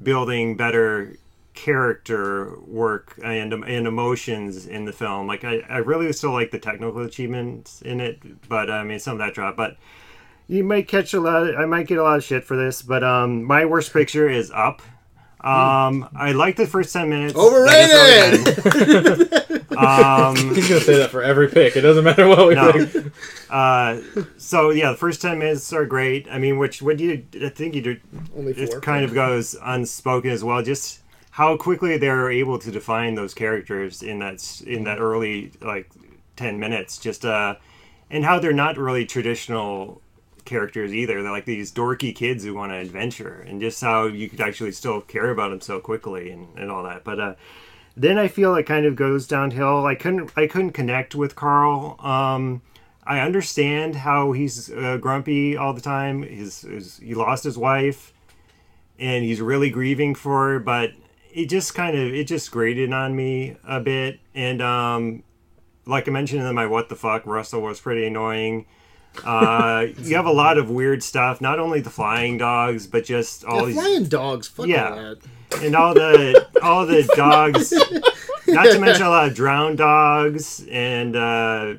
building 0.00 0.56
better 0.56 1.16
character 1.56 2.56
work 2.60 3.18
and 3.24 3.52
and 3.52 3.86
emotions 3.86 4.66
in 4.66 4.84
the 4.84 4.92
film. 4.92 5.26
Like 5.26 5.42
I, 5.44 5.60
I 5.68 5.78
really 5.78 6.12
still 6.12 6.32
like 6.32 6.52
the 6.52 6.58
technical 6.60 7.02
achievements 7.02 7.82
in 7.82 8.00
it, 8.00 8.48
but 8.48 8.70
I 8.70 8.84
mean 8.84 9.00
some 9.00 9.14
of 9.14 9.18
that 9.18 9.34
drop. 9.34 9.56
But 9.56 9.76
you 10.46 10.62
might 10.62 10.86
catch 10.86 11.12
a 11.14 11.20
lot. 11.20 11.48
Of, 11.48 11.56
I 11.56 11.66
might 11.66 11.88
get 11.88 11.98
a 11.98 12.02
lot 12.04 12.18
of 12.18 12.24
shit 12.24 12.44
for 12.44 12.56
this, 12.56 12.82
but 12.82 13.02
um, 13.02 13.42
my 13.42 13.64
worst 13.64 13.92
picture 13.92 14.28
is 14.28 14.52
Up. 14.52 14.80
Um, 15.40 16.08
I 16.16 16.32
like 16.32 16.56
the 16.56 16.66
first 16.66 16.92
ten 16.92 17.08
minutes. 17.08 17.36
Overrated! 17.36 19.42
Um, 19.76 20.54
He's 20.54 20.68
gonna 20.70 20.80
say 20.80 20.96
that 20.96 21.10
for 21.10 21.22
every 21.22 21.48
pick. 21.48 21.76
It 21.76 21.82
doesn't 21.82 22.02
matter 22.02 22.26
what 22.26 22.48
we 22.48 22.54
No. 22.54 22.72
think. 22.72 23.12
uh, 23.50 23.98
so 24.38 24.70
yeah, 24.70 24.92
the 24.92 24.96
first 24.96 25.20
ten 25.20 25.38
minutes 25.38 25.70
are 25.74 25.84
great. 25.84 26.26
I 26.30 26.38
mean, 26.38 26.56
which 26.58 26.80
what 26.80 26.98
you 26.98 27.26
I 27.42 27.50
think 27.50 27.74
you 27.74 27.82
do 27.82 28.00
Only 28.34 28.52
it 28.52 28.80
kind 28.80 29.04
of 29.04 29.12
goes 29.12 29.54
unspoken 29.62 30.30
as 30.30 30.42
well. 30.42 30.62
Just 30.62 31.00
how 31.36 31.54
quickly 31.54 31.98
they're 31.98 32.30
able 32.30 32.58
to 32.58 32.70
define 32.70 33.14
those 33.14 33.34
characters 33.34 34.02
in 34.02 34.20
that 34.20 34.62
in 34.66 34.84
that 34.84 34.98
early 34.98 35.52
like 35.60 35.90
ten 36.34 36.58
minutes. 36.58 36.96
Just 36.96 37.26
uh, 37.26 37.56
and 38.10 38.24
how 38.24 38.38
they're 38.38 38.54
not 38.54 38.78
really 38.78 39.04
traditional 39.04 40.00
characters 40.46 40.94
either. 40.94 41.22
They're 41.22 41.30
like 41.30 41.44
these 41.44 41.70
dorky 41.70 42.14
kids 42.14 42.42
who 42.42 42.54
want 42.54 42.72
to 42.72 42.76
adventure, 42.76 43.44
and 43.46 43.60
just 43.60 43.82
how 43.82 44.06
you 44.06 44.30
could 44.30 44.40
actually 44.40 44.72
still 44.72 45.02
care 45.02 45.28
about 45.28 45.50
them 45.50 45.60
so 45.60 45.78
quickly 45.78 46.30
and, 46.30 46.48
and 46.56 46.70
all 46.70 46.82
that. 46.84 47.04
But 47.04 47.20
uh, 47.20 47.34
then 47.94 48.16
I 48.16 48.28
feel 48.28 48.54
it 48.54 48.62
kind 48.62 48.86
of 48.86 48.96
goes 48.96 49.26
downhill. 49.26 49.84
I 49.84 49.94
couldn't 49.94 50.32
I 50.36 50.46
couldn't 50.46 50.72
connect 50.72 51.14
with 51.14 51.36
Carl. 51.36 51.96
Um, 52.00 52.62
I 53.04 53.20
understand 53.20 53.94
how 53.96 54.32
he's 54.32 54.72
uh, 54.72 54.96
grumpy 54.96 55.54
all 55.54 55.74
the 55.74 55.82
time. 55.82 56.22
His, 56.22 56.62
his 56.62 56.96
he 56.96 57.14
lost 57.14 57.44
his 57.44 57.58
wife, 57.58 58.14
and 58.98 59.22
he's 59.22 59.42
really 59.42 59.68
grieving 59.68 60.14
for 60.14 60.48
her. 60.48 60.58
But 60.58 60.92
it 61.36 61.48
just 61.50 61.74
kind 61.74 61.96
of 61.96 62.14
it 62.14 62.26
just 62.26 62.50
grated 62.50 62.92
on 62.92 63.14
me 63.14 63.56
a 63.64 63.78
bit. 63.78 64.18
And 64.34 64.62
um, 64.62 65.22
like 65.84 66.08
I 66.08 66.10
mentioned 66.10 66.42
in 66.42 66.54
my 66.54 66.66
what 66.66 66.88
the 66.88 66.96
fuck, 66.96 67.26
Russell 67.26 67.60
was 67.60 67.78
pretty 67.78 68.06
annoying. 68.06 68.64
Uh, 69.24 69.86
you 69.98 70.16
have 70.16 70.26
a 70.26 70.32
lot 70.32 70.56
of 70.58 70.70
weird 70.70 71.02
stuff. 71.02 71.40
Not 71.42 71.58
only 71.60 71.80
the 71.80 71.90
flying 71.90 72.38
dogs, 72.38 72.86
but 72.86 73.04
just 73.04 73.44
all 73.44 73.60
Yeah, 73.60 73.66
these 73.66 73.74
flying 73.76 74.04
dogs. 74.04 74.48
Fuck 74.48 74.66
Yeah. 74.66 74.90
that. 75.50 75.62
and 75.62 75.76
all 75.76 75.92
the 75.94 76.46
all 76.62 76.86
the 76.86 77.02
dogs 77.16 77.70
not 78.48 78.64
to 78.64 78.78
mention 78.80 79.04
a 79.06 79.10
lot 79.10 79.28
of 79.28 79.34
drowned 79.42 79.78
dogs 79.78 80.64
and 80.70 81.14
uh 81.16 81.74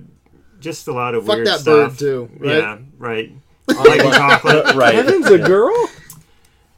just 0.59 0.87
a 0.87 0.93
lot 0.93 1.13
of 1.15 1.25
Fuck 1.25 1.35
weird 1.35 1.47
that 1.47 1.59
stuff 1.59 1.91
bird 1.93 1.99
too. 1.99 2.29
Right? 2.37 2.57
yeah 2.59 2.77
right 2.97 3.31
like 3.67 3.99
chocolate 4.01 4.73
right. 4.75 4.95
Heaven's 4.95 5.27
a 5.27 5.37
girl. 5.37 5.89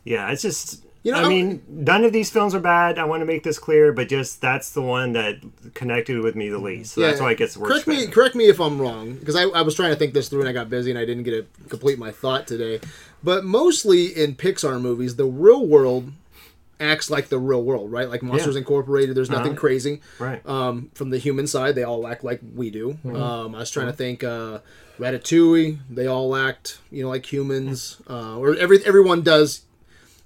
yeah 0.04 0.32
it's 0.32 0.42
just 0.42 0.84
You 1.02 1.14
know, 1.14 1.20
I 1.24 1.30
mean, 1.30 1.64
none 1.70 2.04
of 2.04 2.12
these 2.12 2.30
films 2.30 2.54
are 2.54 2.60
bad. 2.60 3.00
I 3.00 3.06
want 3.06 3.22
to 3.22 3.26
make 3.26 3.44
this 3.44 3.58
clear, 3.58 3.94
but 3.94 4.10
just 4.10 4.42
that's 4.42 4.72
the 4.72 4.82
one 4.82 5.14
that 5.14 5.38
connected 5.74 6.22
with 6.22 6.36
me 6.36 6.50
the 6.50 6.58
least. 6.58 6.94
So 6.94 7.02
that's 7.02 7.22
why 7.22 7.32
it 7.32 7.38
gets 7.38 7.56
worse. 7.56 7.72
Correct 7.72 7.88
me, 7.88 8.08
correct 8.08 8.36
me 8.36 8.50
if 8.50 8.60
I'm 8.60 8.82
wrong, 8.82 9.14
because 9.16 9.36
I, 9.38 9.44
I 9.44 9.62
was 9.62 9.76
trying 9.76 9.92
to 9.92 9.96
think 9.96 10.14
this 10.14 10.28
through 10.28 10.42
and 10.42 10.50
I 10.50 10.52
got 10.52 10.70
busy 10.70 10.90
and 10.92 11.00
I 11.00 11.06
didn't 11.06 11.24
get 11.24 11.32
to 11.64 11.70
complete 11.70 11.98
my 12.00 12.12
thought 12.12 12.48
today. 12.48 12.82
But 13.24 13.46
mostly 13.46 14.08
in 14.08 14.36
Pixar 14.36 14.82
movies, 14.82 15.16
the 15.16 15.26
real 15.26 15.66
world 15.66 16.12
acts 16.82 17.10
like 17.10 17.30
the 17.30 17.40
real 17.40 17.64
world, 17.64 17.92
right? 17.92 18.10
Like 18.10 18.22
Monsters 18.22 18.56
Yeah. 18.56 18.60
Incorporated, 18.60 19.16
there's 19.16 19.30
nothing 19.30 19.52
Uh-huh. 19.52 19.60
crazy. 19.60 20.02
Right. 20.20 20.46
Um, 20.46 20.92
from 20.96 21.10
the 21.12 21.18
human 21.18 21.48
side, 21.48 21.76
they 21.76 21.84
all 21.84 22.08
act 22.08 22.24
like 22.26 22.42
we 22.56 22.70
do. 22.72 22.98
Mm-hmm. 23.06 23.16
Um, 23.16 23.56
I 23.56 23.60
was 23.60 23.72
trying 23.72 23.88
to 23.88 23.94
think. 23.94 24.24
Uh, 24.24 24.60
Ratatouille, 25.00 25.78
they 25.90 26.08
all 26.08 26.36
act, 26.36 26.80
you 26.92 27.04
know, 27.04 27.10
like 27.10 27.32
humans. 27.32 28.02
Uh, 28.10 28.38
or 28.38 28.56
every 28.56 28.86
everyone 28.86 29.22
does. 29.22 29.62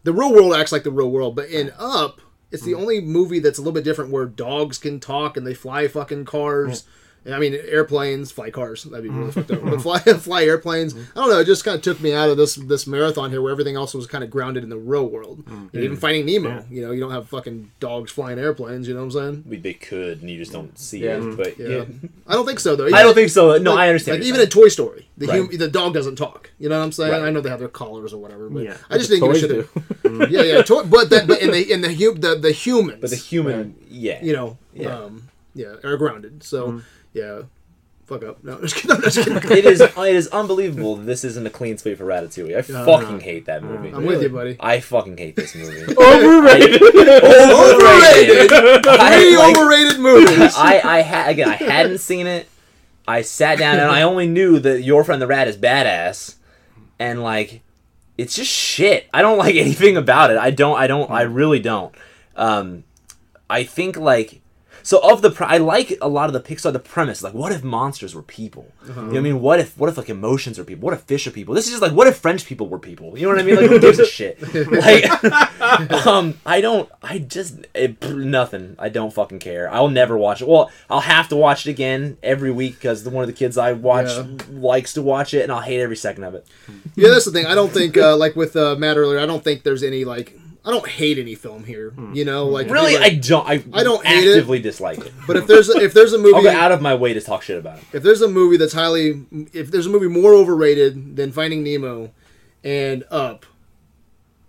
The 0.03 0.13
real 0.13 0.33
world 0.33 0.53
acts 0.53 0.71
like 0.71 0.83
the 0.83 0.91
real 0.91 1.09
world, 1.09 1.35
but 1.35 1.49
in 1.49 1.71
Up, 1.77 2.19
it's 2.51 2.63
Mm. 2.63 2.65
the 2.65 2.73
only 2.75 3.01
movie 3.01 3.39
that's 3.39 3.57
a 3.57 3.61
little 3.61 3.73
bit 3.73 3.83
different 3.83 4.11
where 4.11 4.25
dogs 4.25 4.77
can 4.77 4.99
talk 4.99 5.37
and 5.37 5.45
they 5.47 5.53
fly 5.53 5.87
fucking 5.87 6.25
cars. 6.25 6.83
I 7.31 7.39
mean, 7.39 7.53
airplanes 7.53 8.31
fly 8.31 8.49
cars. 8.49 8.83
That'd 8.83 9.03
be 9.03 9.09
really 9.09 9.31
mm-hmm. 9.31 9.39
fucked 9.39 9.51
up. 9.51 9.61
But 9.61 9.73
mm-hmm. 9.73 9.79
fly, 9.79 9.99
fly 10.19 10.43
airplanes. 10.43 10.93
Mm-hmm. 10.93 11.17
I 11.17 11.21
don't 11.21 11.29
know. 11.29 11.39
It 11.39 11.45
just 11.45 11.63
kind 11.63 11.75
of 11.75 11.81
took 11.81 12.01
me 12.01 12.13
out 12.13 12.29
of 12.29 12.37
this 12.37 12.55
this 12.55 12.85
marathon 12.85 13.31
here, 13.31 13.41
where 13.41 13.51
everything 13.51 13.75
else 13.75 13.93
was 13.93 14.07
kind 14.07 14.23
of 14.23 14.29
grounded 14.29 14.63
in 14.63 14.69
the 14.69 14.77
real 14.77 15.05
world. 15.05 15.43
You 15.47 15.53
know, 15.79 15.85
even 15.85 15.97
Finding 15.97 16.25
Nemo. 16.25 16.65
You 16.69 16.85
know, 16.85 16.91
you 16.91 16.99
don't 16.99 17.11
have 17.11 17.29
fucking 17.29 17.71
dogs 17.79 18.11
flying 18.11 18.39
airplanes. 18.39 18.87
You 18.87 18.93
know 18.93 19.01
what 19.05 19.15
I'm 19.15 19.33
saying? 19.33 19.43
We, 19.47 19.57
they 19.57 19.73
could, 19.73 20.21
and 20.21 20.29
you 20.29 20.37
just 20.37 20.51
don't 20.51 20.77
see 20.77 21.05
Yeah. 21.05 21.17
it. 21.17 21.37
But 21.37 21.57
Yeah. 21.57 21.67
yeah. 21.67 21.85
I 22.27 22.33
don't 22.33 22.45
think 22.45 22.59
so 22.59 22.75
though. 22.75 22.87
I 22.87 23.03
don't 23.03 23.13
think 23.13 23.29
so. 23.29 23.57
No, 23.57 23.71
Like- 23.71 23.79
I 23.79 23.87
understand. 23.87 24.19
Like 24.19 24.27
even 24.27 24.35
you're 24.35 24.43
in 24.43 24.49
Toy 24.49 24.67
Story, 24.67 25.07
the 25.17 25.27
Right. 25.27 25.37
hum- 25.37 25.57
the 25.57 25.67
dog 25.69 25.93
doesn't 25.93 26.15
talk. 26.17 26.51
You 26.59 26.69
know 26.69 26.77
what 26.77 26.85
I'm 26.85 26.91
saying? 26.91 27.11
Right. 27.11 27.21
I 27.21 27.29
know 27.29 27.41
they 27.41 27.49
have 27.49 27.59
their 27.59 27.67
collars 27.69 28.13
or 28.13 28.17
whatever, 28.17 28.49
but 28.49 28.63
Yeah. 28.63 28.77
I 28.89 28.97
just 28.97 29.09
didn't 29.09 29.31
give 29.31 29.43
a 29.43 29.47
Toys 29.47 29.69
shit. 29.71 30.03
do. 30.03 30.27
yeah, 30.29 30.41
yeah. 30.41 30.61
Toy, 30.61 30.83
but 30.83 31.09
that, 31.09 31.27
but 31.27 31.41
in 31.41 31.51
the 31.51 31.71
in 31.71 31.81
the 31.81 31.93
hu- 31.93 32.15
the 32.15 32.35
the 32.35 32.51
humans, 32.51 32.99
but 33.01 33.09
the 33.09 33.15
human, 33.15 33.75
yeah, 33.89 34.23
you 34.23 34.33
know, 34.33 34.57
Yeah. 34.73 34.97
um, 34.97 35.29
yeah, 35.55 35.75
are 35.83 35.97
grounded. 35.97 36.43
So 36.43 36.67
Mm-hmm. 36.67 36.79
Yeah, 37.13 37.43
fuck 38.05 38.23
up. 38.23 38.43
No, 38.43 38.59
just 38.61 38.75
kidding. 38.75 38.91
I'm 38.97 39.01
just 39.01 39.17
kidding. 39.17 39.35
it 39.51 39.65
is 39.65 39.81
it 39.81 39.97
is 39.97 40.27
unbelievable 40.29 40.97
that 40.97 41.05
this 41.05 41.23
isn't 41.23 41.45
a 41.45 41.49
clean 41.49 41.77
sweep 41.77 41.97
for 41.97 42.05
Ratatouille. 42.05 42.55
I 42.55 42.61
fucking 42.61 43.21
hate 43.21 43.45
that 43.45 43.63
movie. 43.63 43.89
I'm 43.89 44.05
with 44.05 44.21
you, 44.21 44.29
buddy. 44.29 44.57
I 44.59 44.79
fucking 44.79 45.17
hate 45.17 45.35
this 45.35 45.55
movie. 45.55 45.81
Overrated. 45.97 46.81
Overrated. 46.81 48.51
I, 48.87 49.19
Three 49.19 49.37
like, 49.37 49.57
overrated 49.57 49.99
movies. 49.99 50.53
I, 50.57 50.81
I 50.83 51.01
had 51.01 51.29
again. 51.29 51.49
I 51.49 51.55
hadn't 51.55 51.99
seen 51.99 52.27
it. 52.27 52.47
I 53.07 53.21
sat 53.21 53.57
down 53.57 53.79
and 53.79 53.91
I 53.91 54.03
only 54.03 54.27
knew 54.27 54.59
that 54.59 54.81
your 54.81 55.03
friend 55.03 55.21
the 55.21 55.27
rat 55.27 55.47
is 55.49 55.57
badass, 55.57 56.35
and 56.99 57.21
like, 57.21 57.61
it's 58.17 58.35
just 58.35 58.49
shit. 58.49 59.09
I 59.13 59.21
don't 59.21 59.37
like 59.37 59.55
anything 59.55 59.97
about 59.97 60.31
it. 60.31 60.37
I 60.37 60.51
don't. 60.51 60.77
I 60.77 60.87
don't. 60.87 61.11
I 61.11 61.23
really 61.23 61.59
don't. 61.59 61.93
Um, 62.35 62.85
I 63.49 63.63
think 63.63 63.97
like. 63.97 64.41
So 64.83 64.99
of 65.01 65.21
the, 65.21 65.31
pre- 65.31 65.47
I 65.47 65.57
like 65.57 65.97
a 66.01 66.07
lot 66.09 66.27
of 66.27 66.33
the 66.33 66.41
Pixar. 66.41 66.71
The 66.73 66.79
premise, 66.79 67.23
like, 67.23 67.33
what 67.33 67.51
if 67.51 67.63
monsters 67.63 68.13
were 68.13 68.21
people? 68.21 68.71
You 68.85 68.93
know 68.93 69.03
what 69.07 69.15
I 69.17 69.19
mean? 69.21 69.41
What 69.41 69.59
if, 69.59 69.77
what 69.77 69.89
if 69.89 69.97
like 69.97 70.09
emotions 70.09 70.59
are 70.59 70.63
people? 70.65 70.85
What 70.85 70.93
if 70.93 71.01
fish 71.01 71.25
are 71.25 71.31
people? 71.31 71.53
This 71.55 71.65
is 71.65 71.71
just 71.71 71.81
like, 71.81 71.93
what 71.93 72.05
if 72.07 72.17
French 72.17 72.45
people 72.45 72.67
were 72.67 72.79
people? 72.79 73.17
You 73.17 73.23
know 73.27 73.29
what 73.29 73.39
I 73.39 73.43
mean? 73.43 73.55
Like, 73.55 73.69
who 73.69 73.79
gives 73.79 73.99
a 73.99 74.05
shit? 74.05 74.39
Like, 74.53 75.05
um, 76.07 76.37
I 76.45 76.61
don't. 76.61 76.89
I 77.01 77.19
just 77.19 77.65
it, 77.73 78.01
nothing. 78.15 78.75
I 78.77 78.89
don't 78.89 79.13
fucking 79.13 79.39
care. 79.39 79.71
I'll 79.71 79.87
never 79.89 80.17
watch 80.17 80.41
it. 80.41 80.47
Well, 80.47 80.69
I'll 80.89 80.99
have 81.01 81.29
to 81.29 81.35
watch 81.35 81.65
it 81.65 81.69
again 81.71 82.17
every 82.21 82.51
week 82.51 82.75
because 82.75 83.07
one 83.07 83.23
of 83.23 83.27
the 83.27 83.33
kids 83.33 83.57
I 83.57 83.73
watch 83.73 84.07
Yeah. 84.09 84.25
likes 84.51 84.93
to 84.93 85.01
watch 85.01 85.33
it, 85.33 85.43
and 85.43 85.51
I'll 85.51 85.61
hate 85.61 85.79
every 85.81 85.95
second 85.95 86.23
of 86.25 86.35
it. 86.35 86.45
yeah, 86.95 87.09
that's 87.09 87.25
the 87.25 87.31
thing. 87.31 87.45
I 87.45 87.55
don't 87.55 87.71
think 87.71 87.95
uh, 87.97 88.17
like 88.17 88.35
with 88.35 88.55
uh, 88.55 88.75
Matt 88.75 88.97
earlier. 88.97 89.19
I 89.19 89.25
don't 89.25 89.43
think 89.43 89.63
there's 89.63 89.83
any 89.83 90.03
like. 90.05 90.37
I 90.65 90.71
don't 90.71 90.87
hate 90.87 91.17
any 91.19 91.35
film 91.35 91.65
here. 91.65 91.93
You 92.13 92.23
know, 92.23 92.47
like 92.47 92.69
Really, 92.69 92.93
like- 92.97 93.11
I 93.11 93.15
don't. 93.15 93.47
I, 93.47 93.63
I 93.73 93.83
don't 93.83 94.05
hate 94.05 94.23
it. 94.27 94.31
actively 94.31 94.59
dislike 94.59 94.99
it. 94.99 95.11
But 95.27 95.35
if 95.35 95.45
there's 95.47 95.69
a, 95.69 95.77
if 95.83 95.93
there's 95.93 96.13
a 96.13 96.17
movie 96.17 96.35
I'll 96.35 96.43
go 96.43 96.49
out 96.51 96.71
of 96.71 96.81
my 96.81 96.95
way 96.95 97.13
to 97.13 97.19
talk 97.21 97.43
shit 97.43 97.57
about 97.57 97.79
it. 97.79 97.83
if 97.91 98.01
there's 98.03 98.21
a 98.21 98.29
movie 98.29 98.55
that's 98.57 98.73
highly 98.73 99.25
if 99.51 99.71
there's 99.71 99.87
a 99.87 99.89
movie 99.89 100.07
more 100.07 100.33
overrated 100.33 101.15
than 101.17 101.31
Finding 101.33 101.63
Nemo 101.63 102.11
and 102.63 103.03
Up 103.11 103.45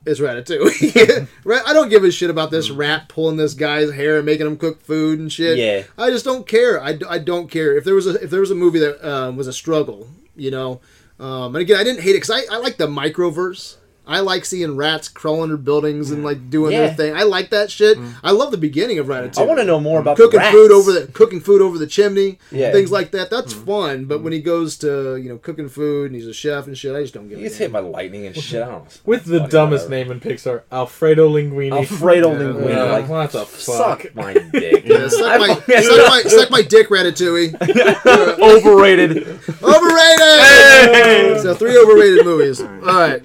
is 0.07 0.21
Ratatouille. 0.21 1.27
right? 1.45 1.63
I 1.67 1.73
don't 1.73 1.89
give 1.89 2.05
a 2.05 2.11
shit 2.11 2.31
about 2.31 2.51
this 2.51 2.71
rat 2.71 3.09
pulling 3.09 3.37
this 3.37 3.55
guy's 3.55 3.91
hair 3.93 4.19
and 4.19 4.27
making 4.27 4.47
him 4.47 4.57
cook 4.57 4.83
food 4.83 5.19
and 5.19 5.33
shit. 5.33 5.57
Yeah. 5.59 5.83
I 5.99 6.11
just 6.11 6.25
don't 6.25 6.47
care. 6.47 6.81
I, 6.81 6.99
I 7.09 7.19
don't 7.19 7.51
care 7.51 7.77
if 7.77 7.85
there 7.85 7.95
was 7.95 8.07
a 8.07 8.23
if 8.23 8.31
there 8.31 8.41
was 8.41 8.51
a 8.51 8.55
movie 8.55 8.79
that 8.81 9.03
um, 9.03 9.37
was 9.37 9.47
a 9.49 9.53
struggle, 9.53 10.09
you 10.37 10.51
know. 10.51 10.81
Um, 11.19 11.55
and 11.55 11.63
again, 11.63 11.79
I 11.79 11.85
didn't 11.85 12.03
hate 12.03 12.11
it 12.11 12.21
because 12.23 12.31
I, 12.31 12.55
I 12.55 12.59
like 12.59 12.77
the 12.77 12.87
microverse. 12.87 13.77
I 14.07 14.21
like 14.21 14.45
seeing 14.45 14.77
rats 14.77 15.09
crawling 15.09 15.45
under 15.45 15.57
buildings 15.57 16.11
and 16.11 16.23
like 16.25 16.51
doing 16.51 16.73
Yeah. 16.73 16.87
their 16.89 16.95
thing. 16.95 17.17
I 17.17 17.23
like 17.23 17.51
that 17.51 17.71
shit. 17.71 17.97
I 18.23 18.33
love 18.33 18.51
the 18.51 18.59
beginning 18.59 18.99
of 18.99 19.07
Ratatouille 19.07 19.39
I 19.39 19.45
want 19.47 19.59
to 19.61 19.65
know 19.65 19.81
more 19.81 19.99
about 20.01 20.17
cooking 20.19 20.33
the 20.41 20.45
rats. 20.45 20.55
food 20.55 20.71
over 20.73 20.93
the 20.93 21.07
cooking 21.13 21.41
food 21.41 21.63
over 21.63 21.79
the 21.79 21.87
chimney, 21.87 22.39
Yeah. 22.53 22.71
things 22.73 22.91
like 22.93 23.13
that. 23.13 23.31
That's 23.31 23.55
Mm-hmm. 23.55 23.65
fun. 23.67 24.05
But 24.05 24.23
when 24.23 24.33
he 24.35 24.41
goes 24.41 24.77
to 24.79 25.17
you 25.17 25.29
know 25.31 25.39
cooking 25.39 25.69
food 25.69 26.11
and 26.11 26.15
he's 26.21 26.27
a 26.29 26.35
chef 26.35 26.67
and 26.67 26.77
shit, 26.77 26.95
I 26.95 27.01
just 27.03 27.15
don't 27.15 27.29
get. 27.29 27.39
He 27.39 27.45
a 27.45 27.49
gets 27.49 27.59
hit 27.59 27.73
damn. 27.73 27.73
by 27.73 27.81
lightning 27.81 28.27
and 28.27 28.37
shit. 28.37 28.63
I 28.63 28.67
don't 28.67 28.85
know. 28.85 28.87
With 29.07 29.25
the 29.25 29.41
dumbest 29.41 29.89
whatever. 29.89 29.91
name 29.91 30.13
in 30.13 30.21
Pixar, 30.21 30.63
Alfredo 30.71 31.29
Linguini. 31.31 31.73
Alfredo 31.73 32.33
Yeah. 32.33 32.39
Linguini. 32.39 32.69
Yeah, 32.69 32.83
Like, 32.85 33.09
what 33.09 33.31
the 33.33 33.47
fuck? 33.47 34.03
suck 34.03 34.15
my 34.15 34.33
dick. 34.53 34.85
Yeah, 34.85 35.09
suck, 35.09 35.23
I 35.33 35.39
my, 35.39 35.55
fucking- 35.55 35.83
suck, 35.83 36.09
my, 36.11 36.23
suck 36.27 36.51
my 36.51 36.63
dick, 36.63 36.89
Ratatouille. 36.91 37.55
Overrated. 38.41 39.27
Overrated. 39.63 41.41
So 41.43 41.55
three 41.55 41.77
overrated 41.79 42.25
movies. 42.25 42.61
All 42.61 42.69
right. 42.81 43.23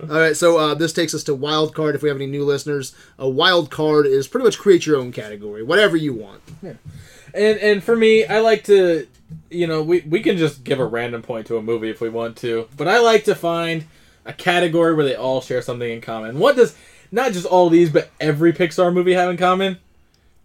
All 0.00 0.06
right, 0.06 0.36
so 0.36 0.58
uh, 0.58 0.74
this 0.74 0.92
takes 0.92 1.12
us 1.14 1.24
to 1.24 1.34
wild 1.34 1.74
card. 1.74 1.94
If 1.94 2.02
we 2.02 2.08
have 2.08 2.18
any 2.18 2.26
new 2.26 2.44
listeners, 2.44 2.94
a 3.18 3.28
wild 3.28 3.70
card 3.70 4.06
is 4.06 4.28
pretty 4.28 4.44
much 4.44 4.58
create 4.58 4.86
your 4.86 4.96
own 4.96 5.10
category, 5.10 5.62
whatever 5.62 5.96
you 5.96 6.14
want. 6.14 6.40
Yeah. 6.62 6.74
And 7.34 7.58
and 7.58 7.82
for 7.82 7.96
me, 7.96 8.24
I 8.24 8.40
like 8.40 8.64
to, 8.64 9.06
you 9.50 9.66
know, 9.66 9.82
we 9.82 10.00
we 10.02 10.20
can 10.20 10.36
just 10.38 10.64
give 10.64 10.78
a 10.78 10.84
random 10.84 11.22
point 11.22 11.46
to 11.48 11.56
a 11.56 11.62
movie 11.62 11.90
if 11.90 12.00
we 12.00 12.08
want 12.08 12.36
to, 12.38 12.68
but 12.76 12.86
I 12.86 13.00
like 13.00 13.24
to 13.24 13.34
find 13.34 13.84
a 14.24 14.32
category 14.32 14.94
where 14.94 15.04
they 15.04 15.16
all 15.16 15.40
share 15.40 15.62
something 15.62 15.90
in 15.90 16.00
common. 16.00 16.38
What 16.38 16.56
does 16.56 16.76
not 17.10 17.32
just 17.32 17.46
all 17.46 17.68
these, 17.68 17.90
but 17.90 18.10
every 18.20 18.52
Pixar 18.52 18.92
movie 18.92 19.14
have 19.14 19.30
in 19.30 19.36
common? 19.36 19.78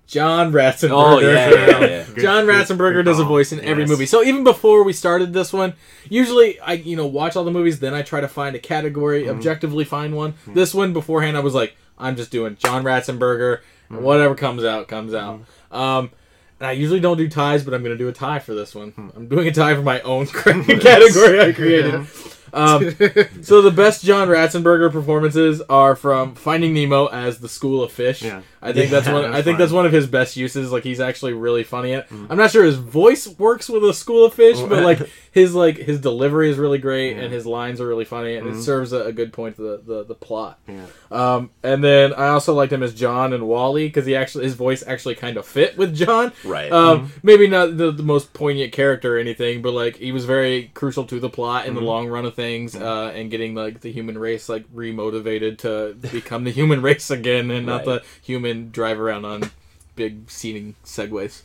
John 0.06 0.52
Ratzenberger. 0.52 0.92
Oh, 0.92 1.20
yeah, 1.20 1.50
yeah, 1.50 1.80
yeah. 1.80 2.04
John 2.22 2.46
good- 2.46 2.56
Ratzenberger 2.56 2.94
good 2.94 3.06
does 3.06 3.20
a 3.20 3.24
voice 3.24 3.52
in 3.52 3.60
every 3.62 3.84
Yes. 3.84 3.90
movie. 3.90 4.06
So 4.06 4.24
even 4.24 4.44
before 4.44 4.84
we 4.84 4.94
started 4.94 5.34
this 5.34 5.52
one, 5.54 5.74
usually 6.10 6.60
I 6.60 6.74
you 6.74 6.96
know 6.96 7.08
watch 7.08 7.36
all 7.36 7.44
the 7.44 7.52
movies, 7.52 7.80
then 7.80 7.94
I 7.94 8.02
try 8.02 8.22
to 8.22 8.28
find 8.28 8.56
a 8.56 8.60
category, 8.60 9.24
mm-hmm. 9.24 9.36
objectively 9.38 9.86
find 9.86 10.16
one. 10.16 10.34
Mm-hmm. 10.34 10.54
This 10.54 10.74
one 10.74 10.94
beforehand, 10.94 11.38
I 11.38 11.40
was 11.40 11.54
like, 11.56 11.76
I'm 11.98 12.16
just 12.16 12.32
doing 12.32 12.58
John 12.58 12.84
Ratzenberger. 12.84 13.60
and 13.90 14.04
Whatever 14.04 14.36
comes 14.36 14.64
out, 14.64 14.88
comes 14.88 15.14
out. 15.14 15.42
Um, 15.72 16.12
and 16.60 16.68
I 16.68 16.72
usually 16.74 17.00
don't 17.00 17.18
do 17.18 17.28
ties, 17.28 17.64
but 17.64 17.74
I'm 17.74 17.84
going 17.84 17.98
to 17.98 18.02
do 18.04 18.08
a 18.08 18.14
tie 18.14 18.40
for 18.40 18.54
this 18.54 18.74
one. 18.74 18.92
Hmm. 18.92 19.10
I'm 19.16 19.28
doing 19.28 19.48
a 19.48 19.52
tie 19.52 19.76
for 19.76 19.82
my 19.82 20.02
own 20.02 20.26
category 20.28 21.42
I 21.42 21.52
created. 21.52 22.08
Um, 22.54 22.92
so 23.42 23.62
the 23.62 23.74
best 23.76 24.04
John 24.04 24.28
Ratzenberger 24.28 24.92
performances 24.92 25.62
are 25.70 25.96
from 25.96 26.36
Finding 26.36 26.74
Nemo 26.74 27.08
as 27.08 27.40
the 27.40 27.50
School 27.50 27.84
of 27.84 27.92
Fish. 27.92 28.22
Yeah. 28.22 28.42
I 28.62 28.72
think 28.72 28.92
that's 28.92 29.08
one. 29.08 29.24
that's 29.24 29.36
I 29.36 29.42
think 29.42 29.58
that's 29.58 29.74
one 29.74 29.86
of 29.86 29.92
his 29.92 30.08
best 30.08 30.38
uses. 30.38 30.72
Like 30.72 30.84
he's 30.84 31.02
actually 31.02 31.34
really 31.34 31.64
funny. 31.64 31.94
At. 31.94 32.10
I'm 32.12 32.38
not 32.38 32.52
sure 32.52 32.64
his 32.64 32.78
voice 32.78 33.28
works 33.28 33.68
with 33.68 33.84
a 33.84 33.94
School 33.94 34.26
of 34.26 34.34
Fish, 34.34 34.60
but 34.60 34.84
like 34.84 35.10
his 35.32 35.54
like 35.54 35.78
his 35.78 36.00
delivery 36.00 36.50
is 36.50 36.58
really 36.58 36.78
great 36.78 37.18
and 37.18 37.34
his 37.34 37.46
lines 37.46 37.82
are 37.82 37.88
really 37.88 38.06
funny 38.06 38.36
and 38.36 38.48
it 38.48 38.62
serves 38.62 38.94
a, 38.94 39.06
a 39.06 39.12
good 39.12 39.34
point 39.34 39.58
to 39.58 39.62
the 39.64 39.82
the, 39.84 40.04
the 40.06 40.16
plot. 40.16 40.60
Yeah. 40.68 40.86
Um, 41.12 41.50
and 41.62 41.84
then 41.84 42.14
I 42.14 42.30
also 42.30 42.54
liked 42.54 42.72
him 42.72 42.84
as 42.84 42.94
John 42.94 43.34
and 43.34 43.48
WALL-E 43.48 43.88
because 43.88 44.06
he 44.06 44.16
actually 44.16 44.46
his 44.46 44.54
voice 44.54 44.84
actually 44.86 45.16
kind 45.16 45.38
of 45.38 45.46
fit 45.46 45.78
with 45.78 45.96
John. 45.96 46.32
Right. 46.46 46.72
Um, 46.72 47.12
Maybe 47.22 47.48
not 47.48 47.78
the, 47.78 47.92
the 47.92 48.04
most 48.04 48.34
poignant 48.34 48.72
character 48.72 49.18
or 49.18 49.20
anything, 49.20 49.62
but 49.62 49.74
like 49.74 49.98
he 49.98 50.12
was 50.12 50.26
very 50.26 50.72
crucial 50.74 51.04
to 51.06 51.20
the 51.20 51.30
plot 51.30 51.66
in 51.66 51.74
the 51.74 51.82
long 51.82 52.08
run 52.08 52.26
of 52.26 52.36
things, 52.36 52.43
uh, 52.76 53.12
and 53.16 53.30
getting 53.32 53.56
like 53.56 53.82
the 53.82 53.92
human 53.92 54.18
race 54.18 54.50
like 54.50 54.68
remotivated 54.74 55.58
to 55.60 55.96
become 56.12 56.44
the 56.44 56.52
human 56.52 56.82
race 56.82 57.10
again, 57.10 57.50
and 57.52 57.66
not 57.66 57.86
Right. 57.86 58.02
the 58.02 58.04
human 58.22 58.70
drive 58.72 59.00
around 59.00 59.26
on 59.26 59.52
big 59.96 60.30
seating 60.30 60.76
segways. 60.84 61.42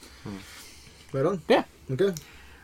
Right 1.12 1.24
on. 1.26 1.42
Yeah. 1.48 1.64
Okay. 1.90 2.12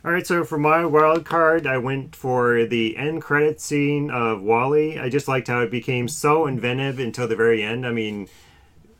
All 0.04 0.12
right, 0.12 0.26
so 0.26 0.44
for 0.44 0.58
my 0.58 0.84
wild 0.84 1.24
card, 1.24 1.66
I 1.66 1.78
went 1.78 2.14
for 2.14 2.66
the 2.66 2.94
end 2.98 3.22
credit 3.22 3.58
scene 3.58 4.10
of 4.10 4.42
WALL-E. 4.42 4.98
I 4.98 5.08
just 5.08 5.28
liked 5.28 5.48
how 5.48 5.60
it 5.62 5.70
became 5.70 6.08
so 6.08 6.46
inventive 6.46 6.98
until 6.98 7.26
the 7.26 7.36
very 7.36 7.62
end. 7.62 7.86
I 7.86 7.90
mean, 7.90 8.28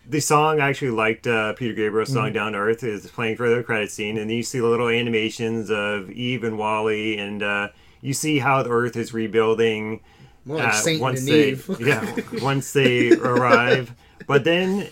the 0.09 0.21
song 0.21 0.61
I 0.61 0.71
actually 0.71 0.93
liked 0.93 1.27
uh, 1.27 1.53
Peter 1.55 1.75
Gabriel's 1.75 2.11
song 2.11 2.33
"Down 2.33 2.53
to 2.53 2.59
Earth" 2.59 2.83
is 2.83 3.07
playing 3.11 3.37
for 3.37 3.55
the 3.55 3.63
credit 3.63 3.91
scene, 3.91 4.17
and 4.17 4.31
you 4.31 4.43
see 4.43 4.61
the 4.61 4.67
little 4.67 4.89
animations 4.89 5.71
of 5.71 6.11
Eve 6.11 6.43
and 6.43 6.57
WALL-E, 6.57 7.19
and 7.19 7.43
uh, 7.43 7.69
you 8.05 8.13
see 8.13 8.39
how 8.39 8.63
the 8.63 8.71
Earth 8.71 8.97
is 8.97 9.13
rebuilding. 9.13 10.01
More 10.45 10.59
like 10.59 10.69
uh, 10.69 10.73
Saint 10.73 11.01
once 11.01 11.25
they, 11.25 11.55
yeah, 11.81 12.15
once 12.43 12.73
they 12.73 13.13
arrive, 13.17 13.95
but 14.27 14.45
then 14.45 14.89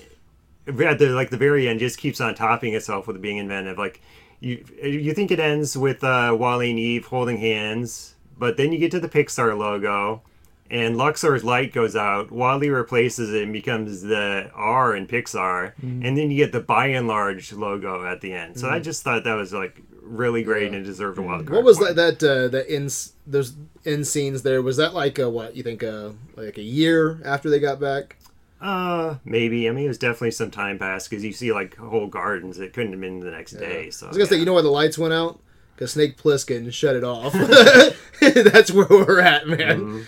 at 0.67 0.99
the 0.99 1.09
like 1.11 1.31
the 1.31 1.37
very 1.37 1.69
end 1.69 1.79
just 1.81 1.99
keeps 1.99 2.21
on 2.21 2.35
topping 2.35 2.73
itself 2.75 3.07
with 3.07 3.21
being 3.21 3.37
inventive. 3.37 3.77
Like 3.79 4.01
you 4.41 4.65
you 4.83 5.13
think 5.13 5.31
it 5.31 5.39
ends 5.41 5.77
with 5.77 6.03
uh, 6.03 6.35
WALL-E 6.39 6.71
and 6.71 6.79
Eve 6.79 7.07
holding 7.07 7.37
hands, 7.37 8.15
but 8.39 8.57
then 8.57 8.73
you 8.73 8.79
get 8.79 8.91
to 8.93 9.01
the 9.01 9.09
Pixar 9.11 9.57
logo, 9.59 10.23
and 10.71 10.97
Luxo's 10.97 11.45
light 11.45 11.73
goes 11.75 11.95
out. 11.95 12.31
WALL-E 12.33 12.71
replaces 12.71 13.35
it 13.35 13.43
and 13.43 13.53
becomes 13.53 14.01
the 14.03 14.51
R 14.55 14.97
in 14.97 15.07
Pixar, 15.07 15.75
Mm-hmm. 15.75 16.07
and 16.07 16.17
then 16.17 16.31
you 16.31 16.39
get 16.39 16.53
the 16.53 16.61
Buy 16.61 16.93
n 16.93 17.07
Large 17.07 17.53
logo 17.53 18.07
at 18.07 18.23
the 18.23 18.33
end. 18.33 18.59
So 18.59 18.71
I 18.71 18.79
just 18.79 19.03
thought 19.03 19.25
that 19.25 19.35
was 19.35 19.53
like 19.53 19.83
really 20.13 20.43
great 20.43 20.73
and 20.73 20.85
deserved 20.85 21.19
a 21.19 21.23
wild 21.23 21.47
card. 21.47 21.57
What 21.57 21.65
was 21.65 21.79
point. 21.79 21.97
that? 21.97 22.19
That 22.21 22.31
uh, 22.31 22.49
the 22.49 22.75
in 22.75 22.89
those 23.27 23.55
in 23.85 24.05
scenes 24.05 24.43
there 24.43 24.63
was 24.63 24.77
that 24.77 24.95
like 24.95 25.19
a, 25.19 25.29
what 25.29 25.57
you 25.57 25.63
think 25.63 25.83
uh, 25.83 26.11
like 26.37 26.59
a 26.59 26.63
year 26.63 27.21
after 27.25 27.51
they 27.51 27.59
got 27.59 27.81
back? 27.81 28.17
Uh, 28.61 29.17
maybe. 29.25 29.69
I 29.69 29.73
mean, 29.73 29.87
it 29.87 29.89
was 29.89 29.99
definitely 29.99 30.31
some 30.31 30.51
time 30.53 30.79
passed 30.79 31.11
because 31.11 31.25
you 31.25 31.33
see 31.33 31.53
like 31.53 31.77
whole 31.77 32.07
gardens. 32.07 32.59
It 32.61 32.73
couldn't 32.73 32.93
have 32.93 33.01
been 33.01 33.21
the 33.21 33.31
next 33.31 33.53
day. 33.53 33.91
So 33.91 34.07
I 34.07 34.09
was 34.11 34.17
gonna 34.19 34.29
say, 34.29 34.37
you 34.37 34.45
know 34.45 34.53
why 34.55 34.63
the 34.63 34.69
lights 34.69 34.97
went 34.99 35.15
out? 35.15 35.41
Because 35.75 35.93
Snake 35.95 36.17
Plissken 36.17 36.73
shut 36.73 36.95
it 36.95 37.03
off. 37.03 37.33
That's 38.21 38.71
where 38.71 38.87
we're 38.89 39.21
at, 39.21 39.49
man. 39.49 40.07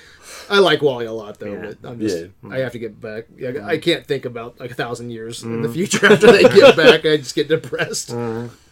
I 0.51 0.59
like 0.59 0.83
WALL-E 0.83 1.07
a 1.07 1.13
lot 1.13 1.39
though, 1.41 1.53
Yeah. 1.55 1.73
but 1.81 1.89
I'm 1.91 1.99
just 1.99 2.29
Yeah. 2.45 2.51
I 2.55 2.59
have 2.59 2.73
to 2.73 2.79
get 2.79 3.01
back. 3.01 3.25
Yeah, 3.37 3.67
I 3.67 3.79
can't 3.79 4.07
think 4.07 4.25
about 4.27 4.61
like 4.61 4.71
a 4.71 4.75
thousand 4.75 5.11
years 5.11 5.43
in 5.43 5.63
the 5.63 5.69
future 5.71 6.05
after 6.07 6.31
they 6.31 6.43
get 6.43 6.77
back. 6.77 7.05
I 7.07 7.17
just 7.17 7.35
get 7.35 7.49
depressed. 7.49 8.11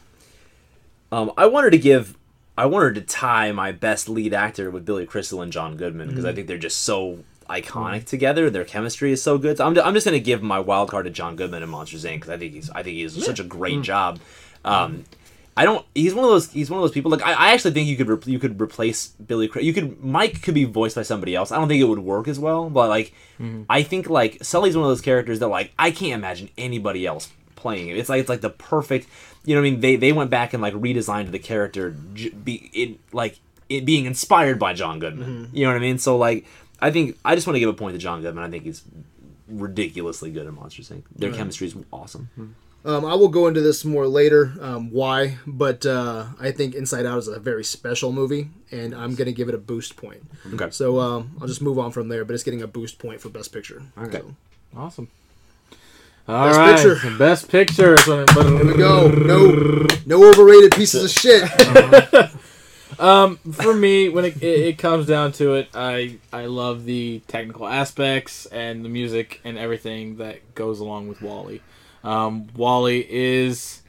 Um, 1.13 1.31
I 1.37 1.47
wanted 1.47 1.71
to 1.71 1.79
give, 1.79 2.17
I 2.57 2.67
wanted 2.67 2.95
to 2.95 3.03
tie 3.03 3.53
my 3.53 3.71
best 3.71 4.09
lead 4.09 4.33
actor 4.33 4.71
with 4.71 4.85
Billy 4.87 5.07
Crystal 5.07 5.43
and 5.43 5.53
John 5.53 5.77
Goodman 5.77 6.09
because 6.09 6.25
I 6.25 6.33
think 6.33 6.47
they're 6.49 6.59
just 6.59 6.81
so 6.81 7.23
iconic 7.51 8.07
together. 8.07 8.49
Their 8.49 8.65
chemistry 8.65 9.13
is 9.13 9.23
so 9.23 9.37
good. 9.37 9.59
So 9.59 9.67
I'm, 9.67 9.79
I'm 9.79 9.93
just 9.95 10.07
gonna 10.07 10.19
give 10.19 10.43
my 10.43 10.59
wild 10.59 10.89
card 10.91 11.05
to 11.05 11.11
John 11.11 11.37
Goodman 11.37 11.63
in 11.63 11.69
Monsters 11.69 12.05
Inc. 12.05 12.15
because 12.15 12.31
I 12.31 12.39
think 12.39 12.55
he's, 12.55 12.71
I 12.71 12.83
think 12.83 12.97
he's 12.97 13.25
such 13.25 13.39
a 13.41 13.45
great 13.45 13.83
job. 13.83 14.21
Um, 14.65 15.05
I 15.55 15.65
don't. 15.67 15.85
He's 15.95 16.15
one 16.15 16.25
of 16.25 16.31
those. 16.31 16.51
He's 16.51 16.71
one 16.71 16.79
of 16.79 16.83
those 16.83 16.93
people. 16.93 17.11
Like 17.11 17.21
I, 17.27 17.33
I 17.33 17.53
actually 17.53 17.73
think 17.73 17.87
you 17.87 17.97
could 17.99 18.09
re- 18.09 18.33
you 18.33 18.39
could 18.39 18.59
replace 18.59 19.09
Billy. 19.09 19.51
You 19.61 19.75
could 19.75 20.03
Mike 20.03 20.41
could 20.41 20.55
be 20.55 20.65
voiced 20.65 20.97
by 20.97 21.03
somebody 21.03 21.35
else. 21.35 21.53
I 21.53 21.57
don't 21.59 21.69
think 21.69 21.83
it 21.83 21.85
would 21.85 21.99
work 21.99 22.27
as 22.27 22.39
well. 22.39 22.71
But 22.71 22.89
like, 22.89 23.13
I 23.69 23.83
think 23.83 24.09
like 24.09 24.43
Sully's 24.43 24.77
one 24.77 24.85
of 24.85 24.91
those 24.91 25.03
characters 25.03 25.41
that 25.41 25.49
like 25.49 25.73
I 25.79 25.91
can't 25.91 26.15
imagine 26.15 26.49
anybody 26.57 27.05
else 27.07 27.29
playing 27.63 27.89
it. 27.89 27.97
It's 27.97 28.09
like 28.09 28.21
it's 28.21 28.29
like 28.29 28.41
the 28.43 28.51
perfect. 28.51 29.09
You 29.45 29.55
know 29.55 29.61
what 29.63 29.69
I 29.69 29.71
mean? 29.71 29.81
They 29.81 29.97
they 29.97 30.13
went 30.13 30.31
back 30.31 30.53
and 30.53 30.63
like 30.63 30.75
redesigned 30.75 31.31
the 31.31 31.39
character. 31.39 31.91
Be 31.91 32.71
it 32.75 32.99
like 33.13 33.39
it 33.69 33.85
being 33.85 34.05
inspired 34.05 34.59
by 34.59 34.73
John 34.75 34.99
Goodman. 34.99 35.51
You 35.53 35.65
know 35.65 35.71
what 35.71 35.77
I 35.77 35.81
mean? 35.81 35.99
So 35.99 36.17
like 36.19 36.45
I 36.81 36.91
think 36.91 37.17
I 37.25 37.35
just 37.35 37.47
want 37.47 37.57
to 37.57 37.61
give 37.61 37.69
a 37.69 37.75
point 37.75 37.95
to 37.95 37.99
John 37.99 38.21
Goodman. 38.23 38.45
I 38.45 38.51
think 38.51 38.65
he's 38.65 38.83
ridiculously 39.49 40.31
good 40.31 40.47
in 40.47 40.55
Monsters 40.55 40.91
Inc. 40.91 41.05
Their 41.17 41.33
chemistry 41.33 41.67
is 41.69 41.77
awesome. 41.93 42.29
Um, 42.85 43.05
I 43.05 43.15
will 43.15 43.29
go 43.29 43.47
into 43.47 43.61
this 43.61 43.85
more 43.85 44.09
later, 44.09 44.55
um, 44.61 44.91
why, 44.91 45.39
but 45.47 45.87
uh, 45.87 46.27
I 46.41 46.51
think 46.51 46.75
Inside 46.75 47.07
Out 47.07 47.19
is 47.19 47.29
a 47.29 47.39
very 47.39 47.63
special 47.63 48.11
movie, 48.13 48.51
and 48.73 48.93
I'm 48.93 49.15
going 49.15 49.27
to 49.27 49.33
give 49.33 49.49
it 49.49 49.55
a 49.55 49.59
boost 49.59 49.97
point. 49.97 50.23
Okay. 50.53 50.69
So 50.71 50.99
um, 50.99 51.37
I'll 51.41 51.47
just 51.47 51.63
move 51.63 51.79
on 51.79 51.93
from 51.93 52.09
there, 52.09 52.25
but 52.25 52.35
it's 52.35 52.43
getting 52.43 52.61
a 52.61 52.67
boost 52.67 52.99
point 52.99 53.21
for 53.21 53.29
Best 53.29 53.53
Picture. 53.53 53.83
Okay. 53.97 54.19
So, 54.19 54.35
Awesome. 54.77 55.09
All 56.29 56.47
Best 56.47 56.59
right, 56.59 56.77
picture. 57.03 57.19
best 57.19 57.49
picture. 57.49 57.99
So- 57.99 58.25
here 58.27 58.65
we 58.67 58.75
go. 58.77 59.09
No, 59.09 59.87
no 60.07 60.29
overrated 60.29 60.73
pieces 60.73 61.05
of 61.05 61.11
shit. 61.11 62.31
Um, 62.99 63.37
for 63.39 63.75
me, 63.75 64.11
when 64.11 64.27
it, 64.27 64.37
it, 64.43 64.61
it 64.61 64.79
comes 64.79 65.07
down 65.07 65.33
to 65.33 65.55
it, 65.55 65.71
I 65.75 66.19
I 66.33 66.45
love 66.45 66.85
the 66.85 67.23
technical 67.27 67.67
aspects 67.67 68.47
and 68.47 68.85
the 68.85 68.89
music 68.91 69.41
and 69.45 69.59
everything 69.59 70.19
that 70.19 70.55
goes 70.55 70.79
along 70.79 71.09
with 71.09 71.21
WALL-E. 71.23 71.63
Um, 72.05 72.49
WALL-E 72.55 73.07
is, 73.09 73.81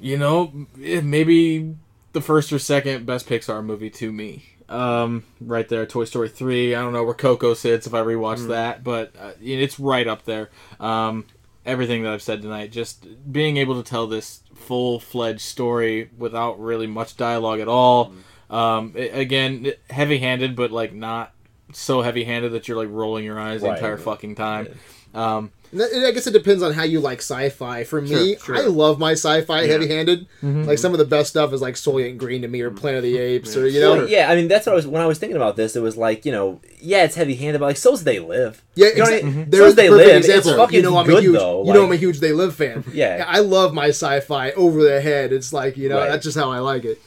you 0.00 0.16
know, 0.16 0.66
maybe 0.74 1.76
the 2.12 2.20
first 2.22 2.52
or 2.52 2.58
second 2.58 3.04
best 3.06 3.28
Pixar 3.28 3.62
movie 3.64 3.90
to 3.90 4.10
me. 4.10 4.51
Um, 4.72 5.24
right 5.40 5.68
there, 5.68 5.84
Toy 5.86 6.04
Story 6.04 6.28
three. 6.28 6.74
I 6.74 6.80
don't 6.80 6.92
know 6.92 7.04
where 7.04 7.14
Coco 7.14 7.54
sits 7.54 7.86
if 7.86 7.94
I 7.94 8.00
rewatch 8.00 8.48
that, 8.48 8.82
but 8.82 9.12
uh, 9.20 9.32
it's 9.40 9.78
right 9.78 10.06
up 10.08 10.24
there. 10.24 10.50
Um, 10.80 11.26
everything 11.64 12.02
that 12.04 12.12
I've 12.12 12.22
said 12.22 12.42
tonight, 12.42 12.72
just 12.72 13.06
being 13.30 13.56
able 13.58 13.80
to 13.82 13.88
tell 13.88 14.06
this 14.06 14.40
full 14.54 14.98
fledged 15.00 15.40
story 15.42 16.10
without 16.16 16.60
really 16.60 16.86
much 16.86 17.16
dialogue 17.16 17.60
at 17.60 17.68
all. 17.68 18.12
Um, 18.50 18.92
it- 18.96 19.14
again, 19.16 19.72
heavy 19.90 20.18
handed, 20.18 20.56
but 20.56 20.70
like 20.72 20.92
not 20.92 21.32
so 21.72 22.02
heavy 22.02 22.24
handed 22.24 22.52
that 22.52 22.68
you're 22.68 22.76
like 22.76 22.88
rolling 22.90 23.24
your 23.24 23.38
eyes 23.38 23.60
the 23.60 23.68
entire 23.76 23.96
fucking 24.04 24.34
time. 24.34 24.66
Um, 24.66 24.72
that- 25.14 25.20
and 25.42 25.52
I 25.74 26.10
guess 26.10 26.26
it 26.26 26.32
depends 26.32 26.62
on 26.62 26.74
how 26.74 26.82
you 26.82 27.00
like 27.00 27.20
sci-fi. 27.20 27.84
For 27.84 28.02
me, 28.02 28.36
Sure, 28.36 28.38
sure. 28.44 28.56
I 28.56 28.60
love 28.66 28.98
my 28.98 29.12
sci-fi 29.12 29.62
Yeah. 29.62 29.66
heavy-handed. 29.72 30.26
Mm-hmm. 30.42 30.64
Like 30.64 30.78
some 30.78 30.92
of 30.92 30.98
the 30.98 31.06
best 31.06 31.30
stuff 31.30 31.52
is 31.54 31.62
like 31.62 31.76
Soylent 31.76 32.18
Green 32.18 32.42
to 32.42 32.48
me, 32.48 32.60
or 32.60 32.70
Planet 32.70 32.98
of 32.98 33.04
the 33.04 33.16
Apes, 33.16 33.56
or 33.56 33.66
you 33.66 33.80
know, 33.80 33.92
Well, 33.96 34.08
yeah, 34.08 34.30
I 34.30 34.34
mean 34.36 34.48
that's 34.48 34.66
what 34.66 34.72
I 34.72 34.76
was 34.76 34.86
when 34.86 35.00
I 35.00 35.06
was 35.06 35.18
thinking 35.18 35.36
about 35.36 35.56
this. 35.56 35.74
It 35.74 35.80
was 35.80 35.96
like 35.96 36.26
you 36.26 36.32
know, 36.32 36.60
yeah, 36.80 37.04
it's 37.04 37.14
heavy-handed, 37.14 37.58
but 37.58 37.66
like 37.66 37.76
so's 37.78 38.04
They 38.04 38.18
Live. 38.18 38.62
Yeah, 38.74 38.88
You 38.88 38.94
know 38.96 39.00
what 39.04 39.12
I 39.12 39.16
exactly. 39.16 39.32
mean? 39.40 39.50
There's 39.50 39.64
So's 39.64 39.74
They 39.76 39.88
the 39.88 39.92
perfect 39.96 40.06
Live. 40.08 40.16
It's 40.18 40.28
example. 40.28 40.64
fucking 40.64 40.76
you 40.76 40.82
know, 40.82 40.96
I'm 40.98 41.06
good 41.06 41.18
a 41.18 41.20
huge, 41.22 41.38
though. 41.38 41.64
You 41.64 41.72
know, 41.72 41.84
I'm 41.84 41.92
a 41.92 41.96
huge 41.96 42.20
They 42.20 42.32
Live 42.32 42.54
fan. 42.54 42.84
Yeah. 42.92 43.24
I 43.26 43.38
love 43.40 43.72
my 43.72 43.88
sci-fi 43.88 44.50
over 44.52 44.82
the 44.82 45.00
head. 45.00 45.32
It's 45.32 45.52
like 45.52 45.76
you 45.78 45.88
know, 45.88 45.98
Right. 45.98 46.10
that's 46.10 46.24
just 46.24 46.36
how 46.36 46.50
I 46.50 46.58
like 46.58 46.84
it. 46.84 47.00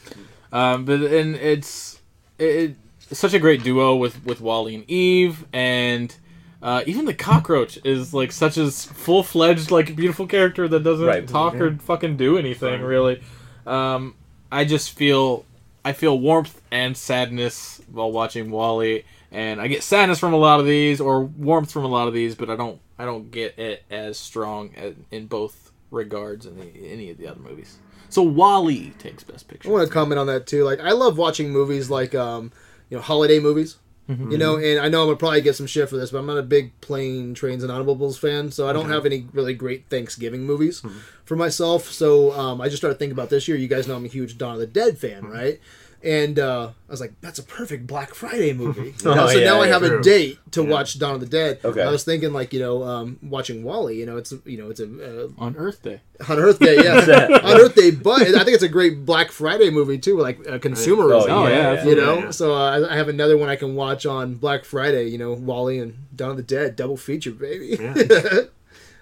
Um, 0.52 0.84
but 0.84 1.00
and 1.02 1.36
it's 1.36 2.00
it, 2.38 2.74
it's 3.10 3.20
such 3.20 3.34
a 3.34 3.38
great 3.38 3.62
duo 3.62 3.94
with 3.94 4.24
with 4.24 4.40
WALL-E 4.40 4.74
and 4.74 4.90
Eve, 4.90 5.44
and 5.52 6.14
uh, 6.62 6.82
even 6.86 7.04
the 7.04 7.14
cockroach 7.14 7.78
is 7.84 8.12
like 8.14 8.32
such 8.32 8.56
a 8.56 8.70
full 8.70 9.22
fledged 9.22 9.70
like 9.70 9.94
beautiful 9.96 10.26
character 10.26 10.66
that 10.68 10.82
doesn't 10.82 11.06
Right. 11.06 11.26
talk 11.28 11.54
or 11.56 11.76
fucking 11.76 12.16
do 12.16 12.38
anything 12.38 12.80
really. 12.82 13.22
Um, 13.66 14.14
I 14.50 14.64
just 14.64 14.92
feel 14.92 15.44
I 15.84 15.92
feel 15.92 16.18
warmth 16.18 16.60
and 16.70 16.96
sadness 16.96 17.80
while 17.92 18.10
watching 18.10 18.50
WALL-E, 18.50 19.04
and 19.30 19.60
I 19.60 19.68
get 19.68 19.82
sadness 19.84 20.18
from 20.18 20.32
a 20.32 20.36
lot 20.36 20.58
of 20.60 20.66
these 20.66 21.00
or 21.00 21.24
warmth 21.24 21.70
from 21.70 21.84
a 21.84 21.88
lot 21.88 22.08
of 22.08 22.14
these, 22.14 22.34
but 22.34 22.50
I 22.50 22.56
don't 22.56 22.80
I 22.98 23.04
don't 23.04 23.30
get 23.30 23.58
it 23.58 23.84
as 23.90 24.18
strong 24.18 24.70
as, 24.76 24.94
in 25.10 25.26
both 25.26 25.70
regards 25.90 26.46
in 26.46 26.56
the, 26.58 26.90
any 26.90 27.10
of 27.10 27.18
the 27.18 27.26
other 27.28 27.40
movies. 27.40 27.78
So 28.08 28.22
WALL-E 28.22 28.90
takes 28.98 29.22
Best 29.24 29.46
Picture. 29.48 29.68
I 29.68 29.72
want 29.72 29.86
to 29.86 29.92
comment 29.92 30.18
on 30.18 30.26
that 30.28 30.46
too. 30.46 30.64
Like 30.64 30.80
I 30.80 30.92
love 30.92 31.18
watching 31.18 31.50
movies 31.50 31.90
like 31.90 32.14
um, 32.14 32.50
you 32.88 32.96
know 32.96 33.02
holiday 33.02 33.38
movies. 33.40 33.76
Mm-hmm. 34.08 34.30
You 34.30 34.38
know, 34.38 34.56
and 34.56 34.78
I 34.78 34.88
know 34.88 35.00
I'm 35.02 35.08
gonna 35.08 35.16
probably 35.16 35.40
get 35.40 35.56
some 35.56 35.66
shit 35.66 35.88
for 35.88 35.96
this, 35.96 36.12
but 36.12 36.18
I'm 36.18 36.26
not 36.26 36.38
a 36.38 36.42
big 36.42 36.80
plane, 36.80 37.34
trains, 37.34 37.64
and 37.64 37.72
automobiles 37.72 38.16
fan, 38.16 38.52
so 38.52 38.68
I 38.68 38.72
don't 38.72 38.88
have 38.88 39.04
any 39.04 39.26
really 39.32 39.52
great 39.54 39.86
Thanksgiving 39.90 40.44
movies 40.44 40.80
Mm-hmm. 40.82 40.98
for 41.24 41.34
myself. 41.34 41.90
So 41.90 42.30
um, 42.38 42.60
I 42.60 42.66
just 42.68 42.76
started 42.78 42.98
thinking 43.00 43.14
about 43.18 43.30
this 43.30 43.48
year. 43.48 43.56
You 43.56 43.66
guys 43.66 43.88
know 43.88 43.96
I'm 43.96 44.04
a 44.04 44.08
huge 44.08 44.38
Dawn 44.38 44.54
of 44.54 44.60
the 44.60 44.66
Dead 44.68 44.96
fan, 44.98 45.22
Mm-hmm. 45.24 45.32
right? 45.32 45.60
And 46.06 46.38
uh, 46.38 46.70
I 46.88 46.92
was 46.92 47.00
like, 47.00 47.14
that's 47.20 47.40
a 47.40 47.42
perfect 47.42 47.84
Black 47.88 48.14
Friday 48.14 48.52
movie. 48.52 48.94
You 48.98 49.04
know, 49.04 49.24
Oh, 49.24 49.26
so 49.26 49.38
yeah, 49.38 49.44
now 49.44 49.60
I 49.60 49.66
yeah, 49.66 49.72
have 49.72 49.82
a 49.82 50.00
date 50.00 50.38
to 50.52 50.62
watch 50.62 50.98
Dawn 51.00 51.14
of 51.14 51.20
the 51.20 51.26
Dead. 51.26 51.58
Okay. 51.64 51.82
I 51.82 51.90
was 51.90 52.04
thinking 52.04 52.32
like 52.32 52.52
you 52.52 52.60
know 52.60 52.84
um, 52.84 53.18
watching 53.22 53.64
WALL-E. 53.64 53.98
You 53.98 54.06
know, 54.06 54.16
it's 54.16 54.32
you 54.44 54.56
know 54.56 54.70
it's 54.70 54.78
a 54.78 55.24
uh, 55.24 55.28
on 55.36 55.56
Earth 55.56 55.82
Day. 55.82 56.00
on 56.28 56.38
Earth 56.38 56.60
Day, 56.60 56.76
yeah, 56.76 57.00
that? 57.06 57.44
on 57.44 57.60
Earth 57.60 57.74
Day. 57.74 57.90
But 57.90 58.22
I 58.22 58.44
think 58.44 58.50
it's 58.54 58.62
a 58.62 58.68
great 58.68 59.04
Black 59.04 59.32
Friday 59.32 59.70
movie 59.70 59.98
too, 59.98 60.16
like 60.18 60.38
uh, 60.46 60.58
consumerism. 60.58 61.28
Oh, 61.28 61.48
yeah, 61.48 61.84
you 61.84 61.96
know. 61.96 62.18
Yeah. 62.18 62.30
So 62.30 62.54
uh, 62.54 62.70
I 62.88 62.92
I 62.92 62.96
have 62.96 63.08
another 63.08 63.36
one 63.36 63.48
I 63.48 63.56
can 63.56 63.74
watch 63.74 64.06
on 64.06 64.34
Black 64.34 64.64
Friday. 64.64 65.08
You 65.08 65.18
know, 65.18 65.32
WALL-E 65.32 65.78
and 65.80 65.96
Dawn 66.14 66.30
of 66.30 66.36
the 66.36 66.42
Dead, 66.44 66.76
double 66.76 66.96
feature, 66.96 67.32
baby. 67.32 67.76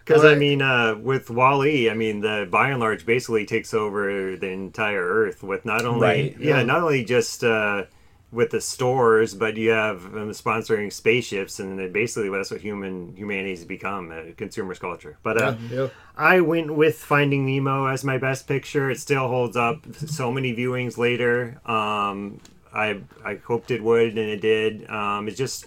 Because 0.05 0.25
I 0.25 0.35
mean, 0.35 0.61
uh, 0.61 0.97
with 0.97 1.31
WALL-E, 1.31 1.89
I 1.89 1.95
mean, 1.95 2.21
the 2.21 2.47
Buy 2.51 2.71
n 2.71 2.79
Large 2.81 3.07
basically 3.07 3.47
takes 3.47 3.73
over 3.73 4.37
the 4.37 4.49
entire 4.49 5.03
Earth 5.03 5.43
with 5.43 5.65
not 5.65 5.85
only 5.87 6.01
Right, 6.07 6.37
yeah, 6.39 6.59
yeah. 6.59 6.63
not 6.63 6.83
only 6.83 7.05
just 7.05 7.43
uh, 7.43 7.85
with 8.31 8.51
the 8.51 8.61
stores, 8.61 9.33
but 9.35 9.57
you 9.57 9.71
have 9.71 10.05
um, 10.15 10.31
sponsoring 10.33 10.93
spaceships, 10.93 11.59
and 11.61 11.93
basically 11.93 12.29
that's 12.29 12.51
what 12.51 12.61
human 12.61 13.15
humanity's 13.17 13.65
become 13.65 14.13
a 14.13 14.33
consumer's 14.33 14.79
culture. 14.79 15.17
But 15.23 15.41
uh, 15.41 15.55
Yeah. 15.71 15.89
I 16.17 16.41
went 16.41 16.75
with 16.75 16.97
Finding 16.99 17.47
Nemo 17.47 17.87
as 17.87 18.05
my 18.05 18.19
best 18.19 18.47
picture. 18.47 18.91
It 18.91 18.99
still 19.01 19.29
holds 19.29 19.57
up 19.57 19.87
so 19.97 20.31
many 20.31 20.55
viewings 20.55 20.99
later. 20.99 21.61
Um, 21.65 22.41
I 22.75 23.01
I 23.25 23.37
hoped 23.37 23.71
it 23.71 23.83
would, 23.83 24.09
and 24.19 24.19
it 24.19 24.41
did. 24.43 24.91
Um, 24.91 25.29
it's 25.29 25.39
just 25.39 25.67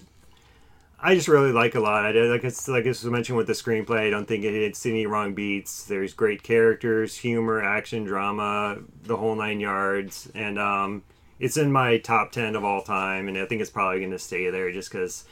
I 1.00 1.14
just 1.14 1.28
really 1.28 1.52
like 1.52 1.76
a 1.76 1.80
lot. 1.80 2.16
Like 2.16 2.44
it's 2.44 2.68
like 2.68 2.86
I 2.86 2.90
was 2.90 3.04
mentioned 3.06 3.38
with 3.38 3.48
the 3.48 3.54
screenplay. 3.54 4.08
I 4.08 4.10
don't 4.10 4.28
think 4.28 4.44
it 4.44 4.54
hits 4.54 4.86
any 4.86 5.06
wrong 5.06 5.34
beats. 5.36 5.84
There's 5.84 6.14
great 6.14 6.42
characters, 6.44 7.18
humor, 7.18 7.62
action, 7.62 8.04
drama, 8.04 8.80
the 9.04 9.18
whole 9.18 9.36
nine 9.36 9.60
yards, 9.60 10.30
and 10.34 10.58
um, 10.58 11.04
it's 11.40 11.56
in 11.58 11.72
my 11.72 11.98
top 12.00 12.32
ten 12.32 12.56
of 12.56 12.64
all 12.64 12.82
time. 12.82 13.28
And 13.28 13.38
I 13.38 13.46
think 13.46 13.62
it's 13.62 13.70
probably 13.70 14.00
going 14.00 14.12
to 14.12 14.20
stay 14.20 14.50
there 14.50 14.72
just 14.72 14.92
because. 14.92 15.26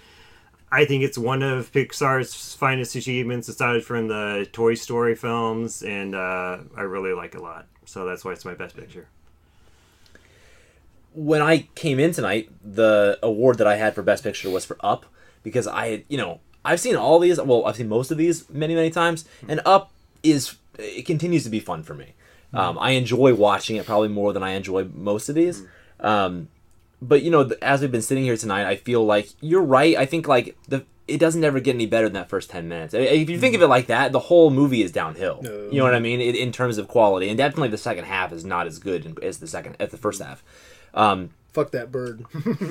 I 0.72 0.84
think 0.84 1.04
it's 1.04 1.18
one 1.18 1.44
of 1.44 1.72
Pixar's 1.72 2.56
finest 2.56 2.96
achievements 2.96 3.48
aside 3.48 3.84
from 3.84 4.08
the 4.08 4.48
Toy 4.52 4.74
Story 4.74 5.16
films, 5.16 5.84
and 5.84 6.16
uh, 6.16 6.58
I 6.76 6.82
really 6.82 7.14
like 7.14 7.36
a 7.36 7.42
lot. 7.42 7.68
So 7.86 8.04
that's 8.04 8.26
why 8.26 8.34
it's 8.34 8.44
my 8.44 8.56
best 8.56 8.76
picture. 8.76 9.08
when 11.14 11.42
I 11.42 11.70
came 11.76 12.00
in 12.00 12.12
tonight, 12.12 12.50
the 12.64 13.18
award 13.24 13.58
that 13.60 13.68
I 13.68 13.78
had 13.78 13.96
for 13.96 14.02
Best 14.02 14.24
Picture 14.24 14.50
was 14.50 14.66
for 14.66 14.78
Up 14.82 15.06
because 15.46 15.66
I, 15.68 16.04
you 16.10 16.18
know, 16.18 16.42
I've 16.66 16.82
seen 16.82 16.98
all 16.98 17.20
these. 17.20 17.40
Well, 17.40 17.66
I've 17.66 17.78
seen 17.78 17.88
most 17.88 18.12
of 18.12 18.18
these 18.18 18.50
many, 18.50 18.76
many 18.76 18.90
times, 18.90 19.24
and 19.48 19.62
Up 19.66 19.92
is 20.24 20.56
it 20.78 21.06
continues 21.06 21.46
to 21.46 21.50
be 21.50 21.62
fun 21.62 21.84
for 21.84 21.94
me. 21.94 22.08
Um, 22.54 22.78
I 22.80 22.92
enjoy 22.92 23.34
watching 23.36 23.76
it 23.78 23.86
probably 23.86 24.08
more 24.10 24.34
than 24.34 24.42
I 24.44 24.52
enjoy 24.52 24.86
most 24.94 25.30
of 25.30 25.36
these. 25.36 25.64
Um, 26.00 26.48
but 27.02 27.22
you 27.22 27.30
know, 27.30 27.44
th- 27.46 27.60
as 27.62 27.82
we've 27.82 27.92
been 27.92 28.02
sitting 28.02 28.24
here 28.24 28.36
tonight, 28.38 28.66
I 28.68 28.76
feel 28.78 29.06
like 29.06 29.30
you're 29.42 29.62
right. 29.64 29.96
I 29.96 30.06
think 30.06 30.28
like 30.28 30.58
the 30.68 30.86
it 31.08 31.20
doesn't 31.20 31.44
ever 31.44 31.60
get 31.60 31.76
any 31.76 31.86
better 31.86 32.06
than 32.08 32.14
that 32.14 32.30
first 32.30 32.50
ten 32.50 32.68
minutes. 32.68 32.94
I- 32.96 33.00
If 33.00 33.30
you 33.30 33.38
think 33.40 33.54
of 33.56 33.62
it 33.62 33.68
like 33.68 33.88
that, 33.88 34.12
the 34.12 34.20
whole 34.20 34.50
movie 34.50 34.82
is 34.82 34.92
downhill. 34.92 35.42
No. 35.44 35.70
You 35.72 35.78
know 35.80 35.84
what 35.84 35.94
I 35.94 36.00
mean? 36.00 36.20
In, 36.22 36.34
in 36.36 36.52
terms 36.52 36.78
of 36.80 36.88
quality, 36.88 37.30
and 37.30 37.38
definitely 37.38 37.68
the 37.70 37.78
second 37.78 38.06
half 38.06 38.32
is 38.34 38.44
not 38.44 38.66
as 38.68 38.80
good 38.80 39.20
as 39.22 39.38
the 39.38 39.48
second 39.48 39.76
as 39.80 39.92
the 39.92 39.98
first 39.98 40.22
half. 40.22 40.44
Um, 40.96 41.30
Fuck 41.54 41.72
that 41.72 41.92
bird. 41.92 42.26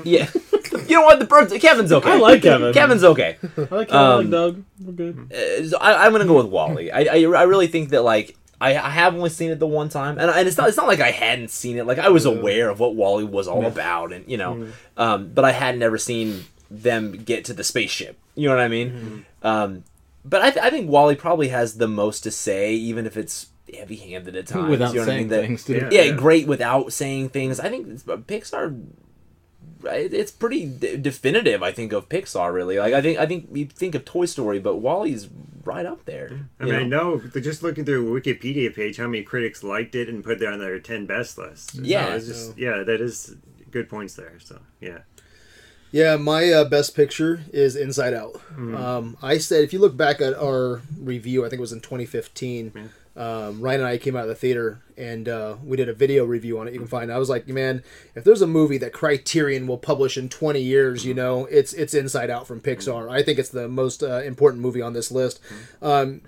yeah. 0.04 0.28
you 0.88 0.96
know 0.96 1.02
what? 1.02 1.18
The 1.18 1.24
birds. 1.26 1.52
Kevin's 1.60 1.92
okay. 1.92 2.10
I 2.12 2.16
like 2.18 2.42
Kevin. 2.42 2.72
Kevin's 2.74 3.04
okay. 3.04 3.36
I 3.56 3.74
like 3.74 3.92
Um, 3.92 3.96
I 3.96 4.14
like 4.16 4.30
Dug. 4.30 4.64
We're 4.82 4.92
good. 4.92 5.32
Uh, 5.32 5.68
so 5.68 5.78
I, 5.78 6.04
I'm 6.06 6.12
gonna 6.12 6.24
go 6.26 6.36
with 6.36 6.46
WALL-E. 6.46 6.90
I, 6.90 7.00
I, 7.00 7.22
I 7.24 7.42
really 7.44 7.66
think 7.66 7.90
that 7.90 8.02
like 8.02 8.36
I, 8.60 8.70
I 8.76 8.90
have 8.90 9.14
only 9.14 9.30
seen 9.30 9.50
it 9.50 9.58
the 9.58 9.66
one 9.66 9.88
time, 9.88 10.18
and, 10.18 10.30
and 10.30 10.46
it's 10.48 10.56
not 10.56 10.68
it's 10.68 10.76
not 10.76 10.86
like 10.86 11.00
I 11.00 11.10
hadn't 11.10 11.50
seen 11.50 11.76
it. 11.76 11.86
Like 11.86 11.98
I 11.98 12.08
was 12.08 12.24
aware 12.24 12.70
of 12.70 12.80
what 12.80 12.94
WALL-E 12.94 13.24
was 13.24 13.48
all 13.48 13.66
about, 13.66 14.12
and 14.12 14.30
you 14.30 14.36
know, 14.36 14.68
um, 14.96 15.30
but 15.34 15.44
I 15.44 15.52
had 15.52 15.76
never 15.78 15.98
seen 15.98 16.44
them 16.70 17.12
get 17.12 17.44
to 17.46 17.52
the 17.52 17.64
spaceship. 17.64 18.18
You 18.34 18.48
know 18.48 18.54
what 18.56 18.64
I 18.64 18.68
mean? 18.68 19.26
Um, 19.42 19.84
but 20.24 20.40
I, 20.42 20.50
th- 20.50 20.64
I 20.64 20.70
think 20.70 20.88
WALL-E 20.90 21.16
probably 21.16 21.48
has 21.48 21.76
the 21.76 21.86
most 21.86 22.20
to 22.20 22.30
say, 22.30 22.72
even 22.74 23.06
if 23.06 23.16
it's 23.16 23.48
heavy-handed 23.76 24.34
at 24.34 24.46
times. 24.48 24.70
Without 24.70 24.94
you 24.94 25.00
know 25.00 25.02
what 25.02 25.08
I 25.08 25.12
saying 25.12 25.18
mean? 25.20 25.28
That- 25.28 25.42
things, 25.42 25.64
too. 25.64 25.74
Yeah. 25.90 26.02
yeah, 26.04 26.10
great 26.16 26.46
without 26.46 26.92
saying 26.92 27.28
things. 27.28 27.60
I 27.60 27.68
think 27.68 27.86
it's- 27.88 28.02
Pixar. 28.04 28.80
Right, 29.84 30.12
It's 30.12 30.30
pretty 30.30 30.66
d- 30.66 30.96
definitive. 30.96 31.62
I 31.62 31.72
think 31.72 31.92
of 31.92 32.08
Pixar 32.08 32.52
really. 32.54 32.78
Like 32.78 32.94
I 32.94 33.02
think 33.02 33.18
I 33.18 33.26
think 33.26 33.48
you 33.52 33.66
think 33.66 33.94
of 33.94 34.04
Toy 34.04 34.24
Story, 34.26 34.58
but 34.58 34.76
WALL-E's 34.76 35.28
right 35.64 35.84
up 35.86 36.04
there. 36.04 36.48
I 36.60 36.64
you 36.66 36.72
mean, 36.72 36.80
I 36.80 36.84
know? 36.84 37.16
know 37.16 37.40
just 37.40 37.62
looking 37.62 37.84
through 37.84 38.16
a 38.16 38.20
Wikipedia 38.20 38.74
page 38.74 38.96
how 38.96 39.06
many 39.06 39.22
critics 39.22 39.62
liked 39.62 39.94
it 39.94 40.08
and 40.08 40.24
put 40.24 40.40
it 40.42 40.48
on 40.48 40.58
their 40.58 40.78
ten 40.80 41.06
best 41.06 41.36
list. 41.38 41.74
Yeah. 41.74 42.14
it's 42.14 42.26
just 42.26 42.56
yeah, 42.58 42.82
that 42.82 43.00
is 43.00 43.36
good 43.70 43.88
points 43.88 44.14
there. 44.14 44.38
So 44.40 44.60
yeah, 44.80 45.00
Yeah, 45.90 46.16
my 46.16 46.50
uh, 46.50 46.64
best 46.64 46.94
picture 46.96 47.42
is 47.52 47.76
Inside 47.76 48.14
Out. 48.14 48.40
Um, 48.56 49.16
I 49.22 49.38
said, 49.38 49.64
if 49.64 49.72
you 49.72 49.78
look 49.78 49.96
back 49.96 50.20
at 50.20 50.34
our 50.34 50.82
review, 50.98 51.44
I 51.44 51.48
think 51.48 51.58
it 51.58 51.60
was 51.60 51.72
in 51.72 51.80
2015. 51.80 52.90
Um, 53.16 53.60
Ryan 53.60 53.80
and 53.80 53.88
I 53.88 53.98
came 53.98 54.16
out 54.16 54.22
of 54.22 54.28
the 54.28 54.34
theater 54.34 54.82
and 54.96 55.28
uh, 55.28 55.56
we 55.64 55.76
did 55.76 55.88
a 55.88 55.92
video 55.92 56.24
review 56.24 56.58
on 56.58 56.66
it. 56.66 56.74
You 56.74 56.80
can 56.80 56.88
find. 56.88 57.10
It. 57.10 57.14
I 57.14 57.18
was 57.18 57.28
like, 57.28 57.46
man, 57.46 57.82
if 58.14 58.24
there's 58.24 58.42
a 58.42 58.46
movie 58.46 58.78
that 58.78 58.92
Criterion 58.92 59.66
will 59.66 59.78
publish 59.78 60.16
in 60.16 60.28
20 60.28 60.60
years, 60.60 61.04
you 61.04 61.14
know, 61.14 61.46
it's 61.46 61.72
it's 61.72 61.94
Inside 61.94 62.30
Out 62.30 62.46
from 62.46 62.60
Pixar. 62.60 63.10
I 63.10 63.22
think 63.22 63.38
it's 63.38 63.50
the 63.50 63.68
most 63.68 64.02
uh, 64.02 64.20
important 64.22 64.62
movie 64.62 64.82
on 64.82 64.92
this 64.92 65.10
list. 65.10 65.40
Um, 65.80 66.22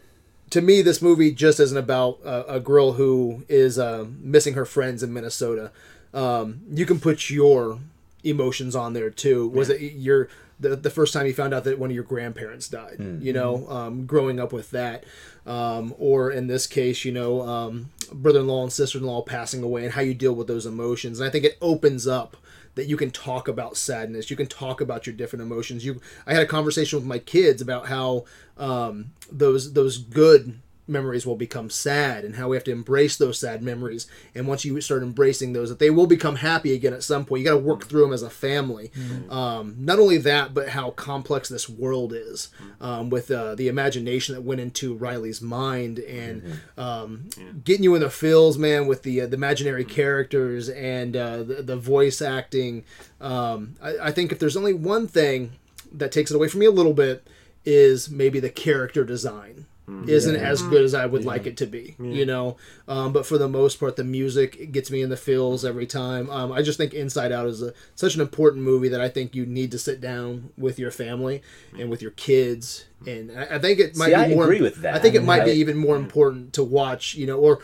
to 0.50 0.60
me, 0.60 0.80
this 0.80 1.02
movie 1.02 1.32
just 1.32 1.58
isn't 1.58 1.76
about 1.76 2.18
uh, 2.24 2.44
a 2.46 2.60
girl 2.60 2.92
who 2.92 3.44
is 3.48 3.78
uh, 3.78 4.06
missing 4.20 4.54
her 4.54 4.64
friends 4.64 5.02
in 5.02 5.12
Minnesota. 5.12 5.72
Um, 6.14 6.60
you 6.70 6.86
can 6.86 7.00
put 7.00 7.30
your 7.30 7.80
emotions 8.22 8.74
on 8.76 8.92
there 8.92 9.10
too. 9.10 9.48
Was 9.48 9.70
it 9.70 9.80
your 9.80 10.28
the, 10.58 10.76
the 10.76 10.90
first 10.90 11.12
time 11.12 11.26
you 11.26 11.34
found 11.34 11.52
out 11.52 11.64
that 11.64 11.78
one 11.78 11.90
of 11.90 11.94
your 11.94 12.04
grandparents 12.04 12.68
died? 12.68 12.96
You 13.22 13.32
know, 13.32 13.68
um, 13.68 14.06
growing 14.06 14.40
up 14.40 14.52
with 14.52 14.70
that, 14.70 15.04
um, 15.44 15.94
or 15.98 16.30
in 16.30 16.46
this 16.46 16.66
case, 16.66 17.04
you 17.04 17.12
know, 17.12 17.42
um, 17.42 17.90
brother-in-law 18.12 18.62
and 18.62 18.72
sister-in-law 18.72 19.22
passing 19.22 19.62
away, 19.62 19.84
and 19.84 19.94
how 19.94 20.00
you 20.00 20.14
deal 20.14 20.34
with 20.34 20.46
those 20.46 20.66
emotions. 20.66 21.20
And 21.20 21.28
I 21.28 21.30
think 21.30 21.44
it 21.44 21.58
opens 21.60 22.06
up 22.06 22.36
that 22.74 22.86
you 22.86 22.96
can 22.96 23.10
talk 23.10 23.48
about 23.48 23.76
sadness. 23.76 24.30
You 24.30 24.36
can 24.36 24.46
talk 24.46 24.80
about 24.80 25.06
your 25.06 25.16
different 25.16 25.42
emotions. 25.42 25.84
You, 25.84 26.00
I 26.26 26.34
had 26.34 26.42
a 26.42 26.46
conversation 26.46 26.98
with 26.98 27.06
my 27.06 27.18
kids 27.18 27.62
about 27.62 27.86
how 27.86 28.24
um, 28.58 29.12
those 29.32 29.72
those 29.72 29.98
good 29.98 30.60
memories 30.88 31.26
will 31.26 31.36
become 31.36 31.70
sad 31.70 32.24
and 32.24 32.36
how 32.36 32.48
we 32.48 32.56
have 32.56 32.64
to 32.64 32.72
embrace 32.72 33.16
those 33.16 33.38
sad 33.38 33.62
memories. 33.62 34.06
And 34.34 34.46
once 34.46 34.64
you 34.64 34.80
start 34.80 35.02
embracing 35.02 35.52
those 35.52 35.68
that 35.68 35.78
they 35.78 35.90
will 35.90 36.06
become 36.06 36.36
happy 36.36 36.72
again 36.72 36.92
at 36.92 37.02
some 37.02 37.24
point. 37.24 37.40
You 37.40 37.46
got 37.46 37.54
to 37.54 37.58
work 37.58 37.84
through 37.84 38.02
them 38.02 38.12
as 38.12 38.22
a 38.22 38.30
family. 38.30 38.90
Um, 39.30 39.76
not 39.78 39.98
only 39.98 40.18
that 40.18 40.54
but 40.54 40.70
how 40.70 40.90
complex 40.90 41.48
this 41.48 41.68
world 41.68 42.12
is 42.12 42.48
um, 42.80 43.10
with 43.10 43.30
uh, 43.30 43.54
the 43.54 43.68
imagination 43.68 44.34
that 44.34 44.42
went 44.42 44.60
into 44.60 44.94
riley's 44.94 45.40
mind 45.40 45.98
and 45.98 46.60
um, 46.76 47.28
getting 47.64 47.84
you 47.84 47.94
in 47.94 48.00
the 48.00 48.10
feels 48.10 48.58
man 48.58 48.86
with 48.86 49.02
the, 49.02 49.22
uh, 49.22 49.26
the 49.26 49.34
imaginary 49.34 49.84
characters 49.84 50.68
and 50.68 51.16
uh, 51.16 51.42
the, 51.42 51.62
the 51.62 51.76
voice 51.76 52.22
acting. 52.22 52.84
Um, 53.20 53.76
I, 53.82 53.98
I 53.98 54.12
think 54.12 54.32
if 54.32 54.38
there's 54.38 54.56
only 54.56 54.74
one 54.74 55.06
thing 55.06 55.52
that 55.92 56.12
takes 56.12 56.30
it 56.30 56.34
away 56.34 56.48
from 56.48 56.60
me 56.60 56.66
a 56.66 56.70
little 56.70 56.94
bit 56.94 57.26
is 57.64 58.08
maybe 58.08 58.38
the 58.40 58.50
character 58.50 59.04
design 59.04 59.66
isn't 60.08 60.36
as 60.36 60.62
good 60.62 60.84
as 60.84 60.94
I 60.94 61.06
would 61.06 61.24
like 61.24 61.46
it 61.46 61.56
to 61.58 61.66
be, 61.66 61.94
you 62.00 62.26
know. 62.26 62.56
Um, 62.88 63.12
but 63.12 63.24
for 63.24 63.38
the 63.38 63.48
most 63.48 63.78
part, 63.78 63.96
the 63.96 64.02
music 64.04 64.72
gets 64.72 64.90
me 64.90 65.00
in 65.02 65.10
the 65.10 65.16
feels 65.16 65.64
every 65.64 65.86
time. 65.86 66.28
Um, 66.30 66.50
I 66.50 66.62
just 66.62 66.76
think 66.76 66.92
Inside 66.92 67.30
Out 67.30 67.46
is 67.46 67.62
a, 67.62 67.72
such 67.94 68.14
an 68.16 68.20
important 68.20 68.64
movie 68.64 68.88
that 68.88 69.00
I 69.00 69.08
think 69.08 69.34
you 69.34 69.46
need 69.46 69.70
to 69.70 69.78
sit 69.78 70.00
down 70.00 70.50
with 70.58 70.78
your 70.78 70.90
family 70.90 71.40
and 71.78 71.88
with 71.88 72.02
your 72.02 72.10
kids, 72.12 72.86
and 73.06 73.30
I, 73.30 73.56
I 73.56 73.58
think 73.60 73.78
it 73.78 73.96
might 73.96 74.06
See, 74.06 74.10
be 74.12 74.14
I 74.16 74.28
more. 74.34 74.44
agree 74.44 74.60
with 74.60 74.76
that. 74.82 74.94
I 74.96 74.98
think 74.98 75.14
it 75.14 75.22
might 75.22 75.44
be 75.44 75.52
even 75.52 75.76
more 75.76 75.96
important 75.96 76.52
to 76.54 76.64
watch, 76.64 77.14
you 77.14 77.26
know, 77.26 77.38
or 77.38 77.60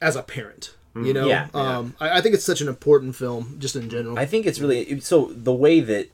as 0.00 0.16
a 0.16 0.22
parent. 0.22 0.74
You 0.96 1.12
know, 1.12 1.28
Yeah, 1.28 1.46
yeah. 1.54 1.78
um, 1.78 1.94
I, 2.00 2.18
I 2.18 2.20
think 2.22 2.34
it's 2.34 2.44
such 2.44 2.60
an 2.60 2.66
important 2.66 3.14
film, 3.14 3.56
just 3.60 3.76
in 3.76 3.88
general. 3.88 4.18
I 4.18 4.26
think 4.26 4.46
it's 4.46 4.58
really 4.58 4.98
so 4.98 5.26
the 5.26 5.52
way 5.52 5.78
that 5.78 6.08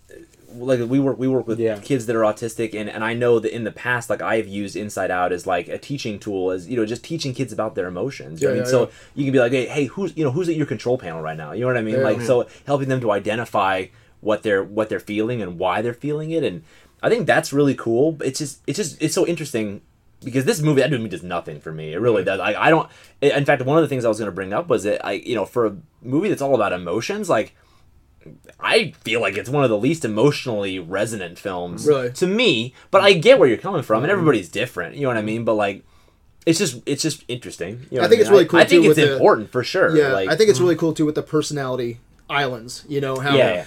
like 0.56 0.80
we 0.88 0.98
work 1.00 1.18
we 1.18 1.28
work 1.28 1.46
with 1.46 1.58
Yeah. 1.58 1.78
kids 1.80 2.06
that 2.06 2.16
are 2.16 2.20
autistic 2.22 2.74
and, 2.78 2.88
and 2.88 3.02
I 3.04 3.14
know 3.14 3.38
that 3.40 3.54
in 3.54 3.64
the 3.64 3.72
past 3.72 4.08
like 4.10 4.22
I've 4.22 4.46
used 4.46 4.76
Inside 4.76 5.10
Out 5.10 5.32
as 5.32 5.46
like 5.46 5.68
a 5.68 5.78
teaching 5.78 6.18
tool 6.18 6.50
as 6.50 6.68
you 6.68 6.76
know 6.76 6.86
just 6.86 7.02
teaching 7.04 7.34
kids 7.34 7.52
about 7.52 7.74
their 7.74 7.86
emotions. 7.88 8.40
You 8.40 8.48
know 8.48 8.54
what 8.54 8.56
I 8.58 8.60
mean? 8.62 8.66
yeah, 8.66 8.70
so 8.70 8.80
yeah. 8.84 8.90
you 9.16 9.24
can 9.24 9.32
be 9.32 9.38
like, 9.38 9.52
hey, 9.52 9.66
hey, 9.66 9.84
who's 9.86 10.16
you 10.16 10.24
know 10.24 10.30
who's 10.30 10.48
at 10.48 10.54
your 10.56 10.66
control 10.66 10.96
panel 10.98 11.20
right 11.22 11.36
now? 11.36 11.52
You 11.52 11.62
know 11.62 11.66
what 11.68 11.76
I 11.76 11.82
mean? 11.82 11.96
Yeah. 11.96 12.02
like 12.04 12.18
Yeah. 12.18 12.24
so 12.26 12.48
helping 12.66 12.88
them 12.88 13.00
to 13.00 13.10
identify 13.10 13.86
what 14.20 14.42
they're 14.42 14.62
what 14.64 14.88
they're 14.88 15.00
feeling 15.00 15.42
and 15.42 15.58
why 15.58 15.82
they're 15.82 15.92
feeling 15.94 16.30
it, 16.30 16.42
and 16.44 16.62
I 17.02 17.10
think 17.10 17.26
that's 17.26 17.52
really 17.52 17.74
cool. 17.74 18.16
It's 18.22 18.38
just 18.38 18.60
it's 18.66 18.78
just 18.78 19.02
it's 19.02 19.14
so 19.14 19.26
interesting 19.26 19.82
because 20.24 20.46
this 20.46 20.62
movie 20.62 20.80
that 20.80 20.90
movie 20.90 21.08
does 21.08 21.22
nothing 21.22 21.60
for 21.60 21.70
me. 21.72 21.92
It 21.92 21.98
really 22.00 22.24
does. 22.24 22.40
I 22.40 22.54
I 22.54 22.70
don't. 22.70 22.88
In 23.20 23.44
fact, 23.44 23.62
one 23.64 23.76
of 23.76 23.82
the 23.82 23.88
things 23.88 24.04
I 24.04 24.08
was 24.08 24.18
going 24.18 24.30
to 24.30 24.34
bring 24.34 24.52
up 24.54 24.68
was 24.68 24.84
that 24.84 25.04
I 25.04 25.12
you 25.12 25.34
know 25.34 25.44
for 25.44 25.66
a 25.66 25.76
movie 26.02 26.28
that's 26.30 26.40
all 26.40 26.54
about 26.54 26.72
emotions, 26.72 27.28
like 27.28 27.54
I 28.60 28.92
feel 29.02 29.20
like 29.20 29.36
it's 29.36 29.50
one 29.50 29.64
of 29.64 29.70
the 29.70 29.78
least 29.78 30.04
emotionally 30.04 30.78
resonant 30.78 31.38
films 31.38 31.86
Really? 31.86 32.12
to 32.12 32.26
me. 32.26 32.74
But 32.90 33.02
I 33.02 33.12
get 33.12 33.38
where 33.38 33.48
you're 33.48 33.58
coming 33.58 33.82
from, 33.82 34.02
and 34.02 34.04
mm-hmm. 34.04 34.12
everybody's 34.12 34.48
different. 34.48 34.96
You 34.96 35.02
know 35.02 35.08
what 35.08 35.16
I 35.16 35.22
mean? 35.22 35.44
But 35.44 35.54
like, 35.54 35.84
it's 36.46 36.58
just 36.58 36.82
it's 36.86 37.02
just 37.02 37.24
interesting. 37.28 37.86
You 37.90 37.98
know 37.98 38.04
I 38.04 38.08
think 38.08 38.18
mean? 38.18 38.20
it's 38.22 38.30
really 38.30 38.46
cool, 38.46 38.60
I, 38.60 38.64
think 38.64 38.84
too, 38.84 38.90
it's 38.90 39.00
the- 39.00 39.12
important 39.14 39.50
for 39.50 39.62
sure. 39.64 39.96
Yeah, 39.96 40.12
like, 40.12 40.28
I 40.28 40.36
think 40.36 40.50
it's 40.50 40.58
mm-hmm. 40.58 40.66
really 40.66 40.76
cool 40.76 40.94
too 40.94 41.06
with 41.06 41.14
the 41.14 41.22
personality 41.22 42.00
islands. 42.28 42.84
You 42.88 43.00
know 43.00 43.18
how 43.18 43.36
Yeah, 43.36 43.54
yeah. 43.54 43.64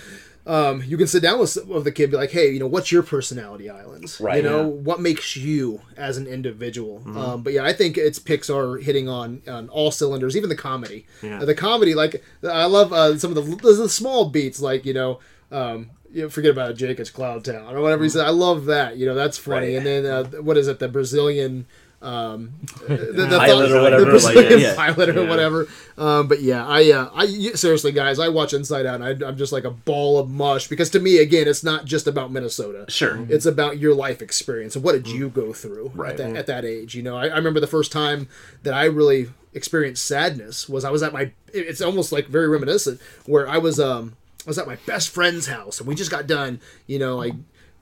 Um, 0.48 0.82
you 0.88 0.96
can 0.98 1.08
sit 1.08 1.22
down 1.22 1.40
with, 1.40 1.58
with 1.68 1.84
the 1.84 1.92
kid, 1.92 2.04
and 2.06 2.12
be 2.12 2.18
like, 2.18 2.32
"Hey, 2.32 2.50
you 2.52 2.60
know, 2.60 2.68
what's 2.68 2.92
your 2.92 3.04
personality 3.04 3.70
islands? 3.70 4.20
Right. 4.22 4.38
You 4.38 4.50
know, 4.50 4.60
Yeah. 4.62 4.66
what 4.68 5.02
makes 5.02 5.36
you 5.36 5.82
as 5.98 6.18
an 6.18 6.26
individual?" 6.26 7.04
Um, 7.18 7.44
but 7.44 7.52
yeah, 7.54 7.66
I 7.66 7.74
think 7.74 7.98
it's 7.98 8.18
Pixar 8.20 8.82
hitting 8.82 9.10
on 9.10 9.42
on 9.48 9.68
all 9.70 9.92
cylinders, 9.92 10.38
even 10.38 10.50
the 10.50 10.56
comedy. 10.56 11.06
Yeah. 11.22 11.42
Uh, 11.42 11.46
the 11.46 11.54
comedy, 11.56 11.94
like 11.94 12.24
I 12.44 12.66
love 12.66 12.94
uh, 12.94 13.18
some 13.18 13.36
of 13.36 13.46
the, 13.46 13.56
the 13.58 13.90
small 13.90 14.30
beats, 14.30 14.62
like 14.62 14.86
you 14.86 14.94
know. 14.94 15.20
Um, 15.52 15.92
you 16.10 16.24
know, 16.24 16.30
forget 16.30 16.52
about 16.52 16.76
Jake, 16.78 17.00
it's 17.02 17.10
Cloud 17.10 17.44
Town 17.44 17.76
or 17.76 17.82
whatever 17.82 18.02
he 18.04 18.10
said. 18.10 18.26
I 18.26 18.30
love 18.30 18.66
that. 18.66 18.96
You 18.96 19.06
know, 19.06 19.14
that's 19.14 19.38
funny. 19.38 19.68
Right. 19.68 19.76
And 19.76 19.86
then 19.86 20.06
uh, 20.06 20.24
what 20.42 20.56
is 20.58 20.70
it? 20.70 20.80
The 20.80 20.88
Brazilian, 20.88 21.66
um, 22.02 22.54
the, 22.88 22.96
the 23.28 23.38
Pilot 23.40 23.72
or 23.72 23.74
the 23.74 23.82
whatever, 23.82 24.20
like, 24.20 24.60
yeah. 24.62 24.76
pilot 24.76 25.10
or 25.10 25.24
Yeah. 25.24 25.30
whatever. 25.30 25.68
Um, 25.98 26.28
but 26.28 26.42
yeah, 26.42 26.66
I, 26.66 26.92
uh, 26.92 27.10
I 27.16 27.26
seriously, 27.56 27.92
guys, 27.92 28.20
I 28.20 28.30
watch 28.30 28.54
Inside 28.54 28.86
Out. 28.86 29.02
And 29.02 29.24
I, 29.24 29.28
I'm 29.28 29.36
just 29.38 29.52
like 29.52 29.64
a 29.64 29.72
ball 29.72 30.20
of 30.20 30.30
mush 30.30 30.68
because 30.68 30.90
to 30.92 31.00
me, 31.00 31.18
again, 31.18 31.48
it's 31.48 31.64
not 31.64 31.86
just 31.86 32.06
about 32.08 32.32
Minnesota. 32.32 32.86
Sure. 32.88 33.26
it's 33.30 33.46
about 33.48 33.80
your 33.80 33.96
life 33.96 34.22
experience 34.22 34.76
and 34.76 34.84
what 34.86 34.92
did 34.94 35.08
you 35.08 35.30
go 35.30 35.54
through 35.54 35.92
Right. 35.96 36.12
at, 36.12 36.18
that, 36.18 36.36
at 36.36 36.48
that 36.48 36.66
age. 36.66 36.94
You 36.94 37.02
know, 37.02 37.18
I, 37.18 37.28
I 37.30 37.36
remember 37.38 37.60
the 37.60 37.66
first 37.68 37.92
time 37.92 38.28
that 38.64 38.74
I 38.76 38.86
really 38.86 39.30
experienced 39.54 40.06
sadness 40.06 40.70
was 40.70 40.86
I 40.86 40.92
was 40.92 41.02
at 41.02 41.14
my. 41.14 41.32
It's 41.52 41.82
almost 41.82 42.12
like 42.12 42.28
very 42.28 42.48
reminiscent 42.48 43.02
where 43.26 43.50
I 43.50 43.58
was. 43.58 43.80
Um, 43.80 44.16
I 44.46 44.50
was 44.52 44.60
at 44.60 44.68
my 44.68 44.78
best 44.86 45.10
friend's 45.10 45.48
house 45.48 45.80
and 45.80 45.88
we 45.88 45.96
just 45.96 46.12
got 46.12 46.28
done. 46.28 46.62
You 46.86 47.00
know, 47.00 47.18
like. 47.18 47.34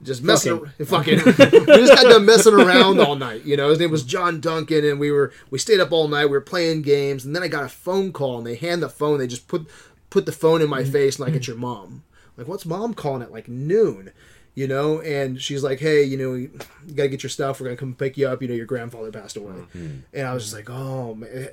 Just 0.02 0.22
messing, 0.22 0.60
fucking, 0.84 1.20
fucking. 1.20 1.60
we 1.60 1.66
just 1.66 1.94
got 1.94 2.02
done 2.02 2.26
messing 2.26 2.52
around 2.52 3.00
all 3.00 3.16
night. 3.16 3.44
You 3.46 3.56
know, 3.56 3.70
his 3.70 3.78
name 3.78 3.90
was 3.90 4.02
John 4.02 4.40
Duncan, 4.40 4.84
and 4.84 5.00
we 5.00 5.10
were 5.10 5.32
we 5.50 5.58
stayed 5.58 5.80
up 5.80 5.90
all 5.90 6.06
night. 6.06 6.26
We 6.26 6.32
were 6.32 6.42
playing 6.42 6.82
games, 6.82 7.24
and 7.24 7.34
then 7.34 7.42
I 7.42 7.48
got 7.48 7.64
a 7.64 7.68
phone 7.68 8.12
call, 8.12 8.36
and 8.38 8.46
they 8.46 8.56
hand 8.56 8.82
the 8.82 8.90
phone. 8.90 9.18
They 9.18 9.26
just 9.26 9.48
put 9.48 9.70
put 10.10 10.26
the 10.26 10.32
phone 10.32 10.60
in 10.60 10.68
my 10.68 10.82
mm-hmm. 10.82 10.92
face, 10.92 11.18
like 11.18 11.32
it's 11.32 11.46
mm-hmm. 11.46 11.52
your 11.52 11.60
mom. 11.60 12.04
Like, 12.36 12.46
what's 12.46 12.66
mom 12.66 12.92
calling 12.92 13.22
at 13.22 13.32
like 13.32 13.48
noon? 13.48 14.12
You 14.54 14.68
know, 14.68 15.00
and 15.00 15.40
she's 15.40 15.62
like, 15.62 15.80
"Hey, 15.80 16.02
you 16.02 16.18
know, 16.18 16.34
you 16.34 16.50
gotta 16.94 17.08
get 17.08 17.22
your 17.22 17.30
stuff. 17.30 17.58
We're 17.58 17.66
gonna 17.66 17.76
come 17.76 17.94
pick 17.94 18.18
you 18.18 18.28
up. 18.28 18.42
You 18.42 18.48
know, 18.48 18.54
your 18.54 18.66
grandfather 18.66 19.10
passed 19.10 19.36
away." 19.36 19.54
Mm-hmm. 19.54 19.98
And 20.12 20.26
I 20.26 20.34
was 20.34 20.44
just 20.44 20.54
like, 20.54 20.68
"Oh 20.68 21.14
man." 21.14 21.48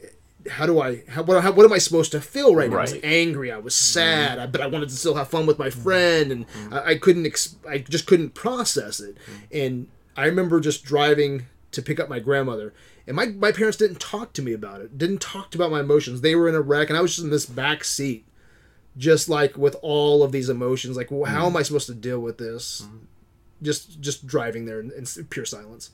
How 0.49 0.65
do 0.65 0.79
I? 0.81 1.03
How, 1.07 1.23
what, 1.23 1.41
how, 1.43 1.51
what 1.51 1.65
am 1.65 1.73
I 1.73 1.77
supposed 1.77 2.11
to 2.11 2.21
feel 2.21 2.55
right 2.55 2.69
now? 2.69 2.77
I 2.77 2.81
was 2.81 2.95
angry. 3.03 3.51
I 3.51 3.57
was 3.57 3.73
mm-hmm. 3.73 3.93
sad. 3.93 4.39
I, 4.39 4.47
but 4.47 4.61
I 4.61 4.67
wanted 4.67 4.89
to 4.89 4.95
still 4.95 5.15
have 5.15 5.29
fun 5.29 5.45
with 5.45 5.59
my 5.59 5.69
mm-hmm. 5.69 5.81
friend, 5.81 6.31
and 6.31 6.47
mm-hmm. 6.47 6.73
I, 6.73 6.85
I 6.89 6.97
couldn't. 6.97 7.25
Ex- 7.25 7.55
I 7.67 7.79
just 7.79 8.07
couldn't 8.07 8.31
process 8.31 8.99
it. 8.99 9.17
And 9.51 9.87
I 10.17 10.25
remember 10.25 10.59
just 10.59 10.83
driving 10.83 11.45
to 11.71 11.81
pick 11.81 11.99
up 11.99 12.09
my 12.09 12.19
grandmother, 12.19 12.73
and 13.07 13.15
my 13.15 13.27
my 13.27 13.51
parents 13.51 13.77
didn't 13.77 13.99
talk 13.99 14.33
to 14.33 14.41
me 14.41 14.53
about 14.53 14.81
it. 14.81 14.97
Didn't 14.97 15.21
talk 15.21 15.55
about 15.55 15.71
my 15.71 15.79
emotions. 15.79 16.21
They 16.21 16.35
were 16.35 16.49
in 16.49 16.55
a 16.55 16.61
wreck, 16.61 16.89
and 16.89 16.97
I 16.97 17.01
was 17.01 17.11
just 17.15 17.23
in 17.23 17.31
this 17.31 17.45
back 17.45 17.83
seat, 17.83 18.25
just 18.97 19.29
like 19.29 19.57
with 19.57 19.75
all 19.81 20.23
of 20.23 20.31
these 20.31 20.49
emotions. 20.49 20.97
Like, 20.97 21.11
well, 21.11 21.31
how 21.31 21.45
am 21.47 21.57
I 21.57 21.63
supposed 21.63 21.87
to 21.87 21.95
deal 21.95 22.19
with 22.19 22.37
this? 22.37 22.85
Just 23.61 24.01
just 24.01 24.27
driving 24.27 24.65
there 24.65 24.79
in, 24.79 24.91
in 24.91 25.05
pure 25.25 25.45
silence 25.45 25.91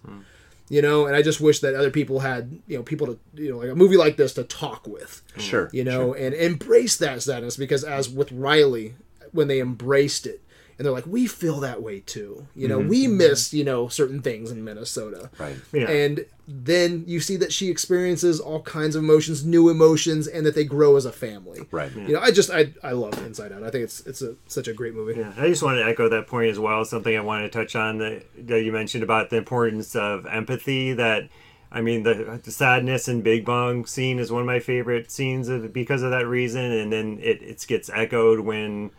you 0.70 0.82
know 0.82 1.06
and 1.08 1.16
i 1.16 1.22
just 1.22 1.42
wish 1.42 1.60
that 1.60 1.76
other 1.76 1.90
people 1.92 2.20
had 2.20 2.60
you 2.68 2.78
know 2.78 2.84
people 2.84 3.08
to 3.08 3.20
you 3.34 3.50
know 3.52 3.58
like 3.58 3.70
a 3.70 3.76
movie 3.76 3.98
like 3.98 4.18
this 4.18 4.34
to 4.34 4.44
talk 4.44 4.88
with 4.88 5.22
Sure. 5.38 5.70
you 5.74 5.84
know 5.84 6.14
and 6.14 6.34
embrace 6.36 6.96
that 6.98 7.22
sadness 7.24 7.58
because 7.58 7.84
as 7.84 8.10
with 8.10 8.32
riley 8.32 8.96
when 9.32 9.48
they 9.48 9.60
embraced 9.60 10.26
it 10.28 10.42
and 10.80 10.86
they're 10.86 10.94
like 10.94 11.06
we 11.06 11.28
feel 11.28 11.60
that 11.60 11.84
way 11.84 12.00
too 12.00 12.48
you 12.56 12.68
know 12.68 12.80
mm-hmm. 12.80 12.90
we 12.90 13.06
mm-hmm. 13.06 13.18
miss 13.18 13.54
you 13.54 13.64
know 13.64 13.88
certain 13.88 14.22
things 14.22 14.50
in 14.50 14.64
minnesota 14.64 15.30
Right. 15.38 15.58
Yeah. 15.72 15.90
and 15.90 16.26
then 16.48 17.04
you 17.06 17.20
see 17.20 17.36
that 17.36 17.54
she 17.54 17.70
experiences 17.70 18.40
all 18.40 18.64
kinds 18.64 18.96
of 18.96 19.04
emotions 19.04 19.46
new 19.46 19.70
emotions 19.70 20.28
and 20.28 20.46
that 20.46 20.56
they 20.56 20.64
grow 20.64 20.96
as 20.96 21.06
a 21.06 21.12
family 21.12 21.68
Right. 21.70 21.92
you 21.96 22.14
know 22.14 22.22
i 22.22 22.32
just 22.32 22.50
i, 22.50 22.72
I 22.82 22.94
love 22.94 23.14
inside 23.26 23.52
out 23.52 23.62
i 23.64 23.70
think 23.70 23.84
it's 23.84 24.00
it's 24.08 24.24
a, 24.24 24.36
such 24.48 24.68
a 24.68 24.74
great 24.74 24.96
movie 24.96 25.20
Yeah, 25.20 25.34
I 25.38 25.48
just 25.50 25.62
want 25.62 25.78
to 25.78 25.86
echo 25.86 26.08
that 26.10 26.28
point 26.28 26.50
as 26.50 26.60
well. 26.60 26.86
Something 26.86 27.18
I 27.18 27.22
wanted 27.22 27.52
to 27.52 27.60
touch 27.60 27.76
on 27.76 27.98
that, 27.98 28.24
that 28.48 28.64
you 28.64 28.72
mentioned 28.72 29.04
about 29.04 29.30
the 29.30 29.38
importance 29.38 29.96
of 29.96 30.26
empathy. 30.28 30.94
That 30.94 31.30
I 31.72 31.82
mean, 31.82 32.04
the, 32.04 32.40
the 32.44 32.52
sadness 32.52 33.08
in 33.08 33.22
Big 33.22 33.46
Bang 33.46 33.86
scene 33.86 34.20
is 34.20 34.32
one 34.32 34.42
of 34.42 34.48
my 34.48 34.60
favorite 34.60 35.12
scenes 35.12 35.50
of, 35.50 35.72
because 35.74 36.02
of 36.02 36.12
that 36.12 36.26
reason. 36.28 36.72
And 36.72 36.92
then 36.92 37.20
it, 37.22 37.42
it 37.42 37.66
gets 37.68 37.90
echoed 37.90 38.40
when 38.40 38.92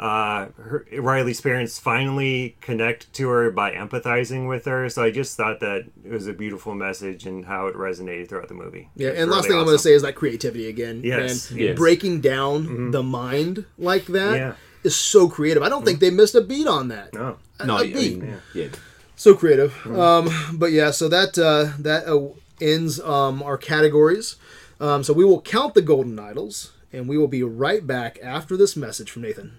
uh, 0.00 0.48
her, 0.56 0.86
Riley's 0.98 1.40
parents 1.42 1.78
finally 1.78 2.56
connect 2.62 3.12
to 3.12 3.28
her 3.28 3.50
by 3.50 3.72
empathizing 3.72 4.48
with 4.48 4.64
her. 4.64 4.88
So 4.88 5.02
I 5.04 5.10
just 5.10 5.36
thought 5.36 5.60
that 5.60 5.84
it 6.04 6.10
was 6.10 6.26
a 6.26 6.32
beautiful 6.32 6.74
message 6.74 7.26
and 7.26 7.44
how 7.44 7.66
it 7.66 7.74
resonated 7.76 8.28
throughout 8.30 8.48
the 8.48 8.54
movie. 8.54 8.88
Yeah, 8.96 9.08
It's 9.10 9.20
and 9.20 9.30
last 9.30 9.44
really 9.44 9.48
thing 9.50 9.58
I'm 9.58 9.64
going 9.66 9.76
to 9.76 9.82
say 9.82 9.92
is 9.92 10.02
that 10.02 10.14
creativity 10.14 10.68
again. 10.68 11.02
Yes, 11.04 11.50
man. 11.50 11.60
yes. 11.60 11.76
breaking 11.76 12.22
down 12.22 12.90
the 12.92 13.02
mind 13.02 13.66
like 13.78 14.06
that 14.06 14.32
is 14.34 14.38
Yeah. 14.38 14.90
so 14.90 15.28
creative. 15.28 15.62
I 15.62 15.68
don't 15.68 15.84
think 15.84 16.00
they 16.00 16.10
missed 16.10 16.34
a 16.34 16.40
beat 16.40 16.66
on 16.66 16.88
that. 16.88 17.12
No. 17.12 17.36
A- 17.58 17.66
No, 17.66 17.76
a 17.76 17.80
I 17.80 17.92
beat. 17.92 18.18
mean, 18.22 18.38
yeah. 18.54 18.68
So 19.16 19.34
creative. 19.34 19.74
Um, 19.86 20.30
but 20.54 20.72
yeah, 20.72 20.92
so 20.92 21.08
that 21.10 21.38
uh, 21.38 21.76
that 21.78 22.06
uh, 22.06 22.28
ends 22.58 22.98
um, 23.00 23.42
our 23.42 23.58
categories. 23.58 24.36
Um, 24.80 25.04
so 25.04 25.12
we 25.12 25.26
will 25.26 25.42
count 25.42 25.74
the 25.74 25.82
golden 25.82 26.18
idols, 26.18 26.72
and 26.90 27.06
we 27.06 27.18
will 27.18 27.28
be 27.28 27.42
right 27.42 27.86
back 27.86 28.18
after 28.22 28.56
this 28.56 28.76
message 28.76 29.10
from 29.10 29.20
Nathan. 29.20 29.58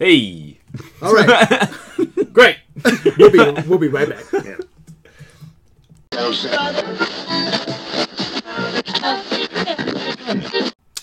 Hey. 0.00 0.58
All 1.02 1.12
right, 1.12 1.68
Great. 2.32 2.56
we'll 3.18 3.30
be 3.30 3.68
we'll 3.68 3.78
be 3.78 3.88
right 3.88 4.08
back. 4.08 4.24
Yeah. 4.46 4.56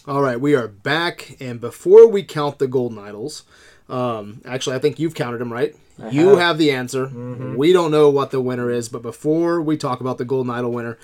All 0.07 0.21
right, 0.23 0.41
we 0.41 0.55
are 0.55 0.67
back, 0.67 1.37
and 1.39 1.61
before 1.61 2.07
we 2.07 2.23
count 2.23 2.57
the 2.57 2.65
golden 2.67 2.97
idols, 2.97 3.43
um, 3.87 4.41
actually, 4.45 4.75
I 4.75 4.79
think 4.79 4.97
you've 4.97 5.13
counted 5.13 5.37
them, 5.37 5.53
right? 5.53 5.75
You 6.09 6.37
have 6.37 6.57
the 6.57 6.71
answer. 6.71 7.05
We 7.07 7.73
don't 7.73 7.91
know 7.91 8.09
what 8.09 8.31
the 8.31 8.41
winner 8.41 8.71
is, 8.71 8.89
but 8.89 9.03
before 9.03 9.61
we 9.61 9.77
talk 9.77 10.01
about 10.01 10.17
the 10.17 10.25
golden 10.25 10.49
idol 10.51 10.71
winner, 10.71 10.97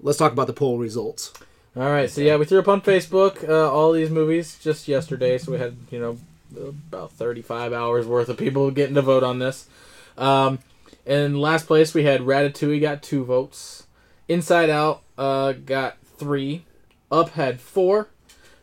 let's 0.00 0.16
talk 0.18 0.30
about 0.30 0.46
the 0.46 0.52
poll 0.52 0.78
results. 0.78 1.32
All 1.74 1.90
right, 1.90 2.08
so 2.08 2.20
yeah, 2.20 2.36
we 2.36 2.44
threw 2.44 2.60
up 2.60 2.68
on 2.68 2.82
Facebook 2.82 3.48
uh, 3.48 3.68
all 3.72 3.90
these 3.90 4.10
movies 4.10 4.58
just 4.62 4.86
yesterday, 4.86 5.38
so 5.38 5.50
we 5.50 5.58
had 5.58 5.76
you 5.90 5.98
know 5.98 6.18
about 6.56 7.12
35 7.12 7.72
hours 7.72 8.06
worth 8.06 8.28
of 8.28 8.36
people 8.36 8.70
getting 8.70 8.94
to 8.94 9.02
vote 9.02 9.22
on 9.22 9.38
this. 9.38 9.68
Um, 10.16 10.58
in 11.04 11.38
last 11.40 11.66
place, 11.66 11.94
we 11.94 12.04
had 12.04 12.22
Ratatouille 12.22 12.80
got 12.80 13.02
two 13.02 13.24
votes, 13.24 13.86
Inside 14.28 14.70
Out 14.70 15.02
uh, 15.16 15.52
got 15.52 15.98
three, 16.18 16.64
Up 17.10 17.30
had 17.30 17.60
four, 17.60 18.08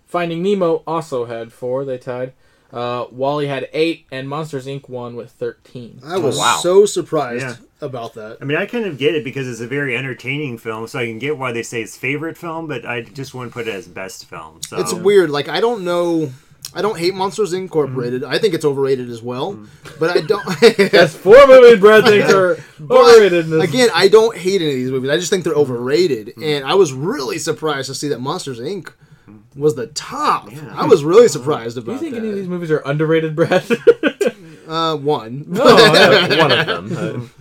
Finding 0.06 0.44
Nemo 0.44 0.84
also 0.86 1.26
had 1.26 1.52
four. 1.52 1.86
They 1.86 1.98
tied. 1.98 2.34
Uh, 2.72 3.06
WALL-E 3.12 3.48
had 3.48 3.68
eight, 3.74 4.06
and 4.12 4.30
Monsters 4.30 4.68
Inc. 4.68 4.88
won 4.88 5.16
with 5.16 5.32
13. 5.32 6.02
I 6.06 6.18
was 6.18 6.38
wow. 6.38 6.60
so 6.62 6.86
surprised 6.86 7.42
Yeah. 7.44 7.56
about 7.82 8.14
that. 8.14 8.38
I 8.40 8.46
mean, 8.46 8.58
I 8.58 8.68
kind 8.68 8.86
of 8.86 9.00
get 9.00 9.16
it 9.16 9.24
because 9.24 9.48
it's 9.48 9.60
a 9.60 9.68
very 9.68 9.98
entertaining 9.98 10.60
film, 10.60 10.86
so 10.88 11.00
I 11.00 11.08
can 11.08 11.18
get 11.18 11.40
why 11.40 11.52
they 11.52 11.64
say 11.64 11.82
it's 11.82 11.98
favorite 11.98 12.38
film, 12.38 12.68
but 12.68 12.86
I 12.86 13.02
just 13.02 13.34
wouldn't 13.34 13.54
put 13.54 13.68
it 13.68 13.74
as 13.74 13.88
best 13.88 14.26
film. 14.26 14.62
So 14.62 14.78
It's 14.80 14.94
weird. 14.94 15.32
Like 15.32 15.50
I 15.50 15.60
don't 15.60 15.84
know. 15.84 16.32
I 16.76 16.82
don't 16.82 16.98
hate 16.98 17.14
Monsters 17.14 17.54
Incorporated. 17.54 18.24
I 18.24 18.40
think 18.40 18.54
it's 18.54 18.66
overrated 18.66 19.10
as 19.10 19.22
well. 19.22 19.60
But 20.00 20.18
I 20.18 20.22
don't. 20.22 20.44
That's 20.92 21.16
four 21.16 21.46
movies 21.48 21.80
Brad 21.80 22.04
thinks 22.06 22.32
are 22.34 22.58
overrated. 22.90 23.52
in. 23.52 23.62
Again, 23.62 23.90
I 23.94 24.08
don't 24.08 24.36
hate 24.36 24.62
any 24.62 24.72
of 24.72 24.76
these 24.78 24.92
movies. 24.92 25.10
I 25.12 25.18
just 25.18 25.30
think 25.30 25.44
they're 25.44 25.54
overrated, 25.54 26.28
Mm-hmm. 26.30 26.44
and 26.44 26.66
I 26.66 26.74
was 26.74 26.92
really 26.94 27.38
surprised 27.38 27.88
to 27.90 27.96
see 27.96 28.08
that 28.10 28.20
Monsters 28.20 28.60
Inc. 28.60 28.92
was 29.56 29.76
the 29.76 29.88
top. 29.88 30.52
Yeah. 30.52 30.74
I 30.76 30.86
was 30.86 31.04
really 31.04 31.28
surprised 31.28 31.78
about. 31.78 31.86
Do 32.00 32.06
you 32.06 32.12
think 32.12 32.16
any 32.16 32.30
of 32.30 32.36
these 32.36 32.48
movies 32.48 32.72
are 32.72 32.80
underrated, 32.86 33.36
Brad? 33.36 33.64
Uh, 34.66 34.96
one. 34.96 35.44
no, 35.50 35.78
yeah. 35.78 36.40
One 36.42 36.52
of 36.54 36.90
them. 36.90 37.32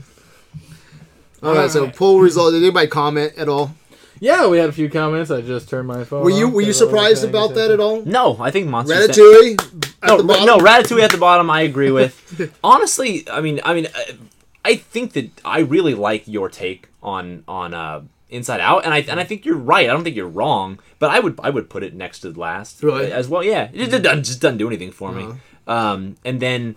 All 1.43 1.55
right. 1.55 1.71
So 1.71 1.89
poll 1.89 2.21
result. 2.21 2.53
Did 2.53 2.63
anybody 2.65 2.89
comment 2.89 3.35
at 3.37 3.49
all? 3.49 3.75
Yeah, 4.23 4.47
we 4.47 4.59
had 4.59 4.69
a 4.69 4.73
few 4.73 4.89
comments. 4.89 5.33
I 5.33 5.41
just 5.41 5.69
turned 5.69 5.89
my 5.89 6.05
phone. 6.05 6.23
Were 6.23 6.31
you 6.31 6.47
off, 6.47 6.53
were 6.55 6.61
you 6.63 6.73
so 6.73 6.89
I 6.89 6.93
wasn't 6.93 7.19
surprised 7.19 7.25
about 7.25 7.55
that 7.57 7.73
at 7.73 7.81
all? 7.81 8.03
No, 8.05 8.37
I 8.39 8.53
think 8.53 8.69
Monsters. 8.69 9.09
Ratatouille. 9.09 9.95
At 10.01 10.09
No, 10.09 10.23
the 10.23 10.45
no, 10.45 10.59
Ratatouille 10.59 11.03
at 11.03 11.11
the 11.11 11.19
bottom. 11.19 11.51
I 11.51 11.63
agree 11.63 11.91
with. 11.99 12.57
Honestly, 12.63 13.29
I 13.29 13.41
mean, 13.41 13.59
I 13.65 13.75
mean, 13.75 13.89
I, 13.93 14.17
I 14.65 14.77
think 14.77 15.15
that 15.15 15.31
I 15.45 15.59
really 15.59 15.95
like 15.95 16.29
your 16.29 16.49
take 16.49 16.89
on 17.03 17.43
on 17.49 17.75
uh, 17.75 18.03
Inside 18.29 18.61
Out, 18.61 18.85
and 18.85 18.95
I 18.95 18.99
and 19.01 19.19
I 19.19 19.25
think 19.25 19.45
you're 19.45 19.57
right. 19.57 19.91
I 19.91 19.93
don't 19.93 20.05
think 20.05 20.15
you're 20.15 20.29
wrong, 20.29 20.79
but 21.01 21.11
I 21.11 21.19
would 21.19 21.41
I 21.43 21.51
would 21.51 21.69
put 21.69 21.83
it 21.83 21.93
next 21.93 22.21
to 22.21 22.31
the 22.31 22.39
last 22.39 22.81
Really? 22.81 23.11
as 23.11 23.29
well. 23.29 23.43
Yeah, 23.43 23.71
it 23.73 23.91
just 23.91 24.03
doesn't, 24.05 24.23
just 24.23 24.41
doesn't 24.41 24.59
do 24.59 24.69
anything 24.69 24.93
for 24.93 25.11
me. 25.11 25.35
Um, 25.67 26.15
and 26.25 26.39
then 26.39 26.77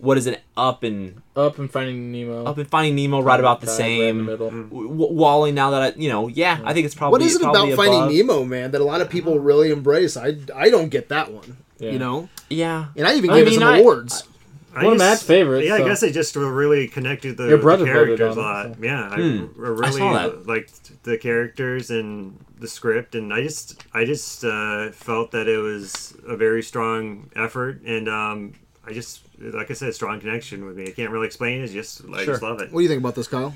what 0.00 0.18
is 0.18 0.26
it? 0.26 0.40
Up 0.56 0.82
and 0.82 1.20
Up 1.36 1.58
and 1.58 1.70
Finding 1.70 2.10
Nemo. 2.12 2.44
Up 2.44 2.58
and 2.58 2.68
Finding 2.68 2.94
Nemo, 2.96 3.20
right 3.22 3.38
about 3.40 3.60
the 3.60 3.66
Tied 3.66 3.72
right 3.72 3.78
same. 3.78 4.26
the. 4.26 4.36
W- 4.36 4.68
WALL-E, 5.12 5.52
now 5.52 5.70
that 5.70 5.82
I, 5.96 5.98
you 5.98 6.08
know, 6.08 6.28
yeah, 6.28 6.60
I 6.64 6.72
think 6.74 6.86
it's 6.86 6.94
probably 6.94 7.12
What 7.18 7.22
is 7.22 7.36
it 7.36 7.42
probably 7.42 7.72
about 7.72 7.86
Finding. 7.86 8.16
Nemo, 8.16 8.44
man, 8.44 8.70
that 8.72 8.80
a 8.80 8.84
lot 8.84 9.00
of 9.00 9.08
people 9.10 9.38
really 9.38 9.70
embrace? 9.70 10.16
I, 10.16 10.36
I 10.54 10.70
don't 10.70 10.88
get 10.88 11.08
that 11.10 11.30
one. 11.32 11.56
Yeah. 11.78 11.92
You 11.92 11.98
know, 11.98 12.28
Yeah, 12.50 12.86
and 12.96 13.06
I 13.06 13.14
even 13.14 13.30
I 13.30 13.36
gave 13.38 13.46
it 13.48 13.54
some 13.54 13.62
I- 13.62 13.78
awards. 13.78 14.24
I 14.72 14.84
One 14.84 14.92
of 14.92 14.98
just- 15.00 15.10
Matt's 15.10 15.22
favorites, 15.24 15.66
Yeah, 15.66 15.78
so- 15.78 15.84
I 15.84 15.88
guess 15.88 16.02
I 16.04 16.10
just 16.12 16.36
really 16.36 16.86
connected 16.86 17.36
the, 17.36 17.48
Your 17.48 17.58
the 17.58 17.84
characters 17.84 18.36
a 18.36 18.40
on 18.40 18.66
it, 18.66 18.68
lot. 18.68 18.76
so. 18.76 18.82
Yeah, 18.84 19.08
I 19.10 19.16
Hmm. 19.16 19.46
r- 19.58 19.66
I 19.66 19.68
really 19.70 19.92
saw 19.98 20.30
liked 20.46 21.02
the 21.02 21.18
characters 21.18 21.90
and 21.90 22.38
the 22.60 22.68
script, 22.68 23.14
and 23.16 23.32
I 23.34 23.42
just 23.42 23.82
I 23.92 24.04
just 24.04 24.44
uh, 24.44 24.90
felt 24.92 25.32
that 25.32 25.48
it 25.48 25.56
was 25.58 26.14
a 26.28 26.36
very 26.36 26.62
strong 26.62 27.30
effort, 27.34 27.80
and 27.84 28.08
um, 28.08 28.52
I 28.86 28.92
just 28.92 29.22
like 29.40 29.70
I 29.70 29.74
said, 29.74 29.94
strong 29.94 30.20
connection 30.20 30.64
with 30.64 30.76
me. 30.76 30.88
I 30.88 30.90
can't 30.92 31.10
really 31.10 31.26
explain 31.26 31.60
it. 31.60 31.64
It's 31.64 31.72
just 31.72 32.02
I 32.14 32.24
just 32.24 32.42
love 32.42 32.60
it. 32.60 32.72
What 32.72 32.80
do 32.80 32.82
you 32.82 32.88
think 32.88 33.00
about 33.00 33.14
this, 33.14 33.28
Kyle? 33.28 33.54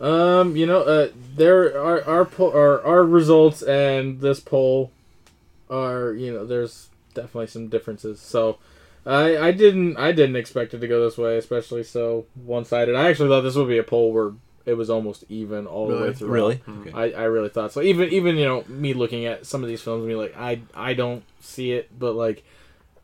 Um, 0.00 0.56
you 0.56 0.66
know, 0.66 0.82
uh, 0.82 1.08
there 1.36 1.80
are 1.80 2.04
our 2.04 2.24
poll, 2.24 2.50
our 2.52 2.82
our 2.84 3.04
results 3.04 3.62
and 3.62 4.20
this 4.20 4.40
poll 4.40 4.90
are 5.70 6.12
you 6.12 6.32
know 6.32 6.44
there's 6.46 6.88
definitely 7.14 7.46
some 7.46 7.68
differences. 7.68 8.20
So 8.20 8.58
I 9.04 9.38
I 9.38 9.50
didn't 9.52 9.96
I 9.96 10.12
didn't 10.12 10.36
expect 10.36 10.74
it 10.74 10.80
to 10.80 10.88
go 10.88 11.04
this 11.04 11.16
way, 11.16 11.38
especially 11.38 11.82
so 11.82 12.26
one 12.34 12.64
sided. 12.64 12.94
I 12.94 13.08
actually 13.08 13.28
thought 13.28 13.42
this 13.42 13.54
would 13.56 13.68
be 13.68 13.78
a 13.78 13.82
poll 13.82 14.12
where 14.12 14.32
it 14.66 14.74
was 14.74 14.90
almost 14.90 15.24
even 15.28 15.66
all 15.66 15.88
the 15.88 15.96
way 15.96 16.12
through. 16.12 16.28
really. 16.28 16.62
I, 16.92 17.12
I 17.12 17.22
really 17.24 17.48
thought 17.48 17.72
so. 17.72 17.80
Even 17.80 18.10
even 18.10 18.36
you 18.36 18.44
know 18.44 18.64
me 18.68 18.94
looking 18.94 19.24
at 19.24 19.46
some 19.46 19.62
of 19.62 19.68
these 19.68 19.80
films 19.80 20.00
and 20.00 20.08
be 20.08 20.16
like 20.16 20.36
I 20.36 20.60
I 20.74 20.94
don't 20.94 21.22
see 21.40 21.72
it, 21.72 21.96
but 21.98 22.14
like 22.14 22.44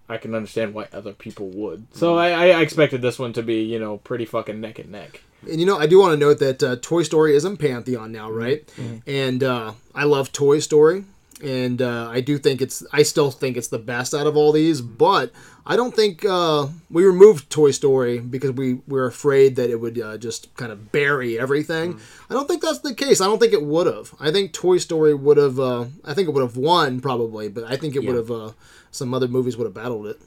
I 0.09 0.17
can 0.19 0.35
understand 0.35 0.75
why 0.75 0.89
other 0.93 1.13
people 1.13 1.49
would. 1.49 1.87
So 1.95 2.19
I, 2.19 2.31
I 2.31 2.61
expected 2.61 3.03
this 3.03 3.19
one 3.19 3.33
to 3.35 3.43
be 3.43 3.63
you 3.63 3.79
know 3.79 3.99
pretty 3.99 4.25
fucking 4.25 4.61
neck 4.61 4.79
and 4.79 4.91
neck. 4.91 5.23
And 5.51 5.59
you 5.59 5.67
know, 5.67 5.79
I 5.79 5.87
do 5.87 5.99
want 6.01 6.13
to 6.13 6.17
note 6.19 6.39
that 6.39 6.63
uh, 6.63 6.77
Toy 6.81 7.03
Story 7.03 7.35
is 7.35 7.45
in 7.45 7.57
Pantheon 7.57 8.13
now, 8.13 8.31
right? 8.31 8.63
And 9.07 9.43
uh, 9.43 9.73
I 9.95 10.05
love 10.05 10.31
Toy 10.33 10.61
Story, 10.61 11.05
and 11.43 11.83
uh, 11.83 12.09
I 12.11 12.21
do 12.21 12.39
think 12.39 12.63
it's. 12.63 12.85
I 12.93 13.03
still 13.03 13.31
think 13.31 13.57
it's 13.57 13.69
the 13.69 13.79
best 13.81 14.15
out 14.15 14.27
of 14.29 14.37
all 14.37 14.53
these, 14.53 14.81
but 14.81 15.33
I 15.67 15.75
don't 15.77 15.95
think 15.95 16.25
uh, 16.25 16.69
we 16.91 17.05
removed 17.05 17.51
Toy 17.51 17.73
Story 17.73 18.21
because 18.21 18.53
we 18.53 18.81
were 18.87 19.07
afraid 19.07 19.57
that 19.57 19.69
it 19.71 19.81
would 19.81 19.99
uh, 19.99 20.17
just 20.19 20.55
kind 20.57 20.71
of 20.71 20.93
bury 20.93 21.39
everything. 21.41 21.99
I 22.31 22.35
don't 22.35 22.47
think 22.47 22.63
that's 22.63 22.81
the 22.81 22.95
case. 22.95 23.21
I 23.21 23.27
don't 23.27 23.41
think 23.41 23.53
it 23.53 23.65
would 23.65 23.89
have. 23.89 24.15
I 24.21 24.31
think 24.31 24.53
Toy 24.53 24.79
Story 24.79 25.15
would 25.15 25.39
have. 25.39 25.59
Uh, 25.59 25.87
I 26.05 26.15
think 26.15 26.29
it 26.29 26.33
would 26.35 26.43
have 26.43 26.57
won 26.57 27.01
probably, 27.01 27.49
but 27.49 27.65
I 27.65 27.77
think 27.77 27.97
it 27.97 28.05
would 28.05 28.17
have. 28.17 28.55
Some 28.93 29.13
other 29.15 29.27
movies 29.27 29.57
would 29.57 29.65
have 29.65 29.75
battled 29.75 30.07
it. 30.07 30.21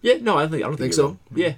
Yeah, 0.00 0.14
no, 0.20 0.38
I 0.38 0.46
think 0.46 0.62
I 0.62 0.66
don't 0.68 0.76
think, 0.76 0.78
Think 0.78 0.94
so? 0.94 1.06
wrong. 1.06 1.18
Yeah, 1.34 1.54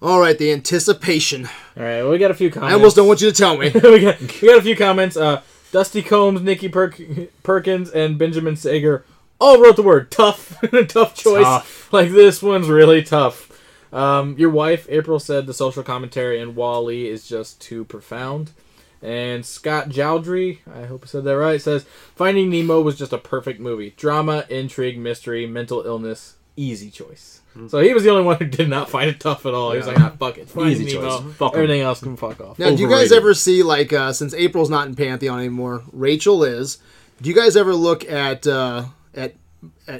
All 0.00 0.20
right, 0.20 0.38
the 0.38 0.52
anticipation. 0.52 1.46
All 1.76 1.82
right, 1.82 2.02
well, 2.02 2.10
we 2.12 2.18
got 2.18 2.30
a 2.30 2.34
few 2.34 2.50
comments. 2.50 2.70
I 2.72 2.74
almost 2.74 2.94
don't 2.96 3.08
want 3.08 3.20
you 3.20 3.30
to 3.30 3.36
tell 3.36 3.56
me. 3.58 3.70
we, 3.74 4.00
got, 4.00 4.20
we 4.20 4.48
got 4.48 4.58
a 4.58 4.62
few 4.62 4.76
comments. 4.76 5.16
Uh, 5.16 5.42
Dusty 5.72 6.02
Combs, 6.02 6.40
Nikki 6.40 6.68
Perk- 6.68 7.00
Perkins, 7.42 7.90
and 7.90 8.16
Benjamin 8.16 8.54
Sager 8.56 9.04
all 9.40 9.60
wrote 9.60 9.76
the 9.76 9.82
word 9.82 10.10
tough. 10.10 10.56
tough 10.88 11.14
choice. 11.14 11.44
Tough. 11.44 11.92
Like 11.92 12.10
this 12.10 12.42
one's 12.42 12.68
really 12.68 13.02
tough. 13.02 13.48
Um, 13.92 14.36
your 14.38 14.50
wife 14.50 14.86
April 14.88 15.18
said 15.18 15.46
the 15.46 15.54
social 15.54 15.82
commentary 15.82 16.40
in 16.40 16.54
WALL-E 16.54 17.08
is 17.08 17.26
just 17.26 17.60
too 17.60 17.84
profound. 17.84 18.52
And 19.02 19.46
Scott 19.46 19.88
Jowdry, 19.88 20.58
I 20.70 20.84
hope 20.86 21.04
I 21.04 21.06
said 21.06 21.24
that 21.24 21.36
right, 21.38 21.60
says 21.60 21.86
Finding 22.14 22.50
Nemo 22.50 22.80
was 22.82 22.98
just 22.98 23.12
a 23.14 23.18
perfect 23.18 23.58
movie. 23.58 23.94
Drama, 23.96 24.44
intrigue, 24.50 24.98
mystery, 24.98 25.46
mental 25.46 25.82
illness, 25.86 26.36
easy 26.56 26.90
choice. 26.90 27.40
So 27.68 27.80
he 27.80 27.92
was 27.94 28.04
the 28.04 28.10
only 28.10 28.22
one 28.22 28.36
who 28.36 28.44
did 28.44 28.68
not 28.68 28.88
find 28.90 29.10
it 29.10 29.18
tough 29.18 29.44
at 29.44 29.54
all. 29.54 29.72
He 29.72 29.78
was 29.78 29.86
like, 29.88 29.98
ah, 29.98 30.12
fuck 30.20 30.38
it. 30.38 30.48
Finding 30.48 30.72
Easy 30.82 30.96
Nemo. 30.98 31.20
choice. 31.22 31.34
Fuck 31.34 31.54
'em. 31.54 31.62
Everything 31.62 31.80
else 31.80 32.00
can 32.00 32.16
fuck 32.16 32.40
off. 32.40 32.58
Now, 32.60 32.70
do 32.70 32.76
you 32.76 32.88
guys 32.88 33.06
Overrated. 33.10 33.16
ever 33.16 33.34
see 33.34 33.62
like 33.64 33.92
uh, 33.92 34.12
since 34.12 34.34
April's 34.34 34.70
not 34.70 34.86
in 34.86 34.94
Pantheon 34.94 35.38
anymore, 35.40 35.82
Rachel 35.92 36.44
is? 36.44 36.78
Do 37.20 37.28
you 37.28 37.34
guys 37.34 37.56
ever 37.56 37.74
look 37.74 38.08
at 38.08 38.46
uh, 38.46 38.84
at 39.14 39.34
at 39.34 39.34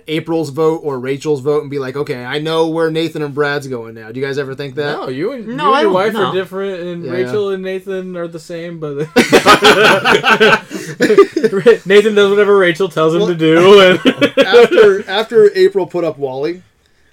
April's 0.08 0.50
vote 0.50 0.80
or 0.84 0.98
Rachel's 0.98 1.40
vote 1.40 1.62
and 1.62 1.70
be 1.70 1.78
like, 1.78 1.96
okay, 1.96 2.24
I 2.24 2.38
know 2.38 2.68
where 2.68 2.90
Nathan 2.90 3.22
and 3.22 3.34
Brad's 3.34 3.66
going 3.66 3.94
now? 3.94 4.12
Do 4.12 4.20
you 4.20 4.26
guys 4.26 4.38
ever 4.38 4.54
think 4.54 4.74
that? 4.76 4.92
No, 4.92 5.08
you 5.08 5.32
and, 5.32 5.46
No, 5.48 5.68
you 5.70 5.74
and 5.74 5.82
your 5.82 5.92
wife 5.92 6.12
no. 6.12 6.26
are 6.26 6.32
different, 6.34 6.82
and 6.82 7.04
Yeah. 7.04 7.12
Rachel 7.12 7.50
and 7.50 7.62
Nathan 7.62 8.16
are 8.16 8.28
the 8.28 8.38
same. 8.38 8.78
But 8.80 8.98
Nathan 11.86 12.14
does 12.14 12.30
whatever 12.30 12.56
Rachel 12.56 12.88
tells 12.88 13.14
him 13.14 13.26
to 13.26 13.34
do, 13.34 13.80
and 13.80 13.98
after 14.38 15.08
after 15.08 15.50
April 15.56 15.86
put 15.86 16.04
up 16.04 16.18
WALL-E, 16.18 16.62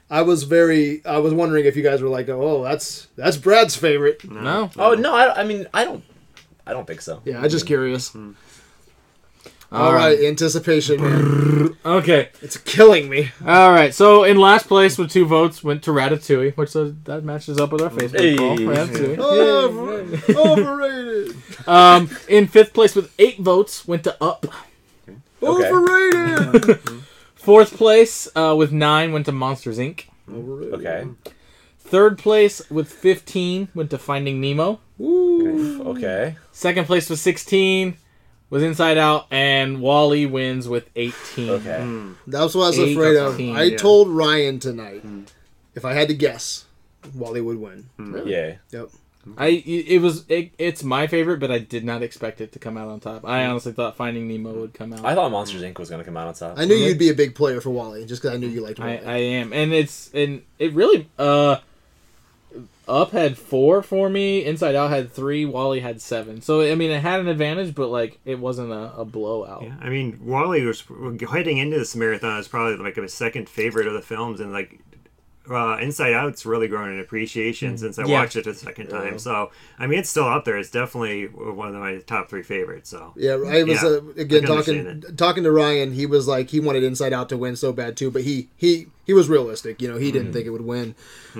I 0.09 0.21
was 0.21 0.43
very 0.43 1.05
I 1.05 1.17
was 1.19 1.33
wondering 1.33 1.65
if 1.65 1.75
you 1.75 1.83
guys 1.83 2.01
were 2.01 2.09
like, 2.09 2.29
oh, 2.29 2.63
that's 2.63 3.07
that's 3.15 3.37
Brad's 3.37 3.75
favorite. 3.75 4.29
no. 4.29 4.69
Oh 4.77 4.93
no, 4.93 5.15
I, 5.15 5.41
I 5.41 5.43
mean 5.43 5.67
I 5.73 5.85
don't, 5.85 6.03
I 6.65 6.73
don't 6.73 6.87
think 6.87 7.01
so. 7.01 7.21
Yeah, 7.25 7.41
I'm 7.41 7.49
just 7.49 7.65
curious. 7.65 8.09
Hmm. 8.09 8.31
All 9.71 9.93
right, 9.93 10.17
anticipation, 10.19 11.01
man. 11.01 11.77
Okay. 11.85 12.29
it's 12.41 12.55
killing 12.57 13.09
me. 13.09 13.31
All 13.45 13.71
right. 13.71 13.93
So 13.93 14.23
in 14.23 14.37
last 14.37 14.67
place 14.67 14.97
with 14.97 15.11
two 15.11 15.25
votes 15.25 15.61
went 15.63 15.83
to 15.83 15.91
Ratatouille, 15.91 16.55
which 16.55 16.73
uh, 16.75 16.91
that 17.03 17.23
matches 17.25 17.59
up 17.59 17.71
with 17.73 17.81
our 17.81 17.89
Facebook 17.89 18.19
Hey. 18.19 18.37
poll. 18.37 18.57
Ratatouille. 18.57 19.17
Oh, 20.29 20.51
overrated. 20.53 21.35
Um, 21.67 22.09
in 22.29 22.47
fifth 22.47 22.73
place 22.73 22.95
with 22.95 23.13
eight 23.19 23.39
votes 23.39 23.85
went 23.85 24.05
to 24.05 24.15
Up. 24.23 24.45
Okay. 25.43 25.69
Overrated. 25.69 26.79
Fourth 27.35 27.75
place 27.75 28.27
uh, 28.35 28.55
with 28.57 28.71
nine 28.71 29.11
went 29.11 29.25
to 29.25 29.31
Monsters 29.33 29.77
Inc. 29.79 30.05
Okay. 30.31 31.07
Third 31.79 32.17
place 32.17 32.61
with 32.69 32.91
fifteen 32.91 33.67
went 33.75 33.89
to 33.91 33.97
Finding 33.97 34.39
Nemo. 34.41 34.79
Okay. 34.99 36.35
Second 36.51 36.85
place 36.85 37.09
with 37.09 37.19
16 37.19 37.97
was 38.49 38.63
Inside 38.63 38.97
Out, 38.97 39.27
and 39.31 39.81
WALL-E 39.81 40.25
wins 40.25 40.67
with 40.67 40.89
18. 40.95 41.49
Okay. 41.49 41.81
Hmm. 41.81 42.07
Hmm. 42.07 42.13
That's 42.27 42.55
what 42.55 42.63
I 42.63 42.67
was 42.67 42.79
afraid 42.79 43.15
of. 43.17 43.39
I 43.39 43.63
yeah. 43.63 43.77
told 43.77 44.09
Ryan 44.09 44.59
tonight, 44.59 45.01
hmm. 45.01 45.23
if 45.75 45.85
I 45.85 45.93
had 45.93 46.07
to 46.07 46.13
guess, 46.13 46.65
WALL-E 47.13 47.41
would 47.41 47.57
win. 47.57 47.89
Yeah. 48.25 48.55
Yep. 48.71 48.89
I 49.37 49.47
it 49.65 50.01
was 50.01 50.23
it, 50.29 50.51
it's 50.57 50.83
my 50.83 51.07
favorite, 51.07 51.39
but 51.39 51.51
I 51.51 51.59
did 51.59 51.83
not 51.83 52.01
expect 52.01 52.39
it 52.39 52.51
to 52.53 52.59
come 52.59 52.77
out 52.77 52.87
on 52.87 52.99
top. 52.99 53.25
I 53.25 53.45
honestly 53.45 53.73
thought 53.73 53.97
Finding 53.97 54.27
Nemo 54.27 54.53
would 54.53 54.73
come 54.73 54.93
out. 54.93 55.03
I 55.03 55.15
thought 55.15 55.31
Monsters 55.31 55.63
Inc. 55.63 55.77
was 55.79 55.89
gonna 55.89 56.03
come 56.03 56.15
out 56.15 56.27
on 56.27 56.33
top. 56.33 56.57
I 56.57 56.65
knew 56.65 56.75
mm-hmm. 56.75 56.83
you'd 56.85 56.99
be 56.99 57.09
a 57.09 57.13
big 57.13 57.35
player 57.35 57.59
for 57.59 57.71
WALL-E, 57.71 58.05
just 58.05 58.21
because 58.21 58.35
I 58.35 58.39
knew 58.39 58.47
you 58.47 58.61
liked 58.61 58.79
I, 58.79 58.95
WALL-E. 58.95 59.05
I 59.05 59.17
am, 59.17 59.53
and 59.53 59.73
it's 59.73 60.11
and 60.13 60.43
it 60.59 60.73
really 60.73 61.09
uh, 61.17 61.57
Up 62.87 63.11
had 63.11 63.37
four 63.37 63.81
for 63.81 64.09
me. 64.09 64.45
Inside 64.45 64.73
Out 64.75 64.89
had 64.89 65.11
three. 65.11 65.43
WALL-E 65.45 65.81
had 65.81 66.01
seven. 66.01 66.41
So 66.41 66.61
I 66.61 66.75
mean, 66.75 66.89
it 66.89 67.01
had 67.01 67.19
an 67.19 67.27
advantage, 67.27 67.75
but 67.75 67.87
like 67.89 68.19
it 68.23 68.39
wasn't 68.39 68.71
a, 68.71 68.93
a 68.97 69.03
blowout. 69.05 69.63
Yeah, 69.63 69.75
I 69.81 69.89
mean, 69.89 70.19
WALL-E 70.23 70.63
was 70.63 70.83
heading 71.29 71.57
into 71.57 71.77
this 71.77 71.95
marathon 71.95 72.39
is 72.39 72.47
probably 72.47 72.77
like 72.77 72.97
a 72.97 73.07
second 73.09 73.49
favorite 73.49 73.87
of 73.87 73.93
the 73.93 74.01
films, 74.01 74.39
and 74.39 74.53
like 74.53 74.79
uh, 75.49 75.77
Inside 75.77 76.13
Out's 76.13 76.45
really 76.45 76.67
grown 76.67 76.91
in 76.93 76.99
appreciation 76.99 77.77
since 77.77 77.97
I 77.97 78.05
Yeah. 78.05 78.19
watched 78.19 78.35
it 78.35 78.43
the 78.45 78.53
second 78.53 78.87
time. 78.87 79.17
So 79.19 79.51
I 79.79 79.87
mean, 79.87 79.99
it's 79.99 80.09
still 80.09 80.27
up 80.27 80.43
there. 80.45 80.57
It's 80.57 80.69
definitely 80.71 81.25
one 81.27 81.69
of 81.69 81.75
my 81.81 81.97
top 81.99 82.29
three 82.29 82.43
favorites. 82.43 82.89
So 82.89 83.13
yeah, 83.15 83.33
I 83.33 83.63
was 83.63 83.81
Yeah, 83.81 83.87
uh, 83.87 84.01
again 84.17 84.43
I 84.45 84.47
talking 84.47 85.03
talking 85.15 85.43
to 85.43 85.51
Ryan. 85.51 85.93
He 85.93 86.05
was 86.05 86.27
like 86.27 86.49
he 86.49 86.59
wanted 86.59 86.83
Inside 86.83 87.13
Out 87.13 87.29
to 87.29 87.37
win 87.37 87.55
so 87.55 87.71
bad 87.73 87.95
too, 87.97 88.11
but 88.11 88.23
he 88.23 88.49
he 88.57 88.87
he 89.05 89.13
was 89.13 89.29
realistic. 89.29 89.81
You 89.81 89.89
know, 89.89 89.97
he 89.97 90.11
didn't 90.11 90.33
think 90.33 90.45
it 90.47 90.49
would 90.51 90.65
win. 90.65 90.95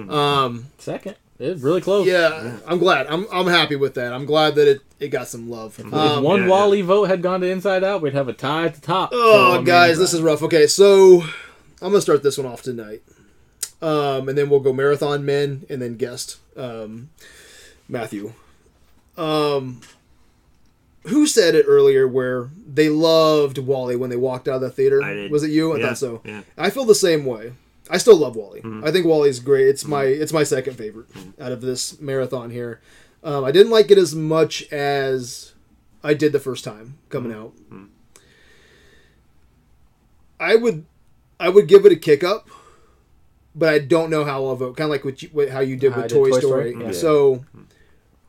Um, 0.09 0.67
Second, 0.77 1.16
it's 1.40 1.61
really 1.61 1.82
close. 1.82 2.07
yeah, 2.07 2.57
I'm 2.66 2.80
glad. 2.80 3.07
I'm 3.07 3.25
I'm 3.32 3.48
happy 3.48 3.75
with 3.75 3.93
that. 3.95 4.14
I'm 4.14 4.25
glad 4.25 4.56
that 4.56 4.67
it 4.67 4.82
it 4.99 5.07
got 5.09 5.27
some 5.27 5.49
love. 5.49 5.77
If 5.80 5.93
Um, 5.93 6.24
one 6.24 6.41
yeah, 6.41 6.48
WALL-E 6.48 6.82
vote 6.82 7.06
had 7.06 7.22
gone 7.22 7.41
to 7.41 7.48
Inside 7.48 7.83
Out, 7.83 8.01
we'd 8.01 8.14
have 8.14 8.27
a 8.27 8.33
tie 8.33 8.66
at 8.66 8.75
the 8.75 8.82
top. 8.82 9.09
Oh, 9.14 9.32
So, 9.32 9.53
I 9.53 9.56
mean, 9.57 9.66
guys, 9.66 9.99
this 9.99 10.14
is 10.14 10.22
rough. 10.22 10.41
Okay, 10.43 10.66
so 10.67 11.22
I'm 11.82 11.91
gonna 11.91 12.01
start 12.01 12.24
this 12.24 12.38
one 12.38 12.48
off 12.48 12.61
tonight, 12.64 13.03
um, 13.82 14.27
and 14.30 14.38
then 14.38 14.49
we'll 14.49 14.59
go 14.59 14.74
marathon 14.74 15.24
men 15.25 15.66
and 15.69 15.82
then 15.82 15.95
guest 15.98 16.38
um, 16.56 17.09
Matthew. 17.88 18.33
Um, 19.17 19.82
who 21.06 21.25
said 21.25 21.56
it 21.56 21.66
earlier? 21.67 22.07
Where 22.07 22.49
they 22.67 22.90
loved 22.90 23.57
WALL-E 23.59 23.95
when 23.95 24.09
they 24.09 24.16
walked 24.17 24.48
out 24.48 24.56
of 24.56 24.61
the 24.61 24.69
theater? 24.69 25.01
I 25.03 25.14
did. 25.14 25.32
Was 25.32 25.43
it 25.43 25.51
you? 25.51 25.74
I 25.74 25.77
Yeah, 25.80 25.88
thought 25.88 25.98
so. 25.98 26.22
yeah. 26.25 26.41
I 26.57 26.69
feel 26.69 26.85
the 26.85 26.95
same 26.95 27.25
way. 27.25 27.53
I 27.90 27.98
still 27.98 28.17
love 28.17 28.35
WALL-E. 28.35 28.61
I 28.83 28.91
think 28.91 29.06
WALL-E's 29.06 29.40
great. 29.40 29.67
It's 29.67 29.85
my 29.85 30.03
it's 30.03 30.33
my 30.33 30.43
second 30.43 30.75
favorite 30.75 31.07
out 31.40 31.51
of 31.51 31.61
this 31.61 31.99
marathon 31.99 32.49
here. 32.49 32.82
Um, 33.24 33.43
I 33.43 33.51
didn't 33.51 33.72
like 33.72 33.91
it 33.91 33.98
as 33.98 34.14
much 34.16 34.72
as 34.72 35.53
I 36.03 36.14
did 36.14 36.32
the 36.32 36.40
first 36.40 36.64
time 36.64 36.98
coming 37.09 37.33
out. 37.33 37.53
I 40.40 40.56
would 40.56 40.85
I 41.40 41.49
would 41.49 41.67
give 41.67 41.85
it 41.85 41.91
a 41.91 41.95
kick 41.95 42.24
up, 42.24 42.49
but 43.56 43.69
I 43.74 43.80
don't 43.80 44.09
know 44.09 44.24
how 44.24 44.45
I'll 44.45 44.56
vote. 44.56 44.77
Kind 44.77 44.85
of 44.85 44.91
like 44.91 45.06
what 45.06 45.22
you, 45.22 45.30
what, 45.30 45.49
how 45.49 45.59
you 45.59 45.75
did 45.75 45.93
How 45.93 46.01
with 46.01 46.09
did 46.09 46.16
Toy, 46.16 46.30
Toy 46.30 46.40
Story. 46.40 46.72
Story? 46.72 46.85
Yeah. 46.85 46.91
So 46.91 47.45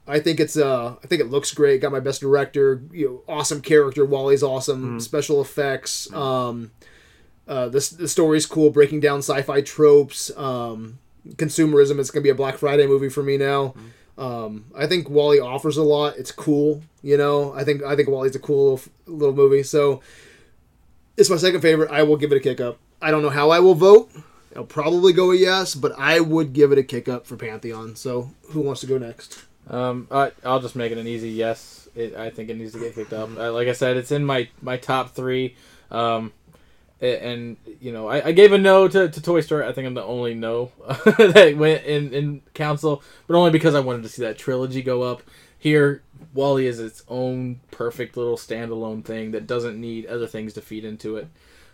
I 0.07 0.21
think 0.21 0.41
it's 0.41 0.57
uh 0.57 0.97
I 1.03 1.07
think 1.07 1.21
it 1.21 1.31
looks 1.31 1.53
great. 1.53 1.81
Got 1.83 1.93
my 1.93 2.01
best 2.01 2.21
director, 2.21 2.83
you 2.93 3.07
know, 3.07 3.35
awesome 3.35 3.61
character. 3.61 4.05
WALL-E's 4.05 4.43
awesome. 4.43 5.01
Special 5.01 5.41
effects. 5.41 6.13
Um, 6.13 6.71
uh, 7.49 7.69
the 7.69 7.97
the 7.99 8.07
story's 8.07 8.47
cool, 8.47 8.71
breaking 8.71 9.01
down 9.01 9.19
sci-fi 9.19 9.63
tropes. 9.63 10.31
Um, 10.37 10.99
consumerism. 11.31 11.99
It's 11.99 12.11
gonna 12.11 12.23
be 12.23 12.31
a 12.31 12.35
Black 12.35 12.59
Friday 12.59 12.87
movie 12.87 13.09
for 13.09 13.23
me 13.23 13.37
now. 13.37 13.75
Um, 14.17 14.67
I 14.77 14.87
think 14.87 15.09
WALL-E 15.09 15.39
offers 15.39 15.77
a 15.77 15.83
lot. 15.83 16.17
It's 16.17 16.33
cool, 16.33 16.83
you 17.03 17.17
know. 17.17 17.53
I 17.55 17.65
think 17.65 17.83
I 17.83 17.95
think 17.97 18.09
WALL-E's 18.09 18.35
a 18.37 18.41
cool 18.41 18.73
little, 18.73 18.93
little 19.07 19.35
movie. 19.35 19.63
So 19.63 20.03
it's 21.17 21.31
my 21.31 21.37
second 21.37 21.61
favorite. 21.61 21.91
I 21.91 22.03
will 22.03 22.17
give 22.17 22.33
it 22.33 22.37
a 22.37 22.41
kick 22.41 22.61
up. 22.61 22.79
I 23.01 23.11
don't 23.11 23.23
know 23.23 23.31
how 23.31 23.51
I 23.51 23.61
will 23.61 23.75
vote. 23.75 24.11
I'll 24.57 24.65
probably 24.65 25.13
go 25.13 25.31
a 25.31 25.37
yes, 25.37 25.75
but 25.75 25.93
I 25.97 26.19
would 26.21 26.53
give 26.53 26.73
it 26.73 26.79
a 26.79 26.83
kick 26.83 27.09
up 27.09 27.27
for 27.27 27.37
Pantheon. 27.37 27.95
So 27.95 28.31
who 28.51 28.61
wants 28.61 28.81
to 28.81 28.87
go 28.87 28.99
next? 28.99 29.45
Um, 29.69 30.09
I, 30.11 30.33
I'll 30.45 30.61
just 30.61 30.75
make 30.75 30.91
it 30.91 30.99
an 30.99 31.07
easy 31.07 31.31
yes. 31.31 31.89
It, 31.95 32.17
I 32.17 32.31
think 32.31 32.49
it 32.49 32.57
needs 32.57 32.73
to 32.73 32.81
get 32.81 32.95
kicked 32.95 33.13
up. 33.13 33.37
Uh, 33.37 33.53
like 33.53 33.69
I 33.69 33.73
said, 33.73 33.97
it's 33.97 34.11
in 34.11 34.25
my, 34.25 34.49
my 34.63 34.79
top 34.79 35.11
three. 35.11 35.55
Um, 35.91 36.33
and 37.01 37.57
you 37.81 37.93
know, 37.93 38.09
I, 38.09 38.29
I 38.29 38.33
gave 38.33 38.53
a 38.53 38.59
no 38.59 38.89
to, 38.89 39.09
to 39.09 39.23
Toy 39.23 39.41
Story. 39.41 39.67
I 39.67 39.73
think 39.73 39.87
I'm 39.87 39.95
the 39.95 40.03
only 40.03 40.35
no 40.35 40.73
that 41.19 41.55
went 41.57 41.85
in 41.85 42.13
in 42.13 42.43
council, 42.55 43.03
but 43.27 43.37
only 43.37 43.51
because 43.51 43.75
I 43.75 43.81
wanted 43.81 44.03
to 44.03 44.09
see 44.09 44.23
that 44.23 44.39
trilogy 44.39 44.83
go 44.83 45.03
up. 45.03 45.23
Here, 45.61 46.03
WALL-E 46.35 46.67
is 46.67 46.79
its 46.79 47.03
own 47.09 47.61
perfect 47.73 48.17
little 48.17 48.37
standalone 48.37 49.05
thing 49.05 49.33
that 49.33 49.47
doesn't 49.47 49.81
need 49.81 50.07
other 50.07 50.27
things 50.27 50.53
to 50.55 50.61
feed 50.61 50.85
into 50.85 51.17
it. 51.17 51.29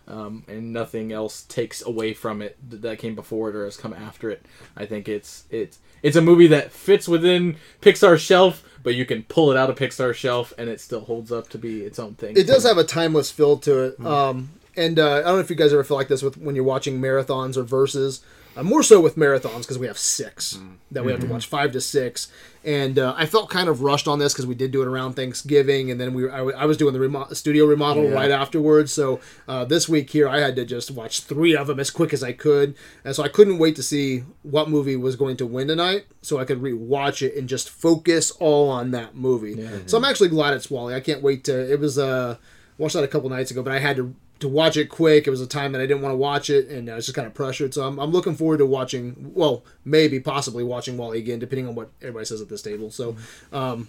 Um, 0.07 0.43
and 0.47 0.71
nothing 0.71 1.11
else 1.11 1.41
takes 1.43 1.83
away 1.83 2.13
from 2.13 2.41
it 2.43 2.57
that 2.69 2.99
came 2.99 3.15
before 3.15 3.49
it 3.49 3.55
or 3.55 3.65
has 3.65 3.77
come 3.77 3.93
after 3.93 4.29
it. 4.29 4.45
I 4.77 4.85
think 4.85 5.09
it's 5.09 5.45
it's 5.49 5.79
it's 6.03 6.15
a 6.15 6.21
movie 6.21 6.45
that 6.47 6.71
fits 6.71 7.07
within 7.07 7.57
Pixar's 7.81 8.21
shelf, 8.21 8.63
but 8.83 8.93
you 8.93 9.05
can 9.05 9.23
pull 9.23 9.51
it 9.51 9.57
out 9.57 9.71
of 9.71 9.77
Pixar's 9.77 10.17
shelf 10.17 10.53
and 10.59 10.69
it 10.69 10.79
still 10.79 11.01
holds 11.01 11.31
up 11.31 11.49
to 11.49 11.57
be 11.57 11.81
its 11.81 11.97
own 11.97 12.13
thing. 12.13 12.37
It 12.37 12.45
does 12.45 12.63
have 12.65 12.77
a 12.77 12.83
timeless 12.83 13.31
feel 13.31 13.57
to 13.57 13.79
it. 13.79 14.05
Um, 14.05 14.51
and 14.77 14.99
uh, 14.99 15.15
I 15.17 15.21
don't 15.21 15.35
know 15.35 15.39
if 15.39 15.49
you 15.49 15.55
guys 15.55 15.73
ever 15.73 15.83
feel 15.83 15.97
like 15.97 16.07
this 16.07 16.21
with 16.21 16.37
when 16.37 16.55
you're 16.55 16.63
watching 16.65 16.99
marathons 17.01 17.57
or 17.57 17.63
verses. 17.63 18.21
Uh, 18.57 18.63
more 18.63 18.81
so 18.81 19.01
with 19.01 19.17
marathons 19.17 19.63
because 19.63 19.77
we 19.77 19.85
have 19.85 19.97
six 19.97 20.57
that 20.89 21.03
we 21.03 21.11
have 21.11 21.19
to 21.19 21.27
watch, 21.27 21.45
five 21.45 21.73
to 21.73 21.81
six. 21.81 22.31
And 22.63 22.97
uh, 22.97 23.13
I 23.17 23.25
felt 23.25 23.49
kind 23.49 23.67
of 23.67 23.81
rushed 23.81 24.07
on 24.07 24.17
this 24.17 24.31
because 24.31 24.47
we 24.47 24.55
did 24.55 24.71
do 24.71 24.81
it 24.81 24.87
around 24.87 25.15
Thanksgiving, 25.15 25.91
and 25.91 25.99
then 25.99 26.13
we 26.13 26.23
were, 26.23 26.31
I, 26.31 26.37
w- 26.37 26.55
I 26.57 26.65
was 26.65 26.77
doing 26.77 26.93
the 26.93 27.01
remo- 27.01 27.27
studio 27.33 27.65
remodel 27.65 28.09
right 28.09 28.31
afterwards. 28.31 28.93
So 28.93 29.19
uh, 29.49 29.65
this 29.65 29.89
week 29.89 30.09
here, 30.09 30.29
I 30.29 30.39
had 30.39 30.55
to 30.55 30.63
just 30.63 30.89
watch 30.89 31.19
three 31.19 31.53
of 31.53 31.67
them 31.67 31.81
as 31.81 31.91
quick 31.91 32.13
as 32.13 32.23
I 32.23 32.31
could, 32.31 32.75
and 33.03 33.13
so 33.13 33.23
I 33.23 33.27
couldn't 33.27 33.57
wait 33.57 33.75
to 33.75 33.83
see 33.83 34.23
what 34.43 34.69
movie 34.69 34.95
was 34.95 35.17
going 35.17 35.35
to 35.37 35.45
win 35.45 35.67
tonight, 35.67 36.05
so 36.21 36.39
I 36.39 36.45
could 36.45 36.61
rewatch 36.61 37.21
it 37.21 37.35
and 37.35 37.49
just 37.49 37.69
focus 37.69 38.31
all 38.39 38.69
on 38.69 38.91
that 38.91 39.15
movie. 39.15 39.55
So 39.85 39.97
I'm 39.97 40.05
actually 40.05 40.29
glad 40.29 40.53
it's 40.53 40.71
WALL-E. 40.71 40.95
I 40.95 41.01
can't 41.01 41.21
wait 41.21 41.43
to. 41.43 41.71
It 41.73 41.81
was 41.81 41.99
uh 41.99 42.37
watched 42.77 42.93
that 42.95 43.03
a 43.03 43.07
couple 43.09 43.29
nights 43.29 43.51
ago, 43.51 43.63
but 43.63 43.73
I 43.73 43.79
had 43.79 43.97
to 43.97 44.15
to 44.45 44.49
watch 44.49 44.77
it 44.77 44.89
quick. 44.89 45.27
It 45.27 45.29
was 45.29 45.41
a 45.41 45.47
time 45.47 45.71
that 45.73 45.81
I 45.81 45.85
didn't 45.85 46.01
want 46.01 46.13
to 46.13 46.17
watch 46.17 46.49
it, 46.49 46.69
and 46.69 46.89
I 46.89 46.95
was 46.95 47.05
just 47.05 47.15
kind 47.15 47.27
of 47.27 47.33
pressured. 47.33 47.73
So 47.73 47.85
I'm, 47.85 47.99
I'm 47.99 48.11
looking 48.11 48.35
forward 48.35 48.57
to 48.57 48.65
watching. 48.65 49.31
Well, 49.33 49.63
maybe 49.83 50.19
possibly 50.19 50.63
watching 50.63 50.97
WALL-E 50.97 51.19
again, 51.19 51.39
depending 51.39 51.67
on 51.67 51.75
what 51.75 51.89
everybody 52.01 52.25
says 52.25 52.41
at 52.41 52.49
this 52.49 52.61
table. 52.61 52.91
So, 52.91 53.15
um, 53.51 53.87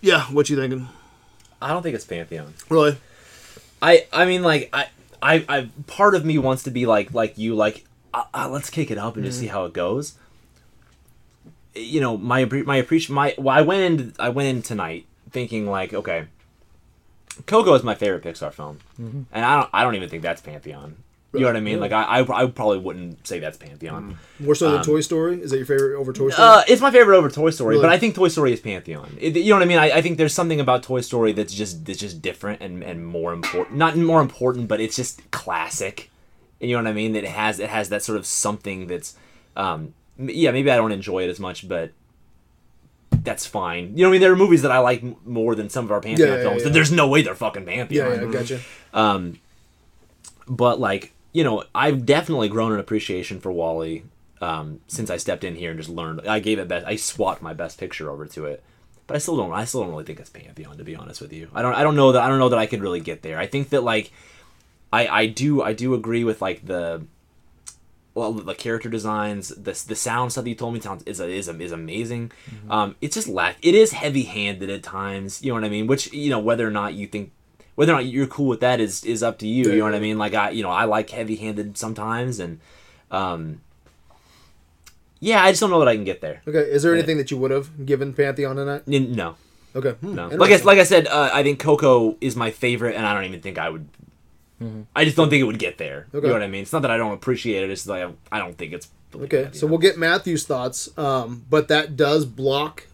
yeah, 0.00 0.24
what 0.24 0.50
you 0.50 0.56
thinking? 0.56 0.88
I 1.60 1.68
don't 1.68 1.82
think 1.82 1.94
it's 1.94 2.04
Pantheon. 2.04 2.54
Really? 2.68 2.96
I 3.80 4.06
I 4.12 4.24
mean 4.24 4.42
like 4.42 4.68
I 4.72 4.88
I, 5.20 5.44
I 5.48 5.68
part 5.86 6.14
of 6.14 6.24
me 6.24 6.38
wants 6.38 6.64
to 6.64 6.70
be 6.70 6.86
like 6.86 7.12
like 7.12 7.38
you 7.38 7.54
like 7.54 7.84
uh, 8.14 8.24
uh, 8.32 8.48
let's 8.50 8.70
kick 8.70 8.90
it 8.90 8.98
up 8.98 9.16
and 9.16 9.24
just 9.24 9.38
see 9.38 9.46
how 9.46 9.64
it 9.64 9.72
goes. 9.72 10.14
You 11.74 12.00
know 12.00 12.16
my 12.16 12.44
my 12.44 12.76
appreciation 12.76 13.14
my 13.14 13.34
well, 13.38 13.56
I 13.56 13.62
went 13.62 14.00
in 14.00 14.14
I 14.18 14.28
went 14.28 14.48
in 14.48 14.62
tonight 14.62 15.06
thinking 15.30 15.66
like 15.66 15.92
okay, 15.92 16.26
Coco 17.46 17.74
is 17.74 17.82
my 17.82 17.94
favorite 17.94 18.22
Pixar 18.22 18.52
film, 18.52 18.78
and 18.98 19.26
I 19.32 19.56
don't 19.60 19.70
I 19.72 19.84
don't 19.84 19.94
even 19.94 20.08
think 20.08 20.22
that's 20.22 20.40
Pantheon. 20.40 20.96
You 21.34 21.40
know 21.40 21.46
what 21.46 21.56
I 21.56 21.60
mean? 21.60 21.80
Like 21.80 21.92
I, 21.92 22.02
I 22.20 22.42
I 22.42 22.46
probably 22.46 22.78
wouldn't 22.78 23.26
say 23.26 23.38
that's 23.38 23.56
Pantheon. 23.56 24.18
More 24.38 24.54
so 24.54 24.70
than 24.70 24.82
Toy 24.82 25.00
Story? 25.00 25.40
Is 25.40 25.50
that 25.50 25.56
your 25.56 25.64
favorite 25.64 25.96
over 25.98 26.12
Toy 26.12 26.28
Story? 26.28 26.46
Uh, 26.46 26.62
it's 26.68 26.82
my 26.82 26.90
favorite 26.90 27.16
over 27.16 27.30
Toy 27.30 27.48
Story, 27.48 27.76
Really? 27.76 27.82
but 27.86 27.90
I 27.90 27.98
think 27.98 28.14
Toy 28.14 28.28
Story 28.28 28.52
is 28.52 28.60
Pantheon. 28.60 29.16
It, 29.18 29.34
you 29.36 29.48
know 29.48 29.56
what 29.56 29.62
I 29.62 29.66
mean? 29.66 29.78
I, 29.78 29.92
I 29.92 30.02
think 30.02 30.18
there's 30.18 30.34
something 30.34 30.60
about 30.60 30.82
Toy 30.82 31.00
Story 31.00 31.32
that's 31.32 31.54
just 31.54 31.86
that's 31.86 31.98
just 31.98 32.20
different 32.20 32.60
and, 32.60 32.84
and 32.84 33.06
more 33.06 33.32
important. 33.32 33.78
Not 33.78 33.96
more 33.96 34.20
important, 34.20 34.68
but 34.68 34.78
it's 34.80 34.94
just 34.94 35.30
classic. 35.30 36.10
And 36.60 36.68
you 36.68 36.76
know 36.76 36.82
what 36.82 36.90
I 36.90 36.92
mean? 36.92 37.14
That 37.14 37.24
it 37.24 37.30
has 37.30 37.58
it 37.60 37.70
has 37.70 37.88
that 37.88 38.02
sort 38.02 38.18
of 38.18 38.26
something 38.26 38.86
that's, 38.86 39.16
um, 39.56 39.94
yeah, 40.18 40.50
maybe 40.50 40.70
I 40.70 40.76
don't 40.76 40.92
enjoy 40.92 41.24
it 41.24 41.30
as 41.30 41.40
much, 41.40 41.66
but 41.66 41.92
that's 43.22 43.46
fine. 43.46 43.96
You 43.96 44.02
know 44.02 44.08
what 44.08 44.08
I 44.08 44.12
mean? 44.12 44.20
There 44.22 44.32
are 44.32 44.36
movies 44.36 44.62
that 44.62 44.70
I 44.72 44.78
like 44.78 45.02
m- 45.02 45.16
more 45.24 45.54
than 45.54 45.68
some 45.70 45.84
of 45.84 45.92
our 45.92 46.00
Pantheon 46.00 46.28
Yeah, 46.28 46.36
yeah, 46.36 46.42
films. 46.42 46.58
yeah. 46.58 46.64
That 46.64 46.72
there's 46.72 46.92
no 46.92 47.08
way 47.08 47.22
they're 47.22 47.34
fucking 47.34 47.62
yeah, 47.68 47.74
Pantheon 47.76 48.20
yeah, 48.22 48.28
I 48.28 48.32
gotcha. 48.32 48.60
um, 48.94 49.38
but 50.48 50.80
like 50.80 51.12
you 51.32 51.44
know, 51.44 51.64
I've 51.74 52.04
definitely 52.04 52.48
grown 52.50 52.72
an 52.72 52.78
appreciation 52.78 53.40
for 53.40 53.50
WALL-E 53.50 54.02
um, 54.42 54.80
since 54.86 55.08
I 55.08 55.16
stepped 55.16 55.44
in 55.44 55.54
here 55.56 55.70
and 55.70 55.80
just 55.80 55.88
learned. 55.88 56.20
I 56.28 56.40
gave 56.40 56.58
it 56.58 56.68
best. 56.68 56.86
I 56.86 56.96
swapped 56.96 57.40
my 57.40 57.54
best 57.54 57.78
picture 57.78 58.10
over 58.10 58.26
to 58.26 58.44
it, 58.44 58.62
but 59.06 59.14
I 59.14 59.18
still 59.18 59.36
don't. 59.36 59.50
I 59.52 59.64
still 59.64 59.80
don't 59.82 59.90
really 59.90 60.04
think 60.04 60.20
it's 60.20 60.28
Pantheon 60.28 60.76
to 60.76 60.84
be 60.84 60.94
honest 60.94 61.20
with 61.22 61.32
you. 61.32 61.48
I 61.54 61.62
don't. 61.62 61.74
I 61.74 61.82
don't 61.82 61.96
know 61.96 62.12
that. 62.12 62.22
I 62.22 62.28
don't 62.28 62.38
know 62.38 62.50
that 62.50 62.58
I 62.58 62.66
could 62.66 62.82
really 62.82 63.00
get 63.00 63.22
there. 63.22 63.38
I 63.38 63.46
think 63.46 63.70
that 63.70 63.82
like, 63.82 64.12
I 64.92 65.06
I 65.06 65.26
do 65.26 65.62
I 65.62 65.72
do 65.72 65.94
agree 65.94 66.24
with 66.24 66.42
like 66.42 66.66
the. 66.66 67.02
Well, 68.14 68.32
the 68.32 68.54
character 68.54 68.88
designs, 68.90 69.48
the, 69.48 69.72
the 69.88 69.94
sound 69.96 70.32
stuff 70.32 70.44
that 70.44 70.50
you 70.50 70.56
told 70.56 70.74
me 70.74 70.80
sounds 70.80 71.02
is 71.04 71.18
is 71.20 71.48
is 71.48 71.72
amazing. 71.72 72.30
Um, 72.68 72.94
it's 73.00 73.14
just 73.14 73.26
lack. 73.28 73.56
It 73.62 73.74
is 73.74 73.92
heavy 73.92 74.24
handed 74.24 74.68
at 74.68 74.82
times. 74.82 75.42
You 75.42 75.48
know 75.48 75.54
what 75.54 75.64
I 75.64 75.70
mean? 75.70 75.86
Which 75.86 76.12
you 76.12 76.28
know 76.30 76.38
whether 76.38 76.66
or 76.66 76.70
not 76.70 76.92
you 76.94 77.06
think 77.06 77.32
whether 77.74 77.92
or 77.92 77.96
not 77.96 78.04
you're 78.06 78.26
cool 78.26 78.46
with 78.48 78.60
that 78.60 78.80
is 78.80 79.02
is 79.04 79.22
up 79.22 79.38
to 79.38 79.46
you. 79.46 79.70
You 79.70 79.78
know 79.78 79.84
what 79.84 79.94
I 79.94 79.98
mean? 80.00 80.18
Like 80.18 80.34
I, 80.34 80.50
you 80.50 80.62
know, 80.62 80.68
I 80.70 80.84
like 80.84 81.08
heavy 81.08 81.36
handed 81.36 81.78
sometimes, 81.78 82.38
and 82.38 82.60
um, 83.10 83.62
yeah, 85.20 85.42
I 85.42 85.50
just 85.52 85.60
don't 85.60 85.70
know 85.70 85.78
that 85.78 85.88
I 85.88 85.94
can 85.94 86.04
get 86.04 86.20
there. 86.20 86.42
Okay, 86.46 86.58
is 86.58 86.82
there 86.82 86.92
anything 86.94 87.16
that 87.16 87.30
you 87.30 87.38
would 87.38 87.50
have 87.50 87.86
given 87.86 88.12
Pantheon 88.12 88.56
tonight? 88.56 88.82
N- 88.86 89.12
No, 89.14 89.36
Okay, 89.74 89.92
hmm, 89.92 90.14
no. 90.14 90.28
Like 90.28 90.50
I, 90.52 90.56
like 90.64 90.78
I 90.78 90.84
said, 90.84 91.06
uh, 91.06 91.30
I 91.32 91.42
think 91.42 91.58
Coco 91.60 92.16
is 92.20 92.36
my 92.36 92.50
favorite, 92.50 92.94
and 92.94 93.06
I 93.06 93.14
don't 93.14 93.24
even 93.24 93.40
think 93.40 93.56
I 93.58 93.70
would. 93.70 93.88
I 94.94 95.04
just 95.04 95.16
don't 95.16 95.30
think 95.30 95.40
it 95.40 95.44
would 95.44 95.58
get 95.58 95.78
there. 95.78 96.06
Okay. 96.14 96.26
You 96.26 96.28
know 96.28 96.32
what 96.34 96.42
I 96.42 96.48
mean? 96.48 96.62
It's 96.62 96.72
not 96.72 96.82
that 96.82 96.90
I 96.90 96.96
don't 96.96 97.12
appreciate 97.12 97.64
it. 97.64 97.70
It's 97.70 97.86
like 97.86 98.08
I 98.30 98.38
don't 98.38 98.56
think 98.56 98.72
it's. 98.72 98.88
Okay, 99.14 99.50
so 99.52 99.66
we'll 99.66 99.78
get 99.78 99.98
Matthew's 99.98 100.46
thoughts, 100.46 100.96
um, 100.96 101.44
but 101.50 101.68
that 101.68 101.96
does 101.96 102.24
block 102.24 102.86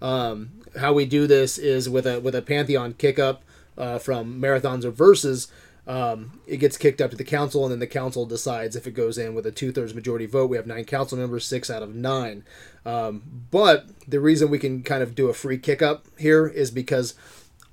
um, 0.00 0.50
how 0.78 0.92
we 0.92 1.06
do 1.06 1.26
this 1.26 1.58
is 1.58 1.88
with 1.88 2.06
a 2.06 2.20
with 2.20 2.34
a 2.34 2.42
Pantheon 2.42 2.94
kick 2.94 3.18
up 3.18 3.42
uh, 3.78 3.98
from 3.98 4.40
marathons 4.40 4.84
or 4.84 4.90
verses. 4.90 5.48
Um, 5.86 6.40
it 6.46 6.58
gets 6.58 6.78
kicked 6.78 7.00
up 7.00 7.10
to 7.10 7.16
the 7.16 7.24
council, 7.24 7.64
and 7.64 7.72
then 7.72 7.78
the 7.78 7.86
council 7.86 8.24
decides 8.24 8.74
if 8.76 8.86
it 8.86 8.92
goes 8.92 9.18
in 9.18 9.34
with 9.34 9.46
a 9.46 9.52
two 9.52 9.72
thirds 9.72 9.94
majority 9.94 10.26
vote. 10.26 10.50
We 10.50 10.56
have 10.56 10.66
nine 10.66 10.84
council 10.84 11.18
members, 11.18 11.44
six 11.46 11.70
out 11.70 11.82
of 11.82 11.94
nine. 11.94 12.44
Um, 12.86 13.22
but 13.50 13.86
the 14.06 14.20
reason 14.20 14.50
we 14.50 14.58
can 14.58 14.82
kind 14.82 15.02
of 15.02 15.14
do 15.14 15.28
a 15.28 15.34
free 15.34 15.58
kick 15.58 15.82
up 15.82 16.06
here 16.18 16.46
is 16.46 16.70
because 16.70 17.14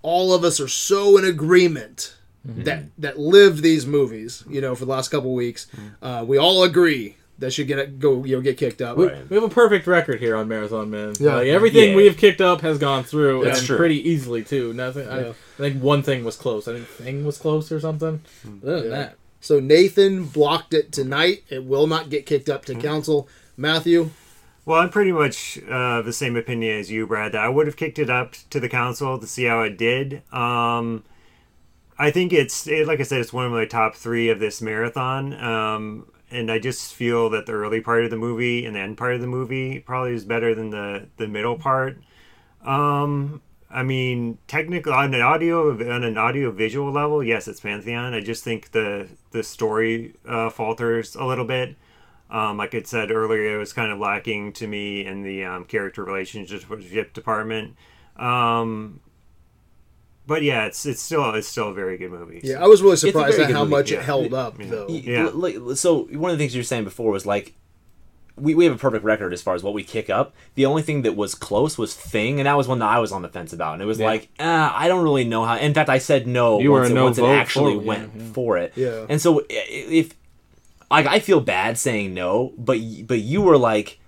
all 0.02 0.34
of 0.34 0.44
us 0.44 0.60
are 0.60 0.68
so 0.68 1.18
in 1.18 1.26
agreement 1.26 2.16
that 2.44 2.84
that 2.98 3.20
lived 3.20 3.62
these 3.62 3.86
movies, 3.86 4.44
you 4.50 4.62
know, 4.62 4.76
for 4.76 4.86
the 4.86 4.92
last 4.92 5.10
couple 5.10 5.34
weeks. 5.34 5.68
Uh, 6.02 6.24
we 6.28 6.38
all 6.38 6.64
agree 6.64 7.16
that 7.40 7.52
should 7.52 7.68
get 7.68 8.00
go, 8.00 8.24
you 8.24 8.36
know, 8.36 8.42
get 8.42 8.58
kicked 8.58 8.82
up. 8.82 8.98
We, 8.98 9.08
Right. 9.08 9.30
we 9.30 9.36
have 9.36 9.44
a 9.44 9.50
perfect 9.50 9.88
record 9.88 10.20
here 10.20 10.36
on 10.36 10.48
Marathon 10.48 10.90
Man. 10.92 11.14
Yeah. 11.20 11.36
Like 11.38 11.48
everything 11.48 11.92
Yeah. 11.92 11.96
we 11.96 12.06
have 12.06 12.18
kicked 12.18 12.42
up 12.42 12.62
has 12.62 12.78
gone 12.78 13.04
through, 13.04 13.44
That's 13.46 13.60
and 13.60 13.68
true. 13.68 13.78
pretty 13.78 14.08
easily 14.10 14.44
too. 14.44 14.74
Nothing. 14.74 15.08
I, 15.08 15.20
Yeah. 15.22 15.30
I 15.30 15.58
think 15.58 15.82
one 15.82 16.04
thing 16.04 16.24
was 16.24 16.36
close. 16.36 16.68
I 16.68 16.74
think 16.74 16.88
thing 16.88 17.26
was 17.26 17.38
close 17.38 17.72
or 17.72 17.80
something. 17.80 18.22
Other 18.64 18.82
than 18.82 18.84
Yeah. 18.92 18.98
that, 18.98 19.16
So 19.44 19.60
Nathan 19.60 20.26
blocked 20.26 20.72
it 20.76 20.92
tonight. 20.92 21.44
It 21.50 21.64
will 21.64 21.88
not 21.88 22.12
get 22.12 22.28
kicked 22.28 22.48
up 22.48 22.64
to 22.66 22.76
council. 22.76 23.28
Matthew, 23.58 24.12
Well, 24.64 24.80
I'm 24.80 24.90
pretty 24.92 25.12
much 25.12 25.58
uh, 25.68 26.04
the 26.04 26.14
same 26.14 26.36
opinion 26.36 26.78
as 26.80 26.92
you, 26.92 27.08
Brad. 27.08 27.32
That 27.32 27.42
I 27.44 27.50
would 27.50 27.66
have 27.66 27.76
kicked 27.76 27.98
it 27.98 28.12
up 28.12 28.36
to 28.52 28.60
the 28.60 28.70
council 28.70 29.18
to 29.18 29.26
see 29.26 29.46
how 29.46 29.64
it 29.64 29.76
did. 29.80 30.22
Um, 30.32 31.04
I 32.02 32.10
think 32.10 32.34
it's 32.34 32.66
it, 32.66 32.88
like 32.88 33.00
I 33.00 33.04
said, 33.04 33.22
it's 33.22 33.32
one 33.32 33.46
of 33.46 33.52
my 33.52 33.66
top 33.66 33.94
three 33.94 34.30
of 34.30 34.40
this 34.40 34.60
marathon. 34.60 35.36
Um, 35.36 36.08
and 36.32 36.52
I 36.52 36.58
just 36.58 36.96
feel 36.96 37.30
that 37.30 37.46
the 37.46 37.52
early 37.52 37.80
part 37.80 38.04
of 38.04 38.10
the 38.10 38.18
movie 38.18 38.66
and 38.66 38.76
the 38.76 38.80
end 38.80 38.98
part 38.98 39.14
of 39.14 39.22
the 39.22 39.28
movie 39.28 39.80
probably 39.82 40.16
is 40.16 40.26
better 40.26 40.56
than 40.56 40.72
the 40.72 41.10
the 41.18 41.28
middle 41.28 41.60
part. 41.60 42.02
Um, 42.66 43.44
I 43.70 43.84
mean, 43.84 44.40
technically 44.48 44.92
on 44.92 45.14
an 45.14 45.22
audio 45.22 45.70
on 45.94 46.04
an 46.04 46.18
audio 46.18 46.50
visual 46.50 46.92
level, 46.92 47.24
yes, 47.24 47.48
it's 47.48 47.60
Pantheon. 47.60 48.16
I 48.16 48.22
just 48.22 48.44
think 48.44 48.72
the 48.72 49.08
the 49.30 49.44
story 49.44 50.16
uh, 50.28 50.50
falters 50.50 51.16
a 51.16 51.24
little 51.24 51.46
bit. 51.46 51.76
Um, 52.32 52.58
like 52.58 52.74
I 52.74 52.82
said 52.82 53.12
earlier, 53.12 53.56
it 53.56 53.60
was 53.60 53.74
kind 53.74 53.92
of 53.92 54.00
lacking 54.00 54.54
to 54.54 54.66
me 54.66 55.06
in 55.06 55.22
the 55.22 55.46
um, 55.46 55.66
character 55.66 56.04
relationship 56.04 57.14
department. 57.14 57.76
Um, 58.16 59.02
but 60.32 60.42
yeah, 60.44 60.66
it's 60.66 60.86
it's 60.86 61.02
still 61.02 61.30
it's 61.36 61.48
still 61.48 61.70
a 61.70 61.74
very 61.74 61.98
good 61.98 62.12
movie. 62.12 62.42
yeah, 62.44 62.64
I 62.64 62.68
was 62.68 62.82
really 62.82 62.96
surprised 62.98 63.40
at 63.40 63.52
how 63.52 63.64
movie, 63.66 63.72
much 63.78 63.92
yeah. 63.92 64.00
it 64.00 64.04
held 64.06 64.34
up, 64.34 64.58
Yeah. 64.60 64.66
though. 64.70 64.88
Yeah. 64.88 65.74
so 65.76 66.06
one 66.06 66.32
of 66.32 66.38
the 66.38 66.42
things 66.44 66.56
you 66.56 66.60
were 66.60 66.64
saying 66.74 66.86
before 66.86 67.12
was 67.12 67.26
like 67.26 67.54
we, 68.38 68.56
we 68.56 68.66
have 68.66 68.74
a 68.74 68.78
perfect 68.78 69.04
record 69.04 69.34
as 69.34 69.42
far 69.42 69.56
as 69.56 69.62
what 69.64 69.74
we 69.74 69.84
kick 69.84 70.10
up. 70.10 70.34
The 70.56 70.66
only 70.66 70.82
thing 70.82 71.02
that 71.04 71.16
was 71.16 71.36
close 71.36 71.78
was 71.78 71.94
Thing, 71.94 72.40
and 72.40 72.48
that 72.48 72.56
was 72.58 72.68
one 72.68 72.80
that 72.80 72.88
I 72.90 72.98
was 73.00 73.12
on 73.12 73.22
the 73.22 73.30
fence 73.30 73.54
about. 73.54 73.74
And 73.74 73.82
it 73.84 73.86
was 73.86 74.00
Yeah. 74.00 74.06
like, 74.08 74.30
uh, 74.40 74.72
I 74.74 74.88
don't 74.88 75.04
really 75.04 75.26
know 75.26 75.44
how. 75.44 75.58
In 75.58 75.74
fact, 75.74 75.90
I 75.90 75.98
said 76.00 76.26
no 76.28 76.60
You 76.60 76.72
were 76.72 76.80
once, 76.80 76.90
a 76.90 76.92
it, 76.92 76.96
no 76.96 77.04
once 77.06 77.18
it 77.20 77.26
actually 77.26 77.76
for 77.76 77.82
went 77.82 78.12
yeah, 78.16 78.24
yeah. 78.24 78.34
for 78.34 78.58
it. 78.58 78.74
Yeah. 78.76 79.06
And 79.10 79.22
so 79.22 79.44
if 79.50 80.14
like 80.90 81.06
I 81.08 81.20
feel 81.20 81.40
bad 81.42 81.78
saying 81.78 82.14
no, 82.14 82.54
but 82.58 82.80
but 83.06 83.20
you 83.20 83.42
were 83.42 83.58
like, 83.58 84.00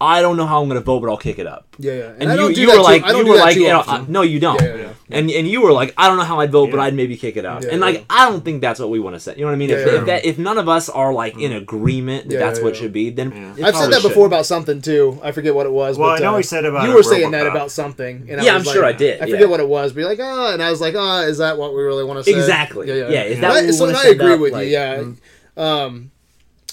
I 0.00 0.22
don't 0.22 0.36
know 0.38 0.46
how 0.46 0.62
I'm 0.62 0.68
gonna 0.68 0.80
vote, 0.80 1.00
but 1.00 1.10
I'll 1.10 1.16
kick 1.18 1.38
it 1.38 1.46
up. 1.46 1.66
Yeah, 1.78 1.92
yeah. 1.92 2.12
And, 2.18 2.30
I 2.30 2.34
you, 2.34 2.40
don't 2.40 2.54
do 2.54 2.60
you 2.62 2.66
that 2.68 2.72
were 2.72 2.78
too- 2.78 2.82
like, 2.84 3.02
I 3.04 3.08
don't 3.08 3.18
you 3.18 3.24
do 3.24 3.30
were 3.32 3.36
that 3.36 3.44
like, 3.44 3.56
you 3.56 3.68
know, 3.68 3.80
often. 3.80 3.94
uh, 4.02 4.04
no, 4.08 4.22
you 4.22 4.40
don't. 4.40 4.60
Yeah, 4.60 4.68
yeah, 4.68 4.82
yeah. 4.82 4.92
And 5.12 5.28
and 5.30 5.46
you 5.46 5.60
were 5.60 5.72
like, 5.72 5.92
I 5.98 6.08
don't 6.08 6.16
know 6.16 6.24
how 6.24 6.40
I'd 6.40 6.52
vote, 6.52 6.70
but 6.70 6.78
I'd 6.80 6.94
maybe 6.94 7.16
kick 7.16 7.36
it 7.36 7.44
up. 7.44 7.62
Yeah, 7.62 7.70
and 7.72 7.80
like, 7.80 7.96
yeah. 7.96 8.04
I 8.08 8.28
don't 8.30 8.42
think 8.44 8.60
that's 8.62 8.78
what 8.80 8.88
we 8.90 9.00
want 9.00 9.16
to 9.16 9.20
say. 9.20 9.34
You 9.34 9.40
know 9.40 9.46
what 9.48 9.54
I 9.54 9.56
mean? 9.56 9.70
if, 9.70 9.78
Yeah, 9.86 9.92
yeah. 9.92 9.98
if 10.00 10.06
that 10.06 10.24
if 10.24 10.38
none 10.38 10.56
of 10.56 10.68
us 10.68 10.88
are 10.88 11.12
like 11.12 11.34
in 11.36 11.50
mm. 11.50 11.56
agreement 11.58 12.28
that 12.28 12.34
Yeah, 12.34 12.40
that's 12.40 12.60
yeah, 12.60 12.64
what 12.64 12.74
yeah. 12.74 12.80
should 12.80 12.92
be, 12.92 13.10
then 13.10 13.30
Yeah. 13.32 13.36
I've 13.36 13.56
said 13.56 13.70
probably 13.72 13.90
that 13.90 14.00
should. 14.02 14.08
before 14.08 14.26
about 14.26 14.46
something 14.46 14.80
too. 14.80 15.20
I 15.22 15.32
forget 15.32 15.54
what 15.54 15.66
it 15.66 15.72
was. 15.72 15.98
Well, 15.98 16.10
but, 16.10 16.20
I 16.20 16.24
know 16.24 16.34
uh, 16.34 16.36
we 16.38 16.42
said 16.44 16.64
about 16.64 16.88
you 16.88 16.94
were 16.94 17.02
saying 17.02 17.32
that 17.32 17.46
about 17.46 17.70
something. 17.70 18.26
And 18.30 18.40
I 18.40 18.44
Yeah, 18.44 18.56
was 18.56 18.68
I'm 18.68 18.72
sure 18.72 18.84
I 18.84 18.92
did, 18.92 19.20
I 19.20 19.28
forget 19.30 19.48
what 19.50 19.60
it 19.60 19.68
was. 19.68 19.92
But 19.92 20.00
you're 20.00 20.08
like, 20.08 20.20
oh, 20.20 20.52
and 20.54 20.62
I 20.62 20.70
was 20.70 20.80
like, 20.80 20.94
oh, 20.96 21.20
is 21.26 21.38
that 21.38 21.58
what 21.58 21.74
we 21.74 21.82
really 21.82 22.04
want 22.04 22.24
to 22.24 22.24
say? 22.24 22.38
Exactly. 22.38 22.88
Yeah, 22.88 22.94
yeah. 22.94 23.08
Yeah, 23.10 23.22
is 23.24 23.40
that 23.40 23.50
what 23.50 23.64
we 23.64 23.72
so 23.72 23.84
wanna 23.86 23.98
I 23.98 24.02
send 24.02 24.20
agree 24.20 24.32
up, 24.34 24.40
with 24.40 24.52
like- 24.54 24.66
you. 24.66 24.72
Yeah. 24.72 24.96
Mm. 24.98 25.16
Um, 25.60 26.10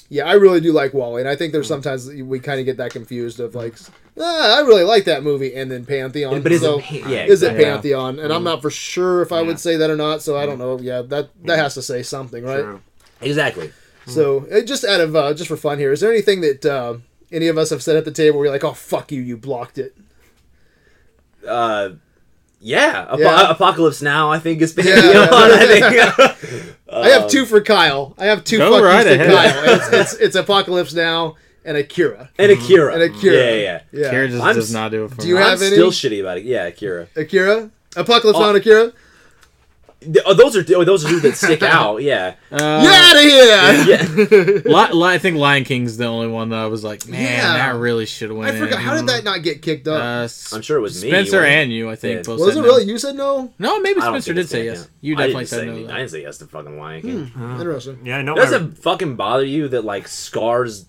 Yeah, 0.10 0.24
I 0.26 0.34
really 0.34 0.62
do 0.62 0.72
like 0.72 0.94
WALL-E, 0.94 1.20
and 1.20 1.30
I 1.30 1.36
think 1.36 1.52
there's 1.52 1.68
sometimes 1.68 2.08
we 2.10 2.40
kind 2.40 2.60
of 2.62 2.66
get 2.66 2.78
that 2.78 2.92
confused 2.92 3.42
of 3.42 3.56
like, 3.56 3.76
ah, 4.18 4.58
I 4.58 4.62
really 4.62 4.84
like 4.84 5.04
that 5.04 5.22
movie, 5.22 5.54
and 5.54 5.70
then 5.70 5.86
Pantheon. 5.86 6.42
But 6.42 6.54
is 6.54 6.62
so, 6.62 6.80
it? 6.80 6.86
pa- 6.86 7.10
Yeah, 7.10 7.26
is 7.26 7.44
it 7.44 7.48
exactly. 7.52 7.64
Pantheon? 7.66 8.20
And 8.20 8.32
I'm 8.32 8.44
not 8.46 8.62
for 8.62 8.70
sure 8.70 9.22
if 9.22 9.34
I 9.34 9.42
Yeah. 9.42 9.48
would 9.48 9.60
say 9.60 9.76
that 9.76 9.90
or 9.90 9.98
not. 9.98 10.22
So 10.22 10.38
I 10.38 10.46
don't 10.46 10.60
know. 10.60 10.80
Yeah, 10.80 11.02
that 11.02 11.30
that 11.44 11.58
has 11.60 11.74
to 11.74 11.82
say 11.82 12.04
something, 12.04 12.44
right? 12.44 12.62
True. 12.64 12.82
Exactly. 13.20 13.72
So 14.06 14.48
uh, 14.50 14.62
just 14.62 14.86
out 14.86 15.02
of 15.02 15.14
uh, 15.16 15.34
just 15.34 15.50
for 15.50 15.58
fun 15.58 15.78
here, 15.78 15.92
is 15.92 16.00
there 16.00 16.12
anything 16.12 16.40
that 16.40 16.66
uh, 16.66 16.98
any 17.30 17.48
of 17.50 17.58
us 17.58 17.70
have 17.72 17.84
said 17.84 17.98
at 17.98 18.06
the 18.06 18.12
table 18.12 18.38
where 18.38 18.46
you're 18.46 18.54
like, 18.56 18.64
oh 18.64 18.72
fuck 18.74 19.12
you, 19.12 19.22
you 19.22 19.36
blocked 19.36 19.78
it? 19.78 19.94
Uh, 21.46 21.90
yeah, 22.60 23.06
Apo- 23.10 23.20
Yeah. 23.22 23.50
Apocalypse 23.52 24.02
Now. 24.02 24.32
I 24.32 24.40
think 24.40 24.62
is 24.62 24.74
Yeah, 24.78 24.84
Pantheon. 24.84 25.14
yeah. 25.14 25.30
I 25.32 26.38
think. 26.38 26.74
I 26.92 27.10
have 27.10 27.28
two 27.30 27.46
for 27.46 27.62
Kyle. 27.62 28.16
I 28.18 28.26
have 28.26 28.44
two 28.44 28.58
Go 28.58 28.72
fuck 28.72 28.84
right 28.84 29.04
to. 29.04 29.18
Kyle. 29.18 29.64
It's, 29.76 29.94
it's 29.94 30.14
it's 30.14 30.36
Apocalypse 30.36 30.94
Now 30.94 31.36
and 31.66 31.76
Akira. 31.78 32.30
and 32.40 32.52
Akira. 32.52 32.94
And 32.94 33.04
Akira. 33.04 33.36
Yeah, 33.36 33.52
yeah. 33.56 33.82
Yeah. 33.92 34.10
Kara 34.10 34.28
just 34.30 34.42
I'm 34.44 34.56
does 34.56 34.74
not 34.74 34.92
do 34.92 35.06
it 35.06 35.12
for 35.12 35.22
Do 35.22 35.28
you 35.28 35.36
have 35.38 35.60
I'm 35.60 35.68
any? 35.68 35.76
still 35.76 35.92
shitty 35.92 36.22
about 36.22 36.38
it. 36.38 36.46
Yeah, 36.46 36.64
Akira. 36.66 37.08
Akira. 37.16 37.70
Apocalypse 37.96 38.38
Oh. 38.38 38.42
Now 38.42 38.50
and 38.50 38.58
Akira. 38.58 38.94
Th- 40.00 40.18
Oh, 40.28 40.34
those 40.36 40.56
are 40.56 40.64
oh, 40.76 40.84
those 40.84 41.04
are 41.04 41.10
two 41.10 41.20
that 41.22 41.36
stick 41.36 41.64
out. 41.64 42.04
Yeah. 42.04 42.36
Uh, 42.52 42.84
Get 42.84 42.94
out 42.94 43.16
of 43.16 43.22
here! 43.24 44.62
Yeah. 44.62 44.62
Li- 44.92 44.94
Li- 44.94 45.14
I 45.16 45.18
think 45.18 45.38
Lion 45.38 45.64
King's 45.64 45.98
the 45.98 46.06
only 46.06 46.28
one 46.28 46.50
that 46.50 46.60
I 46.60 46.68
was 46.68 46.84
like, 46.84 47.08
man, 47.08 47.22
Yeah. 47.22 47.54
that 47.72 47.80
really 47.80 48.06
should 48.06 48.30
have 48.30 48.38
I 48.40 48.52
forgot. 48.52 48.80
in. 48.80 48.86
How 48.86 48.96
did 48.96 49.08
that 49.08 49.24
not 49.24 49.42
get 49.42 49.64
kicked 49.64 49.88
up? 49.88 50.00
Uh, 50.00 50.56
I'm 50.56 50.62
sure 50.62 50.78
it 50.78 50.82
was 50.82 51.02
me. 51.04 51.10
Spencer 51.10 51.38
wasn't 51.38 51.52
it? 51.52 51.56
and 51.64 51.74
you, 51.74 51.90
I 51.90 51.96
think, 51.96 52.18
Yeah. 52.18 52.22
both 52.24 52.40
was 52.40 52.54
said 52.54 52.60
it 52.60 52.62
no. 52.62 52.68
really? 52.68 52.84
You 52.86 52.98
said 53.00 53.16
no. 53.16 53.52
No, 53.58 53.80
maybe 53.80 54.00
I 54.00 54.06
don't 54.12 54.22
Spencer 54.22 54.34
think 54.34 54.36
did 54.36 54.42
it's 54.42 54.52
say 54.52 54.58
Pantheon. 54.68 54.76
yes. 54.76 54.90
You 55.02 55.14
I 55.14 55.18
definitely 55.18 55.34
didn't 55.42 55.50
said 55.50 55.60
say 55.60 55.66
no. 55.66 55.72
any- 55.74 55.84
I 55.84 55.88
that. 55.88 55.98
didn't 55.98 56.10
say 56.12 56.22
yes 56.22 56.38
to 56.38 56.46
fucking 56.46 56.78
Lion 56.80 57.02
King. 57.02 57.32
Interesting. 57.60 58.00
Yeah, 58.04 58.18
I 58.18 58.22
know. 58.22 58.36
Does 58.36 58.52
my- 58.52 58.58
it 58.68 58.78
fucking 58.78 59.16
bother 59.16 59.46
you 59.46 59.68
that 59.70 59.84
like 59.84 60.08
Scars, 60.08 60.86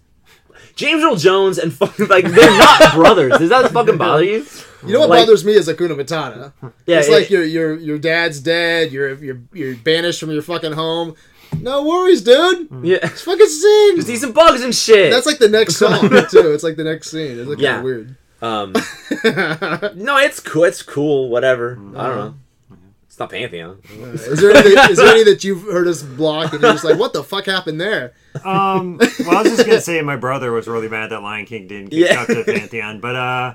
James 0.76 1.02
Earl 1.02 1.16
Jones 1.16 1.56
and 1.58 1.72
fucking 1.72 2.08
like 2.08 2.26
they're 2.26 2.58
not 2.58 2.94
brothers? 2.94 3.38
Does 3.38 3.48
that 3.48 3.70
fucking 3.72 3.96
bother 3.96 4.22
you? 4.24 4.44
You 4.86 4.92
know 4.92 5.00
what 5.00 5.08
Like- 5.10 5.20
bothers 5.26 5.44
me 5.44 5.52
is 5.54 5.68
Hakuna 5.68 5.96
Matata. 6.00 6.52
Yeah, 6.86 6.98
it's 7.00 7.08
it- 7.08 7.12
like 7.12 7.30
your 7.30 7.44
your 7.44 7.74
your 7.78 7.98
dad's 7.98 8.40
dead. 8.40 8.92
You're 8.92 9.14
you're 9.22 9.40
you're 9.52 9.74
banished 9.76 10.20
from 10.20 10.30
your 10.30 10.42
fucking 10.42 10.72
home. 10.72 11.14
No 11.60 11.82
worries, 11.84 12.22
dude. 12.22 12.68
yeah. 12.82 12.98
Just 12.98 13.24
fucking 13.24 13.46
sing. 13.48 13.96
Just 13.96 14.08
eat 14.10 14.18
some 14.18 14.32
bugs 14.32 14.62
and 14.62 14.74
shit. 14.74 15.10
That's 15.10 15.26
like 15.26 15.38
the 15.38 15.48
next 15.48 15.76
song 15.82 16.08
too. 16.30 16.52
It's 16.52 16.62
like 16.62 16.76
the 16.76 16.84
next 16.84 17.10
scene. 17.10 17.38
It's 17.40 17.48
like 17.48 17.58
Yeah. 17.58 17.76
kind 17.76 17.78
of 17.78 17.84
weird. 17.84 18.16
um. 18.42 18.72
no, 19.96 20.16
it's 20.18 20.40
cool. 20.40 20.64
It's 20.64 20.82
cool. 20.82 21.28
Whatever. 21.28 21.72
I 21.96 22.06
don't 22.08 22.16
know. 22.16 22.34
It's 23.06 23.18
not 23.18 23.30
Pantheon. 23.30 23.80
Is 23.88 24.40
there 24.40 24.52
any, 24.52 24.68
is 24.92 24.98
there 24.98 25.08
any 25.08 25.24
that 25.32 25.42
you've 25.42 25.62
heard 25.62 25.88
us 25.88 26.02
block 26.02 26.52
and 26.52 26.62
you're 26.62 26.72
just 26.72 26.84
like, 26.84 26.98
what 26.98 27.12
the 27.12 27.24
fuck 27.24 27.46
happened 27.46 27.80
there? 27.80 28.12
Um, 28.44 28.98
well, 28.98 29.38
I 29.38 29.42
was 29.42 29.56
just 29.56 29.66
gonna 29.66 29.80
say 29.80 30.00
my 30.02 30.16
brother 30.16 30.52
was 30.52 30.68
really 30.68 30.88
mad 30.88 31.10
that 31.10 31.22
Lion 31.22 31.46
King 31.46 31.66
didn't 31.66 31.88
get 31.90 32.10
Yeah. 32.12 32.20
up 32.20 32.26
to 32.28 32.44
Pantheon, 32.44 33.00
but 33.00 33.16
uh, 33.16 33.54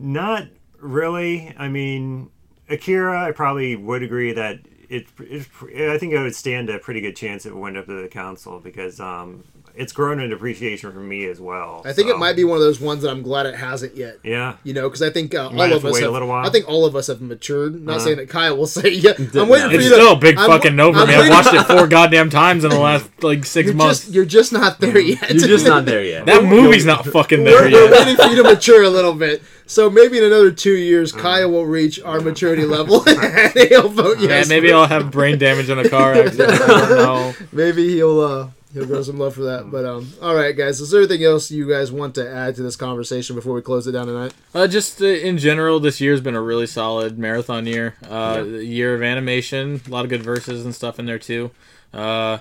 not 0.00 0.48
really. 0.78 1.54
I 1.56 1.68
mean, 1.68 2.30
Akira, 2.68 3.26
I 3.26 3.32
probably 3.32 3.76
would 3.76 4.02
agree 4.02 4.32
that 4.32 4.60
it, 4.88 5.06
it. 5.20 5.46
I 5.92 5.98
think 5.98 6.12
it 6.12 6.20
would 6.20 6.34
stand 6.34 6.70
a 6.70 6.78
pretty 6.78 7.00
good 7.00 7.16
chance 7.16 7.46
it 7.46 7.54
went 7.54 7.76
up 7.76 7.86
to 7.86 8.02
the 8.02 8.08
council 8.08 8.60
because 8.60 9.00
um, 9.00 9.44
it's 9.80 9.92
grown 9.92 10.20
in 10.20 10.32
appreciation 10.32 10.92
for 10.92 11.00
me 11.00 11.24
as 11.26 11.40
well. 11.40 11.82
I 11.84 11.92
think 11.92 12.08
so. 12.08 12.14
it 12.14 12.18
might 12.18 12.36
be 12.36 12.44
one 12.44 12.56
of 12.56 12.62
those 12.62 12.80
ones 12.80 13.02
that 13.02 13.10
I'm 13.10 13.22
glad 13.22 13.46
it 13.46 13.54
hasn't 13.56 13.96
yet. 13.96 14.18
Yeah. 14.22 14.56
You 14.62 14.74
know, 14.74 14.82
because 14.88 15.02
I 15.02 15.10
think 15.10 15.34
uh, 15.34 15.48
all 15.48 15.60
of 15.72 15.84
us 15.84 15.92
wait 15.94 16.00
a 16.02 16.04
have. 16.04 16.12
little 16.12 16.28
while. 16.28 16.46
I 16.46 16.50
think 16.50 16.68
all 16.68 16.84
of 16.84 16.94
us 16.94 17.06
have 17.08 17.20
matured. 17.20 17.80
Not 17.82 17.96
Uh-huh. 17.96 18.04
saying 18.04 18.16
that 18.18 18.28
Kyle 18.28 18.56
will 18.56 18.66
say, 18.78 18.90
"Yeah, 18.90 19.12
I'm 19.34 19.48
waiting 19.48 19.70
for 19.70 19.74
It's 19.76 19.84
you 19.84 19.90
to." 19.90 19.94
still 19.96 20.12
a 20.12 20.16
big 20.16 20.36
I'm- 20.38 20.48
fucking 20.50 20.76
no 20.76 20.92
for 20.92 21.00
I'm 21.00 21.08
me. 21.08 21.14
I've 21.14 21.30
watched 21.30 21.54
it 21.54 21.64
four 21.64 21.86
goddamn 21.96 22.30
times 22.30 22.62
in 22.64 22.70
the 22.70 22.78
last 22.78 23.08
like 23.22 23.44
6 23.44 23.66
You're 23.66 23.74
months. 23.74 24.00
just, 24.02 24.12
you're 24.14 24.24
just 24.24 24.52
not 24.52 24.78
there 24.80 24.98
yet. 25.00 25.30
You're 25.30 25.48
just 25.48 25.66
not 25.66 25.84
there 25.86 26.04
yet. 26.04 26.26
that 26.30 26.44
movie's 26.44 26.84
not 26.86 27.06
fucking 27.06 27.44
there 27.44 27.62
We're, 27.62 27.70
we're 27.72 27.90
waiting 27.92 28.16
for 28.16 28.24
you 28.26 28.36
to 28.36 28.44
mature 28.44 28.82
a 28.82 28.90
little 28.90 29.14
bit. 29.14 29.42
So 29.66 29.88
maybe 29.88 30.18
in 30.18 30.24
another 30.24 30.50
two 30.50 30.76
years, 30.76 31.12
Kyle 31.12 31.48
will 31.50 31.64
reach 31.66 32.00
our 32.02 32.20
maturity 32.20 32.64
level 32.66 33.08
and 33.08 33.52
he'll 33.68 33.88
vote 33.88 34.18
yes. 34.18 34.48
Yeah, 34.48 34.54
maybe 34.54 34.72
I'll 34.72 34.86
have 34.88 35.10
brain 35.12 35.38
damage 35.38 35.70
in 35.70 35.78
a 35.78 35.88
car 35.88 36.12
accident. 36.14 36.60
I 36.60 36.66
don't 36.66 36.90
know. 36.90 37.34
maybe 37.52 37.88
he'll 37.94 38.20
uh, 38.20 38.48
he'll 38.72 38.86
grow 38.86 39.02
some 39.02 39.18
love 39.18 39.34
for 39.34 39.42
that. 39.42 39.70
But 39.70 39.84
um, 39.84 40.12
all 40.22 40.34
right, 40.34 40.56
guys. 40.56 40.80
Is 40.80 40.90
there 40.90 41.00
anything 41.00 41.24
else 41.24 41.50
you 41.50 41.68
guys 41.68 41.90
want 41.92 42.14
to 42.16 42.28
add 42.30 42.56
to 42.56 42.62
this 42.62 42.76
conversation 42.76 43.36
before 43.36 43.52
we 43.54 43.62
close 43.62 43.86
it 43.86 43.92
down 43.92 44.06
tonight? 44.06 44.34
Uh, 44.54 44.66
just 44.66 45.00
uh, 45.02 45.06
in 45.06 45.38
general, 45.38 45.80
this 45.80 46.00
year's 46.00 46.20
been 46.20 46.34
a 46.36 46.40
really 46.42 46.66
solid 46.66 47.18
marathon 47.18 47.66
year. 47.66 47.94
Uh, 48.08 48.44
Year 48.44 48.94
of 48.94 49.02
animation, 49.02 49.80
a 49.86 49.90
lot 49.90 50.04
of 50.04 50.10
good 50.10 50.22
verses 50.22 50.64
and 50.64 50.74
stuff 50.74 50.98
in 50.98 51.06
there 51.06 51.18
too. 51.18 51.50
Uh, 51.92 52.38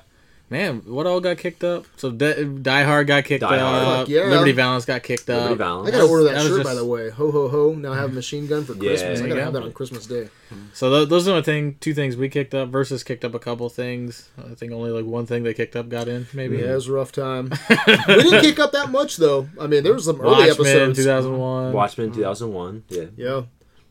man, 0.49 0.81
what 0.85 1.05
all 1.07 1.19
got 1.19 1.37
kicked 1.37 1.63
up? 1.63 1.85
So 1.97 2.11
Die, 2.11 2.43
Die 2.43 2.83
Hard 2.83 3.07
got 3.07 3.23
kicked 3.25 3.41
Die 3.41 3.47
Hard. 3.57 3.59
up. 3.87 3.97
Fuck 4.01 4.09
yeah. 4.09 4.23
Liberty 4.23 4.51
Valance 4.51 4.85
got 4.85 5.03
kicked 5.03 5.27
Liberty 5.27 5.51
up. 5.53 5.57
Valance. 5.57 5.87
I 5.87 5.91
gotta 5.91 6.07
order 6.07 6.23
that, 6.25 6.29
that 6.31 6.37
was 6.37 6.47
shirt 6.47 6.57
just- 6.63 6.69
by 6.69 6.75
the 6.75 6.85
way. 6.85 7.09
Ho 7.09 7.31
ho 7.31 7.47
ho! 7.47 7.73
Now 7.73 7.93
I 7.93 7.97
have 7.97 8.11
a 8.11 8.13
machine 8.13 8.47
gun 8.47 8.65
for 8.65 8.73
Yeah. 8.73 8.79
Christmas. 8.79 9.19
There 9.19 9.25
I 9.27 9.29
gotta 9.29 9.43
have 9.43 9.53
that 9.53 9.63
on 9.63 9.71
Christmas 9.73 10.05
Day. 10.05 10.29
So 10.73 10.89
th- 10.89 11.09
those 11.09 11.27
are 11.27 11.35
the 11.35 11.43
thing, 11.43 11.75
two 11.79 11.93
things 11.93 12.17
we 12.17 12.27
kicked 12.29 12.53
up. 12.55 12.69
Versus 12.69 13.03
kicked 13.03 13.23
up 13.23 13.35
a 13.35 13.39
couple 13.39 13.69
things. 13.69 14.29
I 14.39 14.55
think 14.55 14.71
only 14.71 14.89
like 14.91 15.05
one 15.05 15.25
thing 15.27 15.43
they 15.43 15.53
kicked 15.53 15.75
up 15.75 15.89
got 15.89 16.07
in, 16.07 16.27
maybe. 16.33 16.57
Yeah, 16.57 16.71
it 16.71 16.75
was 16.75 16.87
a 16.87 16.93
rough 16.93 17.11
time. 17.11 17.51
we 17.69 18.15
didn't 18.23 18.41
kick 18.41 18.59
up 18.59 18.71
that 18.71 18.89
much 18.91 19.17
though. 19.17 19.47
I 19.59 19.67
mean, 19.67 19.83
there 19.83 19.93
was 19.93 20.05
some 20.05 20.19
early 20.21 20.47
Watchmen, 20.47 20.67
episodes. 20.67 20.97
2001. 20.99 21.73
Watchmen 21.73 22.11
2001. 22.11 22.83
Yeah. 22.89 23.03
Yeah, 23.15 23.41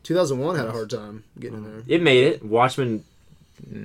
2001 0.03 0.57
had 0.57 0.67
a 0.67 0.73
hard 0.73 0.91
time 0.91 1.25
getting 1.39 1.59
in 1.59 1.65
there. 1.65 1.83
It 1.87 2.03
made 2.03 2.25
it. 2.25 2.45
Watchmen 2.45 3.05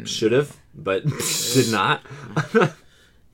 should 0.05 0.31
have, 0.31 0.55
but 0.75 1.03
did 1.53 1.71
not. 1.71 2.01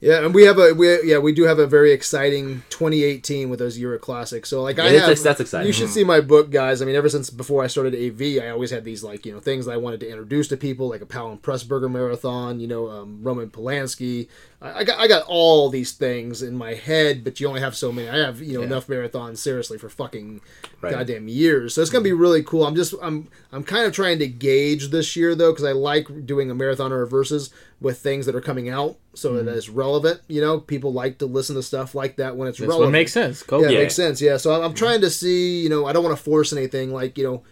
Yeah, 0.02 0.24
and 0.24 0.34
we 0.34 0.44
have 0.44 0.58
a 0.58 0.74
we 0.74 1.04
yeah 1.04 1.18
we 1.18 1.34
do 1.34 1.44
have 1.44 1.60
a 1.60 1.68
very 1.68 1.92
exciting 1.92 2.64
2018 2.70 3.50
with 3.50 3.60
those 3.60 3.78
Euro 3.80 4.00
classics. 4.00 4.48
So 4.48 4.62
like 4.64 4.80
I 4.80 4.86
Yeah, 4.86 4.92
that's- 4.94 5.10
have 5.18 5.24
that's 5.26 5.42
exciting. 5.42 5.68
You 5.68 5.74
should 5.74 5.90
see 5.90 6.06
my 6.06 6.22
book, 6.22 6.52
guys. 6.52 6.82
I 6.82 6.86
mean, 6.86 6.96
ever 6.96 7.10
since 7.10 7.30
before 7.30 7.66
I 7.66 7.68
started 7.68 7.94
AV, 7.96 8.42
I 8.42 8.48
always 8.50 8.72
had 8.72 8.86
these 8.86 9.04
like 9.04 9.26
you 9.26 9.34
know 9.34 9.42
things 9.42 9.66
that 9.66 9.74
I 9.74 9.78
wanted 9.78 10.00
to 10.00 10.10
introduce 10.10 10.48
to 10.50 10.56
people, 10.58 10.88
like 10.88 11.02
a 11.02 11.06
Powell 11.06 11.32
and 11.32 11.42
Pressburger 11.42 11.92
marathon. 11.92 12.62
You 12.62 12.68
know, 12.68 12.90
um, 12.90 13.20
Roman 13.22 13.50
Polanski. 13.50 14.30
I, 14.62 14.80
I 14.80 14.84
got 14.84 15.00
I 15.00 15.08
got 15.08 15.24
all 15.28 15.70
these 15.70 15.92
things 15.92 16.42
in 16.42 16.56
my 16.56 16.74
head, 16.74 17.24
but 17.24 17.40
you 17.40 17.48
only 17.48 17.62
have 17.62 17.76
so 17.76 17.92
many. 17.92 18.10
I 18.10 18.18
have 18.18 18.42
you 18.42 18.54
know 18.54 18.60
Yeah. 18.62 18.68
enough 18.68 18.88
marathons 18.88 19.38
seriously 19.38 19.78
for 19.78 19.90
fucking 19.90 20.42
Right. 20.82 20.92
goddamn 20.92 21.28
years. 21.28 21.74
So 21.74 21.82
it's 21.82 21.92
gonna 21.92 22.04
be 22.04 22.14
really 22.14 22.44
cool. 22.44 22.66
I'm 22.66 22.76
just 22.76 22.94
I'm 23.02 23.28
I'm 23.52 23.64
kind 23.64 23.86
of 23.86 23.94
trying 23.94 24.20
to 24.20 24.28
gauge 24.28 24.90
this 24.90 25.16
year 25.16 25.36
though 25.36 25.52
because 25.52 25.66
I 25.66 25.72
like 25.72 26.26
doing 26.26 26.50
a 26.52 26.56
marathon 26.56 26.92
or 26.92 27.02
a 27.02 27.08
versus 27.08 27.50
with 27.82 28.00
things 28.00 28.26
that 28.26 28.36
are 28.36 28.42
coming 28.42 28.70
out 28.70 28.98
so 29.14 29.34
that 29.34 29.46
mm-hmm. 29.46 29.58
it's 29.58 29.70
relevant. 29.70 30.22
You 30.28 30.42
know, 30.42 30.60
people 30.60 30.92
like 30.92 31.18
to 31.20 31.26
listen 31.26 31.56
to 31.56 31.64
stuff 31.64 31.96
like 31.96 32.18
that 32.18 32.36
when 32.36 32.48
it's 32.48 32.58
This 32.60 32.68
relevant. 32.68 32.88
one 32.88 32.92
makes 32.92 33.14
sense. 33.14 33.44
Go 33.44 33.62
Yeah, 33.62 33.70
it 33.70 33.80
makes 33.80 33.96
sense. 33.96 34.22
Yeah, 34.22 34.38
so 34.38 34.52
I'm, 34.54 34.62
I'm 34.62 34.70
mm-hmm. 34.70 34.78
trying 34.78 35.02
to 35.02 35.10
see. 35.10 35.62
You 35.62 35.70
know, 35.70 35.86
I 35.86 35.94
don't 35.94 36.04
want 36.04 36.18
to 36.18 36.24
force 36.24 36.52
anything. 36.52 36.92
Like 36.92 37.18
you 37.18 37.24
know, 37.24 37.44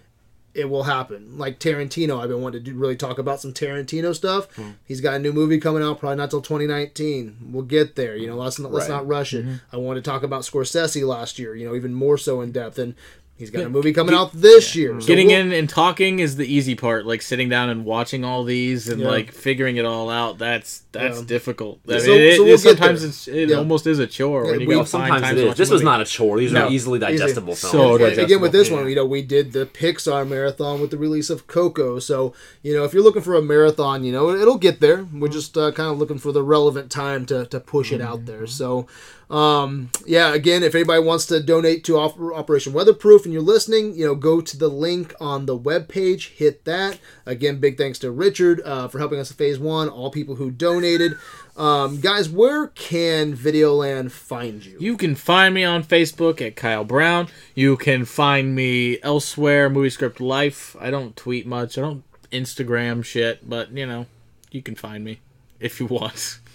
it 0.58 0.70
will 0.70 0.84
happen. 0.84 1.38
Like 1.38 1.60
Tarantino, 1.60 2.20
I've 2.20 2.30
been 2.30 2.42
wanting 2.42 2.64
to 2.64 2.72
do, 2.72 2.78
really 2.78 2.96
talk 2.96 3.20
about 3.20 3.40
some 3.40 3.54
Tarantino 3.54 4.16
stuff. 4.16 4.54
Hmm. 4.56 4.72
He's 4.84 5.02
got 5.02 5.14
a 5.14 5.20
new 5.20 5.32
movie 5.32 5.60
coming 5.60 5.84
out, 5.84 6.00
probably 6.00 6.18
not 6.18 6.32
till 6.32 6.42
2019. 6.42 7.52
We'll 7.52 7.64
get 7.64 7.96
there. 7.96 8.16
You 8.16 8.28
know, 8.28 8.36
let's 8.36 8.58
not, 8.58 8.72
let's 8.72 8.90
not 8.90 9.08
rush 9.08 9.34
it. 9.34 9.46
Mm-hmm. 9.46 9.56
I 9.72 9.78
want 9.78 9.98
to 9.98 10.02
talk 10.02 10.24
about 10.24 10.42
Scorsese 10.42 11.08
last 11.08 11.38
year. 11.38 11.56
You 11.56 11.68
know, 11.68 11.76
even 11.76 11.94
more 11.94 12.18
so 12.18 12.42
in 12.42 12.52
depth 12.52 12.80
and. 12.80 12.96
He's 13.38 13.52
got 13.52 13.66
a 13.66 13.70
movie 13.70 13.94
coming 13.94 14.16
out 14.16 14.32
this 14.34 14.76
year. 14.76 14.92
Mm-hmm. 14.92 15.02
So 15.02 15.08
Getting 15.08 15.28
we'll- 15.28 15.40
in 15.42 15.52
and 15.52 15.70
talking 15.70 16.18
is 16.18 16.38
the 16.38 16.52
easy 16.52 16.74
part. 16.74 17.06
Like 17.06 17.22
sitting 17.22 17.50
down 17.50 17.70
and 17.70 17.86
watching 17.86 18.26
all 18.26 18.44
these 18.44 18.90
and 18.90 19.00
Yeah. 19.00 19.10
like 19.10 19.32
figuring 19.32 19.78
it 19.78 19.86
all 19.86 20.10
out. 20.10 20.40
That's 20.40 20.82
that's 20.92 21.20
Yeah. 21.20 21.26
difficult. 21.26 21.80
I 21.88 21.92
mean, 21.92 22.02
so- 22.02 22.12
it, 22.14 22.36
so 22.38 22.44
we'll 22.44 22.58
get 22.58 22.62
sometimes 22.62 23.02
there. 23.02 23.10
it's 23.10 23.28
it 23.28 23.50
Yeah. 23.50 23.58
almost 23.58 23.86
is 23.86 24.00
a 24.00 24.08
chore 24.08 24.46
Yeah, 24.46 24.52
when 24.52 24.62
you 24.62 24.68
we- 24.68 24.74
got 24.74 24.80
Well, 24.80 24.86
find 24.86 25.04
sometimes 25.04 25.22
time 25.22 25.32
it 25.34 25.36
to 25.36 25.42
is. 25.42 25.48
watch 25.50 25.58
This 25.58 25.70
was 25.70 25.84
not 25.84 26.02
a 26.02 26.06
chore. 26.06 26.40
These 26.40 26.52
No. 26.52 26.66
are 26.66 26.72
easily 26.72 26.98
Easy. 26.98 27.06
digestible 27.06 27.54
films. 27.56 27.72
So 27.72 27.90
And 27.92 28.00
digestible, 28.00 28.26
again 28.26 28.42
with 28.42 28.52
this 28.54 28.70
yeah. 28.70 28.76
one, 28.76 28.90
you 28.90 28.96
know, 28.96 29.06
we 29.06 29.22
did 29.22 29.54
the 29.54 29.68
Pixar 29.68 30.28
marathon 30.28 30.82
with 30.82 30.90
the 30.90 30.98
release 30.98 31.30
of 31.30 31.46
Coco. 31.46 32.00
So 32.00 32.34
you 32.64 32.74
know, 32.74 32.86
if 32.86 32.94
you're 32.94 33.04
looking 33.04 33.22
for 33.22 33.36
a 33.36 33.42
marathon, 33.44 34.04
you 34.04 34.12
know, 34.12 34.32
it'll 34.32 34.58
get 34.58 34.80
there. 34.80 34.98
We're 35.14 35.28
mm-hmm. 35.28 35.32
just 35.32 35.56
uh, 35.56 35.72
kind 35.74 35.92
of 35.92 36.00
looking 36.00 36.18
for 36.18 36.32
the 36.32 36.42
relevant 36.42 36.90
time 36.90 37.28
to 37.28 37.46
to 37.46 37.60
push 37.60 37.92
it 37.92 38.02
out 38.02 38.18
mm-hmm. 38.18 38.26
there. 38.26 38.48
So, 38.48 38.88
Um, 39.30 39.90
yeah, 40.06 40.34
again, 40.34 40.64
if 40.64 40.74
anybody 40.74 41.04
wants 41.04 41.26
to 41.28 41.42
donate 41.44 41.84
to 41.86 41.98
Operation 42.00 42.74
Weatherproof 42.74 43.26
and 43.26 43.34
you're 43.34 43.42
listening, 43.42 43.94
you 43.94 44.06
know, 44.06 44.16
go 44.16 44.40
to 44.40 44.58
the 44.58 44.70
link 44.70 45.14
on 45.20 45.46
the 45.46 45.56
web 45.56 45.90
page, 45.90 46.30
hit 46.30 46.64
that. 46.66 47.00
Again, 47.26 47.60
big 47.60 47.78
thanks 47.78 48.00
to 48.00 48.12
Richard 48.12 48.62
uh, 48.64 48.88
for 48.88 49.00
helping 49.00 49.20
us 49.20 49.30
with 49.30 49.38
phase 49.38 49.60
one, 49.60 49.90
all 49.90 50.12
people 50.12 50.36
who 50.36 50.50
donated. 50.50 51.18
Um, 51.58 52.00
guys, 52.00 52.30
where 52.30 52.68
can 52.68 53.36
Videoland 53.36 54.12
find 54.12 54.64
you? 54.64 54.78
You 54.80 54.96
can 54.96 55.16
find 55.16 55.54
me 55.54 55.64
on 55.64 55.84
Facebook 55.84 56.40
at 56.46 56.56
Kyle 56.56 56.86
Brown. 56.86 57.28
You 57.56 57.76
can 57.76 58.06
find 58.06 58.56
me 58.56 59.02
elsewhere, 59.02 59.70
Movie 59.70 59.90
Script 59.90 60.22
Life. 60.22 60.76
I 60.80 60.90
don't 60.90 61.16
tweet 61.16 61.48
much. 61.48 61.78
I 61.78 61.82
don't 61.82 62.04
Instagram 62.32 63.04
shit, 63.04 63.50
but 63.50 63.72
you 63.72 63.86
know, 63.86 64.06
you 64.52 64.62
can 64.62 64.76
find 64.76 65.04
me 65.04 65.20
if 65.60 65.80
you 65.80 65.88
want. 65.88 66.40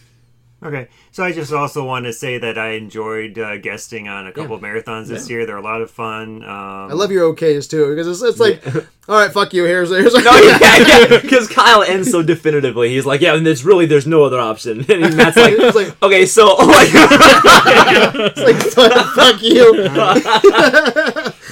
Okay, 0.62 0.88
so 1.10 1.24
I 1.24 1.32
just 1.32 1.52
also 1.52 1.84
want 1.84 2.04
to 2.04 2.12
say 2.12 2.38
that 2.38 2.56
I 2.56 2.72
enjoyed 2.72 3.36
uh, 3.38 3.58
guesting 3.58 4.06
on 4.08 4.28
a 4.28 4.32
couple 4.32 4.54
of 4.54 4.62
marathons 4.62 5.08
this 5.08 5.28
year. 5.28 5.44
They're 5.44 5.56
a 5.56 5.62
lot 5.62 5.82
of 5.82 5.90
fun. 5.90 6.44
Um, 6.44 6.48
I 6.90 6.92
love 6.92 7.10
your 7.10 7.34
okays 7.34 7.68
too 7.68 7.90
because 7.90 8.06
it's, 8.06 8.22
it's 8.22 8.38
like, 8.38 8.62
all 9.08 9.16
right, 9.18 9.32
fuck 9.32 9.52
you. 9.52 9.64
Here's 9.64 9.90
here's. 9.90 10.14
No, 10.14 10.20
yeah, 10.36 10.58
yeah, 10.60 11.20
because 11.20 11.48
Kyle 11.48 11.82
ends 11.82 12.10
so 12.10 12.22
definitively. 12.22 12.90
He's 12.90 13.04
like, 13.04 13.20
yeah, 13.20 13.34
and 13.34 13.44
there's 13.44 13.64
really 13.64 13.84
there's 13.86 14.06
no 14.06 14.22
other 14.24 14.38
option. 14.38 14.84
And 14.90 15.16
Matt's 15.16 15.36
like, 15.36 15.54
It's 15.56 15.74
like- 15.76 16.02
okay, 16.02 16.24
so 16.26 16.46
like, 16.56 16.88
It's 16.92 18.76
like 18.76 18.92
fuck 18.92 19.42
you. 19.42 19.72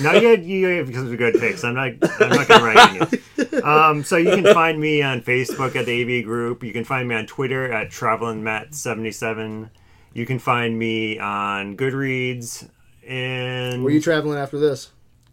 No, 0.03 0.13
you 0.19 0.29
had, 0.29 0.45
you 0.45 0.67
had 0.69 0.87
because 0.87 1.11
of 1.11 1.19
good 1.19 1.35
picks. 1.41 1.65
I'm 1.65 1.75
not. 1.75 1.93
I'm 2.21 2.31
not 2.31 2.49
going 2.49 2.61
to 2.61 2.67
rank 2.67 3.13
you. 3.53 3.63
Um, 3.63 4.03
so 4.05 4.17
you 4.17 4.31
can 4.31 4.55
find 4.55 4.79
me 4.81 5.03
on 5.03 5.21
Facebook 5.21 5.77
at 5.77 5.87
the 5.87 6.19
AV 6.21 6.25
Group. 6.25 6.63
You 6.63 6.73
can 6.73 6.85
find 6.85 7.09
me 7.09 7.15
on 7.17 7.27
Twitter 7.27 7.71
at 7.73 7.91
travelingmatt77. 7.91 9.71
You 10.15 10.27
can 10.27 10.39
find 10.39 10.79
me 10.79 11.19
on 11.19 11.77
Goodreads. 11.77 12.69
And 13.07 13.83
Were 13.85 13.91
you 13.91 14.01
traveling 14.01 14.39
after 14.39 14.59
this? 14.59 14.91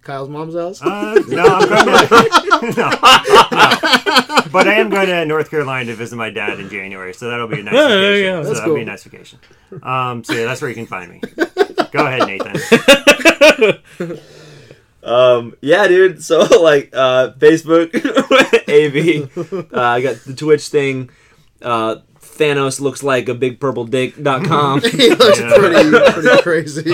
Kyle's 0.08 0.30
mom's 0.30 0.56
house. 0.56 0.82
Uh, 0.82 1.22
no, 1.27 1.44
I'm 1.45 1.68
going 1.68 2.08
to. 2.08 2.50
no, 2.52 2.90
no. 2.90 2.90
But 4.52 4.68
I 4.69 4.76
am 4.76 4.90
going 4.90 5.08
to 5.08 5.26
North 5.26 5.50
Carolina 5.52 5.92
to 5.92 5.95
visit 5.98 6.16
my 6.16 6.30
dad 6.30 6.60
in 6.61 6.69
January, 6.69 7.14
so 7.14 7.30
that'll 7.30 7.48
be 7.50 7.60
a 7.60 7.64
nice 7.64 7.74
Yeah, 7.74 7.88
vacation. 7.90 8.16
you 8.18 8.24
go. 8.24 8.42
So 8.44 8.48
That's 8.48 8.60
that'll 8.61 8.76
be 8.76 8.82
a 8.82 8.86
nice 8.86 9.03
vacation. 9.03 9.40
Um, 9.84 10.24
so 10.24 10.34
yeah, 10.34 10.45
that's 10.45 10.61
where 10.61 10.69
you 10.69 10.76
can 10.76 10.86
find 10.86 11.11
me. 11.11 11.22
Go 11.92 12.06
ahead, 12.08 12.26
Nathan. 12.26 12.56
um, 15.03 15.56
yeah, 15.61 15.88
dude. 15.88 16.24
So 16.24 16.40
like, 16.61 16.90
uh, 16.94 17.34
Facebook, 17.38 17.94
AV. 18.69 19.74
Uh, 19.74 19.82
I 19.82 20.02
got 20.02 20.16
the 20.26 20.34
Twitch 20.34 20.69
thing. 20.69 21.10
Uh, 21.61 21.98
Thanos 22.38 22.80
looks 22.80 23.03
like 23.03 23.27
a 23.30 23.33
big 23.33 23.59
purple 23.59 23.85
dick.com. 23.85 24.82
he 24.82 25.09
looks 25.09 25.40
Yeah. 25.40 25.53
pretty 25.57 26.11
pretty 26.14 26.41
crazy. 26.43 26.93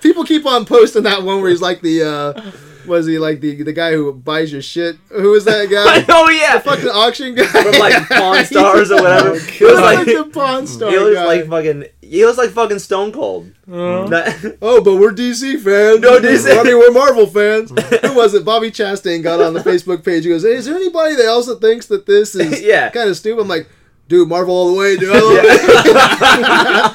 People 0.00 0.24
keep 0.24 0.46
on 0.46 0.64
posting 0.64 1.02
that 1.04 1.22
one 1.22 1.40
where 1.40 1.50
he's 1.50 1.60
like 1.62 1.80
the 1.82 2.02
uh 2.02 2.50
was 2.86 3.06
he 3.06 3.18
like 3.18 3.40
the 3.40 3.62
the 3.62 3.72
guy 3.74 3.92
who 3.92 4.10
buys 4.12 4.50
your 4.50 4.62
shit? 4.62 4.96
Who 5.10 5.30
was 5.30 5.44
that 5.44 5.66
guy? 5.70 6.04
oh 6.08 6.30
yeah, 6.30 6.56
the 6.58 6.70
Fucking 6.70 6.88
auction 6.88 7.34
guy 7.34 7.44
from 7.44 7.72
like 7.78 8.08
Pawn 8.08 8.44
Stars 8.46 8.90
or 8.90 9.02
whatever. 9.02 9.38
He 9.38 9.50
He 9.58 9.64
was 9.64 9.74
was 9.74 9.80
like, 9.82 9.98
like, 9.98 10.06
the 10.06 10.24
Pawn 10.32 10.66
Star 10.66 10.90
he 10.90 10.98
looks 10.98 11.14
guy. 11.16 11.24
like 11.26 11.48
fucking. 11.48 11.84
He 12.00 12.24
looks 12.26 12.38
like 12.38 12.50
fucking 12.50 12.80
Stone 12.80 13.12
Cold. 13.12 13.52
That- 13.68 14.56
oh, 14.62 14.82
but 14.82 14.96
we're 14.96 15.12
DC 15.12 15.60
fans. 15.62 16.00
No, 16.00 16.18
DC. 16.18 16.58
I 16.58 16.62
mean, 16.64 16.76
we're 16.76 16.90
Marvel 16.90 17.26
fans. 17.26 17.70
Who 17.70 18.14
was 18.16 18.34
it? 18.34 18.44
Bobby 18.44 18.72
Chastain 18.72 19.22
got 19.22 19.40
on 19.40 19.54
the 19.54 19.60
Facebook 19.60 20.04
page. 20.04 20.24
He 20.24 20.30
goes, 20.30 20.42
"Hey, 20.42 20.54
is 20.54 20.64
there 20.64 20.74
anybody 20.74 21.14
that 21.14 21.26
else 21.26 21.46
that 21.46 21.60
thinks 21.60 21.86
that 21.86 22.06
this 22.06 22.34
is 22.34 22.62
Yeah. 22.62 22.90
kind 22.90 23.08
of 23.08 23.16
stupid?" 23.16 23.42
I'm 23.42 23.46
like, 23.48 23.68
"Dude, 24.10 24.28
Marvel 24.28 24.54
all 24.54 24.72
the 24.72 24.78
way, 24.78 24.96
dude." 24.96 25.10
I 25.14 25.20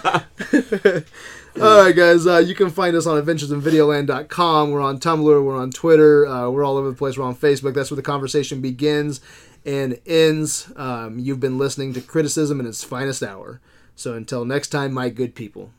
love 0.04 0.26
it." 0.52 1.08
All 1.62 1.84
right, 1.86 1.96
guys. 1.96 2.28
Uh, 2.28 2.40
you 2.40 2.54
can 2.54 2.70
find 2.70 2.98
us 2.98 3.06
on 3.06 3.24
adventuresinvideoland.com. 3.24 4.72
We're 4.72 4.82
on 4.82 5.00
Tumblr. 5.00 5.24
We're 5.46 5.56
on 5.56 5.72
Twitter. 5.72 6.28
Uh, 6.28 6.50
we're 6.50 6.66
all 6.66 6.76
over 6.76 6.90
the 6.90 6.96
place. 6.98 7.18
We're 7.18 7.24
on 7.24 7.34
Facebook. 7.34 7.74
That's 7.74 7.90
where 7.90 7.96
the 7.96 8.02
conversation 8.02 8.60
begins 8.60 9.22
and 9.66 9.98
ends. 10.06 10.70
Um, 10.76 11.18
you've 11.18 11.40
been 11.40 11.58
listening 11.58 11.94
to 11.94 12.02
criticism 12.02 12.60
in 12.60 12.66
its 12.66 12.84
finest 12.84 13.24
hour. 13.24 13.62
So 13.96 14.16
until 14.16 14.44
next 14.44 14.68
time, 14.68 14.92
my 14.92 15.08
good 15.08 15.34
people, 15.34 15.72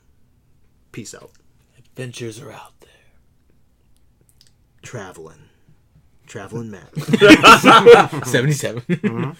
peace 0.92 1.14
out. 1.14 1.32
Adventures 1.76 2.40
are 2.40 2.52
out 2.52 2.80
there. 2.80 2.88
Traveling. 4.80 5.50
Traveling 6.26 6.70
Matt. 6.70 6.96
77. 8.26 9.36